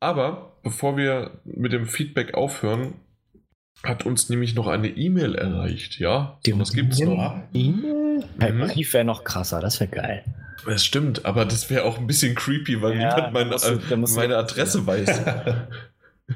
Aber 0.00 0.56
bevor 0.62 0.96
wir 0.96 1.40
mit 1.44 1.72
dem 1.72 1.86
Feedback 1.86 2.34
aufhören, 2.34 2.94
hat 3.82 4.04
uns 4.04 4.28
nämlich 4.28 4.54
noch 4.54 4.66
eine 4.66 4.88
E-Mail 4.88 5.34
erreicht, 5.34 5.98
ja? 5.98 6.38
Die 6.44 6.58
was 6.58 6.72
gibt's 6.72 6.98
noch? 7.00 7.40
E-Mail? 7.52 8.24
Mhm. 8.38 8.60
Brief 8.60 8.92
wäre 8.92 9.04
noch 9.04 9.24
krasser, 9.24 9.60
das 9.60 9.80
wäre 9.80 9.90
geil. 9.90 10.24
Das 10.66 10.84
stimmt, 10.84 11.24
aber 11.24 11.44
das 11.44 11.70
wäre 11.70 11.84
auch 11.84 11.98
ein 11.98 12.06
bisschen 12.06 12.34
creepy, 12.34 12.82
weil 12.82 12.98
ja, 12.98 13.14
niemand 13.14 13.32
meine, 13.32 13.78
du, 13.88 13.96
meine 14.14 14.36
Adresse 14.36 14.86
weiß. 14.86 15.20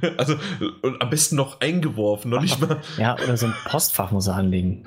also, 0.17 0.37
und 0.83 1.01
am 1.01 1.11
besten 1.11 1.37
noch 1.37 1.61
eingeworfen, 1.61 2.31
noch 2.31 2.41
nicht 2.41 2.61
mal. 2.61 2.81
Ja, 2.99 3.15
oder 3.15 3.37
so 3.37 3.47
ein 3.47 3.55
Postfach 3.67 4.11
muss 4.11 4.27
er 4.27 4.37
anlegen. 4.37 4.87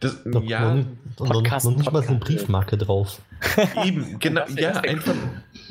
Das, 0.00 0.22
Doch, 0.24 0.44
ja, 0.44 0.74
noch, 0.74 0.84
Podcast, 1.16 1.66
noch, 1.66 1.72
noch 1.72 1.78
nicht 1.78 1.92
mal 1.92 2.02
so 2.02 2.10
eine 2.10 2.18
Briefmarke 2.18 2.78
drauf. 2.78 3.20
Eben, 3.84 4.18
genau, 4.20 4.44
ja, 4.56 4.72
einfach, 4.80 5.14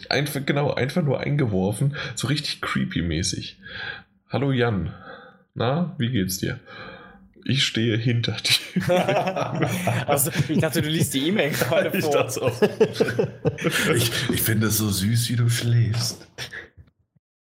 einfach, 0.09 0.45
genau, 0.45 0.73
einfach 0.73 1.03
nur 1.03 1.19
eingeworfen, 1.19 1.95
so 2.15 2.27
richtig 2.27 2.61
creepy 2.61 3.01
mäßig. 3.01 3.57
Hallo 4.29 4.51
Jan, 4.51 4.93
na, 5.55 5.95
wie 5.97 6.11
geht's 6.11 6.37
dir? 6.39 6.59
Ich 7.49 7.63
stehe 7.63 7.95
hinter 7.95 8.35
dir. 8.35 8.89
also, 10.05 10.31
ich 10.49 10.59
dachte, 10.59 10.81
du 10.81 10.89
liest 10.89 11.13
die 11.13 11.29
E-Mail 11.29 11.51
gerade 11.51 11.91
vor. 11.91 11.97
Ich, 11.97 12.09
dachte 12.09 12.41
auch. 12.41 12.61
ich, 13.95 14.11
ich 14.33 14.41
finde 14.41 14.67
es 14.67 14.77
so 14.77 14.89
süß, 14.89 15.29
wie 15.29 15.37
du 15.37 15.49
schläfst. 15.49 16.27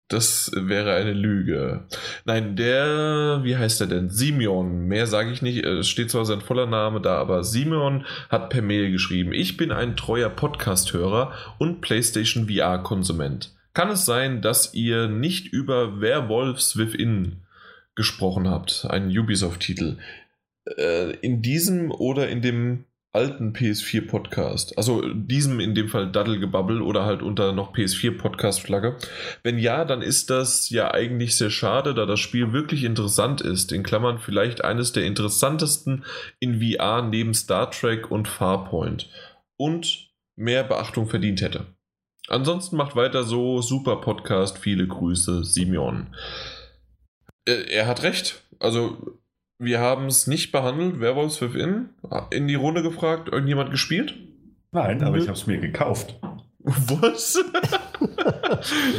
Das 0.08 0.52
wäre 0.54 0.94
eine 0.94 1.14
Lüge. 1.14 1.86
Nein, 2.26 2.56
der, 2.56 3.40
wie 3.42 3.56
heißt 3.56 3.80
er 3.80 3.86
denn? 3.86 4.10
Simeon. 4.10 4.86
Mehr 4.86 5.06
sage 5.06 5.32
ich 5.32 5.40
nicht. 5.40 5.64
Es 5.64 5.88
steht 5.88 6.10
zwar 6.10 6.26
sein 6.26 6.42
voller 6.42 6.66
Name 6.66 7.00
da, 7.00 7.16
aber 7.16 7.42
Simeon 7.42 8.04
hat 8.28 8.50
per 8.50 8.62
Mail 8.62 8.92
geschrieben. 8.92 9.32
Ich 9.32 9.56
bin 9.56 9.72
ein 9.72 9.96
treuer 9.96 10.28
Podcast-Hörer 10.28 11.32
und 11.56 11.80
PlayStation 11.80 12.48
VR-Konsument. 12.50 13.54
Kann 13.72 13.88
es 13.88 14.04
sein, 14.04 14.42
dass 14.42 14.74
ihr 14.74 15.08
nicht 15.08 15.54
über 15.54 16.02
Werewolves 16.02 16.76
Within 16.76 17.45
gesprochen 17.96 18.48
habt, 18.48 18.86
einen 18.88 19.16
Ubisoft-Titel, 19.16 19.96
äh, 20.76 21.10
in 21.16 21.42
diesem 21.42 21.90
oder 21.90 22.28
in 22.28 22.42
dem 22.42 22.84
alten 23.16 23.54
PS4-Podcast, 23.54 24.76
also 24.76 25.02
diesem 25.08 25.58
in 25.58 25.74
dem 25.74 25.88
Fall 25.88 26.12
Daddelgebubble 26.12 26.82
oder 26.82 27.06
halt 27.06 27.22
unter 27.22 27.52
noch 27.52 27.74
PS4-Podcast-Flagge. 27.74 28.96
Wenn 29.42 29.58
ja, 29.58 29.86
dann 29.86 30.02
ist 30.02 30.28
das 30.28 30.68
ja 30.68 30.92
eigentlich 30.92 31.34
sehr 31.34 31.48
schade, 31.48 31.94
da 31.94 32.04
das 32.04 32.20
Spiel 32.20 32.52
wirklich 32.52 32.84
interessant 32.84 33.40
ist. 33.40 33.72
In 33.72 33.82
Klammern 33.82 34.18
vielleicht 34.18 34.62
eines 34.62 34.92
der 34.92 35.06
interessantesten 35.06 36.04
in 36.40 36.60
VR 36.60 37.00
neben 37.00 37.32
Star 37.32 37.70
Trek 37.70 38.10
und 38.10 38.28
Farpoint 38.28 39.08
und 39.56 40.10
mehr 40.36 40.62
Beachtung 40.62 41.08
verdient 41.08 41.40
hätte. 41.40 41.64
Ansonsten 42.28 42.76
macht 42.76 42.96
weiter 42.96 43.24
so. 43.24 43.62
Super 43.62 43.96
Podcast. 43.96 44.58
Viele 44.58 44.86
Grüße, 44.86 45.42
Simeon. 45.44 46.08
Äh, 47.46 47.70
er 47.70 47.86
hat 47.86 48.02
recht. 48.02 48.42
Also, 48.58 49.18
wir 49.58 49.80
haben 49.80 50.06
es 50.06 50.26
nicht 50.26 50.52
behandelt. 50.52 51.00
Werwolves 51.00 51.40
Within 51.40 51.90
in 52.30 52.48
die 52.48 52.54
Runde 52.54 52.82
gefragt. 52.82 53.28
Irgendjemand 53.28 53.70
gespielt? 53.70 54.14
Nein, 54.72 55.02
aber 55.02 55.16
ich 55.16 55.24
habe 55.24 55.38
es 55.38 55.46
mir 55.46 55.58
gekauft. 55.58 56.18
Was? 56.60 57.38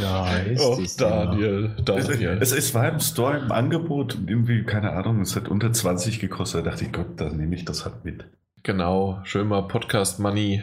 Ja, 0.00 0.36
ist 0.36 0.62
oh, 0.62 0.80
Daniel, 0.98 1.74
Daniel. 1.84 2.38
Es, 2.40 2.52
es 2.52 2.74
war 2.74 2.88
im 2.88 3.00
Store 3.00 3.38
im 3.38 3.52
Angebot 3.52 4.16
und 4.16 4.30
irgendwie, 4.30 4.64
keine 4.64 4.92
Ahnung, 4.92 5.20
es 5.20 5.36
hat 5.36 5.48
unter 5.48 5.72
20 5.72 6.20
gekostet. 6.20 6.66
Da 6.66 6.70
dachte 6.70 6.84
ich, 6.84 6.92
Gott, 6.92 7.08
da 7.16 7.28
nehme 7.30 7.54
ich 7.54 7.64
das 7.64 7.84
halt 7.84 8.04
mit. 8.04 8.24
Genau, 8.62 9.20
schön 9.24 9.48
mal 9.48 9.62
Podcast 9.62 10.18
Money. 10.18 10.62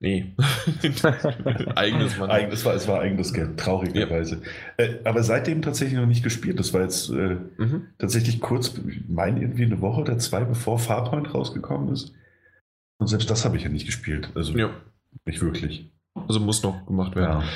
Nee. 0.00 0.34
eigenes 1.74 2.16
Money. 2.18 2.32
Eigen, 2.32 2.52
es, 2.52 2.64
war, 2.64 2.74
es 2.74 2.86
war 2.86 3.00
eigenes 3.00 3.32
Geld, 3.32 3.58
traurigerweise. 3.58 4.42
Äh, 4.76 4.96
aber 5.04 5.22
seitdem 5.22 5.60
tatsächlich 5.62 5.98
noch 5.98 6.06
nicht 6.06 6.22
gespielt. 6.22 6.58
Das 6.60 6.72
war 6.72 6.82
jetzt 6.82 7.10
äh, 7.10 7.36
Mhm. 7.58 7.88
tatsächlich 7.98 8.40
kurz, 8.40 8.78
ich 8.88 9.08
meine 9.08 9.40
irgendwie 9.40 9.64
eine 9.64 9.80
Woche 9.80 10.00
oder 10.02 10.18
zwei, 10.18 10.44
bevor 10.44 10.78
Farpoint 10.78 11.34
rausgekommen 11.34 11.92
ist. 11.92 12.14
Und 13.00 13.08
selbst 13.08 13.28
das 13.30 13.44
habe 13.44 13.56
ich 13.56 13.64
ja 13.64 13.68
nicht 13.68 13.86
gespielt. 13.86 14.30
Also 14.34 14.56
Ja, 14.56 14.70
nicht 15.24 15.40
wirklich. 15.40 15.90
also 16.14 16.38
muss 16.40 16.62
noch 16.62 16.86
gemacht 16.86 17.16
werden. 17.16 17.40
Ja. 17.40 17.48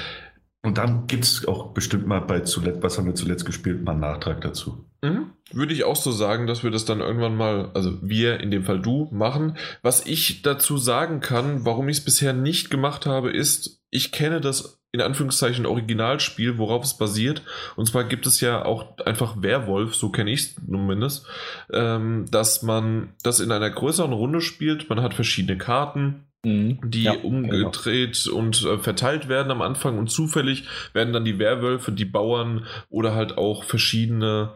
Und 0.65 0.78
dann 0.78 1.08
gibt 1.08 1.24
es 1.24 1.47
auch 1.49 1.74
bestimmt 1.74 2.07
mal 2.07 2.20
bei 2.20 2.41
zuletzt, 2.41 2.82
was 2.82 2.97
haben 2.97 3.07
wir 3.07 3.16
zuletzt 3.16 3.44
gespielt, 3.44 3.82
mal 3.82 3.92
einen 3.92 4.00
Nachtrag 4.00 4.41
dazu. 4.42 4.84
Mhm. 5.02 5.32
Würde 5.50 5.74
ich 5.74 5.82
auch 5.82 5.97
so 5.97 6.12
sagen, 6.12 6.47
dass 6.47 6.62
wir 6.62 6.70
das 6.70 6.84
dann 6.84 7.00
irgendwann 7.00 7.36
mal, 7.36 7.70
also 7.74 7.99
wir, 8.00 8.39
in 8.39 8.52
dem 8.52 8.62
Fall 8.62 8.81
du, 8.81 9.08
machen. 9.10 9.57
Was 9.82 10.07
ich 10.07 10.42
dazu 10.42 10.78
sagen 10.78 11.18
kann, 11.18 11.65
warum 11.65 11.89
ich 11.89 11.99
es 11.99 12.05
bisher 12.05 12.32
nicht 12.32 12.70
gemacht 12.70 13.07
habe, 13.07 13.32
ist, 13.32 13.82
ich 13.91 14.12
kenne 14.12 14.41
das 14.41 14.81
in 14.92 15.00
Anführungszeichen 15.00 15.66
Originalspiel, 15.66 16.58
worauf 16.58 16.84
es 16.84 16.97
basiert. 16.97 17.42
Und 17.76 17.86
zwar 17.86 18.05
gibt 18.05 18.26
es 18.26 18.41
ja 18.41 18.65
auch 18.65 18.99
einfach 18.99 19.42
Werwolf, 19.42 19.94
so 19.94 20.10
kenne 20.10 20.31
ich 20.31 20.41
es 20.41 20.55
zumindest, 20.55 21.26
ähm, 21.73 22.26
dass 22.31 22.62
man 22.62 23.15
das 23.23 23.41
in 23.41 23.50
einer 23.50 23.70
größeren 23.70 24.12
Runde 24.12 24.42
spielt. 24.42 24.91
Man 24.91 25.00
hat 25.00 25.15
verschiedene 25.15 25.58
Karten. 25.58 26.26
Die 26.44 27.04
Ja, 27.04 27.12
umgedreht 27.12 28.26
und 28.26 28.64
äh, 28.64 28.78
verteilt 28.78 29.28
werden 29.28 29.52
am 29.52 29.62
Anfang 29.62 29.96
und 29.98 30.10
zufällig 30.10 30.64
werden 30.92 31.12
dann 31.12 31.24
die 31.24 31.38
Werwölfe, 31.38 31.92
die 31.92 32.04
Bauern 32.04 32.66
oder 32.90 33.14
halt 33.14 33.38
auch 33.38 33.62
verschiedene, 33.64 34.50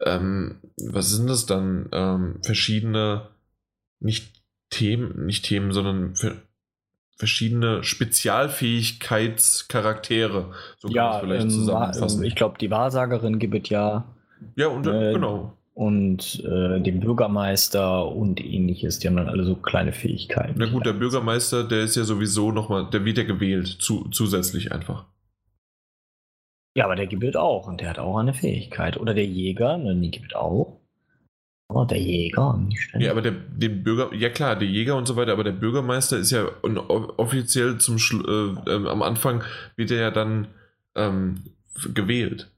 ähm, 0.00 0.56
was 0.76 1.10
sind 1.10 1.28
das 1.28 1.44
dann? 1.46 1.88
Ähm, 1.92 2.40
verschiedene, 2.42 3.28
nicht 4.00 4.32
Themen, 4.70 5.26
nicht 5.26 5.44
Themen, 5.44 5.72
sondern 5.72 6.16
ver 6.16 6.36
verschiedene 7.18 7.82
Spezialfähigkeitscharaktere, 7.82 10.52
so 10.78 10.88
kann 10.88 10.96
man 11.04 11.04
Ja, 11.06 11.14
es 11.14 11.20
vielleicht 11.20 11.44
ähm, 11.44 11.50
zusammenfassen. 11.50 12.24
ich 12.24 12.34
glaube, 12.34 12.58
die 12.58 12.70
Wahrsagerin 12.70 13.38
gibt 13.38 13.54
es 13.64 13.70
ja 13.70 14.04
ja, 14.54 14.68
und 14.68 14.86
äh, 14.86 15.14
genau. 15.14 15.56
Und 15.76 16.42
äh, 16.42 16.80
den 16.80 17.00
Bürgermeister 17.00 18.10
und 18.10 18.42
ähnliches. 18.42 18.98
Die 18.98 19.08
haben 19.08 19.16
dann 19.16 19.28
alle 19.28 19.44
so 19.44 19.56
kleine 19.56 19.92
Fähigkeiten. 19.92 20.54
Na 20.56 20.64
gut, 20.64 20.86
der 20.86 20.94
Bürgermeister, 20.94 21.64
der 21.64 21.82
ist 21.82 21.96
ja 21.96 22.04
sowieso 22.04 22.50
nochmal, 22.50 22.88
der 22.90 23.04
wird 23.04 23.18
ja 23.18 23.24
gewählt, 23.24 23.68
zu, 23.68 24.08
zusätzlich 24.08 24.72
einfach. 24.72 25.04
Ja, 26.74 26.86
aber 26.86 26.96
der 26.96 27.06
gibt 27.06 27.36
auch 27.36 27.66
und 27.66 27.82
der 27.82 27.90
hat 27.90 27.98
auch 27.98 28.16
eine 28.16 28.32
Fähigkeit. 28.32 28.96
Oder 28.96 29.12
der 29.12 29.26
Jäger, 29.26 29.76
ne, 29.76 29.94
die 29.94 30.10
gibt 30.10 30.34
auch. 30.34 30.80
Oh, 31.68 31.84
der 31.84 32.00
Jäger, 32.00 32.56
nicht. 32.56 32.94
Ja, 32.98 33.10
aber 33.10 33.20
der 33.20 33.32
den 33.32 33.82
Bürger, 33.82 34.14
ja 34.14 34.30
klar, 34.30 34.56
der 34.56 34.68
Jäger 34.68 34.96
und 34.96 35.06
so 35.06 35.16
weiter, 35.16 35.32
aber 35.32 35.44
der 35.44 35.52
Bürgermeister 35.52 36.16
ist 36.16 36.30
ja 36.30 36.48
offiziell 36.62 37.76
zum 37.76 37.98
Schlu 37.98 38.22
äh, 38.22 38.72
ähm, 38.72 38.86
am 38.86 39.02
Anfang 39.02 39.44
wird 39.76 39.90
er 39.90 39.98
ja 39.98 40.10
dann 40.10 40.48
ähm, 40.94 41.42
gewählt. 41.92 42.50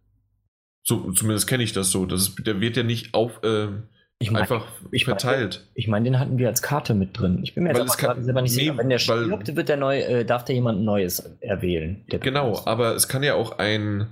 So, 0.89 1.13
zumindest 1.13 1.47
kenne 1.47 1.63
ich 1.63 1.75
das 1.75 1.91
so. 1.91 2.07
Das 2.07 2.23
ist, 2.23 2.47
der 2.47 2.63
wird 2.63 2.79
ja 2.79 2.83
nicht 2.83 3.13
auf 3.13 3.41
ähm, 3.43 3.83
ich 4.19 4.31
mein, 4.31 4.41
einfach 4.43 4.67
ich 4.91 5.07
mein- 5.07 5.19
verteilt. 5.19 5.67
Ich 5.75 5.87
meine, 5.87 6.07
den 6.07 6.19
hatten 6.19 6.39
wir 6.39 6.49
als 6.49 6.63
Karte 6.63 6.95
mit 6.95 7.19
drin. 7.19 7.41
Ich 7.43 7.55
bin 7.55 7.65
mir 7.65 7.75
Weil 7.75 7.83
jetzt 7.83 7.99
gerade 7.99 8.23
selber 8.23 8.41
nicht 8.41 8.57
nee, 8.57 8.63
sicher. 8.63 8.79
Wenn 8.79 8.89
der 8.89 8.99
stirbt, 8.99 9.55
wird 9.55 9.69
der 9.69 9.77
neu, 9.77 9.99
äh, 10.01 10.25
darf 10.25 10.45
der 10.47 10.55
jemand 10.55 10.81
Neues 10.81 11.37
erwählen. 11.41 12.03
Genau, 12.09 12.63
aber 12.65 12.95
es 12.95 13.07
kann 13.07 13.23
ja 13.23 13.35
auch 13.35 13.59
ein, 13.59 14.07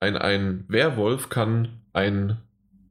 ein, 0.00 0.16
ein 0.16 0.64
Werwolf 0.68 1.28
kann 1.28 1.68
ein 1.92 2.38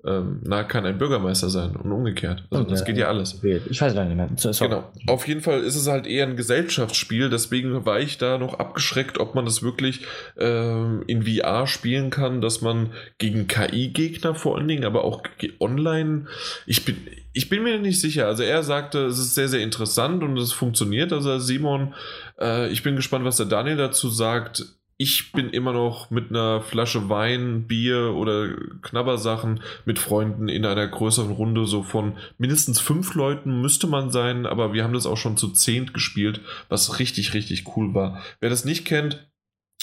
ähm, 0.05 0.41
na, 0.43 0.63
kann 0.63 0.85
ein 0.85 0.97
Bürgermeister 0.97 1.49
sein 1.49 1.75
und 1.75 1.91
umgekehrt. 1.91 2.43
Also 2.51 2.63
Und 2.63 2.71
das 2.71 2.83
geht 2.83 2.97
ja 2.97 3.07
alles. 3.07 3.41
Ich 3.43 3.81
weiß 3.81 3.93
leider 3.93 4.05
nicht 4.05 4.17
mehr. 4.17 4.29
So-. 4.35 4.65
Genau. 4.65 4.91
Auf 5.07 5.27
jeden 5.27 5.41
Fall 5.41 5.61
ist 5.61 5.75
es 5.75 5.87
halt 5.87 6.07
eher 6.07 6.27
ein 6.27 6.35
Gesellschaftsspiel, 6.35 7.29
deswegen 7.29 7.85
war 7.85 7.99
ich 7.99 8.17
da 8.17 8.37
noch 8.37 8.59
abgeschreckt, 8.59 9.17
ob 9.17 9.33
man 9.33 9.45
das 9.45 9.63
wirklich 9.63 10.01
ähm, 10.37 11.03
in 11.07 11.23
VR 11.23 11.67
spielen 11.67 12.09
kann, 12.09 12.41
dass 12.41 12.61
man 12.61 12.91
gegen 13.17 13.47
KI-Gegner 13.47 14.35
vor 14.35 14.57
allen 14.57 14.67
Dingen, 14.67 14.83
aber 14.83 15.05
auch 15.05 15.23
online. 15.59 16.25
Ich 16.65 16.83
bin, 16.83 16.97
ich 17.31 17.47
bin 17.49 17.63
mir 17.63 17.79
nicht 17.79 18.01
sicher. 18.01 18.27
Also 18.27 18.43
er 18.43 18.63
sagte, 18.63 19.05
es 19.05 19.17
ist 19.17 19.35
sehr, 19.35 19.47
sehr 19.47 19.61
interessant 19.61 20.23
und 20.23 20.37
es 20.37 20.51
funktioniert. 20.51 21.13
Also 21.13 21.39
Simon, 21.39 21.93
äh, 22.39 22.69
ich 22.69 22.83
bin 22.83 22.95
gespannt, 22.95 23.25
was 23.25 23.37
der 23.37 23.45
Daniel 23.45 23.77
dazu 23.77 24.09
sagt. 24.09 24.65
Ich 24.97 25.31
bin 25.31 25.49
immer 25.49 25.73
noch 25.73 26.11
mit 26.11 26.29
einer 26.29 26.61
Flasche 26.61 27.09
Wein, 27.09 27.67
Bier 27.67 28.13
oder 28.13 28.49
Knabbersachen 28.81 29.61
mit 29.85 29.99
Freunden 29.99 30.47
in 30.47 30.65
einer 30.65 30.87
größeren 30.87 31.31
Runde, 31.31 31.65
so 31.65 31.83
von 31.83 32.17
mindestens 32.37 32.79
fünf 32.79 33.15
Leuten 33.15 33.61
müsste 33.61 33.87
man 33.87 34.11
sein, 34.11 34.45
aber 34.45 34.73
wir 34.73 34.83
haben 34.83 34.93
das 34.93 35.05
auch 35.05 35.17
schon 35.17 35.35
zu 35.35 35.49
zehnt 35.49 35.93
gespielt, 35.93 36.41
was 36.69 36.99
richtig, 36.99 37.33
richtig 37.33 37.75
cool 37.75 37.93
war. 37.93 38.21
Wer 38.39 38.49
das 38.49 38.65
nicht 38.65 38.85
kennt, 38.85 39.27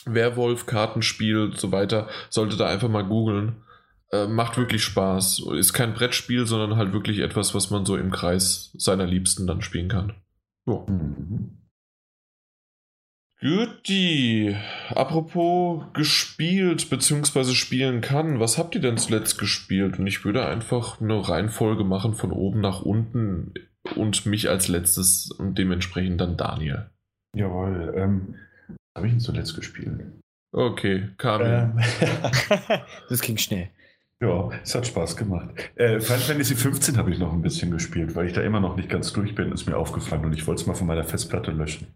Werwolf, 0.07 0.67
Kartenspiel 0.67 1.39
und 1.39 1.59
so 1.59 1.73
weiter, 1.73 2.09
sollte 2.31 2.57
da 2.57 2.67
einfach 2.67 2.89
mal 2.89 3.03
googeln. 3.05 3.63
Äh, 4.13 4.27
macht 4.27 4.57
wirklich 4.57 4.83
Spaß. 4.83 5.45
Ist 5.55 5.73
kein 5.73 5.95
Brettspiel, 5.95 6.47
sondern 6.47 6.77
halt 6.77 6.93
wirklich 6.93 7.19
etwas, 7.19 7.55
was 7.55 7.71
man 7.71 7.85
so 7.85 7.97
im 7.97 8.11
Kreis 8.11 8.71
seiner 8.77 9.07
Liebsten 9.07 9.47
dann 9.47 9.63
spielen 9.63 9.89
kann. 9.89 10.15
Jo. 10.67 10.87
Mhm. 10.89 11.60
Guti, 13.41 14.55
apropos 14.91 15.85
gespielt 15.95 16.91
bzw. 16.91 17.55
spielen 17.55 18.03
kann, 18.03 18.39
was 18.39 18.59
habt 18.59 18.75
ihr 18.75 18.83
denn 18.83 18.99
zuletzt 18.99 19.39
gespielt? 19.39 19.99
Und 19.99 20.07
ich 20.07 20.27
würde 20.27 20.45
einfach 20.47 21.01
eine 21.01 21.27
Reihenfolge 21.27 21.85
machen 21.85 22.15
von 22.15 22.33
oben 22.33 22.61
nach 22.61 22.83
unten 22.83 23.55
und 23.97 24.27
mich 24.27 24.51
als 24.51 24.69
letztes 24.69 25.31
und 25.31 25.57
dementsprechend 25.57 26.21
dann 26.21 26.37
Daniel. 26.37 26.91
Jawohl. 27.35 27.95
Ähm, 27.97 28.35
was 28.69 28.77
habe 28.99 29.07
ich 29.07 29.13
denn 29.15 29.21
zuletzt 29.21 29.57
gespielt? 29.57 30.03
Okay, 30.53 31.09
Kamil. 31.17 31.47
Ähm, 31.47 31.81
Das 33.09 33.23
ging 33.23 33.39
schnell. 33.39 33.71
ja, 34.23 34.51
es 34.63 34.75
hat 34.75 34.87
Spaß 34.87 35.17
gemacht. 35.17 35.49
Äh, 35.77 36.01
Final 36.01 36.21
Fantasy 36.21 36.57
15 36.57 36.99
habe 36.99 37.11
ich 37.11 37.19
noch 37.19 37.33
ein 37.33 37.41
bisschen 37.41 37.71
gespielt, 37.71 38.15
weil 38.15 38.27
ich 38.27 38.35
da 38.35 38.43
immer 38.43 38.61
noch 38.61 38.77
nicht 38.77 38.91
ganz 38.91 39.15
durch 39.15 39.35
bin, 39.35 39.51
ist 39.51 39.67
mir 39.67 39.79
aufgefallen 39.79 40.27
und 40.27 40.35
ich 40.35 40.47
wollte 40.47 40.61
es 40.61 40.67
mal 40.67 40.75
von 40.75 40.87
meiner 40.87 41.05
Festplatte 41.05 41.53
löschen. 41.53 41.87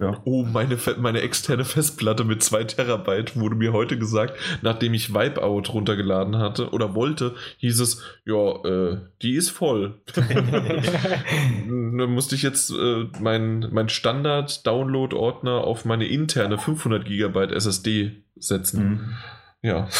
Ja. 0.00 0.20
Oh, 0.24 0.42
meine, 0.42 0.76
meine 0.98 1.20
externe 1.20 1.64
Festplatte 1.64 2.24
mit 2.24 2.42
2 2.42 2.64
Terabyte 2.64 3.36
wurde 3.38 3.54
mir 3.54 3.72
heute 3.72 3.96
gesagt, 3.96 4.36
nachdem 4.60 4.92
ich 4.92 5.14
Wipeout 5.14 5.72
runtergeladen 5.72 6.38
hatte 6.38 6.70
oder 6.70 6.96
wollte, 6.96 7.36
hieß 7.58 7.78
es, 7.78 8.02
ja, 8.24 8.64
äh, 8.64 8.98
die 9.22 9.36
ist 9.36 9.50
voll. 9.50 10.00
Dann 10.14 12.10
musste 12.10 12.34
ich 12.34 12.42
jetzt 12.42 12.70
äh, 12.70 13.06
mein, 13.20 13.68
mein 13.70 13.88
Standard-Download-Ordner 13.88 15.62
auf 15.62 15.84
meine 15.84 16.08
interne 16.08 16.58
500 16.58 17.04
GB 17.04 17.54
SSD 17.54 18.24
setzen. 18.36 18.84
Mhm. 18.84 19.14
Ja. 19.62 19.88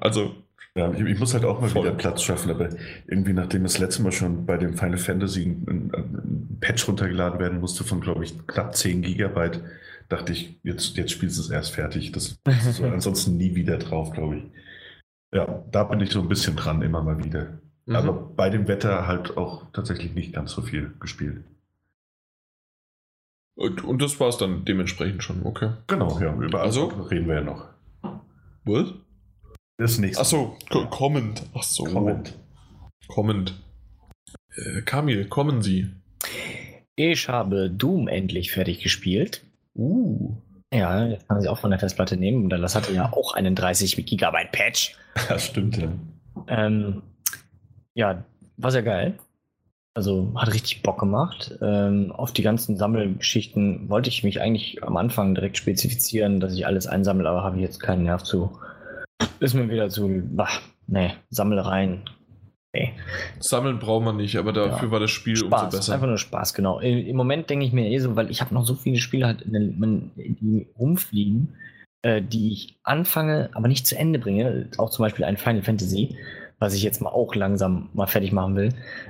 Also, 0.00 0.34
Ja, 0.78 0.92
ich, 0.92 1.00
ich 1.00 1.18
muss 1.18 1.34
halt 1.34 1.44
auch 1.44 1.60
mal 1.60 1.68
Voll. 1.68 1.82
wieder 1.82 1.94
Platz 1.96 2.22
schaffen, 2.22 2.52
aber 2.52 2.68
irgendwie 3.08 3.32
nachdem 3.32 3.64
das 3.64 3.78
letzte 3.78 4.00
Mal 4.02 4.12
schon 4.12 4.46
bei 4.46 4.56
dem 4.56 4.74
Final 4.74 4.96
Fantasy 4.98 5.42
ein, 5.42 5.90
ein, 5.92 6.58
Patch 6.60 6.86
runtergeladen 6.86 7.40
werden 7.40 7.58
musste 7.58 7.82
von, 7.82 8.00
glaube 8.00 8.22
ich, 8.22 8.46
knapp 8.46 8.76
10 8.76 9.02
Gigabyte, 9.02 9.60
dachte 10.08 10.32
ich, 10.32 10.60
jetzt, 10.62 10.96
jetzt 10.96 11.10
spielst 11.10 11.36
du 11.36 11.42
es 11.42 11.50
erst 11.50 11.74
fertig. 11.74 12.12
Das, 12.12 12.38
ist 12.46 12.76
so 12.76 12.84
ansonsten 12.92 13.36
nie 13.36 13.56
wieder 13.56 13.78
drauf, 13.78 14.12
glaube 14.12 14.36
ich. 14.36 14.44
Ja, 15.34 15.64
da 15.70 15.82
bin 15.82 16.00
ich 16.00 16.10
so 16.10 16.20
ein 16.20 16.28
bisschen 16.28 16.54
dran, 16.54 16.80
immer 16.82 17.02
mal 17.02 17.24
wieder. 17.24 17.58
mhm. 17.86 17.96
Aber 17.96 18.12
bei 18.12 18.48
dem 18.48 18.68
Wetter 18.68 19.08
halt 19.08 19.36
auch 19.36 19.72
tatsächlich 19.72 20.14
nicht 20.14 20.32
ganz 20.32 20.52
so 20.52 20.62
viel 20.62 20.94
gespielt. 21.00 21.42
und, 23.56 23.82
und 23.82 24.00
das 24.00 24.20
war 24.20 24.28
es 24.28 24.38
dann 24.38 24.64
dementsprechend 24.64 25.24
schon, 25.24 25.44
okay. 25.44 25.72
Genau, 25.88 26.20
ja, 26.20 26.32
über 26.34 26.62
Also? 26.62 26.86
reden 26.86 27.26
wir 27.26 27.34
ja 27.34 27.40
noch. 27.42 27.66
Was? 28.64 28.94
Das 29.78 29.98
nächste. 29.98 30.20
Achso, 30.20 30.56
kommend. 30.90 31.44
Achso. 31.54 31.84
Comment. 31.84 32.36
Kommend. 33.06 33.54
Äh, 34.56 34.82
Kamil, 34.82 35.26
kommen 35.26 35.62
Sie. 35.62 35.88
Ich 36.96 37.28
habe 37.28 37.70
Doom 37.70 38.08
endlich 38.08 38.50
fertig 38.50 38.82
gespielt. 38.82 39.44
Uh. 39.76 40.34
Ja, 40.74 41.06
jetzt 41.06 41.28
kann 41.28 41.40
ich 41.40 41.48
auch 41.48 41.58
von 41.58 41.70
der 41.70 41.78
Festplatte 41.78 42.16
nehmen. 42.16 42.50
Denn 42.50 42.60
das 42.60 42.74
hatte 42.74 42.92
ja 42.92 43.12
auch 43.12 43.34
einen 43.34 43.54
30 43.54 44.04
Gigabyte 44.04 44.50
Patch. 44.50 44.96
Das 45.28 45.46
stimmt, 45.46 45.76
ja. 45.76 45.92
Ähm, 46.48 47.02
ja, 47.94 48.24
war 48.56 48.72
sehr 48.72 48.82
geil. 48.82 49.16
Also 49.94 50.32
hat 50.36 50.52
richtig 50.52 50.82
Bock 50.82 50.98
gemacht. 50.98 51.56
Ähm, 51.62 52.10
auf 52.12 52.32
die 52.32 52.42
ganzen 52.42 52.76
Sammelgeschichten 52.76 53.88
wollte 53.88 54.08
ich 54.10 54.24
mich 54.24 54.40
eigentlich 54.40 54.82
am 54.82 54.96
Anfang 54.96 55.34
direkt 55.34 55.56
spezifizieren, 55.56 56.40
dass 56.40 56.54
ich 56.54 56.66
alles 56.66 56.86
einsammle, 56.88 57.28
aber 57.28 57.42
habe 57.44 57.56
ich 57.56 57.62
jetzt 57.62 57.80
keinen 57.80 58.02
Nerv 58.02 58.22
zu. 58.24 58.58
Ist 59.40 59.54
mir 59.54 59.68
wieder 59.68 59.88
zu, 59.88 60.22
bah, 60.32 60.48
nee, 60.86 61.12
Sammelreien. 61.30 62.02
Nee. 62.74 62.92
Sammeln 63.40 63.78
braucht 63.78 64.04
man 64.04 64.16
nicht, 64.16 64.36
aber 64.36 64.52
dafür 64.52 64.88
Ja. 64.88 64.92
war 64.92 65.00
das 65.00 65.10
Spiel 65.10 65.36
Spaß, 65.36 65.64
umso 65.64 65.76
besser. 65.78 65.94
einfach 65.94 66.06
nur 66.06 66.18
Spaß, 66.18 66.54
genau. 66.54 66.80
Im 66.80 66.98
im 66.98 67.16
Moment 67.16 67.48
denke 67.48 67.64
ich 67.64 67.72
mir 67.72 67.88
eh 67.88 67.98
so, 67.98 68.14
weil 68.14 68.30
ich 68.30 68.40
habe 68.40 68.52
noch 68.54 68.66
so 68.66 68.74
viele 68.74 68.98
Spiele 68.98 69.26
halt, 69.26 69.44
die 69.46 70.66
rumfliegen, 70.78 71.54
äh, 72.02 72.20
die 72.20 72.52
ich 72.52 72.78
anfange, 72.82 73.50
aber 73.54 73.68
nicht 73.68 73.86
zu 73.86 73.96
Ende 73.96 74.18
bringe. 74.18 74.68
Auch 74.76 74.90
zum 74.90 75.04
Beispiel 75.04 75.24
ein 75.24 75.36
Final 75.38 75.62
Fantasy, 75.62 76.16
was 76.58 76.74
ich 76.74 76.82
jetzt 76.82 77.00
mal 77.00 77.10
auch 77.10 77.34
langsam 77.34 77.88
mal 77.94 78.06
fertig 78.06 78.32
machen 78.32 78.54
will. 78.54 78.68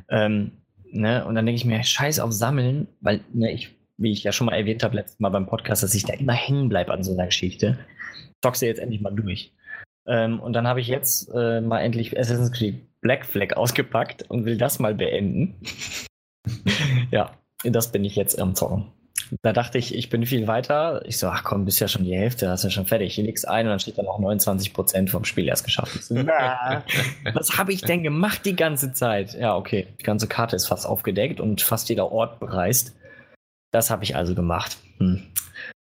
Ähm, 0.08 0.52
ne? 0.92 1.24
Und 1.26 1.34
dann 1.34 1.44
denke 1.44 1.56
ich 1.58 1.64
mir, 1.64 1.82
scheiß 1.82 2.20
auf 2.20 2.32
Sammeln, 2.32 2.86
weil 3.00 3.20
ne, 3.34 3.50
ich, 3.52 3.74
wie 3.96 4.12
ich 4.12 4.22
ja 4.22 4.30
schon 4.32 4.46
mal 4.46 4.54
erwähnt 4.54 4.84
habe 4.84 4.94
letztes 4.96 5.18
Mal 5.18 5.30
beim 5.30 5.46
Podcast, 5.46 5.82
dass 5.82 5.94
ich 5.94 6.04
da 6.04 6.14
immer 6.14 6.32
hängen 6.34 6.68
bleibe 6.68 6.92
an 6.92 7.02
so 7.02 7.12
einer 7.12 7.26
Geschichte. 7.26 7.76
Zockst 8.42 8.62
du 8.62 8.66
jetzt 8.66 8.78
endlich 8.78 9.00
mal 9.00 9.10
durch. 9.14 9.52
Ähm, 10.08 10.40
und 10.40 10.54
dann 10.54 10.66
habe 10.66 10.80
ich 10.80 10.88
jetzt 10.88 11.30
äh, 11.34 11.60
mal 11.60 11.80
endlich 11.80 12.18
Assassin's 12.18 12.52
Creed 12.52 13.00
Black 13.00 13.24
Flag 13.24 13.56
ausgepackt 13.56 14.28
und 14.28 14.44
will 14.44 14.56
das 14.56 14.78
mal 14.78 14.94
beenden. 14.94 15.60
ja, 17.10 17.30
das 17.62 17.92
bin 17.92 18.04
ich 18.04 18.16
jetzt 18.16 18.40
am 18.40 18.54
Zocken. 18.54 18.92
Da 19.42 19.52
dachte 19.52 19.76
ich, 19.76 19.94
ich 19.94 20.08
bin 20.08 20.24
viel 20.24 20.46
weiter. 20.46 21.02
Ich 21.04 21.18
so, 21.18 21.28
ach 21.28 21.44
komm, 21.44 21.66
bist 21.66 21.80
ja 21.80 21.88
schon 21.88 22.04
die 22.04 22.16
Hälfte, 22.16 22.48
hast 22.48 22.64
ja 22.64 22.70
schon 22.70 22.86
fertig. 22.86 23.18
Ich 23.18 23.24
leg's 23.24 23.44
ein 23.44 23.66
und 23.66 23.70
dann 23.70 23.80
steht 23.80 23.98
da 23.98 24.02
noch 24.02 24.18
29% 24.18 25.10
vom 25.10 25.24
Spiel 25.24 25.48
erst 25.48 25.64
geschafft. 25.64 26.02
So, 26.02 26.14
na, 26.22 26.82
was 27.34 27.58
habe 27.58 27.72
ich 27.72 27.82
denn 27.82 28.02
gemacht 28.02 28.46
die 28.46 28.56
ganze 28.56 28.92
Zeit? 28.92 29.34
Ja, 29.34 29.56
okay. 29.56 29.88
Die 30.00 30.04
ganze 30.04 30.28
Karte 30.28 30.56
ist 30.56 30.66
fast 30.66 30.86
aufgedeckt 30.86 31.40
und 31.40 31.60
fast 31.60 31.88
jeder 31.90 32.10
Ort 32.10 32.40
bereist. 32.40 32.96
Das 33.70 33.90
habe 33.90 34.04
ich 34.04 34.16
also 34.16 34.34
gemacht. 34.34 34.78
Hm. 34.98 35.26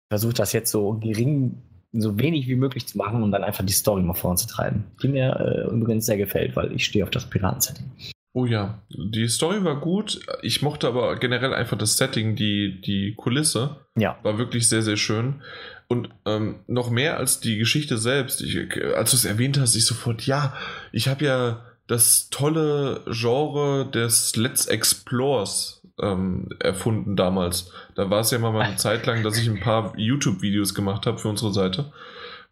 Versuche 0.08 0.34
das 0.34 0.52
jetzt 0.52 0.70
so 0.70 0.92
gering, 0.92 1.60
so 1.92 2.18
wenig 2.18 2.48
wie 2.48 2.56
möglich 2.56 2.86
zu 2.86 2.96
machen 2.96 3.22
und 3.22 3.32
dann 3.32 3.44
einfach 3.44 3.64
die 3.64 3.72
Story 3.72 4.02
mal 4.02 4.14
voranzutreiben. 4.14 4.84
Die 5.02 5.08
mir 5.08 5.36
äh, 5.38 5.74
übrigens 5.74 6.06
sehr 6.06 6.16
gefällt, 6.16 6.56
weil 6.56 6.72
ich 6.72 6.84
stehe 6.84 7.04
auf 7.04 7.10
das 7.10 7.28
Piraten-Setting. 7.28 7.90
Oh 8.34 8.46
ja, 8.46 8.82
die 8.88 9.28
Story 9.28 9.62
war 9.62 9.78
gut. 9.78 10.20
Ich 10.42 10.62
mochte 10.62 10.88
aber 10.88 11.16
generell 11.16 11.52
einfach 11.52 11.76
das 11.76 11.98
Setting, 11.98 12.34
die, 12.34 12.80
die 12.80 13.14
Kulisse. 13.14 13.76
Ja. 13.94 14.18
War 14.22 14.38
wirklich 14.38 14.68
sehr, 14.70 14.82
sehr 14.82 14.96
schön. 14.96 15.42
Und 15.86 16.08
ähm, 16.24 16.60
noch 16.66 16.88
mehr 16.88 17.18
als 17.18 17.40
die 17.40 17.58
Geschichte 17.58 17.98
selbst. 17.98 18.40
Ich, 18.40 18.56
als 18.96 19.10
du 19.10 19.16
es 19.16 19.26
erwähnt 19.26 19.60
hast, 19.60 19.74
ich 19.74 19.84
sofort, 19.84 20.26
ja, 20.26 20.54
ich 20.92 21.08
habe 21.08 21.26
ja 21.26 21.64
das 21.88 22.30
tolle 22.30 23.02
Genre 23.10 23.90
des 23.90 24.34
Let's 24.36 24.64
Explores 24.64 25.81
ähm, 26.00 26.48
erfunden 26.60 27.16
damals. 27.16 27.72
Da 27.94 28.10
war 28.10 28.20
es 28.20 28.30
ja 28.30 28.38
mal 28.38 28.58
eine 28.60 28.76
Zeit 28.76 29.06
lang, 29.06 29.22
dass 29.22 29.38
ich 29.38 29.48
ein 29.48 29.60
paar 29.60 29.92
YouTube-Videos 29.96 30.74
gemacht 30.74 31.06
habe 31.06 31.18
für 31.18 31.28
unsere 31.28 31.52
Seite. 31.52 31.92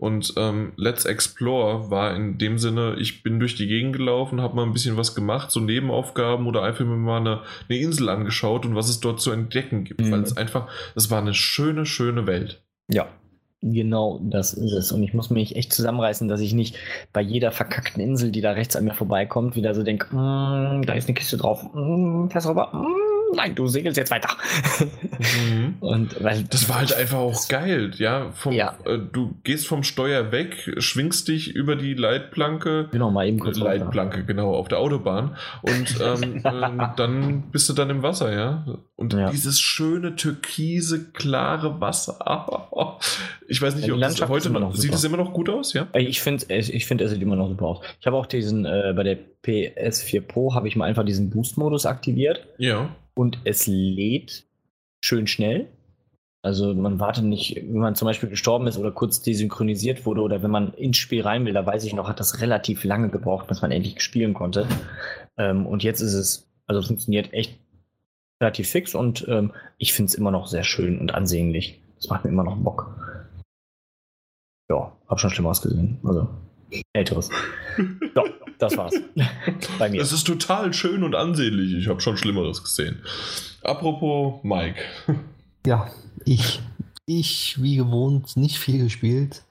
Und 0.00 0.32
ähm, 0.38 0.72
Let's 0.76 1.04
Explore 1.04 1.90
war 1.90 2.16
in 2.16 2.38
dem 2.38 2.56
Sinne, 2.56 2.96
ich 2.98 3.22
bin 3.22 3.38
durch 3.38 3.54
die 3.54 3.66
Gegend 3.66 3.94
gelaufen, 3.94 4.40
habe 4.40 4.56
mal 4.56 4.62
ein 4.62 4.72
bisschen 4.72 4.96
was 4.96 5.14
gemacht, 5.14 5.50
so 5.50 5.60
Nebenaufgaben 5.60 6.46
oder 6.46 6.62
einfach 6.62 6.86
mir 6.86 6.96
mal 6.96 7.20
eine, 7.20 7.40
eine 7.68 7.78
Insel 7.78 8.08
angeschaut 8.08 8.64
und 8.64 8.74
was 8.74 8.88
es 8.88 9.00
dort 9.00 9.20
zu 9.20 9.30
entdecken 9.30 9.84
gibt. 9.84 10.00
Mhm. 10.00 10.10
Weil 10.10 10.22
es 10.22 10.38
einfach, 10.38 10.68
das 10.94 11.10
war 11.10 11.20
eine 11.20 11.34
schöne, 11.34 11.84
schöne 11.84 12.26
Welt. 12.26 12.62
Ja, 12.88 13.08
genau 13.60 14.20
das 14.22 14.54
ist 14.54 14.72
es. 14.72 14.90
Und 14.90 15.02
ich 15.02 15.12
muss 15.12 15.28
mich 15.28 15.56
echt 15.56 15.72
zusammenreißen, 15.72 16.28
dass 16.28 16.40
ich 16.40 16.54
nicht 16.54 16.76
bei 17.12 17.20
jeder 17.20 17.52
verkackten 17.52 18.02
Insel, 18.02 18.30
die 18.30 18.40
da 18.40 18.52
rechts 18.52 18.76
an 18.76 18.84
mir 18.84 18.94
vorbeikommt, 18.94 19.54
wieder 19.54 19.74
so 19.74 19.82
denke, 19.82 20.16
"Mm, 20.16 20.82
da 20.86 20.94
ist 20.94 21.08
eine 21.08 21.14
Kiste 21.14 21.36
drauf, 21.36 21.62
mm, 21.74 22.28
pass 22.28 22.48
rüber, 22.48 22.70
mm, 22.72 23.09
nein, 23.34 23.54
du 23.54 23.66
segelst 23.66 23.96
jetzt 23.96 24.10
weiter. 24.10 24.28
Und 25.80 26.22
weil 26.22 26.44
Das 26.44 26.68
war 26.68 26.78
halt 26.80 26.94
einfach 26.94 27.18
auch 27.18 27.48
geil, 27.48 27.90
ja. 27.96 28.30
Vom, 28.32 28.52
Ja. 28.52 28.76
Äh, 28.84 28.98
du 29.12 29.34
gehst 29.44 29.66
vom 29.66 29.82
Steuer 29.82 30.32
weg, 30.32 30.74
schwingst 30.78 31.28
dich 31.28 31.54
über 31.54 31.76
die 31.76 31.94
Leitplanke, 31.94 32.88
Genau, 32.92 33.10
mal 33.10 33.26
eben 33.26 33.38
kurz 33.38 33.58
runter. 33.58 33.76
Leitplanke, 33.76 34.24
genau, 34.24 34.54
auf 34.54 34.68
der 34.68 34.78
Autobahn. 34.78 35.36
Und 35.62 35.96
ähm, 36.02 36.42
ähm, 36.44 36.82
dann 36.96 37.42
bist 37.50 37.68
du 37.68 37.72
dann 37.72 37.90
im 37.90 38.02
Wasser, 38.02 38.32
ja. 38.32 38.64
Und 38.96 39.12
Ja. 39.14 39.30
dieses 39.30 39.60
schöne, 39.60 40.16
türkise, 40.16 41.10
klare 41.12 41.80
Wasser. 41.80 42.18
Ich 43.48 43.60
weiß 43.60 43.74
nicht, 43.74 43.88
die 43.88 43.92
ob 43.92 44.00
das 44.00 44.20
heute 44.28 44.48
immer 44.48 44.60
noch 44.60 44.76
sieht 44.76 44.94
es 44.94 45.02
immer 45.02 45.16
noch 45.16 45.32
gut 45.32 45.48
aus, 45.48 45.72
ja? 45.72 45.88
Ey, 45.92 46.04
Ich 46.06 46.20
finde, 46.20 46.44
ich 46.54 46.86
find, 46.86 47.00
es 47.00 47.10
sieht 47.10 47.20
immer 47.20 47.34
noch 47.34 47.48
super 47.48 47.64
aus. 47.66 47.80
Ich 48.00 48.06
habe 48.06 48.16
auch 48.16 48.26
diesen, 48.26 48.64
äh, 48.64 48.92
bei 48.94 49.02
der 49.02 49.18
PS4 49.44 50.20
Pro 50.20 50.54
habe 50.54 50.68
ich 50.68 50.76
mal 50.76 50.84
einfach 50.84 51.04
diesen 51.04 51.30
Boost-Modus 51.30 51.84
aktiviert 51.86 52.46
Ja. 52.58 52.90
Und 53.14 53.38
es 53.44 53.66
lädt 53.66 54.46
schön 55.02 55.26
schnell. 55.26 55.68
Also 56.42 56.72
man 56.74 56.98
wartet 56.98 57.24
nicht, 57.24 57.56
wenn 57.56 57.78
man 57.78 57.94
zum 57.94 58.06
Beispiel 58.06 58.30
gestorben 58.30 58.66
ist 58.66 58.78
oder 58.78 58.92
kurz 58.92 59.20
desynchronisiert 59.20 60.06
wurde 60.06 60.22
oder 60.22 60.42
wenn 60.42 60.50
man 60.50 60.72
ins 60.72 60.96
Spiel 60.96 61.22
rein 61.22 61.44
will, 61.44 61.52
da 61.52 61.66
weiß 61.66 61.84
ich 61.84 61.92
noch, 61.92 62.08
hat 62.08 62.18
das 62.18 62.40
relativ 62.40 62.84
lange 62.84 63.10
gebraucht, 63.10 63.46
bis 63.46 63.60
man 63.60 63.70
endlich 63.70 64.00
spielen 64.00 64.32
konnte. 64.32 64.66
Ähm, 65.36 65.66
und 65.66 65.82
jetzt 65.82 66.00
ist 66.00 66.14
es, 66.14 66.50
also 66.66 66.80
es 66.80 66.86
funktioniert 66.86 67.32
echt 67.34 67.58
relativ 68.42 68.70
fix 68.70 68.94
und 68.94 69.26
ähm, 69.28 69.52
ich 69.76 69.92
finde 69.92 70.08
es 70.08 70.14
immer 70.14 70.30
noch 70.30 70.46
sehr 70.46 70.64
schön 70.64 70.98
und 70.98 71.12
ansehnlich. 71.12 71.82
Das 71.96 72.08
macht 72.08 72.24
mir 72.24 72.30
immer 72.30 72.44
noch 72.44 72.56
Bock. 72.56 72.96
Ja, 74.70 74.96
hab 75.08 75.20
schon 75.20 75.30
Schlimmeres 75.30 75.60
gesehen. 75.60 75.98
Also 76.04 76.26
älteres. 76.94 77.28
ja, 78.16 78.24
das 78.60 78.76
war's. 78.76 78.94
Bei 79.78 79.88
mir. 79.88 80.00
Es 80.00 80.12
ist 80.12 80.26
total 80.26 80.72
schön 80.72 81.02
und 81.02 81.14
ansehnlich. 81.14 81.74
Ich 81.74 81.88
habe 81.88 82.00
schon 82.00 82.16
Schlimmeres 82.16 82.62
gesehen. 82.62 83.02
Apropos 83.62 84.42
Mike. 84.42 84.80
Ja, 85.66 85.90
ich. 86.24 86.62
Ich, 87.04 87.60
wie 87.60 87.76
gewohnt, 87.76 88.34
nicht 88.38 88.58
viel 88.58 88.82
gespielt. 88.82 89.42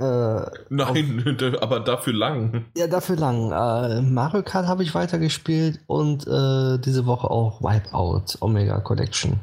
Äh, 0.00 0.40
Nein, 0.70 1.36
aber 1.60 1.80
dafür 1.80 2.14
lang. 2.14 2.64
ja, 2.74 2.86
dafür 2.86 3.16
lang. 3.16 3.52
Äh, 3.52 4.00
Mario 4.00 4.42
Kart 4.42 4.66
habe 4.66 4.84
ich 4.84 4.94
weitergespielt 4.94 5.80
und 5.86 6.26
äh, 6.26 6.78
diese 6.78 7.04
Woche 7.04 7.30
auch 7.30 7.60
Wipeout 7.60 8.38
Omega 8.40 8.80
Collection. 8.80 9.38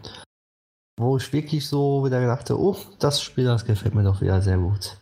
Wo 0.97 1.17
ich 1.17 1.31
wirklich 1.33 1.67
so 1.67 2.03
wieder 2.03 2.25
dachte, 2.25 2.59
oh, 2.59 2.77
das 2.97 3.21
Spiel, 3.21 3.43
das 3.45 3.65
gefällt 3.65 3.93
mir 3.93 4.03
doch 4.03 4.21
wieder 4.21 4.41
sehr 4.41 4.57
gut. 4.57 4.97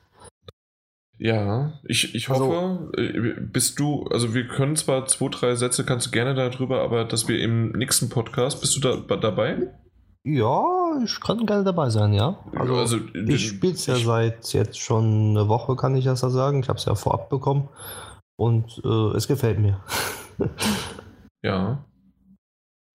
Ja, 1.20 1.80
ich, 1.86 2.16
ich 2.16 2.30
Also- 2.30 2.46
hoffe, 2.48 2.92
äh, 2.98 3.40
bist 3.40 3.80
du, 3.80 4.06
also 4.12 4.34
wir 4.34 4.48
können 4.48 4.76
zwar 4.76 5.06
zwei, 5.06 5.30
drei 5.30 5.56
Sätze, 5.56 5.86
kannst 5.86 6.08
du 6.08 6.12
gerne 6.12 6.34
darüber, 6.34 6.82
aber 6.82 7.06
dass 7.06 7.28
wir 7.28 7.40
im 7.40 7.72
nächsten 7.72 8.10
Podcast, 8.10 8.62
bist 8.62 8.76
du 8.76 8.80
da 8.80 9.16
dabei? 9.18 9.74
Ja, 10.26 10.64
ich 11.04 11.20
kann 11.20 11.46
gerne 11.46 11.64
dabei 11.64 11.90
sein, 11.90 12.14
ja. 12.14 12.40
Also, 12.56 12.98
ich 13.14 13.48
spiele 13.48 13.74
es 13.74 13.86
ja 13.88 13.96
seit 13.96 14.52
jetzt 14.54 14.80
schon 14.80 15.32
eine 15.32 15.50
Woche, 15.50 15.76
kann 15.76 15.96
ich 15.96 16.06
das 16.06 16.22
ja 16.22 16.30
sagen. 16.30 16.62
Ich 16.62 16.70
habe 16.70 16.80
es 16.80 16.86
ja 16.86 16.96
vorab 16.96 17.30
bekommen 17.30 17.68
und 18.38 18.82
äh, 18.86 19.16
es 19.18 19.28
gefällt 19.28 19.60
mir. 19.60 19.82
Ja. 21.46 21.84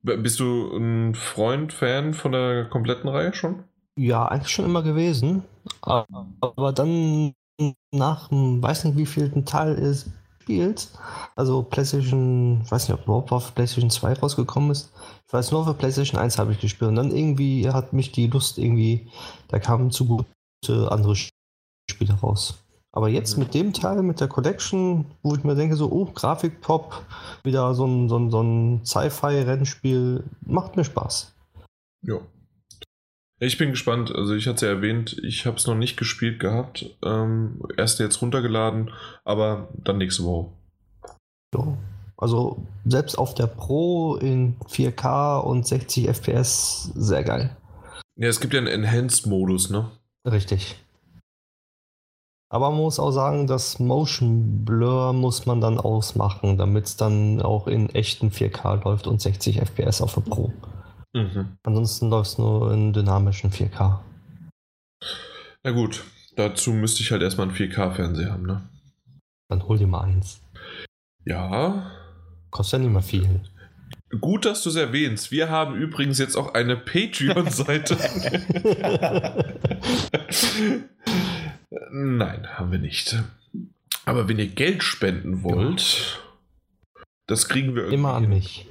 Bist 0.02 0.40
du 0.40 0.74
ein 0.74 1.14
Freund, 1.14 1.72
Fan 1.74 2.14
von 2.14 2.32
der 2.32 2.64
kompletten 2.64 3.10
Reihe 3.10 3.34
schon? 3.34 3.64
Ja, 3.98 4.26
eigentlich 4.26 4.48
schon 4.54 4.64
immer 4.64 4.82
gewesen. 4.82 5.42
Aber 5.82 6.72
dann 6.72 7.34
nach 7.92 8.28
dem, 8.28 8.62
weiß 8.62 8.84
nicht, 8.84 8.96
wie 8.96 9.06
vielten 9.06 9.44
Teil 9.44 9.72
es 9.72 10.10
spielt, 10.42 10.88
also 11.36 11.62
PlayStation, 11.62 12.62
weiß 12.70 12.88
nicht, 12.88 12.98
ob 12.98 13.04
überhaupt 13.04 13.32
auf 13.32 13.54
PlayStation 13.54 13.90
2 13.90 14.14
rausgekommen 14.14 14.70
ist. 14.70 14.90
Ich 15.26 15.32
weiß 15.32 15.50
nur, 15.52 15.64
der 15.64 15.74
PlayStation 15.74 16.18
1 16.18 16.38
habe 16.38 16.52
ich 16.52 16.60
gespielt. 16.60 16.88
Und 16.88 16.96
dann 16.96 17.10
irgendwie 17.10 17.68
hat 17.68 17.92
mich 17.92 18.12
die 18.12 18.28
Lust 18.28 18.58
irgendwie, 18.58 19.10
da 19.48 19.58
kamen 19.58 19.90
zu 19.90 20.06
gute 20.06 20.90
andere 20.90 21.14
Spiele 21.14 22.14
raus. 22.22 22.64
Aber 22.92 23.08
jetzt 23.08 23.36
mit 23.36 23.52
dem 23.52 23.74
Teil, 23.74 24.02
mit 24.02 24.20
der 24.20 24.28
Collection, 24.28 25.04
wo 25.22 25.34
ich 25.34 25.44
mir 25.44 25.54
denke, 25.54 25.76
so, 25.76 25.90
oh, 25.92 26.06
Grafik-Pop, 26.06 27.04
wieder 27.44 27.74
so 27.74 27.86
ein, 27.86 28.08
so 28.08 28.18
ein, 28.18 28.30
so 28.30 28.40
ein 28.42 28.80
Sci-Fi-Rennspiel, 28.84 30.24
macht 30.46 30.76
mir 30.76 30.84
Spaß. 30.84 31.34
Ja. 32.02 32.18
Ich 33.40 33.56
bin 33.56 33.70
gespannt. 33.70 34.14
Also 34.14 34.34
ich 34.34 34.46
hatte 34.46 34.56
es 34.56 34.60
ja 34.62 34.68
erwähnt, 34.68 35.16
ich 35.22 35.46
habe 35.46 35.56
es 35.56 35.66
noch 35.66 35.76
nicht 35.76 35.96
gespielt 35.96 36.40
gehabt. 36.40 36.86
Ähm, 37.04 37.62
erst 37.76 38.00
jetzt 38.00 38.20
runtergeladen, 38.20 38.90
aber 39.24 39.68
dann 39.74 39.98
nächste 39.98 40.24
Woche. 40.24 40.50
Ja. 41.54 41.78
Also 42.16 42.66
selbst 42.84 43.16
auf 43.16 43.34
der 43.34 43.46
Pro 43.46 44.16
in 44.16 44.56
4K 44.68 45.38
und 45.38 45.66
60 45.66 46.08
FPS 46.08 46.90
sehr 46.96 47.22
geil. 47.22 47.56
Ja, 48.16 48.28
es 48.28 48.40
gibt 48.40 48.54
ja 48.54 48.58
einen 48.58 48.66
Enhanced-Modus, 48.66 49.70
ne? 49.70 49.88
Richtig. 50.26 50.76
Aber 52.50 52.70
man 52.70 52.80
muss 52.80 52.98
auch 52.98 53.12
sagen, 53.12 53.46
das 53.46 53.78
Motion 53.78 54.64
Blur 54.64 55.12
muss 55.12 55.46
man 55.46 55.60
dann 55.60 55.78
ausmachen, 55.78 56.56
damit 56.56 56.86
es 56.86 56.96
dann 56.96 57.40
auch 57.40 57.68
in 57.68 57.90
echten 57.90 58.30
4K 58.30 58.82
läuft 58.84 59.06
und 59.06 59.20
60 59.20 59.60
FPS 59.60 60.00
auf 60.00 60.14
der 60.14 60.22
Pro. 60.22 60.52
Mhm. 61.18 61.56
Ansonsten 61.62 62.10
läuft 62.10 62.30
es 62.30 62.38
nur 62.38 62.72
in 62.72 62.92
dynamischen 62.92 63.50
4K. 63.50 64.00
Na 65.64 65.70
gut, 65.72 66.04
dazu 66.36 66.72
müsste 66.72 67.02
ich 67.02 67.10
halt 67.10 67.22
erstmal 67.22 67.48
einen 67.48 67.56
4K-Fernseher 67.56 68.32
haben, 68.32 68.46
ne? 68.46 68.62
Dann 69.48 69.66
hol 69.66 69.78
dir 69.78 69.86
mal 69.86 70.02
eins. 70.02 70.40
Ja. 71.24 71.90
Kostet 72.50 72.80
ja 72.80 72.84
nicht 72.84 72.94
mal 72.94 73.02
viel. 73.02 73.40
Gut, 74.20 74.46
dass 74.46 74.62
du 74.62 74.70
es 74.70 74.76
erwähnst. 74.76 75.30
Wir 75.30 75.50
haben 75.50 75.74
übrigens 75.74 76.18
jetzt 76.18 76.36
auch 76.36 76.54
eine 76.54 76.76
Patreon-Seite. 76.76 77.96
Nein, 81.90 82.46
haben 82.58 82.72
wir 82.72 82.78
nicht. 82.78 83.22
Aber 84.06 84.28
wenn 84.28 84.38
ihr 84.38 84.46
Geld 84.46 84.82
spenden 84.82 85.42
wollt, 85.42 86.22
das 87.26 87.48
kriegen 87.48 87.74
wir 87.74 87.82
irgendwie. 87.82 87.94
Immer 87.96 88.14
an 88.14 88.28
mich. 88.28 88.66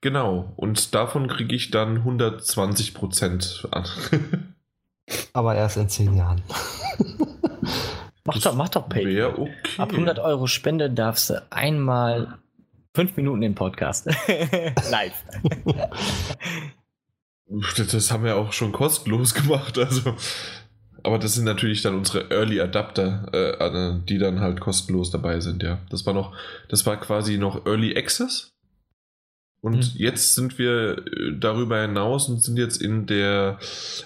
Genau, 0.00 0.52
und 0.56 0.94
davon 0.94 1.28
kriege 1.28 1.54
ich 1.54 1.70
dann 1.70 1.98
120 1.98 2.94
Prozent 2.94 3.68
an. 3.70 3.86
Aber 5.32 5.54
erst 5.54 5.76
in 5.76 5.88
10 5.88 6.16
Jahren. 6.16 6.42
mach 8.24 8.38
doch, 8.38 8.54
mach 8.54 8.68
doch 8.68 8.88
Patreon. 8.88 9.34
Okay. 9.34 9.52
Ab 9.78 9.92
100 9.92 10.18
Euro 10.18 10.46
Spende 10.46 10.90
darfst 10.90 11.30
du 11.30 11.42
einmal 11.50 12.38
Fünf 12.94 13.16
Minuten 13.16 13.42
im 13.42 13.54
Podcast. 13.54 14.06
Live. 14.90 15.24
das 17.90 18.10
haben 18.10 18.24
wir 18.24 18.36
auch 18.36 18.52
schon 18.52 18.72
kostenlos 18.72 19.32
gemacht, 19.32 19.78
also. 19.78 20.14
Aber 21.02 21.18
das 21.18 21.34
sind 21.34 21.44
natürlich 21.44 21.80
dann 21.80 21.94
unsere 21.94 22.30
Early 22.30 22.60
Adapter, 22.60 23.28
äh, 23.32 23.98
die 24.06 24.18
dann 24.18 24.40
halt 24.40 24.60
kostenlos 24.60 25.10
dabei 25.10 25.40
sind, 25.40 25.62
ja. 25.62 25.78
Das 25.88 26.04
war 26.04 26.12
noch, 26.12 26.36
das 26.68 26.84
war 26.84 27.00
quasi 27.00 27.38
noch 27.38 27.64
Early 27.64 27.96
Access. 27.96 28.51
Und 29.62 29.76
mhm. 29.76 29.90
jetzt 29.94 30.34
sind 30.34 30.58
wir 30.58 30.98
äh, 30.98 31.38
darüber 31.38 31.80
hinaus 31.80 32.28
und 32.28 32.42
sind 32.42 32.58
jetzt 32.58 32.82
in 32.82 33.06
der, 33.06 33.58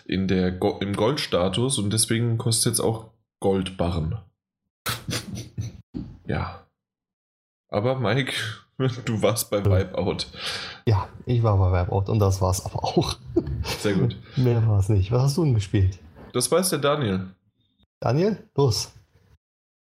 in 0.04 0.28
der, 0.28 0.52
Go 0.52 0.78
im 0.80 0.94
Goldstatus 0.94 1.78
und 1.78 1.92
deswegen 1.92 2.38
kostet 2.38 2.72
es 2.72 2.78
jetzt 2.78 2.86
auch 2.86 3.10
Goldbarren. 3.40 4.18
ja. 6.26 6.66
Aber 7.68 7.98
Mike, 7.98 8.34
Du 9.04 9.22
warst 9.22 9.50
bei 9.50 9.64
Wipeout. 9.64 10.26
Ja, 10.86 11.08
ich 11.24 11.42
war 11.42 11.56
bei 11.56 11.72
Wipeout 11.72 12.10
und 12.10 12.18
das 12.18 12.40
war's 12.40 12.64
aber 12.64 12.84
auch. 12.84 13.16
Sehr 13.62 13.94
gut. 13.94 14.16
Mehr 14.36 14.66
war 14.66 14.80
es 14.80 14.88
nicht. 14.88 15.10
Was 15.12 15.22
hast 15.22 15.36
du 15.38 15.44
denn 15.44 15.54
gespielt? 15.54 15.98
Das 16.32 16.50
weiß 16.50 16.70
der 16.70 16.78
Daniel. 16.78 17.28
Daniel, 18.00 18.38
los. 18.54 18.92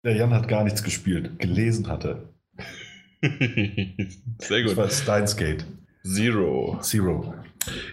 Der 0.04 0.14
Jan 0.14 0.32
hat 0.32 0.46
gar 0.46 0.62
nichts 0.62 0.84
gespielt. 0.84 1.38
Gelesen 1.40 1.88
hatte. 1.88 2.28
Sehr 4.38 4.62
gut. 4.62 4.70
Das 4.70 4.76
war 4.76 4.90
Steins 4.90 5.36
Gate. 5.36 5.64
Zero. 6.04 6.78
Zero. 6.80 7.34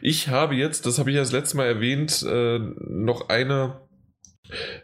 Ich 0.01 0.29
habe 0.29 0.55
jetzt, 0.55 0.85
das 0.85 0.99
habe 0.99 1.09
ich 1.09 1.15
ja 1.15 1.21
das 1.21 1.31
letzte 1.31 1.57
Mal 1.57 1.65
erwähnt, 1.65 2.23
äh, 2.27 2.59
noch 2.59 3.29
eine 3.29 3.81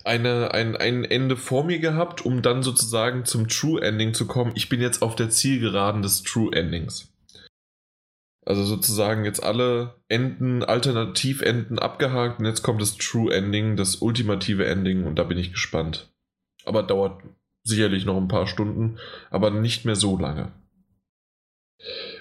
eine, 0.04 0.54
ein, 0.54 0.76
ein 0.76 1.04
Ende 1.04 1.38
vor 1.38 1.64
mir 1.64 1.80
gehabt, 1.80 2.26
um 2.26 2.42
dann 2.42 2.64
sozusagen 2.64 3.26
zum 3.26 3.48
True 3.48 3.82
Ending 3.82 4.14
zu 4.14 4.26
kommen. 4.26 4.54
Ich 4.56 4.70
bin 4.70 4.82
jetzt 4.82 5.02
auf 5.02 5.16
der 5.16 5.30
Zielgeraden 5.30 6.02
des 6.02 6.24
True 6.24 6.52
Endings. 6.54 7.14
Also 8.44 8.64
sozusagen 8.64 9.24
jetzt 9.24 9.44
alle 9.44 10.02
Enden, 10.08 10.64
Alternativenden 10.64 11.78
abgehakt 11.78 12.40
und 12.40 12.46
jetzt 12.46 12.64
kommt 12.64 12.82
das 12.82 12.98
True 12.98 13.34
Ending, 13.34 13.76
das 13.76 13.98
ultimative 13.98 14.66
Ending 14.66 15.06
und 15.06 15.20
da 15.20 15.24
bin 15.24 15.38
ich 15.38 15.52
gespannt. 15.52 16.12
Aber 16.66 16.82
dauert 16.84 17.22
sicherlich 17.64 18.06
noch 18.06 18.18
ein 18.18 18.28
paar 18.28 18.48
Stunden, 18.48 18.98
aber 19.30 19.52
nicht 19.52 19.86
mehr 19.86 19.96
so 19.96 20.18
lange. 20.18 20.52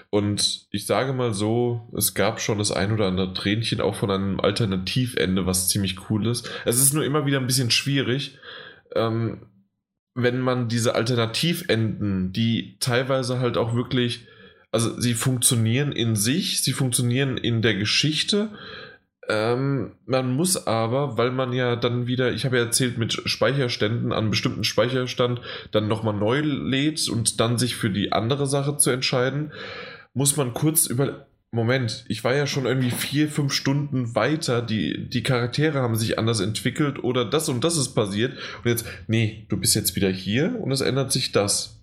Und 0.09 0.67
ich 0.71 0.85
sage 0.85 1.13
mal 1.13 1.33
so, 1.33 1.87
es 1.95 2.13
gab 2.13 2.41
schon 2.41 2.57
das 2.57 2.71
ein 2.71 2.91
oder 2.91 3.07
andere 3.07 3.33
Tränchen 3.33 3.79
auch 3.79 3.95
von 3.95 4.11
einem 4.11 4.39
Alternativende, 4.39 5.45
was 5.45 5.69
ziemlich 5.69 6.09
cool 6.09 6.27
ist. 6.27 6.49
Es 6.65 6.79
ist 6.79 6.93
nur 6.93 7.05
immer 7.05 7.25
wieder 7.25 7.39
ein 7.39 7.47
bisschen 7.47 7.71
schwierig, 7.71 8.37
ähm, 8.93 9.47
wenn 10.13 10.41
man 10.41 10.67
diese 10.67 10.95
Alternativenden, 10.95 12.33
die 12.33 12.75
teilweise 12.79 13.39
halt 13.39 13.55
auch 13.57 13.73
wirklich, 13.73 14.27
also 14.71 14.99
sie 14.99 15.13
funktionieren 15.13 15.93
in 15.93 16.17
sich, 16.17 16.61
sie 16.61 16.73
funktionieren 16.73 17.37
in 17.37 17.61
der 17.61 17.75
Geschichte. 17.75 18.49
Ähm, 19.33 19.93
man 20.05 20.35
muss 20.35 20.67
aber, 20.67 21.17
weil 21.17 21.31
man 21.31 21.53
ja 21.53 21.77
dann 21.77 22.05
wieder, 22.05 22.33
ich 22.33 22.43
habe 22.43 22.57
ja 22.57 22.63
erzählt, 22.65 22.97
mit 22.97 23.13
Speicherständen 23.13 24.11
an 24.11 24.29
bestimmten 24.29 24.65
Speicherstand 24.65 25.39
dann 25.71 25.87
nochmal 25.87 26.13
neu 26.13 26.41
lädt 26.41 27.07
und 27.07 27.39
dann 27.39 27.57
sich 27.57 27.77
für 27.77 27.89
die 27.89 28.11
andere 28.11 28.45
Sache 28.45 28.75
zu 28.75 28.89
entscheiden 28.89 29.53
muss 30.13 30.37
man 30.37 30.53
kurz 30.53 30.85
über. 30.85 31.27
Moment, 31.53 32.05
ich 32.07 32.23
war 32.23 32.33
ja 32.33 32.47
schon 32.47 32.65
irgendwie 32.65 32.91
vier, 32.91 33.27
fünf 33.27 33.51
Stunden 33.51 34.15
weiter. 34.15 34.61
Die, 34.61 35.09
die 35.09 35.21
Charaktere 35.21 35.81
haben 35.81 35.97
sich 35.97 36.17
anders 36.17 36.39
entwickelt 36.39 37.03
oder 37.03 37.25
das 37.25 37.49
und 37.49 37.65
das 37.65 37.75
ist 37.75 37.89
passiert. 37.89 38.37
Und 38.63 38.69
jetzt, 38.69 38.85
nee, 39.07 39.45
du 39.49 39.57
bist 39.57 39.75
jetzt 39.75 39.97
wieder 39.97 40.09
hier 40.09 40.57
und 40.61 40.71
es 40.71 40.79
ändert 40.79 41.11
sich 41.11 41.33
das. 41.33 41.81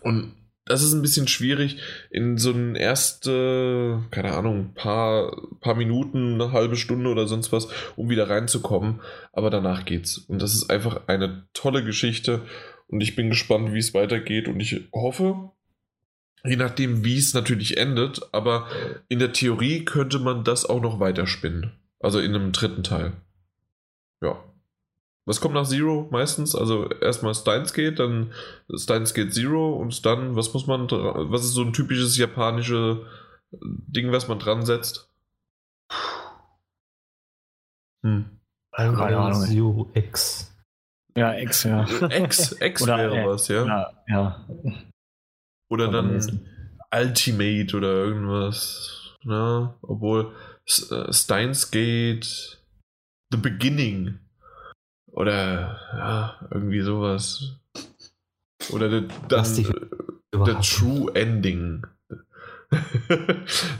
Und 0.00 0.32
das 0.68 0.82
ist 0.82 0.92
ein 0.92 1.02
bisschen 1.02 1.28
schwierig 1.28 1.78
in 2.10 2.38
so 2.38 2.50
ein 2.52 2.74
erste, 2.74 4.02
keine 4.10 4.34
Ahnung, 4.34 4.74
paar, 4.74 5.36
paar 5.60 5.74
Minuten, 5.74 6.34
eine 6.34 6.52
halbe 6.52 6.76
Stunde 6.76 7.10
oder 7.10 7.26
sonst 7.26 7.52
was, 7.52 7.68
um 7.96 8.10
wieder 8.10 8.28
reinzukommen. 8.30 9.00
Aber 9.32 9.50
danach 9.50 9.84
geht's. 9.84 10.18
Und 10.18 10.40
das 10.40 10.54
ist 10.54 10.70
einfach 10.70 11.02
eine 11.06 11.48
tolle 11.52 11.84
Geschichte. 11.84 12.42
Und 12.86 13.00
ich 13.00 13.16
bin 13.16 13.30
gespannt, 13.30 13.72
wie 13.72 13.78
es 13.78 13.94
weitergeht. 13.94 14.48
Und 14.48 14.60
ich 14.60 14.88
hoffe, 14.92 15.50
Je 16.44 16.56
nachdem, 16.56 17.04
wie 17.04 17.18
es 17.18 17.34
natürlich 17.34 17.78
endet, 17.78 18.20
aber 18.32 18.68
in 19.08 19.18
der 19.18 19.32
Theorie 19.32 19.84
könnte 19.84 20.18
man 20.18 20.44
das 20.44 20.64
auch 20.64 20.80
noch 20.80 21.00
weiterspinnen. 21.00 21.72
Also 22.00 22.20
in 22.20 22.34
einem 22.34 22.52
dritten 22.52 22.84
Teil. 22.84 23.12
Ja. 24.22 24.42
Was 25.28 25.42
kommt 25.42 25.52
nach 25.54 25.66
Zero 25.66 26.08
meistens? 26.10 26.54
Also 26.54 26.88
erstmal 26.88 27.34
Steins 27.34 27.74
Gate, 27.74 27.98
dann 27.98 28.32
Steins 28.74 29.12
Gate 29.12 29.34
Zero 29.34 29.74
und 29.74 30.06
dann, 30.06 30.36
was 30.36 30.54
muss 30.54 30.66
man, 30.66 30.90
was 30.90 31.44
ist 31.44 31.52
so 31.52 31.60
ein 31.60 31.74
typisches 31.74 32.16
japanisches 32.16 32.96
Ding, 33.52 34.10
was 34.10 34.26
man 34.26 34.38
dran 34.38 34.64
setzt? 34.64 35.12
Hm. 38.02 38.38
Zero 38.74 39.90
X. 39.92 40.50
Ja, 41.14 41.34
X, 41.34 41.64
ja. 41.64 41.86
X, 42.10 42.52
X 42.58 42.86
wäre 42.86 43.26
was, 43.26 43.48
ja. 43.48 43.66
Ja, 43.66 43.92
ja. 44.08 44.46
Oder 45.68 45.90
dann 45.90 46.40
Ultimate 46.90 47.76
oder 47.76 47.92
irgendwas. 47.92 49.14
Ne? 49.24 49.74
Obwohl 49.82 50.32
äh, 50.90 51.12
Steins 51.12 51.70
Gate 51.70 52.62
The 53.30 53.36
Beginning. 53.36 54.20
Oder 55.18 55.80
ja, 55.94 56.48
irgendwie 56.52 56.80
sowas. 56.80 57.56
Oder 58.70 58.88
the, 58.88 59.08
dann, 59.28 59.44
The 59.44 60.54
True 60.62 61.12
Ending. 61.12 61.84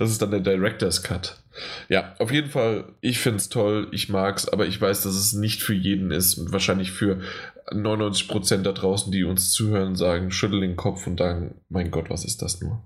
das 0.01 0.11
ist 0.11 0.21
dann 0.21 0.33
der 0.33 0.41
Director's 0.41 1.05
Cut. 1.05 1.41
Ja, 1.89 2.17
auf 2.19 2.33
jeden 2.33 2.51
Fall, 2.51 2.93
ich 3.03 3.21
finde 3.21 3.37
es 3.37 3.51
toll, 3.51 3.87
ich 3.93 4.09
mag 4.09 4.39
es, 4.39 4.49
aber 4.49 4.67
ich 4.67 4.81
weiß, 4.81 5.05
dass 5.05 5.15
es 5.15 5.33
nicht 5.33 5.63
für 5.63 5.75
jeden 5.75 6.11
ist 6.11 6.39
und 6.39 6.51
wahrscheinlich 6.51 6.91
für 6.91 7.21
99% 7.69 8.63
da 8.63 8.73
draußen, 8.73 9.13
die 9.13 9.23
uns 9.23 9.53
zuhören, 9.53 9.95
sagen, 9.95 10.33
schüttel 10.33 10.61
den 10.61 10.75
Kopf 10.75 11.07
und 11.07 11.21
sagen, 11.21 11.61
mein 11.69 11.93
Gott, 11.93 12.11
was 12.11 12.25
ist 12.25 12.43
das 12.43 12.61
nur? 12.61 12.83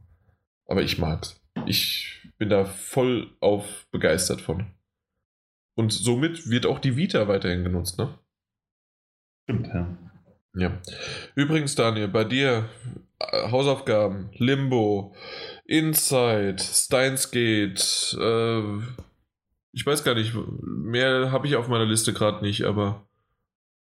Aber 0.67 0.83
ich 0.83 0.99
mag's. 0.99 1.41
Ich 1.65 2.21
bin 2.37 2.51
da 2.51 2.67
voll 2.67 3.31
auf 3.41 3.87
begeistert 3.91 4.43
von. 4.43 4.67
Und 5.75 5.91
somit 5.91 6.51
wird 6.51 6.67
auch 6.67 6.81
die 6.81 6.99
Vita 6.99 7.29
weiterhin 7.29 7.65
genutzt, 7.65 7.97
ne? 7.97 8.19
Stimmt, 9.45 9.69
ja. 9.69 9.87
Ja. 10.55 10.73
Übrigens, 11.35 11.75
Daniel, 11.75 12.09
bei 12.09 12.25
dir 12.25 12.69
äh, 13.19 13.51
Hausaufgaben, 13.51 14.31
Limbo, 14.35 15.15
Inside, 15.65 16.57
Steins 16.59 17.31
Gate, 17.31 18.17
äh, 18.21 18.63
ich 19.73 19.87
weiß 19.87 20.05
gar 20.05 20.15
nicht, 20.15 20.35
mehr 20.63 21.33
habe 21.33 21.47
ich 21.47 21.57
auf 21.57 21.69
meiner 21.69 21.87
Liste 21.87 22.13
gerade 22.13 22.45
nicht, 22.45 22.65
aber 22.65 23.07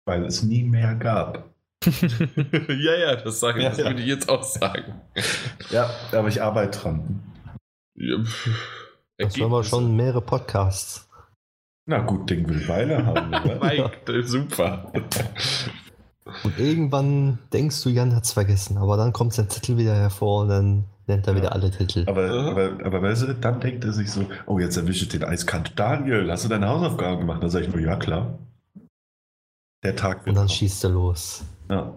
weil 0.06 0.24
es 0.26 0.44
nie 0.44 0.64
mehr 0.64 0.96
gab. 0.96 1.50
ja, 1.86 2.96
ja, 2.96 3.16
das, 3.16 3.40
sage, 3.40 3.64
ja, 3.64 3.70
das 3.70 3.80
ja. 3.80 3.86
würde 3.86 4.02
ich 4.02 4.08
jetzt 4.08 4.30
auch 4.30 4.44
sagen. 4.44 5.02
ja, 5.72 5.90
aber 6.12 6.28
ich 6.28 6.42
arbeite 6.42 6.80
dran. 6.80 7.24
Ja, 7.96 8.18
das 9.18 9.40
waren 9.40 9.52
wir 9.52 9.64
schon 9.64 9.96
mehrere 9.96 10.22
Podcasts. 10.22 11.09
Na 11.90 12.02
gut, 12.02 12.30
Ding 12.30 12.48
will 12.48 12.68
Weile 12.68 13.04
haben. 13.04 13.32
Mike, 13.62 14.24
super. 14.24 14.92
Und 16.44 16.60
irgendwann 16.60 17.40
denkst 17.52 17.82
du, 17.82 17.90
Jan 17.90 18.16
hat 18.16 18.26
es 18.26 18.34
vergessen, 18.34 18.78
aber 18.78 18.96
dann 18.96 19.12
kommt 19.12 19.34
sein 19.34 19.50
Titel 19.50 19.76
wieder 19.78 19.96
hervor 19.96 20.44
und 20.44 20.50
dann 20.50 20.86
nennt 21.08 21.26
er 21.28 21.36
wieder 21.36 21.52
alle 21.52 21.72
Titel. 21.72 22.04
Aber, 22.08 22.30
aber, 22.30 22.86
aber 22.86 23.02
weißt 23.02 23.24
du, 23.24 23.34
dann 23.34 23.60
denkt 23.60 23.86
er 23.86 23.94
sich 23.94 24.12
so, 24.12 24.24
oh, 24.46 24.60
jetzt 24.60 24.78
erwische 24.78 25.06
ich 25.06 25.10
den 25.10 25.24
eiskalt 25.24 25.80
Daniel, 25.80 26.30
hast 26.30 26.46
du 26.46 26.50
deine 26.50 26.70
Hausaufgaben 26.70 27.22
gemacht? 27.22 27.42
Dann 27.42 27.50
sage 27.50 27.66
ich 27.66 27.74
nur, 27.74 27.82
ja 27.82 27.96
klar. 27.96 28.38
Der 29.84 29.96
Tag 29.96 30.18
wird. 30.20 30.28
Und 30.28 30.36
dann 30.36 30.46
kommen. 30.46 30.50
schießt 30.50 30.84
er 30.84 30.90
los. 30.92 31.44
Ja. 31.72 31.96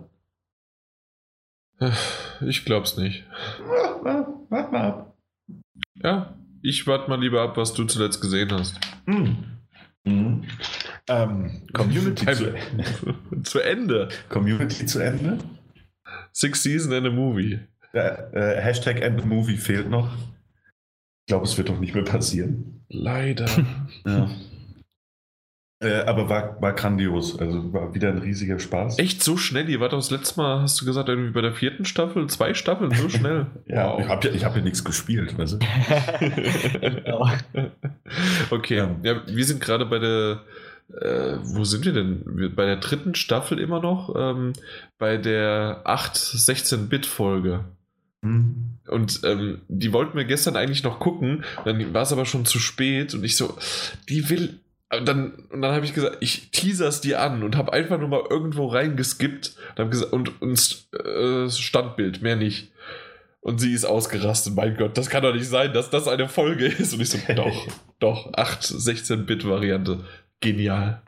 Ich 2.41 2.65
glaub's 2.65 2.97
nicht. 2.97 3.27
Warte 4.03 4.73
mal 4.73 4.81
ab. 4.81 5.17
Ja, 6.03 6.35
ich 6.63 6.87
warte 6.87 7.11
mal 7.11 7.21
lieber 7.21 7.43
ab, 7.43 7.59
was 7.59 7.75
du 7.75 7.85
zuletzt 7.85 8.23
gesehen 8.23 8.51
hast. 8.53 8.81
Mhm. 9.05 9.52
Mhm. 10.05 10.45
Ähm, 11.09 11.63
Community 11.73 12.27
zu, 12.27 12.55
zu, 13.45 13.61
Ende. 13.61 14.09
Community 14.29 14.87
zu 14.87 14.99
Ende. 15.01 15.39
Six 16.33 16.63
Season 16.63 16.93
and 16.93 17.07
a 17.07 17.11
Movie. 17.11 17.61
Der, 17.93 18.33
äh, 18.35 18.61
Hashtag 18.61 19.01
End 19.01 19.21
the 19.21 19.27
Movie 19.27 19.57
fehlt 19.57 19.89
noch. 19.89 20.13
Ich 20.15 21.27
glaube, 21.29 21.45
es 21.45 21.57
wird 21.57 21.69
doch 21.69 21.79
nicht 21.79 21.95
mehr 21.95 22.05
passieren. 22.05 22.85
Leider. 22.89 23.47
Ja. 24.05 24.31
Äh, 25.83 26.05
aber 26.07 26.29
war, 26.29 26.61
war 26.63 26.73
grandios. 26.75 27.39
Also 27.39 27.73
war 27.73 27.93
wieder 27.95 28.09
ein 28.09 28.19
riesiger 28.19 28.59
Spaß. 28.59 28.99
Echt 28.99 29.23
so 29.23 29.37
schnell? 29.37 29.69
Ihr 29.69 29.81
wart 29.81 29.93
doch 29.93 29.99
das 29.99 30.11
letzte 30.11 30.41
Mal, 30.41 30.63
hast 30.63 30.81
du 30.81 30.85
gesagt, 30.85 31.09
irgendwie 31.09 31.33
bei 31.33 31.41
der 31.41 31.53
vierten 31.53 31.85
Staffel? 31.85 32.27
Zwei 32.29 32.55
Staffeln, 32.55 32.93
so 32.93 33.09
schnell. 33.09 33.47
ja, 33.67 33.99
ich 33.99 34.09
habe 34.09 34.29
ja, 34.29 34.35
ich 34.35 34.45
hab 34.45 34.55
ja 34.57 34.63
nichts 34.63 34.85
gespielt. 34.85 35.37
Weißt 35.37 35.55
du? 35.55 35.59
Okay, 38.51 38.77
Ja. 38.77 38.95
ja, 39.03 39.23
wir 39.27 39.45
sind 39.45 39.61
gerade 39.61 39.87
bei 39.87 39.99
der. 39.99 40.43
Äh, 41.01 41.39
wo 41.43 41.65
sind 41.65 41.85
wir 41.85 41.93
denn? 41.93 42.53
Bei 42.55 42.67
der 42.67 42.77
dritten 42.77 43.15
Staffel 43.15 43.59
immer 43.59 43.81
noch. 43.81 44.15
Ähm, 44.15 44.53
bei 44.99 45.17
der 45.17 45.83
8-16-Bit-Folge. 45.87 47.65
Hm. 48.25 48.79
Und 48.89 49.21
ähm, 49.25 49.63
die 49.69 49.93
wollten 49.93 50.17
wir 50.17 50.25
gestern 50.25 50.57
eigentlich 50.57 50.83
noch 50.83 50.99
gucken, 50.99 51.45
dann 51.65 51.95
war 51.95 52.03
es 52.03 52.13
aber 52.13 52.27
schon 52.27 52.45
zu 52.45 52.59
spät 52.59 53.15
und 53.15 53.25
ich 53.25 53.37
so, 53.37 53.57
die 54.09 54.29
will. 54.29 54.59
Und 54.95 55.09
dann, 55.09 55.33
und 55.51 55.63
dann 55.63 55.75
habe 55.75 55.87
ich 55.87 55.95
gesagt, 55.95 56.19
ich 56.21 56.51
teaser's 56.51 57.01
die 57.01 57.17
an 57.17 57.43
und 57.43 57.57
habe 57.57 57.73
einfach 57.73 57.99
nur 57.99 58.09
mal 58.09 58.23
irgendwo 58.29 58.67
reingeskippt 58.67 59.57
und, 59.71 59.79
hab 59.79 59.91
gesagt, 59.91 60.13
und, 60.13 60.43
und 60.43 60.87
äh, 60.93 61.49
Standbild, 61.49 62.21
mehr 62.21 62.37
nicht. 62.37 62.73
Und 63.41 63.59
sie 63.59 63.73
ist 63.73 63.87
ausgerastet. 63.87 64.55
Mein 64.55 64.77
Gott, 64.77 64.99
das 64.99 65.09
kann 65.09 65.23
doch 65.23 65.33
nicht 65.33 65.49
sein, 65.49 65.73
dass 65.73 65.89
das 65.89 66.09
eine 66.09 66.29
Folge 66.29 66.67
ist. 66.67 66.93
Und 66.93 67.01
ich 67.01 67.09
so, 67.09 67.19
doch, 67.35 67.69
doch, 68.01 68.35
8, 68.35 68.63
16-Bit-Variante. 68.63 70.05
Genial. 70.41 71.01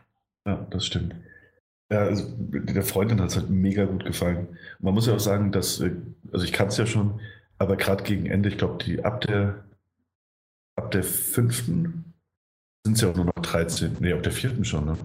Ja, 0.47 0.67
das 0.71 0.87
stimmt. 0.87 1.15
Ja, 1.93 2.01
also 2.01 2.25
der 2.39 2.83
Freundin 2.83 3.21
hat 3.21 3.31
es 3.31 3.37
halt 3.37 3.51
mega 3.51 3.85
gut 3.85 4.07
gefallen. 4.07 4.59
Man 4.81 4.95
muss 4.95 5.07
ja 5.07 5.15
auch 5.15 5.21
sagen, 5.21 5.53
dass, 5.53 5.81
äh, 5.81 5.93
also 6.33 6.45
ich 6.45 6.53
kann 6.53 6.69
es 6.69 6.79
ja 6.79 6.87
schon, 6.87 7.21
aber 7.59 7.77
gerade 7.77 8.03
gegen 8.03 8.27
Ende, 8.27 8.49
ich 8.49 8.59
glaube, 8.59 8.83
die 8.83 9.05
ab 9.05 9.21
der 9.21 9.65
ab 10.77 10.91
der 10.91 11.05
fünften 11.05 12.14
sind 12.85 12.95
es 12.97 13.01
ja 13.01 13.09
auch 13.11 13.17
nur 13.17 13.25
noch 13.27 13.33
13, 13.43 13.97
nee, 14.01 14.13
ab 14.13 14.23
der 14.23 14.33
vierten 14.33 14.65
schon, 14.65 14.85
ne? 14.87 14.97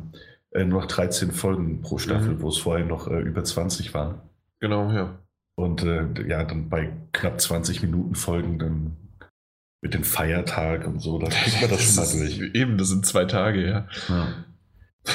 Äh, 0.51 0.65
nur 0.65 0.81
noch 0.81 0.87
13 0.87 1.31
Folgen 1.31 1.81
pro 1.81 1.97
Staffel, 1.97 2.35
Mhm. 2.35 2.41
wo 2.41 2.49
es 2.49 2.57
vorher 2.57 2.85
noch 2.85 3.07
äh, 3.07 3.19
über 3.21 3.43
20 3.43 3.93
waren. 3.93 4.21
Genau, 4.59 4.91
ja. 4.91 5.17
Und 5.55 5.83
äh, 5.83 6.05
ja, 6.27 6.43
dann 6.43 6.69
bei 6.69 6.91
knapp 7.13 7.39
20 7.39 7.81
Minuten 7.81 8.15
Folgen 8.15 8.59
dann 8.59 8.97
mit 9.81 9.93
dem 9.93 10.03
Feiertag 10.03 10.85
und 10.87 10.99
so, 10.99 11.19
da 11.19 11.27
kriegt 11.29 11.61
man 11.61 11.69
das 11.69 11.81
schon 11.83 11.95
mal 11.95 12.03
ist- 12.03 12.39
durch. 12.39 12.55
Eben, 12.55 12.77
das 12.77 12.89
sind 12.89 13.05
zwei 13.05 13.25
Tage, 13.25 13.65
ja. 13.69 13.87
Ja. 14.09 14.33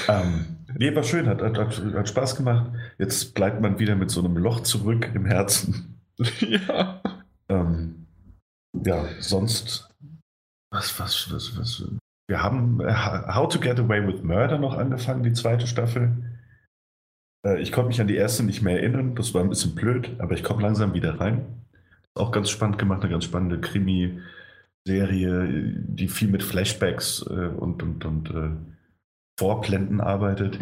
ähm, 0.08 0.44
nee, 0.78 0.94
war 0.94 1.02
schön, 1.02 1.26
hat, 1.26 1.42
hat, 1.42 1.58
hat, 1.58 1.82
hat 1.94 2.08
Spaß 2.08 2.36
gemacht. 2.36 2.70
Jetzt 2.98 3.34
bleibt 3.34 3.60
man 3.60 3.78
wieder 3.78 3.96
mit 3.96 4.10
so 4.10 4.20
einem 4.24 4.36
Loch 4.36 4.60
zurück 4.60 5.10
im 5.14 5.26
Herzen. 5.26 6.00
ja. 6.40 7.02
Ähm, 7.48 8.06
ja, 8.84 9.04
sonst. 9.20 9.90
Was, 10.70 10.98
was, 10.98 11.30
was, 11.32 11.58
was. 11.58 11.84
Wir 12.26 12.42
haben 12.42 12.80
äh, 12.80 12.92
How 12.92 13.48
to 13.48 13.60
Get 13.60 13.78
Away 13.78 14.06
with 14.06 14.22
Murder 14.22 14.58
noch 14.58 14.76
angefangen, 14.76 15.22
die 15.22 15.32
zweite 15.32 15.66
Staffel. 15.66 16.34
Äh, 17.46 17.60
ich 17.60 17.72
konnte 17.72 17.88
mich 17.88 18.00
an 18.00 18.08
die 18.08 18.16
erste 18.16 18.42
nicht 18.42 18.62
mehr 18.62 18.80
erinnern, 18.80 19.14
das 19.14 19.34
war 19.34 19.42
ein 19.42 19.50
bisschen 19.50 19.74
blöd, 19.74 20.16
aber 20.18 20.32
ich 20.34 20.42
komme 20.42 20.62
langsam 20.62 20.94
wieder 20.94 21.20
rein. 21.20 21.66
Auch 22.14 22.30
ganz 22.32 22.48
spannend 22.50 22.78
gemacht, 22.78 23.02
eine 23.02 23.10
ganz 23.10 23.24
spannende 23.24 23.60
Krimi-Serie, 23.60 24.22
die 25.76 26.08
viel 26.08 26.28
mit 26.28 26.42
Flashbacks 26.42 27.26
äh, 27.28 27.48
und, 27.48 27.82
und, 27.82 28.04
und 28.04 28.76
Vorblenden 29.38 30.00
arbeitet. 30.00 30.58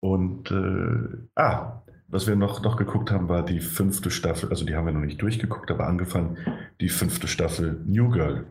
Und 0.00 0.50
äh, 0.50 1.28
ah, 1.36 1.82
was 2.08 2.26
wir 2.26 2.34
noch, 2.36 2.62
noch 2.62 2.76
geguckt 2.76 3.10
haben, 3.10 3.28
war 3.28 3.44
die 3.44 3.60
fünfte 3.60 4.10
Staffel, 4.10 4.50
also 4.50 4.66
die 4.66 4.74
haben 4.74 4.84
wir 4.84 4.92
noch 4.92 5.00
nicht 5.00 5.22
durchgeguckt, 5.22 5.70
aber 5.70 5.86
angefangen, 5.86 6.36
die 6.80 6.88
fünfte 6.88 7.28
Staffel 7.28 7.80
New 7.86 8.10
Girl. 8.10 8.44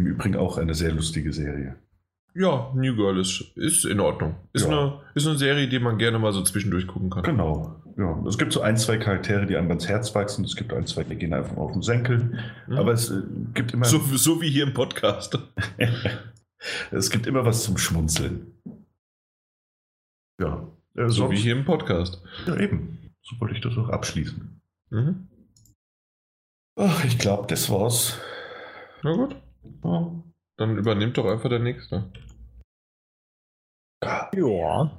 Im 0.00 0.06
Übrigen 0.06 0.36
auch 0.36 0.56
eine 0.56 0.72
sehr 0.74 0.92
lustige 0.92 1.30
Serie. 1.30 1.76
Ja, 2.34 2.72
New 2.74 2.96
Girl 2.96 3.18
ist, 3.20 3.42
ist 3.56 3.84
in 3.84 4.00
Ordnung. 4.00 4.36
Ist, 4.54 4.64
Ja. 4.66 4.70
eine, 4.70 5.00
ist 5.14 5.26
eine 5.26 5.36
Serie, 5.36 5.68
die 5.68 5.78
man 5.78 5.98
gerne 5.98 6.18
mal 6.18 6.32
so 6.32 6.42
zwischendurch 6.42 6.86
gucken 6.86 7.10
kann. 7.10 7.22
Genau. 7.22 7.76
Ja, 7.98 8.24
es 8.26 8.38
gibt 8.38 8.54
so 8.54 8.62
ein, 8.62 8.78
zwei 8.78 8.96
Charaktere, 8.96 9.44
die 9.46 9.56
einem 9.58 9.68
ans 9.68 9.88
Herz 9.88 10.14
wachsen. 10.14 10.44
Es 10.46 10.56
gibt 10.56 10.72
ein, 10.72 10.86
zwei, 10.86 11.04
die 11.04 11.16
gehen 11.16 11.34
einfach 11.34 11.56
auf 11.58 11.72
den 11.72 11.82
Senkel. 11.82 12.38
Mhm. 12.66 12.76
Aber 12.78 12.92
es 12.92 13.10
äh, 13.10 13.20
gibt 13.52 13.74
immer, 13.74 13.84
so, 13.84 13.98
so 13.98 14.40
wie 14.40 14.48
hier 14.48 14.62
im 14.64 14.72
Podcast. 14.72 15.38
es 16.90 17.10
gibt 17.10 17.26
immer 17.26 17.44
was 17.44 17.64
zum 17.64 17.76
Schmunzeln. 17.76 18.54
Ja. 20.40 20.66
Äh, 20.96 21.08
So 21.08 21.24
sonst- 21.26 21.32
wie 21.32 21.36
hier 21.42 21.54
im 21.56 21.66
Podcast. 21.66 22.22
Ja, 22.46 22.56
eben. 22.56 23.12
So 23.22 23.38
wollte 23.38 23.54
ich 23.54 23.60
das 23.60 23.76
auch 23.76 23.90
abschließen. 23.90 24.62
Mhm. 24.88 25.28
Ach, 26.76 27.04
ich 27.04 27.18
glaube, 27.18 27.46
das 27.48 27.68
war's. 27.68 28.16
Na 29.02 29.12
gut. 29.14 29.36
Ja. 29.84 30.22
Dann 30.56 30.76
übernimmt 30.76 31.16
doch 31.16 31.26
einfach 31.26 31.48
der 31.48 31.58
nächste. 31.58 32.10
Ja. 34.02 34.98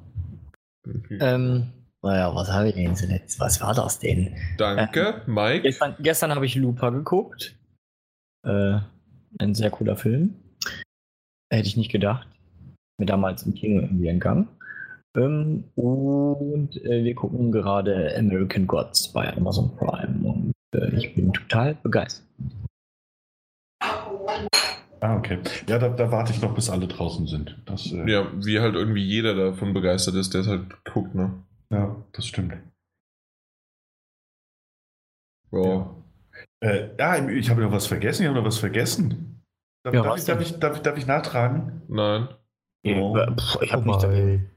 Ähm, 1.19 1.71
naja, 2.03 2.33
was 2.33 2.51
habe 2.51 2.69
ich 2.69 2.75
denn 2.75 2.95
zuletzt? 2.95 3.39
Was 3.39 3.61
war 3.61 3.73
das 3.73 3.99
denn? 3.99 4.35
Danke, 4.57 5.21
Mike. 5.27 5.61
Gestern, 5.61 5.95
gestern 5.99 6.35
habe 6.35 6.45
ich 6.45 6.55
Looper 6.55 6.91
geguckt. 6.91 7.55
Äh, 8.43 8.79
ein 9.39 9.53
sehr 9.53 9.69
cooler 9.69 9.95
Film. 9.95 10.35
Hätte 11.51 11.67
ich 11.67 11.77
nicht 11.77 11.91
gedacht. 11.91 12.27
Mir 12.97 13.05
damals 13.05 13.43
im 13.43 13.53
Kino 13.53 13.81
irgendwie 13.81 14.07
entgangen. 14.07 14.47
Ähm, 15.15 15.65
und 15.75 16.75
äh, 16.83 17.03
wir 17.03 17.15
gucken 17.15 17.51
gerade 17.51 18.15
American 18.17 18.65
Gods 18.65 19.11
bei 19.13 19.31
Amazon 19.35 19.75
Prime. 19.75 20.27
Und 20.27 20.53
äh, 20.73 20.95
ich 20.95 21.13
bin 21.13 21.33
total 21.33 21.75
begeistert. 21.75 22.25
Ah, 25.01 25.17
okay. 25.17 25.39
Ja, 25.67 25.79
da, 25.79 25.89
da 25.89 26.11
warte 26.11 26.31
ich 26.31 26.41
noch, 26.41 26.53
bis 26.53 26.69
alle 26.69 26.87
draußen 26.87 27.25
sind. 27.27 27.59
Das, 27.65 27.91
äh, 27.91 28.09
Ja, 28.09 28.31
wie 28.35 28.59
halt 28.59 28.75
irgendwie 28.75 29.03
jeder 29.03 29.35
davon 29.35 29.73
begeistert 29.73 30.15
ist, 30.15 30.33
der 30.33 30.41
es 30.41 30.47
halt 30.47 30.83
guckt, 30.85 31.15
ne? 31.15 31.43
ja, 31.71 31.95
das 32.13 32.27
stimmt. 32.27 32.53
Ja. 35.51 35.95
Äh, 36.61 36.89
ja, 36.97 37.27
ich 37.29 37.49
habe 37.49 37.61
noch 37.61 37.71
was 37.71 37.87
vergessen. 37.87 38.21
Ich 38.23 38.27
habe 38.29 38.37
noch 38.37 38.45
was 38.45 38.59
vergessen. 38.59 39.43
Darf, 39.83 39.93
Ja, 39.93 40.03
darf, 40.03 40.13
was 40.13 40.21
ich, 40.21 40.27
darf, 40.27 40.41
ich, 40.41 40.59
darf, 40.59 40.75
ich, 40.77 40.81
darf 40.83 40.97
ich 40.97 41.07
nachtragen? 41.07 41.81
Nein. 41.87 42.29
Oh. 42.85 43.17
Äh, 43.17 43.31
ich 43.61 43.73
habe 43.73 43.83
Oh 43.83 43.91
nicht 43.91 44.03
dagegen. 44.03 44.49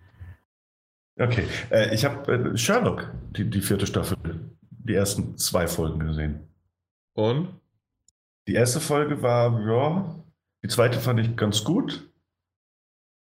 Okay. 1.18 1.46
Äh, 1.70 1.94
ich 1.94 2.04
habe 2.04 2.32
äh, 2.32 2.56
Sherlock, 2.56 3.12
die, 3.36 3.48
die 3.48 3.60
vierte 3.60 3.86
Staffel, 3.86 4.16
die 4.70 4.94
ersten 4.94 5.36
zwei 5.38 5.66
Folgen 5.66 6.00
gesehen. 6.00 6.48
Und? 7.14 7.60
Die 8.46 8.54
erste 8.54 8.80
Folge 8.80 9.22
war, 9.22 9.60
ja, 9.66 10.24
die 10.62 10.68
zweite 10.68 10.98
fand 10.98 11.20
ich 11.20 11.36
ganz 11.36 11.64
gut. 11.64 12.10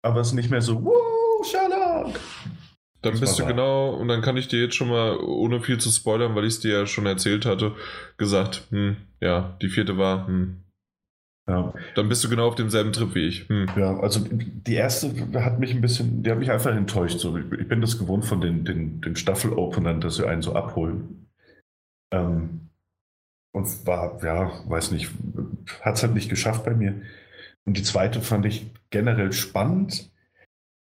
Aber 0.03 0.21
es 0.21 0.29
ist 0.29 0.35
nicht 0.35 0.51
mehr 0.51 0.63
so, 0.63 0.85
Woo, 0.85 1.45
Sherlock! 1.45 2.19
Dann 3.03 3.13
Das 3.13 3.21
bist 3.21 3.39
du 3.39 3.47
genau, 3.47 3.91
und 3.91 4.09
dann 4.09 4.23
kann 4.23 4.37
ich 4.37 4.49
dir 4.49 4.61
jetzt 4.61 4.75
schon 4.75 4.89
mal, 4.89 5.17
ohne 5.19 5.61
viel 5.61 5.79
zu 5.79 5.91
spoilern, 5.91 6.35
weil 6.35 6.45
ich 6.45 6.55
es 6.55 6.61
dir 6.61 6.81
ja 6.81 6.87
schon 6.87 7.07
erzählt 7.07 7.47
hatte, 7.47 7.77
gesagt, 8.17 8.65
hm, 8.71 8.97
ja, 9.21 9.57
die 9.63 9.69
vierte 9.69 9.97
war, 9.99 10.27
hm. 10.27 10.65
Ja, 11.49 11.73
Dann 11.95 12.11
bist 12.11 12.23
du 12.23 12.29
genau 12.29 12.47
auf 12.49 12.57
demselben 12.57 12.93
Trip 12.93 13.15
wie 13.15 13.27
ich. 13.27 13.49
Hm. 13.49 13.69
ja, 13.75 13.99
also 13.99 14.21
die 14.31 14.75
erste 14.75 15.11
hat 15.43 15.59
mich 15.59 15.75
ein 15.75 15.81
bisschen, 15.81 16.23
die 16.23 16.31
hat 16.31 16.39
mich 16.39 16.51
einfach 16.51 16.75
enttäuscht. 16.75 17.21
So. 17.21 17.39
Ich, 17.39 17.51
ich 17.53 17.67
bin 17.67 17.81
das 17.81 17.99
gewohnt 17.99 18.27
von 18.27 18.43
den, 18.43 18.67
den, 18.67 19.01
den 19.01 19.17
Staffel-Openern, 19.17 20.03
dass 20.03 20.17
sie 20.17 20.29
einen 20.29 20.43
so 20.43 20.55
abholen. 20.55 21.27
Ähm, 22.13 22.68
und 23.59 23.87
war, 23.87 24.23
ja, 24.25 24.51
weiß 24.67 24.93
nicht, 24.93 25.11
hat 25.83 25.97
es 25.97 26.03
halt 26.03 26.15
nicht 26.15 26.31
geschafft 26.31 26.65
bei 26.65 26.75
mir. 26.75 27.03
Und 27.65 27.77
die 27.77 27.83
zweite 27.83 28.21
fand 28.23 28.47
ich 28.47 28.71
generell 28.91 29.33
spannend. 29.33 30.11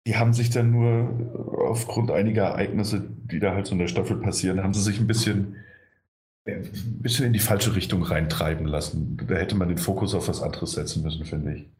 Die 0.07 0.17
haben 0.17 0.33
sich 0.33 0.51
dann 0.51 0.71
nur 0.71 1.69
aufgrund 1.69 2.11
einiger 2.11 2.45
Ereignisse, 2.45 3.03
die 3.09 3.41
da 3.41 3.55
halt 3.55 3.67
so 3.67 3.73
in 3.73 3.79
der 3.79 3.89
Staffel 3.89 4.17
passieren, 4.19 4.63
haben 4.63 4.75
sie 4.75 4.83
sich 4.83 5.01
ein 5.01 5.07
bisschen, 5.07 5.57
äh, 6.45 6.57
ein 6.57 7.03
bisschen 7.03 7.27
in 7.27 7.33
die 7.33 7.39
falsche 7.39 7.75
Richtung 7.75 8.03
reintreiben 8.03 8.67
lassen. 8.67 9.17
Da 9.27 9.37
hätte 9.37 9.55
man 9.55 9.69
den 9.69 9.79
Fokus 9.79 10.15
auf 10.15 10.29
was 10.29 10.43
anderes 10.43 10.73
setzen 10.73 11.03
müssen, 11.03 11.25
finde 11.25 11.55
ich. 11.55 11.71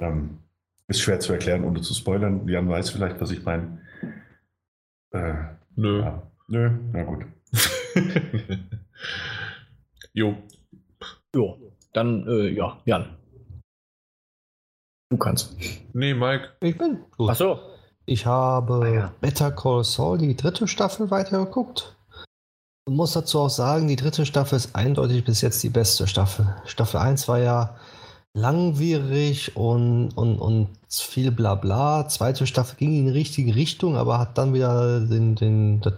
Ähm, 0.00 0.38
ist 0.88 1.00
schwer 1.00 1.20
zu 1.20 1.32
erklären, 1.32 1.64
ohne 1.64 1.80
zu 1.80 1.94
spoilern. 1.94 2.46
Jan 2.48 2.68
weiß 2.68 2.90
vielleicht, 2.90 3.20
was 3.20 3.30
ich 3.30 3.44
meine. 3.44 3.80
Äh, 5.12 5.34
Nö. 5.76 6.00
ja. 6.00 6.22
Nö, 6.48 6.70
na 6.92 7.02
gut. 7.04 7.24
jo. 10.14 10.36
Jo, 11.34 11.58
dann, 11.92 12.26
äh, 12.28 12.48
ja, 12.48 12.78
Jan. 12.84 13.16
Du 15.10 15.18
kannst. 15.18 15.56
Nee, 15.92 16.14
Mike. 16.14 16.50
Ich 16.60 16.78
bin 16.78 17.04
gut. 17.16 17.30
Achso. 17.30 17.58
Ich 18.06 18.26
habe 18.26 18.80
Ah, 18.82 18.88
ja. 18.88 19.14
Better 19.20 19.50
Call 19.50 19.84
Saul, 19.84 20.18
die 20.18 20.36
dritte 20.36 20.68
Staffel, 20.68 21.10
weitergeguckt. 21.10 21.96
Und 22.86 22.96
muss 22.96 23.12
dazu 23.12 23.40
auch 23.40 23.50
sagen, 23.50 23.88
die 23.88 23.96
dritte 23.96 24.26
Staffel 24.26 24.56
ist 24.56 24.76
eindeutig 24.76 25.24
bis 25.24 25.40
jetzt 25.40 25.62
die 25.62 25.70
beste 25.70 26.06
Staffel. 26.06 26.54
Staffel 26.66 27.00
1 27.00 27.28
war 27.28 27.38
ja 27.38 27.76
langwierig 28.34 29.56
und, 29.56 30.10
und, 30.10 30.38
und 30.38 30.68
viel 30.90 31.30
Blabla. 31.30 32.08
Zweite 32.08 32.46
Staffel 32.46 32.76
ging 32.76 32.94
in 32.94 33.06
die 33.06 33.12
richtige 33.12 33.54
Richtung, 33.54 33.96
aber 33.96 34.18
hat 34.18 34.36
dann 34.36 34.52
wieder 34.52 35.00
den, 35.00 35.34
den, 35.34 35.80
das 35.80 35.94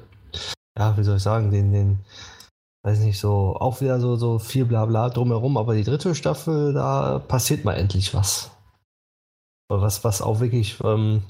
ja, 0.78 0.96
wie 0.96 1.02
soll 1.04 1.16
ich 1.16 1.22
sagen, 1.22 1.50
den, 1.50 1.72
den, 1.72 1.98
weiß 2.86 3.00
nicht, 3.00 3.18
so, 3.18 3.56
auch 3.58 3.80
wieder 3.80 3.98
so, 3.98 4.14
so 4.14 4.38
viel 4.38 4.64
Blabla 4.64 5.10
drumherum, 5.10 5.56
aber 5.56 5.74
die 5.74 5.82
dritte 5.82 6.14
Staffel, 6.14 6.72
da 6.72 7.18
passiert 7.18 7.64
mal 7.64 7.74
endlich 7.74 8.14
was. 8.14 8.52
Was, 9.68 10.04
was 10.04 10.22
auch 10.22 10.38
wirklich, 10.38 10.78
ähm, 10.84 11.22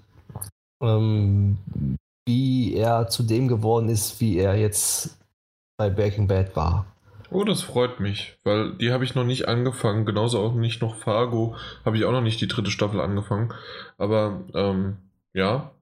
ähm, 0.82 1.56
wie 2.26 2.74
er 2.74 3.08
zu 3.08 3.22
dem 3.22 3.48
geworden 3.48 3.88
ist, 3.88 4.20
wie 4.20 4.36
er 4.36 4.56
jetzt 4.56 5.16
bei 5.78 5.88
Breaking 5.88 6.28
Bad 6.28 6.54
war. 6.56 6.84
Oh, 7.30 7.42
das 7.42 7.62
freut 7.62 8.00
mich, 8.00 8.36
weil 8.44 8.74
die 8.76 8.92
habe 8.92 9.04
ich 9.04 9.14
noch 9.14 9.24
nicht 9.24 9.48
angefangen. 9.48 10.04
Genauso 10.04 10.40
auch 10.40 10.54
nicht 10.54 10.82
noch 10.82 10.94
Fargo. 10.96 11.56
Habe 11.86 11.96
ich 11.96 12.04
auch 12.04 12.12
noch 12.12 12.20
nicht 12.20 12.40
die 12.40 12.48
dritte 12.48 12.70
Staffel 12.70 13.00
angefangen. 13.00 13.52
Aber 13.96 14.44
ähm, 14.54 14.98
ja, 15.32 15.72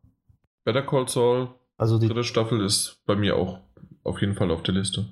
Better 0.64 0.82
Call 0.82 1.08
Saul, 1.08 1.48
Also 1.76 1.98
die 1.98 2.06
dritte 2.06 2.24
Staffel 2.24 2.60
ist 2.60 3.02
bei 3.06 3.16
mir 3.16 3.36
auch 3.36 3.58
auf 4.04 4.20
jeden 4.20 4.34
Fall 4.34 4.52
auf 4.52 4.62
der 4.62 4.74
Liste. 4.74 5.06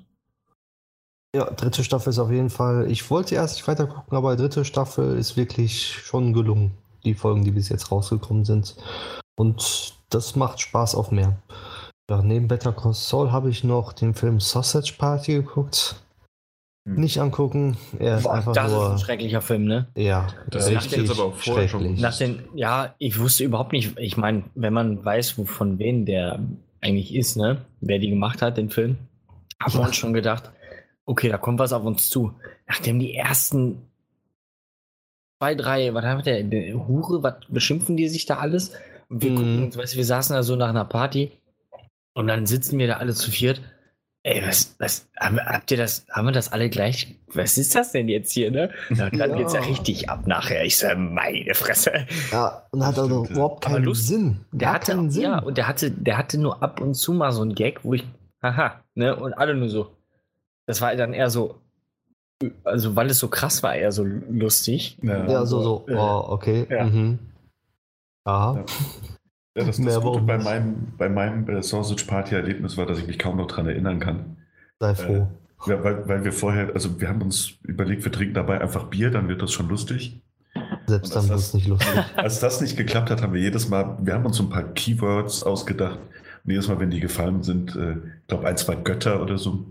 Ja, 1.35 1.45
dritte 1.49 1.83
Staffel 1.83 2.09
ist 2.09 2.19
auf 2.19 2.31
jeden 2.31 2.49
Fall. 2.49 2.89
Ich 2.91 3.09
wollte 3.09 3.35
erst 3.35 3.55
nicht 3.55 3.67
weiter 3.67 3.87
gucken, 3.87 4.17
aber 4.17 4.35
dritte 4.35 4.65
Staffel 4.65 5.17
ist 5.17 5.35
wirklich 5.37 5.93
schon 5.93 6.33
gelungen. 6.33 6.71
Die 7.03 7.13
Folgen, 7.15 7.43
die 7.43 7.51
bis 7.51 7.69
jetzt 7.69 7.91
rausgekommen 7.91 8.45
sind. 8.45 8.75
Und 9.35 9.95
das 10.09 10.35
macht 10.35 10.61
Spaß 10.61 10.95
auf 10.95 11.11
mehr. 11.11 11.35
Ja, 12.09 12.21
neben 12.21 12.47
Better 12.47 12.71
Call 12.71 12.93
Saul 12.93 13.31
habe 13.31 13.49
ich 13.49 13.63
noch 13.63 13.93
den 13.93 14.13
Film 14.13 14.39
Sausage 14.39 14.93
Party 14.97 15.33
geguckt. 15.33 15.95
Hm. 16.87 16.95
Nicht 16.95 17.19
angucken. 17.19 17.77
Er 17.97 18.17
ist 18.17 18.23
Boah, 18.23 18.33
einfach 18.33 18.53
das 18.53 18.67
ist 18.67 18.73
nur. 18.77 18.91
ein 18.91 18.99
schrecklicher 18.99 19.41
Film, 19.41 19.65
ne? 19.65 19.87
ja, 19.97 20.27
Das 20.49 20.67
ich 20.69 20.91
jetzt 20.91 21.11
aber 21.11 21.23
auch 21.25 21.35
vorher 21.35 21.67
schon 21.67 21.81
schrecklich. 21.81 21.99
Nach 22.01 22.17
den, 22.17 22.43
ja, 22.53 22.93
ich 22.99 23.19
wusste 23.19 23.43
überhaupt 23.45 23.71
nicht, 23.71 23.97
ich 23.97 24.17
meine, 24.17 24.43
wenn 24.55 24.73
man 24.73 25.03
weiß, 25.03 25.37
wo- 25.37 25.45
von 25.45 25.79
wen 25.79 26.05
der 26.05 26.39
eigentlich 26.81 27.15
ist, 27.15 27.37
ne, 27.37 27.65
wer 27.81 27.99
die 27.99 28.09
gemacht 28.09 28.41
hat, 28.41 28.57
den 28.57 28.69
Film, 28.69 28.97
haben 29.61 29.73
wir 29.75 29.81
uns 29.81 29.95
schon 29.95 30.11
gedacht, 30.13 30.51
okay, 31.05 31.29
da 31.29 31.37
kommt 31.37 31.59
was 31.59 31.73
auf 31.73 31.83
uns 31.83 32.09
zu. 32.09 32.33
Nachdem 32.67 32.99
die 32.99 33.13
ersten 33.15 33.81
zwei, 35.39 35.55
drei, 35.55 35.93
was 35.93 36.05
haben 36.05 36.25
wir 36.25 36.43
der, 36.43 36.87
Hure, 36.87 37.23
was 37.23 37.35
beschimpfen 37.49 37.97
die 37.97 38.07
sich 38.07 38.25
da 38.25 38.37
alles? 38.37 38.71
Und 39.09 39.21
wir 39.23 39.31
Mhm. 39.31 39.35
gucken 39.35 39.63
uns, 39.65 39.77
weißt 39.77 39.93
du, 39.93 39.97
wir 39.97 40.05
saßen 40.05 40.35
da 40.35 40.43
so 40.43 40.55
nach 40.55 40.69
einer 40.69 40.85
Party 40.85 41.31
und 42.13 42.27
dann 42.27 42.45
sitzen 42.45 42.79
wir 42.79 42.87
da 42.87 42.97
alle 42.97 43.13
zu 43.13 43.29
viert. 43.31 43.61
Ey, 44.25 44.41
was, 44.47 44.75
was, 44.79 45.09
haben, 45.19 45.35
wir- 45.35 45.45
habt 45.45 45.69
ihr 45.69 45.75
das, 45.75 46.05
haben 46.09 46.25
wir 46.27 46.31
das 46.31 46.53
alle 46.53 46.69
gleich? 46.69 47.17
Was 47.27 47.57
ist 47.57 47.75
das 47.75 47.91
denn 47.91 48.07
jetzt 48.07 48.31
hier, 48.31 48.51
ne? 48.51 48.69
Na, 48.89 49.09
dann 49.09 49.31
Ja. 49.31 49.35
geht's 49.35 49.51
ja 49.53 49.59
richtig 49.59 50.09
ab 50.09 50.25
nachher. 50.27 50.63
Ich 50.63 50.77
so, 50.77 50.87
meine 50.95 51.53
Fresse. 51.53 52.07
Ja, 52.31 52.65
und 52.71 52.85
hat 52.85 52.97
also 52.97 53.25
überhaupt 53.25 53.65
keinen 53.65 53.83
Lust- 53.83 54.07
Sinn. 54.07 54.45
Der 54.53 54.67
Gar 54.67 54.75
hatte, 54.75 54.93
keinen 54.93 55.11
Sinn. 55.11 55.23
ja, 55.23 55.39
und 55.39 55.57
der 55.57 55.67
hatte, 55.67 55.91
der 55.91 56.17
hatte 56.17 56.37
nur 56.39 56.63
ab 56.63 56.79
und 56.79 56.93
zu 56.93 57.11
mal 57.11 57.33
so 57.33 57.41
einen 57.41 57.53
Gag, 57.53 57.83
wo 57.83 57.95
ich, 57.95 58.05
haha, 58.41 58.79
ne, 58.95 59.13
und 59.13 59.33
alle 59.33 59.55
nur 59.55 59.67
so. 59.67 59.91
Das 60.65 60.81
war 60.81 60.95
dann 60.95 61.13
eher 61.13 61.29
so, 61.29 61.59
also 62.63 62.95
weil 62.95 63.09
es 63.09 63.19
so 63.19 63.27
krass 63.27 63.63
war, 63.63 63.75
eher 63.75 63.91
so 63.91 64.03
lustig. 64.03 64.97
ja, 65.01 65.45
so, 65.45 65.61
so. 65.61 65.85
Ja. 65.89 65.97
Oh, 65.97 66.33
okay. 66.33 66.65
Ja. 66.69 66.85
Mhm. 66.85 67.19
Aha. 68.25 68.55
Ja. 68.57 68.65
Ja, 69.55 69.65
das, 69.65 69.79
das 69.79 70.01
Gute 70.01 70.21
bei 70.21 70.39
meinem, 70.39 70.93
bei 70.97 71.09
meinem 71.09 71.47
äh, 71.47 71.61
Sausage 71.61 72.05
Party 72.07 72.33
Erlebnis 72.33 72.75
war, 72.75 72.87
dass 72.87 72.97
ich 72.97 73.05
mich 73.05 73.19
kaum 73.19 73.37
noch 73.37 73.47
dran 73.47 73.67
erinnern 73.67 73.99
kann. 73.99 74.37
Sei 74.79 74.95
froh. 74.95 75.27
Ja, 75.67 75.83
weil, 75.83 76.07
weil 76.07 76.23
wir 76.25 76.33
vorher, 76.33 76.71
also 76.73 76.99
wir 76.99 77.07
haben 77.07 77.21
uns 77.21 77.53
überlegt, 77.61 78.03
wir 78.03 78.11
trinken 78.11 78.33
dabei 78.33 78.59
einfach 78.59 78.85
Bier, 78.85 79.11
dann 79.11 79.27
wird 79.29 79.41
das 79.41 79.51
schon 79.51 79.69
lustig. 79.69 80.21
Selbst 80.87 81.15
dann 81.15 81.29
wird 81.29 81.39
es 81.39 81.53
nicht 81.53 81.67
lustig. 81.67 81.93
Als 82.15 82.39
das 82.39 82.61
nicht 82.61 82.75
geklappt 82.77 83.11
hat, 83.11 83.21
haben 83.21 83.33
wir 83.33 83.41
jedes 83.41 83.69
Mal, 83.69 83.97
wir 84.01 84.15
haben 84.15 84.25
uns 84.25 84.37
so 84.37 84.43
ein 84.43 84.49
paar 84.49 84.63
Keywords 84.73 85.43
ausgedacht. 85.43 85.99
Und 86.43 86.51
jedes 86.51 86.67
Mal, 86.67 86.79
wenn 86.79 86.89
die 86.89 86.99
gefallen 86.99 87.43
sind, 87.43 87.75
äh, 87.75 87.93
ich 87.93 88.27
glaube 88.27 88.47
ein, 88.47 88.57
zwei 88.57 88.75
Götter 88.75 89.21
oder 89.21 89.37
so, 89.37 89.65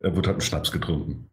äh, 0.00 0.14
wurde 0.14 0.28
halt 0.28 0.38
ein 0.38 0.42
Schnaps 0.42 0.72
getrunken. 0.72 1.30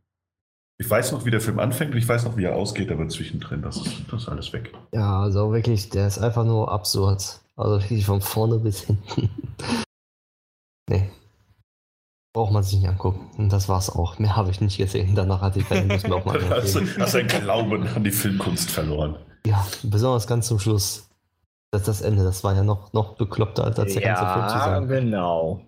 Ich 0.79 0.89
weiß 0.89 1.11
noch, 1.11 1.25
wie 1.25 1.31
der 1.31 1.41
Film 1.41 1.59
anfängt 1.59 1.93
und 1.93 1.97
ich 1.97 2.07
weiß 2.07 2.25
noch, 2.25 2.37
wie 2.37 2.43
er 2.43 2.55
ausgeht, 2.55 2.91
aber 2.91 3.07
zwischendrin, 3.09 3.63
das 3.63 3.77
ist, 3.77 3.95
das 4.11 4.23
ist 4.23 4.29
alles 4.29 4.53
weg. 4.53 4.73
Ja, 4.93 5.21
also 5.21 5.51
wirklich, 5.51 5.89
der 5.89 6.05
ist 6.05 6.19
einfach 6.19 6.45
nur 6.45 6.71
absurd. 6.71 7.41
Also 7.55 7.81
wirklich 7.81 8.05
von 8.05 8.21
vorne 8.21 8.59
bis 8.59 8.81
hinten. 8.81 9.31
nee. 10.89 11.09
Braucht 12.33 12.51
man 12.51 12.61
sich 12.61 12.77
nicht 12.77 12.87
angucken. 12.87 13.31
Und 13.37 13.51
das 13.51 13.67
war's 13.67 13.89
auch. 13.89 14.19
Mehr 14.19 14.35
habe 14.35 14.51
ich 14.51 14.61
nicht 14.61 14.77
gesehen. 14.77 15.15
Danach 15.15 15.41
hatte 15.41 15.59
ich 15.59 15.67
keine 15.67 15.91
Lust 15.91 16.07
mehr 16.07 16.17
auf 16.17 16.25
meinen 16.25 16.47
Hast 16.47 16.75
du 16.75 17.17
einen 17.17 17.27
Glauben 17.27 17.87
an 17.87 18.03
die 18.03 18.11
Filmkunst 18.11 18.69
verloren. 18.69 19.15
Ja, 19.47 19.65
besonders 19.81 20.27
ganz 20.27 20.47
zum 20.47 20.59
Schluss. 20.59 21.09
Das, 21.71 21.83
das 21.83 22.01
Ende, 22.01 22.23
das 22.23 22.43
war 22.43 22.53
ja 22.53 22.63
noch, 22.63 22.93
noch 22.93 23.15
bekloppter 23.15 23.63
als 23.63 23.75
der 23.75 23.85
ganze 23.85 24.25
Film 24.25 24.47
zusammen. 24.49 24.87
genau. 24.87 25.61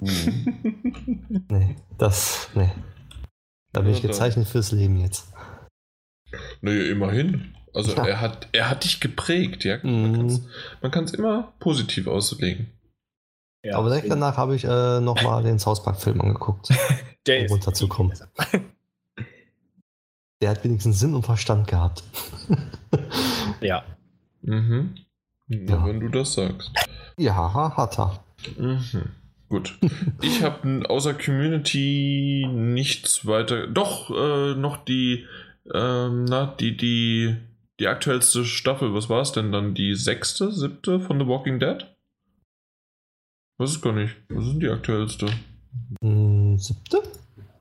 Mhm. 0.00 1.44
Nee, 1.50 1.76
das, 1.98 2.48
nee. 2.54 2.70
Da 3.72 3.80
bin 3.80 3.90
Ja, 3.90 3.96
ich 3.96 4.02
gezeichnet 4.02 4.46
fürs 4.48 4.72
Leben 4.72 4.96
jetzt. 4.96 5.32
Naja, 6.60 6.90
immerhin. 6.90 7.54
Also 7.74 7.94
Ja. 7.94 8.06
er 8.06 8.20
hat, 8.20 8.48
er 8.52 8.70
hat 8.70 8.84
dich 8.84 9.00
geprägt, 9.00 9.64
ja. 9.64 9.78
Mhm. 9.82 10.46
Man 10.82 10.90
kann 10.90 11.04
es 11.04 11.14
immer 11.14 11.52
positiv 11.58 12.06
auslegen. 12.06 12.72
Ja, 13.64 13.76
Aber 13.76 13.88
direkt 13.90 14.10
danach 14.10 14.36
habe 14.36 14.54
ich 14.56 14.64
äh, 14.64 15.00
nochmal 15.00 15.42
den 15.42 15.58
South 15.58 15.82
Park-Film 15.82 16.20
angeguckt, 16.20 16.68
der 17.26 17.40
um 17.40 17.44
ist 17.46 17.50
runterzukommen. 17.52 18.12
Der 20.40 20.50
hat 20.50 20.62
wenigstens 20.62 21.00
Sinn 21.00 21.14
und 21.16 21.24
Verstand 21.26 21.66
gehabt. 21.66 22.04
Ja. 23.60 23.82
Mhm. 24.42 24.94
Na, 25.48 25.72
Ja. 25.78 25.84
Wenn 25.86 25.98
du 25.98 26.08
das 26.08 26.34
sagst. 26.34 26.70
ja, 27.16 27.52
hat 27.76 27.98
er. 27.98 28.22
Mhm. 28.56 29.10
Gut. 29.48 29.78
Ich 30.20 30.42
habe 30.42 30.88
außer 30.88 31.14
Community 31.14 32.46
nichts 32.52 33.26
weiter. 33.26 33.66
Doch, 33.66 34.10
äh, 34.10 34.54
noch 34.54 34.84
die, 34.84 35.26
ähm, 35.72 36.24
na, 36.24 36.54
die, 36.60 36.76
die, 36.76 37.36
die 37.80 37.86
aktuellste 37.86 38.44
Staffel. 38.44 38.92
Was 38.92 39.08
war 39.08 39.22
es 39.22 39.32
denn 39.32 39.50
dann? 39.50 39.74
Die 39.74 39.94
sechste, 39.94 40.52
siebte 40.52 41.00
von 41.00 41.18
The 41.18 41.26
Walking 41.26 41.58
Dead? 41.60 41.86
Weiß 43.56 43.70
es 43.70 43.80
gar 43.80 43.94
nicht. 43.94 44.16
Was 44.28 44.44
ist 44.44 44.52
denn 44.52 44.60
die 44.60 44.68
aktuellste? 44.68 45.26
Hm, 46.02 46.58
siebte? 46.58 47.02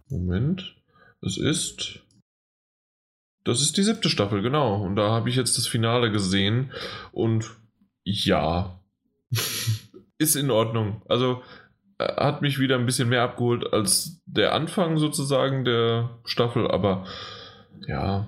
Moment. 0.10 0.76
Es 1.22 1.38
ist. 1.38 2.02
Das 3.46 3.62
ist 3.62 3.78
die 3.78 3.84
siebte 3.84 4.10
Staffel, 4.10 4.42
genau. 4.42 4.84
Und 4.84 4.98
da 4.98 5.10
habe 5.12 5.30
ich 5.30 5.38
jetzt 5.38 5.58
das 5.58 5.68
Finale 5.68 6.12
gesehen. 6.12 6.74
Und 7.14 7.50
ja. 8.04 8.78
ist 10.18 10.36
in 10.36 10.52
Ordnung. 10.52 11.02
Also 11.08 11.44
hat 12.00 12.42
mich 12.42 12.60
wieder 12.60 12.76
ein 12.78 12.86
bisschen 12.86 13.10
mehr 13.10 13.24
abgeholt 13.24 13.74
als 13.74 14.22
der 14.26 14.54
Anfang 14.54 14.98
sozusagen 14.98 15.66
der 15.66 16.12
Staffel, 16.26 16.70
aber 16.70 17.06
ja. 17.88 18.28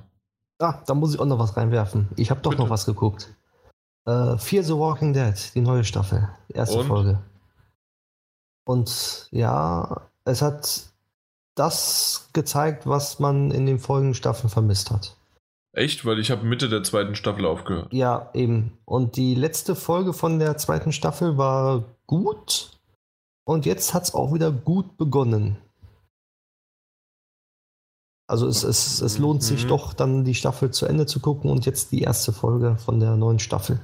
Ah, 0.59 0.81
da 0.85 0.93
muss 0.93 1.13
ich 1.13 1.19
auch 1.19 1.25
noch 1.25 1.39
was 1.39 1.55
reinwerfen. 1.55 2.09
Ich 2.15 2.31
habe 2.31 2.41
doch 2.41 2.51
Bitte. 2.51 2.63
noch 2.63 2.69
was 2.69 2.85
geguckt. 2.85 3.33
Äh, 4.05 4.37
Fear 4.37 4.63
the 4.63 4.73
Walking 4.73 5.13
Dead, 5.13 5.35
die 5.55 5.61
neue 5.61 5.83
Staffel, 5.83 6.29
erste 6.49 6.79
Und? 6.79 6.87
Folge. 6.87 7.19
Und 8.65 9.27
ja, 9.31 10.09
es 10.25 10.41
hat 10.41 10.83
das 11.55 12.29
gezeigt, 12.33 12.87
was 12.87 13.19
man 13.19 13.51
in 13.51 13.65
den 13.65 13.79
folgenden 13.79 14.13
Staffeln 14.13 14.49
vermisst 14.49 14.91
hat. 14.91 15.15
Echt, 15.73 16.05
weil 16.05 16.19
ich 16.19 16.31
habe 16.31 16.45
Mitte 16.45 16.69
der 16.69 16.83
zweiten 16.83 17.15
Staffel 17.15 17.45
aufgehört. 17.45 17.93
Ja, 17.93 18.29
eben. 18.33 18.77
Und 18.85 19.17
die 19.17 19.35
letzte 19.35 19.75
Folge 19.75 20.13
von 20.13 20.39
der 20.39 20.57
zweiten 20.57 20.91
Staffel 20.91 21.37
war 21.37 21.83
gut. 22.07 22.78
Und 23.49 23.65
jetzt 23.65 23.95
hat 23.95 24.03
es 24.03 24.13
auch 24.13 24.31
wieder 24.31 24.51
gut 24.51 24.95
begonnen. 24.97 25.57
Also 28.27 28.45
es, 28.47 28.61
es, 28.63 29.01
es 29.01 29.17
lohnt 29.17 29.41
sich 29.41 29.63
Mhm. 29.63 29.69
doch, 29.69 29.93
dann 29.93 30.23
die 30.23 30.35
Staffel 30.35 30.69
zu 30.69 30.85
Ende 30.85 31.07
zu 31.07 31.19
gucken 31.19 31.49
und 31.49 31.65
jetzt 31.65 31.91
die 31.91 32.01
erste 32.03 32.31
Folge 32.31 32.75
von 32.77 32.99
der 32.99 33.15
neuen 33.15 33.39
Staffel. 33.39 33.79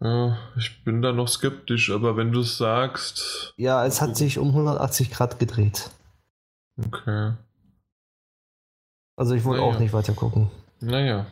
Ja, 0.00 0.36
ich 0.56 0.82
bin 0.84 1.00
da 1.00 1.12
noch 1.12 1.28
skeptisch, 1.28 1.92
aber 1.92 2.16
wenn 2.16 2.32
du 2.32 2.40
es 2.40 2.58
sagst. 2.58 3.54
Ja, 3.56 3.86
es 3.86 4.00
hat 4.00 4.16
sich 4.16 4.38
um 4.38 4.48
180 4.48 5.12
Grad 5.12 5.38
gedreht. 5.38 5.90
Okay. 6.84 7.34
Also 9.16 9.34
ich 9.34 9.44
wollte 9.44 9.62
Naja. 9.62 9.74
auch 9.76 9.78
nicht 9.78 9.92
weiter 9.92 10.12
gucken. 10.12 10.50
Naja. 10.80 11.26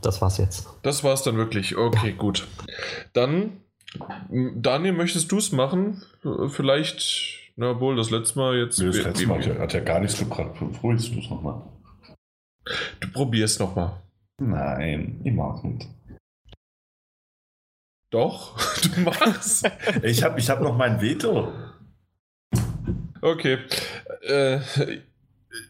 Das 0.00 0.22
war's 0.22 0.38
jetzt. 0.38 0.68
Das 0.82 1.02
war's 1.02 1.24
dann 1.24 1.36
wirklich. 1.36 1.76
Okay, 1.76 2.12
gut. 2.12 2.46
Dann, 3.14 3.63
Daniel, 4.28 4.92
möchtest 4.92 5.30
du 5.30 5.38
es 5.38 5.52
machen? 5.52 6.02
Vielleicht, 6.48 7.52
na 7.56 7.78
wohl, 7.80 7.96
das 7.96 8.10
letzte 8.10 8.38
Mal 8.38 8.56
jetzt. 8.56 8.78
Nee, 8.78 8.86
das 8.86 9.02
letzte 9.02 9.26
Mal 9.26 9.38
hat 9.38 9.46
ja, 9.46 9.58
hat 9.58 9.72
ja 9.72 9.80
gar 9.80 10.00
nichts 10.00 10.18
gebracht. 10.18 10.52
Probierst 10.80 11.14
du 11.14 11.18
es 11.20 11.30
nochmal? 11.30 11.62
Du 13.00 13.10
probierst 13.12 13.60
nochmal. 13.60 14.02
Nein, 14.38 15.20
ich 15.24 15.32
mag 15.32 15.62
nicht. 15.64 15.88
Doch, 18.10 18.56
du 18.82 19.00
machst. 19.00 19.70
Ich 20.02 20.22
habe 20.22 20.38
ich 20.38 20.48
hab 20.50 20.60
noch 20.60 20.76
mein 20.76 21.00
Veto. 21.00 21.52
okay. 23.20 23.58
Äh, 24.22 24.60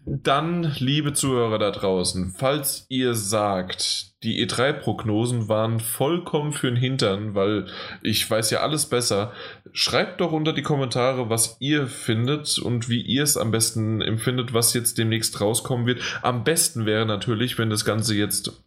Dann, 0.07 0.75
liebe 0.79 1.13
Zuhörer 1.13 1.59
da 1.59 1.71
draußen, 1.71 2.35
falls 2.37 2.87
ihr 2.89 3.15
sagt, 3.15 4.13
die 4.23 4.47
E3-Prognosen 4.47 5.49
waren 5.49 5.81
vollkommen 5.81 6.53
für 6.53 6.69
den 6.69 6.77
Hintern, 6.77 7.35
weil 7.35 7.67
ich 8.03 8.29
weiß 8.29 8.51
ja 8.51 8.61
alles 8.61 8.87
besser, 8.87 9.33
schreibt 9.73 10.21
doch 10.21 10.33
unter 10.33 10.53
die 10.53 10.63
Kommentare, 10.63 11.29
was 11.29 11.57
ihr 11.61 11.87
findet 11.87 12.59
und 12.59 12.89
wie 12.89 13.03
ihr 13.03 13.23
es 13.23 13.37
am 13.37 13.51
besten 13.51 14.01
empfindet, 14.01 14.55
was 14.55 14.73
jetzt 14.73 14.97
demnächst 14.97 15.41
rauskommen 15.41 15.87
wird. 15.87 16.01
Am 16.23 16.45
besten 16.45 16.87
wäre 16.87 17.07
natürlich, 17.07 17.59
wenn 17.59 17.71
das 17.71 17.85
Ganze 17.85 18.15
jetzt 18.15 18.65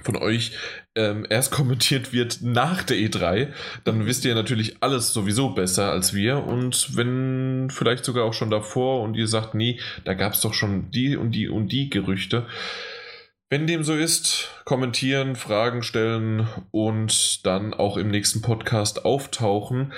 von 0.00 0.16
euch 0.16 0.52
ähm, 0.94 1.26
erst 1.28 1.52
kommentiert 1.52 2.12
wird 2.12 2.38
nach 2.42 2.82
der 2.82 2.96
E3, 2.96 3.48
dann 3.84 4.06
wisst 4.06 4.24
ihr 4.24 4.34
natürlich 4.34 4.82
alles 4.82 5.12
sowieso 5.12 5.50
besser 5.50 5.90
als 5.90 6.14
wir. 6.14 6.44
Und 6.44 6.96
wenn 6.96 7.68
vielleicht 7.70 8.04
sogar 8.04 8.24
auch 8.24 8.34
schon 8.34 8.50
davor 8.50 9.02
und 9.02 9.14
ihr 9.14 9.28
sagt, 9.28 9.54
nee, 9.54 9.78
da 10.04 10.14
gab 10.14 10.34
es 10.34 10.40
doch 10.40 10.54
schon 10.54 10.90
die 10.90 11.16
und 11.16 11.32
die 11.32 11.48
und 11.48 11.68
die 11.68 11.90
Gerüchte. 11.90 12.46
Wenn 13.48 13.66
dem 13.66 13.84
so 13.84 13.94
ist, 13.94 14.48
kommentieren, 14.64 15.36
Fragen 15.36 15.82
stellen 15.82 16.48
und 16.70 17.44
dann 17.44 17.74
auch 17.74 17.98
im 17.98 18.08
nächsten 18.08 18.40
Podcast 18.40 19.04
auftauchen. 19.04 19.92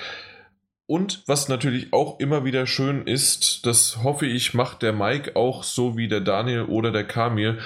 Und 0.87 1.23
was 1.25 1.47
natürlich 1.47 1.93
auch 1.93 2.19
immer 2.19 2.43
wieder 2.43 2.67
schön 2.67 3.07
ist, 3.07 3.65
das 3.65 4.03
hoffe 4.03 4.25
ich, 4.27 4.53
macht 4.53 4.81
der 4.81 4.93
Mike 4.93 5.35
auch 5.35 5.63
so 5.63 5.97
wie 5.97 6.07
der 6.07 6.21
Daniel 6.21 6.63
oder 6.63 6.91
der 6.91 7.05
Kamil, 7.05 7.59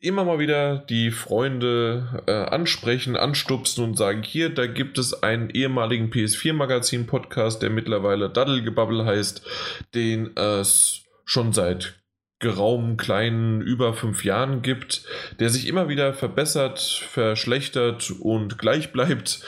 immer 0.00 0.24
mal 0.24 0.38
wieder 0.38 0.78
die 0.78 1.10
Freunde 1.10 2.22
äh, 2.26 2.32
ansprechen, 2.32 3.16
anstupsen 3.16 3.84
und 3.84 3.96
sagen, 3.96 4.22
hier, 4.22 4.48
da 4.48 4.66
gibt 4.66 4.98
es 4.98 5.22
einen 5.22 5.50
ehemaligen 5.50 6.10
PS4-Magazin-Podcast, 6.10 7.62
der 7.62 7.70
mittlerweile 7.70 8.30
Daddelgebubble 8.30 9.04
heißt, 9.04 9.46
den 9.94 10.36
es 10.36 11.02
schon 11.24 11.52
seit 11.52 12.00
geraumen 12.38 12.96
kleinen 12.96 13.60
über 13.60 13.92
fünf 13.92 14.24
Jahren 14.24 14.62
gibt, 14.62 15.04
der 15.38 15.50
sich 15.50 15.68
immer 15.68 15.88
wieder 15.88 16.14
verbessert, 16.14 16.80
verschlechtert 16.80 18.10
und 18.18 18.58
gleich 18.58 18.92
bleibt. 18.92 19.44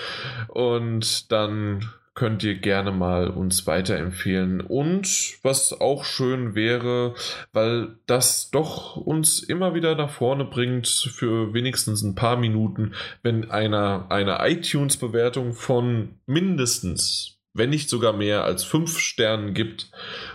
Und 0.49 1.33
dann 1.33 1.91
könnt 2.15 2.43
ihr 2.45 2.57
gerne 2.57 2.93
mal 2.93 3.29
uns 3.29 3.67
weiterempfehlen. 3.67 4.61
Und 4.61 5.39
was 5.43 5.73
auch 5.81 6.05
schön 6.05 6.55
wäre, 6.55 7.15
weil 7.53 7.97
das 8.07 8.51
doch 8.51 8.97
uns 8.97 9.43
immer 9.43 9.75
wieder 9.75 9.95
nach 9.95 10.11
vorne 10.11 10.45
bringt, 10.45 10.89
für 10.89 11.55
wenigstens 11.55 12.03
ein 12.03 12.15
paar 12.15 12.37
Minuten, 12.37 12.95
wenn 13.23 13.51
einer 13.51 14.07
eine 14.11 14.39
iTunes-Bewertung 14.47 15.55
von 15.55 16.19
mindestens, 16.27 17.39
wenn 17.55 17.71
nicht 17.71 17.89
sogar 17.89 18.13
mehr 18.13 18.45
als 18.45 18.65
fünf 18.65 18.99
Sternen 18.99 19.55
gibt, 19.55 19.91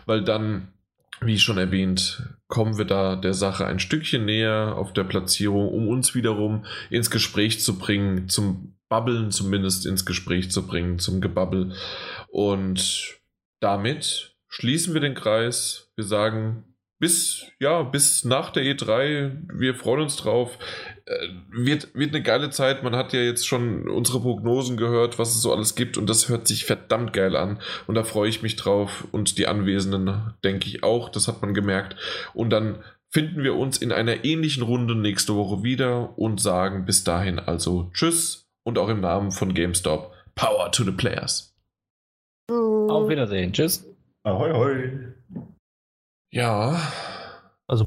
weil 0.05 0.23
dann 0.23 0.69
wie 1.21 1.39
schon 1.39 1.57
erwähnt, 1.57 2.23
kommen 2.47 2.77
wir 2.77 2.85
da 2.85 3.15
der 3.15 3.33
Sache 3.33 3.65
ein 3.65 3.79
Stückchen 3.79 4.25
näher 4.25 4.75
auf 4.77 4.93
der 4.93 5.03
Platzierung, 5.03 5.67
um 5.69 5.87
uns 5.87 6.13
wiederum 6.13 6.65
ins 6.89 7.09
Gespräch 7.09 7.59
zu 7.59 7.79
bringen, 7.79 8.29
zum 8.29 8.76
Babbeln 8.89 9.31
zumindest 9.31 9.85
ins 9.85 10.05
Gespräch 10.05 10.51
zu 10.51 10.65
bringen, 10.65 10.99
zum 10.99 11.21
Gebabbel. 11.21 11.73
Und 12.29 13.19
damit 13.59 14.35
schließen 14.47 14.93
wir 14.93 15.01
den 15.01 15.15
Kreis. 15.15 15.91
Wir 15.95 16.05
sagen 16.05 16.63
bis, 16.99 17.45
ja, 17.59 17.83
bis 17.83 18.23
nach 18.23 18.49
der 18.49 18.63
E3. 18.63 19.31
Wir 19.53 19.75
freuen 19.75 20.01
uns 20.01 20.15
drauf. 20.15 20.57
Äh, 21.05 21.27
wird, 21.51 21.93
wird 21.93 22.13
eine 22.13 22.23
geile 22.23 22.49
Zeit. 22.49 22.83
Man 22.83 22.95
hat 22.95 23.13
ja 23.13 23.19
jetzt 23.19 23.47
schon 23.47 23.87
unsere 23.87 24.19
Prognosen 24.19 24.77
gehört, 24.77 25.19
was 25.19 25.35
es 25.35 25.41
so 25.41 25.53
alles 25.53 25.75
gibt. 25.75 25.97
Und 25.97 26.09
das 26.09 26.29
hört 26.29 26.47
sich 26.47 26.65
verdammt 26.65 27.13
geil 27.13 27.35
an. 27.35 27.59
Und 27.85 27.95
da 27.95 28.03
freue 28.03 28.29
ich 28.29 28.41
mich 28.41 28.55
drauf. 28.55 29.07
Und 29.11 29.37
die 29.37 29.47
Anwesenden, 29.47 30.33
denke 30.43 30.67
ich 30.67 30.83
auch. 30.83 31.09
Das 31.09 31.27
hat 31.27 31.41
man 31.41 31.53
gemerkt. 31.53 31.95
Und 32.33 32.49
dann 32.49 32.83
finden 33.09 33.43
wir 33.43 33.55
uns 33.55 33.77
in 33.77 33.91
einer 33.91 34.25
ähnlichen 34.25 34.63
Runde 34.63 34.95
nächste 34.95 35.35
Woche 35.35 35.63
wieder 35.63 36.17
und 36.17 36.41
sagen 36.41 36.85
bis 36.85 37.03
dahin 37.03 37.39
also 37.39 37.89
Tschüss 37.93 38.46
und 38.67 38.77
auch 38.77 38.89
im 38.89 38.99
Namen 38.99 39.31
von 39.31 39.53
GameStop 39.53 40.13
Power 40.35 40.69
to 40.73 40.83
the 40.83 40.91
Players. 40.91 41.55
Auf 42.49 43.07
Wiedersehen. 43.07 43.53
Tschüss. 43.53 43.85
Ahoi, 44.23 44.51
ahoi. 44.51 45.13
Ja. 46.33 46.77
Also, 47.65 47.85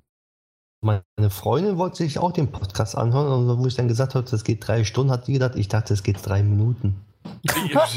meine 0.83 1.03
Freundin 1.29 1.77
wollte 1.77 1.99
sich 1.99 2.19
auch 2.19 2.33
den 2.33 2.51
Podcast 2.51 2.97
anhören 2.97 3.51
und 3.51 3.59
wo 3.59 3.67
ich 3.67 3.75
dann 3.75 3.89
gesagt 3.89 4.15
habe, 4.15 4.29
das 4.29 4.43
geht 4.43 4.67
drei 4.67 4.85
Stunden, 4.85 5.13
hat 5.13 5.27
sie 5.27 5.35
gedacht, 5.35 5.55
ich 5.57 5.69
dachte, 5.69 5.93
es 5.93 6.03
geht 6.03 6.27
drei 6.27 6.43
Minuten. 6.43 7.05
Hat 7.25 7.89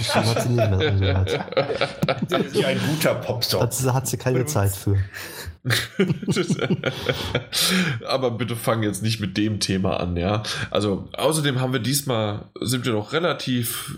sie 0.42 0.50
nicht 0.50 0.56
mehr 0.56 0.74
angehört. 0.74 1.40
Das 2.30 2.42
ist 2.48 2.56
ja 2.56 2.68
ein 2.68 2.80
guter 2.90 3.16
Popstar. 3.16 3.61
Hat, 3.61 3.74
sie- 3.74 3.93
hat 3.93 4.08
sie 4.08 4.18
keine 4.18 4.45
Zeit 4.45 4.72
für. 4.76 4.98
Aber 8.08 8.32
bitte 8.32 8.56
fang 8.56 8.84
jetzt 8.84 9.02
nicht 9.03 9.19
mit 9.19 9.38
dem 9.38 9.60
Thema 9.60 10.00
an, 10.00 10.18
ja. 10.18 10.43
Also 10.72 11.08
außerdem 11.14 11.60
haben 11.61 11.74
wir 11.74 11.80
diesmal, 11.80 12.45
sind 12.61 12.85
wir 12.85 12.93
noch 12.93 13.14
relativ 13.14 13.98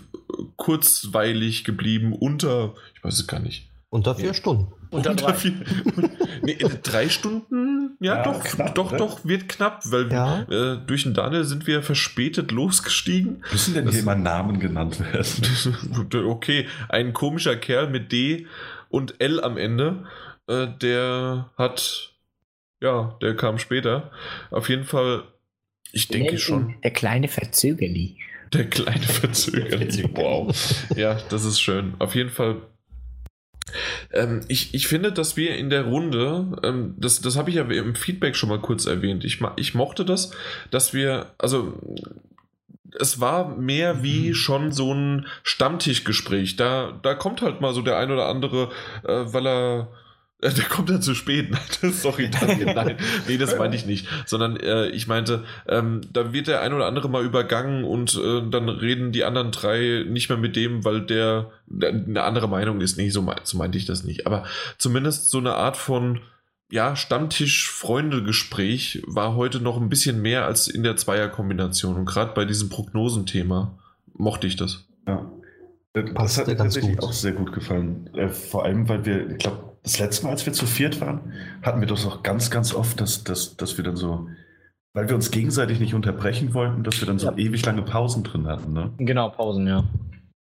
kurzweilig 0.56 1.64
geblieben 1.64 2.12
unter, 2.12 2.74
ich 2.94 3.02
weiß 3.04 3.14
es 3.18 3.26
gar 3.26 3.40
nicht. 3.40 3.68
Unter 3.88 4.14
vier 4.14 4.34
Stunden. 4.34 4.72
Unter 4.90 5.14
drei. 5.14 5.32
vier, 5.34 5.52
nee, 6.42 6.56
drei 6.82 7.08
Stunden? 7.08 7.75
Ja, 8.00 8.16
Ja, 8.16 8.22
doch, 8.24 8.42
knapp, 8.44 8.74
doch, 8.74 8.92
ne? 8.92 8.98
doch, 8.98 9.24
wird 9.24 9.48
knapp, 9.48 9.82
weil 9.90 10.10
Ja. 10.12 10.42
äh, 10.50 10.78
durch 10.86 11.04
den 11.04 11.14
Daniel 11.14 11.44
sind 11.44 11.66
wir 11.66 11.82
verspätet 11.82 12.52
losgestiegen. 12.52 13.44
Müssen 13.52 13.74
denn 13.74 13.88
hier 13.88 14.00
immer 14.00 14.14
Namen 14.14 14.58
genannt 14.60 15.00
werden? 15.00 16.26
okay, 16.28 16.66
ein 16.88 17.12
komischer 17.12 17.56
Kerl 17.56 17.88
mit 17.90 18.12
D 18.12 18.46
und 18.88 19.20
L 19.20 19.40
am 19.42 19.56
Ende, 19.56 20.06
äh, 20.48 20.66
der 20.80 21.50
hat, 21.58 22.14
ja, 22.80 23.16
der 23.20 23.34
kam 23.36 23.58
später. 23.58 24.10
Auf 24.50 24.68
jeden 24.68 24.84
Fall, 24.84 25.24
ich 25.92 26.08
denke 26.08 26.30
Nenn 26.32 26.38
schon, 26.38 26.74
Der 26.84 26.90
kleine 26.92 27.28
Verzögerli. 27.28 28.16
der 28.52 28.68
kleine 28.70 29.02
Verzögerer. 29.02 30.10
wow. 30.14 30.54
Ja, 30.96 31.18
das 31.30 31.44
ist 31.44 31.60
schön. 31.60 31.94
Auf 31.98 32.14
jeden 32.14 32.30
Fall. 32.30 32.56
Ähm, 34.12 34.40
ich, 34.48 34.74
ich 34.74 34.86
finde, 34.86 35.12
dass 35.12 35.36
wir 35.36 35.56
in 35.56 35.70
der 35.70 35.84
Runde, 35.84 36.58
ähm, 36.62 36.94
das, 36.98 37.20
das 37.20 37.36
habe 37.36 37.50
ich 37.50 37.56
ja 37.56 37.64
im 37.64 37.94
Feedback 37.94 38.36
schon 38.36 38.48
mal 38.48 38.60
kurz 38.60 38.86
erwähnt, 38.86 39.24
ich, 39.24 39.40
ich 39.56 39.74
mochte 39.74 40.04
das, 40.04 40.30
dass 40.70 40.94
wir, 40.94 41.32
also 41.38 41.74
es 42.98 43.20
war 43.20 43.56
mehr 43.56 44.02
wie 44.02 44.34
schon 44.34 44.72
so 44.72 44.92
ein 44.92 45.26
Stammtischgespräch. 45.42 46.56
Da, 46.56 46.98
da 47.02 47.14
kommt 47.14 47.42
halt 47.42 47.60
mal 47.60 47.74
so 47.74 47.82
der 47.82 47.98
ein 47.98 48.10
oder 48.10 48.26
andere, 48.26 48.70
äh, 49.04 49.24
weil 49.26 49.46
er. 49.46 49.88
Äh, 50.40 50.52
Der 50.52 50.64
kommt 50.64 50.90
dann 50.90 51.02
zu 51.02 51.14
spät. 51.14 51.48
Sorry, 51.82 52.30
Daniel. 52.30 52.66
Nein, 52.74 52.96
nee, 53.28 53.38
das 53.38 53.56
meinte 53.58 53.76
ich 53.76 53.86
nicht. 53.86 54.08
Sondern 54.26 54.56
äh, 54.56 54.88
ich 54.88 55.06
meinte, 55.06 55.44
ähm, 55.68 56.00
da 56.12 56.32
wird 56.32 56.48
der 56.48 56.60
ein 56.60 56.72
oder 56.72 56.86
andere 56.86 57.08
mal 57.08 57.24
übergangen 57.24 57.84
und 57.84 58.16
äh, 58.16 58.42
dann 58.50 58.68
reden 58.68 59.12
die 59.12 59.24
anderen 59.24 59.52
drei 59.52 60.04
nicht 60.08 60.28
mehr 60.28 60.38
mit 60.38 60.56
dem, 60.56 60.84
weil 60.84 61.02
der 61.02 61.50
eine 61.70 62.22
andere 62.22 62.48
Meinung 62.48 62.80
ist. 62.80 62.96
Nee, 62.96 63.10
so, 63.10 63.22
mein, 63.22 63.38
so 63.44 63.56
meinte 63.58 63.78
ich 63.78 63.86
das 63.86 64.04
nicht. 64.04 64.26
Aber 64.26 64.44
zumindest 64.78 65.30
so 65.30 65.38
eine 65.38 65.54
Art 65.54 65.76
von 65.76 66.20
ja, 66.70 66.96
Stammtisch-Freunde-Gespräch 66.96 69.02
war 69.06 69.36
heute 69.36 69.60
noch 69.60 69.80
ein 69.80 69.88
bisschen 69.88 70.20
mehr 70.20 70.46
als 70.46 70.68
in 70.68 70.82
der 70.82 70.96
Zweierkombination. 70.96 71.96
Und 71.96 72.06
gerade 72.06 72.32
bei 72.34 72.44
diesem 72.44 72.68
Prognosenthema 72.68 73.78
mochte 74.14 74.46
ich 74.46 74.56
das. 74.56 74.84
Ja. 75.06 75.30
Das 75.92 76.12
Passte 76.12 76.40
hat 76.42 76.48
mir 76.48 76.56
tatsächlich 76.56 76.98
gut. 76.98 77.08
auch 77.08 77.12
sehr 77.12 77.32
gut 77.32 77.52
gefallen. 77.52 78.10
Äh, 78.14 78.28
Vor 78.28 78.64
allem, 78.64 78.88
weil 78.88 79.04
wir, 79.06 79.30
ich 79.30 79.38
glaube, 79.38 79.75
das 79.86 80.00
letzte 80.00 80.24
Mal, 80.24 80.32
als 80.32 80.44
wir 80.44 80.52
zu 80.52 80.66
viert 80.66 81.00
waren, 81.00 81.32
hatten 81.62 81.78
wir 81.80 81.86
das 81.86 82.04
auch 82.06 82.24
ganz, 82.24 82.50
ganz 82.50 82.74
oft, 82.74 83.00
dass, 83.00 83.22
dass, 83.22 83.56
dass 83.56 83.76
wir 83.76 83.84
dann 83.84 83.94
so, 83.96 84.28
weil 84.94 85.08
wir 85.08 85.14
uns 85.14 85.30
gegenseitig 85.30 85.78
nicht 85.78 85.94
unterbrechen 85.94 86.54
wollten, 86.54 86.82
dass 86.82 87.00
wir 87.00 87.06
dann 87.06 87.20
so 87.20 87.28
Ja. 87.28 87.36
ewig 87.36 87.64
lange 87.64 87.82
Pausen 87.82 88.24
drin 88.24 88.48
hatten. 88.48 88.72
Ne? 88.72 88.92
Genau, 88.98 89.28
Pausen, 89.30 89.64
ja. 89.68 89.84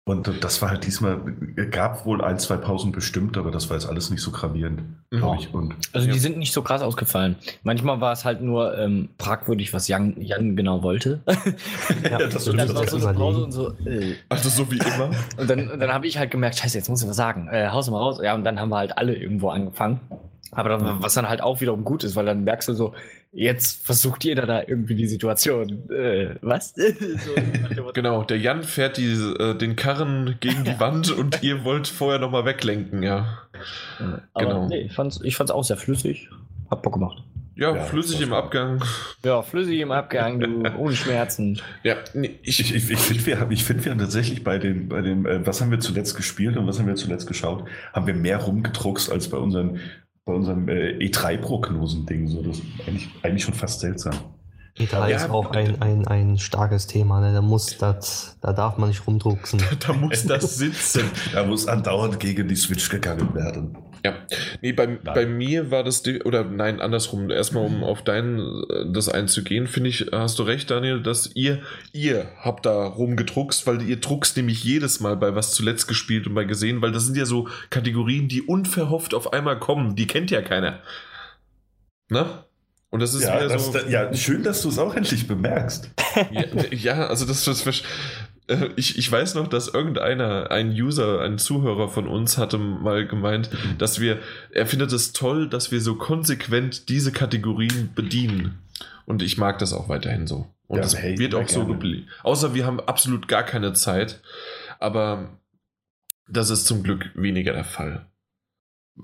Und 0.04 0.44
das 0.44 0.62
war 0.64 0.72
halt 0.72 0.86
diesmal, 0.88 1.22
gab 1.70 2.08
wohl 2.08 2.24
ein, 2.24 2.40
zwei 2.40 2.58
Pausen 2.58 2.92
bestimmt, 2.92 3.38
aber 3.38 3.52
das 3.52 3.70
war 3.70 3.78
jetzt 3.78 3.88
alles 3.88 4.10
nicht 4.10 4.22
so 4.22 4.32
gravierend, 4.32 4.82
glaube 5.12 5.38
ich. 5.40 5.54
Und 5.54 5.76
Also 5.94 6.08
Ja. 6.08 6.14
die 6.14 6.20
sind 6.20 6.38
nicht 6.40 6.54
so 6.54 6.64
krass 6.64 6.82
ausgefallen. 6.82 7.36
Manchmal 7.62 8.02
war 8.02 8.12
es 8.12 8.26
halt 8.26 8.42
nur 8.42 8.76
ähm, 8.80 9.10
fragwürdig, 9.20 9.74
was 9.74 9.88
Jan, 9.88 10.20
Jan 10.20 10.56
genau 10.56 10.82
wollte. 10.82 11.22
Ja, 12.10 12.18
das 12.18 12.46
dann 12.46 12.58
war 12.58 12.66
das 12.84 12.92
so 12.92 13.08
eine 13.08 13.16
Pause 13.18 13.44
und 13.44 13.52
so. 13.52 13.74
Äh. 13.86 14.16
Also 14.28 14.50
so 14.50 14.72
wie 14.72 14.80
immer. 14.80 15.12
Und 15.38 15.48
dann, 15.50 15.70
und 15.70 15.80
dann 15.80 15.94
habe 15.94 16.08
ich 16.08 16.18
halt 16.18 16.32
gemerkt, 16.32 16.56
scheiße, 16.58 16.80
jetzt 16.80 16.90
muss 16.90 17.04
ich 17.04 17.08
was 17.08 17.16
sagen. 17.16 17.48
Äh, 17.52 17.68
haus 17.70 17.90
mal 17.92 18.00
raus. 18.00 18.20
Ja, 18.24 18.34
und 18.34 18.44
dann 18.44 18.60
haben 18.60 18.70
wir 18.70 18.78
halt 18.78 18.98
alle 18.98 19.16
irgendwo 19.16 19.50
angefangen. 19.50 20.00
Aber 20.52 20.70
dann, 20.70 21.02
was 21.02 21.14
dann 21.14 21.30
halt 21.30 21.42
auch 21.42 21.62
wiederum 21.62 21.84
gut 21.86 22.04
ist, 22.04 22.16
weil 22.16 22.26
dann 22.26 22.44
merkst 22.44 22.68
du 22.68 22.74
so, 22.74 22.94
jetzt 23.32 23.86
versucht 23.86 24.26
jeder 24.26 24.46
da 24.46 24.62
irgendwie 24.68 24.96
die 24.96 25.08
Situation. 25.08 25.90
Äh, 25.90 26.36
was? 26.42 26.74
so. 27.76 27.92
Genau, 27.94 28.24
der 28.24 28.38
Jan 28.38 28.64
fährt 28.64 28.98
die, 28.98 29.12
äh, 29.14 29.56
den 29.56 29.78
Karren 29.78 30.36
gegen 30.42 30.66
die 30.66 30.78
Wand 30.80 31.10
und 31.12 31.42
ihr 31.42 31.64
wollt 31.64 31.88
vorher 31.88 32.20
nochmal 32.20 32.44
weglenken, 32.46 33.02
ja. 33.02 33.40
Aber 34.34 34.46
Genau. 34.46 34.68
nee, 34.68 34.82
ich 34.82 34.94
fand's, 34.94 35.22
ich 35.24 35.38
fand's 35.38 35.52
auch 35.52 35.64
sehr 35.64 35.78
flüssig. 35.78 36.30
Hat 36.70 36.82
Bock 36.82 36.94
gemacht. 36.94 37.24
Ja, 37.56 37.76
Ja, 37.76 37.84
flüssig 37.84 38.22
im 38.22 38.34
Abgang. 38.34 38.84
Ja, 39.24 39.42
flüssig 39.42 39.80
im 39.80 39.92
Abgang, 39.92 40.40
du, 40.40 40.64
ohne 40.78 40.96
Schmerzen. 40.96 41.62
Ja, 41.84 41.96
nee, 42.14 42.40
ich, 42.44 42.60
ich, 42.62 42.74
ich, 42.74 42.90
ich 42.90 42.98
finde, 43.00 43.26
wir, 43.26 43.52
ich 43.52 43.64
find, 43.64 43.86
wir 43.86 43.92
haben 43.92 44.00
tatsächlich 44.00 44.44
bei 44.44 44.58
dem, 44.58 44.88
bei 44.90 45.02
dem 45.02 45.26
äh, 45.26 45.46
was 45.46 45.62
haben 45.62 45.70
wir 45.70 45.80
zuletzt 45.80 46.16
gespielt 46.16 46.58
und 46.58 46.66
was 46.66 46.80
haben 46.80 46.88
wir 46.88 46.96
zuletzt 46.96 47.28
geschaut, 47.28 47.66
haben 47.94 48.08
wir 48.08 48.14
mehr 48.16 48.38
rumgedruckst 48.38 49.12
als 49.12 49.30
bei 49.30 49.38
unseren 49.38 49.80
bei 50.26 50.34
unserem 50.34 50.68
äh, 50.70 50.98
E3-Prognosen-Ding. 50.98 52.28
So, 52.28 52.44
das 52.44 52.60
ist 52.60 52.66
eigentlich, 52.88 53.10
eigentlich 53.24 53.44
schon 53.44 53.54
fast 53.54 53.80
seltsam. 53.80 54.14
E3 54.78 55.10
ja, 55.10 55.18
ist 55.18 55.30
auch 55.30 55.52
ein, 55.52 55.82
ein, 55.82 56.08
ein 56.08 56.38
starkes 56.38 56.88
Thema. 56.88 57.20
Ne? 57.20 57.34
Da, 57.34 57.42
muss 57.42 57.78
das, 57.78 58.38
da 58.42 58.54
darf 58.54 58.78
man 58.78 58.90
nicht 58.90 59.06
rumdrucksen. 59.06 59.62
da 59.80 59.94
muss 59.94 60.24
das 60.28 60.58
sitzen. 60.58 61.10
da 61.34 61.44
muss 61.44 61.68
andauernd 61.68 62.20
gegen 62.20 62.48
die 62.48 62.56
Switch 62.56 62.90
gegangen 62.90 63.34
werden. 63.34 63.78
Ja, 64.04 64.16
nee, 64.62 64.72
bei, 64.72 64.88
bei 64.88 65.26
mir 65.26 65.70
war 65.70 65.84
das, 65.84 66.04
oder 66.26 66.44
nein, 66.44 66.82
andersrum. 66.82 67.30
Erstmal, 67.30 67.66
um 67.66 67.84
auf 67.84 68.04
dein, 68.04 68.40
äh, 68.40 68.92
das 68.92 69.10
einzugehen, 69.10 69.68
finde 69.68 69.90
ich, 69.90 70.08
hast 70.12 70.40
du 70.40 70.44
recht, 70.44 70.72
Daniel, 70.72 71.02
dass 71.02 71.36
ihr, 71.36 71.62
ihr 71.94 72.28
habt 72.40 72.66
da 72.66 72.88
rumgedruckst, 72.88 73.68
weil 73.68 73.82
ihr 73.84 73.98
druckst 73.98 74.38
nämlich 74.38 74.64
jedes 74.64 75.00
Mal 75.02 75.18
bei 75.18 75.36
was 75.36 75.54
zuletzt 75.54 75.88
gespielt 75.88 76.26
und 76.26 76.34
bei 76.34 76.46
gesehen, 76.46 76.82
weil 76.82 76.92
das 76.92 77.06
sind 77.06 77.16
ja 77.16 77.26
so 77.26 77.48
Kategorien, 77.70 78.28
die 78.28 78.42
unverhofft 78.42 79.14
auf 79.14 79.34
einmal 79.34 79.60
kommen. 79.60 79.96
Die 79.96 80.08
kennt 80.08 80.32
ja 80.32 80.42
keiner. 80.42 80.80
Ne? 82.10 82.26
Und 82.90 83.00
das 83.00 83.14
ist 83.14 83.24
ja, 83.24 83.38
wieder 83.38 83.48
das, 83.48 83.68
so. 83.68 83.78
ja, 83.88 84.14
schön, 84.14 84.44
dass 84.44 84.62
du 84.64 84.70
es 84.70 84.78
auch 84.78 84.96
endlich 84.96 85.26
bemerkst. 85.26 85.92
ja, 86.32 86.44
ja, 86.72 87.08
also 87.08 87.26
das, 87.26 87.46
das, 87.46 87.66
ich, 88.76 88.98
ich 88.98 89.12
weiß 89.12 89.36
noch, 89.36 89.48
dass 89.48 89.68
irgendeiner, 89.68 90.52
ein 90.52 90.72
User, 90.72 91.22
ein 91.22 91.38
Zuhörer 91.38 91.90
von 91.90 92.08
uns 92.08 92.38
hatte 92.38 92.58
mal 92.58 93.08
gemeint, 93.08 93.50
dass 93.78 94.00
wir, 94.00 94.20
er 94.52 94.66
findet 94.66 94.92
es 94.92 95.14
toll, 95.14 95.48
dass 95.48 95.72
wir 95.72 95.82
so 95.82 95.96
konsequent 95.96 96.90
diese 96.90 97.12
Kategorien 97.12 97.92
bedienen. 97.96 98.60
Und 99.06 99.22
ich 99.22 99.38
mag 99.38 99.60
das 99.60 99.74
auch 99.74 99.90
weiterhin 99.90 100.28
so. 100.28 100.48
Und 100.68 100.78
ja, 100.78 100.84
das 100.84 100.98
hey, 100.98 101.18
wird 101.18 101.36
auch 101.36 101.48
so 101.48 101.66
geblieben. 101.66 102.08
Außer 102.24 102.54
wir 102.54 102.66
haben 102.66 102.80
absolut 102.80 103.28
gar 103.28 103.44
keine 103.44 103.74
Zeit. 103.74 104.22
Aber 104.80 105.30
das 106.28 106.50
ist 106.50 106.66
zum 106.66 106.84
Glück 106.84 107.12
weniger 107.14 107.54
der 107.54 107.66
Fall 107.66 108.06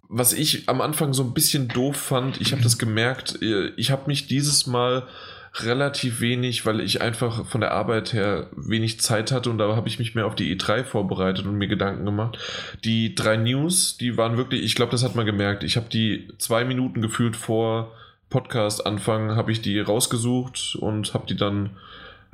was 0.10 0.34
ich 0.34 0.68
am 0.70 0.82
Anfang 0.82 1.14
so 1.14 1.24
ein 1.24 1.34
bisschen 1.34 1.68
doof 1.68 1.96
fand, 1.96 2.42
ich 2.42 2.52
habe 2.52 2.62
das 2.62 2.78
gemerkt, 2.78 3.42
äh, 3.42 3.70
ich 3.78 3.92
habe 3.92 4.08
mich 4.08 4.28
dieses 4.28 4.68
Mal 4.68 5.08
relativ 5.64 6.22
wenig, 6.22 6.66
weil 6.66 6.80
ich 6.80 7.02
einfach 7.02 7.46
von 7.46 7.62
der 7.62 7.72
Arbeit 7.72 8.14
her 8.14 8.48
wenig 8.56 9.00
Zeit 9.00 9.32
hatte 9.32 9.50
und 9.50 9.58
da 9.58 9.76
habe 9.76 9.88
ich 9.88 10.00
mich 10.00 10.16
mehr 10.16 10.26
auf 10.26 10.36
die 10.36 10.56
E3 10.56 10.84
vorbereitet 10.84 11.46
und 11.46 11.58
mir 11.58 11.68
Gedanken 11.68 12.06
gemacht. 12.06 12.38
Die 12.84 13.16
drei 13.16 13.38
News, 13.38 13.98
die 13.98 14.18
waren 14.18 14.38
wirklich, 14.38 14.64
ich 14.64 14.76
glaube, 14.76 14.92
das 14.92 15.04
hat 15.04 15.16
man 15.16 15.26
gemerkt. 15.26 15.64
Ich 15.64 15.78
habe 15.78 15.90
die 15.90 16.28
zwei 16.38 16.66
Minuten 16.66 17.02
gefühlt 17.02 17.36
vor 17.36 17.92
Podcast 18.30 18.86
Anfang, 18.86 19.36
habe 19.36 19.52
ich 19.52 19.62
die 19.62 19.80
rausgesucht 19.80 20.78
und 20.80 21.14
habe 21.14 21.28
die 21.28 21.38
dann 21.38 21.72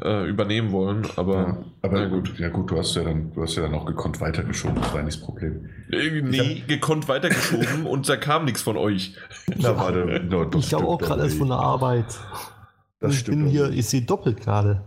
äh, 0.02 0.28
übernehmen 0.28 0.72
wollen. 0.72 1.08
Aber, 1.16 1.36
ja, 1.36 1.58
aber 1.82 2.08
gut. 2.08 2.38
Ja 2.40 2.50
gut, 2.50 2.72
du 2.72 2.78
hast 2.78 2.96
ja 2.96 3.04
dann, 3.04 3.32
du 3.34 3.42
hast 3.42 3.56
ja 3.56 3.64
dann 3.64 3.76
auch 3.76 3.86
gekonnt 3.86 4.20
weitergeschoben, 4.22 4.82
das 4.82 4.94
war 4.94 5.04
nicht 5.04 5.18
das 5.18 5.26
Problem. 5.26 5.70
Äh, 5.92 6.22
nee, 6.22 6.62
hab... 6.62 6.68
gekonnt 6.68 7.08
weitergeschoben 7.08 7.86
und 7.86 8.10
da 8.10 8.18
kam 8.18 8.46
nichts 8.46 8.62
von 8.62 8.78
euch. 8.78 9.16
Na, 9.56 9.78
warte, 9.78 10.26
no, 10.28 10.50
ich 10.58 10.74
habe 10.74 10.86
auch 10.86 10.98
gerade 10.98 11.24
erst 11.24 11.38
von 11.38 11.48
der 11.48 11.58
Arbeit. 11.58 12.06
Das 13.04 13.16
ich 13.16 13.26
bin 13.26 13.46
hier, 13.48 13.70
ich 13.70 13.86
sehe 13.86 14.02
doppelt 14.02 14.40
gerade. 14.40 14.82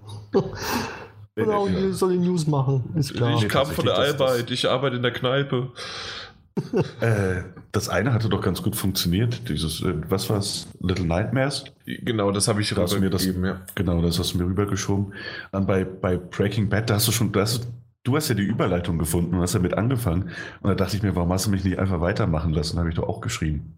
Genau, 1.35 1.67
ich 1.67 1.95
soll 1.95 2.12
die 2.12 2.19
News 2.19 2.47
machen. 2.47 2.85
Ist 2.95 3.12
klar. 3.12 3.36
Ich 3.36 3.47
kam 3.47 3.67
von 3.67 3.85
der 3.85 3.99
Arbeit, 3.99 4.51
ich 4.51 4.70
arbeite 4.70 4.97
in 4.97 5.03
der 5.03 5.12
Kneipe. 5.12 5.70
äh, 7.03 7.43
das 7.73 7.91
eine 7.91 8.15
hatte 8.15 8.31
doch 8.31 8.41
ganz 8.41 8.62
gut 8.62 8.75
funktioniert. 8.75 9.47
Dieses, 9.51 9.83
äh, 9.83 9.97
was 10.09 10.31
war 10.31 10.39
es? 10.39 10.67
Little 10.81 11.05
Nightmares? 11.05 11.65
Genau, 11.85 12.31
das 12.31 12.49
habe 12.49 12.62
ich 12.62 12.70
da 12.70 12.86
rübergegeben, 12.86 13.45
ja. 13.45 13.61
Genau, 13.75 14.01
das 14.01 14.19
hast 14.19 14.33
du 14.33 14.39
mir 14.39 14.47
rübergeschoben. 14.47 15.12
Dann 15.53 15.67
bei, 15.67 15.85
bei 15.85 16.17
Breaking 16.17 16.70
Bad, 16.70 16.89
da 16.89 16.95
hast 16.95 17.09
du 17.09 17.12
schon, 17.12 17.33
da 17.33 17.43
hast 17.43 17.65
du, 17.65 17.69
du 18.05 18.17
hast 18.17 18.28
ja 18.31 18.35
die 18.35 18.45
Überleitung 18.45 18.97
gefunden 18.97 19.35
und 19.35 19.43
hast 19.43 19.55
damit 19.55 19.75
angefangen. 19.75 20.31
Und 20.62 20.70
da 20.70 20.75
dachte 20.75 20.97
ich 20.97 21.03
mir, 21.03 21.15
warum 21.15 21.31
hast 21.35 21.45
du 21.45 21.51
mich 21.51 21.65
nicht 21.65 21.78
einfach 21.78 22.01
weitermachen 22.01 22.55
lassen? 22.55 22.78
habe 22.78 22.89
ich 22.89 22.95
doch 22.95 23.07
auch 23.07 23.20
geschrieben. 23.20 23.77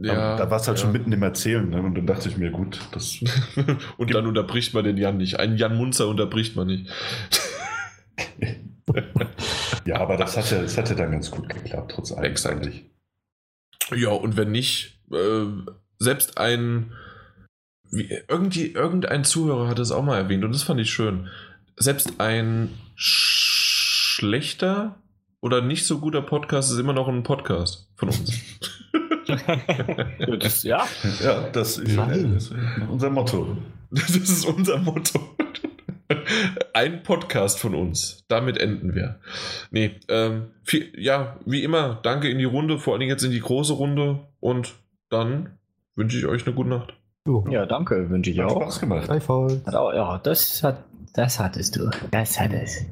Ja, 0.00 0.36
da 0.36 0.50
war 0.50 0.58
es 0.58 0.66
halt 0.66 0.78
ja. 0.78 0.84
schon 0.84 0.92
mitten 0.92 1.12
im 1.12 1.22
Erzählen, 1.22 1.68
ne? 1.68 1.82
und 1.82 1.94
dann 1.94 2.06
dachte 2.06 2.28
ich 2.28 2.36
mir, 2.36 2.50
gut, 2.50 2.80
das. 2.92 3.18
und 3.98 4.14
dann 4.14 4.26
unterbricht 4.26 4.74
man 4.74 4.84
den 4.84 4.96
Jan 4.96 5.18
nicht. 5.18 5.38
Einen 5.38 5.56
Jan 5.56 5.76
Munzer 5.76 6.08
unterbricht 6.08 6.56
man 6.56 6.68
nicht. 6.68 6.90
ja, 9.84 10.00
aber 10.00 10.16
das 10.16 10.36
hat, 10.36 10.50
ja, 10.50 10.62
das 10.62 10.78
hat 10.78 10.88
ja 10.88 10.94
dann 10.94 11.12
ganz 11.12 11.30
gut 11.30 11.48
geklappt, 11.48 11.92
trotz 11.94 12.12
allem. 12.12 12.24
Exakt. 12.24 12.68
Ja, 13.94 14.10
und 14.10 14.36
wenn 14.36 14.50
nicht, 14.50 15.00
äh, 15.12 15.46
selbst 15.98 16.38
ein, 16.38 16.92
wie, 17.90 18.08
irgendwie, 18.28 18.72
irgendein 18.72 19.24
Zuhörer 19.24 19.68
hat 19.68 19.78
es 19.78 19.92
auch 19.92 20.02
mal 20.02 20.18
erwähnt 20.18 20.44
und 20.44 20.52
das 20.52 20.62
fand 20.62 20.80
ich 20.80 20.90
schön. 20.90 21.28
Selbst 21.76 22.14
ein 22.18 22.70
schlechter 22.94 24.96
oder 25.40 25.60
nicht 25.60 25.86
so 25.86 25.98
guter 25.98 26.22
Podcast 26.22 26.72
ist 26.72 26.78
immer 26.78 26.92
noch 26.92 27.08
ein 27.08 27.22
Podcast 27.22 27.88
von 27.96 28.08
uns. 28.08 28.32
das, 30.38 30.62
ja. 30.62 30.84
Ja, 31.22 31.48
das 31.52 31.78
ist, 31.78 31.96
das 31.96 32.16
ist 32.16 32.54
unser 32.88 33.10
Motto. 33.10 33.56
Das 33.90 34.10
ist 34.16 34.46
unser 34.46 34.78
Motto. 34.78 35.20
Ein 36.74 37.02
Podcast 37.02 37.58
von 37.58 37.74
uns. 37.74 38.24
Damit 38.28 38.58
enden 38.58 38.94
wir. 38.94 39.20
Nee, 39.70 40.00
ähm, 40.08 40.48
viel, 40.62 40.92
ja, 40.96 41.38
wie 41.44 41.62
immer, 41.62 42.00
danke 42.02 42.28
in 42.28 42.38
die 42.38 42.44
Runde, 42.44 42.78
vor 42.78 42.94
allen 42.94 43.00
Dingen 43.00 43.10
jetzt 43.10 43.22
in 43.24 43.30
die 43.30 43.40
große 43.40 43.74
Runde. 43.74 44.20
Und 44.40 44.74
dann 45.10 45.58
wünsche 45.94 46.18
ich 46.18 46.26
euch 46.26 46.46
eine 46.46 46.54
gute 46.54 46.70
Nacht. 46.70 46.94
Ja, 47.50 47.66
danke, 47.66 48.10
wünsche 48.10 48.30
ich 48.30 48.40
hat 48.40 48.50
auch. 48.50 48.62
Spaß 48.62 48.80
gemacht. 48.80 49.08
Hat 49.08 49.74
auch, 49.74 49.92
ja, 49.92 50.18
das 50.18 50.62
hat, 50.62 50.82
das 51.14 51.38
hattest 51.38 51.76
du. 51.76 51.90
Das 52.10 52.40
hat 52.40 52.52
es. 52.52 52.84